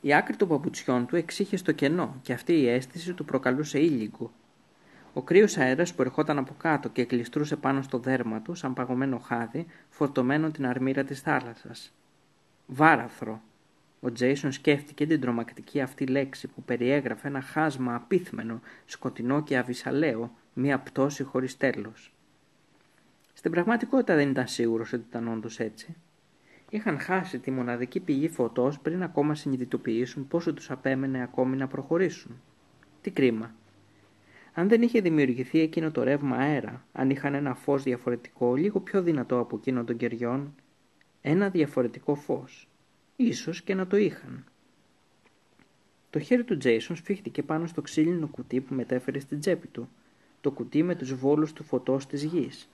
Η 0.00 0.14
άκρη 0.14 0.36
των 0.36 0.48
παπουτσιών 0.48 1.06
του 1.06 1.16
εξήχε 1.16 1.56
στο 1.56 1.72
κενό 1.72 2.18
και 2.22 2.32
αυτή 2.32 2.52
η 2.52 2.68
αίσθηση 2.68 3.12
του 3.12 3.24
προκαλούσε 3.24 3.78
ήλικο. 3.78 4.32
Ο 5.12 5.22
κρύος 5.22 5.56
αέρας 5.56 5.94
που 5.94 6.02
ερχόταν 6.02 6.38
από 6.38 6.54
κάτω 6.58 6.88
και 6.88 7.04
κλειστρούσε 7.04 7.56
πάνω 7.56 7.82
στο 7.82 7.98
δέρμα 7.98 8.40
του 8.40 8.54
σαν 8.54 8.74
παγωμένο 8.74 9.18
χάδι, 9.18 9.66
φορτωμένο 9.88 10.50
την 10.50 10.66
αρμύρα 10.66 11.04
της 11.04 11.20
θάλασσας. 11.20 11.92
Βάραθρο. 12.66 13.40
Ο 14.00 14.12
Τζέισον 14.12 14.52
σκέφτηκε 14.52 15.06
την 15.06 15.20
τρομακτική 15.20 15.80
αυτή 15.80 16.06
λέξη 16.06 16.46
που 16.46 16.62
περιέγραφε 16.62 17.28
ένα 17.28 17.40
χάσμα 17.40 17.94
απίθμενο, 17.94 18.60
σκοτεινό 18.84 19.42
και 19.42 19.56
αβυσαλαίο, 19.56 20.32
μία 20.52 20.78
πτώση 20.78 21.22
χωρίς 21.22 21.56
τέλος. 21.56 22.15
Στην 23.46 23.58
πραγματικότητα 23.58 24.14
δεν 24.14 24.28
ήταν 24.30 24.46
σίγουρος 24.46 24.92
ότι 24.92 25.04
ήταν 25.08 25.28
όντως 25.28 25.60
έτσι. 25.60 25.96
Είχαν 26.70 26.98
χάσει 26.98 27.38
τη 27.38 27.50
μοναδική 27.50 28.00
πηγή 28.00 28.28
φωτός 28.28 28.80
πριν 28.80 29.02
ακόμα 29.02 29.34
συνειδητοποιήσουν 29.34 30.28
πόσο 30.28 30.54
τους 30.54 30.70
απέμενε 30.70 31.22
ακόμη 31.22 31.56
να 31.56 31.66
προχωρήσουν. 31.66 32.40
Τι 33.00 33.10
κρίμα. 33.10 33.54
Αν 34.52 34.68
δεν 34.68 34.82
είχε 34.82 35.00
δημιουργηθεί 35.00 35.60
εκείνο 35.60 35.90
το 35.90 36.02
ρεύμα 36.02 36.36
αέρα, 36.36 36.86
αν 36.92 37.10
είχαν 37.10 37.34
ένα 37.34 37.54
φως 37.54 37.82
διαφορετικό, 37.82 38.54
λίγο 38.54 38.80
πιο 38.80 39.02
δυνατό 39.02 39.38
από 39.38 39.56
εκείνο 39.56 39.84
των 39.84 39.96
κεριών, 39.96 40.54
ένα 41.20 41.48
διαφορετικό 41.48 42.14
φως, 42.14 42.68
ίσως 43.16 43.62
και 43.62 43.74
να 43.74 43.86
το 43.86 43.96
είχαν. 43.96 44.44
Το 46.10 46.18
χέρι 46.18 46.44
του 46.44 46.56
Τζέισον 46.56 46.96
σφίχτηκε 46.96 47.42
πάνω 47.42 47.66
στο 47.66 47.82
ξύλινο 47.82 48.26
κουτί 48.26 48.60
που 48.60 48.74
μετέφερε 48.74 49.18
στην 49.18 49.40
τσέπη 49.40 49.66
του, 49.66 49.88
το 50.40 50.50
κουτί 50.50 50.82
με 50.82 50.94
τους 50.94 51.14
βόλους 51.14 51.52
του 51.52 51.64
φωτός 51.64 52.06
της 52.06 52.22
γης. 52.24 52.68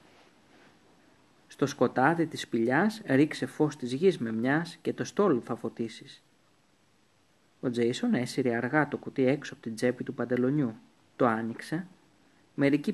Στο 1.62 1.70
σκοτάδι 1.70 2.26
της 2.26 2.40
σπηλιάς 2.40 3.02
ρίξε 3.06 3.46
φως 3.46 3.76
της 3.76 3.92
γης 3.92 4.18
με 4.18 4.32
μιας 4.32 4.78
και 4.82 4.92
το 4.92 5.04
στόλο 5.04 5.40
θα 5.40 5.54
φωτίσεις. 5.54 6.22
Ο 7.60 7.70
Τζέισον 7.70 8.14
έσυρε 8.14 8.54
αργά 8.54 8.88
το 8.88 8.96
κουτί 8.96 9.26
έξω 9.26 9.54
από 9.54 9.62
την 9.62 9.74
τσέπη 9.74 10.04
του 10.04 10.14
παντελονιού. 10.14 10.74
Το 11.16 11.26
άνοιξε. 11.26 11.86
Μερικοί 12.54 12.92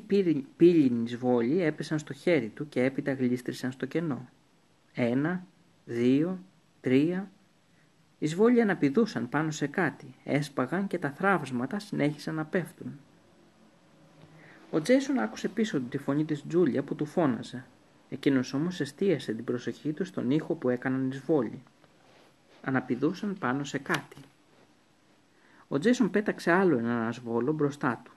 πύλινοι 0.57 1.09
σβόλοι 1.09 1.63
έπεσαν 1.63 1.99
στο 1.99 2.13
χέρι 2.13 2.49
του 2.49 2.69
και 2.69 2.85
έπειτα 2.85 3.13
γλίστρησαν 3.13 3.73
στο 3.73 3.87
κενό. 3.87 4.29
Ένα, 4.95 5.47
δύο, 5.85 6.39
τρία. 6.81 7.31
Οι 8.19 8.27
σβόλοι 8.27 8.61
αναπηδούσαν 8.61 9.29
πάνω 9.29 9.51
σε 9.51 9.67
κάτι, 9.67 10.15
έσπαγαν 10.25 10.87
και 10.87 10.99
τα 10.99 11.11
θράψματα 11.11 11.79
συνέχισαν 11.79 12.35
να 12.35 12.45
πέφτουν. 12.45 12.99
Ο 14.71 14.81
Τζέσον 14.81 15.19
άκουσε 15.19 15.49
πίσω 15.49 15.79
του 15.79 15.89
τη 15.89 15.99
φωνή 15.99 16.25
της 16.25 16.47
Τζούλια 16.47 16.83
που 16.83 16.95
του 16.95 17.05
φώναζε. 17.05 17.65
Εκείνος 18.11 18.53
όμως 18.53 18.81
εστίασε 18.81 19.33
την 19.33 19.45
προσοχή 19.45 19.93
του 19.93 20.05
στον 20.05 20.31
ήχο 20.31 20.55
που 20.55 20.69
έκαναν 20.69 21.11
οι 21.11 21.15
σβόλοι. 21.15 21.63
Αναπηδούσαν 22.63 23.37
πάνω 23.39 23.65
σε 23.65 23.79
κάτι. 23.79 24.17
Ο 25.69 25.79
Τζέσον 25.79 26.11
πέταξε 26.11 26.53
άλλο 26.53 26.79
έναν 26.79 27.07
ασβόλο 27.07 27.53
μπροστά 27.53 28.01
του. 28.05 28.13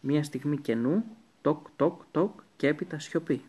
Μία 0.00 0.22
στιγμή 0.22 0.58
κενού, 0.58 1.04
τοκ 1.40 1.66
τοκ 1.76 2.02
τοκ 2.10 2.40
και 2.56 2.66
έπειτα 2.68 2.98
σιωπή. 2.98 3.42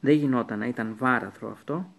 Δεν 0.00 0.14
γινόταν 0.14 0.58
να 0.58 0.66
ήταν 0.66 0.94
βάραθρο 0.96 1.50
αυτό. 1.50 1.92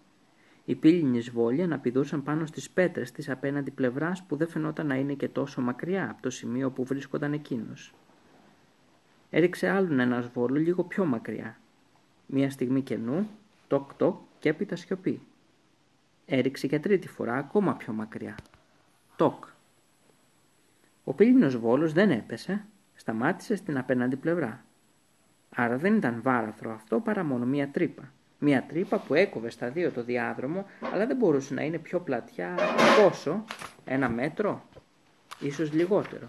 Οι 0.64 0.74
πύλινοι 0.74 1.20
σβόλοι 1.20 1.62
αναπηδούσαν 1.62 2.22
πάνω 2.22 2.46
στις 2.46 2.70
πέτρες 2.70 3.12
της 3.12 3.28
απέναντι 3.28 3.70
πλευράς 3.70 4.22
που 4.22 4.36
δεν 4.36 4.48
φαινόταν 4.48 4.86
να 4.86 4.94
είναι 4.94 5.14
και 5.14 5.28
τόσο 5.28 5.60
μακριά 5.60 6.10
από 6.10 6.22
το 6.22 6.30
σημείο 6.30 6.70
που 6.70 6.84
βρίσκονταν 6.84 7.32
εκείνος. 7.32 7.94
Έριξε 9.30 9.68
άλλον 9.68 10.00
ένα 10.00 10.20
σβόλο 10.20 10.54
λίγο 10.54 10.84
πιο 10.84 11.04
μακριά. 11.04 11.58
Μία 12.32 12.50
στιγμή 12.50 12.82
κενού, 12.82 13.28
τοκ 13.68 13.94
τοκ 13.94 14.20
και 14.38 14.48
έπειτα 14.48 14.76
σιωπή. 14.76 15.20
Έριξε 16.26 16.66
για 16.66 16.80
τρίτη 16.80 17.08
φορά 17.08 17.34
ακόμα 17.34 17.74
πιο 17.74 17.92
μακριά. 17.92 18.34
Τοκ. 19.16 19.44
Ο 21.04 21.12
πύλινος 21.12 21.56
βόλος 21.56 21.92
δεν 21.92 22.10
έπεσε, 22.10 22.64
σταμάτησε 22.94 23.56
στην 23.56 23.78
απέναντι 23.78 24.16
πλευρά. 24.16 24.64
Άρα 25.54 25.76
δεν 25.76 25.96
ήταν 25.96 26.20
βάραθρο 26.22 26.72
αυτό 26.72 27.00
παρά 27.00 27.24
μόνο 27.24 27.46
μία 27.46 27.68
τρύπα. 27.68 28.12
Μία 28.38 28.64
τρύπα 28.68 28.98
που 28.98 29.14
έκοβε 29.14 29.50
στα 29.50 29.70
δύο 29.70 29.90
το 29.90 30.04
διάδρομο, 30.04 30.66
αλλά 30.92 31.06
δεν 31.06 31.16
μπορούσε 31.16 31.54
να 31.54 31.62
είναι 31.62 31.78
πιο 31.78 32.00
πλατιά 32.00 32.54
πόσο, 33.02 33.44
ένα 33.84 34.08
μέτρο, 34.08 34.64
ίσως 35.40 35.72
λιγότερο. 35.72 36.28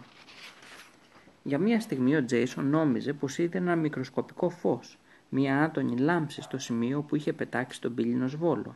Για 1.43 1.57
μία 1.57 1.79
στιγμή 1.79 2.15
ο 2.15 2.25
Τζέισον 2.25 2.65
νόμιζε 2.65 3.13
πως 3.13 3.37
είδε 3.37 3.57
ένα 3.57 3.75
μικροσκοπικό 3.75 4.49
φως, 4.49 4.97
μία 5.33 5.63
άτονη 5.63 5.97
λάμψη 5.97 6.41
στο 6.41 6.57
σημείο 6.57 7.01
που 7.01 7.15
είχε 7.15 7.33
πετάξει 7.33 7.81
τον 7.81 7.93
πύλινο 7.93 8.27
σβόλο. 8.27 8.75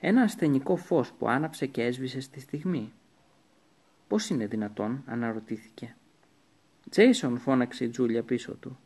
Ένα 0.00 0.22
ασθενικό 0.22 0.76
φως 0.76 1.12
που 1.12 1.28
άναψε 1.28 1.66
και 1.66 1.82
έσβησε 1.82 2.20
στη 2.20 2.40
στιγμή. 2.40 2.92
Πώς 4.08 4.28
είναι 4.28 4.46
δυνατόν, 4.46 5.02
αναρωτήθηκε. 5.06 5.96
Τζέισον 6.90 7.38
φώναξε 7.38 7.84
η 7.84 7.88
Τζούλια 7.88 8.22
πίσω 8.22 8.54
του. 8.54 8.78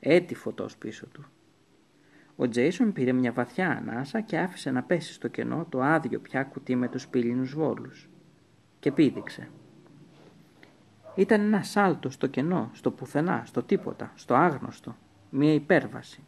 Έτη 0.00 0.34
φωτός 0.34 0.76
πίσω 0.76 1.06
του. 1.06 1.24
Ο 2.36 2.48
Τζέισον 2.48 2.92
πήρε 2.92 3.12
μια 3.12 3.32
βαθιά 3.32 3.70
ανάσα 3.70 4.20
και 4.20 4.38
άφησε 4.38 4.70
να 4.70 4.82
πέσει 4.82 5.12
στο 5.12 5.28
κενό 5.28 5.66
το 5.68 5.82
άδειο 5.82 6.20
πια 6.20 6.44
κουτί 6.44 6.76
με 6.76 6.88
τους 6.88 7.08
πύλινους 7.08 7.54
βόλους. 7.54 8.08
Και 8.80 8.92
πήδηξε. 8.92 9.48
Ήταν 11.14 11.40
ένα 11.40 11.62
σάλτο 11.62 12.10
στο 12.10 12.26
κενό, 12.26 12.70
στο 12.72 12.90
πουθενά, 12.90 13.42
στο 13.46 13.62
τίποτα, 13.62 14.12
στο 14.14 14.34
άγνωστο. 14.34 14.96
Μια 15.30 15.54
υπέρβαση. 15.54 16.20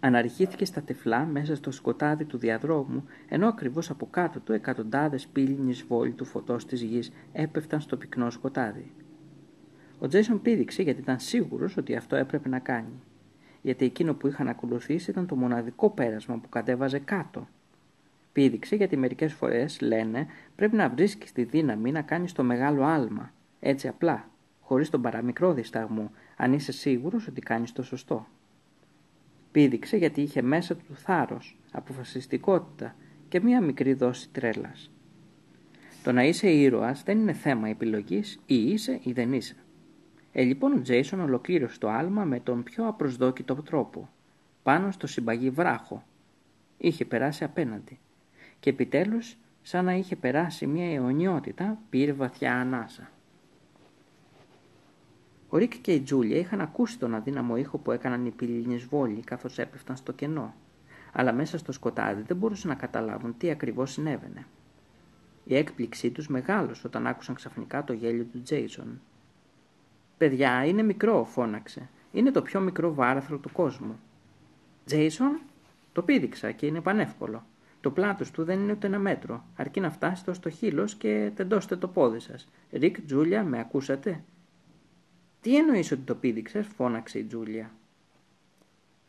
Αναρχήθηκε 0.00 0.64
στα 0.64 0.82
τεφλά 0.82 1.24
μέσα 1.24 1.56
στο 1.56 1.70
σκοτάδι 1.70 2.24
του 2.24 2.38
διαδρόμου, 2.38 3.04
ενώ 3.28 3.48
ακριβώς 3.48 3.90
από 3.90 4.06
κάτω 4.10 4.40
του 4.40 4.52
εκατοντάδες 4.52 5.26
πύλινοι 5.26 5.72
βόλοι 5.88 6.12
του 6.12 6.24
φωτός 6.24 6.66
της 6.66 6.82
γης 6.82 7.12
έπεφταν 7.32 7.80
στο 7.80 7.96
πυκνό 7.96 8.30
σκοτάδι. 8.30 8.92
Ο 9.98 10.08
Τζέισον 10.08 10.42
πήδηξε 10.42 10.82
γιατί 10.82 11.00
ήταν 11.00 11.18
σίγουρος 11.18 11.76
ότι 11.76 11.96
αυτό 11.96 12.16
έπρεπε 12.16 12.48
να 12.48 12.58
κάνει. 12.58 13.02
Γιατί 13.62 13.84
εκείνο 13.84 14.14
που 14.14 14.26
είχαν 14.26 14.48
ακολουθήσει 14.48 15.10
ήταν 15.10 15.26
το 15.26 15.36
μοναδικό 15.36 15.90
πέρασμα 15.90 16.36
που 16.36 16.48
κατέβαζε 16.48 16.98
κάτω. 16.98 17.48
Πήδηξε 18.32 18.76
γιατί 18.76 18.96
μερικές 18.96 19.32
φορές 19.32 19.80
λένε 19.80 20.26
πρέπει 20.56 20.76
να 20.76 20.88
βρίσκεις 20.88 21.32
τη 21.32 21.44
δύναμη 21.44 21.92
να 21.92 22.02
κάνεις 22.02 22.32
το 22.32 22.42
μεγάλο 22.42 22.84
άλμα, 22.84 23.32
έτσι 23.60 23.88
απλά, 23.88 24.28
χωρίς 24.60 24.90
τον 24.90 25.02
παραμικρό 25.02 25.52
δισταγμό, 25.52 26.10
αν 26.42 26.52
είσαι 26.52 26.72
σίγουρος 26.72 27.26
ότι 27.26 27.40
κάνεις 27.40 27.72
το 27.72 27.82
σωστό. 27.82 28.26
Πήδηξε 29.52 29.96
γιατί 29.96 30.20
είχε 30.20 30.42
μέσα 30.42 30.76
του 30.76 30.94
θάρρος, 30.94 31.58
αποφασιστικότητα 31.72 32.94
και 33.28 33.40
μία 33.40 33.60
μικρή 33.60 33.92
δόση 33.92 34.28
τρέλας. 34.32 34.90
Το 36.02 36.12
να 36.12 36.24
είσαι 36.24 36.50
ήρωας 36.50 37.02
δεν 37.02 37.18
είναι 37.18 37.32
θέμα 37.32 37.68
επιλογής 37.68 38.40
ή 38.46 38.54
είσαι 38.54 39.00
ή 39.02 39.12
δεν 39.12 39.32
είσαι. 39.32 39.56
Ε, 40.32 40.42
λοιπόν 40.42 40.72
ο 40.72 40.80
Τζέισον 40.80 41.20
ολοκλήρωσε 41.20 41.78
το 41.78 41.88
άλμα 41.88 42.24
με 42.24 42.40
τον 42.40 42.62
πιο 42.62 42.88
απροσδόκητο 42.88 43.54
τρόπο, 43.54 44.08
πάνω 44.62 44.90
στο 44.90 45.06
συμπαγή 45.06 45.50
βράχο. 45.50 46.04
Είχε 46.78 47.04
περάσει 47.04 47.44
απέναντι 47.44 47.98
και 48.60 48.70
επιτέλους 48.70 49.36
σαν 49.62 49.84
να 49.84 49.94
είχε 49.94 50.16
περάσει 50.16 50.66
μια 50.66 50.94
αιωνιότητα 50.94 51.78
πήρε 51.90 52.12
βαθιά 52.12 52.54
ανάσα. 52.54 53.10
Ο 55.54 55.56
Ρίκ 55.56 55.80
και 55.80 55.92
η 55.92 56.00
Τζούλια 56.00 56.38
είχαν 56.38 56.60
ακούσει 56.60 56.98
τον 56.98 57.14
αδύναμο 57.14 57.56
ήχο 57.56 57.78
που 57.78 57.90
έκαναν 57.90 58.26
οι 58.26 58.30
πυλίνες 58.30 58.84
βόλοι 58.84 59.20
καθώς 59.20 59.58
έπεφταν 59.58 59.96
στο 59.96 60.12
κενό. 60.12 60.54
αλλά 61.12 61.32
μέσα 61.32 61.58
στο 61.58 61.72
σκοτάδι 61.72 62.22
δεν 62.22 62.36
μπορούσαν 62.36 62.70
να 62.70 62.74
καταλάβουν 62.74 63.34
τι 63.38 63.50
ακριβώς 63.50 63.92
συνέβαινε. 63.92 64.46
Η 65.44 65.56
έκπληξή 65.56 66.10
τους 66.10 66.28
μεγάλωσε 66.28 66.86
όταν 66.86 67.06
άκουσαν 67.06 67.34
ξαφνικά 67.34 67.84
το 67.84 67.92
γέλιο 67.92 68.24
του 68.24 68.42
Τζέισον. 68.42 69.00
«Παιδιά, 70.18 70.64
είναι 70.64 70.82
μικρό», 70.82 71.24
φώναξε. 71.24 71.88
«Είναι 72.12 72.30
το 72.30 72.42
πιο 72.42 72.60
μικρό 72.60 72.94
βάραθρο 72.94 73.38
του 73.38 73.52
κόσμου». 73.52 74.00
«Τζέισον», 74.84 75.40
το 75.92 76.02
πήδηξα 76.02 76.50
και 76.50 76.66
είναι 76.66 76.80
πανεύκολο. 76.80 77.44
Το 77.80 77.90
πλάτος 77.90 78.30
του 78.30 78.44
δεν 78.44 78.60
είναι 78.60 78.72
ούτε 78.72 78.86
ένα 78.86 78.98
μέτρο, 78.98 79.44
αρκεί 79.56 79.80
να 79.80 79.90
φτάσετε 79.90 80.32
στο 80.32 80.50
χείλος 80.50 80.94
και 80.94 81.30
τεντώστε 81.34 81.76
το 81.76 81.88
πόδι 81.88 82.20
σας. 82.20 82.48
«Ρικ, 82.70 83.00
Τζούλια, 83.00 83.44
με 83.44 83.58
ακούσατε» 83.58 84.22
«Τι 85.42 85.56
εννοείς 85.56 85.92
ότι 85.92 86.02
το 86.02 86.14
πήδηξες» 86.14 86.66
φώναξε 86.66 87.18
η 87.18 87.24
Τζούλια. 87.24 87.70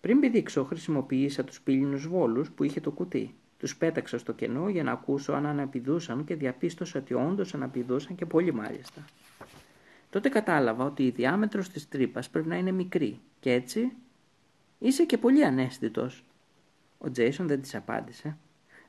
Πριν 0.02 0.20
πηδήξω 0.20 0.64
χρησιμοποίησα 0.64 1.44
τους 1.44 1.62
πύλινους 1.62 2.08
βόλους 2.08 2.52
που 2.52 2.64
είχε 2.64 2.80
το 2.80 2.92
κουτί. 2.92 3.36
Τους 3.58 3.78
πέταξα 3.78 4.18
στο 4.18 4.34
κενό 4.34 4.70
για 4.70 4.84
να 4.84 4.92
ακούσω 4.92 5.34
αν 5.34 5.45
αναπηδούσαν 5.45 6.24
και 6.24 6.36
διαπίστωσα 6.36 7.00
ότι 7.00 7.14
όντως 7.14 7.53
αναπηδούσαν 7.53 8.16
και 8.16 8.26
πολύ 8.26 8.53
μάλιστα. 8.53 9.06
Τότε 10.10 10.30
κατάλαβα 10.30 10.86
ότι 10.86 11.06
η 11.06 11.10
διάμετρος 11.10 11.70
της 11.70 11.90
τρύπας 11.90 12.30
πρέπει 12.30 12.48
να 12.48 12.56
είναι 12.56 12.72
μικρή 12.72 13.20
και 13.40 13.52
έτσι 13.52 13.92
είσαι 14.80 15.06
και 15.06 15.18
πολύ 15.18 15.45
ανέστητος. 15.45 16.24
Ο 16.98 17.12
Τζέισον 17.12 17.48
δεν 17.48 17.62
της 17.62 17.76
απάντησε. 17.76 18.38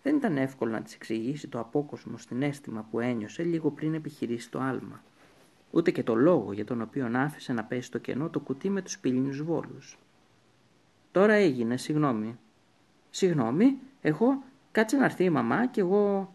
Δεν 0.02 0.16
ήταν 0.16 0.36
εύκολο 0.36 0.70
να 0.70 0.82
της 0.82 0.94
εξηγήσει 0.94 1.48
το 1.48 1.58
απόκοσμο 1.58 2.18
στην 2.18 2.42
αίσθημα 2.42 2.86
που 2.90 3.00
ένιωσε 3.00 3.42
λίγο 3.42 3.70
πριν 3.70 3.94
επιχειρήσει 3.94 4.50
το 4.50 4.60
άλμα 4.60 5.02
ούτε 5.74 5.90
και 5.90 6.02
το 6.02 6.14
λόγο 6.14 6.52
για 6.52 6.64
τον 6.64 6.80
οποίο 6.80 7.10
άφησε 7.14 7.52
να 7.52 7.64
πέσει 7.64 7.86
στο 7.86 7.98
κενό 7.98 8.28
το 8.28 8.40
κουτί 8.40 8.70
με 8.70 8.82
τους 8.82 8.98
πύλινους 8.98 9.42
βόλους. 9.42 9.98
Τώρα 11.10 11.32
έγινε, 11.32 11.76
συγγνώμη. 11.76 12.38
Συγγνώμη, 13.10 13.78
εγώ 14.00 14.42
κάτσε 14.72 14.96
να 14.96 15.04
έρθει 15.04 15.24
η 15.24 15.30
μαμά 15.30 15.66
και 15.66 15.80
εγώ... 15.80 16.32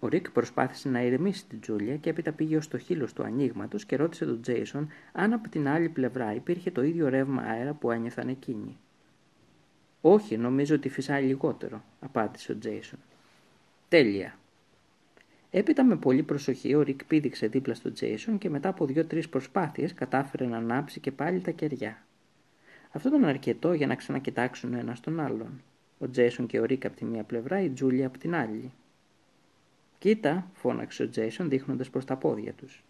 Ο 0.00 0.08
Ρικ 0.08 0.30
προσπάθησε 0.30 0.88
να 0.88 1.02
ηρεμήσει 1.02 1.46
την 1.46 1.60
Τζούλια 1.60 1.96
και 1.96 2.10
έπειτα 2.10 2.32
πήγε 2.32 2.56
ως 2.56 2.68
το 2.68 2.78
χείλος 2.78 3.12
του 3.12 3.22
ανοίγματος 3.22 3.84
και 3.84 3.96
ρώτησε 3.96 4.24
τον 4.24 4.42
Τζέισον 4.42 4.88
αν 5.12 5.32
από 5.32 5.48
την 5.48 5.68
άλλη 5.68 5.88
πλευρά 5.88 6.34
υπήρχε 6.34 6.70
το 6.70 6.82
ίδιο 6.82 7.08
ρεύμα 7.08 7.42
αέρα 7.42 7.72
που 7.72 7.90
ένιωθαν 7.90 8.28
εκείνοι. 8.28 8.78
Όχι, 10.00 10.36
νομίζω 10.36 10.74
ότι 10.74 10.88
φυσάει 10.88 11.24
λιγότερο, 11.24 11.82
απάντησε 12.00 12.52
ο 12.52 12.58
Τζέισον. 12.58 12.98
Τέλεια, 13.88 14.38
Έπειτα 15.54 15.84
με 15.84 15.96
πολλή 15.96 16.22
προσοχή 16.22 16.74
ο 16.74 16.82
Ρικ 16.82 17.04
πήδηξε 17.04 17.46
δίπλα 17.46 17.74
στο 17.74 17.92
Τζέισον 17.92 18.38
και 18.38 18.50
μετά 18.50 18.68
από 18.68 18.86
δύο-τρεις 18.86 19.28
προσπάθειες 19.28 19.94
κατάφερε 19.94 20.46
να 20.46 20.56
ανάψει 20.56 21.00
και 21.00 21.12
πάλι 21.12 21.40
τα 21.40 21.50
κεριά. 21.50 22.06
Αυτό 22.90 23.08
ήταν 23.08 23.24
αρκετό 23.24 23.72
για 23.72 23.86
να 23.86 23.94
ξανακοιτάξουν 23.94 24.74
ένας 24.74 25.00
τον 25.00 25.20
άλλον. 25.20 25.62
Ο 25.98 26.10
Τζέισον 26.10 26.46
και 26.46 26.60
ο 26.60 26.64
Ρικ 26.64 26.84
από 26.84 26.96
τη 26.96 27.04
μία 27.04 27.22
πλευρά, 27.22 27.60
η 27.60 27.70
Τζούλια 27.70 28.06
από 28.06 28.18
την 28.18 28.34
άλλη. 28.34 28.72
Κοίτα, 29.98 30.46
φώναξε 30.52 31.02
ο 31.02 31.08
Τζέισον 31.08 31.48
δείχνοντας 31.48 31.90
προς 31.90 32.04
τα 32.04 32.16
πόδια 32.16 32.52
τους. 32.52 32.84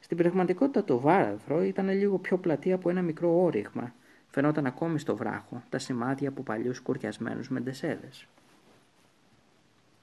Στην 0.00 0.16
πραγματικότητα 0.16 0.84
το 0.84 1.00
βάραθρο 1.00 1.62
ήταν 1.62 1.88
λίγο 1.88 2.18
πιο 2.18 2.38
πλατύ 2.38 2.72
από 2.72 2.90
ένα 2.90 3.02
μικρό 3.02 3.42
όρυγμα. 3.42 3.94
Φαινόταν 4.28 4.66
ακόμη 4.66 4.98
στο 4.98 5.16
βράχο 5.16 5.62
τα 5.68 5.78
σημάδια 5.78 6.28
από 6.28 6.42
παλιούς 6.42 6.80
κουριασμένου 6.80 7.42
μεντεσέδε. 7.48 8.08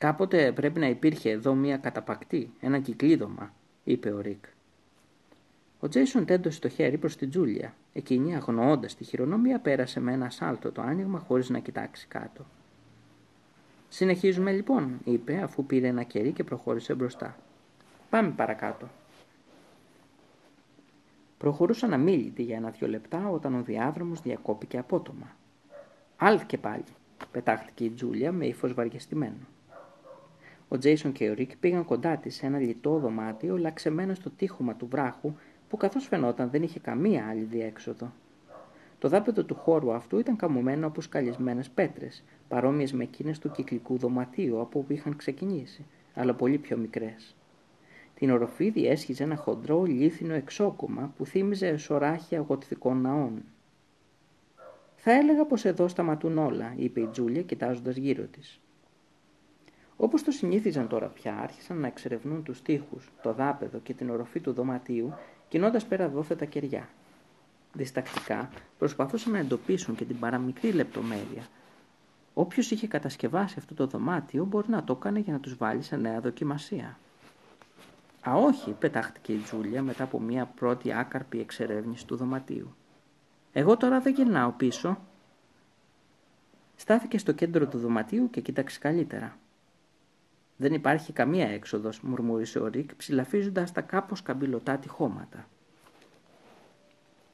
Κάποτε 0.03 0.51
πρέπει 0.51 0.79
να 0.79 0.87
υπήρχε 0.87 1.29
εδώ 1.29 1.53
μία 1.53 1.77
καταπακτή, 1.77 2.53
ένα 2.59 2.79
κυκλίδωμα, 2.79 3.53
είπε 3.83 4.11
ο 4.11 4.19
Ρικ. 4.19 4.45
Ο 5.79 5.87
Τζέισον 5.87 6.25
τέντωσε 6.25 6.59
το 6.59 6.69
χέρι 6.69 6.97
προς 6.97 7.15
την 7.15 7.29
Τζούλια. 7.29 7.73
Εκείνη, 7.93 8.35
αγνοώντας 8.35 8.95
τη 8.95 9.03
χειρονομία, 9.03 9.59
πέρασε 9.59 9.99
με 9.99 10.13
ένα 10.13 10.29
σάλτο 10.29 10.71
το 10.71 10.81
άνοιγμα 10.81 11.19
χωρίς 11.19 11.49
να 11.49 11.59
κοιτάξει 11.59 12.07
κάτω. 12.07 12.45
«Συνεχίζουμε 13.89 14.51
λοιπόν», 14.51 14.99
είπε, 15.03 15.41
αφού 15.43 15.65
πήρε 15.65 15.87
ένα 15.87 16.03
κερί 16.03 16.31
και 16.31 16.43
προχώρησε 16.43 16.93
μπροστά. 16.93 17.37
«Πάμε 18.09 18.29
παρακάτω». 18.29 18.87
Προχωρούσαν 21.37 21.93
αμήλυτοι 21.93 22.43
για 22.43 22.55
ένα-δυο 22.55 22.87
λεπτά 22.87 23.29
όταν 23.29 23.55
ο 23.55 23.61
διάδρομος 23.61 24.21
διακόπηκε 24.21 24.77
απότομα. 24.77 25.35
«Αλτ 26.17 26.41
και 26.45 26.57
πάλι», 26.57 26.83
πετάχτηκε 27.31 27.83
η 27.83 27.89
Τζούλια 27.89 28.31
με 28.31 28.45
ύφος 28.45 28.73
βαριεστημένο. 28.73 29.51
Ο 30.73 30.77
Τζέισον 30.77 31.11
και 31.11 31.29
ο 31.29 31.33
Ρικ 31.33 31.57
πήγαν 31.57 31.85
κοντά 31.85 32.17
της 32.17 32.35
σε 32.35 32.45
ένα 32.45 32.59
λιτό 32.59 32.97
δωμάτιο 32.97 33.57
λαξεμένο 33.57 34.13
στο 34.13 34.29
τείχομα 34.29 34.75
του 34.75 34.87
βράχου 34.87 35.33
που 35.69 35.77
καθώς 35.77 36.07
φαινόταν 36.07 36.49
δεν 36.49 36.63
είχε 36.63 36.79
καμία 36.79 37.27
άλλη 37.29 37.43
διέξοδο. 37.43 38.11
Το 38.99 39.09
δάπεδο 39.09 39.43
του 39.43 39.55
χώρου 39.55 39.93
αυτού 39.93 40.19
ήταν 40.19 40.35
καμωμένο 40.35 40.87
από 40.87 41.01
σκαλισμένε 41.01 41.63
πέτρες, 41.73 42.23
παρόμοιες 42.47 42.93
με 42.93 43.03
εκείνες 43.03 43.39
του 43.39 43.51
κυκλικού 43.51 43.97
δωματίου 43.97 44.61
από 44.61 44.79
όπου 44.79 44.93
είχαν 44.93 45.15
ξεκινήσει, 45.15 45.85
αλλά 46.13 46.33
πολύ 46.33 46.57
πιο 46.57 46.77
μικρές. 46.77 47.35
Την 48.15 48.31
οροφή 48.31 48.69
διέσχιζε 48.69 49.23
ένα 49.23 49.35
χοντρό 49.35 49.83
λίθινο 49.83 50.33
εξόκομα 50.33 51.13
που 51.17 51.25
θύμιζε 51.25 51.77
σωράχια 51.77 52.39
γοτθικών 52.39 53.01
ναών. 53.01 53.43
Θα 54.95 55.11
έλεγα 55.11 55.45
πως 55.45 55.65
εδώ 55.65 55.87
σταματούν 55.87 56.37
όλα, 56.37 56.73
είπε 56.75 56.99
η 56.99 57.07
Τζούλια 57.07 57.41
κοιτάζοντας 57.41 57.95
γύρω 57.95 58.23
της. 58.23 58.62
Όπως 59.97 60.23
το 60.23 60.31
συνήθιζαν 60.31 60.87
τώρα 60.87 61.07
πια, 61.07 61.37
άρχισαν 61.37 61.77
να 61.77 61.87
εξερευνούν 61.87 62.43
τους 62.43 62.61
τοίχους, 62.61 63.11
το 63.21 63.33
δάπεδο 63.33 63.79
και 63.79 63.93
την 63.93 64.09
οροφή 64.09 64.39
του 64.39 64.53
δωματίου, 64.53 65.13
κινώντας 65.47 65.85
πέρα 65.85 66.09
δόθετα 66.09 66.45
κεριά. 66.45 66.89
Διστακτικά 67.73 68.49
προσπαθούσαν 68.77 69.31
να 69.31 69.39
εντοπίσουν 69.39 69.95
και 69.95 70.05
την 70.05 70.19
παραμικρή 70.19 70.71
λεπτομέρεια. 70.71 71.47
Όποιος 72.33 72.71
είχε 72.71 72.87
κατασκευάσει 72.87 73.55
αυτό 73.57 73.73
το 73.73 73.87
δωμάτιο 73.87 74.45
μπορεί 74.45 74.69
να 74.69 74.83
το 74.83 74.93
έκανε 74.99 75.19
για 75.19 75.33
να 75.33 75.39
τους 75.39 75.55
βάλει 75.55 75.81
σε 75.81 75.95
νέα 75.95 76.19
δοκιμασία. 76.19 76.97
Α, 78.29 78.33
όχι, 78.33 78.71
πετάχτηκε 78.71 79.33
η 79.33 79.37
Τζούλια 79.37 79.81
μετά 79.81 80.03
από 80.03 80.19
μια 80.19 80.45
πρώτη 80.45 80.93
άκαρπη 80.93 81.39
εξερεύνηση 81.39 82.07
του 82.07 82.15
δωματίου. 82.15 82.75
Εγώ 83.53 83.77
τώρα 83.77 83.99
δεν 83.99 84.13
γυρνάω 84.13 84.51
πίσω. 84.51 84.97
Στάθηκε 86.75 87.17
στο 87.17 87.31
κέντρο 87.31 87.67
του 87.67 87.77
δωματίου 87.77 88.29
και 88.29 88.41
κοίταξε 88.41 88.79
καλύτερα. 88.79 89.37
Δεν 90.57 90.73
υπάρχει 90.73 91.13
καμία 91.13 91.47
έξοδος, 91.47 92.01
μουρμούρισε 92.01 92.59
ο 92.59 92.67
Ρικ, 92.67 92.95
ψηλαφίζοντας 92.95 93.71
τα 93.71 93.81
κάπως 93.81 94.21
καμπυλωτά 94.21 94.77
τυχώματα. 94.77 95.47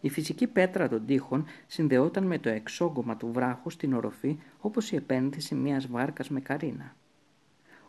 Η 0.02 0.10
φυσική 0.10 0.48
πέτρα 0.48 0.90
των 0.90 1.06
τείχων 1.06 1.46
συνδεόταν 1.68 2.24
με 2.24 2.40
το 2.40 2.50
εξόγκωμα 2.50 3.18
του 3.18 3.32
βράχου 3.32 3.70
στην 3.70 3.94
οροφή 3.94 4.40
όπως 4.60 4.92
η 4.92 4.96
επένδυση 4.96 5.56
μιας 5.56 5.88
βάρκας 5.88 6.30
με 6.30 6.40
καρίνα. 6.40 6.96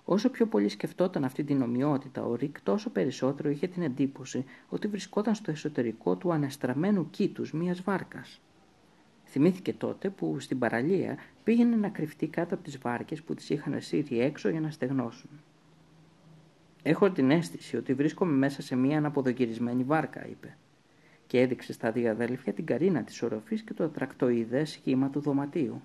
Όσο 0.05 0.31
πιο 0.31 0.47
πολύ 0.47 0.69
σκεφτόταν 0.69 1.25
αυτή 1.25 1.45
την 1.45 1.63
ομοιότητα, 1.63 2.25
ο 2.25 2.35
Ρικ 2.35 2.61
τόσο 2.61 2.91
περισσότερο 2.91 3.51
είχε 3.51 3.67
την 3.67 3.83
εντύπωση 3.83 4.45
ότι 4.69 4.87
βρισκόταν 4.87 5.35
στο 5.35 5.51
εσωτερικό 5.51 6.17
του 6.17 6.33
αναστραμμένου 6.33 7.11
κήτους 7.11 7.53
μιας 7.53 7.83
βάρκας. 7.83 8.41
Θυμήθηκε 9.25 9.73
τότε 9.73 10.11
που 10.11 10.41
στην 10.41 10.59
παραλία 10.59 11.17
πήγαινε 11.45 11.77
να 11.77 11.89
κρυφτεί 11.89 12.27
κάτω 12.27 12.55
από 12.55 12.65
τις 12.65 12.79
βάρκες 12.79 13.23
που 13.23 13.35
τις 13.35 13.51
είχαν 13.51 13.81
σύρει 13.81 14.21
έξω 14.21 14.49
για 14.49 14.61
να 14.61 14.71
στεγνώσουν. 14.71 15.31
«Έχω 16.83 17.11
την 17.11 17.31
αίσθηση 17.31 17.77
ότι 17.77 17.95
βρίσκομαι 17.95 18.33
μέσα 18.33 18.63
σε 18.63 18.77
μια 18.77 18.99
αναποδογυρισμένη 18.99 19.83
βάρκα», 19.83 20.27
είπε 20.27 20.57
και 21.31 21.41
έδειξε 21.41 21.73
στα 21.73 21.91
δύο 21.91 22.11
αδέλφια 22.11 22.53
την 22.53 22.67
καρίνα 22.67 23.03
της 23.03 23.23
οροφής 23.23 23.63
και 23.63 23.75
το 23.75 23.89
τρακτοειδές 23.89 24.71
σχήμα 24.71 25.11
του 25.11 25.21
δωματίου. 25.21 25.83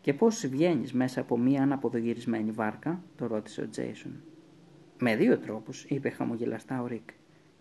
«Και 0.00 0.14
πώς 0.14 0.46
βγαίνεις 0.46 0.92
μέσα 0.92 1.20
από 1.20 1.38
μια 1.38 1.62
αναποδογυρισμένη 1.62 2.50
βάρκα» 2.50 3.02
το 3.16 3.26
ρώτησε 3.26 3.62
ο 3.62 3.68
Τζέισον. 3.68 4.12
«Με 4.98 5.16
δύο 5.16 5.38
τρόπους», 5.38 5.84
είπε 5.84 6.10
χαμογελαστά 6.10 6.82
ο 6.82 6.86
Ρικ. 6.86 7.10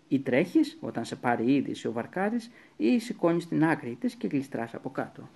Ή 0.07 0.19
τρέχεις 0.19 0.77
όταν 0.81 1.05
σε 1.05 1.15
πάρει 1.15 1.45
η 1.45 1.55
είδηση 1.55 1.87
ο 1.87 1.91
βαρκάρης, 1.91 2.51
ή 2.77 2.99
σηκώνεις 2.99 3.47
την 3.47 3.65
άκρη 3.65 3.97
της 3.99 4.15
και 4.15 4.27
γλιστράς 4.27 4.73
από 4.73 4.89
κάτω. 4.89 5.29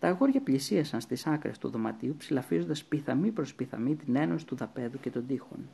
Τα 0.00 0.08
αγόρια 0.08 0.40
πλησίασαν 0.40 1.00
στις 1.00 1.26
άκρες 1.26 1.58
του 1.58 1.68
δωματίου, 1.68 2.14
ψηλαφίζοντας 2.16 2.84
πιθαμή 2.84 3.30
προς 3.30 3.54
πιθαμή 3.54 3.96
την 3.96 4.16
ένωση 4.16 4.46
του 4.46 4.56
δαπέδου 4.56 5.00
και 5.00 5.10
των 5.10 5.26
τοίχων. 5.26 5.68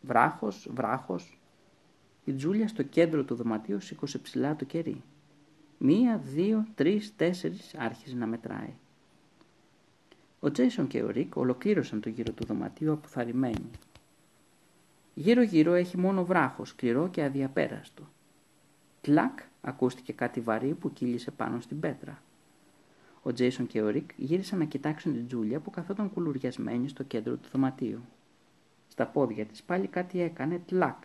Βράχος, 0.00 0.68
βράχος. 0.74 1.40
Η 2.24 2.32
Τζούλια 2.32 2.68
στο 2.68 2.82
κέντρο 2.82 3.24
του 3.24 3.34
δωματίου 3.34 3.80
σήκωσε 3.80 4.18
ψηλά 4.18 4.56
το 4.56 4.64
κερί. 4.64 5.02
Μία, 5.78 6.20
δύο, 6.24 6.66
τρεις, 6.74 7.16
τέσσερις 7.16 7.74
άρχιζε 7.74 8.16
να 8.16 8.26
μετράει. 8.26 8.72
Ο 10.40 10.50
Τζέισον 10.50 10.86
και 10.86 11.02
ο 11.02 11.10
Ρικ 11.10 11.36
ολοκλήρωσαν 11.36 12.00
το 12.00 12.08
γύρο 12.08 12.32
του 12.32 12.46
δωματίου 12.46 12.92
αποθαρρυμένοι. 12.92 13.70
Γύρω 15.14 15.42
γύρω 15.42 15.72
έχει 15.72 15.98
μόνο 15.98 16.24
βράχος, 16.24 16.68
σκληρό 16.68 17.08
και 17.08 17.22
αδιαπέραστο. 17.22 18.08
Κλακ 19.00 19.38
ακούστηκε 19.60 20.12
κάτι 20.12 20.40
βαρύ 20.40 20.74
που 20.74 20.92
κύλησε 20.92 21.30
πάνω 21.30 21.60
στην 21.60 21.80
πέτρα. 21.80 22.22
Ο 23.22 23.32
Τζέισον 23.32 23.66
και 23.66 23.82
ο 23.82 23.88
Ρικ 23.88 24.10
γύρισαν 24.16 24.58
να 24.58 24.64
κοιτάξουν 24.64 25.12
την 25.12 25.26
Τζούλια 25.26 25.60
που 25.60 25.70
καθόταν 25.70 26.10
κουλουριασμένη 26.12 26.88
στο 26.88 27.02
κέντρο 27.02 27.34
του 27.34 27.48
δωματίου. 27.52 28.00
Στα 28.88 29.06
πόδια 29.06 29.44
της 29.46 29.62
πάλι 29.62 29.86
κάτι 29.86 30.20
έκανε 30.20 30.62
κλακ 30.66 30.96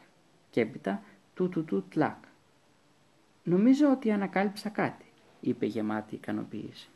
και 0.50 0.62
έπειτα 0.62 1.02
του 1.34 1.50
του 1.50 1.66
του 1.66 1.84
τλακ. 1.90 2.18
Νομίζω 3.44 3.92
ότι 3.92 4.12
ανακάλυψα 4.12 4.70
κάτι, 4.70 5.06
είπε 5.42 5.66
γεμάτη 5.66 6.16
ικανοποίηση. 6.16 6.90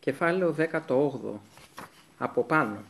Κεφάλαιο 0.00 0.54
18 0.88 1.38
Από 2.18 2.42
πάνω 2.44 2.82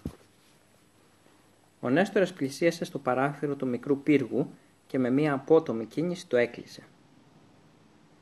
Ο 1.81 1.91
Νέστορας 1.91 2.33
πλησίασε 2.33 2.85
στο 2.85 2.99
παράθυρο 2.99 3.55
του 3.55 3.67
μικρού 3.67 4.03
πύργου 4.03 4.51
και 4.87 4.99
με 4.99 5.11
μία 5.11 5.33
απότομη 5.33 5.87
κίνηση 5.87 6.27
το 6.27 6.37
έκλεισε. 6.37 6.83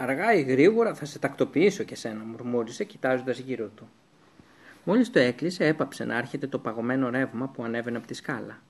«Αργά 0.02 0.34
ή 0.34 0.42
γρήγορα 0.42 0.94
θα 0.94 1.04
σε 1.04 1.18
τακτοποιήσω 1.18 1.82
και 1.82 1.94
σένα», 1.94 2.24
μουρμούρισε 2.24 2.84
κοιτάζοντας 2.84 3.38
γύρω 3.38 3.68
του. 3.68 3.88
Μόλις 4.84 5.10
το 5.10 5.18
έκλεισε 5.18 5.66
έπαψε 5.66 6.04
να 6.04 6.16
άρχεται 6.16 6.46
το 6.46 6.58
παγωμένο 6.58 7.10
ρεύμα 7.10 7.48
που 7.48 7.64
ανέβαινε 7.64 7.96
από 7.96 8.06
τη 8.06 8.14
σκάλα. 8.14 8.62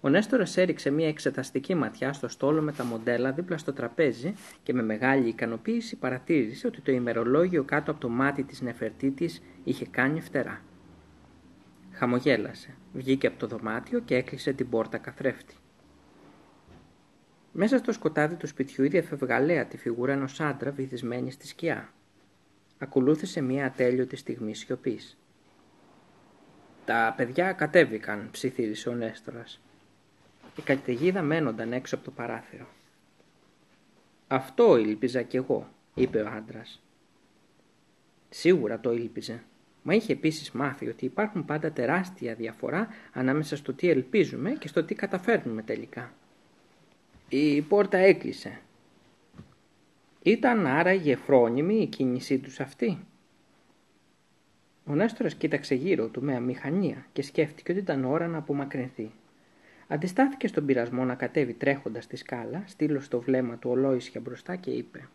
Ο 0.00 0.08
Νέστορας 0.08 0.56
έριξε 0.56 0.90
μια 0.90 1.08
εξεταστική 1.08 1.74
ματιά 1.74 2.12
στο 2.12 2.28
στόλο 2.28 2.62
με 2.62 2.72
τα 2.72 2.84
μοντέλα 2.84 3.32
δίπλα 3.32 3.58
στο 3.58 3.72
τραπέζι 3.72 4.34
και 4.62 4.72
με 4.72 4.82
μεγάλη 4.82 5.28
ικανοποίηση 5.28 5.96
παρατήρησε 5.96 6.66
ότι 6.66 6.80
το 6.80 6.92
ημερολόγιο 6.92 7.64
κάτω 7.64 7.90
από 7.90 8.00
το 8.00 8.08
μάτι 8.08 8.42
της 8.42 8.60
Νεφερτίτης 8.60 9.42
είχε 9.64 9.86
κάνει 9.86 10.20
φτερά. 10.20 10.60
Χαμογέλασε, 11.92 12.74
βγήκε 12.92 13.26
από 13.26 13.38
το 13.38 13.46
δωμάτιο 13.46 14.00
και 14.00 14.14
έκλεισε 14.16 14.52
την 14.52 14.68
πόρτα 14.68 14.98
καθρέφτη. 14.98 15.54
Μέσα 17.58 17.78
στο 17.78 17.92
σκοτάδι 17.92 18.34
του 18.34 18.46
σπιτιού 18.46 18.84
είδε 18.84 19.02
φευγαλέα 19.02 19.66
τη 19.66 19.76
φιγούρα 19.76 20.12
ενός 20.12 20.40
άντρα 20.40 20.70
βυθισμένη 20.70 21.30
στη 21.30 21.46
σκιά. 21.46 21.92
Ακολούθησε 22.78 23.40
μια 23.40 23.66
ατέλειωτη 23.66 24.16
στιγμή 24.16 24.54
σιωπής. 24.54 25.18
Τα 26.84 27.14
παιδιά 27.16 27.52
κατέβηκαν, 27.52 28.28
ψιθύρισε 28.30 28.88
ο 28.88 28.94
Νέστορας. 28.94 29.60
Η 30.56 30.62
καταιγίδα 30.62 31.22
μένονταν 31.22 31.72
έξω 31.72 31.94
από 31.94 32.04
το 32.04 32.10
παράθυρο. 32.10 32.66
«Αυτό 34.28 34.76
ήλπιζα 34.76 35.22
κι 35.22 35.36
εγώ», 35.36 35.68
είπε 35.94 36.20
ο 36.20 36.28
άντρας. 36.36 36.82
Σίγουρα 38.28 38.80
το 38.80 38.92
ήλπιζε, 38.92 39.42
μα 39.82 39.94
είχε 39.94 40.12
επίσης 40.12 40.50
μάθει 40.50 40.88
ότι 40.88 41.04
υπάρχουν 41.04 41.44
πάντα 41.44 41.72
τεράστια 41.72 42.34
διαφορά 42.34 42.88
ανάμεσα 43.12 43.56
στο 43.56 43.72
τι 43.72 43.88
ελπίζουμε 43.90 44.50
και 44.50 44.68
στο 44.68 44.84
τι 44.84 44.94
καταφέρνουμε 44.94 45.62
τελικά. 45.62 46.12
Η 47.28 47.62
πόρτα 47.62 47.98
έκλεισε. 47.98 48.60
Ήταν 50.22 50.66
άραγε 50.66 51.16
φρόνιμη 51.16 51.74
η 51.74 51.86
κίνησή 51.86 52.38
τους 52.38 52.60
αυτή. 52.60 53.06
Ο 54.84 54.94
Νέστορας 54.94 55.34
κοίταξε 55.34 55.74
γύρω 55.74 56.08
του 56.08 56.22
με 56.22 56.34
αμηχανία 56.34 57.06
και 57.12 57.22
σκέφτηκε 57.22 57.72
ότι 57.72 57.80
ήταν 57.80 58.04
ώρα 58.04 58.26
να 58.26 58.38
απομακρυνθεί. 58.38 59.10
Αντιστάθηκε 59.88 60.46
στον 60.46 60.66
πειρασμό 60.66 61.04
να 61.04 61.14
κατέβει 61.14 61.52
τρέχοντας 61.52 62.06
τη 62.06 62.16
σκάλα, 62.16 62.62
στείλω 62.66 63.00
στο 63.00 63.20
βλέμμα 63.20 63.56
του 63.56 63.70
ολόησια 63.70 64.20
μπροστά 64.20 64.56
και 64.56 64.70
είπε 64.70 65.08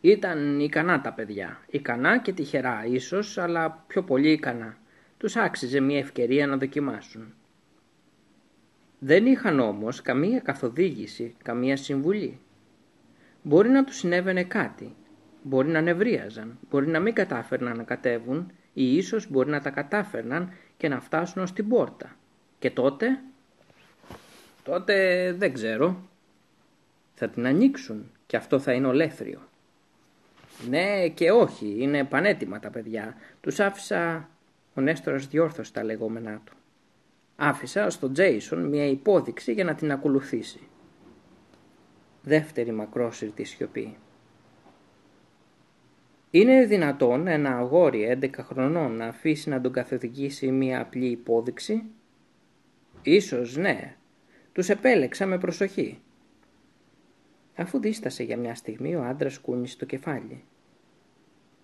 «Ήταν 0.00 0.60
ικανά 0.60 1.00
τα 1.00 1.12
παιδιά, 1.12 1.60
ικανά 1.70 2.18
και 2.18 2.32
τυχερά 2.32 2.84
ίσως, 2.86 3.38
αλλά 3.38 3.84
πιο 3.86 4.02
πολύ 4.02 4.30
ικανά. 4.30 4.76
Τους 5.18 5.36
άξιζε 5.36 5.80
μια 5.80 5.98
ευκαιρία 5.98 6.46
να 6.46 6.56
δοκιμάσουν». 6.56 7.34
Δεν 9.06 9.26
είχαν 9.26 9.60
όμως 9.60 10.02
καμία 10.02 10.40
καθοδήγηση, 10.40 11.34
καμία 11.42 11.76
συμβουλή. 11.76 12.38
Μπορεί 13.42 13.68
να 13.68 13.84
τους 13.84 13.96
συνέβαινε 13.96 14.44
κάτι, 14.44 14.94
μπορεί 15.42 15.68
να 15.68 15.80
νευρίαζαν, 15.80 16.58
μπορεί 16.70 16.86
να 16.86 17.00
μην 17.00 17.14
κατάφερναν 17.14 17.76
να 17.76 17.82
κατέβουν 17.82 18.52
ή 18.72 18.96
ίσως 18.96 19.30
μπορεί 19.30 19.50
να 19.50 19.60
τα 19.60 19.70
κατάφερναν 19.70 20.52
και 20.76 20.88
να 20.88 21.00
φτάσουν 21.00 21.42
ως 21.42 21.52
την 21.52 21.68
πόρτα. 21.68 22.16
Και 22.58 22.70
τότε; 22.70 23.20
Τότε 24.62 25.32
δεν 25.38 25.52
ξέρω. 25.52 26.08
Θα 27.14 27.28
την 27.28 27.46
ανοίξουν 27.46 28.10
και 28.26 28.36
αυτό 28.36 28.58
θα 28.58 28.72
είναι 28.72 28.86
ολέθριο. 28.86 29.40
Ναι 30.68 31.08
και 31.08 31.30
όχι, 31.30 31.76
είναι 31.78 32.04
πανέτοιμα 32.04 32.60
τα 32.60 32.70
παιδιά. 32.70 33.14
Τους 33.40 33.60
άφησα, 33.60 34.28
ο 34.74 34.80
Νέστορας 34.80 35.26
διόρθωσε 35.26 35.72
τα 35.72 35.84
λεγόμενά 35.84 36.40
του. 36.44 36.55
Άφησα 37.36 37.90
στον 37.90 38.12
Τζέισον 38.12 38.68
μια 38.68 38.86
υπόδειξη 38.86 39.52
για 39.52 39.64
να 39.64 39.74
την 39.74 39.92
ακολουθήσει. 39.92 40.60
Δεύτερη 42.22 42.72
μακρόσυρτη 42.72 43.44
σιωπή. 43.44 43.96
Είναι 46.30 46.64
δυνατόν 46.64 47.26
ένα 47.26 47.56
αγόρι 47.58 48.18
11 48.20 48.30
χρονών 48.38 48.96
να 48.96 49.06
αφήσει 49.06 49.48
να 49.48 49.60
τον 49.60 49.72
καθοδηγήσει 49.72 50.50
μια 50.50 50.80
απλή 50.80 51.06
υπόδειξη; 51.06 51.82
Ίσως 53.02 53.56
ναι, 53.56 53.96
τους 54.52 54.68
επέλεξα 54.68 55.26
με 55.26 55.38
προσοχή. 55.38 56.00
Αφού 57.56 57.80
δίστασε 57.80 58.22
για 58.22 58.36
μια 58.36 58.54
στιγμή 58.54 58.94
ο 58.94 59.04
άντρας 59.04 59.38
κούνησε 59.38 59.76
το 59.76 59.84
κεφάλι. 59.84 60.44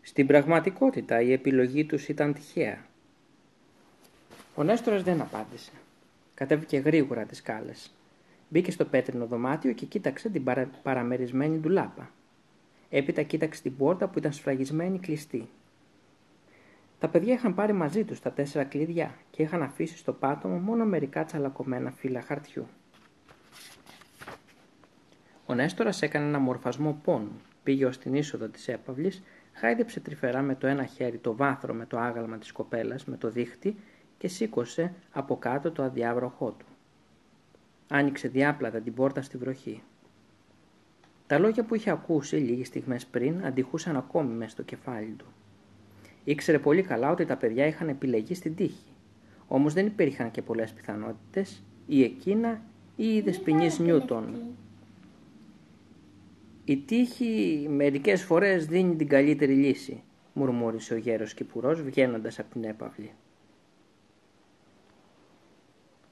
Στην 0.01 0.27
πραγματικότητα 0.27 1.21
η 1.21 1.33
επιλογή 1.33 1.85
τους 1.85 2.09
ήταν 2.09 2.33
τυχαία. 2.33 2.87
Ο 4.55 4.63
Νέστορας 4.63 5.03
δεν 5.03 5.21
απάντησε. 5.21 5.73
Κατέβηκε 6.35 6.79
γρήγορα 6.79 7.25
τις 7.25 7.39
σκάλες. 7.39 7.95
Μπήκε 8.49 8.71
στο 8.71 8.85
πέτρινο 8.85 9.27
δωμάτιο 9.27 9.73
και 9.73 9.87
κοίταξε 9.87 10.29
την 10.29 10.45
παρα... 10.45 10.71
παραμερισμένη 10.83 11.59
ντουλάπα. 11.59 12.11
Έπειτα 12.91 13.23
κοίταξε 13.23 13.63
την 13.63 13.77
πόρτα 13.77 14.09
που 14.09 14.19
ήταν 14.19 14.33
σφραγισμένη 14.33 14.99
κλειστή. 14.99 15.49
Τα 16.99 17.09
παιδιά 17.09 17.33
είχαν 17.33 17.55
πάρει 17.55 17.73
μαζί 17.73 18.05
τους 18.05 18.21
τα 18.21 18.33
τέσσερα 18.33 18.65
κλειδιά 18.65 19.15
και 19.31 19.43
είχαν 19.43 19.63
αφήσει 19.63 19.97
στο 19.97 20.13
πάτωμα 20.13 20.57
μόνο 20.57 20.85
μερικά 20.85 21.25
τσαλακωμένα 21.25 21.91
φύλλα 21.91 22.21
χαρτιού. 22.21 22.67
Ο 25.47 25.55
Νέστορας 25.55 26.03
έκανε 26.03 26.27
ένα 26.27 26.39
μορφασμό 26.39 27.01
πόνου, 27.05 27.41
πήγε 27.63 27.85
ως 27.85 27.99
την 27.99 28.15
είσοδο 28.15 28.49
της 28.49 28.69
έπαυλης, 28.69 29.23
χάιδεψε 29.53 30.01
τρυφερά 30.01 30.43
με 30.43 30.55
το 30.55 30.67
ένα 30.67 30.85
χέρι 30.85 31.19
το 31.19 31.37
βάθρο 31.37 31.75
με 31.75 31.87
το 31.87 31.99
άγαλμα 31.99 32.39
της 32.39 32.53
κοπέλας 32.53 33.05
με 33.05 33.17
το 33.17 33.31
δίχτυ 33.31 33.77
και 34.23 34.29
σήκωσε 34.29 34.93
από 35.13 35.37
κάτω 35.37 35.71
το 35.71 35.83
αδιάβροχό 35.83 36.51
του. 36.59 36.67
Άνοιξε 37.89 38.29
διάπλατα 38.29 38.81
την 38.81 38.95
πόρτα 38.95 39.23
στη 39.23 39.37
βροχή. 39.37 39.83
Τα 41.27 41.39
λόγια 41.39 41.65
που 41.65 41.75
είχε 41.75 41.91
ακούσει 41.91 42.37
λίγες 42.37 42.67
στιγμές 42.67 43.07
πριν 43.07 43.45
αντιχούσαν 43.47 43.97
ακόμη 43.97 44.35
μέσα 44.35 44.51
στο 44.51 44.63
κεφάλι 44.63 45.15
του. 45.19 45.27
Ήξερε 46.25 46.59
πολύ 46.59 46.83
καλά 46.83 47.11
ότι 47.11 47.25
τα 47.25 47.37
παιδιά 47.37 47.67
είχαν 47.67 47.89
επιλεγεί 47.89 48.35
στην 48.35 48.55
τύχη. 48.55 48.91
Όμως 49.49 49.73
δεν 49.73 49.87
υπήρχαν 49.87 50.31
και 50.31 50.43
πολλές 50.43 50.73
πιθανότητες, 50.73 51.63
ή 51.87 52.03
εκείνα 52.03 52.61
ή 52.97 53.15
η 53.15 53.21
δεσποινής 53.21 53.79
Νιούτον 53.79 54.41
«Η 56.65 56.77
τύχη 56.77 57.67
μερικές 57.71 58.23
φορές 58.23 58.67
δίνει 58.67 58.97
την 58.97 59.09
καλύτερη 59.09 59.55
λύση», 59.55 60.03
μουρμούρισε 60.33 60.95
ο 60.95 60.97
γέρος 60.97 61.35
Κυπουρός 61.35 61.83
βγαίνοντας 61.83 62.39
από 62.39 62.53
την 62.53 62.65
έπαυλη. 62.65 63.11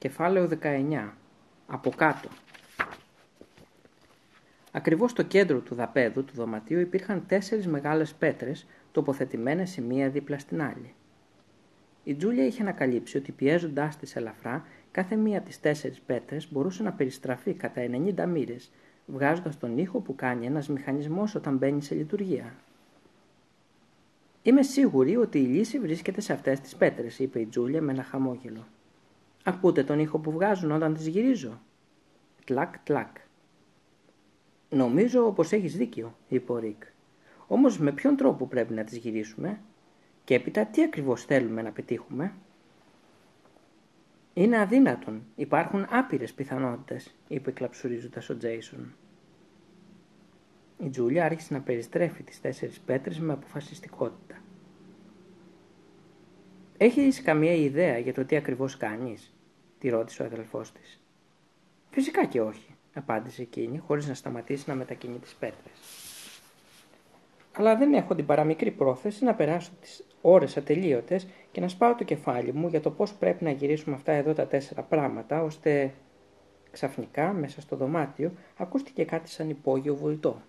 Κεφάλαιο 0.01 0.49
19. 0.61 1.09
Από 1.67 1.89
κάτω. 1.89 2.29
Ακριβώς 4.71 5.11
στο 5.11 5.23
κέντρο 5.23 5.59
του 5.59 5.75
δαπέδου 5.75 6.23
του 6.23 6.33
δωματίου 6.35 6.79
υπήρχαν 6.79 7.25
τέσσερις 7.27 7.67
μεγάλες 7.67 8.13
πέτρες 8.13 8.67
τοποθετημένες 8.91 9.77
η 9.77 9.81
μία 9.81 10.09
δίπλα 10.09 10.39
στην 10.39 10.61
άλλη. 10.61 10.93
Η 12.03 12.15
Τζούλια 12.15 12.45
είχε 12.45 12.61
ανακαλύψει 12.61 13.17
ότι 13.17 13.31
πιέζοντάς 13.31 13.97
της 13.97 14.15
ελαφρά, 14.15 14.65
κάθε 14.91 15.15
μία 15.15 15.37
από 15.37 15.47
τις 15.47 15.59
τέσσερις 15.59 15.99
πέτρες 15.99 16.51
μπορούσε 16.51 16.83
να 16.83 16.91
περιστραφεί 16.91 17.53
κατά 17.53 17.81
90 17.81 18.25
μοίρες 18.25 18.71
βγάζοντας 19.05 19.57
τον 19.57 19.77
ήχο 19.77 19.99
που 19.99 20.15
κάνει 20.15 20.45
ένας 20.45 20.69
μηχανισμός 20.69 21.35
όταν 21.35 21.57
μπαίνει 21.57 21.81
σε 21.81 21.95
λειτουργία. 21.95 22.55
«Είμαι 24.41 24.63
σίγουρη 24.63 25.15
ότι 25.15 25.39
η 25.39 25.45
λύση 25.45 25.79
βρίσκεται 25.79 26.21
σε 26.21 26.33
αυτές 26.33 26.59
τις 26.59 26.75
πέτρες», 26.75 27.19
είπε 27.19 27.39
η 27.39 27.45
Τζούλια 27.45 27.81
με 27.81 27.91
ένα 27.91 28.03
χαμόγελο. 28.03 28.67
«Ακούτε 29.43 29.83
τον 29.83 29.99
ήχο 29.99 30.19
που 30.19 30.31
βγάζουν 30.31 30.71
όταν 30.71 30.93
τις 30.93 31.07
γυρίζω» 31.07 31.61
«Τλακ, 32.45 32.79
τλακ». 32.79 33.17
«Νομίζω 34.69 35.31
πως 35.31 35.51
έχεις 35.51 35.75
δίκιο», 35.75 36.15
είπε 36.27 36.51
ο 36.51 36.57
Ρικ. 36.57 36.83
«Όμως 37.47 37.79
με 37.79 37.91
ποιον 37.91 38.15
τρόπο 38.15 38.47
πρέπει 38.47 38.73
να 38.73 38.83
τις 38.83 38.97
γυρίσουμε; 38.97 39.59
Και 40.23 40.35
έπειτα 40.35 40.65
τι 40.65 40.83
ακριβώς 40.83 41.25
θέλουμε 41.25 41.61
να 41.61 41.71
πετύχουμε» 41.71 42.33
«Είναι 44.33 44.59
αδύνατον. 44.59 45.23
Υπάρχουν 45.35 45.85
άπειρες 45.89 46.33
πιθανότητες», 46.33 47.15
είπε 47.27 47.51
κλαψουρίζοντας 47.51 48.29
ο 48.29 48.37
Τζέισον. 48.37 48.93
Η 50.77 50.89
Τζούλια 50.89 51.25
άρχισε 51.25 51.53
να 51.53 51.61
περιστρέφει 51.61 52.23
τις 52.23 52.41
τέσσερις 52.41 52.79
πέτρες 52.79 53.19
με 53.19 53.33
αποφασιστικότητα. 53.33 54.40
«Έχεις 56.83 57.21
καμία 57.21 57.53
ιδέα 57.53 57.97
για 57.97 58.13
το 58.13 58.25
τι 58.25 58.35
ακριβώς 58.35 58.77
κάνεις» 58.77 59.33
τη 59.79 59.89
ρώτησε 59.89 60.21
ο 60.21 60.25
αδελφός 60.25 60.71
της. 60.71 61.01
«Φυσικά 61.89 62.25
και 62.25 62.41
όχι», 62.41 62.75
απάντησε 62.93 63.41
εκείνη 63.41 63.77
χωρίς 63.77 64.07
να 64.07 64.13
σταματήσει 64.13 64.63
να 64.67 64.75
μετακινεί 64.75 65.17
τις 65.17 65.33
πέτρες. 65.33 65.79
«Αλλά 67.51 67.75
δεν 67.75 67.93
έχω 67.93 68.15
την 68.15 68.25
παραμικρή 68.25 68.71
πρόθεση 68.71 69.23
να 69.23 69.35
περάσω 69.35 69.71
τις 69.81 70.03
ώρες 70.21 70.57
ατελείωτες 70.57 71.27
και 71.51 71.61
να 71.61 71.67
σπάω 71.67 71.95
το 71.95 72.03
κεφάλι 72.03 72.53
μου 72.53 72.67
για 72.67 72.81
το 72.81 72.91
πώς 72.91 73.13
πρέπει 73.13 73.43
να 73.43 73.51
γυρίσουμε 73.51 73.95
αυτά 73.95 74.11
εδώ 74.11 74.33
τα 74.33 74.47
τέσσερα 74.47 74.81
πράγματα 74.81 75.43
ώστε 75.43 75.93
Ξαφνικά, 76.71 77.33
μέσα 77.33 77.61
στο 77.61 77.75
δωμάτιο, 77.75 78.31
ακούστηκε 78.57 79.03
κάτι 79.03 79.29
σαν 79.29 79.49
υπόγειο 79.49 79.95
βουητό. 79.95 80.41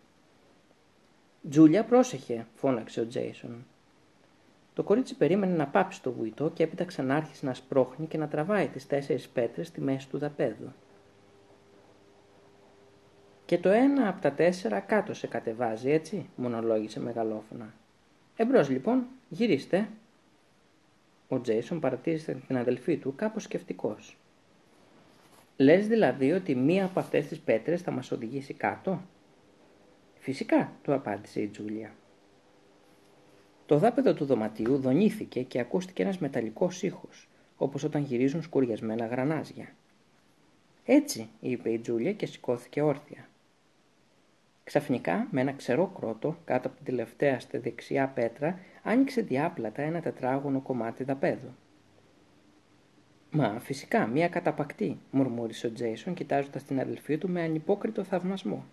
«Τζούλια, 1.51 1.85
πρόσεχε», 1.85 2.47
φώναξε 2.55 3.01
ο 3.01 3.07
Τζέισον. 3.07 3.67
Το 4.75 4.83
κορίτσι 4.83 5.17
περίμενε 5.17 5.57
να 5.57 5.67
πάψει 5.67 6.03
το 6.03 6.13
βουητό 6.13 6.51
και 6.55 6.63
έπειτα 6.63 6.85
ξανά 6.85 7.15
άρχισε 7.17 7.47
να 7.47 7.55
σπρώχνει 7.55 8.07
και 8.07 8.19
να 8.19 8.29
τραβάει 8.29 8.69
τις 8.69 8.87
τέσσερις 8.87 9.29
πέτρες 9.29 9.67
στη 9.67 9.81
μέση 9.81 10.09
του 10.09 10.19
δαπέδου. 10.19 10.73
«Και 13.45 13.59
το 13.59 13.69
ένα 13.69 14.09
από 14.09 14.21
τα 14.21 14.33
τέσσερα 14.33 14.81
κάτω 14.81 15.15
σε 15.15 15.27
κατεβάζει, 15.27 15.91
έτσι», 15.91 16.29
μονολόγησε 16.37 17.01
μεγαλόφωνα. 17.01 17.75
«Εμπρός 18.37 18.69
λοιπόν, 18.69 19.07
γυρίστε». 19.29 19.89
Ο 21.29 21.41
Τζέισον 21.41 21.81
παρατήρησε 21.81 22.37
την 22.47 22.57
αδελφή 22.57 22.97
του 22.97 23.15
κάπως 23.15 23.43
σκεφτικός. 23.43 24.17
«Λες 25.57 25.89
δηλαδή 25.89 26.33
ότι 26.33 26.55
μία 26.55 26.85
από 26.85 27.01
αυτές 27.01 27.27
τις 27.27 27.41
πέτρες 27.41 27.83
θα 27.83 27.91
μας 27.91 28.13
οδηγήσει 28.13 28.55
κάτω» 28.55 29.01
Φυσικά, 30.23 30.73
του 30.83 30.95
απάντησε 30.95 31.41
η 31.41 31.47
Τζούλια. 31.47 31.95
Το 33.73 33.79
δάπεδο 33.79 34.15
του 34.15 34.25
δωματίου 34.25 34.77
δονήθηκε 34.77 35.43
και 35.43 35.61
ακούστηκε 35.61 36.03
ένας 36.03 36.19
μεταλλικός 36.19 36.83
ήχος, 36.83 37.29
όπως 37.57 37.85
όταν 37.85 38.03
γυρίζουν 38.03 38.43
σκουριασμένα 38.43 39.07
γρανάζια. 39.07 39.69
«Έτσι», 40.85 41.29
είπε 41.41 41.71
η 41.71 41.79
Τζούλια 41.79 42.13
και 42.13 42.27
σηκώθηκε 42.27 42.83
όρθια. 42.83 43.29
Ξαφνικά, 44.65 45.29
με 45.31 45.41
ένα 45.41 45.53
ξερό 45.53 45.87
κρότο, 45.87 46.37
κάτω 46.45 46.69
από 46.69 46.77
την 46.77 46.85
τελευταία 46.85 47.41
στη 47.41 47.59
δεξιά 47.59 48.09
πέτρα, 48.09 48.59
άνοιξε 48.83 49.21
διάπλατα 49.21 49.83
ένα 49.83 50.01
τετράγωνο 50.01 50.61
κομμάτι 50.61 51.05
δαπέδου. 51.05 51.51
«Μα, 53.31 53.61
φυσικά, 53.61 54.07
μία 54.07 54.29
καταπακτή», 54.29 54.99
μουρμούρισε 55.11 55.67
ο 55.67 55.73
Τζέισον, 55.73 56.15
κοιτάζοντας 56.15 56.65
την 56.65 56.81
αδελφή 56.81 57.19
του 57.19 57.29
με 57.29 57.43
ανυπόκριτο 57.43 58.05
θαυμασμό. 58.05 58.65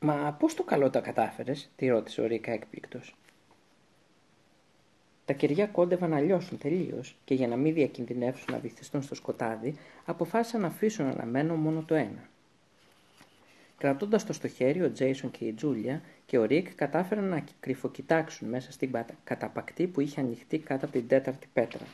«Μα 0.00 0.36
πώς 0.38 0.54
το 0.54 0.62
καλό 0.62 0.90
τα 0.90 1.00
κατάφερες» 1.00 1.70
τη 1.76 1.88
ρώτησε 1.88 2.20
ο 2.20 2.26
Ρίκα 2.26 2.52
έκπληκτος. 2.52 3.14
Τα 5.24 5.32
κεριά 5.32 5.66
κόντευαν 5.66 6.10
να 6.10 6.20
λιώσουν 6.20 6.58
τελείως 6.58 7.16
και 7.24 7.34
για 7.34 7.48
να 7.48 7.56
μην 7.56 7.74
διακινδυνεύσουν 7.74 8.52
να 8.52 8.58
βυθιστούν 8.58 9.02
στο 9.02 9.14
σκοτάδι, 9.14 9.76
αποφάσισαν 10.04 10.60
να 10.60 10.66
αφήσουν 10.66 11.06
αναμμένο 11.06 11.54
μόνο 11.54 11.82
το 11.82 11.94
ένα. 11.94 12.28
Κρατώντας 13.78 14.24
το 14.26 14.32
στο 14.32 14.48
χέρι, 14.48 14.82
ο 14.82 14.92
Τζέισον 14.92 15.30
και 15.30 15.44
η 15.44 15.52
Τζούλια 15.52 16.02
και 16.26 16.38
ο 16.38 16.44
Ρικ 16.44 16.74
κατάφεραν 16.74 17.24
να 17.24 17.44
κρυφοκοιτάξουν 17.60 18.48
μέσα 18.48 18.72
στην 18.72 18.92
καταπακτή 19.24 19.86
που 19.86 20.00
είχε 20.00 20.20
ανοιχτεί 20.20 20.58
κάτω 20.58 20.84
από 20.84 20.94
την 20.94 21.08
τέταρτη 21.08 21.48
πέτρα. 21.52 21.86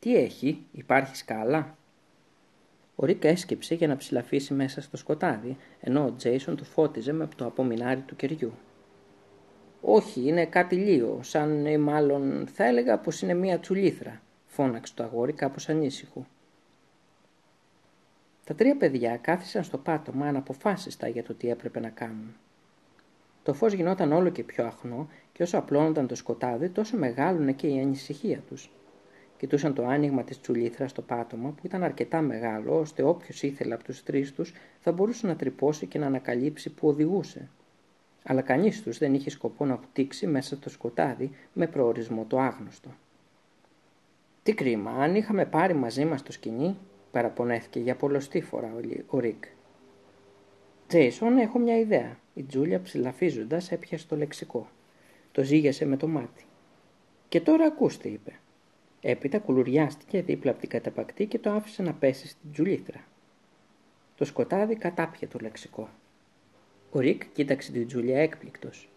Τι 0.00 0.16
έχει, 0.16 0.62
υπάρχει 0.72 1.16
σκάλα, 1.16 1.76
ο 2.94 3.06
Ρικ 3.06 3.24
έσκυψε 3.24 3.74
για 3.74 3.88
να 3.88 3.96
ψηλαφίσει 3.96 4.54
μέσα 4.54 4.80
στο 4.80 4.96
σκοτάδι, 4.96 5.56
ενώ 5.80 6.04
ο 6.04 6.12
Τζέισον 6.12 6.56
του 6.56 6.64
φώτιζε 6.64 7.12
με 7.12 7.28
το 7.36 7.46
απομεινάρι 7.46 8.00
του 8.00 8.16
κεριού. 8.16 8.52
«Όχι, 9.80 10.20
είναι 10.26 10.46
κάτι 10.46 10.76
λείο, 10.76 11.18
σαν 11.22 11.66
ή 11.66 11.78
μάλλον 11.78 12.46
θα 12.52 12.64
έλεγα 12.64 12.98
πως 12.98 13.22
είναι 13.22 13.34
μία 13.34 13.58
τσουλήθρα», 13.58 14.20
φώναξε 14.46 14.94
το 14.94 15.02
αγόρι 15.02 15.32
κάπως 15.32 15.68
ανήσυχο. 15.68 16.26
Τα 18.44 18.54
τρία 18.54 18.76
παιδιά 18.76 19.16
κάθισαν 19.16 19.64
στο 19.64 19.78
πάτωμα 19.78 20.26
αναποφάσιστα 20.26 21.08
για 21.08 21.22
το 21.22 21.34
τι 21.34 21.50
έπρεπε 21.50 21.80
να 21.80 21.88
κάνουν. 21.88 22.34
Το 23.42 23.54
φως 23.54 23.72
γινόταν 23.72 24.12
όλο 24.12 24.28
και 24.28 24.42
πιο 24.42 24.66
αχνό 24.66 25.08
και 25.32 25.42
όσο 25.42 25.58
απλώνονταν 25.58 26.06
το 26.06 26.14
σκοτάδι 26.14 26.68
τόσο 26.68 26.96
μεγάλωνε 26.96 27.52
και 27.52 27.66
η 27.66 27.80
ανησυχία 27.80 28.38
τους 28.38 28.70
κοιτούσαν 29.36 29.74
το 29.74 29.86
άνοιγμα 29.86 30.24
της 30.24 30.40
τσουλήθρας 30.40 30.90
στο 30.90 31.02
πάτωμα 31.02 31.50
που 31.50 31.60
ήταν 31.62 31.82
αρκετά 31.82 32.20
μεγάλο 32.20 32.78
ώστε 32.78 33.02
όποιος 33.02 33.42
ήθελε 33.42 33.74
από 33.74 33.84
τους 33.84 34.02
τρεις 34.02 34.32
τους 34.32 34.52
θα 34.80 34.92
μπορούσε 34.92 35.26
να 35.26 35.36
τρυπώσει 35.36 35.86
και 35.86 35.98
να 35.98 36.06
ανακαλύψει 36.06 36.70
που 36.70 36.88
οδηγούσε. 36.88 37.48
Αλλά 38.24 38.42
κανείς 38.42 38.82
τους 38.82 38.98
δεν 38.98 39.14
είχε 39.14 39.30
σκοπό 39.30 39.64
να 39.64 39.76
βουτήξει 39.76 40.26
μέσα 40.26 40.56
στο 40.56 40.70
σκοτάδι 40.70 41.30
με 41.52 41.66
προορισμό 41.66 42.24
το 42.28 42.38
άγνωστο. 42.38 42.88
«Τι 44.42 44.54
κρίμα, 44.54 44.90
αν 44.90 45.14
είχαμε 45.14 45.44
πάρει 45.44 45.74
μαζί 45.74 46.04
μας 46.04 46.22
το 46.22 46.32
σκοινί», 46.32 46.76
παραπονέθηκε 47.12 47.80
για 47.80 47.96
πολλοστή 47.96 48.40
φορά 48.40 48.72
ο 49.06 49.18
Ρικ. 49.18 49.44
«Τζέισον, 50.86 51.38
έχω 51.38 51.58
μια 51.58 51.78
ιδέα», 51.78 52.18
η 52.34 52.42
Τζούλια 52.42 52.80
ψηλαφίζοντας 52.80 53.72
έπιασε 53.72 54.06
το 54.06 54.16
λεξικό. 54.16 54.68
Το 55.32 55.42
ζύγισε 55.42 55.86
με 55.86 55.96
το 55.96 56.08
μάτι. 56.08 56.44
«Και 57.28 57.40
τώρα 57.40 57.64
ακούστε», 57.64 58.08
είπε. 58.08 58.32
Έπειτα 59.06 59.38
κουλουριάστηκε 59.38 60.22
δίπλα 60.22 60.50
από 60.50 60.60
την 60.60 60.68
καταπακτή 60.68 61.26
και 61.26 61.38
το 61.38 61.50
άφησε 61.50 61.82
να 61.82 61.92
πέσει 61.92 62.28
στην 62.28 62.52
τσουλήθρα. 62.52 63.04
Το 64.16 64.24
σκοτάδι 64.24 64.76
κατάπιε 64.76 65.28
το 65.28 65.38
λεξικό. 65.42 65.88
Ο 66.90 66.98
Ρικ 66.98 67.22
κοίταξε 67.32 67.72
την 67.72 67.86
Τζούλια 67.86 68.20
έκπληκτος. 68.20 68.88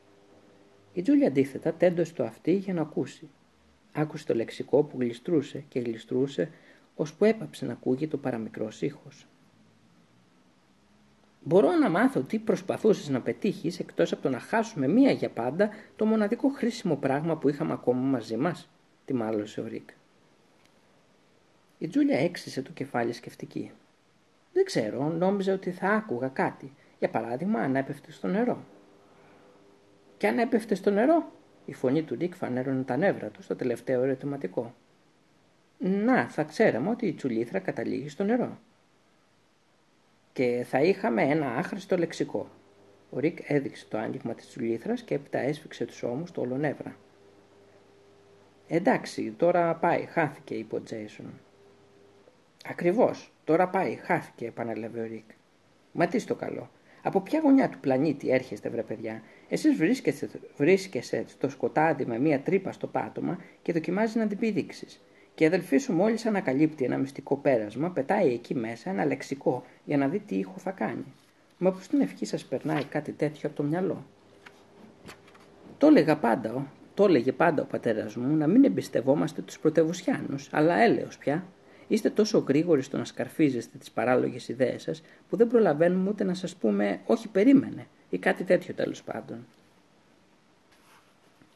Η 0.93 1.01
Τζούλια 1.01 1.27
αντίθετα 1.27 1.73
τέντωσε 1.73 2.13
το 2.13 2.23
αυτή 2.23 2.51
για 2.51 2.73
να 2.73 2.81
ακούσει. 2.81 3.29
Άκουσε 3.91 4.25
το 4.25 4.35
λεξικό 4.35 4.83
που 4.83 4.97
γλιστρούσε 4.99 5.63
και 5.69 5.79
γλιστρούσε, 5.79 6.51
ώσπου 6.95 7.25
έπαψε 7.25 7.65
να 7.65 7.73
ακούγει 7.73 8.07
το 8.07 8.17
παραμικρό 8.17 8.69
ήχο. 8.79 9.07
Μπορώ 11.43 11.71
να 11.71 11.89
μάθω 11.89 12.21
τι 12.21 12.39
προσπαθούσες 12.39 13.09
να 13.09 13.21
πετύχεις 13.21 13.79
εκτός 13.79 14.11
από 14.11 14.21
το 14.21 14.29
να 14.29 14.39
χάσουμε 14.39 14.87
μία 14.87 15.11
για 15.11 15.29
πάντα 15.29 15.69
το 15.95 16.05
μοναδικό 16.05 16.49
χρήσιμο 16.49 16.95
πράγμα 16.95 17.37
που 17.37 17.49
είχαμε 17.49 17.73
ακόμα 17.73 18.01
μαζί 18.01 18.37
μας, 18.37 18.69
τη 19.07 19.13
μάλωσε 19.13 19.61
ο 19.61 19.67
Ρικ. 19.67 19.89
Η 21.77 21.87
Τζούλια 21.87 22.19
έξισε 22.19 22.61
το 22.61 22.71
κεφάλι 22.71 23.13
σκεφτική. 23.13 23.71
Δεν 24.53 24.65
ξέρω, 24.65 25.09
νόμιζα 25.09 25.53
ότι 25.53 25.71
θα 25.71 25.89
άκουγα 25.89 26.27
κάτι. 26.27 26.73
Για 26.99 27.09
παράδειγμα, 27.09 27.59
αν 27.59 27.75
έπεφτε 27.75 28.11
στο 28.11 28.27
νερό. 28.27 28.63
Και 30.17 30.27
αν 30.27 30.39
έπεφτε 30.39 30.75
στο 30.75 30.89
νερό, 30.89 31.31
η 31.65 31.73
φωνή 31.73 32.03
του 32.03 32.15
Ρικ 32.15 32.35
φανέρωνε 32.35 32.83
τα 32.83 32.97
νεύρα 32.97 33.27
του 33.27 33.43
στο 33.43 33.55
τελευταίο 33.55 34.03
ερωτηματικό. 34.03 34.73
Να, 35.77 36.29
θα 36.29 36.43
ξέραμε 36.43 36.89
ότι 36.89 37.07
η 37.07 37.13
τσουλήθρα 37.13 37.59
καταλήγει 37.59 38.09
στο 38.09 38.23
νερό. 38.23 38.59
Και 40.33 40.65
θα 40.69 40.81
είχαμε 40.81 41.21
ένα 41.23 41.55
άχρηστο 41.55 41.97
λεξικό. 41.97 42.49
Ο 43.09 43.19
Ρικ 43.19 43.37
έδειξε 43.49 43.85
το 43.89 43.97
άνοιγμα 43.97 44.33
της 44.33 44.47
τσουλήθρας 44.47 45.01
και 45.01 45.13
έπειτα 45.15 45.39
έσφιξε 45.39 45.85
τους 45.85 46.03
ώμους 46.03 46.31
του 46.31 46.41
όλο 46.41 46.57
νεύρα. 46.57 46.95
Εντάξει, 48.67 49.33
τώρα 49.37 49.75
πάει, 49.75 50.05
χάθηκε, 50.05 50.55
είπε 50.55 50.75
ο 50.75 50.81
Τζέισον. 50.81 51.33
Ακριβώς. 52.65 53.31
Τώρα 53.43 53.67
πάει, 53.67 53.95
χάθηκε, 53.95 54.45
επανέλαβε 54.45 55.01
ο 55.01 55.03
Ρικ. 55.03 55.29
Μα 55.91 56.07
τι 56.07 56.19
στο 56.19 56.35
καλό. 56.35 56.69
Από 57.03 57.21
ποια 57.21 57.39
γωνιά 57.39 57.69
του 57.69 57.79
πλανήτη 57.79 58.29
έρχεστε, 58.31 58.69
βρε 58.69 58.81
παιδιά; 58.81 59.21
Εσείς 59.49 59.75
βρίσκεστε, 59.75 60.29
βρίσκεσαι 60.57 61.23
στο 61.27 61.49
σκοτάδι 61.49 62.05
με 62.05 62.19
μία 62.19 62.39
τρύπα 62.39 62.71
στο 62.71 62.87
πάτωμα 62.87 63.37
και 63.61 63.73
δοκιμάζει 63.73 64.17
να 64.17 64.27
την 64.27 64.37
πηδήξεις. 64.37 65.01
Και 65.35 65.43
η 65.43 65.47
αδελφή 65.47 65.77
σου 65.77 65.93
μόλις 65.93 66.25
ανακαλύπτει 66.25 66.85
ένα 66.85 66.97
μυστικό 66.97 67.35
πέρασμα, 67.35 67.89
πετάει 67.89 68.33
εκεί 68.33 68.55
μέσα 68.55 68.89
ένα 68.89 69.05
λεξικό 69.05 69.63
για 69.85 69.97
να 69.97 70.07
δει 70.07 70.19
τι 70.19 70.35
ήχο 70.35 70.53
θα 70.57 70.71
κάνει. 70.71 71.05
Μα 71.57 71.71
πώς 71.71 71.87
την 71.87 72.01
ευχή 72.01 72.25
σας 72.25 72.45
περνάει 72.45 72.83
κάτι 72.83 73.11
τέτοιο 73.11 73.49
από 73.49 73.57
το 73.57 73.63
μυαλό; 73.63 74.05
Το 75.77 75.87
έλεγα 75.87 76.17
πάντα, 76.17 76.67
το 76.97 77.03
έλεγε 77.03 77.31
πάντα 77.31 77.61
ο 77.61 77.65
πατέρας 77.65 78.15
μου 78.15 78.35
να 78.35 78.47
μην 78.47 78.63
εμπιστευόμαστε 78.63 79.41
τους 79.41 79.59
πρωτευουσιάνους, 79.59 80.49
αλλά 80.51 80.75
έλεος 80.75 81.17
πια. 81.17 81.45
Είστε 81.87 82.09
τόσο 82.09 82.37
γρήγοροι 82.37 82.81
στο 82.81 82.97
να 82.97 83.05
σκαρφίζεστε 83.05 83.77
τις 83.77 83.91
παράλογες 83.91 84.47
ιδέες 84.47 84.81
σας 84.81 85.01
που 85.29 85.37
δεν 85.37 85.47
προλαβαίνουμε 85.47 86.09
ούτε 86.09 86.23
να 86.23 86.33
σας 86.33 86.55
πούμε 86.55 86.99
«όχι 87.05 87.27
περίμενε» 87.27 87.87
ή 88.09 88.17
κάτι 88.17 88.43
τέτοιο 88.43 88.73
τέλος 88.73 89.03
πάντων. 89.03 89.45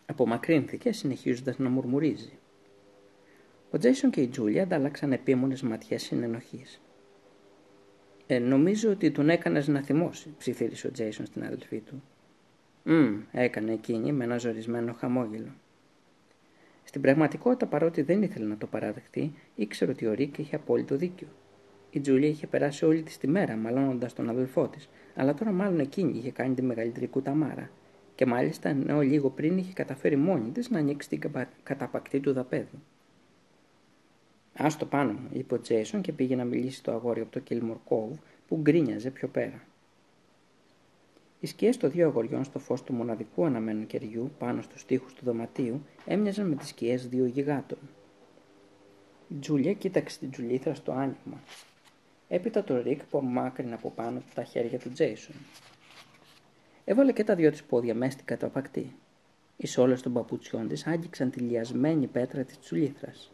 Απομακρύνθηκε 0.05 0.91
συνεχίζοντας 0.91 1.57
να 1.57 1.69
μουρμουρίζει. 1.69 2.37
Ο 3.71 3.77
Τζέισον 3.77 4.09
και 4.09 4.21
η 4.21 4.27
Τζούλια 4.27 4.63
ανταλλάξαν 4.63 5.11
επίμονες 5.11 5.61
ματιές 5.61 6.03
συνενοχής. 6.03 6.81
Ε, 8.27 8.39
νομίζω 8.39 8.89
ότι 8.89 9.11
τον 9.11 9.29
έκανες 9.29 9.67
να 9.67 9.81
θυμώσει, 9.81 10.33
ψιθύρισε 10.37 10.87
ο 10.87 10.91
Τζέισον 10.91 11.25
στην 11.25 11.43
αδελφή 11.43 11.79
του. 11.79 12.03
«Μμ», 12.83 13.19
έκανε 13.31 13.71
εκείνη 13.71 14.11
με 14.11 14.23
ένα 14.23 14.37
ζορισμένο 14.37 14.93
χαμόγελο. 14.93 15.51
Στην 16.83 17.01
πραγματικότητα, 17.01 17.65
παρότι 17.65 18.01
δεν 18.01 18.21
ήθελε 18.21 18.45
να 18.45 18.57
το 18.57 18.67
παραδεχτεί, 18.67 19.33
ήξερε 19.55 19.91
ότι 19.91 20.05
ο 20.05 20.13
Ρίκ 20.13 20.37
είχε 20.37 20.55
απόλυτο 20.55 20.95
δίκιο. 20.95 21.27
Η 21.89 21.99
Τζούλια 21.99 22.27
είχε 22.27 22.47
περάσει 22.47 22.85
όλη 22.85 23.01
της 23.01 23.17
τη 23.17 23.27
μέρα 23.27 23.55
μαλώνοντας 23.55 24.13
τον 24.13 24.29
αδελφό 24.29 24.67
της, 24.67 24.89
αλλά 25.15 25.33
τώρα 25.33 25.51
μάλλον 25.51 25.79
εκείνη 25.79 26.17
είχε 26.17 26.31
κάνει 26.31 26.55
τη 26.55 26.61
μεγαλύτερη 26.61 27.07
κουταμάρα. 27.07 27.69
Και 28.15 28.25
μάλιστα 28.25 28.69
ενώ 28.69 29.01
λίγο 29.01 29.29
πριν 29.29 29.57
είχε 29.57 29.73
καταφέρει 29.73 30.15
μόνη 30.15 30.49
της 30.49 30.69
να 30.69 30.79
ανοίξει 30.79 31.09
την 31.09 31.21
καταπακτή 31.63 32.19
του 32.19 32.33
δαπέδου. 32.33 32.79
Α 34.53 34.67
το 34.79 34.85
πάνω 34.85 35.11
μου, 35.11 35.29
είπε 35.31 35.53
ο 35.53 35.59
Τζέισον 35.59 36.01
και 36.01 36.11
πήγε 36.11 36.35
να 36.35 36.43
μιλήσει 36.43 36.77
στο 36.77 36.91
αγόρι 36.91 37.21
από 37.21 37.31
το 37.31 37.39
Κίλμορ 37.39 37.77
Κόβ 37.83 38.17
που 38.47 38.57
γκρίνιαζε 38.61 39.09
πιο 39.09 39.27
πέρα. 39.27 39.61
Οι 41.43 41.47
σκιές 41.47 41.77
των 41.77 41.91
δύο 41.91 42.07
αγοριών 42.07 42.43
στο 42.43 42.59
φως 42.59 42.83
του 42.83 42.93
μοναδικού 42.93 43.45
αναμένου 43.45 43.85
κεριού 43.85 44.31
πάνω 44.37 44.61
στους 44.61 44.85
τοίχους 44.85 45.13
του 45.13 45.25
δωματίου 45.25 45.81
έμοιαζαν 46.05 46.47
με 46.47 46.55
τις 46.55 46.67
σκιές 46.67 47.07
δύο 47.07 47.25
γιγάτων. 47.25 47.77
Η 49.27 49.35
Τζούλια 49.39 49.73
κοίταξε 49.73 50.19
την 50.19 50.31
Τζουλήθρα 50.31 50.73
στο 50.73 50.91
άνοιγμα. 50.91 51.41
Έπειτα 52.27 52.63
το 52.63 52.81
Ρικ 52.81 53.03
που 53.05 53.17
αμάκρυνε 53.17 53.73
από 53.73 53.91
πάνω 53.91 54.19
του 54.19 54.31
τα 54.33 54.43
χέρια 54.43 54.79
του 54.79 54.91
Τζέισον. 54.91 55.35
Έβαλε 56.85 57.11
και 57.11 57.23
τα 57.23 57.35
δυο 57.35 57.51
της 57.51 57.63
πόδια 57.63 57.95
μέσα 57.95 58.11
στην 58.11 58.25
καταπακτή. 58.25 58.95
Οι 59.57 59.67
σόλες 59.67 60.01
των 60.01 60.13
παπουτσιών 60.13 60.67
της 60.67 60.87
άγγιξαν 60.87 61.29
τη 61.29 61.39
λιασμένη 61.39 62.07
πέτρα 62.07 62.43
της 62.43 62.59
Τζουλήθρας. 62.59 63.31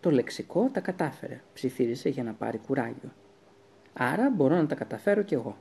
Το 0.00 0.10
λεξικό 0.10 0.70
τα 0.72 0.80
κατάφερε, 0.80 1.42
ψιθύρισε 1.52 2.08
για 2.08 2.22
να 2.22 2.32
πάρει 2.32 2.58
κουράγιο. 2.58 3.12
Άρα 3.92 4.30
μπορώ 4.30 4.56
να 4.56 4.66
τα 4.66 4.74
καταφέρω 4.74 5.22
κι 5.22 5.34
εγώ. 5.34 5.56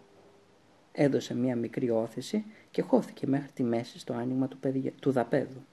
Έδωσε 0.92 1.36
μία 1.36 1.56
μικρή 1.56 1.90
όθηση 1.90 2.45
και 2.72 2.82
χώθηκε 2.82 3.28
μέχρι 3.28 3.52
τη 3.53 3.64
μέση 3.64 4.00
στο 4.00 4.14
άνοιγμα 4.14 4.48
του, 4.48 4.58
παιδια... 4.58 4.92
του 5.00 5.11
δαπέδου. 5.11 5.66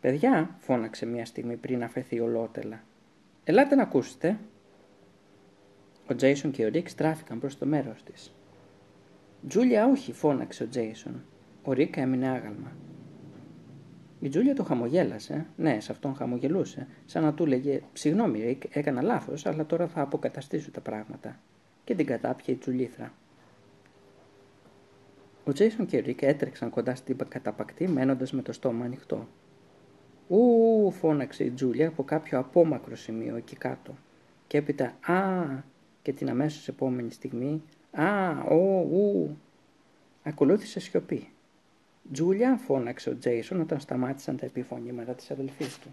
«Παιδιά», 0.00 0.56
φώναξε 0.58 1.06
μία 1.06 1.24
στιγμή 1.24 1.56
πριν 1.56 1.82
αφεθεί 1.82 2.20
ολότελα. 2.20 2.82
«Ελάτε 3.44 3.74
να 3.74 3.82
ακούσετε». 3.82 4.38
Ο 6.10 6.14
Τζέισον 6.14 6.50
και 6.50 6.64
ο 6.64 6.68
Ρικ 6.68 6.88
στράφηκαν 6.88 7.38
προς 7.38 7.58
το 7.58 7.66
μέρος 7.66 8.02
της. 8.02 8.34
«Τζούλια, 9.48 9.86
όχι», 9.86 10.12
φώναξε 10.12 10.62
ο 10.62 10.68
Τζέισον. 10.68 11.24
Ο 11.62 11.72
Ρικ 11.72 11.96
έμεινε 11.96 12.28
άγαλμα. 12.28 12.72
Η 14.20 14.28
Τζούλια 14.28 14.54
του 14.54 14.64
χαμογέλασε. 14.64 15.46
Ναι, 15.56 15.80
σε 15.80 15.92
αυτόν 15.92 16.14
χαμογελούσε. 16.14 16.86
Σαν 17.04 17.22
να 17.22 17.34
του 17.34 17.46
'λεγε: 17.46 17.82
Συγγνώμη, 17.92 18.40
Ρικ, 18.44 18.62
έκανα 18.76 19.02
λάθος, 19.02 19.46
αλλά 19.46 19.66
τώρα 19.66 19.86
θα 19.86 20.00
αποκαταστήσω 20.00 20.70
τα 20.70 20.80
πράγματα. 20.80 21.40
Και 21.84 21.94
την 21.94 22.06
κατάπιε 22.06 22.54
η 22.54 22.56
τσουλήθρα. 22.56 23.12
Ο 25.44 25.52
Τζέισον 25.52 25.86
και 25.86 25.96
ο 25.96 26.00
Ρικ 26.00 26.22
έτρεξαν 26.22 26.70
κοντά 26.70 26.94
στην 26.94 27.16
καταπακτή, 27.28 27.88
μένοντας 27.88 28.32
με 28.32 28.42
το 28.42 28.52
στόμα 28.52 28.84
ανοιχτό. 28.84 29.28
Ου, 30.28 30.90
φώναξε 30.90 31.44
η 31.44 31.50
Τζούλια 31.50 31.88
από 31.88 32.04
κάποιο 32.04 32.38
απόμακρο 32.38 32.96
σημείο 32.96 33.36
εκεί 33.36 33.56
κάτω. 33.56 33.94
Και 34.46 34.58
έπειτα 34.58 34.84
Α, 35.12 35.44
και 36.02 36.12
την 36.12 36.30
αμέσως 36.30 36.68
επόμενη 36.68 37.10
στιγμή 37.10 37.62
Α, 37.90 38.30
ο, 38.40 38.80
ου. 38.80 39.36
Ακολούθησε 40.22 40.80
σιωπή. 40.80 41.28
Τζούλια, 42.12 42.56
φώναξε 42.56 43.10
ο 43.10 43.18
Τζέισον 43.18 43.60
όταν 43.60 43.80
σταμάτησαν 43.80 44.36
τα 44.36 44.46
επιφωνήματα 44.46 45.14
της 45.14 45.30
αδελφής 45.30 45.78
του. 45.78 45.88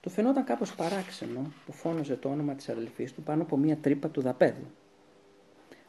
Του 0.00 0.10
φαινόταν 0.10 0.44
κάπως 0.44 0.74
παράξενο 0.74 1.52
που 1.66 1.72
φώναζε 1.72 2.16
το 2.16 2.28
όνομα 2.28 2.54
της 2.54 2.68
αδελφής 2.68 3.12
του 3.12 3.22
πάνω 3.22 3.42
από 3.42 3.56
μία 3.56 3.76
τρύπα 3.76 4.08
του 4.08 4.20
δαπέδου. 4.20 4.66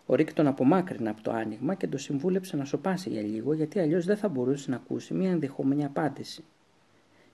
Ο 0.06 0.16
Ρίκ 0.16 0.34
τον 0.34 0.48
απομάκρυνε 0.48 1.09
από 1.09 1.22
το 1.22 1.32
άνοιγμα 1.32 1.75
και 1.75 1.88
τον 1.88 1.97
συμβούλεψε 1.98 2.56
να 2.56 2.66
σοπάσει 2.66 3.09
για 3.09 3.22
λίγο 3.22 3.53
γιατί 3.53 3.80
αλλιώς 3.80 4.06
δεν 4.06 4.17
θα 4.17 4.27
μπορούσε 4.27 4.69
να 4.69 4.75
ακούσει 4.75 5.14
μία 5.14 5.32
ενδεχόμενη 5.32 5.85
απάντηση. 5.85 6.43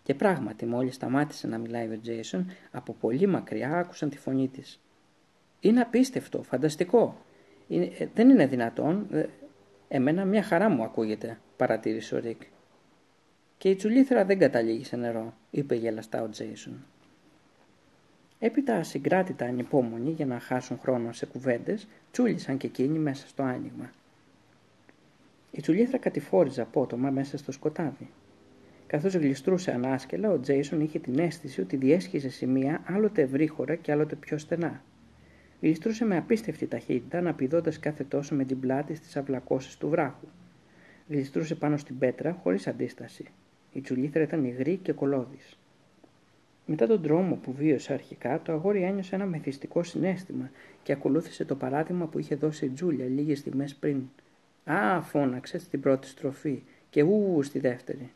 Και 0.03 0.13
πράγματι 0.15 0.65
μόλις 0.65 0.95
σταμάτησε 0.95 1.47
να 1.47 1.57
μιλάει 1.57 1.87
ο 1.87 1.99
Τζέισον 2.01 2.45
από 2.71 2.93
πολύ 2.93 3.27
μακριά 3.27 3.77
άκουσαν 3.77 4.09
τη 4.09 4.17
φωνή 4.17 4.47
της. 4.47 4.79
«Είναι 5.59 5.81
απίστευτο, 5.81 6.43
φανταστικό. 6.43 7.17
Ε, 7.69 8.07
δεν 8.13 8.29
είναι 8.29 8.47
δυνατόν, 8.47 9.07
ε, 9.11 9.25
Εμένα 9.93 10.25
μια 10.25 10.43
χαρά 10.43 10.69
μου 10.69 10.83
ακούγεται, 10.83 11.39
παρατήρησε 11.57 12.15
ο 12.15 12.19
Ρικ. 12.19 12.41
Και 13.57 13.69
η 13.69 13.75
τσουλήθρα 13.75 14.25
δεν 14.25 14.39
καταλήγει 14.39 14.83
σε 14.83 14.95
νερό, 14.95 15.33
είπε 15.51 15.75
γελαστά 15.75 16.21
ο 16.21 16.29
Τζέισον. 16.29 16.85
Έπειτα 18.43 18.75
ασυγκράτητα 18.75 19.45
ανυπόμονοι 19.45 20.11
για 20.11 20.25
να 20.25 20.39
χάσουν 20.39 20.79
χρόνο 20.79 21.11
σε 21.11 21.25
κουβέντες, 21.25 21.87
τσούλησαν 22.11 22.57
και 22.57 22.67
εκείνοι 22.67 22.99
μέσα 22.99 23.27
στο 23.27 23.43
άνοιγμα. 23.43 23.91
Η 25.51 25.61
τσουλήθρα 25.61 25.97
κατηφόριζε 25.97 26.61
απότομα 26.61 27.09
μέσα 27.09 27.37
στο 27.37 27.51
σκοτάδι. 27.51 28.09
Καθώς 28.87 29.13
γλιστρούσε 29.13 29.71
ανάσκελα, 29.71 30.31
ο 30.31 30.39
Τζέισον 30.39 30.81
είχε 30.81 30.99
την 30.99 31.19
αίσθηση 31.19 31.61
ότι 31.61 31.75
διέσχιζε 31.75 32.29
σημεία 32.29 32.83
άλλοτε 32.85 33.21
ευρύχωρα 33.21 33.75
και 33.75 33.91
άλλοτε 33.91 34.15
πιο 34.15 34.37
στενά. 34.37 34.81
Γλιστρούσε 35.61 36.05
με 36.05 36.17
απίστευτη 36.17 36.67
ταχύτητα, 36.67 37.17
αναπηδώντας 37.17 37.79
κάθε 37.79 38.03
τόσο 38.03 38.35
με 38.35 38.43
την 38.45 38.59
πλάτη 38.59 38.95
στις 38.95 39.17
αυλακώσεις 39.17 39.77
του 39.77 39.89
βράχου. 39.89 40.27
Γλιστρούσε 41.07 41.55
πάνω 41.55 41.77
στην 41.77 41.97
πέτρα 41.97 42.39
χωρίς 42.43 42.67
αντίσταση. 42.67 43.25
Η 43.73 43.81
τσουλήθρα 43.81 44.21
ήταν 44.21 44.43
υγρή 44.43 44.77
και 44.77 44.93
κολόδης. 44.93 45.57
Μετά 46.65 46.87
τον 46.87 47.01
τρόμο 47.01 47.35
που 47.35 47.53
βίωσε 47.53 47.93
αρχικά, 47.93 48.41
το 48.41 48.51
αγόρι 48.51 48.83
ένιωσε 48.83 49.15
ένα 49.15 49.25
μεθυστικό 49.25 49.83
συνέστημα 49.83 50.49
και 50.83 50.91
ακολούθησε 50.91 51.45
το 51.45 51.55
παράδειγμα 51.55 52.05
που 52.05 52.19
είχε 52.19 52.35
δώσει 52.35 52.65
η 52.65 52.69
Τζούλια 52.69 53.05
λίγες 53.05 53.39
στιγμές 53.39 53.75
πριν. 53.75 54.01
Α, 54.65 55.01
φώναξε 55.01 55.59
στην 55.59 55.81
πρώτη 55.81 56.07
στροφή 56.07 56.63
και 56.89 57.03
ου 57.03 57.39
στη 57.43 57.59
δεύτερη. 57.59 58.11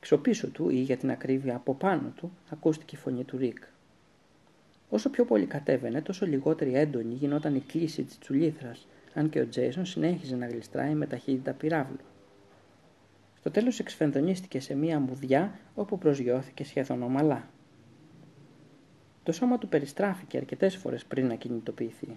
Ξοπίσω 0.00 0.48
του 0.48 0.70
ή 0.70 0.76
για 0.76 0.96
την 0.96 1.10
ακρίβεια 1.10 1.56
από 1.56 1.74
πάνω 1.74 2.12
του 2.16 2.32
ακούστηκε 2.50 2.96
η 2.96 2.98
φωνή 2.98 3.24
του 3.24 3.36
Ρικ. 3.36 3.58
Όσο 4.88 5.10
πιο 5.10 5.24
πολύ 5.24 5.46
κατέβαινε, 5.46 6.02
τόσο 6.02 6.26
λιγότερη 6.26 6.74
έντονη 6.74 7.14
γινόταν 7.14 7.54
η 7.54 7.60
κλίση 7.60 8.02
της 8.02 8.18
τσουλήθρας, 8.18 8.86
αν 9.14 9.30
και 9.30 9.40
ο 9.40 9.48
Τζέισον 9.48 9.86
συνέχιζε 9.86 10.36
να 10.36 10.46
γλιστράει 10.46 10.94
με 10.94 11.06
ταχύτητα 11.06 11.52
πυράβλου. 11.52 12.09
Στο 13.40 13.50
τέλος 13.50 13.78
εξφενδονίστηκε 13.78 14.60
σε 14.60 14.74
μία 14.74 15.00
μουδιά 15.00 15.58
όπου 15.74 15.98
προσγειώθηκε 15.98 16.64
σχεδόν 16.64 17.02
ομαλά. 17.02 17.48
Το 19.22 19.32
σώμα 19.32 19.58
του 19.58 19.68
περιστράφηκε 19.68 20.36
αρκετές 20.36 20.76
φορές 20.76 21.04
πριν 21.04 21.26
να 21.26 21.34
κινητοποιηθεί. 21.34 22.16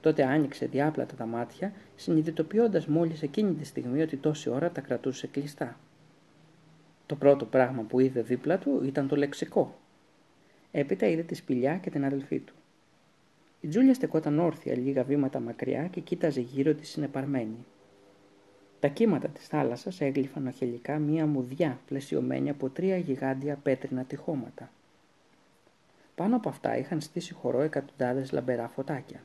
Τότε 0.00 0.24
άνοιξε 0.24 0.66
διάπλατα 0.66 1.14
τα 1.14 1.26
μάτια, 1.26 1.72
συνειδητοποιώντας 1.96 2.86
μόλις 2.86 3.22
εκείνη 3.22 3.52
τη 3.54 3.64
στιγμή 3.64 4.02
ότι 4.02 4.16
τόση 4.16 4.50
ώρα 4.50 4.70
τα 4.70 4.80
κρατούσε 4.80 5.26
κλειστά. 5.26 5.78
Το 7.06 7.16
πρώτο 7.16 7.44
πράγμα 7.44 7.82
που 7.82 8.00
είδε 8.00 8.22
δίπλα 8.22 8.58
του 8.58 8.80
ήταν 8.84 9.08
το 9.08 9.16
λεξικό, 9.16 9.74
Έπειτα 10.76 11.06
είδε 11.06 11.22
τη 11.22 11.34
σπηλιά 11.34 11.76
και 11.76 11.90
την 11.90 12.04
αδελφή 12.04 12.38
του. 12.38 12.54
Η 13.60 13.68
Τζούλια 13.68 13.94
στεκόταν 13.94 14.38
όρθια 14.38 14.76
λίγα 14.76 15.02
βήματα 15.02 15.40
μακριά 15.40 15.86
και 15.86 16.00
κοίταζε 16.00 16.40
γύρω 16.40 16.74
της 16.74 16.88
συνεπαρμένη. 16.88 17.64
Τα 18.84 18.90
κύματα 18.90 19.28
της 19.28 19.46
θάλασσας 19.46 20.00
έγλυφαν 20.00 20.46
οχελικά 20.46 20.98
μία 20.98 21.26
μουδιά 21.26 21.78
πλαισιωμένη 21.86 22.50
από 22.50 22.68
τρία 22.68 22.96
γιγάντια 22.96 23.56
πέτρινα 23.62 24.04
τυχώματα. 24.04 24.70
Πάνω 26.14 26.36
από 26.36 26.48
αυτά 26.48 26.76
είχαν 26.76 27.00
στήσει 27.00 27.34
χορό 27.34 27.60
εκατοντάδες 27.60 28.32
λαμπερά 28.32 28.68
φωτάκια. 28.68 29.20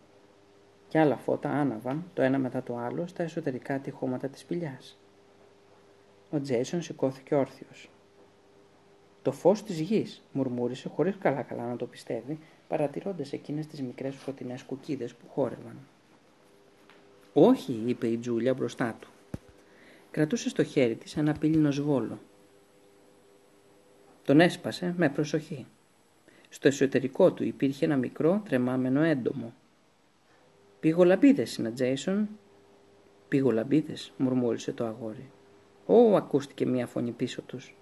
Και 0.87 0.99
άλλα 0.99 1.17
φώτα 1.17 1.49
άναβαν 1.49 2.03
το 2.13 2.21
ένα 2.21 2.37
μετά 2.37 2.63
το 2.63 2.77
άλλο 2.77 3.07
στα 3.07 3.23
εσωτερικά 3.23 3.79
τυχώματα 3.79 4.27
της 4.27 4.41
σπηλιάς. 4.41 4.97
Ο 6.29 6.41
Τζέισον 6.41 6.81
σηκώθηκε 6.81 7.35
όρθιος. 7.35 7.89
Το 9.21 9.31
φως 9.31 9.63
της 9.63 9.79
γης, 9.79 10.21
μουρμούρισε 10.31 10.89
χωρίς 10.89 11.17
καλά 11.17 11.41
καλά 11.41 11.67
να 11.67 11.75
το 11.75 11.85
πιστεύει, 11.85 12.39
παρατηρώντας 12.67 13.33
εκείνες 13.33 13.67
τις 13.67 13.81
μικρές 13.81 14.15
φωτεινές 14.15 14.63
κουκίδες 14.63 15.15
που 15.15 15.25
χόρευαν. 15.29 15.77
«Όχι», 17.33 17.83
είπε 17.85 18.07
η 18.07 18.17
Τζούλια 18.17 18.53
μπροστά 18.53 18.97
του. 18.99 19.09
Κρατούσε 20.11 20.49
στο 20.49 20.63
χέρι 20.63 20.95
της 20.95 21.17
ένα 21.17 21.33
πύλινο 21.33 21.71
σβόλο. 21.71 22.19
Τον 24.23 24.39
έσπασε 24.39 24.93
με 24.97 25.09
προσοχή. 25.09 25.65
Στο 26.49 26.67
εσωτερικό 26.67 27.33
του 27.33 27.43
υπήρχε 27.43 27.85
ένα 27.85 27.97
μικρό 27.97 28.41
τρεμάμενο 28.45 29.01
έντομο. 29.01 29.53
«Πηγολαμπίδες 30.79 31.55
είναι, 31.55 31.71
Τζέισον». 31.71 32.29
«Πηγολαμπίδες», 33.27 34.11
μουρμούρισε 34.17 34.71
το 34.71 34.85
αγόρι. 34.85 35.29
«Ω», 35.85 36.15
ακούστηκε 36.15 36.65
μία 36.65 36.87
φωνή 36.87 37.11
πίσω 37.11 37.41
τους. 37.41 37.75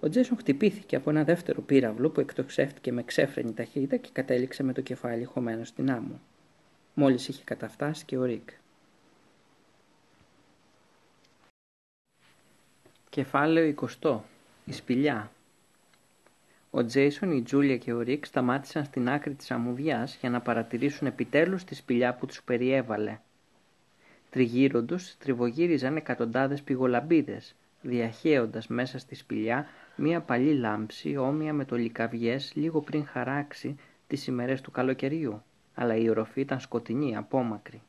Ο 0.00 0.08
Τζέισον 0.08 0.38
χτυπήθηκε 0.38 0.96
από 0.96 1.10
ένα 1.10 1.24
δεύτερο 1.24 1.62
πύραυλο 1.62 2.10
που 2.10 2.20
εκτοξεύτηκε 2.20 2.92
με 2.92 3.02
ξέφρενη 3.02 3.52
ταχύτητα 3.52 3.96
και 3.96 4.08
κατέληξε 4.12 4.62
με 4.62 4.72
το 4.72 4.80
κεφάλι 4.80 5.24
χωμένο 5.24 5.64
στην 5.64 5.90
άμμο. 5.90 6.20
Μόλις 6.94 7.28
είχε 7.28 7.42
καταφτάσει 7.44 8.04
και 8.04 8.16
ο 8.16 8.24
Ρικ. 8.24 8.48
Κεφάλαιο 13.14 13.74
20. 14.02 14.18
Η 14.64 14.72
σπηλιά. 14.72 15.30
Ο 16.70 16.84
Τζέισον, 16.84 17.30
η 17.30 17.42
Τζούλια 17.42 17.76
και 17.76 17.92
ο 17.92 18.00
Ρικ 18.00 18.26
σταμάτησαν 18.26 18.84
στην 18.84 19.08
άκρη 19.08 19.34
της 19.34 19.50
αμμουδιάς 19.50 20.16
για 20.20 20.30
να 20.30 20.40
παρατηρήσουν 20.40 21.06
επιτέλους 21.06 21.64
τη 21.64 21.74
σπηλιά 21.74 22.14
που 22.14 22.26
τους 22.26 22.42
περιέβαλε. 22.42 23.18
Τριγύρω 24.30 24.82
τους 24.82 25.16
στριφογύριζαν 25.16 25.96
εκατοντάδες 25.96 26.62
πυγολαμπίδες, 26.62 27.54
διαχέοντας 27.82 28.66
μέσα 28.66 28.98
στη 28.98 29.14
σπηλιά 29.14 29.66
μία 29.96 30.20
παλή 30.20 30.54
λάμψη 30.54 31.16
όμοια 31.16 31.52
με 31.52 31.64
το 31.64 31.76
λικαβιές 31.76 32.52
λίγο 32.54 32.80
πριν 32.80 33.06
χαράξει 33.06 33.76
τις 34.06 34.26
ημέρες 34.26 34.60
του 34.60 34.70
καλοκαιριού, 34.70 35.42
αλλά 35.74 35.96
η 35.96 36.08
οροφή 36.08 36.40
ήταν 36.40 36.60
σκοτεινή, 36.60 37.16
απόμακρη. 37.16 37.82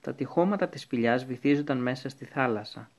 Τα 0.00 0.14
τυχώματα 0.14 0.68
της 0.68 0.80
σπηλιάς 0.80 1.24
βυθίζονταν 1.24 1.78
μέσα 1.78 2.08
στη 2.08 2.24
θάλασσα. 2.24 2.90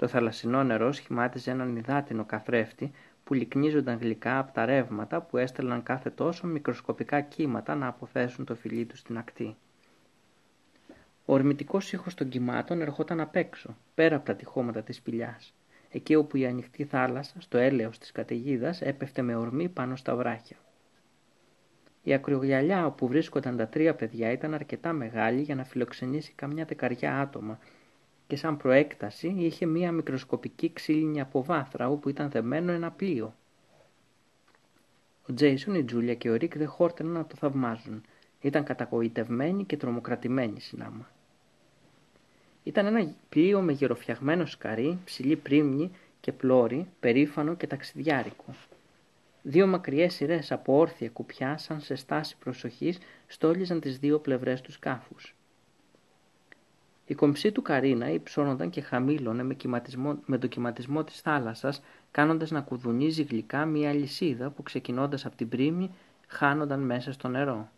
Το 0.00 0.08
θαλασσινό 0.08 0.64
νερό 0.64 0.92
σχημάτιζε 0.92 1.50
έναν 1.50 1.76
υδάτινο 1.76 2.24
καθρέφτη 2.24 2.92
που 3.24 3.34
λυκνίζονταν 3.34 3.98
γλυκά 3.98 4.38
από 4.38 4.52
τα 4.52 4.64
ρεύματα 4.64 5.20
που 5.20 5.36
έστελναν 5.36 5.82
κάθε 5.82 6.10
τόσο 6.10 6.46
μικροσκοπικά 6.46 7.20
κύματα 7.20 7.74
να 7.74 7.86
αποθέσουν 7.86 8.44
το 8.44 8.54
φιλί 8.54 8.84
τους 8.84 8.98
στην 8.98 9.18
ακτή. 9.18 9.56
Ο 11.24 11.32
ορμητικός 11.32 11.92
ήχος 11.92 12.14
των 12.14 12.28
κυμάτων 12.28 12.80
ερχόταν 12.80 13.20
απ' 13.20 13.36
έξω, 13.36 13.76
πέρα 13.94 14.16
από 14.16 14.24
τα 14.24 14.34
τυχώματα 14.34 14.82
της 14.82 14.96
σπηλιάς 14.96 15.54
εκεί 15.90 16.14
όπου 16.14 16.36
η 16.36 16.46
ανοιχτή 16.46 16.84
θάλασσα, 16.84 17.40
στο 17.40 17.58
έλεος 17.58 17.98
της 17.98 18.12
καταιγίδας, 18.12 18.80
έπεφτε 18.80 19.22
με 19.22 19.34
ορμή 19.34 19.68
πάνω 19.68 19.96
στα 19.96 20.16
βράχια. 20.16 20.56
Η 22.02 22.12
ακρογιαλιά 22.12 22.86
όπου 22.86 23.06
βρίσκονταν 23.06 23.56
τα 23.56 23.68
τρία 23.68 23.94
παιδιά 23.94 24.32
ήταν 24.32 24.54
αρκετά 24.54 24.92
μεγάλη 24.92 25.40
για 25.40 25.54
να 25.54 25.64
φιλοξενήσει 25.64 26.32
καμιά 26.32 26.64
δεκαριά 26.64 27.20
άτομα 27.20 27.58
και 28.30 28.36
σαν 28.36 28.56
προέκταση 28.56 29.34
είχε 29.36 29.66
μία 29.66 29.92
μικροσκοπική 29.92 30.72
ξύλινη 30.72 31.20
αποβάθρα 31.20 31.88
όπου 31.88 32.08
ήταν 32.08 32.30
δεμένο 32.30 32.72
ένα 32.72 32.90
πλοίο. 32.90 33.34
Ο 35.28 35.34
Τζέισον, 35.34 35.74
η 35.74 35.84
Τζούλια 35.84 36.14
και 36.14 36.30
ο 36.30 36.34
Ρίκ 36.34 36.56
δεν 36.56 36.68
χόρτεναν 36.68 37.12
να 37.12 37.26
το 37.26 37.36
θαυμάζουν. 37.36 38.02
Ήταν 38.40 38.64
καταγοητευμένοι 38.64 39.64
και 39.64 39.76
τρομοκρατημένοι 39.76 40.60
συνάμα. 40.60 41.10
Ήταν 42.62 42.86
ένα 42.86 43.14
πλοίο 43.28 43.60
με 43.60 43.72
γεροφιαγμένο 43.72 44.46
σκαρί, 44.46 44.98
ψηλή 45.04 45.36
πρίμνη 45.36 45.90
και 46.20 46.32
πλώρη, 46.32 46.86
περήφανο 47.00 47.54
και 47.54 47.66
ταξιδιάρικο. 47.66 48.54
Δύο 49.42 49.66
μακριές 49.66 50.14
σειρές 50.14 50.52
από 50.52 50.78
όρθια 50.78 51.08
κουπιά, 51.08 51.58
σαν 51.58 51.80
σε 51.80 51.94
στάση 51.94 52.36
προσοχής, 52.36 52.98
στόλιζαν 53.26 53.80
τις 53.80 53.98
δύο 53.98 54.18
πλευρές 54.18 54.60
του 54.60 54.72
σκάφους. 54.72 55.34
Η 57.10 57.14
κομψή 57.14 57.52
του 57.52 57.62
Καρίνα 57.62 58.10
υψώνονταν 58.10 58.70
και 58.70 58.80
χαμήλωνε 58.80 59.42
με, 59.42 59.56
με 60.26 60.38
το 60.38 60.46
κυματισμό 60.46 61.04
της 61.04 61.20
θάλασσας, 61.20 61.82
κάνοντας 62.10 62.50
να 62.50 62.60
κουδουνίζει 62.60 63.22
γλυκά 63.22 63.64
μια 63.64 63.92
λυσίδα 63.92 64.50
που 64.50 64.62
ξεκινώντας 64.62 65.26
από 65.26 65.36
την 65.36 65.48
πρίμη 65.48 65.90
χάνονταν 66.26 66.80
μέσα 66.80 67.12
στο 67.12 67.28
νερό. 67.28 67.68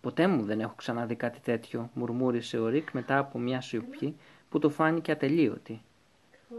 «Ποτέ 0.00 0.26
μου 0.26 0.44
δεν 0.44 0.60
έχω 0.60 0.74
ξαναδεί 0.76 1.14
κάτι 1.14 1.40
τέτοιο», 1.40 1.90
μουρμούρισε 1.94 2.58
ο 2.58 2.68
Ρίκ 2.68 2.92
μετά 2.92 3.18
από 3.18 3.38
μια 3.38 3.60
σιωπή 3.60 4.16
που 4.48 4.58
του 4.58 4.70
φάνηκε 4.70 5.12
ατελείωτη. 5.12 5.82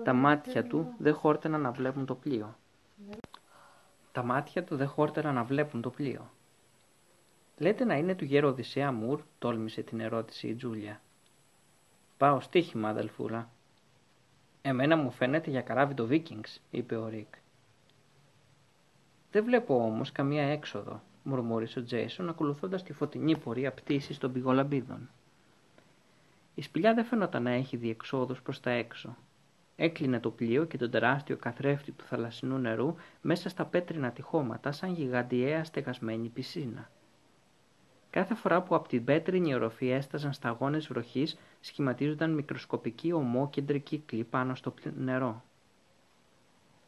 Τα 0.03 0.14
μάτια 0.14 0.64
του 0.64 0.93
δεν 0.98 1.14
χόρτεναν 1.14 1.61
να 1.61 1.72
βλέπουν 1.72 2.06
το 2.06 2.16
πλοίο. 2.16 2.56
Τα 4.11 4.24
μάτια 4.24 4.64
του 4.64 4.75
δεν 4.75 4.88
χόρτεναν 4.88 5.34
να 5.34 5.43
βλέπουν 5.43 5.82
το 5.82 5.90
πλοίο. 5.90 6.30
«Λέτε 7.58 7.84
να 7.84 7.95
είναι 7.95 8.16
του 8.16 8.25
γέρο 8.25 8.48
Οδυσσέα 8.48 8.92
Μουρ», 8.92 9.22
τόλμησε 9.40 9.82
την 9.82 10.00
ερώτηση 10.00 10.48
η 10.48 10.56
Τζούλια. 10.56 11.01
«Πάω 12.17 12.40
στοίχημα, 12.40 12.90
αδελφούλα». 12.90 13.50
«Εμένα 14.61 14.95
μου 14.95 15.11
φαίνεται 15.11 15.50
για 15.50 15.61
καράβι 15.61 15.93
το 15.93 16.06
Βίκινγκς», 16.06 16.61
είπε 16.72 16.95
ο 16.95 17.08
Ρίκ. 17.08 17.34
«Δεν 19.32 19.43
βλέπω 19.43 19.84
όμως 19.84 20.11
καμία 20.11 20.43
έξοδο», 20.43 21.01
μουρμούρισε 21.24 21.80
ο 21.80 21.84
Τζέισον, 21.84 22.30
ακολουθώντας 22.30 22.84
τη 22.84 22.93
φωτεινή 22.93 23.38
πορεία 23.38 23.72
πτήσης 23.72 24.17
των 24.17 24.32
πηγολαμπίδων. 24.34 25.09
Η 26.56 26.61
σπηλιά 26.61 26.93
δεν 26.93 27.06
φαίνονταν 27.06 27.43
να 27.43 27.51
έχει 27.51 27.77
διεξόδους 27.77 28.42
προς 28.42 28.59
τα 28.59 28.69
έξω. 28.69 29.16
Έκλεινε 29.75 30.19
το 30.19 30.32
πλοίο 30.32 30.66
και 30.66 30.77
τον 30.77 30.92
τεράστιο 30.92 31.38
καθρέφτη 31.38 31.92
του 31.92 32.03
θαλασσινού 32.03 32.58
νερού 32.58 32.95
μέσα 33.22 33.50
στα 33.50 33.66
πέτρινα 33.66 34.11
τυχώματα 34.11 34.72
σαν 34.72 34.93
γιγαντιαία 34.93 35.64
στεγασμένη 35.64 36.27
πισίνα. 36.27 36.90
Κάθε 38.15 38.35
φορά 38.35 38.61
που 38.61 38.75
από 38.75 38.87
την 38.87 39.03
πέτρινη 39.03 39.55
οροφή 39.55 39.89
έσταζαν 39.89 40.33
σταγόνες 40.33 40.87
βροχής, 40.87 41.37
σχηματίζονταν 41.59 42.33
μικροσκοπικοί 42.33 43.11
ομόκεντροι 43.11 43.79
κύκλοι 43.79 44.23
πάνω 44.23 44.55
στο 44.55 44.73
νερό. 44.97 45.43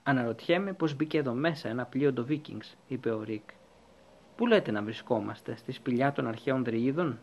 Αναρωτιέμαι 0.03 0.73
πώς 0.73 0.95
μπήκε 0.95 1.17
εδώ 1.17 1.33
μέσα 1.33 1.69
ένα 1.69 1.85
πλοίο 1.85 2.13
το 2.13 2.25
Vikings, 2.29 2.75
είπε 2.87 3.11
ο 3.11 3.23
Ρίκ. 3.23 3.49
Πού 4.35 4.47
λέτε 4.47 4.71
να 4.71 4.81
βρισκόμαστε, 4.81 5.55
στη 5.55 5.71
σπηλιά 5.71 6.11
των 6.11 6.27
αρχαίων 6.27 6.63
δρυίδων; 6.63 7.19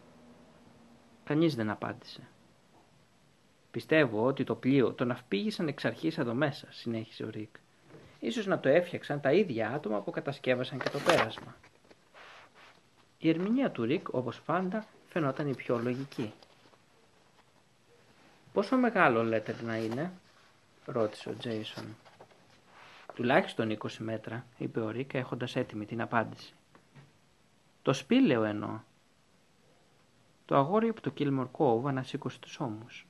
Κανείς 1.25 1.55
δεν 1.55 1.71
απάντησε. 1.71 2.29
Πιστεύω 3.71 4.25
ότι 4.25 4.45
το 4.45 4.55
πλοίο 4.55 4.93
τον 4.93 5.11
αυπήγησαν 5.11 5.69
εξ 5.69 5.85
αρχής 5.85 6.19
εδώ 6.19 6.35
μέσα, 6.35 6.67
συνέχισε 6.71 7.25
ο 7.25 7.31
Ρίκ. 7.31 7.55
Ίσως 8.21 8.47
να 8.47 8.59
το 8.61 8.69
έφτιαξαν 8.69 9.21
τα 9.21 9.33
ίδια 9.33 9.71
άτομα 9.71 10.01
που 10.01 10.11
κατασκεύασαν 10.11 10.79
και 10.79 10.89
το 10.89 10.99
πέρασμα. 10.99 11.57
Η 13.25 13.29
ερμηνεία 13.29 13.71
του 13.71 13.85
Ρικ, 13.85 14.09
όπως 14.09 14.41
πάντα, 14.41 14.87
φαινόταν 15.09 15.49
η 15.49 15.55
πιο 15.55 15.79
λογική. 15.79 16.33
«Πόσο 18.53 18.77
μεγάλο 18.77 19.23
λέτε 19.23 19.57
να 19.63 19.77
είναι» 19.77 20.13
ρώτησε 20.85 21.29
ο 21.29 21.35
Τζέισον. 21.39 21.85
«Τουλάχιστον 23.15 23.71
20 23.71 23.89
μέτρα», 23.99 24.47
είπε 24.59 24.81
ο 24.81 24.91
Ρικ 24.91 25.15
έχοντας 25.15 25.57
έτοιμη 25.57 25.87
την 25.87 26.01
απάντηση. 26.01 26.55
«Το 27.83 27.93
σπήλαιο 27.93 28.43
εννοώ». 28.43 28.81
Το 30.45 30.57
αγόρι 30.57 30.89
από 30.89 31.01
το 31.01 31.11
Κίλμορ 31.11 31.51
Κόβ 31.51 31.87
ανασήκωσε 31.87 32.39
τους 32.39 32.61
ώμους. 32.61 33.07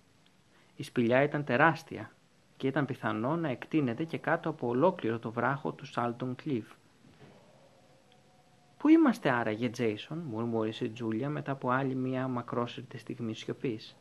Η 0.76 0.83
σπηλιά 0.83 1.23
ήταν 1.23 1.44
τεράστια 1.44 2.10
και 2.57 2.67
ήταν 2.67 2.86
πιθανό 2.86 3.36
να 3.36 3.49
εκτείνεται 3.49 4.05
και 4.05 4.18
κάτω 4.18 4.49
από 4.49 4.68
ολόκληρο 4.68 5.18
το 5.18 5.31
βράχο 5.31 5.73
του 5.73 5.86
Σάλτον 5.86 6.34
Κλιφ. 6.34 6.67
«Πού 8.85 8.91
είμαστε 8.91 9.31
άραγε, 9.31 9.69
Τζέισον» 9.69 10.19
μουρμούρισε 10.19 10.85
η 10.85 10.89
Τζούλια 10.89 11.29
μετά 11.29 11.53
από 11.53 11.71
άλλη 11.71 11.95
μια 11.95 12.29
μακρόσυρτη 12.29 12.99
στιγμή 12.99 13.35
σιωπής. 13.35 13.97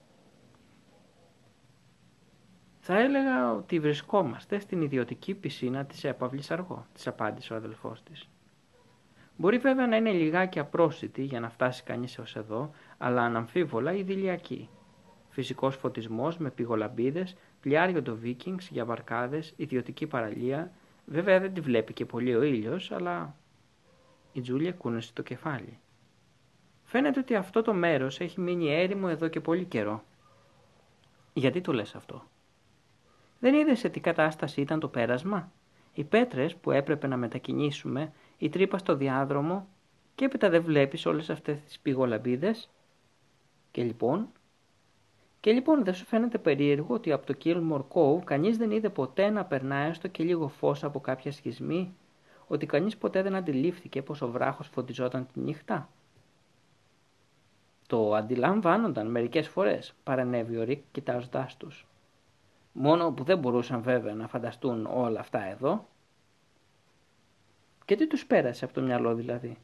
«Θα 2.79 2.99
έλεγα 2.99 3.53
ότι 3.53 3.79
βρισκόμαστε 3.79 4.59
στην 4.59 4.81
ιδιωτική 4.81 5.33
πισίνα 5.33 5.85
της 5.85 6.03
έπαυλης 6.03 6.51
αργό», 6.51 6.85
της 6.93 7.07
απάντησε 7.07 7.53
ο 7.53 7.55
αδελφός 7.55 8.03
της. 8.03 8.29
«Μπορεί 9.37 9.57
βέβαια 9.57 9.87
να 9.87 9.95
είναι 9.95 10.11
λιγάκι 10.11 10.59
απρόσιτη 10.59 11.23
για 11.23 11.39
να 11.39 11.49
φτάσει 11.49 11.83
κανείς 11.83 12.17
έως 12.17 12.35
εδώ, 12.35 12.71
αλλά 12.97 13.21
αναμφίβολα 13.21 13.93
ιδηλιακή. 13.93 14.69
Φυσικός 15.29 15.75
φωτισμός 15.75 16.37
με 16.37 16.49
πηγολαμπίδες, 16.49 17.35
πλιάριο 17.61 18.01
το 18.01 18.15
Βίκινγκς 18.15 18.69
για 18.69 18.85
βαρκάδες, 18.85 19.53
ιδιωτική 19.55 20.07
παραλία. 20.07 20.71
Βέβαια 21.05 21.39
δεν 21.39 21.53
τη 21.53 21.61
βλέπει 21.61 21.93
και 21.93 22.05
πολύ 22.05 22.35
ο 22.35 22.41
ήλιος, 22.41 22.91
αλλά 22.91 23.35
η 24.33 24.41
Τζούλια 24.41 24.71
κούνησε 24.71 25.13
το 25.13 25.21
κεφάλι. 25.21 25.79
Φαίνεται 26.83 27.19
ότι 27.19 27.35
αυτό 27.35 27.61
το 27.61 27.73
μέρος 27.73 28.19
έχει 28.19 28.39
μείνει 28.39 28.73
έρημο 28.73 29.07
εδώ 29.09 29.27
και 29.27 29.39
πολύ 29.39 29.65
καιρό. 29.65 30.03
Γιατί 31.33 31.61
το 31.61 31.73
λες 31.73 31.95
αυτό; 31.95 32.23
Δεν 33.39 33.53
είδες 33.53 33.79
σε 33.79 33.89
τι 33.89 33.99
κατάσταση 33.99 34.61
ήταν 34.61 34.79
το 34.79 34.87
πέρασμα; 34.87 35.51
Οι 35.93 36.03
πέτρες 36.03 36.55
που 36.55 36.71
έπρεπε 36.71 37.07
να 37.07 37.17
μετακινήσουμε, 37.17 38.13
η 38.37 38.49
τρύπα 38.49 38.77
στο 38.77 38.95
διάδρομο 38.95 39.67
και 40.15 40.25
έπειτα 40.25 40.49
δεν 40.49 40.63
βλέπεις 40.63 41.05
όλες 41.05 41.29
αυτές 41.29 41.61
τις 41.61 41.79
πηγολαμπίδες; 41.79 42.69
Και 43.71 43.83
λοιπόν... 43.83 44.27
Και 45.39 45.51
λοιπόν 45.51 45.83
δεν 45.83 45.93
σου 45.93 46.05
φαίνεται 46.05 46.37
περίεργο 46.37 46.93
ότι 46.93 47.11
από 47.11 47.25
το 47.25 47.35
Kilmore 47.43 47.85
Cove 47.93 48.23
κανείς 48.23 48.57
δεν 48.57 48.71
είδε 48.71 48.89
ποτέ 48.89 49.29
να 49.29 49.45
περνάει 49.45 49.89
έστω 49.89 50.07
και 50.07 50.23
λίγο 50.23 50.47
φως 50.47 50.83
από 50.83 50.99
κάποια 50.99 51.31
σχισμή; 51.31 51.95
Ότι 52.53 52.65
κανείς 52.65 52.97
ποτέ 52.97 53.21
δεν 53.21 53.35
αντιλήφθηκε 53.35 54.01
πως 54.01 54.21
ο 54.21 54.31
βράχος 54.31 54.67
φωτιζόταν 54.67 55.27
τη 55.33 55.39
νύχτα. 55.39 55.89
Το 57.87 58.13
αντιλαμβάνονταν 58.13 59.07
μερικές 59.07 59.47
φορές, 59.47 59.93
παρενέβη 60.03 60.57
ο 60.57 60.63
Ρικ 60.63 60.83
κοιτάζοντάς 60.91 61.57
τους. 61.57 61.87
Μόνο 62.71 63.11
που 63.11 63.23
δεν 63.23 63.37
μπορούσαν 63.37 63.81
βέβαια 63.81 64.13
να 64.13 64.27
φανταστούν 64.27 64.85
όλα 64.85 65.19
αυτά 65.19 65.43
εδώ. 65.45 65.87
Και 67.85 67.95
τι 67.95 68.07
τους 68.07 68.25
πέρασε 68.25 68.65
από 68.65 68.73
το 68.73 68.81
μυαλό 68.81 69.15
δηλαδή. 69.15 69.57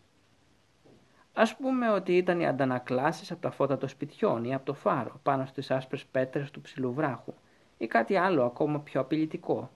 Ας 1.34 1.56
πούμε 1.56 1.92
ότι 1.92 2.18
ήταν 2.18 2.40
οι 2.40 2.48
αντανακλάσεις 2.48 3.32
από 3.32 3.42
τα 3.42 3.52
φώτα 3.52 3.78
των 3.78 3.90
σπιτιών 3.90 4.44
ή 4.44 4.54
από 4.54 4.66
το 4.66 4.74
φάρο 4.74 5.20
πάνω 5.24 5.46
στις 5.46 5.72
άσπρες 5.72 6.06
πέτρες 6.06 6.52
του 6.52 6.62
ψηλού 6.62 6.94
βράχου 6.94 7.34
ή 7.78 7.88
κάτι 7.88 8.16
άλλο 8.16 8.44
ακόμα 8.44 8.80
πιο 8.80 9.02
απειλητικό, 9.02 9.70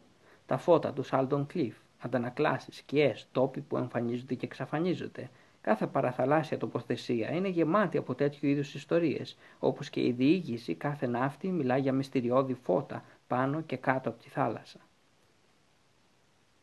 τα 0.46 0.58
φώτα 0.58 0.94
του 0.94 1.04
Σάλτον 1.04 1.46
Κλίφ 1.46 1.78
αντανακλάσεις, 2.06 2.78
σκιές, 2.78 3.28
τόποι 3.32 3.62
που 3.62 3.78
εμφανίζονται 3.78 4.36
και 4.36 4.46
εξαφανίζονται. 4.46 5.30
Κάθε 5.62 5.88
παραθαλάσσια 5.88 6.58
τοποθεσία 6.58 7.32
είναι 7.32 7.48
γεμάτη 7.48 7.98
από 7.98 8.16
τέτοιου 8.16 8.48
είδους 8.48 8.74
ιστορίες, 8.74 9.38
όπως 9.60 9.90
και 9.90 10.02
η 10.06 10.12
διήγηση 10.12 10.76
κάθε 10.76 11.08
ναύτη 11.08 11.48
μιλά 11.48 11.78
για 11.78 11.94
μυστηριώδη 11.94 12.54
φώτα 12.54 13.04
πάνω 13.28 13.62
και 13.62 13.78
κάτω 13.78 14.10
από 14.10 14.24
τη 14.24 14.30
θάλασσα. 14.30 14.80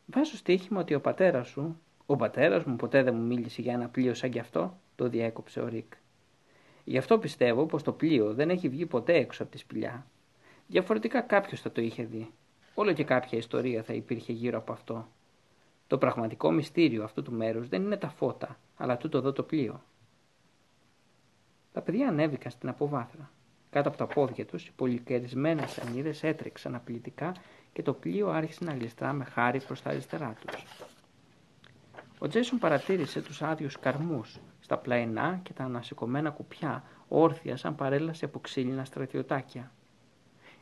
Βάζω 0.05 0.35
στοίχημα 0.35 0.79
ότι 0.79 0.93
ο 0.93 1.01
πατέρας 1.01 1.47
σου, 1.47 1.79
ο 2.05 2.15
πατέρας 2.15 2.63
μου 2.63 2.75
ποτέ 2.75 3.03
δεν 3.03 3.15
μου 3.15 3.23
μίλησε 3.23 3.61
για 3.61 3.73
ένα 3.73 3.87
πλοίο 3.87 4.13
σαν 4.13 4.29
κι 4.31 4.39
αυτό, 4.39 4.77
το 4.95 5.09
διέκοψε 5.09 5.59
ο 5.59 5.67
Ρίκ. 5.67 5.93
Γι' 6.83 6.97
αυτό 6.97 7.17
πιστεύω 7.17 7.65
πως 7.65 7.83
το 7.83 7.91
πλοίο 7.91 8.33
δεν 8.33 8.49
έχει 8.49 8.69
βγει 8.69 8.85
ποτέ 8.85 9.13
έξω 9.13 9.43
από 9.43 9.51
τη 9.51 9.57
σπηλιά. 9.57 10.05
Διαφορετικά 10.67 11.21
κάποιος 11.21 11.61
θα 11.61 11.71
το 11.71 11.81
είχε 11.81 12.03
δει. 12.03 12.31
Όλο 12.73 12.93
και 12.93 13.03
κάποια 13.03 13.37
ιστορία 13.37 13.83
θα 13.83 13.93
υπήρχε 13.93 14.31
γύρω 14.31 14.57
από 14.57 14.71
αυτό. 14.71 15.07
Το 15.91 15.97
πραγματικό 15.97 16.51
μυστήριο 16.51 17.03
αυτού 17.03 17.21
του 17.21 17.31
μέρους 17.33 17.67
δεν 17.67 17.81
είναι 17.81 17.97
τα 17.97 18.09
φώτα, 18.09 18.57
αλλά 18.77 18.97
τούτο 18.97 19.17
εδώ 19.17 19.31
το 19.31 19.43
πλοίο. 19.43 19.81
Τα 21.71 21.81
παιδιά 21.81 22.07
ανέβηκαν 22.07 22.51
στην 22.51 22.69
αποβάθρα. 22.69 23.29
Κάτω 23.69 23.89
από 23.89 23.97
τα 23.97 24.07
πόδια 24.07 24.45
τους, 24.45 24.67
οι 24.67 24.71
πολυκαιρισμένες 24.75 25.71
σανίδες 25.71 26.23
έτρεξαν 26.23 26.75
απλητικά 26.75 27.35
και 27.73 27.81
το 27.81 27.93
πλοίο 27.93 28.29
άρχισε 28.29 28.63
να 28.63 28.73
γλιστρά 28.73 29.13
με 29.13 29.23
χάρη 29.23 29.61
προς 29.61 29.81
τα 29.81 29.89
αριστερά 29.89 30.35
τους. 30.45 30.65
Ο 32.19 32.27
Τζέσον 32.27 32.59
παρατήρησε 32.59 33.21
τους 33.21 33.41
άδειους 33.41 33.79
καρμούς 33.79 34.39
στα 34.59 34.77
πλαϊνά 34.77 35.39
και 35.43 35.53
τα 35.53 35.63
ανασηκωμένα 35.63 36.29
κουπιά, 36.29 36.83
όρθια 37.07 37.57
σαν 37.57 37.75
παρέλαση 37.75 38.25
από 38.25 38.39
ξύλινα 38.39 38.85
στρατιωτάκια. 38.85 39.71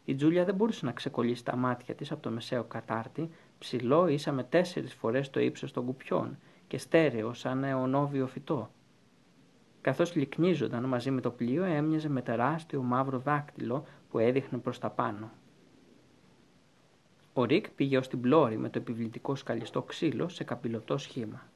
η 0.06 0.16
Τζούλια 0.16 0.46
δεν 0.46 0.56
μπορούσε 0.56 0.86
να 0.86 0.92
ξεκολλήσει 0.92 1.44
τα 1.46 1.56
μάτια 1.56 1.96
της 1.96 2.12
από 2.12 2.22
το 2.22 2.30
μεσαίο 2.30 2.64
κατάρτι, 2.64 3.30
ψηλό 3.60 4.08
ίσα 4.08 4.32
με 4.32 4.44
τέσσερις 4.44 4.94
φορές 4.94 5.30
το 5.30 5.40
ύψος 5.40 5.72
των 5.72 5.86
κουπιών 5.86 6.38
και 6.68 6.78
στέρεο 6.78 7.34
σαν 7.34 7.64
αιωνόβιο 7.64 8.28
φυτό. 8.28 8.70
Καθώς 9.82 10.16
λυκνίζονταν 10.16 10.86
μαζί 10.86 11.12
με 11.12 11.22
το 11.22 11.32
πλοίο 11.32 11.64
έμοιαζε 11.64 12.10
με 12.10 12.22
τεράστιο 12.22 12.82
μαύρο 12.82 13.20
δάκτυλο 13.20 13.86
που 14.10 14.20
έδειχνε 14.20 14.58
προς 14.58 14.80
τα 14.80 14.90
πάνω. 14.90 15.32
Ο 17.34 17.44
Ρικ 17.44 17.70
πήγε 17.70 17.98
ως 17.98 18.08
την 18.08 18.22
πλώρη 18.22 18.58
με 18.58 18.70
το 18.70 18.80
επιβλητικό 18.80 19.36
σκαλιστό 19.36 19.82
ξύλο 19.82 20.30
σε 20.30 20.44
καπηλωτό 20.44 20.98
σχήμα. 20.98 21.50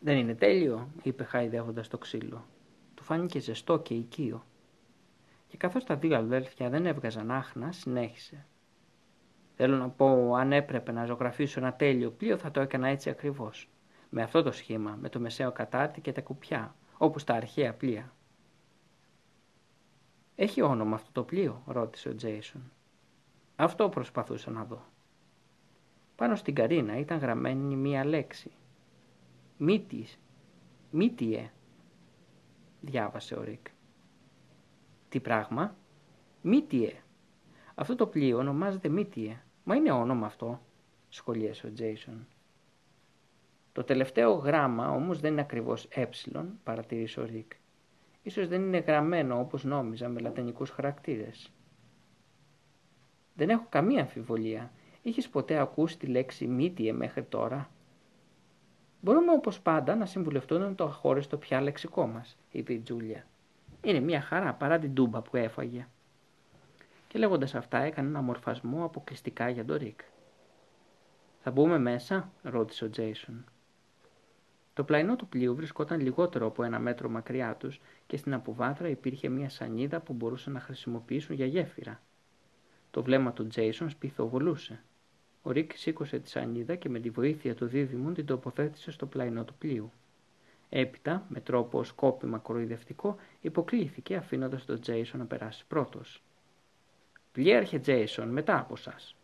«Δεν 0.00 0.16
είναι 0.16 0.34
τέλειο», 0.34 0.88
είπε 1.02 1.24
χαϊδεύοντας 1.24 1.88
το 1.88 1.98
ξύλο. 1.98 2.44
Του 2.94 3.02
φάνηκε 3.02 3.38
ζεστό 3.38 3.78
και 3.78 3.94
οικείο. 3.94 4.44
Και 5.48 5.56
καθώς 5.56 5.84
τα 5.84 5.96
δύο 5.96 6.16
αδέλφια 6.16 6.70
δεν 6.70 6.86
έβγαζαν 6.86 7.30
άχνα, 7.30 7.72
συνέχισε. 7.72 8.46
Θέλω 9.58 9.76
να 9.76 9.88
πω, 9.88 10.34
αν 10.34 10.52
έπρεπε 10.52 10.92
να 10.92 11.04
ζωγραφίσω 11.04 11.60
ένα 11.60 11.72
τέλειο 11.72 12.10
πλοίο, 12.10 12.36
θα 12.36 12.50
το 12.50 12.60
έκανα 12.60 12.88
έτσι 12.88 13.10
ακριβώς. 13.10 13.68
Με 14.10 14.22
αυτό 14.22 14.42
το 14.42 14.52
σχήμα, 14.52 14.98
με 15.00 15.08
το 15.08 15.20
μεσαίο 15.20 15.52
κατάρτι 15.52 16.00
και 16.00 16.12
τα 16.12 16.20
κουπιά, 16.20 16.74
όπως 16.98 17.24
τα 17.24 17.34
αρχαία 17.34 17.74
πλοία. 17.74 18.12
«Έχει 20.34 20.62
όνομα 20.62 20.94
αυτό 20.94 21.10
το 21.12 21.22
πλοίο», 21.22 21.62
ρώτησε 21.66 22.08
ο 22.08 22.14
Τζέισον. 22.14 22.72
Αυτό 23.56 23.88
προσπαθούσα 23.88 24.50
να 24.50 24.64
δω. 24.64 24.84
Πάνω 26.16 26.34
στην 26.34 26.54
καρίνα 26.54 26.98
ήταν 26.98 27.18
γραμμένη 27.18 27.76
μία 27.76 28.04
λέξη. 28.04 28.50
«Μύτης», 29.56 30.18
«Μύτιε», 30.90 31.50
διάβασε 32.80 33.34
ο 33.34 33.42
Ρικ. 33.42 33.66
Τι 35.08 35.20
πράγμα; 35.20 35.76
Μύτιε. 36.42 36.92
Αυτό 37.74 37.94
το 37.96 38.06
πλοίο 38.06 38.38
ονομάζεται 38.38 38.88
Μύτιε. 38.88 39.40
Μα 39.68 39.74
είναι 39.74 39.90
όνομα 39.90 40.26
αυτό, 40.26 40.60
σχολίασε 41.08 41.66
ο 41.66 41.72
Τζέισον. 41.72 42.26
Το 43.72 43.84
τελευταίο 43.84 44.32
γράμμα 44.32 44.90
όμως 44.90 45.20
δεν 45.20 45.32
είναι 45.32 45.40
ακριβώς 45.40 45.88
ε, 45.90 46.08
παρατήρησε 46.64 47.20
ο 47.20 47.24
Ρικ. 47.24 47.52
Ίσως 48.22 48.48
δεν 48.48 48.62
είναι 48.62 48.78
γραμμένο 48.78 49.40
όπως 49.40 49.64
νόμιζα 49.64 50.08
με 50.08 50.20
λατινικούς 50.20 50.70
χαρακτήρες. 50.70 51.52
Δεν 53.34 53.48
έχω 53.50 53.66
καμία 53.68 54.00
αμφιβολία. 54.00 54.72
Είχες 55.02 55.28
ποτέ 55.28 55.58
ακούσει 55.58 55.98
τη 55.98 56.06
λέξη 56.06 56.46
μύτιε 56.46 56.92
μέχρι 56.92 57.22
τώρα; 57.22 57.70
Μπορούμε 59.00 59.32
όπως 59.32 59.60
πάντα 59.60 59.94
να 59.94 60.06
συμβουλευτούμε 60.06 60.74
το 60.74 60.84
αχώριστο 60.84 61.36
πια 61.36 61.60
λεξικό 61.60 62.06
μας, 62.06 62.36
είπε 62.50 62.72
η 62.72 62.78
Τζούλια. 62.78 63.26
Είναι 63.82 64.00
μια 64.00 64.20
χαρά 64.20 64.54
παρά 64.54 64.78
την 64.78 64.94
τούμπα 64.94 65.22
που 65.22 65.36
έφαγε. 65.36 65.86
Και 67.16 67.22
λέγοντας 67.22 67.54
αυτά 67.54 67.78
έκανε 67.78 68.08
ένα 68.08 68.20
μορφασμό 68.20 68.84
αποκλειστικά 68.84 69.48
για 69.48 69.64
τον 69.64 69.76
Ρικ. 69.76 70.00
«Θα 71.40 71.50
μπούμε 71.50 71.78
μέσα» 71.78 72.32
ρώτησε 72.42 72.84
ο 72.84 72.90
Τζέισον. 72.90 73.44
Το 74.74 74.84
πλαϊνό 74.84 75.16
του 75.16 75.26
πλοίου 75.26 75.54
βρισκόταν 75.54 76.00
λιγότερο 76.00 76.46
από 76.46 76.62
ένα 76.62 76.78
μέτρο 76.78 77.08
μακριά 77.08 77.54
τους 77.54 77.80
και 78.06 78.16
στην 78.16 78.34
αποβάθρα 78.34 78.88
υπήρχε 78.88 79.28
μια 79.28 79.48
σανίδα 79.48 80.00
που 80.00 80.12
μπορούσαν 80.12 80.52
να 80.52 80.60
χρησιμοποιήσουν 80.60 81.34
για 81.34 81.46
γέφυρα. 81.46 82.00
Το 82.90 83.02
βλέμμα 83.02 83.32
του 83.32 83.46
Τζέισον 83.46 83.90
σπιθοβολούσε. 83.90 84.82
Ο 85.42 85.50
Ρικ 85.50 85.72
σήκωσε 85.76 86.18
τη 86.18 86.28
σανίδα 86.28 86.74
και 86.74 86.88
με 86.88 87.00
τη 87.00 87.10
βοήθεια 87.10 87.54
του 87.54 87.66
δίδυμου 87.66 88.12
την 88.12 88.26
τοποθέτησε 88.26 88.90
στο 88.90 89.06
πλαϊνό 89.06 89.44
του 89.44 89.54
πλοίου. 89.54 89.92
Έπειτα, 90.68 91.26
με 91.28 91.40
τρόπο 91.40 91.84
σκόπιμα 91.84 92.38
κοροϊδευτικό, 92.38 93.16
υποκλίθηκε 93.40 94.16
αφήνοντας 94.16 94.64
τον 94.64 94.80
Τζέισον 94.80 95.20
να 95.20 95.26
περάσει 95.26 95.64
πρώτος. 95.68 96.25
«Πλοίαρχε 97.36 97.78
Τζέισον, 97.78 98.28
μετά 98.28 98.58
από 98.58 98.76
σας». 98.76 99.16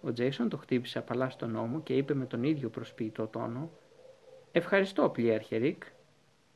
Ο 0.00 0.12
Τζέισον 0.12 0.48
τον 0.48 0.56
χτύπησε 0.56 0.98
απαλά 0.98 1.30
στον 1.30 1.56
ώμο 1.56 1.80
και 1.80 1.96
είπε 1.96 2.14
με 2.14 2.26
τον 2.26 2.42
ίδιο 2.42 2.68
προσποιητό 2.68 3.26
τόνο 3.26 3.70
«Ευχαριστώ, 4.52 5.08
πλοίαρχε 5.08 5.56
Ρικ». 5.56 5.82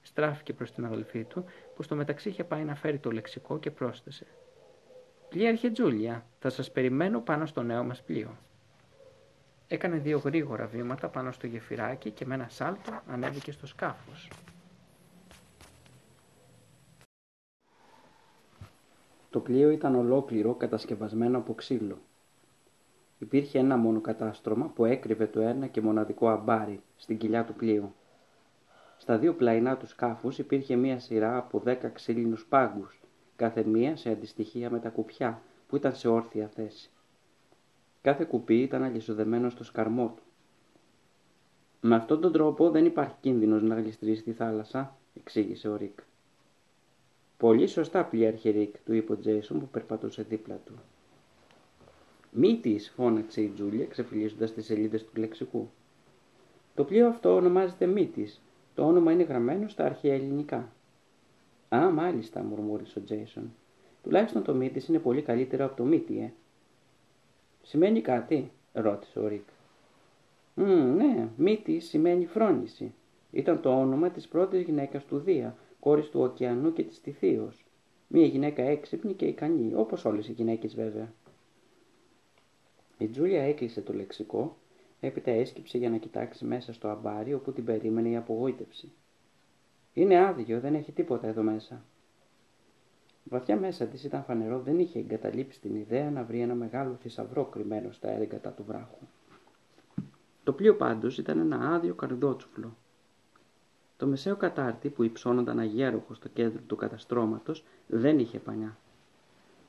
Στράφηκε 0.03 0.53
προς 0.53 0.73
την 0.73 0.85
αδελφή 0.85 1.25
του, 1.25 1.45
που 1.75 1.83
στο 1.83 1.95
μεταξύ 1.95 2.29
είχε 2.29 2.45
πάει 2.45 2.65
να 2.65 2.75
φέρει 2.75 2.99
το 2.99 3.11
λεξικό 3.11 3.59
και 3.59 3.71
πρόσθεσε 3.71 4.27
«Πλήρχε 5.29 5.71
Τζούλια, 5.71 6.27
θα 6.39 6.51
σας 6.51 6.71
περιμένω 6.71 7.21
πάνω 7.21 7.47
στο 7.47 7.63
νέο 7.63 7.85
μας 7.85 8.03
πλοίο». 8.03 8.37
Έκανε 9.69 9.97
δύο 9.97 10.19
γρήγορα 10.19 10.67
βήματα 10.67 11.09
πάνω 11.09 11.33
στο 11.33 11.47
γεφυράκι 11.47 12.11
και 12.11 12.27
με 12.27 12.35
ένα 12.35 12.49
σάλτο 12.49 13.01
ανέβηκε 13.07 13.53
στο 13.53 13.67
σκάφος. 13.67 14.29
Το 19.33 19.41
πλοίο 19.41 19.71
ήταν 19.71 19.95
ολόκληρο 19.95 20.55
κατασκευασμένο 20.55 21.39
από 21.39 21.55
ξύλο. 21.55 21.99
Υπήρχε 23.19 23.59
ένα 23.59 23.77
μόνο 23.77 24.01
κατάστρωμα 24.01 24.67
που 24.67 24.85
έκρυβε 24.85 25.27
το 25.27 25.41
ένα 25.41 25.67
και 25.67 25.81
μοναδικό 25.81 26.29
αμπάρι 26.29 26.83
στην 26.97 27.19
κοιλιά 27.19 27.45
του 27.45 27.55
πλοίου. 27.55 27.95
Στα 28.97 29.19
δύο 29.19 29.35
πλαϊνά 29.35 29.77
του 29.77 29.87
σκάφους 29.87 30.39
υπήρχε 30.39 30.77
μία 30.77 30.99
σειρά 30.99 31.37
από 31.37 31.59
δέκα 31.59 31.89
ξύλινους 31.89 32.47
πάγκους, 32.47 33.01
κάθε 33.37 33.65
μία 33.65 33.97
σε 33.97 34.11
αντιστοιχία 34.11 34.71
με 34.71 34.79
τα 34.79 34.89
κουπιά 34.89 35.43
που 35.69 35.77
ήταν 35.77 35.95
σε 35.95 36.09
όρθια 36.09 36.49
θέση. 36.49 36.91
Κάθε 38.03 38.25
κουπί 38.25 38.63
ήταν 38.63 38.83
αλυσοδεμένο 38.83 39.51
στο 39.51 39.65
σκαρμό 39.65 40.15
του. 40.17 40.23
Με 41.81 41.95
αυτόν 41.95 42.21
τον 42.21 42.33
τρόπο 42.33 42.71
δεν 42.71 42.85
υπάρχει 42.85 43.15
κίνδυνος 43.21 43.63
να 43.63 43.75
γλιστρήσει 43.75 44.23
στη 44.23 44.33
θάλασσα, 44.33 44.97
εξήγησε 45.15 45.69
ο 45.69 45.77
Ρικ. 45.77 45.99
Πολύ 47.43 47.67
σωστά, 47.67 48.05
πλοίαρχε 48.05 48.51
Ρικ, 48.51 48.75
του 48.85 48.95
είπε 48.95 49.13
ο 49.13 49.19
Τζέισον 49.19 49.61
που 49.61 49.69
περπατούσε 49.69 50.23
δίπλα 50.23 50.61
του. 50.65 50.73
Μήτις, 52.31 52.79
φώναξε 52.79 53.41
η 53.41 53.49
Τζούλια, 53.49 53.87
ξεφυλλίζοντας 53.87 54.53
τις 54.53 54.65
σελίδες 54.65 55.05
του 55.05 55.21
λεξικού. 55.21 55.71
Το 56.75 56.85
πλοίο 56.85 57.09
αυτό 57.09 57.35
ονομάζεται 57.35 57.87
Μήτις. 57.87 58.29
Το 58.75 58.87
όνομα 58.87 59.13
είναι 59.13 59.23
γραμμένο 59.23 59.69
στα 59.69 59.85
αρχαία 59.85 60.15
ελληνικά. 60.15 60.73
Α, 61.69 61.91
μάλιστα, 61.91 62.43
μουρμούρισε 62.43 62.99
ο 62.99 63.03
Τζέισον. 63.03 63.53
Τουλάχιστον 64.03 64.43
το 64.43 64.55
Μύτη 64.55 64.85
είναι 64.89 64.99
πολύ 64.99 65.23
καλύτερο 65.23 65.65
από 65.65 65.77
το 65.77 65.85
Μύτη, 65.85 66.19
ε. 66.19 66.33
Σημαίνει 67.63 68.01
κάτι, 68.01 68.51
ρώτησε 68.73 69.19
ο 69.19 69.29
Ρικ. 69.29 69.49
ναι, 70.97 71.29
μύτη 71.37 71.81
σημαίνει 71.81 72.27
φρόνηση. 72.27 72.95
Ήταν 73.31 73.61
το 73.61 73.81
όνομα 73.81 74.11
της 74.11 74.29
πρώτης 74.29 74.63
γυναίκας 74.63 75.05
του 75.05 75.19
Δία, 75.19 75.57
κόρης 75.83 76.09
του 76.09 76.21
ωκεανού 76.21 76.73
και 76.73 76.83
της 76.83 77.01
Τιθίος. 77.01 77.65
Μία 78.09 78.27
γυναίκα 78.27 78.63
έξυπνη 78.63 79.15
και 79.15 79.27
ικανή, 79.27 79.75
όπως 79.75 80.05
όλες 80.05 80.29
οι 80.29 80.33
γυναίκες 80.33 80.75
βέβαια. 80.75 81.13
Η 82.99 83.09
Τζούλια 83.09 83.43
έκλεισε 83.43 83.81
το 83.81 83.93
λεξικό, 83.93 84.57
έπειτα 85.01 85.31
έσκυψε 85.31 85.79
για 85.79 85.91
να 85.91 85.97
κοιτάξει 85.97 86.45
μέσα 86.45 86.73
στο 86.73 86.89
αμπάρι 86.89 87.35
όπου 87.35 87.53
την 87.53 87.65
περίμενε 87.65 88.09
η 88.09 88.17
απογοήτευση. 88.17 88.93
Είναι 89.93 90.27
άδειο, 90.27 90.61
δεν 90.61 90.75
έχει 90.75 90.93
τίποτα 90.93 91.27
εδώ 91.27 91.43
μέσα. 91.43 91.85
Βαθιά 93.25 93.57
μέσα 93.57 93.87
της 93.87 94.05
ήταν 94.05 94.25
φανερό 94.25 94.61
δεν 94.61 94.79
είχε 94.79 94.99
εγκαταλείψει 94.99 95.61
την 95.61 95.75
ιδέα 95.75 96.11
να 96.11 96.25
βρει 96.25 96.41
ένα 96.41 96.55
μεγάλο 96.55 96.95
θησαυρό 96.95 97.45
κρυμμένο 97.45 97.93
στα 97.93 98.11
έγκατα 98.11 98.51
του 98.51 98.65
βράχου. 98.65 99.07
Το 100.45 100.53
πλοίο 100.53 100.77
πάντως 100.77 101.19
ήταν 101.19 101.39
ένα 101.39 101.75
άδειο 101.75 101.95
καρδότσουφλο. 101.95 102.77
Το 104.03 104.09
μεσαίο 104.09 104.37
κατάρτι 104.37 104.89
που 104.89 105.03
υψώνονταν 105.03 105.59
αγέροχος 105.59 106.17
στο 106.17 106.29
κέντρο 106.29 106.61
του 106.67 106.77
καταστρώματος 106.77 107.65
δεν 107.87 108.19
είχε 108.19 108.39
πανιά. 108.39 108.77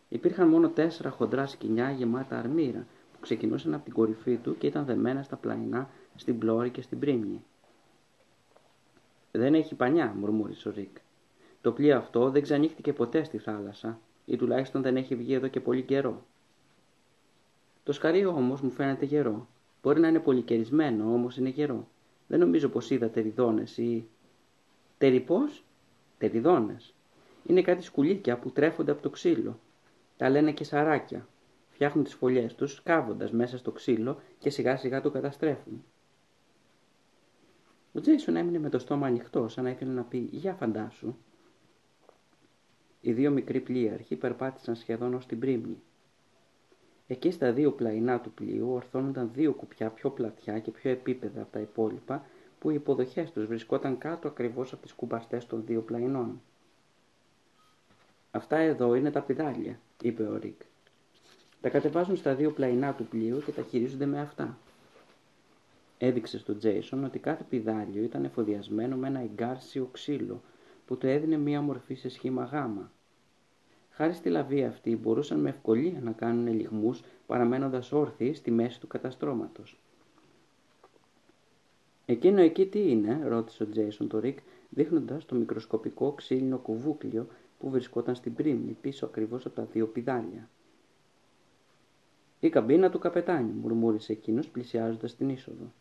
Υπήρχαν 0.09 0.47
μόνο 0.47 0.69
τέσσερα 0.69 1.09
χοντρά 1.09 1.47
σκηνιά 1.47 1.91
γεμάτα 1.91 2.37
αρμύρα 2.37 2.85
που 3.13 3.19
ξεκινούσαν 3.19 3.73
από 3.73 3.83
την 3.83 3.93
κορυφή 3.93 4.35
του 4.37 4.57
και 4.57 4.67
ήταν 4.67 4.85
δεμένα 4.85 5.23
στα 5.23 5.35
πλαϊνά, 5.35 5.89
στην 6.15 6.39
πλώρη 6.39 6.69
και 6.69 6.81
στην 6.81 6.99
πρίμνη. 6.99 7.43
Δεν 9.31 9.53
έχει 9.53 9.75
πανιά, 9.75 10.13
μουρμούρισε 10.19 10.69
ο 10.69 10.71
Ρικ. 10.71 10.97
Το 11.61 11.71
πλοίο 11.71 11.97
αυτό 11.97 12.29
δεν 12.29 12.41
ξανύχτηκε 12.41 12.93
ποτέ 12.93 13.23
στη 13.23 13.37
θάλασσα 13.37 13.99
ή 14.25 14.35
τουλάχιστον 14.35 14.81
δεν 14.81 14.97
έχει 14.97 15.15
βγει 15.15 15.33
εδώ 15.33 15.47
και 15.47 15.59
πολύ 15.59 15.81
καιρό. 15.81 16.25
Το 17.83 17.91
σκαρί 17.91 18.25
όμως 18.25 18.61
μου 18.61 18.71
φαίνεται 18.71 19.05
γερό. 19.05 19.47
Μπορεί 19.83 19.99
να 19.99 20.07
είναι 20.07 20.19
πολυκαιρισμένο, 20.19 21.13
όμως 21.13 21.37
είναι 21.37 21.49
γερό. 21.49 21.87
Δεν 22.27 22.39
νομίζω 22.39 22.69
πως 22.69 22.89
είδα 22.89 23.09
τεριδόνες 23.09 23.77
ή... 23.77 24.07
Τεριπός; 24.97 25.63
Τεριδόνες. 26.17 26.93
Είναι 27.45 27.61
κάτι 27.61 27.83
σκουλίκια 27.83 28.37
που 28.37 28.51
τρέφονται 28.51 28.91
από 28.91 29.01
το 29.01 29.09
ξύλο. 29.09 29.59
Τα 30.17 30.29
λένε 30.29 30.51
και 30.51 30.63
σαράκια. 30.63 31.27
Φτιάχνουν 31.69 32.03
τις 32.03 32.13
φωλιές 32.13 32.55
τους 32.55 32.73
σκάβοντας 32.73 33.31
μέσα 33.31 33.57
στο 33.57 33.71
ξύλο 33.71 34.21
και 34.39 34.49
σιγά 34.49 34.77
σιγά 34.77 35.01
το 35.01 35.11
καταστρέφουν. 35.11 35.83
Ο 37.93 37.99
Τζέισον 37.99 38.35
έμεινε 38.35 38.59
με 38.59 38.69
το 38.69 38.79
στόμα 38.79 39.07
ανοιχτό 39.07 39.47
σαν 39.47 39.63
να 39.63 39.69
ήθελε 39.69 39.91
να 39.91 40.03
πει 40.03 40.29
«Για 40.31 40.53
φαντάσου». 40.53 41.15
Οι 43.01 43.13
δύο 43.13 43.31
μικροί 43.31 43.59
πλοίαρχοι 43.59 44.15
περπάτησαν 44.15 44.75
σχεδόν 44.75 45.13
ως 45.13 45.25
την 45.25 45.39
πρίμνη. 45.39 45.81
Εκεί 47.07 47.31
στα 47.31 47.51
δύο 47.51 47.71
πλαϊνά 47.71 48.19
του 48.19 48.31
πλοίου 48.31 48.69
ορθώνονταν 48.71 49.31
δύο 49.33 49.53
κουπιά 49.53 49.89
πιο 49.89 50.09
πλατιά 50.09 50.59
και 50.59 50.71
πιο 50.71 50.91
επίπεδα 50.91 51.41
από 51.41 51.51
τα 51.51 51.59
υπόλοιπα 51.59 52.25
που 52.63 52.69
οι 52.69 52.75
υποδοχές 52.75 53.31
τους 53.31 53.45
βρισκόταν 53.45 53.97
κάτω 53.97 54.27
ακριβώς 54.27 54.73
από 54.73 54.81
τις 54.81 54.93
κουμπαστές 54.93 55.45
των 55.47 55.63
δύο 55.65 55.81
πλαϊνών. 55.81 56.41
Αυτά 58.31 58.57
εδώ 58.57 58.95
είναι 58.95 59.11
τα 59.11 59.21
πηδάλια, 59.21 59.79
είπε 60.01 60.23
ο 60.23 60.37
Ρικ. 60.37 60.61
Τα 61.61 61.69
κατεβάζουν 61.69 62.15
στα 62.15 62.35
δύο 62.35 62.51
πλαϊνά 62.51 62.93
του 62.93 63.05
πλοίου 63.05 63.41
και 63.45 63.51
τα 63.51 63.61
χειρίζονται 63.61 64.05
με 64.05 64.19
αυτά. 64.21 64.57
Έδειξε 65.97 66.37
στον 66.39 66.57
Τζέισον 66.57 67.03
ότι 67.03 67.19
κάθε 67.19 67.43
πηδάλιο 67.49 68.03
ήταν 68.03 68.23
εφοδιασμένο 68.23 68.95
με 68.95 69.07
ένα 69.07 69.19
εγκάρσιο 69.19 69.89
ξύλο 69.91 70.41
που 70.85 70.97
του 70.97 71.07
έδινε 71.07 71.37
μία 71.37 71.61
μορφή 71.61 71.93
σε 71.95 72.09
σχήμα 72.09 72.43
γάμα. 72.43 72.91
Χάρη 73.89 74.13
στη 74.13 74.29
λαβή 74.29 74.63
αυτή 74.63 74.95
μπορούσαν 74.95 75.39
με 75.39 75.49
ευκολία 75.49 75.99
να 76.01 76.11
κάνουν 76.11 76.47
ελιγμούς 76.47 77.01
παραμένοντας 77.25 77.91
όρθιοι 77.91 78.33
στη 78.33 78.51
μέση 78.51 78.79
του 78.79 78.87
καταστρώματος. 78.87 79.82
«Εκείνο 82.05 82.41
εκεί 82.41 82.65
τι 82.65 82.89
είναι» 82.91 83.27
ρώτησε 83.27 83.63
ο 83.63 83.67
Τζέισον 83.69 84.07
το 84.07 84.19
Ρικ 84.19 84.39
δείχνοντας 84.69 85.25
το 85.25 85.35
μικροσκοπικό 85.35 86.11
ξύλινο 86.11 86.57
κουβούκλιο 86.57 87.27
που 87.59 87.69
βρισκόταν 87.69 88.15
στην 88.15 88.33
πρίμνη 88.33 88.77
πίσω 88.81 89.05
ακριβώς 89.05 89.45
από 89.45 89.55
τα 89.55 89.63
δύο 89.63 89.87
πιδάλια. 89.87 90.49
«Η 92.39 92.49
καμπίνα 92.49 92.89
του 92.89 92.99
καπετάνιου», 92.99 93.53
μουρμούρισε 93.53 94.11
εκείνος 94.11 94.49
πλησιάζοντας 94.49 95.15
την 95.15 95.29
είσοδο. 95.29 95.71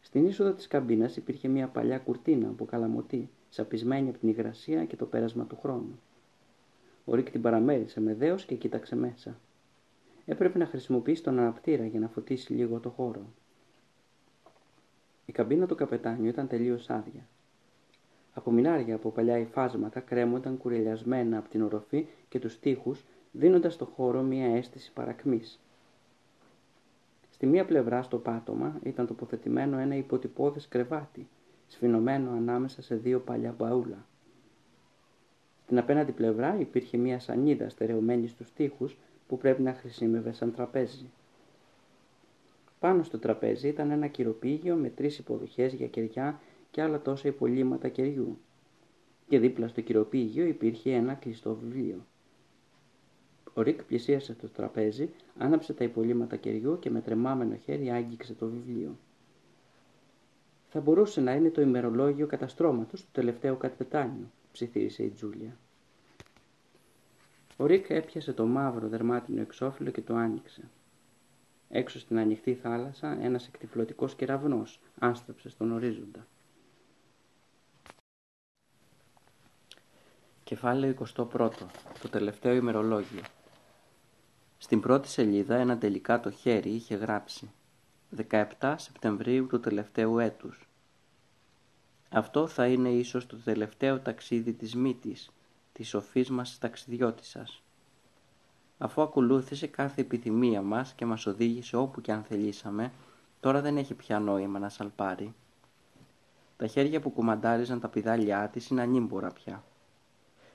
Στην 0.00 0.26
είσοδο 0.26 0.52
της 0.52 0.66
καμπίνας 0.66 1.16
υπήρχε 1.16 1.48
μια 1.48 1.68
παλιά 1.68 1.98
κουρτίνα 1.98 2.48
από 2.48 2.64
καλαμωτή, 2.64 3.30
σαπισμένη 3.48 4.08
από 4.08 4.18
την 4.18 4.28
υγρασία 4.28 4.84
και 4.84 4.96
το 4.96 5.06
πέρασμα 5.06 5.44
του 5.44 5.58
χρόνου. 5.60 6.00
Ο 7.04 7.14
Ρίκ 7.14 7.30
την 7.30 7.42
παραμέρισε 7.42 8.00
με 8.00 8.14
δέος 8.14 8.44
και 8.44 8.54
κοίταξε 8.54 8.96
μέσα. 8.96 9.40
Έπρεπε 10.24 10.58
να 10.58 10.66
χρησιμοποιήσει 10.66 11.22
τον 11.22 11.38
αναπτήρα 11.38 11.86
για 11.86 12.00
να 12.00 12.08
φωτίσει 12.08 12.52
λίγο 12.52 12.80
το 12.80 12.90
χώρο. 12.90 13.32
Η 15.28 15.32
καμπίνα 15.32 15.66
του 15.66 15.74
καπετάνιου 15.74 16.26
ήταν 16.28 16.48
τελείως 16.48 16.90
άδεια. 16.90 17.26
Από 18.32 18.50
μινάρια 18.50 18.94
από 18.94 19.10
παλιά 19.10 19.38
υφάσματα 19.38 20.00
κρέμονταν 20.00 20.56
κουρελιασμένα 20.58 21.38
από 21.38 21.48
την 21.48 21.62
οροφή 21.62 22.06
και 22.28 22.38
τους 22.38 22.58
τοίχους, 22.58 23.04
δίνοντας 23.32 23.74
στο 23.74 23.84
χώρο 23.84 24.22
μια 24.22 24.46
αίσθηση 24.56 24.92
παρακμής. 24.92 25.60
Στη 27.30 27.46
μία 27.46 27.64
πλευρά 27.64 28.02
στο 28.02 28.18
πάτωμα 28.18 28.78
ήταν 28.82 29.06
τοποθετημένο 29.06 29.78
ένα 29.78 29.94
υποτυπώδες 29.96 30.68
κρεβάτι, 30.68 31.28
σφινωμένο 31.68 32.30
ανάμεσα 32.30 32.82
σε 32.82 32.94
δύο 32.94 33.20
παλιά 33.20 33.54
μπαούλα. 33.58 34.06
Στην 35.64 35.78
απέναντι 35.78 36.12
πλευρά 36.12 36.58
υπήρχε 36.58 36.96
μία 36.96 37.20
σανίδα 37.20 37.68
στερεωμένη 37.68 38.28
στους 38.28 38.52
τοίχους 38.52 38.96
που 39.28 39.38
πρέπει 39.38 39.62
να 39.62 39.72
χρησιμεύε 39.72 40.32
σαν 40.32 40.52
τραπέζι. 40.54 41.10
Πάνω 42.78 43.02
στο 43.02 43.18
τραπέζι 43.18 43.68
ήταν 43.68 43.90
ένα 43.90 44.06
κυροπήγιο 44.06 44.74
με 44.74 44.88
τρεις 44.88 45.18
υποδοχές 45.18 45.72
για 45.72 45.86
κεριά 45.86 46.40
και 46.70 46.82
άλλα 46.82 47.00
τόσα 47.02 47.28
υπολείμματα 47.28 47.88
κεριού. 47.88 48.38
Και 49.28 49.38
δίπλα 49.38 49.68
στο 49.68 49.80
κυροπήγιο 49.80 50.46
υπήρχε 50.46 50.92
ένα 50.92 51.14
κλειστό 51.14 51.54
βιβλίο. 51.54 52.06
Ο 53.54 53.62
Ρικ 53.62 53.82
πλησίασε 53.82 54.34
το 54.34 54.48
τραπέζι, 54.48 55.10
άναψε 55.38 55.72
τα 55.72 55.84
υπολείμματα 55.84 56.36
κεριού 56.36 56.78
και 56.78 56.90
με 56.90 57.00
τρεμάμενο 57.00 57.54
χέρι 57.56 57.90
άγγιξε 57.90 58.34
το 58.34 58.46
βιβλίο. 58.46 58.96
Θα 60.68 60.80
μπορούσε 60.80 61.20
να 61.20 61.32
είναι 61.32 61.50
το 61.50 61.60
ημερολόγιο 61.60 62.26
καταστρώματος 62.26 63.02
του 63.02 63.08
τελευταίου 63.12 63.56
καπετάνιου, 63.56 64.30
ψιθύρισε 64.52 65.02
η 65.02 65.08
Τζούλια. 65.08 65.56
Ο 67.56 67.66
Ρικ 67.66 67.90
έπιασε 67.90 68.32
το 68.32 68.46
μαύρο 68.46 68.88
δερμάτινο 68.88 69.40
εξώφυλλο 69.40 69.90
και 69.90 70.00
το 70.00 70.14
άνοιξε. 70.14 70.68
Έξω 71.68 71.98
στην 71.98 72.18
ανοιχτή 72.18 72.54
θάλασσα 72.54 73.18
ένας 73.22 73.46
εκτιφλωτικός 73.46 74.14
κεραυνός 74.14 74.80
άστρεψε 74.98 75.48
στον 75.48 75.72
ορίζοντα. 75.72 76.26
Κεφάλαιο 80.44 80.94
21. 81.16 81.50
Το 82.00 82.08
τελευταίο 82.10 82.54
ημερολόγιο. 82.54 83.22
Στην 84.58 84.80
πρώτη 84.80 85.08
σελίδα 85.08 85.56
ένα 85.56 85.78
τελικά 85.78 86.20
το 86.20 86.30
χέρι 86.30 86.70
είχε 86.70 86.94
γράψει 86.94 87.50
17 88.30 88.74
Σεπτεμβρίου 88.76 89.46
του 89.46 89.60
τελευταίου 89.60 90.18
έτους. 90.18 90.68
Αυτό 92.10 92.46
θα 92.46 92.66
είναι 92.66 92.88
ίσως 92.88 93.26
το 93.26 93.36
τελευταίο 93.36 94.00
ταξίδι 94.00 94.52
της 94.52 94.74
μύτης, 94.74 95.30
της 95.72 95.88
σοφής 95.88 96.30
μας 96.30 96.58
ταξιδιώτισσας. 96.58 97.62
Αφού 98.78 99.02
ακολούθησε 99.02 99.66
κάθε 99.66 100.00
επιθυμία 100.00 100.62
μας 100.62 100.92
και 100.92 101.06
μας 101.06 101.26
οδήγησε 101.26 101.76
όπου 101.76 102.00
και 102.00 102.12
αν 102.12 102.22
θελήσαμε, 102.22 102.92
τώρα 103.40 103.60
δεν 103.60 103.76
έχει 103.76 103.94
πια 103.94 104.18
νόημα 104.18 104.58
να 104.58 104.68
σαλπάρει. 104.68 105.34
Τα 106.56 106.66
χέρια 106.66 107.00
που 107.00 107.10
κουμαντάριζαν 107.10 107.80
τα 107.80 107.88
πιδάλια 107.88 108.48
της 108.48 108.68
είναι 108.68 108.82
ανήμπορα 108.82 109.30
πια. 109.30 109.64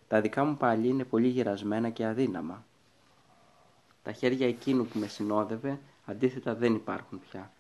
Τα 0.08 0.22
δικά 0.22 0.44
μου 0.44 0.58
πάλι 0.58 0.88
είναι 0.88 1.04
πολύ 1.04 1.28
γερασμένα 1.28 1.90
και 1.90 2.06
αδύναμα. 2.06 2.66
Τα 4.04 4.12
χέρια 4.12 4.48
εκείνου 4.48 4.86
που 4.86 5.00
με 5.00 5.08
συνόδευε 5.08 5.80
αντίθετα 6.06 6.56
δεν 6.56 6.76
υπάρχουν 6.76 7.20
πια. 7.30 7.52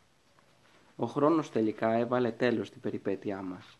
Ο 0.95 1.05
χρόνος 1.05 1.51
τελικά 1.51 1.93
έβαλε 1.93 2.31
τέλος 2.31 2.67
στην 2.67 2.81
περιπέτειά 2.81 3.41
μας. 3.41 3.77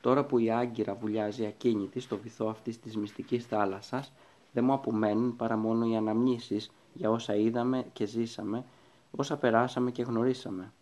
Τώρα 0.00 0.24
που 0.24 0.38
η 0.38 0.50
Άγκυρα 0.50 0.94
βουλιάζει 0.94 1.46
ακίνητη 1.46 2.00
στο 2.00 2.16
βυθό 2.18 2.46
αυτής 2.48 2.80
της 2.80 2.96
μυστικής 2.96 3.46
θάλασσας, 3.46 4.12
δεν 4.52 4.64
μου 4.64 4.72
απομένουν 4.72 5.36
παρά 5.36 5.56
μόνο 5.56 5.86
οι 5.86 5.96
αναμνήσεις 5.96 6.70
για 6.94 7.10
όσα 7.10 7.34
είδαμε 7.34 7.86
και 7.92 8.06
ζήσαμε, 8.06 8.64
όσα 9.10 9.36
περάσαμε 9.36 9.90
και 9.90 10.02
γνωρίσαμε. 10.02 10.72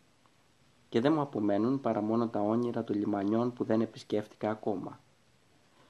Και 0.88 1.00
δεν 1.00 1.12
μου 1.12 1.20
απομένουν 1.20 1.80
παρά 1.80 2.00
μόνο 2.00 2.28
τα 2.28 2.40
όνειρα 2.40 2.84
των 2.84 2.96
λιμανιών 2.96 3.52
που 3.52 3.64
δεν 3.64 3.80
επισκέφτηκα 3.80 4.50
ακόμα. 4.50 5.00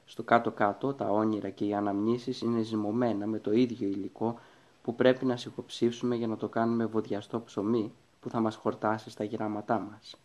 Στο 0.04 0.22
κάτω-κάτω 0.22 0.94
τα 0.94 1.10
όνειρα 1.10 1.50
και 1.50 1.64
οι 1.64 1.74
αναμνήσεις 1.74 2.40
είναι 2.40 2.60
ζυμωμένα 2.60 3.26
με 3.26 3.38
το 3.38 3.52
ίδιο 3.52 3.88
υλικό 3.88 4.38
που 4.82 4.94
πρέπει 4.94 5.24
να 5.24 5.36
σιγοψήφσουμε 5.36 6.16
για 6.16 6.26
να 6.26 6.36
το 6.36 6.48
κάνουμε 6.48 6.86
βοδιαστό 6.86 7.40
ψωμί 7.40 7.92
που 8.20 8.28
θα 8.30 8.40
μας 8.40 8.56
χορτάσει 8.56 9.10
στα 9.10 9.24
γεράματά 9.24 9.78
μας. 9.78 10.16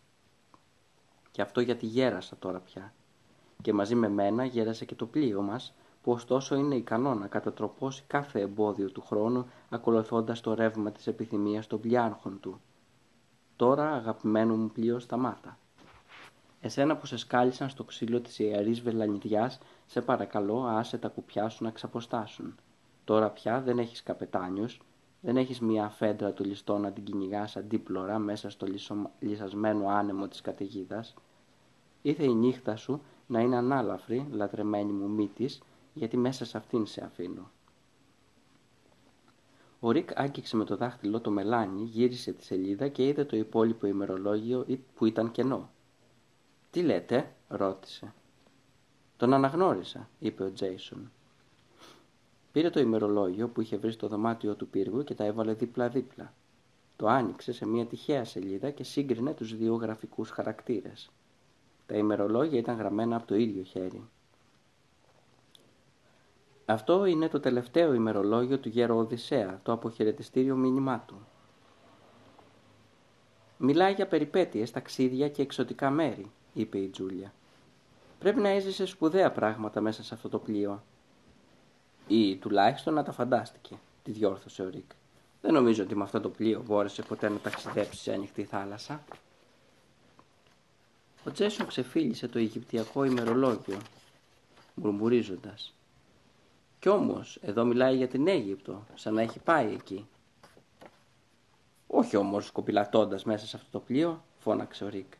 Και 1.32 1.42
αυτό 1.42 1.62
γιατί 1.62 1.86
γέρασα 1.86 2.36
τώρα 2.40 2.60
πια. 2.60 2.94
Και 3.62 3.74
μαζί 3.74 3.96
με 3.96 4.10
μένα 4.10 4.46
γέρασε 4.46 4.86
και 4.86 4.96
το 4.96 5.06
πλοίο 5.06 5.42
μας, 5.42 5.74
που 6.06 6.12
ωστόσο 6.12 6.56
είναι 6.56 6.76
ικανό 6.76 7.14
να 7.14 7.28
κατατροπώσει 7.28 8.04
κάθε 8.08 8.40
εμπόδιο 8.40 8.92
του 8.92 9.02
χρόνου 9.02 9.46
ακολουθώντας 9.70 10.42
το 10.42 10.54
ρεύμα 10.54 10.92
της 10.92 11.08
επιθυμίας 11.08 11.68
των 11.68 11.80
πλιάρχων 11.80 12.40
του. 12.40 12.62
Τώρα 13.56 13.92
αγαπημένο 13.92 14.56
μου 14.56 14.70
πλοίο 14.70 15.00
σταμάτα. 15.00 15.58
Εσένα 16.62 16.98
που 16.98 17.06
σε 17.06 17.18
σκάλισαν 17.18 17.70
στο 17.70 17.84
ξύλο 17.84 18.22
της 18.22 18.40
ιερής 18.40 18.82
βελανιδιάς, 18.82 19.60
σε 19.86 20.02
παρακαλώ 20.02 20.64
άσε 20.66 20.98
τα 20.98 21.08
κουπιά 21.08 21.50
σου 21.50 21.64
να 21.64 21.72
ξαποστάσουν. 21.72 22.56
Τώρα 23.04 23.30
πια 23.30 23.62
δεν 23.62 23.80
έχεις 23.80 24.04
καπετάνιους, 24.04 24.82
δεν 25.22 25.38
έχεις 25.38 25.60
μια 25.60 25.90
φέντρα 25.90 26.32
του 26.32 26.44
ληστό 26.44 26.78
να 26.78 26.92
την 26.92 27.04
κυνηγάς 27.04 27.58
αντίπλωρα 27.58 28.20
μέσα 28.20 28.50
στο 28.50 28.68
λυσασμένο 29.20 29.88
άνεμο 29.88 30.28
της 30.28 30.42
καταιγίδας. 30.42 31.14
Ήθε 32.02 32.24
η 32.24 32.34
νύχτα 32.34 32.76
σου 32.76 33.02
να 33.28 33.40
είναι 33.40 33.56
ανάλαφρη, 33.56 34.28
λατρεμένη 34.32 34.92
μου 34.92 35.10
μύτης, 35.10 35.62
γιατί 35.96 36.18
μέσα 36.18 36.46
σε 36.46 36.58
αυτήν 36.58 36.86
σε 36.86 37.04
αφήνω. 37.04 37.52
Ο 39.80 39.92
Ρικ 39.92 40.20
άγγιξε 40.20 40.56
με 40.56 40.66
το 40.66 40.78
δάχτυλο 40.78 41.20
το 41.20 41.32
μελάνι, 41.32 41.84
γύρισε 41.84 42.32
τη 42.34 42.44
σελίδα 42.44 42.88
και 42.88 43.08
είδε 43.08 43.26
το 43.26 43.38
υπόλοιπο 43.38 43.88
ημερολόγιο 43.88 44.66
που 44.96 45.06
ήταν 45.06 45.32
κενό. 45.32 45.70
«Τι 46.72 46.82
λέτε» 46.82 47.32
ρώτησε. 47.48 48.14
«Τον 49.18 49.34
αναγνώρισα», 49.34 50.10
είπε 50.20 50.44
ο 50.44 50.52
Τζέισον. 50.52 51.12
Πήρε 52.52 52.70
το 52.70 52.80
ημερολόγιο 52.80 53.48
που 53.48 53.62
είχε 53.62 53.78
βρει 53.78 53.92
στο 53.92 54.08
δωμάτιο 54.08 54.56
του 54.56 54.68
πύργου 54.68 55.04
και 55.04 55.14
τα 55.14 55.24
έβαλε 55.24 55.54
δίπλα-δίπλα. 55.54 56.34
Το 56.96 57.08
άνοιξε 57.08 57.54
σε 57.54 57.68
μια 57.68 57.86
τυχαία 57.86 58.26
σελίδα 58.26 58.70
και 58.70 58.84
σύγκρινε 58.84 59.34
τους 59.34 59.58
δύο 59.58 59.76
γραφικούς 59.76 60.30
χαρακτήρες. 60.30 61.12
Τα 61.86 61.98
ημερολόγια 61.98 62.60
ήταν 62.60 62.78
γραμμένα 62.78 63.16
από 63.16 63.28
το 63.28 63.36
ίδιο 63.36 63.64
χέρι. 63.64 64.10
Αυτό 66.66 67.06
είναι 67.06 67.30
το 67.30 67.40
τελευταίο 67.40 67.94
ημερολόγιο 67.94 68.58
του 68.58 68.70
γέρο 68.70 68.98
Οδυσσέα, 68.98 69.60
το 69.64 69.72
αποχαιρετιστήριο 69.72 70.56
μήνυμά 70.56 71.04
του. 71.08 71.16
«Μιλάει 73.58 73.94
για 73.94 74.08
περιπέτειες, 74.08 74.72
ταξίδια 74.72 75.30
και 75.30 75.42
εξωτικά 75.42 75.90
μέρη», 75.90 76.32
είπε 76.54 76.78
η 76.78 76.88
Τζούλια. 76.88 77.34
«Πρέπει 78.20 78.40
να 78.40 78.50
έζησε 78.50 78.86
σπουδαία 78.86 79.32
πράγματα 79.32 79.82
μέσα 79.82 80.04
σε 80.04 80.14
αυτό 80.14 80.30
το 80.30 80.40
πλοίο 80.40 80.84
ή 82.08 82.36
τουλάχιστον 82.36 82.94
να 82.94 83.04
τα 83.04 83.12
φαντάστηκε, 83.12 83.76
τη 84.04 84.12
διόρθωσε 84.12 84.62
ο 84.62 84.70
Ρικ. 84.70 84.92
Δεν 85.42 85.54
νομίζω 85.54 85.84
ότι 85.84 85.96
με 85.96 86.04
αυτό 86.04 86.22
το 86.22 86.30
πλοίο 86.30 86.64
μπόρεσε 86.66 87.02
ποτέ 87.02 87.30
να 87.30 87.38
ταξιδέψει 87.38 88.02
σε 88.02 88.14
ανοιχτή 88.14 88.44
θάλασσα. 88.44 89.04
Ο 91.26 91.32
Τζέσον 91.32 91.68
ξεφύλλισε 91.68 92.28
το 92.28 92.40
Αιγυπτιακό 92.40 93.04
ημερολόγιο, 93.04 93.78
μουρμουρίζοντας. 94.76 95.75
Κι 96.86 96.92
όμως, 96.92 97.40
εδώ 97.42 97.66
μιλάει 97.66 97.96
για 97.96 98.08
την 98.08 98.28
Αίγυπτο, 98.28 98.84
σαν 98.94 99.14
να 99.14 99.22
έχει 99.22 99.40
πάει 99.40 99.74
εκεί. 99.74 100.08
Όχι 101.88 102.16
όμως 102.16 102.46
κωπηλατώντας 102.46 103.24
μέσα 103.24 103.46
σε 103.48 103.56
αυτό 103.58 103.70
το 103.72 103.80
πλοίο, 103.80 104.24
φώναξε 104.38 104.84
ο 104.84 104.90
Ρικ. 104.90 105.14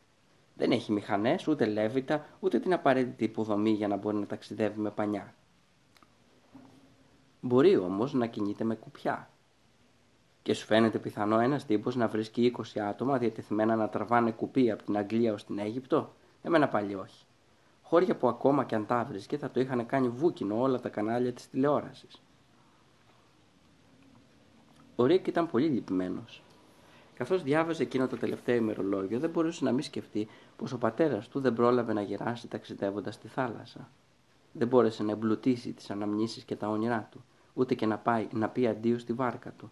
Δεν 0.54 0.70
έχει 0.70 0.92
μηχανές, 0.92 1.48
ούτε 1.48 1.66
λέβητα, 1.66 2.26
ούτε 2.40 2.58
την 2.58 2.72
απαραίτητη 2.72 3.24
υποδομή 3.24 3.70
για 3.70 3.88
να 3.88 3.96
μπορεί 3.96 4.16
να 4.16 4.26
ταξιδεύει 4.26 4.80
με 4.80 4.90
πανιά. 4.90 5.34
Μπορεί 7.40 7.76
όμως 7.76 8.12
να 8.12 8.26
κινείται 8.26 8.64
με 8.64 8.74
κουπιά. 8.74 9.30
Και 10.42 10.54
σου 10.54 10.66
φαίνεται 10.66 10.98
πιθανό 10.98 11.38
ένας 11.38 11.66
τύπος 11.66 11.96
να 11.96 12.08
βρίσκει 12.08 12.54
20 12.74 12.78
άτομα 12.80 13.18
διατεθειμένα 13.18 13.76
να 13.76 13.88
τραβάνε 13.88 14.30
κουπί 14.30 14.70
από 14.70 14.82
την 14.82 14.96
Αγγλία 14.96 15.32
ως 15.32 15.44
την 15.44 15.58
Αίγυπτο; 15.58 16.12
Εμένα 16.42 16.68
πάλι 16.68 16.94
όχι. 16.94 17.25
Χώρια 17.88 18.16
που 18.16 18.28
ακόμα 18.28 18.64
και 18.64 18.74
αν 18.74 18.86
τα 18.86 19.04
βρίσκε 19.04 19.36
θα 19.36 19.50
το 19.50 19.60
είχαν 19.60 19.86
κάνει 19.86 20.08
βούκινο 20.08 20.60
όλα 20.60 20.80
τα 20.80 20.88
κανάλια 20.88 21.32
της 21.32 21.50
τηλεόρασης. 21.50 22.22
Ο 24.96 25.04
Ρίκ 25.04 25.26
ήταν 25.26 25.50
πολύ 25.50 25.66
λυπημένος. 25.66 26.42
Καθώς 27.14 27.42
διάβαζε 27.42 27.82
εκείνο 27.82 28.06
το 28.06 28.16
τελευταίο 28.16 28.56
ημερολόγιο, 28.56 29.18
δεν 29.18 29.30
μπορούσε 29.30 29.64
να 29.64 29.72
μην 29.72 29.82
σκεφτεί 29.82 30.28
πως 30.56 30.72
ο 30.72 30.78
πατέρας 30.78 31.28
του 31.28 31.40
δεν 31.40 31.54
πρόλαβε 31.54 31.92
να 31.92 32.02
γεράσει 32.02 32.48
ταξιδεύοντας 32.48 33.14
στη 33.14 33.28
θάλασσα. 33.28 33.90
Δεν 34.52 34.68
μπόρεσε 34.68 35.02
να 35.02 35.12
εμπλουτίσει 35.12 35.72
τις 35.72 35.90
αναμνήσεις 35.90 36.44
και 36.44 36.56
τα 36.56 36.68
όνειρά 36.68 37.08
του, 37.10 37.24
ούτε 37.54 37.74
και 37.74 37.86
να, 37.86 37.98
πάει, 37.98 38.28
να 38.32 38.48
πει 38.48 38.66
αντίο 38.66 38.98
στη 38.98 39.12
βάρκα 39.12 39.50
του. 39.50 39.70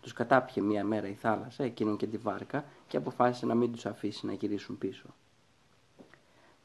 Τους 0.00 0.12
κατάπιε 0.12 0.62
μία 0.62 0.84
μέρα 0.84 1.08
η 1.08 1.14
θάλασσα, 1.14 1.64
εκείνον 1.64 1.96
και 1.96 2.06
τη 2.06 2.16
βάρκα, 2.16 2.64
και 2.86 2.96
αποφάσισε 2.96 3.46
να 3.46 3.54
μην 3.54 3.72
τους 3.72 3.86
αφήσει 3.86 4.26
να 4.26 4.32
γυρίσουν 4.32 4.78
πίσω. 4.78 5.14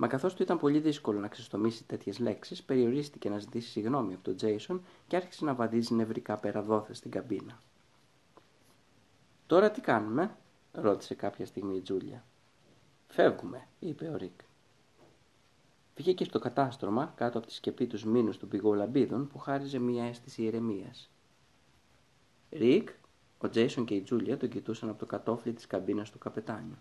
Μα 0.02 0.08
καθώς 0.08 0.34
του 0.34 0.44
ήταν 0.44 0.58
πολύ 0.60 0.80
δύσκολο 0.80 1.20
να 1.20 1.28
ξεστομίσει 1.28 1.84
τέτοιες 1.84 2.20
λέξεις, 2.20 2.64
περιορίστηκε 2.64 3.30
να 3.30 3.38
ζητήσει 3.38 3.70
συγγνώμη 3.70 4.14
από 4.14 4.24
τον 4.24 4.36
Τζέισον 4.36 4.82
και 5.08 5.16
άρχισε 5.16 5.46
να 5.46 5.54
βαδίζει 5.54 5.94
νευρικά 5.94 6.38
πέρα 6.38 6.62
δόθε 6.62 6.94
στην 6.94 7.12
καμπίνα. 7.12 7.62
Τώρα 9.48 9.72
τι 9.72 9.82
κάνουμε, 9.82 10.38
ρώτησε 10.72 11.16
κάποια 11.16 11.46
στιγμή 11.46 11.76
η 11.76 11.82
Τζούλια. 11.82 12.26
Φεύγουμε, 13.08 13.68
είπε 13.80 14.08
ο 14.08 14.18
Ρικ. 14.18 14.40
Βγήκε 15.96 16.24
στο 16.24 16.40
κατάστρωμα 16.40 17.14
κάτω 17.16 17.38
από 17.38 17.48
τη 17.48 17.54
σκεπή 17.54 17.88
του 17.88 18.48
σμήνους 18.48 18.73
των 18.73 18.84
πυγολαμπίδων 18.84 19.27
που 19.28 19.38
χάριζε 19.40 19.80
μια 19.80 20.04
αίσθηση 20.04 20.44
ηρεμίας. 20.44 21.10
Ρικ, 22.50 22.90
ο 23.38 23.50
Τζέισον 23.50 23.86
και 23.86 23.96
η 23.96 24.02
Τζούλια 24.02 24.38
τον 24.38 24.50
κοιτούσαν 24.50 24.90
από 24.90 25.00
το 25.00 25.06
κατόφλι 25.06 25.54
της 25.54 25.68
καμπίνας 25.68 26.12
του 26.12 26.18
καπετάνιου. 26.18 26.78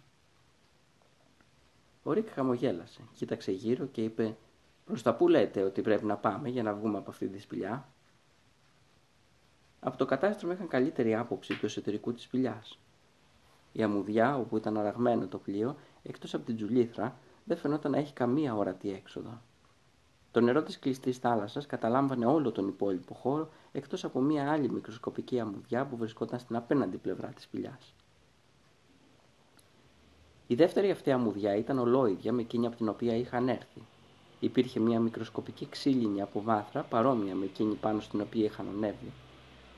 Ο 2.03 2.13
Ρικ 2.13 2.29
χαμογέλασε, 2.29 3.01
κοίταξε 3.13 3.53
γύρω 3.53 3.87
και 3.87 4.03
είπε 4.03 4.37
«Προς 4.85 5.03
τα 5.03 5.15
πού 5.15 5.29
λέτε 5.29 5.63
ότι 5.63 5.83
πρέπει 5.83 6.05
να 6.05 6.17
πάμε 6.17 6.49
για 6.49 6.63
να 6.63 6.75
βγούμε 6.75 6.99
από 6.99 7.11
αυτή 7.11 7.29
τη 7.29 7.39
σπηλιά» 7.39 7.89
Από 9.81 9.97
το 9.97 10.05
κατάστρωμα 10.05 10.55
είχαν 10.55 10.69
καλύτερη 10.69 11.15
άποψη 11.15 11.59
του 11.59 11.67
εσωτερικού 11.67 12.13
της 12.13 12.23
σπηλιάς. 12.23 12.79
Η 13.73 13.83
αμμουδιά 13.83 14.37
όπου 14.37 14.57
ήταν 14.57 14.77
αραγμένο 14.77 15.27
το 15.27 15.39
πλοίο, 15.39 15.77
εκτός 16.03 16.35
από 16.35 16.45
την 16.45 16.57
τζουλήθρα, 16.57 17.17
δεν 17.45 17.57
φαινόταν 17.57 17.91
να 17.91 17.99
έχει 17.99 18.13
καμία 18.13 18.55
ορατή 18.55 18.93
έξοδο. 18.93 19.41
Το 20.31 20.41
νερό 20.41 20.63
της 20.63 20.79
κλειστής 20.79 21.19
θάλασσας 21.19 21.67
καταλάμβανε 21.67 22.27
όλο 22.27 22.53
τον 22.53 22.69
υπόλοιπο 22.69 23.15
χώρο, 23.15 23.49
εκτός 23.73 24.05
από 24.05 24.21
μία 24.21 24.53
άλλη 24.53 24.71
μικροσκοπική 24.71 25.41
αμμουδιά 25.41 25.87
που 25.87 25.97
βρισκόταν 25.97 26.39
στην 26.39 26.57
απέναντι 26.57 26.97
πλευρά 26.97 27.29
της 27.29 27.45
σπηλιάς. 27.45 27.95
Η 30.51 30.55
δεύτερη 30.55 30.91
αυτή 30.91 31.11
αμμουδιά 31.11 31.57
ήταν 31.57 31.79
ολόιδια 31.79 32.33
με 32.33 32.41
εκείνη 32.41 32.67
από 32.67 32.77
την 32.77 32.89
οποία 32.89 33.17
είχαν 33.17 33.49
έρθει. 33.49 33.83
Υπήρχε 34.41 34.81
μία 34.81 35.01
μικροσκοπική 35.01 35.67
ξύλινη 35.71 36.23
από 36.23 36.43
βάθρα 36.43 36.83
παρόμοια 36.83 37.35
με 37.35 37.45
εκείνη 37.45 37.75
πάνω 37.75 38.01
στην 38.01 38.21
οποία 38.21 38.45
είχαν 38.45 38.67
ανέβει 38.77 39.13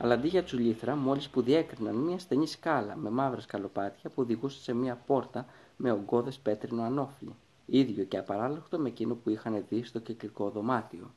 αλλά 0.02 0.14
αντί 0.14 0.28
για 0.28 0.42
τσουλήθρα, 0.42 0.96
μόλις 0.96 1.28
που 1.28 1.42
διέκριναν 1.42 1.94
μια 1.94 2.18
στενή 2.18 2.46
σκάλα 2.46 2.96
με 2.96 3.10
μαύρα 3.10 3.40
σκαλοπάτια 3.40 4.10
που 4.10 4.22
οδηγούσε 4.22 4.62
σε 4.62 4.72
μια 4.72 4.96
πόρτα 5.06 5.46
με 5.76 5.92
ογκώδες 5.92 6.38
πέτρινο 6.38 6.82
ανώφλι, 6.82 7.34
ίδιο 7.66 8.04
και 8.04 8.18
απαράλλαχτο 8.18 8.78
με 8.78 8.88
εκείνο 8.88 9.14
που 9.14 9.30
είχαν 9.30 9.64
δει 9.68 9.82
στο 9.84 9.98
κυκλικό 9.98 10.50
δωμάτιο. 10.50 11.14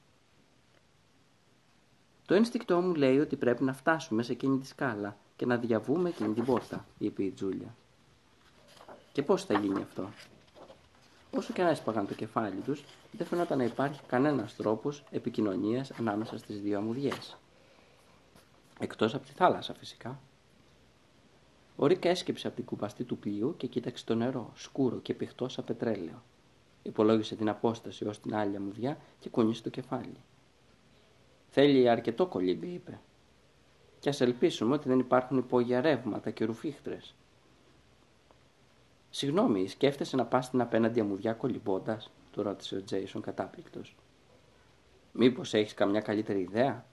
Το 2.25 2.33
ένστικτό 2.33 2.81
μου 2.81 2.95
λέει 2.95 3.19
ότι 3.19 3.35
πρέπει 3.35 3.63
να 3.63 3.73
φτάσουμε 3.73 4.23
σε 4.23 4.31
εκείνη 4.31 4.57
τη 4.57 4.67
σκάλα 4.67 5.17
και 5.35 5.45
να 5.45 5.57
διαβούμε 5.57 6.09
εκείνη 6.09 6.33
την 6.33 6.45
πόρτα, 6.45 6.85
είπε 6.97 7.23
η 7.23 7.31
Τζούλια. 7.31 7.75
Και 9.15 9.23
πώς 9.23 9.45
θα 9.45 9.59
γίνει 9.59 9.81
αυτό; 9.81 10.09
Όσο 11.31 11.53
και 11.53 11.63
να 11.63 11.69
έσπαγαν 11.69 12.07
το 12.07 12.13
κεφάλι 12.13 12.61
τους, 12.61 12.83
δεν 13.11 13.27
φαινόταν 13.27 13.57
να 13.57 13.63
υπάρχει 13.63 14.01
κανένας 14.07 14.55
τρόπος 14.55 15.03
επικοινωνίας 15.11 15.91
ανάμεσα 15.91 16.37
στις 16.37 16.61
δύο 16.61 16.77
αμμουδιές. 16.77 17.37
Εκτός 18.79 19.13
από 19.13 19.25
τη 19.25 19.31
θάλασσα 19.31 19.73
φυσικά. 19.73 20.19
Ο 21.75 21.85
Ρίκα 21.85 22.09
έσκυψε 22.09 22.47
από 22.47 22.55
την 22.55 22.65
κουπαστή 22.65 23.03
του 23.03 23.17
πλοίου 23.17 23.53
και 23.57 23.67
κοίταξε 23.67 24.05
το 24.05 24.15
νερό, 24.15 24.51
σκούρο 24.55 24.97
και 24.97 25.13
πηχτό 25.13 25.49
σαν 25.49 25.63
πετρέλαιο. 25.63 26.23
Υπολόγισε 26.83 27.35
την 27.35 27.49
απόσταση 27.49 28.07
ως 28.07 28.19
την 28.19 28.35
άλλη 28.35 28.55
αμμουδιά 28.55 28.97
και 29.19 29.29
κούνησε 29.29 29.63
το 29.63 29.69
κεφάλι. 29.69 30.17
Θέλει 31.49 31.89
αρκετό 31.89 32.25
κολύμπι, 32.25 32.67
είπε. 32.67 32.99
Και 33.99 34.09
ας 34.09 34.21
ελπίσουμε 34.21 34.73
ότι 34.73 34.87
δεν 34.87 34.99
υπάρχουν 34.99 35.37
υπόγεια 35.37 35.81
ρεύματα 35.81 36.31
και 36.31 36.45
ρουφίχτρες. 36.45 37.15
Συγγνώμη, 39.15 39.67
σκέφτεσαι 39.67 40.15
να 40.15 40.25
πας 40.25 40.45
στην 40.45 40.61
απέναντι 40.61 40.99
αμμουδιά 40.99 41.33
κολυμπώντας, 41.33 42.11
του 42.31 42.41
ρώτησε 42.41 42.75
ο 42.75 42.83
Τζέισον 42.83 43.21
κατάπληκτος. 43.21 43.95
Μήπως 45.11 45.53
έχεις 45.53 45.73
καμιά 45.73 46.01
καλύτερη 46.01 46.39
ιδέα, 46.39 46.85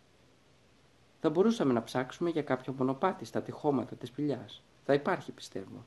θα 1.20 1.30
μπορούσαμε 1.30 1.72
να 1.72 1.82
ψάξουμε 1.82 2.30
για 2.30 2.42
κάποιο 2.42 2.74
μονοπάτι 2.78 3.24
στα 3.24 3.42
τυχώματα 3.42 3.94
της 3.96 4.08
σπηλιάς. 4.08 4.62
Θα 4.84 4.94
υπάρχει 4.94 5.32
πιστεύω. 5.32 5.84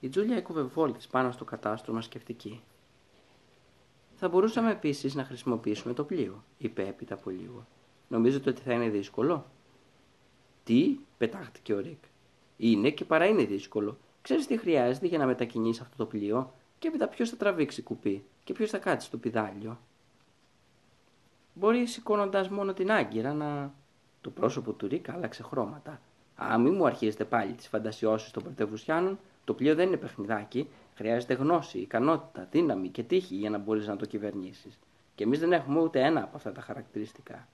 Η 0.00 0.08
Τζούλια 0.08 0.36
έκοβε 0.36 0.62
βόλτες 0.62 1.06
πάνω 1.06 1.30
στο 1.30 1.44
κατάστρωμα 1.44 2.00
σκεφτική. 2.00 2.62
Θα 4.14 4.28
μπορούσαμε 4.28 4.70
επίσης 4.70 5.14
να 5.14 5.24
χρησιμοποιήσουμε 5.24 5.94
το 5.94 6.04
πλοίο, 6.04 6.44
είπε 6.58 6.86
έπειτα 6.86 7.14
από 7.14 7.30
λίγο. 7.30 7.66
Νομίζετε 8.08 8.50
ότι 8.50 8.60
θα 8.60 8.72
είναι 8.72 8.88
δύσκολο. 8.88 9.46
Τι, 10.64 10.98
πετάχτηκε 11.18 11.74
ο 11.74 11.80
Ρικ. 11.80 12.02
Είναι 12.60 12.90
και 12.90 13.04
παρά 13.04 13.26
είναι 13.26 13.44
δύσκολο. 13.44 13.98
Ξέρεις 14.22 14.46
τι 14.46 14.56
χρειάζεται 14.56 15.06
για 15.06 15.18
να 15.18 15.26
μετακινήσει 15.26 15.80
αυτό 15.82 15.96
το 15.96 16.06
πλοίο, 16.06 16.52
και 16.78 16.88
έπειτα 16.88 17.08
ποιος 17.08 17.30
θα 17.30 17.36
τραβήξει 17.36 17.82
κουπί 17.82 18.24
και 18.44 18.52
ποιος 18.52 18.70
θα 18.70 18.78
κάτσει 18.78 19.06
στο 19.06 19.16
πιδάλιο; 19.16 19.78
Μπορείς 21.54 21.92
σηκώνοντας 21.92 22.48
μόνο 22.48 22.72
την 22.72 22.90
άγκυρα 22.90 23.32
να. 23.32 23.72
Το 24.20 24.30
πρόσωπο 24.30 24.72
του 24.72 24.88
Ρίκ 24.88 25.08
άλλαξε 25.08 25.42
χρώματα. 25.42 26.00
Α, 26.42 26.58
μην 26.58 26.74
μου 26.74 26.86
αρχίζετε 26.86 27.24
πάλι 27.24 27.52
τις 27.52 27.68
φαντασιώσεις 27.68 28.30
των 28.30 28.42
πρωτεύουσιάνων. 28.42 29.18
Το 29.44 29.54
πλοίο 29.54 29.74
δεν 29.74 29.86
είναι 29.86 29.96
παιχνιδάκι. 29.96 30.68
Χρειάζεται 30.94 31.34
γνώση, 31.34 31.78
ικανότητα, 31.78 32.48
δύναμη 32.50 32.88
και 32.88 33.02
τύχη 33.02 33.34
για 33.34 33.50
να 33.50 33.58
μπορείς 33.58 33.86
να 33.86 33.96
το 33.96 34.06
κυβερνήσεις. 34.06 34.78
Και 35.14 35.24
εμείς 35.24 35.38
δεν 35.38 35.52
έχουμε 35.52 35.80
ούτε 35.80 36.00
ένα 36.00 36.22
από 36.22 36.36
αυτά 36.36 36.52
τα 36.52 36.60
χαρακτηριστικά. 36.60 37.48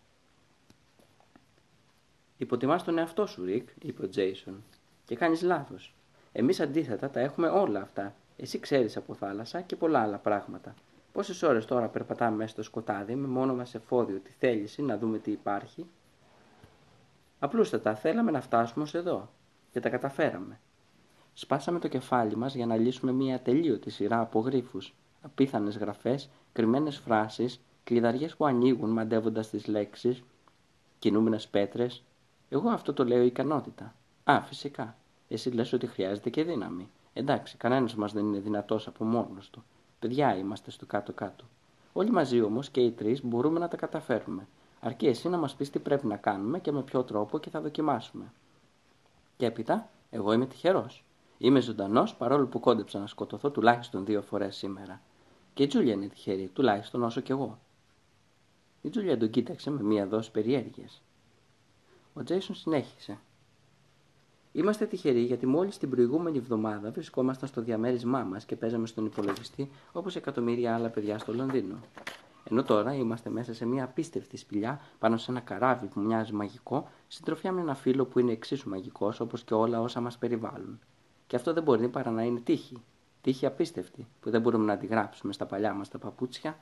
Υποτιμάς 2.37 2.85
τον 2.85 2.99
εαυτό 2.99 3.27
σου, 3.27 3.45
Ρικ, 3.45 3.69
είπε 3.83 4.05
ο 4.05 4.09
Τζέισον. 4.09 4.63
Και 5.05 5.17
κάνεις 5.17 5.43
λάθος. 5.43 5.95
Εμείς 6.33 6.61
αντίθετα 6.61 7.11
τα 7.11 7.21
έχουμε 7.21 7.49
όλα 7.49 7.81
αυτά. 7.81 8.15
Εσύ 8.37 8.59
ξέρεις 8.59 8.97
από 8.97 9.15
θάλασσα 9.15 9.61
και 9.61 9.77
πολλά 9.77 10.01
άλλα 10.01 10.17
πράγματα. 10.17 10.75
Πόσες 11.13 11.43
ώρες 11.43 11.65
τώρα 11.65 11.89
περπατάμε 11.89 12.37
μέσα 12.37 12.51
στο 12.51 12.63
σκοτάδι 12.63 13.15
με 13.15 13.27
μόνο 13.27 13.55
μας 13.55 13.75
εφόδιο 13.75 14.19
τη 14.19 14.31
θέληση 14.31 14.83
να 14.83 14.99
δούμε 14.99 15.19
τι 15.19 15.31
υπάρχει; 15.31 15.87
Απλούστατα 17.39 17.95
θέλαμε 17.95 18.31
να 18.31 18.41
φτάσουμε 18.41 18.85
ως 18.85 18.95
εδώ 18.95 19.29
και 19.73 19.81
τα 19.81 19.89
καταφέραμε. 19.89 20.61
Σπάσαμε 21.35 21.79
το 21.79 21.89
κεφάλι 21.89 22.37
μας 22.37 22.55
για 22.55 22.67
να 22.67 22.77
λύσουμε 22.77 23.13
μια 23.13 23.35
ατελείωτη 23.35 23.91
σειρά 23.91 24.21
από 24.21 24.41
γρίφους, 24.41 24.95
απίθανες 25.23 25.77
γραφές, 25.77 26.31
κρυμμένες 26.53 26.99
φράσεις, 26.99 27.61
κλειδαριές 27.85 28.37
που 28.37 28.47
ανοίγουν 28.47 28.91
μαντεύοντας 28.91 29.51
τις 29.51 29.67
λέξεις, 29.67 30.23
κινούμενες 30.99 31.49
πέτρες. 31.49 32.03
Εγώ 32.49 32.71
αυτό 32.71 32.93
το 32.93 33.05
λέω 33.05 33.23
ικανότητα. 33.23 33.95
Α, 34.25 34.43
φυσικά. 34.43 34.97
Εσύ 35.29 35.51
λες 35.51 35.73
ότι 35.73 35.87
χρειάζεται 35.87 36.31
και 36.31 36.45
δύναμη. 36.45 36.91
Εντάξει, 37.13 37.57
κανένας 37.57 37.95
μας 37.95 38.13
δεν 38.13 38.27
είναι 38.27 38.39
δυνατός 38.39 38.87
από 38.87 39.05
μόνος 39.05 39.51
του. 39.51 39.65
Παιδιά 39.99 40.37
είμαστε 40.37 40.71
στο 40.71 40.87
κάτω-κάτω. 40.87 41.45
Όλοι 41.93 42.11
μαζί 42.11 42.41
όμως 42.41 42.71
και 42.71 42.81
οι 42.81 42.91
τρεις 42.91 43.25
μπορούμε 43.25 43.59
να 43.59 43.69
τα 43.69 43.77
καταφέρουμε. 43.77 44.47
Αρκεί 44.81 45.07
εσύ 45.07 45.29
να 45.29 45.37
μας 45.37 45.55
πεις 45.55 45.71
τι 45.71 45.79
πρέπει 45.79 46.07
να 46.07 46.17
κάνουμε 46.17 46.59
και 46.59 46.73
με 46.73 46.83
ποιο 46.83 47.03
τρόπο 47.03 47.39
και 47.39 47.51
θα 47.51 47.61
δοκιμάσουμε. 47.61 48.33
Και 49.37 49.47
έπειτα, 49.47 49.91
εγώ 50.11 50.33
είμαι 50.33 50.47
τυχερός. 50.47 51.05
Είμαι 51.39 51.61
ζωντανός 51.61 52.15
παρόλο 52.15 52.47
που 52.47 52.61
κόντεψα 52.61 52.99
να 52.99 53.07
σκοτωθώ 53.07 53.51
τουλάχιστον 53.51 54.05
δύο 54.05 54.23
φορές 54.23 54.57
σήμερα. 54.57 55.01
Και 55.55 55.63
η 55.63 55.67
Τζούλια 55.67 55.93
είναι 55.93 56.07
τυχερή, 56.07 56.51
τουλάχιστον 56.53 57.03
όσο 57.03 57.21
κι 57.21 57.31
εγώ. 57.31 57.59
Η 58.83 58.89
Τζούλια 58.89 59.19
τον 59.19 59.31
κοίταξε 59.31 59.71
με 59.71 59.83
μία 59.83 60.07
δόση 60.07 60.31
περιέργειας. 60.31 61.03
Ο 62.15 62.23
Τζέισον 62.23 62.55
συνέχισε. 62.55 63.19
Είμαστε 64.57 64.87
τυχεροί 64.87 65.21
γιατί 65.21 65.47
μόλις 65.47 65.79
την 65.79 65.91
προηγούμενη 65.91 66.39
εβδομάδα 66.39 66.91
βρισκόμασταν 66.91 67.49
στο 67.49 67.61
διαμέρισμά 67.61 68.23
μας 68.23 68.45
και 68.45 68.57
παίζαμε 68.57 68.87
στον 68.87 69.05
υπολογιστή 69.05 69.71
όπως 69.93 70.17
εκατομμύρια 70.17 70.75
άλλα 70.75 70.89
παιδιά 70.89 71.19
στο 71.19 71.35
Λονδίνο. 71.35 71.77
Ενώ 72.45 72.63
τώρα 72.63 72.95
είμαστε 72.95 73.31
μέσα 73.31 73.55
σε 73.55 73.67
μια 73.67 73.85
απίστευτη 73.85 74.37
σπηλιά 74.37 74.81
πάνω 74.99 75.17
σε 75.17 75.31
ένα 75.31 75.41
καράβι 75.41 75.87
που 75.87 76.01
μοιάζει 76.01 76.33
μαγικό, 76.33 76.89
συντροφιά 77.09 77.53
με 77.53 77.61
ένα 77.61 77.75
φίλο 77.75 78.05
που 78.05 78.19
είναι 78.19 78.33
εξίσου 78.33 78.69
μαγικός 78.69 79.21
όπως 79.21 79.43
και 79.43 79.55
όλα 79.55 79.81
όσα 79.81 80.01
μας 80.01 80.19
περιβάλλουν. 80.19 80.79
Και 81.27 81.37
αυτό 81.37 81.53
δεν 81.53 81.63
μπορεί 81.63 81.89
παρά 81.89 82.11
να 82.11 82.23
είναι 82.23 82.41
τύχη. 82.41 82.83
Τύχη 83.21 83.47
απίστευτη 83.47 84.07
που 84.21 84.31
δεν 84.31 84.41
μπορούμε 84.41 84.65
να 84.65 84.73
αντιγράψουμε 84.73 85.33
στα 85.33 85.47
παλιά 85.47 85.75
μας 85.75 85.89
τα 85.89 85.99
παπούτσια. 85.99 86.59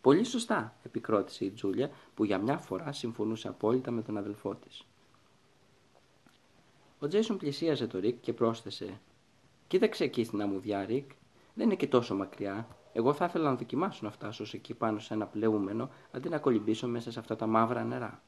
Πολύ 0.00 0.24
σωστά, 0.24 0.74
επικρότησε 0.82 1.44
η 1.44 1.50
Τζούλια, 1.50 1.90
που 2.14 2.24
για 2.24 2.38
μια 2.38 2.58
φορά 2.58 2.92
συμφωνούσε 2.92 3.48
απόλυτα 3.48 3.90
με 3.90 4.02
τον 4.02 4.16
αδελφό 4.16 4.54
της. 4.54 4.86
Ο 7.00 7.06
Τζέισον 7.06 7.36
πλησίαζε 7.36 7.86
το 7.86 7.98
Ρικ 7.98 8.20
και 8.20 8.32
πρόσθεσε: 8.32 9.00
Κοίταξε 9.66 10.04
εκεί 10.04 10.24
στην 10.24 10.42
αμμουδιά, 10.42 10.84
Ρικ. 10.84 11.10
Δεν 11.54 11.66
είναι 11.66 11.74
και 11.74 11.86
τόσο 11.86 12.14
μακριά. 12.14 12.68
Εγώ 12.92 13.12
θα 13.12 13.24
ήθελα 13.24 13.50
να 13.50 13.56
δοκιμάσω 13.56 14.00
να 14.02 14.10
φτάσω 14.10 14.44
εκεί 14.52 14.74
πάνω 14.74 14.98
σε 14.98 15.14
ένα 15.14 15.26
πλεούμενο 15.26 15.90
αντί 16.10 16.28
να 16.28 16.38
κολυμπήσω 16.38 16.88
μέσα 16.88 17.12
σε 17.12 17.18
αυτά 17.18 17.36
τα 17.36 17.46
μαύρα 17.46 17.84
νερά. 17.84 18.22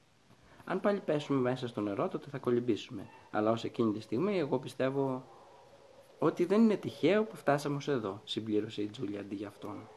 Αν 0.64 0.80
πάλι 0.80 1.00
πέσουμε 1.00 1.40
μέσα 1.40 1.68
στο 1.68 1.80
νερό, 1.80 2.08
τότε 2.08 2.30
θα 2.30 2.38
κολυμπήσουμε. 2.38 3.06
Αλλά 3.30 3.50
ως 3.50 3.64
εκείνη 3.64 3.92
τη 3.92 4.00
στιγμή, 4.00 4.38
εγώ 4.38 4.58
πιστεύω 4.58 5.24
ότι 6.18 6.44
δεν 6.44 6.62
είναι 6.62 6.76
τυχαίο 6.76 7.24
που 7.24 7.36
φτάσαμε 7.36 7.76
ως 7.76 7.88
εδώ, 7.88 8.20
συμπλήρωσε 8.24 8.82
η 8.82 8.86
Τζούλια 8.86 9.20
αντί 9.20 9.34
για 9.34 9.48
αυτόν. 9.48 9.88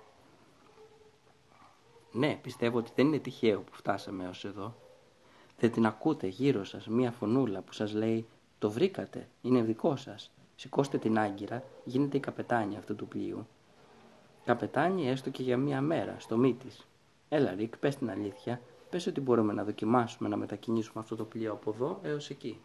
Ναι, 2.11 2.40
πιστεύω 2.42 2.77
ότι 2.77 2.92
δεν 2.95 3.06
είναι 3.06 3.19
τυχαίο 3.19 3.61
που 3.61 3.74
φτάσαμε 3.74 4.27
ως 4.27 4.45
εδώ. 4.45 4.76
Δεν 5.58 5.72
την 5.72 5.85
ακούτε 5.85 6.27
γύρω 6.27 6.64
σας 6.64 6.88
μία 6.88 7.11
φωνούλα 7.11 7.61
που 7.61 7.74
σας 7.74 7.93
λέει 7.93 8.27
«Το 8.64 8.72
βρήκατε, 8.72 9.27
είναι 9.42 9.61
δικό 9.61 9.95
σας. 9.95 10.32
Σηκώστε 10.56 10.98
την 10.98 11.19
άγκυρα, 11.19 11.64
γίνετε 11.83 12.17
η 12.17 12.19
καπετάνια 12.19 12.77
αυτού 12.77 12.95
του 12.95 13.08
πλοίου». 13.08 13.48
Καπετάνια 14.45 15.11
έστω 15.11 15.30
και 15.30 15.43
για 15.43 15.58
μία 15.58 15.82
μέρα, 15.82 16.16
στο 16.19 16.38
μη 16.38 16.53
της. 16.53 16.88
Έλα 17.30 17.53
Ρικ, 17.53 17.77
πες 17.77 17.95
την 17.95 18.09
αλήθεια, 18.09 18.61
πες 18.90 19.08
ότι 19.08 19.22
μπορούμε 19.22 19.53
να 19.53 19.64
δοκιμάσουμε 19.64 20.30
να 20.30 20.35
μετακινήσουμε 20.35 21.00
αυτό 21.00 21.16
το 21.16 21.24
πλοίο 21.24 21.51
από 21.51 21.72
εδώ 21.72 22.00
έως 22.03 22.30
εκεί. 22.30 22.59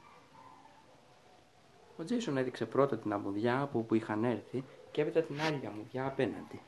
Ο 1.96 2.04
Τζέισον 2.04 2.36
έδειξε 2.36 2.64
πρώτα 2.66 2.98
την 2.98 3.12
αμμουδιά 3.12 3.60
από 3.60 3.78
όπου 3.78 3.94
είχαν 3.94 4.24
έρθει 4.24 4.64
και 4.90 5.00
έπειτα 5.00 5.20
την 5.20 5.40
άλλη 5.40 5.66
αμμουδιά 5.66 6.06
απέναντι. 6.06 6.60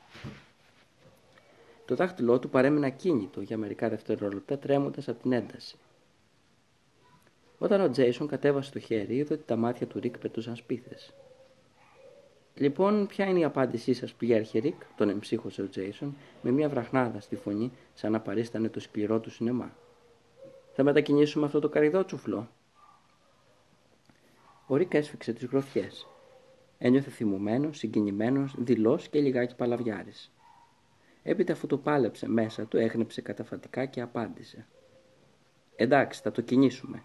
Το 1.85 1.95
δάχτυλό 1.95 2.39
του 2.39 2.49
παρέμεινε 2.49 2.85
ακίνητο 2.85 3.41
για 3.41 3.57
μερικά 3.57 3.89
δευτερόλεπτα 3.89 4.57
τρέμοντας 4.57 5.07
από 5.07 5.21
την 5.21 5.31
ένταση. 5.31 5.77
Όταν 7.61 7.81
ο 7.81 7.89
Τζέισον 7.89 8.27
κατέβασε 8.27 8.71
το 8.71 8.79
χέρι, 8.79 9.15
είδε 9.15 9.33
ότι 9.33 9.43
τα 9.43 9.55
μάτια 9.55 9.87
του 9.87 9.99
Ρικ 9.99 10.17
πετούσαν 10.17 10.55
σπίθες. 10.55 11.13
Λοιπόν, 12.55 13.07
ποια 13.07 13.25
είναι 13.25 13.39
η 13.39 13.43
απάντησή 13.43 13.93
σας, 13.93 14.13
πλοίαρχε 14.13 14.59
Ρικ, 14.59 14.81
τον 14.95 15.09
εμψύχωσε 15.09 15.61
ο 15.61 15.69
Τζέισον, 15.69 16.15
με 16.41 16.51
μια 16.51 16.69
βραχνάδα 16.69 17.19
στη 17.19 17.35
φωνή, 17.35 17.71
σαν 17.93 18.11
να 18.11 18.19
παρίστανε 18.19 18.69
το 18.69 18.79
σκληρό 18.79 19.19
του 19.19 19.31
σινεμά. 19.31 19.75
Θα 20.73 20.83
μετακινήσουμε 20.83 21.45
αυτό 21.45 21.59
το 21.59 21.69
καρυδότσουφλο. 21.69 22.49
Ο 24.67 24.75
Ρικ 24.75 24.93
έσφιξε 24.93 25.33
τις 25.33 25.45
γροθιές. 25.45 26.07
Ένιωθε 26.77 27.09
θυμωμένος, 27.09 27.77
συγκινημένος, 27.77 28.55
δηλό 28.57 28.99
και 29.09 29.19
λιγάκι 29.19 29.55
παλαβιάρης. 29.55 30.31
Έπειτα 31.23 31.53
αφού 31.53 31.67
το 31.67 31.77
πάλεψε 31.77 32.29
μέσα 32.29 32.65
του, 32.65 32.77
έγνεψε 32.77 33.21
καταφατικά 33.21 33.85
και 33.85 34.01
απάντησε. 34.01 34.67
Εντάξει, 35.75 36.21
θα 36.21 36.31
το 36.31 36.41
κινήσουμε. 36.41 37.03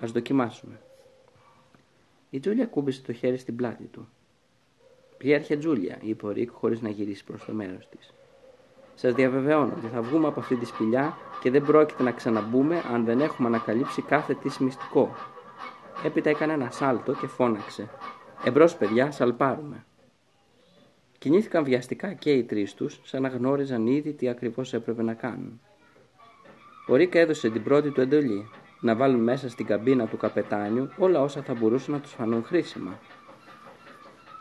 Ας 0.00 0.12
δοκιμάσουμε. 0.12 0.80
Η 2.30 2.40
Τζούλια 2.40 2.66
κούμπησε 2.66 3.02
το 3.02 3.12
χέρι 3.12 3.36
στην 3.36 3.56
πλάτη 3.56 3.84
του. 3.84 4.08
Πιέρχε 5.16 5.56
Τζούλια, 5.56 5.98
είπε 6.00 6.26
ο 6.26 6.30
Ρίκ 6.30 6.50
χωρίς 6.52 6.80
να 6.80 6.88
γυρίσει 6.88 7.24
προς 7.24 7.44
το 7.44 7.52
μέρος 7.52 7.88
της. 7.88 8.12
Σας 8.94 9.14
διαβεβαιώνω 9.14 9.72
ότι 9.76 9.86
θα 9.86 10.02
βγούμε 10.02 10.26
από 10.26 10.40
αυτή 10.40 10.56
τη 10.56 10.64
σπηλιά 10.64 11.16
και 11.42 11.50
δεν 11.50 11.62
πρόκειται 11.62 12.02
να 12.02 12.12
ξαναμπούμε 12.12 12.82
αν 12.92 13.04
δεν 13.04 13.20
έχουμε 13.20 13.48
ανακαλύψει 13.48 14.02
κάθε 14.02 14.34
τι 14.34 14.62
μυστικό. 14.62 15.14
Έπειτα 16.04 16.30
έκανε 16.30 16.52
ένα 16.52 16.70
σάλτο 16.70 17.12
και 17.12 17.26
φώναξε. 17.26 17.88
Εμπρός, 18.44 18.76
παιδιά, 18.76 19.10
σαλπάρουμε. 19.10 19.84
Κινήθηκαν 21.18 21.64
βιαστικά 21.64 22.12
και 22.12 22.32
οι 22.32 22.44
τρεις 22.44 22.74
τους, 22.74 23.00
σαν 23.04 23.22
να 23.22 23.28
γνώριζαν 23.28 23.86
ήδη 23.86 24.12
τι 24.12 24.28
ακριβώς 24.28 24.72
έπρεπε 24.72 25.02
να 25.02 25.14
κάνουν. 25.14 25.60
Ο 26.88 26.94
Ρίκα 26.94 27.18
έδωσε 27.18 27.50
την 27.50 27.62
πρώτη 27.62 27.90
του 27.90 28.00
εντολή, 28.00 28.48
να 28.86 28.96
βάλουν 28.96 29.22
μέσα 29.22 29.48
στην 29.48 29.66
καμπίνα 29.66 30.06
του 30.06 30.16
καπετάνιου 30.16 30.88
όλα 30.98 31.20
όσα 31.20 31.42
θα 31.42 31.54
μπορούσαν 31.54 31.94
να 31.94 32.00
τους 32.00 32.12
φανούν 32.12 32.44
χρήσιμα. 32.44 32.98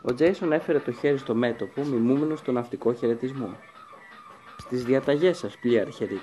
Ο 0.02 0.14
Τζέισον 0.14 0.52
έφερε 0.52 0.80
το 0.80 0.92
χέρι 0.92 1.18
στο 1.18 1.36
μέτωπο, 1.36 1.84
μιμούμενος 1.84 2.40
στο 2.40 2.52
ναυτικό 2.52 2.94
χαιρετισμό. 2.94 3.50
Στις 4.58 4.84
διαταγές 4.84 5.38
σας, 5.38 5.58
πλοίαρχε 5.58 6.06
Ρίκ. 6.06 6.20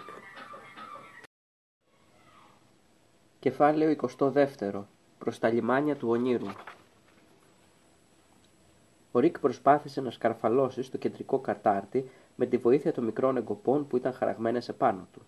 Κεφάλαιο 3.39 3.97
22. 4.19 4.87
Προς 5.19 5.39
τα 5.39 5.49
λιμάνια 5.49 5.97
του 5.97 6.09
Ονείρου. 6.09 6.47
Ο 9.13 9.19
Ρίκ 9.19 9.39
προσπάθησε 9.39 10.01
να 10.01 10.11
σκαρφαλώσει 10.11 10.83
στο 10.83 10.99
κεντρικό 10.99 11.39
κατάρτι 11.39 12.11
με 12.37 12.47
τη 12.47 12.57
βοήθεια 12.57 12.93
των 12.93 13.05
μικρών 13.05 13.37
εγκοπών 13.37 13.87
που 13.87 13.97
ήταν 13.97 14.13
χαραγμένες 14.13 14.69
επάνω 14.69 15.07
του. 15.13 15.23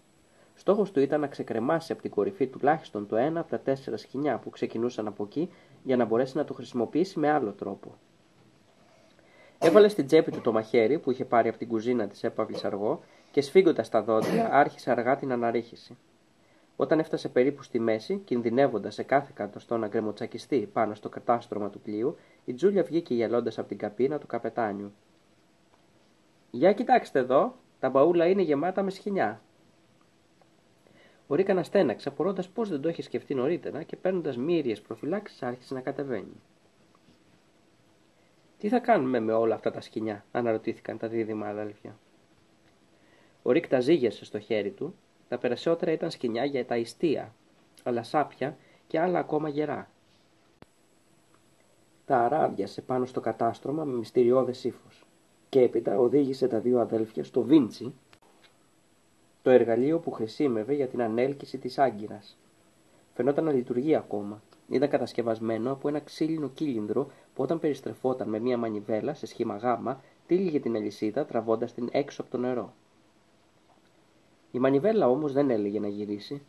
Στόχος 0.54 0.90
του 0.90 1.00
ήταν 1.00 1.20
να 1.20 1.26
ξεκρεμάσει 1.26 1.92
από 1.92 2.02
την 2.02 2.10
κορυφή 2.10 2.46
τουλάχιστον 2.46 3.06
το 3.06 3.16
ένα 3.16 3.40
από 3.40 3.50
τα 3.50 3.60
τέσσερα 3.60 3.96
σκηνιά 3.96 4.38
που 4.38 4.50
ξεκινούσαν 4.50 5.06
από 5.06 5.24
εκεί 5.24 5.50
για 5.82 5.96
να 5.96 6.04
μπορέσει 6.04 6.36
να 6.36 6.44
το 6.44 6.54
χρησιμοποιήσει 6.54 7.18
με 7.18 7.30
άλλο 7.30 7.50
τρόπο. 7.52 7.94
Έβαλε 9.58 9.88
στην 9.88 10.06
τσέπη 10.06 10.30
του 10.30 10.40
το 10.40 10.52
μαχαίρι 10.52 10.98
που 10.98 11.10
είχε 11.10 11.24
πάρει 11.24 11.48
από 11.48 11.58
την 11.58 11.68
κουζίνα 11.68 12.06
της 12.06 12.24
έπαυλης 12.24 12.64
αργό 12.64 13.00
και 13.30 13.40
σφίγγοντας 13.40 13.88
τα 13.88 14.02
δόντια 14.02 14.48
άρχισε 14.52 14.90
αργά 14.90 15.16
την 15.16 15.32
αναρρίχηση. 15.32 15.96
Όταν 16.76 16.98
έφτασε 16.98 17.28
περίπου 17.28 17.62
στη 17.62 17.78
μέση, 17.78 18.16
κινδυνεύοντας 18.16 18.94
σε 18.94 19.02
κάθε 19.02 19.30
κατοστό 19.34 19.76
να 19.76 19.86
γκρεμοτσακιστεί 19.86 20.68
πάνω 20.72 20.94
στο 20.94 21.08
κατάστρωμα 21.08 21.70
του 21.70 21.80
πλοίου, 21.80 22.16
η 22.44 22.54
Τζούλια 22.54 22.82
βγήκε 22.82 23.14
γελώντα 23.14 23.52
από 23.56 23.68
την 23.68 23.78
καπίνα 23.78 24.18
του 24.18 24.26
καπετάνιου. 24.26 24.92
Για 26.50 26.72
κοιτάξτε 26.72 27.18
εδώ, 27.18 27.54
τα 27.80 27.90
μπαούλα 27.90 28.26
είναι 28.26 28.42
γεμάτα 28.42 28.82
με 28.82 28.90
σχοινιά. 28.90 29.40
Ο 31.26 31.34
Ρίκα 31.34 31.52
αναστέναξε, 31.52 32.08
απορώντας 32.08 32.48
πώς 32.48 32.68
δεν 32.68 32.80
το 32.80 32.88
είχε 32.88 33.02
σκεφτεί 33.02 33.34
νωρίτερα 33.34 33.82
και 33.82 33.96
παίρνοντας 33.96 34.36
μύριες 34.36 34.80
προφυλάξεις 34.80 35.42
άρχισε 35.42 35.74
να 35.74 35.80
κατεβαίνει. 35.80 36.40
Τι 38.58 38.68
θα 38.68 38.78
κάνουμε 38.78 39.20
με 39.20 39.32
όλα 39.32 39.54
αυτά 39.54 39.70
τα 39.70 39.80
σκηνιά, 39.80 40.24
αναρωτήθηκαν 40.32 40.98
τα 40.98 41.08
δίδυμα 41.08 41.46
αδέλφια. 41.46 41.98
Ο 43.42 43.50
Ρίκ 43.52 43.68
τα 43.68 43.80
ζήγεσε 43.80 44.24
στο 44.24 44.38
χέρι 44.38 44.70
του, 44.70 44.94
τα 45.28 45.38
περισσότερα 45.38 45.92
ήταν 45.92 46.10
σκηνιά 46.10 46.44
για 46.44 46.66
τα 46.66 46.76
ιστία, 46.76 47.34
αλλά 47.82 48.02
σάπια 48.02 48.56
και 48.86 49.00
άλλα 49.00 49.18
ακόμα 49.18 49.48
γερά. 49.48 49.90
Τα 52.06 52.18
αράδιασε 52.18 52.80
πάνω 52.80 53.04
στο 53.04 53.20
κατάστρωμα 53.20 53.84
με 53.84 53.92
μυστηριώδες 53.96 54.64
ύφος 54.64 55.04
και 55.48 55.60
έπειτα 55.60 55.98
οδήγησε 55.98 56.48
τα 56.48 56.60
δύο 56.60 56.80
αδέλφια 56.80 57.24
στο 57.24 57.42
Βίντσι, 57.42 57.94
το 59.44 59.50
εργαλείο 59.50 59.98
που 59.98 60.10
χρησιμεύε 60.10 60.74
για 60.74 60.86
την 60.86 61.02
ανέλκυση 61.02 61.58
της 61.58 61.78
άγκυρας. 61.78 62.38
Φαινόταν 63.14 63.44
να 63.44 63.52
λειτουργεί 63.52 63.94
ακόμα. 63.94 64.42
Ήταν 64.68 64.88
κατασκευασμένο 64.88 65.72
από 65.72 65.88
ένα 65.88 66.00
ξύλινο 66.00 66.48
κύλινδρο 66.48 67.10
που 67.34 67.42
όταν 67.42 67.58
περιστρεφόταν 67.58 68.28
με 68.28 68.38
μία 68.38 68.56
μανιβέλα 68.56 69.14
σε 69.14 69.26
σχήμα 69.26 69.56
γάμα, 69.56 70.00
τύλιγε 70.26 70.60
την 70.60 70.76
αλυσίδα 70.76 71.24
τραβώντας 71.24 71.74
την 71.74 71.88
έξω 71.92 72.22
από 72.22 72.30
το 72.30 72.38
νερό. 72.38 72.72
Η 74.50 74.58
μανιβέλα 74.58 75.08
όμως 75.08 75.32
δεν 75.32 75.50
έλεγε 75.50 75.80
να 75.80 75.88
γυρίσει. 75.88 76.42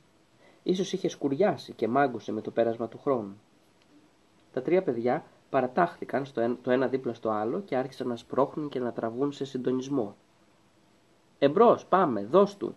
Ίσως 0.64 0.93
είχε 0.93 1.07
σκουριάσει 1.07 1.74
και 1.74 1.88
μάγκωσε 1.88 2.32
με 2.32 2.41
το 2.41 2.51
πέρασμα 2.51 2.88
του 2.88 2.99
χρόνου. 2.99 3.40
Τα 4.53 4.61
τρία 4.61 4.83
παιδιά 4.83 5.24
παρατάχθηκαν 5.49 6.25
στο 6.25 6.41
ένα, 6.41 6.57
το 6.61 6.72
ένα 6.72 6.88
δίπλα 6.88 7.14
στο 7.14 7.30
άλλο 7.30 7.59
και 7.59 7.75
άρχισαν 7.75 8.07
να 8.07 8.15
σπρώχνουν 8.15 8.69
και 8.69 8.80
να 8.80 8.91
τραβούν 8.91 9.32
σε 9.32 9.45
συντονισμό. 9.45 10.15
Εμπρός, 11.40 11.85
πάμε, 11.85 12.25
δώσ' 12.25 12.57
του. 12.57 12.75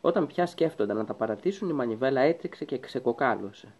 Όταν 0.00 0.26
πια 0.26 0.46
σκέφτονταν 0.46 0.96
να 0.96 1.04
τα 1.04 1.14
παρατήσουν, 1.14 1.68
η 1.68 1.72
μανιβέλα 1.72 2.20
έτριξε 2.20 2.64
και 2.64 2.78
ξεκοκάλωσε. 2.78 3.74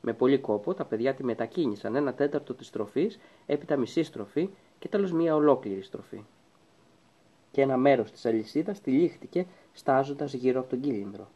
Με 0.00 0.12
πολύ 0.12 0.38
κόπο 0.38 0.74
τα 0.74 0.84
παιδιά 0.84 1.14
τη 1.14 1.24
μετακίνησαν 1.24 1.94
ένα 1.94 2.14
τέταρτο 2.14 2.54
της 2.54 2.66
στροφής, 2.66 3.18
έπειτα 3.46 3.76
μισή 3.76 4.02
στροφή 4.02 4.50
και 4.78 4.88
τέλος 4.88 5.12
μία 5.12 5.34
ολόκληρη 5.34 5.82
στροφή. 5.82 6.24
Και 7.50 7.60
ένα 7.60 7.76
μέρος 7.76 8.10
της 8.10 8.26
αλυσίδας 8.26 8.80
τυλίχτηκε 8.80 9.46
στάζοντας 9.72 10.32
γύρω 10.32 10.60
από 10.60 10.68
τον 10.68 10.80
κύλινδρο. 10.80 11.28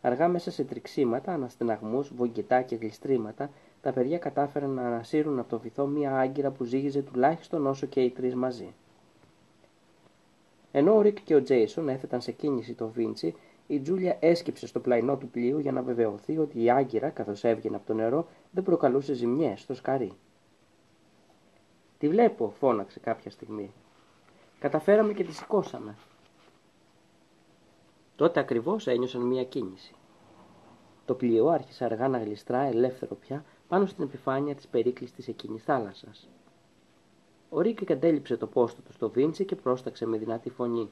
Αργά 0.00 0.28
μέσα 0.28 0.50
σε 0.50 0.64
τριξίματα, 0.64 1.32
αναστεναγμούς, 1.32 2.14
βογγετά 2.14 2.62
και 2.62 2.76
γλιστρήματα, 2.76 3.50
τα 3.82 3.92
παιδιά 3.92 4.18
κατάφεραν 4.18 4.70
να 4.70 4.82
ανασύρουν 4.82 5.38
από 5.38 5.48
το 5.48 5.58
βυθό 5.58 5.86
μία 5.86 6.18
άγκυρα 6.18 6.50
που 6.50 6.64
ζύγιζε 6.64 7.02
τουλάχιστον 7.02 7.66
όσο 7.66 7.86
και 7.86 8.00
οι 8.00 8.10
τρεις 8.10 8.34
μαζί. 8.34 8.74
Ενώ 10.72 10.96
ο 10.96 11.00
Ρικ 11.00 11.22
και 11.22 11.34
ο 11.34 11.42
Τζέισον 11.42 11.88
έθεταν 11.88 12.20
σε 12.20 12.32
κίνηση 12.32 12.74
το 12.74 12.88
Βίντσι, 12.88 13.34
η 13.66 13.80
Τζούλια 13.80 14.16
έσκυψε 14.20 14.66
στο 14.66 14.80
πλαϊνό 14.80 15.16
του 15.16 15.28
πλοίου 15.28 15.58
για 15.58 15.72
να 15.72 15.82
βεβαιωθεί 15.82 16.38
ότι 16.38 16.62
η 16.62 16.70
άγκυρα, 16.70 17.08
καθώς 17.10 17.44
έβγαινε 17.44 17.76
από 17.76 17.86
το 17.86 17.94
νερό, 17.94 18.26
δεν 18.50 18.62
προκαλούσε 18.62 19.12
ζημιές 19.12 19.60
στο 19.60 19.74
σκαρί. 19.74 20.12
Τη 21.98 22.08
βλέπω, 22.08 22.50
φώναξε 22.50 23.00
κάποια 23.00 23.30
στιγμή. 23.30 23.72
Καταφέραμε 24.58 25.12
και 25.12 25.24
τη 25.24 25.32
σηκώσαμε. 25.32 25.96
Τότε 28.16 28.40
ακριβώς 28.40 28.86
ένιωσαν 28.86 29.22
μία 29.22 29.44
κίνηση. 29.44 29.94
Το 31.04 31.14
πλοίο 31.14 31.48
άρχισε 31.48 31.84
αργά 31.84 32.08
να 32.08 32.18
γλιστρά 32.18 32.60
ελεύθερο 32.60 33.14
πια 33.14 33.44
πάνω 33.68 33.86
στην 33.86 34.04
επιφάνεια 34.04 34.54
της 34.54 34.68
περίκλειστης 34.68 35.28
εκείνης 35.28 35.62
θάλασσας. 35.62 36.28
Ο 37.54 37.60
Ρίκ 37.60 37.84
κατέλαβε 37.84 38.36
το 38.36 38.46
πόστο 38.46 38.82
του 38.82 38.92
στο 38.92 39.10
βίντσι 39.10 39.44
και 39.44 39.56
πρόσταξε 39.56 40.06
με 40.06 40.16
δυνατή 40.16 40.50
φωνή. 40.50 40.90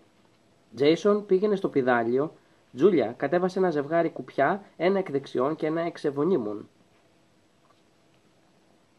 Τζέισον 0.74 1.26
πήγαινε 1.26 1.56
στο 1.56 1.68
πηδάλιο. 1.68 2.32
Τζούλια 2.74 3.14
κατέβασε 3.16 3.58
ένα 3.58 3.70
ζευγάρι 3.70 4.10
κουπιά, 4.10 4.62
ένα 4.76 4.98
εκ 4.98 5.10
δεξιών 5.10 5.56
και 5.56 5.66
ένα 5.66 5.80
εξ 5.80 6.04
ευωνίμων. 6.04 6.68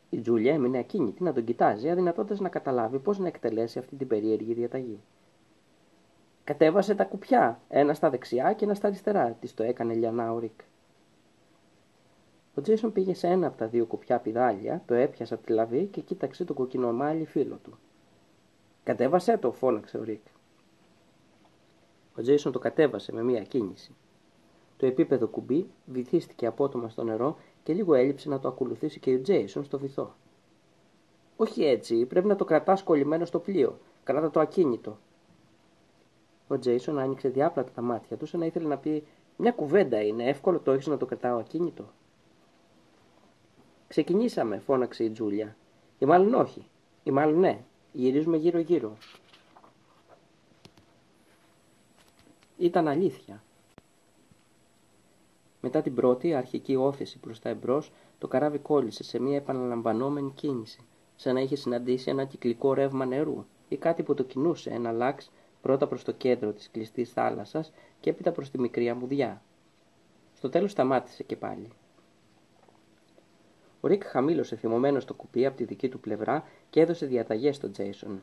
Η 0.09 0.21
Τζούλια 0.21 0.53
έμεινε 0.53 0.77
ακίνητη 0.77 1.23
να 1.23 1.33
τον 1.33 1.43
κοιτάζει, 1.43 1.89
αδυνατώντας 1.89 2.39
να 2.39 2.49
καταλάβει 2.49 2.99
πώς 2.99 3.19
να 3.19 3.27
εκτελέσει 3.27 3.79
αυτή 3.79 3.95
την 3.95 4.07
περίεργη 4.07 4.53
διαταγή. 4.53 4.99
Κατέβασε 6.43 6.95
τα 6.95 7.03
κουπιά, 7.03 7.59
ένα 7.69 7.93
στα 7.93 8.09
δεξιά 8.09 8.53
και 8.53 8.65
ένα 8.65 8.73
στα 8.73 8.87
αριστερά, 8.87 9.31
της 9.39 9.53
το 9.53 9.63
έκανε 9.63 9.93
λιανά 9.93 10.33
ο 10.33 10.39
Ρικ. 10.39 10.59
Ο 12.55 12.61
Τζέισον 12.61 12.91
πήγε 12.91 13.13
σε 13.13 13.27
ένα 13.27 13.47
από 13.47 13.57
τα 13.57 13.67
δύο 13.67 13.85
κουπιά 13.85 14.19
πηδάλια, 14.19 14.83
το 14.85 14.93
έπιασε 14.93 15.33
από 15.33 15.45
τη 15.45 15.51
λαβή 15.51 15.85
και 15.85 16.01
κοίταξε 16.01 16.45
το 16.45 16.53
κοκκινομάλλη 16.53 17.25
φίλο 17.25 17.59
του. 17.63 17.77
Κατέβασέ 18.83 19.37
το, 19.37 19.51
φώναξε 19.51 19.97
ο 19.97 20.03
Ρικ. 20.03 20.21
Ο 22.17 22.21
Τζέισον 22.21 22.51
το 22.51 22.59
κατέβασε 22.59 23.13
με 23.13 23.23
μία 23.23 23.43
κίνηση. 23.43 23.95
Το 24.77 24.85
επίπεδο 24.85 25.27
κουπί 25.27 25.69
βυθίστηκε 25.85 26.45
απότομα 26.45 26.89
στο 26.89 27.03
νερό 27.03 27.37
και 27.63 27.73
λίγο 27.73 27.93
έλειψε 27.93 28.29
να 28.29 28.39
το 28.39 28.47
ακολουθήσει 28.47 28.99
και 28.99 29.13
ο 29.13 29.21
Τζέισον 29.21 29.63
στο 29.63 29.79
βυθό. 29.79 30.15
Όχι 31.35 31.63
έτσι, 31.63 32.05
πρέπει 32.05 32.27
να 32.27 32.35
το 32.35 32.45
κρατάς 32.45 32.83
κολλημένο 32.83 33.25
στο 33.25 33.39
πλοίο. 33.39 33.79
Κράτα 34.03 34.29
το 34.29 34.39
ακίνητο. 34.39 34.97
Ο 36.47 36.59
Τζέισον 36.59 36.99
άνοιξε 36.99 37.29
διάπλατα 37.29 37.71
τα 37.71 37.81
μάτια 37.81 38.17
του, 38.17 38.25
σαν 38.25 38.39
να 38.39 38.45
ήθελε 38.45 38.67
να 38.67 38.77
πει: 38.77 39.03
Μια 39.37 39.51
κουβέντα 39.51 40.01
είναι, 40.01 40.29
εύκολο 40.29 40.59
το 40.59 40.71
έχεις 40.71 40.87
να 40.87 40.97
το 40.97 41.05
κρατάω 41.05 41.39
ακίνητο. 41.39 41.85
Ξεκινήσαμε, 43.91 44.57
φώναξε 44.57 45.03
η 45.03 45.09
Τζούλια. 45.09 45.55
Ή 45.99 46.05
μάλλον 46.05 46.33
όχι. 46.33 46.65
Ή 47.03 47.11
μάλλον 47.11 47.39
ναι. 47.39 47.63
Γυρίζουμε 47.91 48.37
γύρω-γύρω. 48.37 48.97
Ήταν 52.57 52.87
αλήθεια. 52.87 53.43
Μετά 55.61 55.81
την 55.81 55.95
πρώτη 55.95 56.33
αρχική 56.33 56.75
όθηση 56.75 57.19
προς 57.19 57.39
τα 57.39 57.49
εμπρός, 57.49 57.91
το 58.19 58.27
καράβι 58.27 58.57
κόλλησε 58.57 59.03
σε 59.03 59.19
μια 59.19 59.35
επαναλαμβανόμενη 59.35 60.31
κίνηση, 60.35 60.79
σαν 61.15 61.33
να 61.33 61.39
είχε 61.41 61.55
συναντήσει 61.55 62.09
ένα 62.09 62.25
κυκλικό 62.25 62.73
ρεύμα 62.73 63.05
νερού 63.05 63.45
ή 63.67 63.77
κάτι 63.77 64.03
που 64.03 64.13
το 64.13 64.23
κινούσε 64.23 64.69
ένα 64.69 64.91
λάξ 64.91 65.31
πρώτα 65.61 65.87
προς 65.87 66.03
το 66.03 66.11
κέντρο 66.11 66.51
της 66.51 66.69
κλειστής 66.71 67.11
θάλασσας 67.11 67.71
και 67.99 68.09
έπειτα 68.09 68.31
προς 68.31 68.49
τη 68.49 68.59
μικρή 68.59 68.89
αμμουδιά. 68.89 69.41
Στο 70.33 70.49
τέλος 70.49 70.71
σταμάτησε 70.71 71.23
και 71.23 71.35
πάλι. 71.35 71.69
Ο 73.81 73.87
Ρικ 73.87 74.03
χαμήλωσε 74.05 74.55
θυμωμένος 74.55 75.03
στο 75.03 75.13
κουπί 75.13 75.45
από 75.45 75.57
τη 75.57 75.63
δική 75.63 75.89
του 75.89 75.99
πλευρά 75.99 76.43
και 76.69 76.81
έδωσε 76.81 77.05
διαταγές 77.05 77.55
στον 77.55 77.71
Τζέισον. 77.71 78.21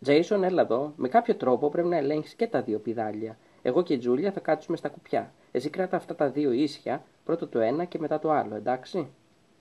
Τζέισον, 0.00 0.44
έλα 0.44 0.62
εδώ. 0.62 0.92
Με 0.96 1.08
κάποιο 1.08 1.34
τρόπο 1.34 1.68
πρέπει 1.68 1.88
να 1.88 1.96
ελέγχεις 1.96 2.34
και 2.34 2.46
τα 2.46 2.62
δύο 2.62 2.78
πηδάλια. 2.78 3.38
Εγώ 3.62 3.82
και 3.82 3.94
η 3.94 3.98
Τζούλια 3.98 4.32
θα 4.32 4.40
κάτσουμε 4.40 4.76
στα 4.76 4.88
κουπιά. 4.88 5.32
Εσύ 5.50 5.70
κράτα 5.70 5.96
αυτά 5.96 6.14
τα 6.14 6.30
δύο 6.30 6.52
ίσια, 6.52 7.04
πρώτο 7.24 7.46
το 7.46 7.60
ένα 7.60 7.84
και 7.84 7.98
μετά 7.98 8.18
το 8.18 8.30
άλλο, 8.30 8.54
εντάξει; 8.54 9.08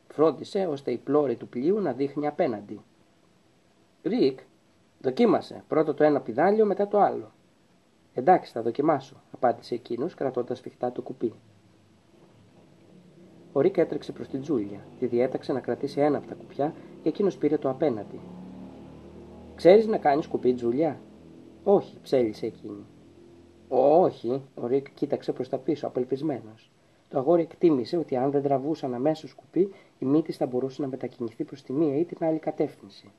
Φρόντισε 0.08 0.68
ώστε 0.70 0.92
η 0.92 0.98
πλώρη 0.98 1.36
του 1.36 1.48
πλοίου 1.48 1.80
να 1.80 1.94
δείχνει 1.94 2.28
απέναντι. 2.28 2.82
Ρικ, 4.04 4.40
δοκίμασε. 5.02 5.64
Πρώτο 5.68 5.94
το 5.94 6.04
ένα 6.04 6.22
πηδάλιο, 6.22 6.66
μετά 6.66 6.88
το 6.88 7.00
άλλο. 7.00 7.32
Εντάξει, 8.14 8.52
θα 8.52 8.62
δοκιμάσω, 8.62 9.22
απάντησε 9.32 9.76
εκείνος 9.76 10.14
κρατώντας 10.14 10.58
σφιχτά 10.58 10.92
το 10.92 11.02
κουπί. 11.02 11.34
Ο 13.54 13.62
Ρίκ 13.62 13.78
έτρεξε 13.78 14.12
προς 14.12 14.28
την 14.28 14.42
Τζούλια, 14.42 14.80
τη 15.00 15.06
διέταξε 15.06 15.54
να 15.54 15.60
κρατήσει 15.60 16.00
ένα 16.00 16.18
από 16.18 16.28
τα 16.28 16.34
κουπιά 16.34 16.74
και 17.02 17.10
εκείνος 17.10 17.38
πήρε 17.38 17.58
το 17.58 17.70
απέναντι. 17.70 18.20
Ξέρεις 19.56 19.88
να 19.88 19.98
κάνεις 19.98 20.28
κουπί, 20.28 20.54
Τζούλια; 20.54 21.00
Όχι, 21.64 21.98
ψέλισε 22.02 22.46
εκείνη. 22.46 22.86
Όχι, 23.68 24.42
ο 24.56 24.68
Ρίκ 24.68 24.94
κοίταξε 24.94 25.32
προς 25.32 25.50
τα 25.50 25.58
πίσω, 25.58 25.88
απελπισμένος. 25.88 26.72
Το 27.10 27.18
αγόρι 27.18 27.42
εκτίμησε 27.42 27.98
ότι 27.98 28.16
αν 28.16 28.32
δεν 28.32 28.42
τραβούσαν 28.42 28.94
αμέσως 28.94 29.34
κουπί, 29.34 29.74
η 30.00 30.06
μύτη 30.06 30.32
θα 30.32 30.46
μπορούσε 30.46 30.82
να 30.82 30.88
μετακινηθεί 30.88 31.44
προς 31.44 31.62
τη 31.62 31.74
μία 31.74 31.98
ή 31.98 32.06
την 32.06 32.18
άλλη 32.26 32.40
κατεύθυνση. 32.40 33.12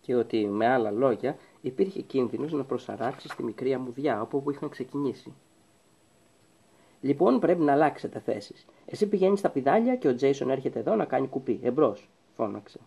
Και 0.00 0.14
ότι, 0.14 0.46
με 0.46 0.66
άλλα 0.66 0.90
λόγια, 0.90 1.36
υπήρχε 1.60 2.02
κίνδυνος 2.02 2.52
να 2.52 2.64
προσαράξεις 2.64 3.30
στη 3.30 3.42
μικρή 3.42 3.74
αμμουδιά 3.74 4.20
από 4.20 4.38
όπου 4.38 4.50
είχαν 4.50 4.68
ξεκινήσει. 4.68 5.32
Λοιπόν, 7.04 7.40
πρέπει 7.40 7.62
να 7.62 7.72
αλλάξετε 7.72 8.18
θέσεις. 8.18 8.66
Εσύ 8.86 9.06
πηγαίνεις 9.06 9.38
στα 9.38 9.48
πιδάλια 9.48 9.96
και 9.96 10.08
ο 10.08 10.14
Τζέισον 10.14 10.50
έρχεται 10.50 10.78
εδώ 10.78 10.94
να 10.94 11.04
κάνει 11.04 11.28
κουπί. 11.28 11.60
Εμπρός, 11.62 12.08
φώναξε. 12.36 12.78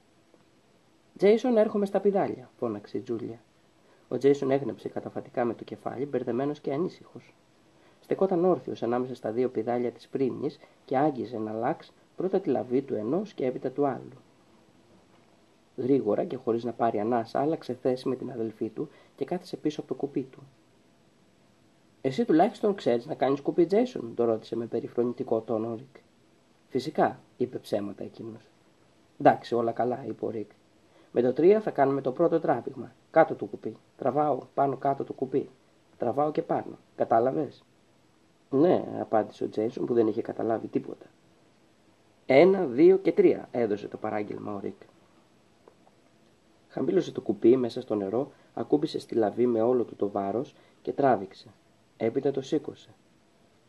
Τζέισον, 1.17 1.57
έρχομαι 1.57 1.85
στα 1.85 1.99
πιδάλια, 1.99 2.49
φώναξε 2.57 2.97
η 2.97 3.01
Τζούλια. 3.01 3.39
Ο 4.07 4.17
Τζέισον 4.17 4.51
έγνεψε 4.51 4.89
καταφατικά 4.89 5.45
με 5.45 5.53
το 5.53 5.63
κεφάλι, 5.63 6.05
μπερδεμένος 6.05 6.59
και 6.59 6.73
ανήσυχος. 6.73 7.33
Στεκόταν 7.99 8.45
όρθιος 8.45 8.83
ανάμεσα 8.83 9.15
στα 9.15 9.31
δύο 9.31 9.49
πιδάλια 9.49 9.91
της 9.91 10.07
πρίμνης 10.07 10.59
και 10.85 10.97
άγγιζε 10.97 11.37
να 11.37 11.51
αλλάξει 11.51 11.91
πρώτα 12.15 12.39
τη 12.39 12.49
λαβή 12.49 12.81
του 12.81 12.95
ενός 12.95 13.33
και 13.33 13.45
έπειτα 13.45 13.69
του 13.69 13.85
άλλου. 13.85 14.17
Γρήγορα 15.77 16.23
και 16.23 16.35
χωρίς 16.35 16.63
να 16.63 16.71
πάρει 16.71 16.99
ανάσα, 16.99 17.39
άλλαξε 17.39 17.73
θέση 17.81 18.07
με 18.07 18.15
την 18.15 18.31
αδελφή 18.31 18.69
του 18.69 18.89
και 19.15 19.25
κάθισε 19.25 19.57
πίσω 19.57 19.79
από 19.79 19.89
το 19.89 19.95
κουπί 19.95 20.21
του. 20.21 20.39
Εσύ 22.05 22.25
τουλάχιστον 22.25 22.75
ξέρεις 22.75 23.05
να 23.05 23.13
κάνεις 23.15 23.41
κουπί 23.41 23.65
Τζέισον, 23.65 24.13
το 24.15 24.25
ρώτησε 24.25 24.55
με 24.55 24.65
περιφρονητικό 24.65 25.41
τόνο 25.41 25.71
ο 25.71 25.75
Ρικ. 25.75 25.95
Φυσικά, 26.69 27.19
είπε 27.37 27.57
ψέματα 27.57 28.03
εκείνος. 28.03 28.49
Εντάξει, 29.19 29.55
όλα 29.55 29.71
καλά, 29.71 30.05
είπε 30.07 30.25
ο 30.25 30.29
Ρικ. 30.29 30.51
Με 31.11 31.21
το 31.21 31.33
τρία 31.33 31.61
θα 31.61 31.71
κάνουμε 31.71 32.01
το 32.01 32.11
πρώτο 32.11 32.39
τράβηγμα. 32.39 32.91
Κάτω 33.11 33.33
το 33.33 33.45
κουπί. 33.45 33.75
Τραβάω 33.97 34.39
πάνω 34.53 34.77
κάτω 34.77 35.03
το 35.03 35.13
κουπί. 35.13 35.49
Τραβάω 35.97 36.31
και 36.31 36.41
πάνω. 36.41 36.77
Κατάλαβες; 36.95 37.63
Ναι, 38.49 38.83
απάντησε 38.99 39.43
ο 39.43 39.49
Τζέισον 39.49 39.85
που 39.85 39.93
δεν 39.93 40.07
είχε 40.07 40.21
καταλάβει 40.21 40.67
τίποτα. 40.67 41.05
Ένα, 42.25 42.65
δύο 42.65 42.97
και 42.97 43.11
τρία, 43.11 43.47
έδωσε 43.51 43.87
το 43.87 43.97
παράγγελμα 43.97 44.53
ο 44.53 44.59
Ρικ. 44.59 44.81
Χαμήλωσε 46.69 47.11
το 47.11 47.21
κουπί 47.21 47.57
μέσα 47.57 47.81
στο 47.81 47.95
νερό, 47.95 48.31
ακούμπησε 48.53 48.99
στη 48.99 49.15
λαβή 49.15 49.45
με 49.45 49.61
όλο 49.61 49.83
του 49.83 49.95
το 49.95 50.09
βάρος 50.09 50.55
και 50.81 50.91
τράβηξε. 50.91 51.47
Έπειτα 51.97 52.31
το 52.31 52.41
σήκωσε. 52.41 52.89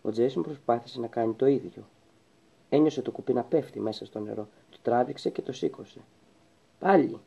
Ο 0.03 0.11
Τζέισον 0.11 0.43
προσπάθησε 0.43 1.01
να 1.01 1.07
κάνει 1.07 1.33
το 1.35 1.47
ίδιο. 1.47 1.85
Ένιωσε 2.69 3.03
το 3.03 3.11
κουπί 3.11 3.33
να 3.33 3.43
πέφτει 3.43 3.81
μέσα 3.81 4.05
στο 4.05 4.21
νερό. 4.21 4.49
Το 4.71 4.79
τράβηξε 4.83 5.31
και 5.31 5.43
το 5.43 5.53
σήκωσε. 5.53 6.01
Πάλι. 6.79 7.21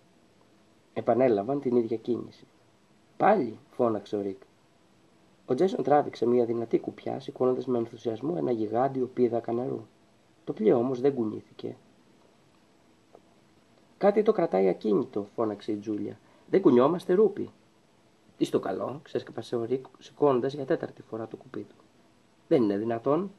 Επανέλαβαν 0.94 1.62
την 1.62 1.76
ίδια 1.76 1.98
κίνηση. 1.98 2.48
Πάλι, 3.18 3.60
φώναξε 3.70 4.16
ο 4.16 4.22
Ρικ. 4.22 4.42
Ο 5.46 5.54
Τζέσον 5.56 5.84
τράβηξε 5.84 6.26
μια 6.26 6.46
δυνατή 6.46 6.80
κουπιά, 6.80 7.20
σηκώνοντας 7.20 7.66
με 7.66 7.78
ενθουσιασμό 7.78 8.34
ένα 8.38 8.52
γιγάντιο 8.52 9.08
πίδακα 9.14 9.52
νερού. 9.52 9.86
Το 10.44 10.54
πλοίο 10.54 10.78
όμως 10.78 11.02
δεν 11.02 11.14
κουνήθηκε. 11.14 11.76
Κάτι 13.98 14.24
το 14.24 14.32
κρατάει 14.32 14.68
ακίνητο, 14.68 15.28
φώναξε 15.36 15.72
η 15.72 15.76
Τζούλια. 15.76 16.20
Δεν 16.50 16.62
κουνιόμαστε 16.62 17.14
ρούπι. 17.14 17.50
Τι 18.40 18.46
στο 18.46 18.60
καλό, 18.60 19.00
ξέσκαπασε 19.04 19.56
ο 19.56 19.64
Ρικ, 19.64 19.86
σηκώνοντας 20.00 20.54
για 20.54 20.66
τέταρτη 20.66 21.02
φορά 21.02 21.28
το 21.28 21.38
κουπί 21.38 21.64
του. 21.64 21.76
Δεν 22.48 22.64
είναι 22.64 22.78
δυνατόν. 22.78 23.32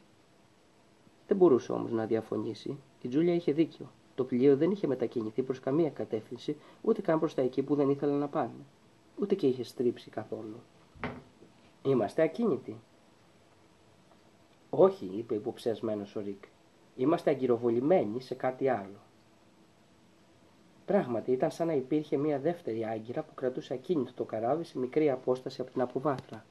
Δεν 1.27 1.37
μπορούσε 1.37 1.73
όμως 1.73 1.91
να 1.91 2.07
διαφωνήσει. 2.07 2.79
Η 3.03 3.09
Τζούλια 3.09 3.35
είχε 3.35 3.53
δίκιο. 3.53 3.91
Το 4.15 4.25
πλοίο 4.25 4.57
δεν 4.57 4.71
είχε 4.71 4.87
μετακινηθεί 4.87 5.43
προς 5.43 5.61
καμία 5.61 5.91
κατεύθυνση, 5.91 6.57
ούτε 6.83 7.01
καν 7.01 7.19
προς 7.19 7.35
τα 7.35 7.43
εκεί 7.43 7.63
που 7.63 7.75
δεν 7.75 7.91
ήθελαν 7.91 8.19
να 8.19 8.29
πάνε. 8.29 8.65
Ούτε 9.21 9.35
και 9.35 9.47
είχε 9.47 9.65
στρίψει 9.65 10.11
καθόλου. 10.11 10.61
Είμαστε 11.83 12.23
ακίνητοι. 12.23 12.77
Όχι, 14.71 15.11
είπε 15.17 15.35
υποψιασμένος 15.35 16.17
ο 16.17 16.21
Ρικ. 16.21 16.45
Είμαστε 16.97 17.31
αγκυροβολημένοι 17.31 18.21
σε 18.21 18.35
κάτι 18.35 18.69
άλλο. 18.69 18.99
Πράγματι, 20.91 21.33
ήταν 21.33 21.51
σαν 21.51 21.67
να 21.67 21.73
υπήρχε 21.73 22.17
μια 22.17 22.39
δεύτερη 22.39 22.85
άγκυρα 22.85 23.23
που 23.23 23.35
κρατούσε 23.35 23.75
ακίνητο 23.75 24.13
το 24.15 24.25
καράβι 24.25 24.65
σε 24.65 24.79
μικρή 24.79 25.11
απόσταση 25.11 25.61
από 25.61 25.71
την 25.71 25.81
αποβάθρα. 25.81 26.45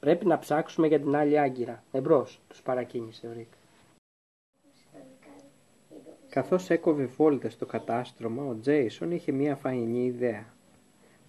Πρέπει 0.00 0.26
να 0.26 0.38
ψάξουμε 0.38 0.86
για 0.86 1.00
την 1.00 1.16
άλλη 1.16 1.38
άγκυρα. 1.38 1.84
Εμπρός, 1.92 2.40
τους 2.48 2.62
παρακίνησε 2.62 3.26
ο 3.26 3.32
Ρικ. 3.32 3.52
Καθώς 6.28 6.70
έκοβε 6.70 7.04
βόλτες 7.04 7.52
στο 7.52 7.66
κατάστρωμα, 7.66 8.44
ο 8.44 8.56
Τζέισον 8.60 9.10
είχε 9.10 9.32
μια 9.32 9.56
φαεινή 9.56 10.04
ιδέα. 10.04 10.46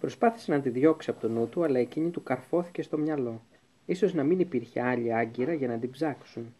Προσπάθησε 0.00 0.52
να 0.52 0.60
τη 0.60 0.68
διώξει 0.68 1.10
από 1.10 1.20
το 1.20 1.28
νου 1.28 1.48
του, 1.48 1.64
αλλά 1.64 1.78
εκείνη 1.78 2.10
του 2.10 2.22
καρφώθηκε 2.22 2.82
στο 2.82 2.98
μυαλό. 2.98 3.40
Ίσως 3.86 4.14
να 4.14 4.22
μην 4.22 4.40
υπήρχε 4.40 4.82
άλλη 4.82 5.14
άγκυρα 5.14 5.52
για 5.52 5.68
να 5.68 5.78
την 5.78 5.90
ψάξουν. 5.90 6.54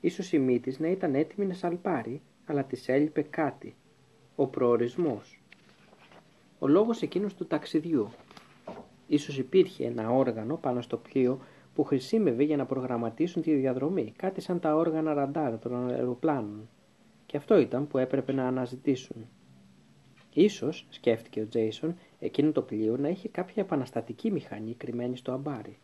Ίσως 0.00 0.32
η 0.32 0.38
μύτης 0.38 0.78
να 0.78 0.88
ήταν 0.88 1.14
έτοιμη 1.14 1.46
να 1.46 1.54
σαλπάρει, 1.54 2.20
αλλά 2.46 2.64
της 2.64 2.88
έλειπε 2.88 3.22
κάτι 3.22 3.74
ο 4.36 4.46
προορισμός. 4.46 5.40
Ο 6.58 6.68
λόγος 6.68 7.02
εκείνος 7.02 7.34
του 7.34 7.46
ταξιδιού. 7.46 8.08
Ίσως 9.06 9.38
υπήρχε 9.38 9.84
ένα 9.86 10.10
όργανο 10.10 10.56
πάνω 10.56 10.80
στο 10.80 10.96
πλοίο 10.96 11.38
που 11.74 11.84
χρησιμεύε 11.84 12.42
για 12.42 12.56
να 12.56 12.66
προγραμματίσουν 12.66 13.42
τη 13.42 13.54
διαδρομή, 13.54 14.12
κάτι 14.16 14.40
σαν 14.40 14.60
τα 14.60 14.74
όργανα 14.74 15.14
ραντάρ 15.14 15.58
των 15.58 15.88
αεροπλάνων. 15.90 16.68
Και 17.26 17.36
αυτό 17.36 17.58
ήταν 17.58 17.86
που 17.86 17.98
έπρεπε 17.98 18.32
να 18.32 18.46
αναζητήσουν. 18.46 19.26
Ίσως, 20.34 20.86
σκέφτηκε 20.90 21.40
ο 21.40 21.48
Τζέισον, 21.48 21.94
εκείνο 22.18 22.52
το 22.52 22.62
πλοίο 22.62 22.96
να 22.96 23.08
είχε 23.08 23.28
κάποια 23.28 23.62
επαναστατική 23.62 24.30
μηχανή 24.30 24.74
κρυμμένη 24.74 25.16
στο 25.16 25.32
αμπάρι. 25.32 25.78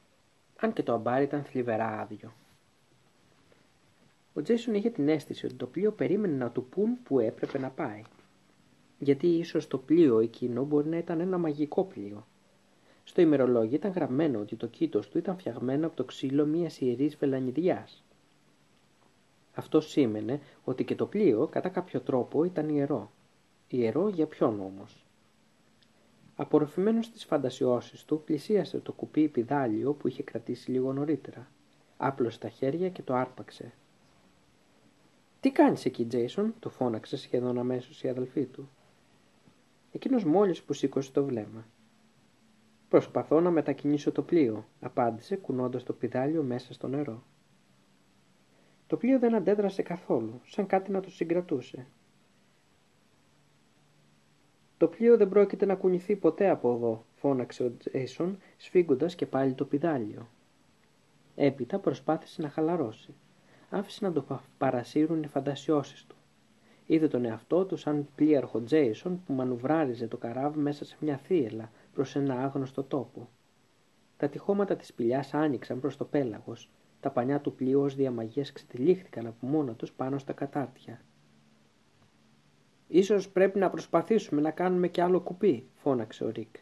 Αν 0.61 0.73
και 0.73 0.83
το 0.83 0.93
αμπάρι 0.93 1.25
ήταν 1.25 1.43
θλιβερά 1.45 2.01
άδειο. 2.01 2.33
Ο 4.35 4.43
Τζέισον 4.43 4.75
είχε 4.75 4.91
την 4.91 5.09
αίσθηση 5.09 5.47
ότι 5.47 5.55
το 5.55 5.67
πλοίο 5.67 5.93
περίμενε 5.93 6.37
να 6.37 6.51
του 6.51 6.65
πούν 6.65 7.03
που 7.03 7.21
έπρεπε 7.21 7.59
να 7.59 7.69
πάει. 7.69 8.03
Γιατί 8.99 9.27
ίσως 9.27 9.67
το 9.67 9.79
πλοίο 9.79 10.19
εκείνο 10.19 10.65
μπορεί 10.65 10.89
να 10.89 10.97
ήταν 10.97 11.21
ένα 11.21 11.39
μαγικό 11.39 11.85
πλοίο. 11.85 12.27
Στο 13.05 13.21
ημερολόγιο 13.21 13.77
ήταν 13.77 13.93
γραμμένο 13.93 14.41
ότι 14.41 14.57
το 14.57 14.67
κήτος 14.67 15.09
του 15.09 15.19
ήταν 15.19 15.39
φτιαγμένο 15.39 15.87
από 15.87 15.97
το 15.97 16.05
ξύλο 16.05 16.47
μιας 16.47 16.81
ιερής 16.81 17.17
βελανιδιάς. 17.17 18.05
Αυτό 19.55 19.81
σήμαινε 19.81 20.41
ότι 20.65 20.85
και 20.85 20.95
το 20.95 21.07
πλοίο 21.07 21.47
κατά 21.47 21.69
κάποιο 21.69 22.01
τρόπο 22.01 22.45
ήταν 22.45 22.69
ιερό. 22.69 23.11
Ιερό 23.69 24.09
για 24.09 24.27
ποιον 24.27 24.61
όμως; 24.61 25.05
Απορροφημένος 26.37 27.07
στις 27.07 27.25
φαντασιώσεις 27.25 28.05
του, 28.05 28.23
πλησίασε 28.25 28.79
το 28.79 28.93
κουπί 28.93 29.29
πιδάλιο 29.29 29.93
που 29.93 30.09
είχε 30.09 30.23
κρατήσει 30.23 30.71
λίγο 30.71 30.93
νωρίτερα. 30.93 31.51
Άπλωσε 31.97 32.39
τα 32.39 32.49
χέρια 32.49 32.89
και 32.89 33.03
το 33.03 33.15
άρπαξε. 33.15 33.73
«Τι 35.41 35.51
κάνεις 35.51 35.85
εκεί, 35.85 36.05
Τζέισον» 36.05 36.55
το 36.59 36.71
φώναξε 36.71 37.17
σχεδόν 37.17 37.59
αμέσως 37.59 38.03
η 38.03 38.09
αδελφή 38.09 38.45
του. 38.45 38.69
Εκείνος 39.93 40.25
μόλις 40.25 40.63
που 40.63 40.73
σήκωσε 40.73 41.13
το 41.13 41.25
βλέμμα. 41.25 41.67
«Προσπαθώ 42.89 43.41
να 43.41 43.51
μετακινήσω 43.51 44.13
το 44.13 44.23
πλοίο», 44.23 44.67
απάντησε 44.81 45.37
κουνώντας 45.37 45.83
το 45.83 45.93
πιδάλιο 45.93 46.43
μέσα 46.43 46.73
στο 46.73 46.89
νερό. 46.89 47.23
Το 48.87 48.97
πλοίο 48.97 49.19
δεν 49.19 49.35
αντέδρασε 49.35 49.83
καθόλου, 49.83 50.41
σαν 50.45 50.67
κάτι 50.67 50.91
να 50.91 51.01
το 51.01 51.11
συγκρατούσε. 51.11 51.87
Το 54.77 54.87
πλοίο 54.87 55.17
δεν 55.17 55.29
πρόκειται 55.29 55.67
να 55.67 55.75
κουνηθεί 55.75 56.17
ποτέ 56.17 56.49
από 56.49 56.75
εδώ, 56.75 57.05
φώναξε 57.15 57.63
ο 57.65 57.73
Τζέισον, 57.79 58.39
σφίγγοντας 58.57 59.15
και 59.15 59.27
πάλι 59.27 59.53
το 59.53 59.65
πιδάλιο. 59.65 60.29
Έπειτα 61.37 61.79
προσπάθησε 61.79 62.43
να 62.43 62.49
χαλαρώσει. 62.49 63.15
Άφησε 63.71 64.05
να 64.05 64.13
το 64.13 64.41
παρασύρουν 64.59 65.23
οι 65.23 65.27
φαντασιώσεις 65.27 66.05
του. 66.05 66.17
Είδε 66.91 67.09
τον 67.09 67.25
εαυτό 67.25 67.65
του 67.65 67.77
σαν 67.77 68.09
πλοίαρχο 68.15 68.63
Τζέισον 68.63 69.23
που 69.27 69.33
μανουβράριζε 69.33 70.07
το 70.07 70.17
καράβι 70.17 70.59
μέσα 70.59 70.85
σε 70.85 70.97
μια 71.01 71.17
θύελα 71.17 71.71
προς 71.95 72.17
ένα 72.17 72.35
άγνωστο 72.35 72.83
τόπο. 72.83 73.29
Τα 74.17 74.29
τυχώματα 74.29 74.77
της 74.77 74.89
σπηλιάς 74.89 75.35
άνοιξαν 75.35 75.81
προς 75.81 75.97
το 75.97 76.05
πέλαγος. 76.05 76.71
Τα 77.01 77.11
πανιά 77.11 77.41
του 77.41 77.55
πλοίου 77.55 77.81
ως 77.81 77.95
διαμαγείας 77.95 78.53
ξετυλίχθηκαν 78.53 79.27
από 79.27 79.47
μόνα 79.47 79.73
τους 79.73 79.93
πάνω 79.93 80.19
στα 80.19 80.33
κατάρτια. 80.33 81.01
«Ίσως 82.89 83.29
πρέπει 83.29 83.59
να 83.59 83.71
προσπαθήσουμε 83.71 84.41
να 84.41 84.51
κάνουμε 84.51 84.89
κι 84.89 85.01
άλλο 85.01 85.21
κουπί», 85.21 85.67
φώναξε 85.75 86.25
ο 86.25 86.31
Ρικ. 86.31 86.57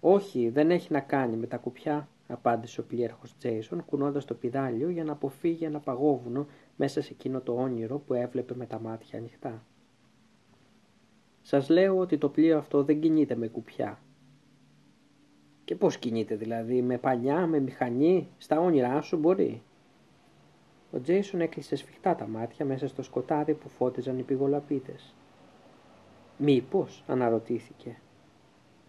«Όχι, 0.00 0.48
δεν 0.48 0.70
έχει 0.70 0.92
να 0.92 1.00
κάνει 1.00 1.36
με 1.36 1.46
τα 1.46 1.56
κουπιά», 1.56 2.08
απάντησε 2.32 2.80
ο 2.80 2.84
πλήρχος 2.84 3.36
Τζέισον, 3.36 3.84
κουνώντας 3.84 4.24
το 4.24 4.34
πιδάλιο 4.34 4.88
για 4.88 5.04
να 5.04 5.12
αποφύγει 5.12 5.64
ένα 5.64 5.80
παγόβουνο 5.80 6.46
μέσα 6.80 7.02
σε 7.02 7.12
εκείνο 7.12 7.40
το 7.40 7.54
όνειρο 7.54 7.98
που 7.98 8.14
έβλεπε 8.14 8.54
με 8.54 8.66
τα 8.66 8.80
μάτια 8.80 9.18
ανοιχτά. 9.18 9.64
«Σας 11.42 11.68
λέω 11.68 11.98
ότι 11.98 12.18
το 12.18 12.28
πλοίο 12.28 12.58
αυτό 12.58 12.84
δεν 12.84 13.00
κινείται 13.00 13.34
με 13.36 13.46
κουπιά». 13.46 13.98
«Και 15.64 15.74
πώς 15.74 15.98
κινείται 15.98 16.36
δηλαδή, 16.36 16.82
με 16.82 16.98
πανιά, 16.98 17.46
με 17.46 17.58
μηχανή, 17.58 18.28
στα 18.38 18.60
όνειρά 18.60 19.00
σου 19.00 19.16
μπορεί». 19.16 19.62
Ο 20.92 21.00
Τζέισον 21.00 21.40
έκλεισε 21.40 21.76
σφιχτά 21.76 22.14
τα 22.14 22.26
μάτια 22.26 22.64
μέσα 22.64 22.88
στο 22.88 23.02
σκοτάδι 23.02 23.54
που 23.54 23.68
φώτιζαν 23.68 24.18
οι 24.18 24.22
πηγολαπίδες. 24.22 25.14
«Μήπως», 26.38 27.04
αναρωτήθηκε, 27.06 28.00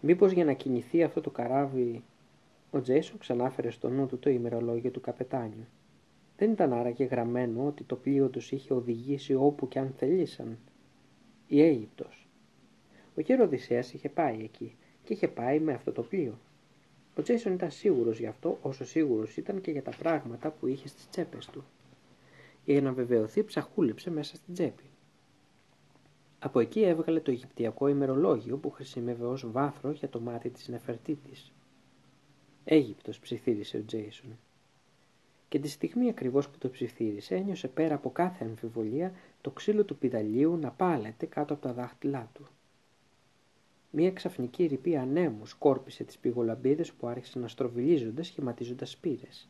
«μήπως 0.00 0.32
για 0.32 0.44
να 0.44 0.52
κινηθεί 0.52 1.02
αυτό 1.02 1.20
το 1.20 1.30
καράβι...» 1.30 2.04
Ο 2.70 2.80
Τζέισον 2.80 3.18
ξανάφερε 3.18 3.70
στο 3.70 3.88
νου 3.88 4.06
του 4.06 4.18
το 4.18 4.30
ημερολόγιο 4.30 4.90
του 4.90 5.00
καπετάνιου. 5.00 5.66
Δεν 6.42 6.50
ήταν 6.50 6.72
άραγε 6.72 7.04
γραμμένο 7.04 7.66
ότι 7.66 7.84
το 7.84 7.96
πλοίο 7.96 8.28
τους 8.28 8.52
είχε 8.52 8.74
οδηγήσει 8.74 9.34
όπου 9.34 9.68
και 9.68 9.78
αν 9.78 9.92
θελήσαν. 9.98 10.58
Η 11.46 11.62
Αίγυπτος. 11.62 12.28
Ο 13.16 13.20
γέρο 13.20 13.44
Οδυσσέας 13.44 13.92
είχε 13.92 14.08
πάει 14.08 14.40
εκεί 14.42 14.76
και 15.04 15.12
είχε 15.12 15.28
πάει 15.28 15.60
με 15.60 15.72
αυτό 15.72 15.92
το 15.92 16.02
πλοίο. 16.02 16.38
Ο 17.16 17.22
Τζέισον 17.22 17.52
ήταν 17.52 17.70
σίγουρος 17.70 18.18
γι' 18.18 18.26
αυτό 18.26 18.58
όσο 18.62 18.84
σίγουρος 18.84 19.36
ήταν 19.36 19.60
και 19.60 19.70
για 19.70 19.82
τα 19.82 19.90
πράγματα 19.98 20.50
που 20.50 20.66
είχε 20.66 20.88
στις 20.88 21.08
τσέπες 21.08 21.46
του 21.46 21.64
για 22.64 22.80
να 22.80 22.92
βεβαιωθεί 22.92 23.44
ψαχούλεψε 23.44 24.10
μέσα 24.10 24.36
στην 24.36 24.54
τσέπη. 24.54 24.84
Από 26.38 26.60
εκεί 26.60 26.82
έβγαλε 26.82 27.20
το 27.20 27.30
Αιγυπτιακό 27.30 27.88
ημερολόγιο 27.88 28.56
που 28.56 28.70
χρησιμεύε 28.70 29.24
ως 29.24 29.50
βάθρο 29.50 29.90
για 29.90 30.08
το 30.08 30.20
μάτι 30.20 30.50
της 30.50 30.68
Νεφερτίτης. 30.68 31.52
Αίγυπτος 32.64 33.18
ψιθύρισε 33.18 33.76
ο 33.76 33.84
Τζέισον. 33.86 34.38
Και 35.52 35.58
τη 35.58 35.68
στιγμή 35.68 36.08
ακριβώς 36.08 36.48
που 36.48 36.58
το 36.58 36.68
ψιθύρισε 36.68 37.34
ένιωσε 37.34 37.68
πέρα 37.68 37.94
από 37.94 38.10
κάθε 38.10 38.44
αμφιβολία 38.44 39.12
το 39.40 39.50
ξύλο 39.50 39.84
του 39.84 39.96
πιδαλίου 39.96 40.56
να 40.56 40.70
πάλεται 40.70 41.26
κάτω 41.26 41.52
από 41.54 41.62
τα 41.62 41.72
δάχτυλά 41.72 42.30
του. 42.32 42.46
Μία 43.90 44.12
ξαφνική 44.12 44.64
ρηπή 44.66 44.96
ανέμου 44.96 45.46
σκόρπισε 45.46 46.04
τις 46.04 46.18
πηγολαμπίδες 46.18 46.92
που 46.92 47.06
άρχισαν 47.06 47.42
να 47.42 47.48
στροβιλίζονται 47.48 48.22
σχηματίζοντας 48.22 48.90
σπήρες. 48.90 49.48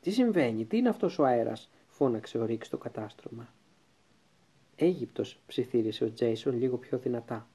«Τι 0.00 0.10
συμβαίνει, 0.10 0.64
τι 0.64 0.76
είναι 0.76 0.88
αυτός 0.88 1.18
ο 1.18 1.24
αέρας», 1.24 1.70
φώναξε 1.86 2.38
ο 2.38 2.44
Ρίκ 2.44 2.64
στο 2.64 2.78
κατάστρωμα. 2.78 3.54
Αίγυπτος, 4.76 5.40
ψιθύρισε 5.46 6.04
ο 6.04 6.12
Τζέισον 6.12 6.58
λίγο 6.58 6.76
πιο 6.76 6.98
δυνατά. 6.98 7.48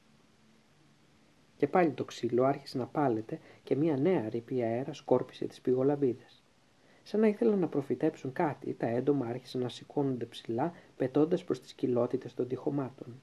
Και 1.57 1.67
πάλι 1.67 1.91
το 1.91 2.05
ξύλο 2.05 2.43
άρχισε 2.43 2.77
να 2.77 2.87
πάλεται 2.87 3.39
και 3.63 3.75
μια 3.75 3.97
νέα 3.97 4.29
ρηπή 4.29 4.63
αέρα 4.63 4.93
σκόρπισε 4.93 5.45
τις 5.45 5.61
πηγολαμπίδες. 5.61 6.42
Σαν 7.03 7.19
να 7.19 7.27
ήθελαν 7.27 7.59
να 7.59 7.67
προφητέψουν 7.67 8.33
κάτι, 8.33 8.73
τα 8.73 8.87
έντομα 8.87 9.25
άρχισαν 9.25 9.61
να 9.61 9.69
σηκώνονται 9.69 10.25
ψηλά, 10.25 10.73
πετώντας 10.97 11.43
προς 11.43 11.61
τις 11.61 11.73
κοιλότητες 11.73 12.33
των 12.33 12.47
τυχωμάτων. 12.47 13.21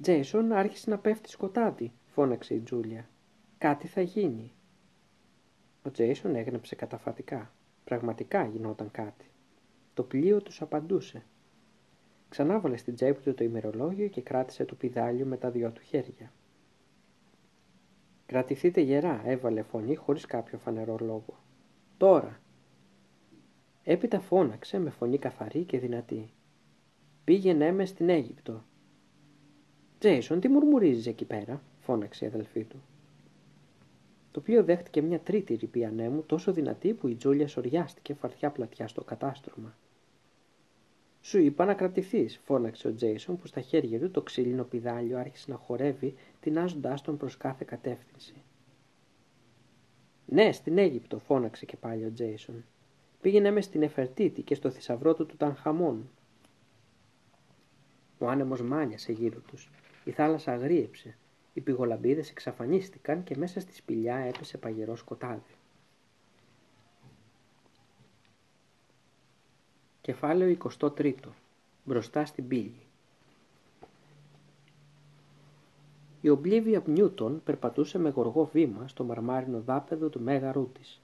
«Τζέισον 0.00 0.52
άρχισε 0.52 0.90
να 0.90 0.98
πέφτει 0.98 1.30
σκοτάδι», 1.30 1.92
φώναξε 2.06 2.54
η 2.54 2.60
Τζούλια. 2.60 3.08
«Κάτι 3.58 3.86
θα 3.86 4.00
γίνει». 4.00 4.52
Ο 5.82 5.90
Τζέισον 5.90 6.34
έγνεψε 6.34 6.74
καταφατικά. 6.74 7.52
Πραγματικά 7.84 8.46
γινόταν 8.46 8.90
κάτι. 8.90 9.30
Το 9.94 10.02
πλοίο 10.02 10.42
τους 10.42 10.62
απαντούσε. 10.62 11.22
Ξανά 12.28 12.60
βάλε 12.60 12.76
στην 12.76 12.94
τσέπη 12.94 13.22
του 13.22 13.34
το 13.34 13.44
ημερολόγιο 13.44 14.08
και 14.08 14.20
κράτησε 14.22 14.64
το 14.64 14.74
πιδάλιο 14.74 15.26
με 15.26 15.36
τα 15.36 15.50
δυο 15.50 15.70
του 15.70 15.82
χέρια. 15.82 16.32
«Κρατηθείτε 18.26 18.80
γερά», 18.80 19.22
έβαλε 19.24 19.62
φωνή 19.62 19.94
χωρίς 19.94 20.26
κάποιο 20.26 20.58
φανερό 20.58 20.96
λόγο. 21.00 21.38
«Τώρα». 21.98 22.40
Έπειτα 23.84 24.20
φώναξε 24.20 24.78
με 24.78 24.90
φωνή 24.90 25.18
καθαρή 25.18 25.64
και 25.64 25.78
δυνατή. 25.78 26.30
«Πήγαινε 27.24 27.72
με 27.72 27.84
στην 27.84 28.08
Αίγυπτο». 28.08 28.62
«Τζέισον, 29.98 30.40
τι 30.40 30.48
μουρμουρίζεις 30.48 31.06
εκεί 31.06 31.24
πέρα», 31.24 31.62
φώναξε 31.80 32.24
η 32.24 32.28
αδελφή 32.28 32.64
του. 32.64 32.82
Το 34.30 34.40
οποίο 34.40 34.64
δέχτηκε 34.64 35.02
μια 35.02 35.20
τρίτη 35.20 35.54
ρηπή 35.54 35.84
ανέμου 35.84 36.22
τόσο 36.22 36.52
δυνατή 36.52 36.92
που 36.92 37.08
η 37.08 37.14
Τζούλια 37.14 37.48
σοριάστηκε 37.48 38.14
φαρτιά 38.14 38.50
πλατιά 38.50 38.88
στο 38.88 39.04
κατάστρωμα. 39.04 39.76
Σου 41.20 41.38
είπα 41.38 41.64
να 41.64 41.74
κρατηθείς, 41.74 42.40
φώναξε 42.44 42.88
ο 42.88 42.94
Τζέισον 42.94 43.38
που 43.38 43.46
στα 43.46 43.60
χέρια 43.60 44.00
του 44.00 44.10
το 44.10 44.22
ξύλινο 44.22 44.64
πιδάλιο 44.64 45.18
άρχισε 45.18 45.50
να 45.50 45.56
χορεύει, 45.56 46.14
τεινάζοντάς 46.40 47.02
τον 47.02 47.16
προς 47.16 47.36
κάθε 47.36 47.64
κατεύθυνση. 47.68 48.34
Ναι, 50.30 50.52
στην 50.52 50.78
Αίγυπτο, 50.78 51.18
φώναξε 51.18 51.66
και 51.66 51.76
πάλι 51.76 52.04
ο 52.04 52.12
Τζέισον. 52.12 52.64
Πήγαινε 53.20 53.50
μες 53.50 53.64
στην 53.64 53.82
Εφερτίτη 53.82 54.42
και 54.42 54.54
στο 54.54 54.70
θησαυρό 54.70 55.14
του 55.14 55.26
του 55.26 55.36
Τανχαμών. 55.36 56.10
Ο 58.18 58.28
άνεμος 58.28 58.62
μάνιασε 58.62 59.12
γύρω 59.12 59.38
τους. 59.38 59.70
Η 60.04 60.10
θάλασσα 60.10 60.52
αγρίεψε. 60.52 61.16
Οι 61.54 61.60
πηγολαμπίδες 61.60 62.30
εξαφανίστηκαν 62.30 63.24
και 63.24 63.36
μέσα 63.36 63.60
στη 63.60 63.74
σπηλιά 63.74 64.16
έπεσε 64.16 64.58
παγερός 64.58 64.98
σκοτάδι. 64.98 65.54
Κεφάλαιο 70.00 70.56
23. 70.80 71.14
Μπροστά 71.84 72.24
στην 72.24 72.48
πύλη. 72.48 72.87
Η 76.20 76.28
Ομπλίβια 76.28 76.82
Νιούτον 76.86 77.40
περπατούσε 77.44 77.98
με 77.98 78.08
γοργό 78.08 78.48
βήμα 78.52 78.88
στο 78.88 79.04
μαρμάρινο 79.04 79.60
δάπεδο 79.60 80.08
του 80.08 80.20
μέγαρού 80.20 80.68
της. 80.72 81.00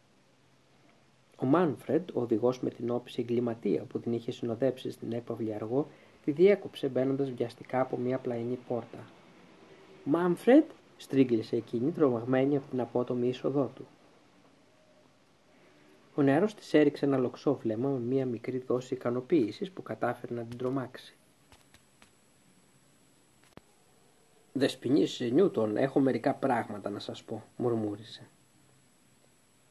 Ο 1.37 1.47
Μάνφρεντ, 1.47 2.11
ο 2.15 2.21
οδηγός 2.21 2.61
με 2.61 2.71
την 2.71 2.91
όψη 2.91 3.21
εγκληματία 3.21 3.83
που 3.83 4.01
την 4.01 4.13
είχε 4.13 4.33
συνοδέψει 4.33 4.91
στην 4.91 5.13
έπαυλη 5.13 5.55
αργό, 5.55 5.87
τη 6.25 6.31
διέκοψε 6.31 6.89
μπαίνοντας 6.89 7.31
βιαστικά 7.31 7.81
από 7.81 7.97
μια 7.97 8.19
πλαϊνή 8.19 8.59
πόρτα. 8.69 8.99
Μάνφρεντ, 10.05 10.65
στρίγκλισε 10.97 11.57
εκείνη 11.57 11.91
τρομαγμένη 11.91 12.57
από 12.57 12.71
την 12.71 12.81
απότομη 12.81 13.29
είσοδό 13.29 13.71
του. 13.75 13.87
Ο 16.15 16.23
νεαρός 16.23 16.55
της 16.55 16.75
έριξε 16.75 17.05
ένα 17.05 17.19
λοξό 17.19 17.55
βλέμμα 17.55 17.89
με 17.89 17.99
μία 17.99 18.27
μικρή 18.27 18.59
δόση 18.59 18.95
ικανοποίησης 18.95 19.71
που 19.71 19.83
κατάφερε 19.83 20.35
να 20.35 20.43
την 20.43 20.59
τρομάξει. 20.59 21.17
Δεσποινής 24.57 25.21
Νιούτον, 25.21 25.77
έχω 25.77 26.01
μερικά 26.01 26.35
πράγματα 26.35 26.91
να 26.91 26.99
σας 26.99 27.23
πω, 27.23 27.45
μουρμούρισε. 27.57 28.29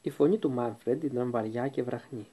Η 0.02 0.10
φωνή 0.10 0.38
του 0.38 0.52
Μάνφρεντ 0.52 1.04
ήταν 1.04 1.32
βαριά 1.32 1.68
και 1.68 1.84
βραχνή. 1.84 2.28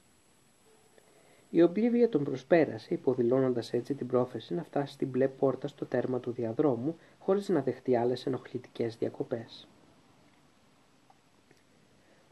Η 1.50 1.62
Ομπλίβια 1.62 2.08
τον 2.08 2.24
προσπέρασε, 2.24 2.94
υποδηλώνοντας 2.94 3.72
έτσι 3.72 3.94
την 3.94 4.06
πρόθεση 4.06 4.54
να 4.54 4.62
φτάσει 4.62 4.92
στην 4.92 5.08
μπλε 5.08 5.28
πόρτα 5.28 5.68
στο 5.68 5.86
τέρμα 5.86 6.20
του 6.20 6.32
διαδρόμου, 6.32 6.96
χωρίς 7.18 7.48
να 7.48 7.62
δεχτεί 7.62 7.96
άλλες 7.96 8.26
ενοχλητικές 8.26 8.96
διακοπές. 8.96 9.68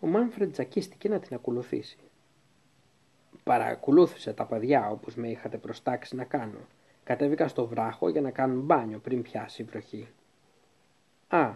Ο 0.00 0.06
Μάνφρεντ 0.06 0.52
τζακίστηκε 0.52 1.08
να 1.08 1.18
την 1.18 1.36
ακολουθήσει. 1.36 1.98
Παρακολούθησε 3.44 4.32
τα 4.32 4.46
παιδιά 4.46 4.90
όπως 4.90 5.14
με 5.14 5.30
είχατε 5.30 5.58
προστάξει 5.58 6.16
να 6.16 6.24
κάνω. 6.24 6.60
Κατέβηκα 7.08 7.48
στο 7.48 7.66
βράχο 7.66 8.08
για 8.08 8.20
να 8.20 8.30
κάνουν 8.30 8.60
μπάνιο 8.60 8.98
πριν 8.98 9.22
πιάσει 9.22 9.62
η 9.62 9.64
βροχή. 9.64 10.08
Α, 11.28 11.54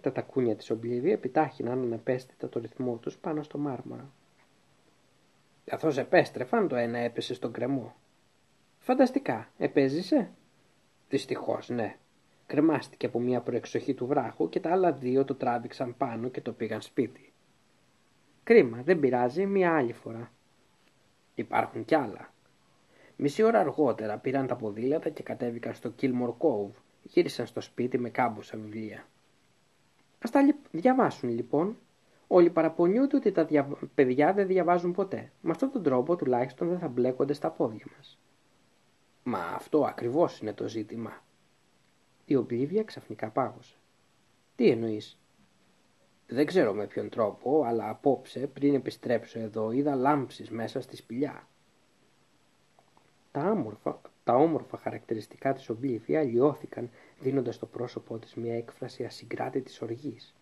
τα 0.00 0.12
τακούνια 0.12 0.56
της 0.56 0.70
Ομπλίβια 0.70 1.12
επιτάχυναν 1.12 1.82
αναπέστητα 1.82 2.48
το 2.48 2.60
ρυθμό 2.60 2.96
τους 2.96 3.16
πάνω 3.16 3.42
στο 3.42 3.58
μάρμαρα. 3.58 4.10
Καθώς 5.64 5.98
επέστρεφαν 5.98 6.68
το 6.68 6.76
ένα 6.76 6.98
έπεσε 6.98 7.34
στον 7.34 7.52
κρεμό. 7.52 7.94
Φανταστικά, 8.78 9.48
επέζησε; 9.58 10.30
Δυστυχώς, 11.08 11.68
ναι. 11.68 11.96
Κρεμάστηκε 12.46 13.06
από 13.06 13.20
μια 13.20 13.40
προεξοχή 13.40 13.94
του 13.94 14.06
βράχου 14.06 14.48
και 14.48 14.60
τα 14.60 14.70
άλλα 14.70 14.92
δύο 14.92 15.24
το 15.24 15.34
τράβηξαν 15.34 15.96
πάνω 15.96 16.28
και 16.28 16.40
το 16.40 16.52
πήγαν 16.52 16.80
σπίτι. 16.80 17.32
Κρίμα, 18.42 18.82
δεν 18.82 19.00
πειράζει, 19.00 19.46
μια 19.46 19.76
άλλη 19.76 19.92
φορά. 19.92 20.32
Υπάρχουν 21.34 21.84
κι 21.84 21.94
άλλα. 21.94 22.36
Μισή 23.20 23.42
ώρα 23.42 23.60
αργότερα 23.60 24.18
πήραν 24.18 24.46
τα 24.46 24.56
ποδήλατα 24.56 25.08
και 25.08 25.22
κατέβηκαν 25.22 25.74
στο 25.74 25.92
Kilmore 26.00 26.34
Cove. 26.38 26.70
Γύρισαν 27.02 27.46
στο 27.46 27.60
σπίτι 27.60 27.98
με 27.98 28.10
κάμποσα 28.10 28.58
βιβλία. 28.58 29.06
Ας 30.22 30.30
τα 30.30 30.54
διαβάσουν 30.70 31.28
λοιπόν. 31.28 31.76
Όλοι 32.26 32.50
παραπονιούνται 32.50 33.16
ότι 33.16 33.32
τα 33.32 33.44
δια... 33.44 33.68
παιδιά 33.94 34.32
δεν 34.32 34.46
διαβάζουν 34.46 34.92
ποτέ. 34.92 35.32
Με 35.40 35.50
αυτόν 35.50 35.72
τον 35.72 35.82
τρόπο 35.82 36.16
τουλάχιστον 36.16 36.68
δεν 36.68 36.78
θα 36.78 36.88
μπλέκονται 36.88 37.32
στα 37.32 37.50
πόδια 37.50 37.84
μας. 37.96 38.18
Μα 39.22 39.38
αυτό 39.38 39.84
ακριβώς 39.84 40.40
είναι 40.40 40.52
το 40.52 40.68
ζήτημα. 40.68 41.22
Η 42.24 42.36
Ομπλίβια 42.36 42.84
ξαφνικά 42.84 43.30
πάγωσε. 43.30 43.76
Τι 44.56 44.68
εννοείς; 44.70 45.18
Δεν 46.26 46.46
ξέρω 46.46 46.72
με 46.72 46.86
ποιον 46.86 47.08
τρόπο, 47.08 47.62
αλλά 47.62 47.88
απόψε 47.88 48.46
πριν 48.46 48.74
επιστρέψω 48.74 49.38
εδώ 49.38 49.70
είδα 49.70 49.94
λάμψεις 49.94 50.50
μέσα 50.50 50.80
στη 50.80 50.96
σπηλιά. 50.96 51.48
Τα, 53.38 53.50
όμορφα, 53.50 54.00
τα 54.24 54.34
όμορφα 54.34 54.76
χαρακτηριστικά 54.76 55.52
της 55.52 55.68
Ομπλίβια 55.68 56.22
λιώθηκαν 56.22 56.90
δίνοντας 57.20 57.54
στο 57.54 57.66
πρόσωπό 57.66 58.18
της 58.18 58.34
μια 58.34 58.56
έκφραση 58.56 59.04
ασυγκράτητης 59.04 59.82
οργής. 59.82 60.34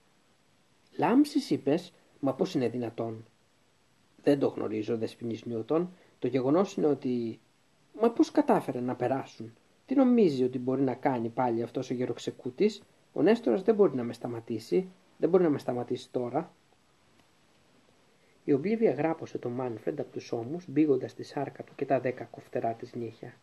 «Λάμψεις 0.97 1.51
είπες, 1.51 1.93
μα 2.21 2.35
πώς 2.35 2.55
είναι 2.55 2.69
δυνατόν» 2.69 3.25
«Δεν 4.23 4.39
το 4.39 4.49
γνωρίζω, 4.49 4.97
δεσποινής 4.97 5.45
Νιούτον. 5.45 5.91
Το 6.19 6.27
γεγονός 6.27 6.75
είναι 6.75 6.87
ότι... 6.87 7.41
Μα 8.01 8.11
πώς 8.11 8.31
κατάφερε 8.31 8.81
να 8.81 8.95
περάσουν; 8.95 9.55
Τι 9.87 9.95
νομίζει 9.95 10.45
ότι 10.45 10.59
μπορεί 10.59 10.83
να 10.83 10.95
κάνει 10.95 11.29
πάλι 11.29 11.63
αυτός 11.63 11.91
ο 11.91 11.95
γεροξεκούτης; 11.95 12.83
Ο 13.13 13.23
Νέστορας 13.23 13.63
δεν 13.63 13.75
μπορεί 13.75 13.95
να 13.95 14.03
με 14.03 14.13
σταματήσει. 14.13 14.89
Δεν 15.19 15.29
μπορεί 15.29 15.43
να 15.43 15.51
με 15.51 15.59
σταματήσει 15.59 16.11
τώρα. 16.11 16.55
Η 18.47 18.53
Ομπλίβια 18.53 18.93
γράπωσε 18.93 19.39
τον 19.39 19.53
Μάνφρεντ 19.53 20.01
από 20.01 20.13
τους 20.13 20.33
ώμους, 20.33 20.65
μπήγοντας 20.69 21.15
τη 21.15 21.23
σάρκα 21.23 21.63
του 21.63 21.73
και 21.77 21.85
τα 21.85 22.01
δέκα 22.01 22.25
κοφτερά 22.25 22.73
της 22.73 22.95
νύχια. 22.95 23.35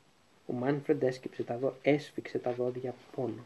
Ο 0.45 0.53
Μάνφρεντ 0.53 1.03
έσκυψε 1.03 1.43
τα 1.43 1.57
δό... 1.57 1.75
έσφιξε 1.81 2.39
τα 2.39 2.51
δόντια 2.51 2.89
από 2.89 2.99
πόνο. 3.15 3.45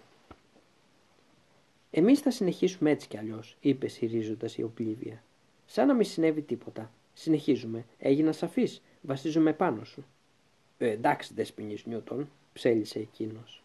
Εμείς 1.92 2.20
θα 2.20 2.32
συνεχίσουμε 2.32 2.92
έτσι 2.92 3.08
κι 3.08 3.18
αλλιώς, 3.18 3.58
είπε 3.60 3.88
συρίζοντας 3.88 4.58
η 4.58 4.64
Ομπλίβια. 4.64 5.24
Σαν 5.66 5.88
να 5.88 5.94
μην 5.94 6.06
συνέβη 6.06 6.42
τίποτα. 6.42 6.92
Συνεχίζουμε. 7.14 7.86
Έγινα 8.00 8.32
σαφής. 8.32 8.82
Βασίζομαι 9.02 9.54
πάνω 9.54 9.84
σου. 9.84 10.06
Ε, 10.78 10.90
εντάξει, 10.90 11.34
δεσποινής 11.34 11.86
Νιούτον, 11.86 12.30
ψέλισε 12.54 13.00
εκείνος. 13.00 13.64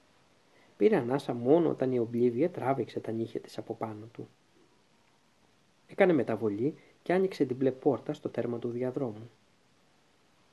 Πήρε 0.77 0.97
ανάσα 0.97 1.35
μόνο 1.35 1.69
όταν 1.69 1.93
η 1.93 1.99
Ομπλίβια 1.99 2.51
τράβηξε 2.51 3.01
τα 3.01 3.13
νύχια 3.13 3.41
της 3.41 3.59
από 3.59 3.75
πάνω 3.75 4.07
του. 4.13 4.29
Έκανε 5.87 6.13
μεταβολή 6.13 6.75
και 7.03 7.13
άνοιξε 7.13 7.45
την 7.45 7.57
μπλε 7.57 7.71
πόρτα 7.71 8.13
στο 8.13 8.29
τέρμα 8.29 8.59
του 8.59 8.69
διαδρόμου. 8.69 9.31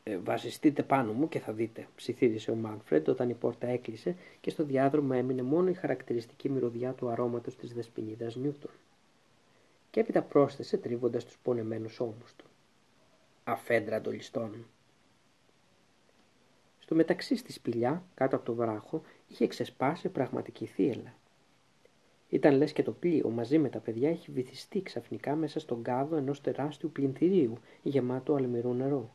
Ε, 0.04 0.18
βασιστείτε 0.18 0.84
πάνω 0.84 1.14
μου 1.14 1.28
και 1.30 1.40
θα 1.40 1.54
δείτε, 1.54 1.88
ψιθύρισε 1.96 2.52
ο 2.52 2.56
Μάνφρεντ 2.56 3.10
όταν 3.10 3.30
η 3.30 3.34
πόρτα 3.34 3.68
έκλεισε 3.68 4.16
και 4.42 4.50
στο 4.50 4.64
διάδρομο 4.64 5.14
έμεινε 5.14 5.42
μόνο 5.42 5.70
η 5.70 5.74
χαρακτηριστική 5.74 6.50
μυρωδιά 6.50 6.94
του 6.94 7.10
αρώματος 7.10 7.56
της 7.56 7.74
δεσποινίδας 7.74 8.36
Νιούτον. 8.36 8.72
Και 9.92 10.00
έπειτα 10.00 10.22
πρόσθεσε 10.22 10.78
τρίβοντας 10.78 11.26
τους 11.26 11.38
πονεμένους 11.44 12.00
ώμους 12.00 12.34
του. 12.38 12.46
Αφέντρα 13.44 14.02
το 14.02 14.12
ληστών. 14.12 14.66
Στο 16.80 16.96
μεταξύ 16.96 17.36
στη 17.36 17.52
σπηλιά, 17.52 18.04
κάτω 18.14 18.36
από 18.36 18.46
το 18.46 18.54
βράχο, 18.54 19.02
είχε 19.28 19.48
ξεσπάσει 19.48 20.10
πραγματική 20.10 20.66
θύελα. 20.66 21.14
Ήταν 22.30 22.56
λες 22.56 22.74
και 22.74 22.84
το 22.84 22.92
πλοίο 22.92 23.30
μαζί 23.30 23.58
με 23.58 23.70
τα 23.70 23.80
παιδιά 23.80 24.10
έχει 24.10 24.32
βυθιστεί 24.32 24.82
ξαφνικά 24.82 25.36
μέσα 25.36 25.60
στον 25.60 25.84
κάδο 25.84 26.16
ενός 26.16 26.42
τεράστιου 26.42 26.92
πλυνθυρίου 26.92 27.58
γεμάτο 27.84 28.34
αλμυρού 28.34 28.74
νερό. 28.74 29.14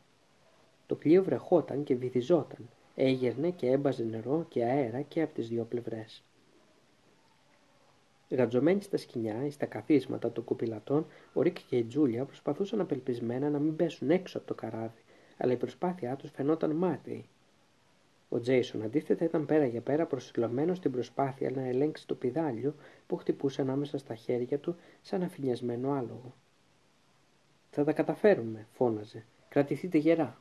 Το 0.87 0.95
πλοίο 0.95 1.23
βρεχόταν 1.23 1.85
και 1.85 1.95
βυθιζόταν, 1.95 2.69
έγερνε 2.95 3.51
και 3.51 3.71
έμπαζε 3.71 4.05
νερό 4.05 4.47
και 4.49 4.65
αέρα 4.65 5.01
και 5.01 5.23
από 5.23 5.35
τις 5.35 5.49
δύο 5.49 5.65
πλευρές. 5.65 6.23
Γατζωμένοι 8.31 8.83
στα 8.83 8.97
σκηνιά 8.97 9.47
ή 9.47 9.51
στα 9.51 9.67
καθίσματα 9.67 10.33
των 10.33 10.45
κουπιλατών, 10.45 11.07
ο 11.33 11.43
Ρίκ 11.43 11.57
και 11.69 11.77
η 11.77 11.85
Τζούλια 11.85 12.25
προσπαθούσαν 12.25 12.81
απελπισμένα 12.81 13.51
να 13.51 13.59
μην 13.59 13.77
πέσουν 13.77 14.11
έξω 14.11 14.39
από 14.39 14.47
το 14.47 14.55
καράβι, 14.55 15.03
αλλά 15.37 15.53
η 15.53 15.57
προσπάθειά 15.57 16.17
τους 16.17 16.31
φαινόταν 16.31 16.71
μάταιη. 16.71 17.29
Ο 18.35 18.41
Τζέισον 18.41 18.83
αντίθετα 18.83 19.25
ήταν 19.25 19.47
πέρα 19.47 19.67
για 19.67 19.81
πέρα 19.81 20.07
προσυλλομένο 20.07 20.75
στην 20.75 20.91
προσπάθεια 20.91 21.51
να 21.51 21.63
ελέγξει 21.63 22.07
το 22.07 22.15
πιδάλιο 22.15 22.75
που 23.07 23.17
χτυπούσε 23.17 23.61
ανάμεσα 23.61 23.99
στα 23.99 24.15
χέρια 24.15 24.59
του 24.59 24.77
σαν 25.03 25.23
αφηνιασμένο 25.23 25.93
άλογο. 25.93 26.35
Θα 27.71 27.85
τα 27.85 27.93
καταφέρουμε, 27.93 28.67
φώναζε. 28.73 29.25
Κρατηθείτε 29.49 29.99
γερά. 29.99 30.39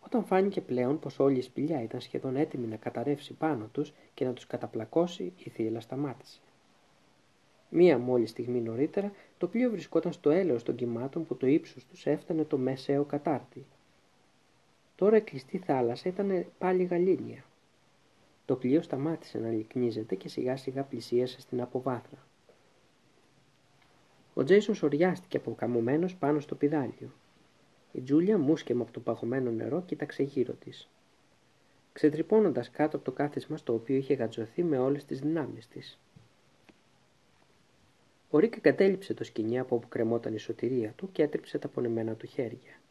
Όταν 0.00 0.24
φάνηκε 0.24 0.60
πλέον 0.60 0.98
πως 0.98 1.18
όλη 1.18 1.38
η 1.38 1.42
σπηλιά 1.42 1.82
ήταν 1.82 2.00
σχεδόν 2.00 2.36
έτοιμη 2.36 2.66
να 2.66 2.76
καταρρεύσει 2.76 3.32
πάνω 3.32 3.68
τους 3.72 3.92
και 4.14 4.24
να 4.24 4.32
τους 4.32 4.46
καταπλακώσει, 4.46 5.32
η 5.36 5.50
θύελα 5.50 5.80
σταμάτησε. 5.80 6.40
Μία 7.68 7.98
μόλις 7.98 8.30
στιγμή 8.30 8.60
νωρίτερα, 8.60 9.12
το 9.38 9.46
πλοίο 9.46 9.70
βρισκόταν 9.70 10.12
στο 10.12 10.30
έλεος 10.30 10.62
των 10.62 10.74
κυμάτων 10.74 11.26
που 11.26 11.36
το 11.36 11.46
ύψος 11.46 11.86
τους 11.86 12.06
έφτανε 12.06 12.44
το 12.44 12.58
μεσαίο 12.58 13.04
κατάρτι. 13.04 13.64
Τώρα 15.02 15.16
η 15.16 15.20
κλειστή 15.20 15.58
θάλασσα 15.58 16.08
ήταν 16.08 16.46
πάλι 16.58 16.84
γαλήνια. 16.84 17.44
Το 18.44 18.56
πλοίο 18.56 18.82
σταμάτησε 18.82 19.38
να 19.38 19.50
λυκνίζεται 19.50 20.14
και 20.14 20.28
σιγά 20.28 20.56
σιγά 20.56 20.82
πλησίασε 20.82 21.40
στην 21.40 21.60
αποβάθρα. 21.60 22.26
Ο 24.34 24.44
Τζέισον 24.44 24.74
σοριάστηκε 24.74 25.36
αποκαμωμένος 25.36 26.14
πάνω 26.16 26.40
στο 26.40 26.54
πιδάλιο. 26.54 27.12
Η 27.92 28.00
Τζούλια 28.00 28.38
μουσκεμα 28.38 28.82
από 28.82 28.92
το 28.92 29.00
παγωμένο 29.00 29.50
νερό 29.50 29.82
κοίταξε 29.82 30.22
γύρω 30.22 30.52
της. 30.52 30.88
Ξετρυπώνοντας 31.92 32.70
κάτω 32.70 32.96
από 32.96 33.04
το 33.04 33.12
κάθισμα 33.12 33.56
στο 33.56 33.74
οποίο 33.74 33.96
είχε 33.96 34.14
γατζωθεί 34.14 34.62
με 34.62 34.78
όλες 34.78 35.04
τις 35.04 35.20
δυνάμεις 35.20 35.68
της. 35.68 35.98
Ο 38.30 38.38
Ρίκ 38.38 38.56
εγκατέλειψε 38.56 39.14
το 39.14 39.24
σκηνή 39.24 39.58
από 39.58 39.76
όπου 39.76 39.88
κρεμόταν 39.88 40.34
η 40.34 40.38
σωτηρία 40.38 40.92
του 40.96 41.12
και 41.12 41.22
έτριψε 41.22 41.58
τα 41.58 41.68
πονεμένα 41.68 42.14
του 42.14 42.26
χέρια. 42.26 42.81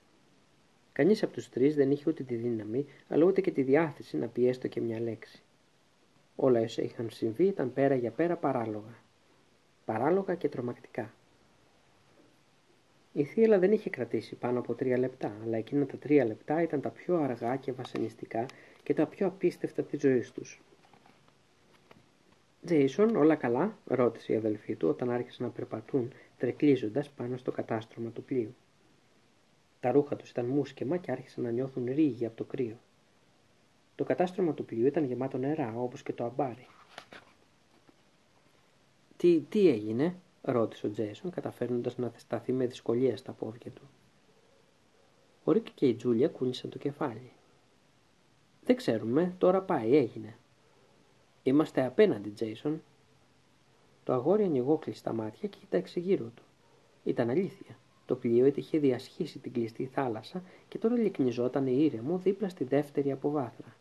Κανείς 1.01 1.23
από 1.23 1.33
τους 1.33 1.49
τρεις 1.49 1.75
δεν 1.75 1.91
είχε 1.91 2.03
ούτε 2.07 2.23
τη 2.23 2.35
δύναμη, 2.35 2.85
αλλά 3.07 3.25
ούτε 3.25 3.41
και 3.41 3.51
τη 3.51 3.61
διάθεση 3.61 4.17
να 4.17 4.27
πει 4.27 4.47
έστω 4.47 4.67
και 4.67 4.81
μια 4.81 4.99
λέξη. 4.99 5.41
Όλα 6.35 6.59
όσα 6.59 6.81
είχαν 6.81 7.09
συμβεί 7.09 7.45
ήταν 7.45 7.73
πέρα 7.73 7.95
για 7.95 8.11
πέρα 8.11 8.35
παράλογα. 8.35 9.03
Παράλογα 9.85 10.35
και 10.35 10.49
τρομακτικά. 10.49 11.13
Η 13.13 13.23
θύελα 13.23 13.59
δεν 13.59 13.71
είχε 13.71 13.89
κρατήσει 13.89 14.35
πάνω 14.35 14.59
από 14.59 14.73
τρία 14.73 14.97
λεπτά, 14.97 15.37
αλλά 15.43 15.57
εκείνα 15.57 15.85
τα 15.85 15.97
τρία 15.97 16.25
λεπτά 16.25 16.61
ήταν 16.61 16.81
τα 16.81 16.89
πιο 16.89 17.17
αργά 17.17 17.55
και 17.55 17.71
βασανιστικά 17.71 18.45
και 18.83 18.93
τα 18.93 19.05
πιο 19.05 19.27
απίστευτα 19.27 19.83
της 19.83 20.01
ζωής 20.01 20.31
τους. 20.31 20.61
«Τζέισον, 22.65 23.15
όλα 23.15 23.35
καλά» 23.35 23.77
ρώτησε 23.85 24.33
η 24.33 24.35
αδελφή 24.35 24.75
του 24.75 24.87
όταν 24.87 25.09
άρχισαν 25.09 25.45
να 25.45 25.51
περπατούν 25.51 26.11
τρεκλίζοντας 26.37 27.09
πάνω 27.09 27.37
στο 27.37 27.51
κατάστρωμα 27.51 28.09
του 28.09 28.23
πλοίου. 28.23 28.55
Τα 29.81 29.91
ρούχα 29.91 30.15
τους 30.15 30.29
ήταν 30.29 30.45
μουσκεμα 30.45 30.97
και 30.97 31.11
άρχισαν 31.11 31.43
να 31.43 31.51
νιώθουν 31.51 31.85
ρίγη 31.85 32.25
από 32.25 32.35
το 32.35 32.43
κρύο. 32.43 32.77
Το 33.95 34.03
κατάστρωμα 34.03 34.53
του 34.53 34.65
πλοίου 34.65 34.85
ήταν 34.85 35.03
γεμάτο 35.03 35.37
νερά, 35.37 35.73
όπως 35.77 36.03
και 36.03 36.13
το 36.13 36.23
αμπάρι. 36.23 36.67
«Τι, 39.17 39.39
τι 39.39 39.67
έγινε» 39.67 40.15
ρώτησε 40.41 40.87
ο 40.87 40.91
Τζέσον, 40.91 41.31
καταφέρνοντας 41.31 41.97
να 41.97 42.11
σταθεί 42.15 42.51
με 42.51 42.65
δυσκολία 42.65 43.17
στα 43.17 43.31
πόδια 43.31 43.71
του. 43.71 43.89
Ο 45.43 45.51
Ρίκ 45.51 45.67
και 45.73 45.87
η 45.87 45.95
Τζούλια 45.95 46.27
κούνησαν 46.27 46.69
το 46.69 46.77
κεφάλι. 46.77 47.31
«Δεν 48.63 48.75
ξέρουμε, 48.75 49.35
τώρα 49.37 49.61
πάει, 49.61 49.95
έγινε». 49.95 50.37
Είμαστε 51.43 51.85
απέναντι, 51.85 52.29
Τζέισον. 52.29 52.81
Το 54.03 54.13
αγόρι 54.13 54.43
ανοιγό 54.43 54.77
κλειστά 54.77 55.13
μάτια 55.13 55.49
και 55.49 55.57
κοίταξε 55.57 55.99
γύρω 55.99 56.31
του. 56.35 56.43
Ήταν 57.03 57.29
αλήθεια. 57.29 57.77
Το 58.11 58.17
πλοίο 58.17 58.51
είχε 58.55 58.77
διασχίσει 58.77 59.39
την 59.39 59.51
κλειστή 59.51 59.85
θάλασσα 59.85 60.43
και 60.67 60.77
τώρα 60.77 60.95
λυκνιζόταν 60.95 61.67
ήρεμο 61.67 62.17
δίπλα 62.17 62.49
στη 62.49 62.63
δεύτερη 62.63 63.11
αποβάθρα. 63.11 63.75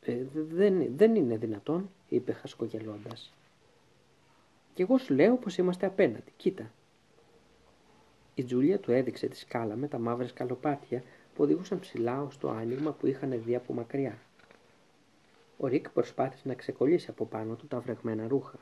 Ε, 0.00 0.24
δεν, 0.32 0.96
δεν 0.96 1.14
είναι 1.14 1.36
δυνατόν, 1.36 1.90
είπε 2.08 2.32
χασκογελώντας. 2.32 3.34
Κι 4.74 4.82
εγώ 4.82 4.98
σου 4.98 5.14
λέω 5.14 5.36
πως 5.36 5.56
είμαστε 5.56 5.86
απέναντι, 5.86 6.32
κοίτα. 6.36 6.70
Η 8.34 8.44
Τζούλια 8.44 8.78
του 8.78 8.92
έδειξε 8.92 9.26
τη 9.26 9.36
σκάλα 9.36 9.76
με 9.76 9.88
τα 9.88 9.98
μαύρα 9.98 10.28
σκαλοπάτια 10.28 11.02
που 11.34 11.42
οδηγούσαν 11.42 11.80
ψηλά 11.80 12.22
ως 12.22 12.38
το 12.38 12.50
άνοιγμα 12.50 12.92
που 12.92 13.06
είχαν 13.06 13.42
δει 13.44 13.54
από 13.54 13.72
μακριά. 13.72 14.18
Ο 15.56 15.66
Ρικ 15.66 15.90
προσπάθησε 15.90 16.48
να 16.48 16.54
ξεκολλήσει 16.54 17.10
από 17.10 17.24
πάνω 17.26 17.54
του 17.54 17.66
τα 17.66 17.80
βρεγμένα 17.80 18.28
ρούχα. 18.28 18.58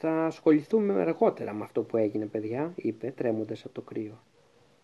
Θα 0.00 0.26
ασχοληθούμε 0.26 1.00
αργότερα 1.00 1.52
με 1.52 1.62
αυτό 1.64 1.82
που 1.82 1.96
έγινε, 1.96 2.26
παιδιά, 2.26 2.72
είπε, 2.76 3.10
τρέμοντας 3.16 3.64
από 3.64 3.74
το 3.74 3.80
κρύο. 3.80 4.22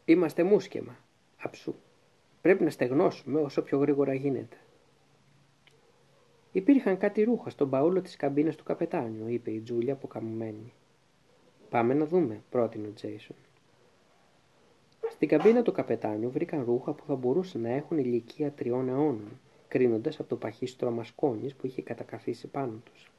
Είμαστε 0.04 0.42
μουσκεμα, 0.42 0.96
αψού. 1.42 1.74
Πρέπει 2.40 2.64
να 2.64 2.70
στεγνώσουμε 2.70 3.40
όσο 3.40 3.62
πιο 3.62 3.78
γρήγορα 3.78 4.14
γίνεται. 4.14 4.56
Υπήρχαν 6.52 6.98
κάτι 6.98 7.22
ρούχα 7.22 7.50
στον 7.50 7.70
παούλο 7.70 8.00
της 8.00 8.16
καμπίνας 8.16 8.56
του 8.56 8.64
καπετάνιου, 8.64 9.28
είπε 9.28 9.50
η 9.50 9.60
Τζούλια 9.60 9.92
αποκαμωμένη. 9.92 10.72
Πάμε 11.70 11.94
να 11.94 12.06
δούμε, 12.06 12.42
πρότεινε 12.50 12.86
ο 12.86 12.92
Τζέισον. 12.94 13.36
Στην 15.10 15.28
καμπίνα 15.28 15.62
του 15.62 15.72
καπετάνιου 15.72 16.30
βρήκαν 16.30 16.64
ρούχα 16.64 16.92
που 16.92 17.04
θα 17.04 17.14
μπορούσαν 17.14 17.60
να 17.60 17.70
έχουν 17.70 17.98
ηλικία 17.98 18.52
τριών 18.52 18.88
αιώνων, 18.88 19.40
κρίνοντας 19.68 20.20
από 20.20 20.28
το 20.28 20.36
παχύ 20.36 20.66
στρώμα 20.66 21.04
σκόνης 21.04 21.54
που 21.54 21.66
είχε 21.66 21.82
κατακαθίσει 21.82 22.46
πάνω 22.46 22.80
τους. 22.84 23.13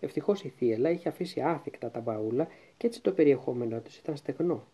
Ευτυχώς 0.00 0.44
η 0.44 0.48
θύελα 0.48 0.90
είχε 0.90 1.08
αφήσει 1.08 1.40
άθικτα 1.40 1.90
τα 1.90 2.00
μπαούλα 2.00 2.48
και 2.76 2.86
έτσι 2.86 3.02
το 3.02 3.12
περιεχόμενό 3.12 3.80
του 3.80 3.90
ήταν 4.02 4.16
στεγνό. 4.16 4.66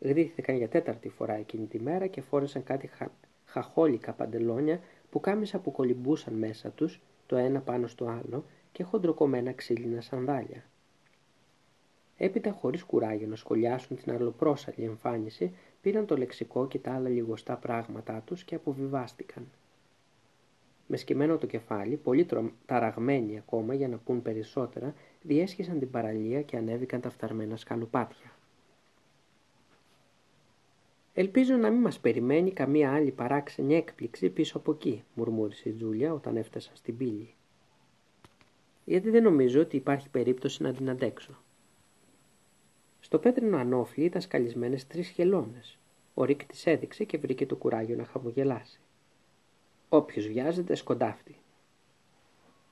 Γδύθηκαν 0.00 0.56
για 0.56 0.68
τέταρτη 0.68 1.08
φορά 1.08 1.34
εκείνη 1.34 1.66
τη 1.66 1.80
μέρα 1.80 2.06
και 2.06 2.20
φόρεσαν 2.20 2.62
κάτι 2.64 2.86
χα... 2.86 3.06
χαχόλικα 3.44 4.12
παντελόνια 4.12 4.80
που 5.10 5.20
κάμισα 5.20 5.58
που 5.58 5.72
κολυμπούσαν 5.72 6.34
μέσα 6.34 6.70
τους 6.70 7.00
το 7.26 7.36
ένα 7.36 7.60
πάνω 7.60 7.86
στο 7.86 8.06
άλλο 8.06 8.44
και 8.72 8.82
χοντροκομμένα 8.82 9.52
ξύλινα 9.52 10.00
σανδάλια. 10.00 10.64
Έπειτα, 12.16 12.52
χωρίς 12.52 12.84
κουράγιο 12.84 13.26
να 13.26 13.36
σχολιάσουν 13.36 13.96
την 13.96 14.12
αρλοπρόσαλη 14.12 14.84
εμφάνιση, 14.84 15.52
πήραν 15.80 16.06
το 16.06 16.16
λεξικό 16.16 16.66
και 16.66 16.78
τα 16.78 16.94
άλλα 16.94 17.08
λιγοστά 17.08 17.56
πράγματά 17.56 18.22
τους 18.24 18.44
και 18.44 18.54
αποβιβάστηκαν. 18.54 19.46
Με 20.86 20.96
σκυμμένο 20.96 21.38
το 21.38 21.46
κεφάλι, 21.46 21.96
πολύ 21.96 22.26
ταραγμένοι 22.66 23.38
ακόμα 23.38 23.74
για 23.74 23.88
να 23.88 23.96
πούν 23.96 24.22
περισσότερα, 24.22 24.94
διέσχισαν 25.22 25.78
την 25.78 25.90
παραλία 25.90 26.42
και 26.42 26.56
ανέβηκαν 26.56 27.00
τα 27.00 27.10
φθαρμένα 27.10 27.56
σκαλοπάτια. 27.56 28.30
Ελπίζω 31.14 31.54
να 31.54 31.70
μην 31.70 31.80
μας 31.80 31.98
περιμένει 31.98 32.52
καμία 32.52 32.92
άλλη 32.92 33.10
παράξενη 33.10 33.74
έκπληξη 33.74 34.28
πίσω 34.28 34.56
από 34.56 34.72
εκεί, 34.72 35.04
μουρμούρισε 35.14 35.68
η 35.68 35.72
Τζούλια 35.72 36.12
όταν 36.12 36.36
έφτασαν 36.36 36.76
στην 36.76 36.96
πύλη. 36.96 37.34
Γιατί 38.84 39.10
δεν 39.10 39.22
νομίζω 39.22 39.60
ότι 39.60 39.76
υπάρχει 39.76 40.08
περίπτωση 40.08 40.62
να 40.62 40.72
την 40.72 40.90
αντέξω. 40.90 41.38
Στο 43.00 43.18
πέτρινο 43.18 43.56
ανώφλι 43.56 44.04
ήταν 44.04 44.20
σκαλισμένες 44.20 44.86
τρεις 44.86 45.08
χελώνες. 45.08 45.78
Ο 46.14 46.24
Ρίκ 46.24 46.44
τις 46.44 46.66
έδειξε 46.66 47.04
και 47.04 47.18
βρήκε 47.18 47.46
το 47.46 47.56
κουράγιο 47.56 47.96
να 47.96 48.04
χαμογελάσει. 48.04 48.80
Όποιος 49.88 50.26
βιάζεται 50.26 50.74
σκοντάφτει. 50.74 51.36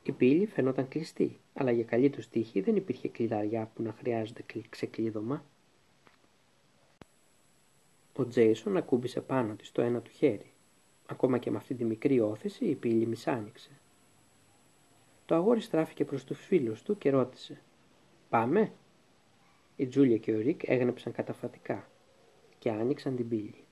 Η 0.02 0.12
πύλη 0.12 0.47
φαινόταν 0.47 0.89
κλειστή, 0.89 1.41
αλλά 1.55 1.70
για 1.70 1.84
καλή 1.84 2.10
τους 2.10 2.28
τύχη 2.28 2.60
δεν 2.60 2.76
υπήρχε 2.76 3.09
κλειδαριά 3.09 3.70
που 3.75 3.83
να 3.83 3.93
χρειάζεται 3.93 4.44
ξεκλείδωμα. 4.68 5.44
Ο 8.17 8.26
Τζέισον 8.26 8.76
ακούμπησε 8.76 9.20
πάνω 9.20 9.55
της 9.55 9.73
το 9.73 9.83
ένα 9.83 10.01
του 10.01 10.10
χέρι. 10.10 10.52
Ακόμα 11.07 11.39
και 11.39 11.51
με 11.51 11.57
αυτή 11.57 11.75
τη 11.75 11.84
μικρή 11.84 12.20
όθηση 12.20 12.65
η 12.65 12.75
πύλη 12.75 13.07
μισάνοιξε. 13.07 13.70
Το 15.26 15.34
αγόρι 15.34 15.60
στράφηκε 15.60 16.05
προς 16.05 16.25
τους 16.25 16.41
φίλους 16.41 16.83
του 16.83 16.99
και 16.99 17.10
ρώτησε 17.10 17.62
«Πάμε» 18.28 18.73
Η 19.76 19.86
Τζούλια 19.86 20.17
και 20.18 20.33
ο 20.34 20.39
Ρικ 20.39 20.68
έγνεψαν 20.68 21.12
καταφατικά 21.12 21.89
και 22.59 22.70
άνοιξαν 22.70 23.17
την 23.17 23.28
πύλη. 23.28 23.64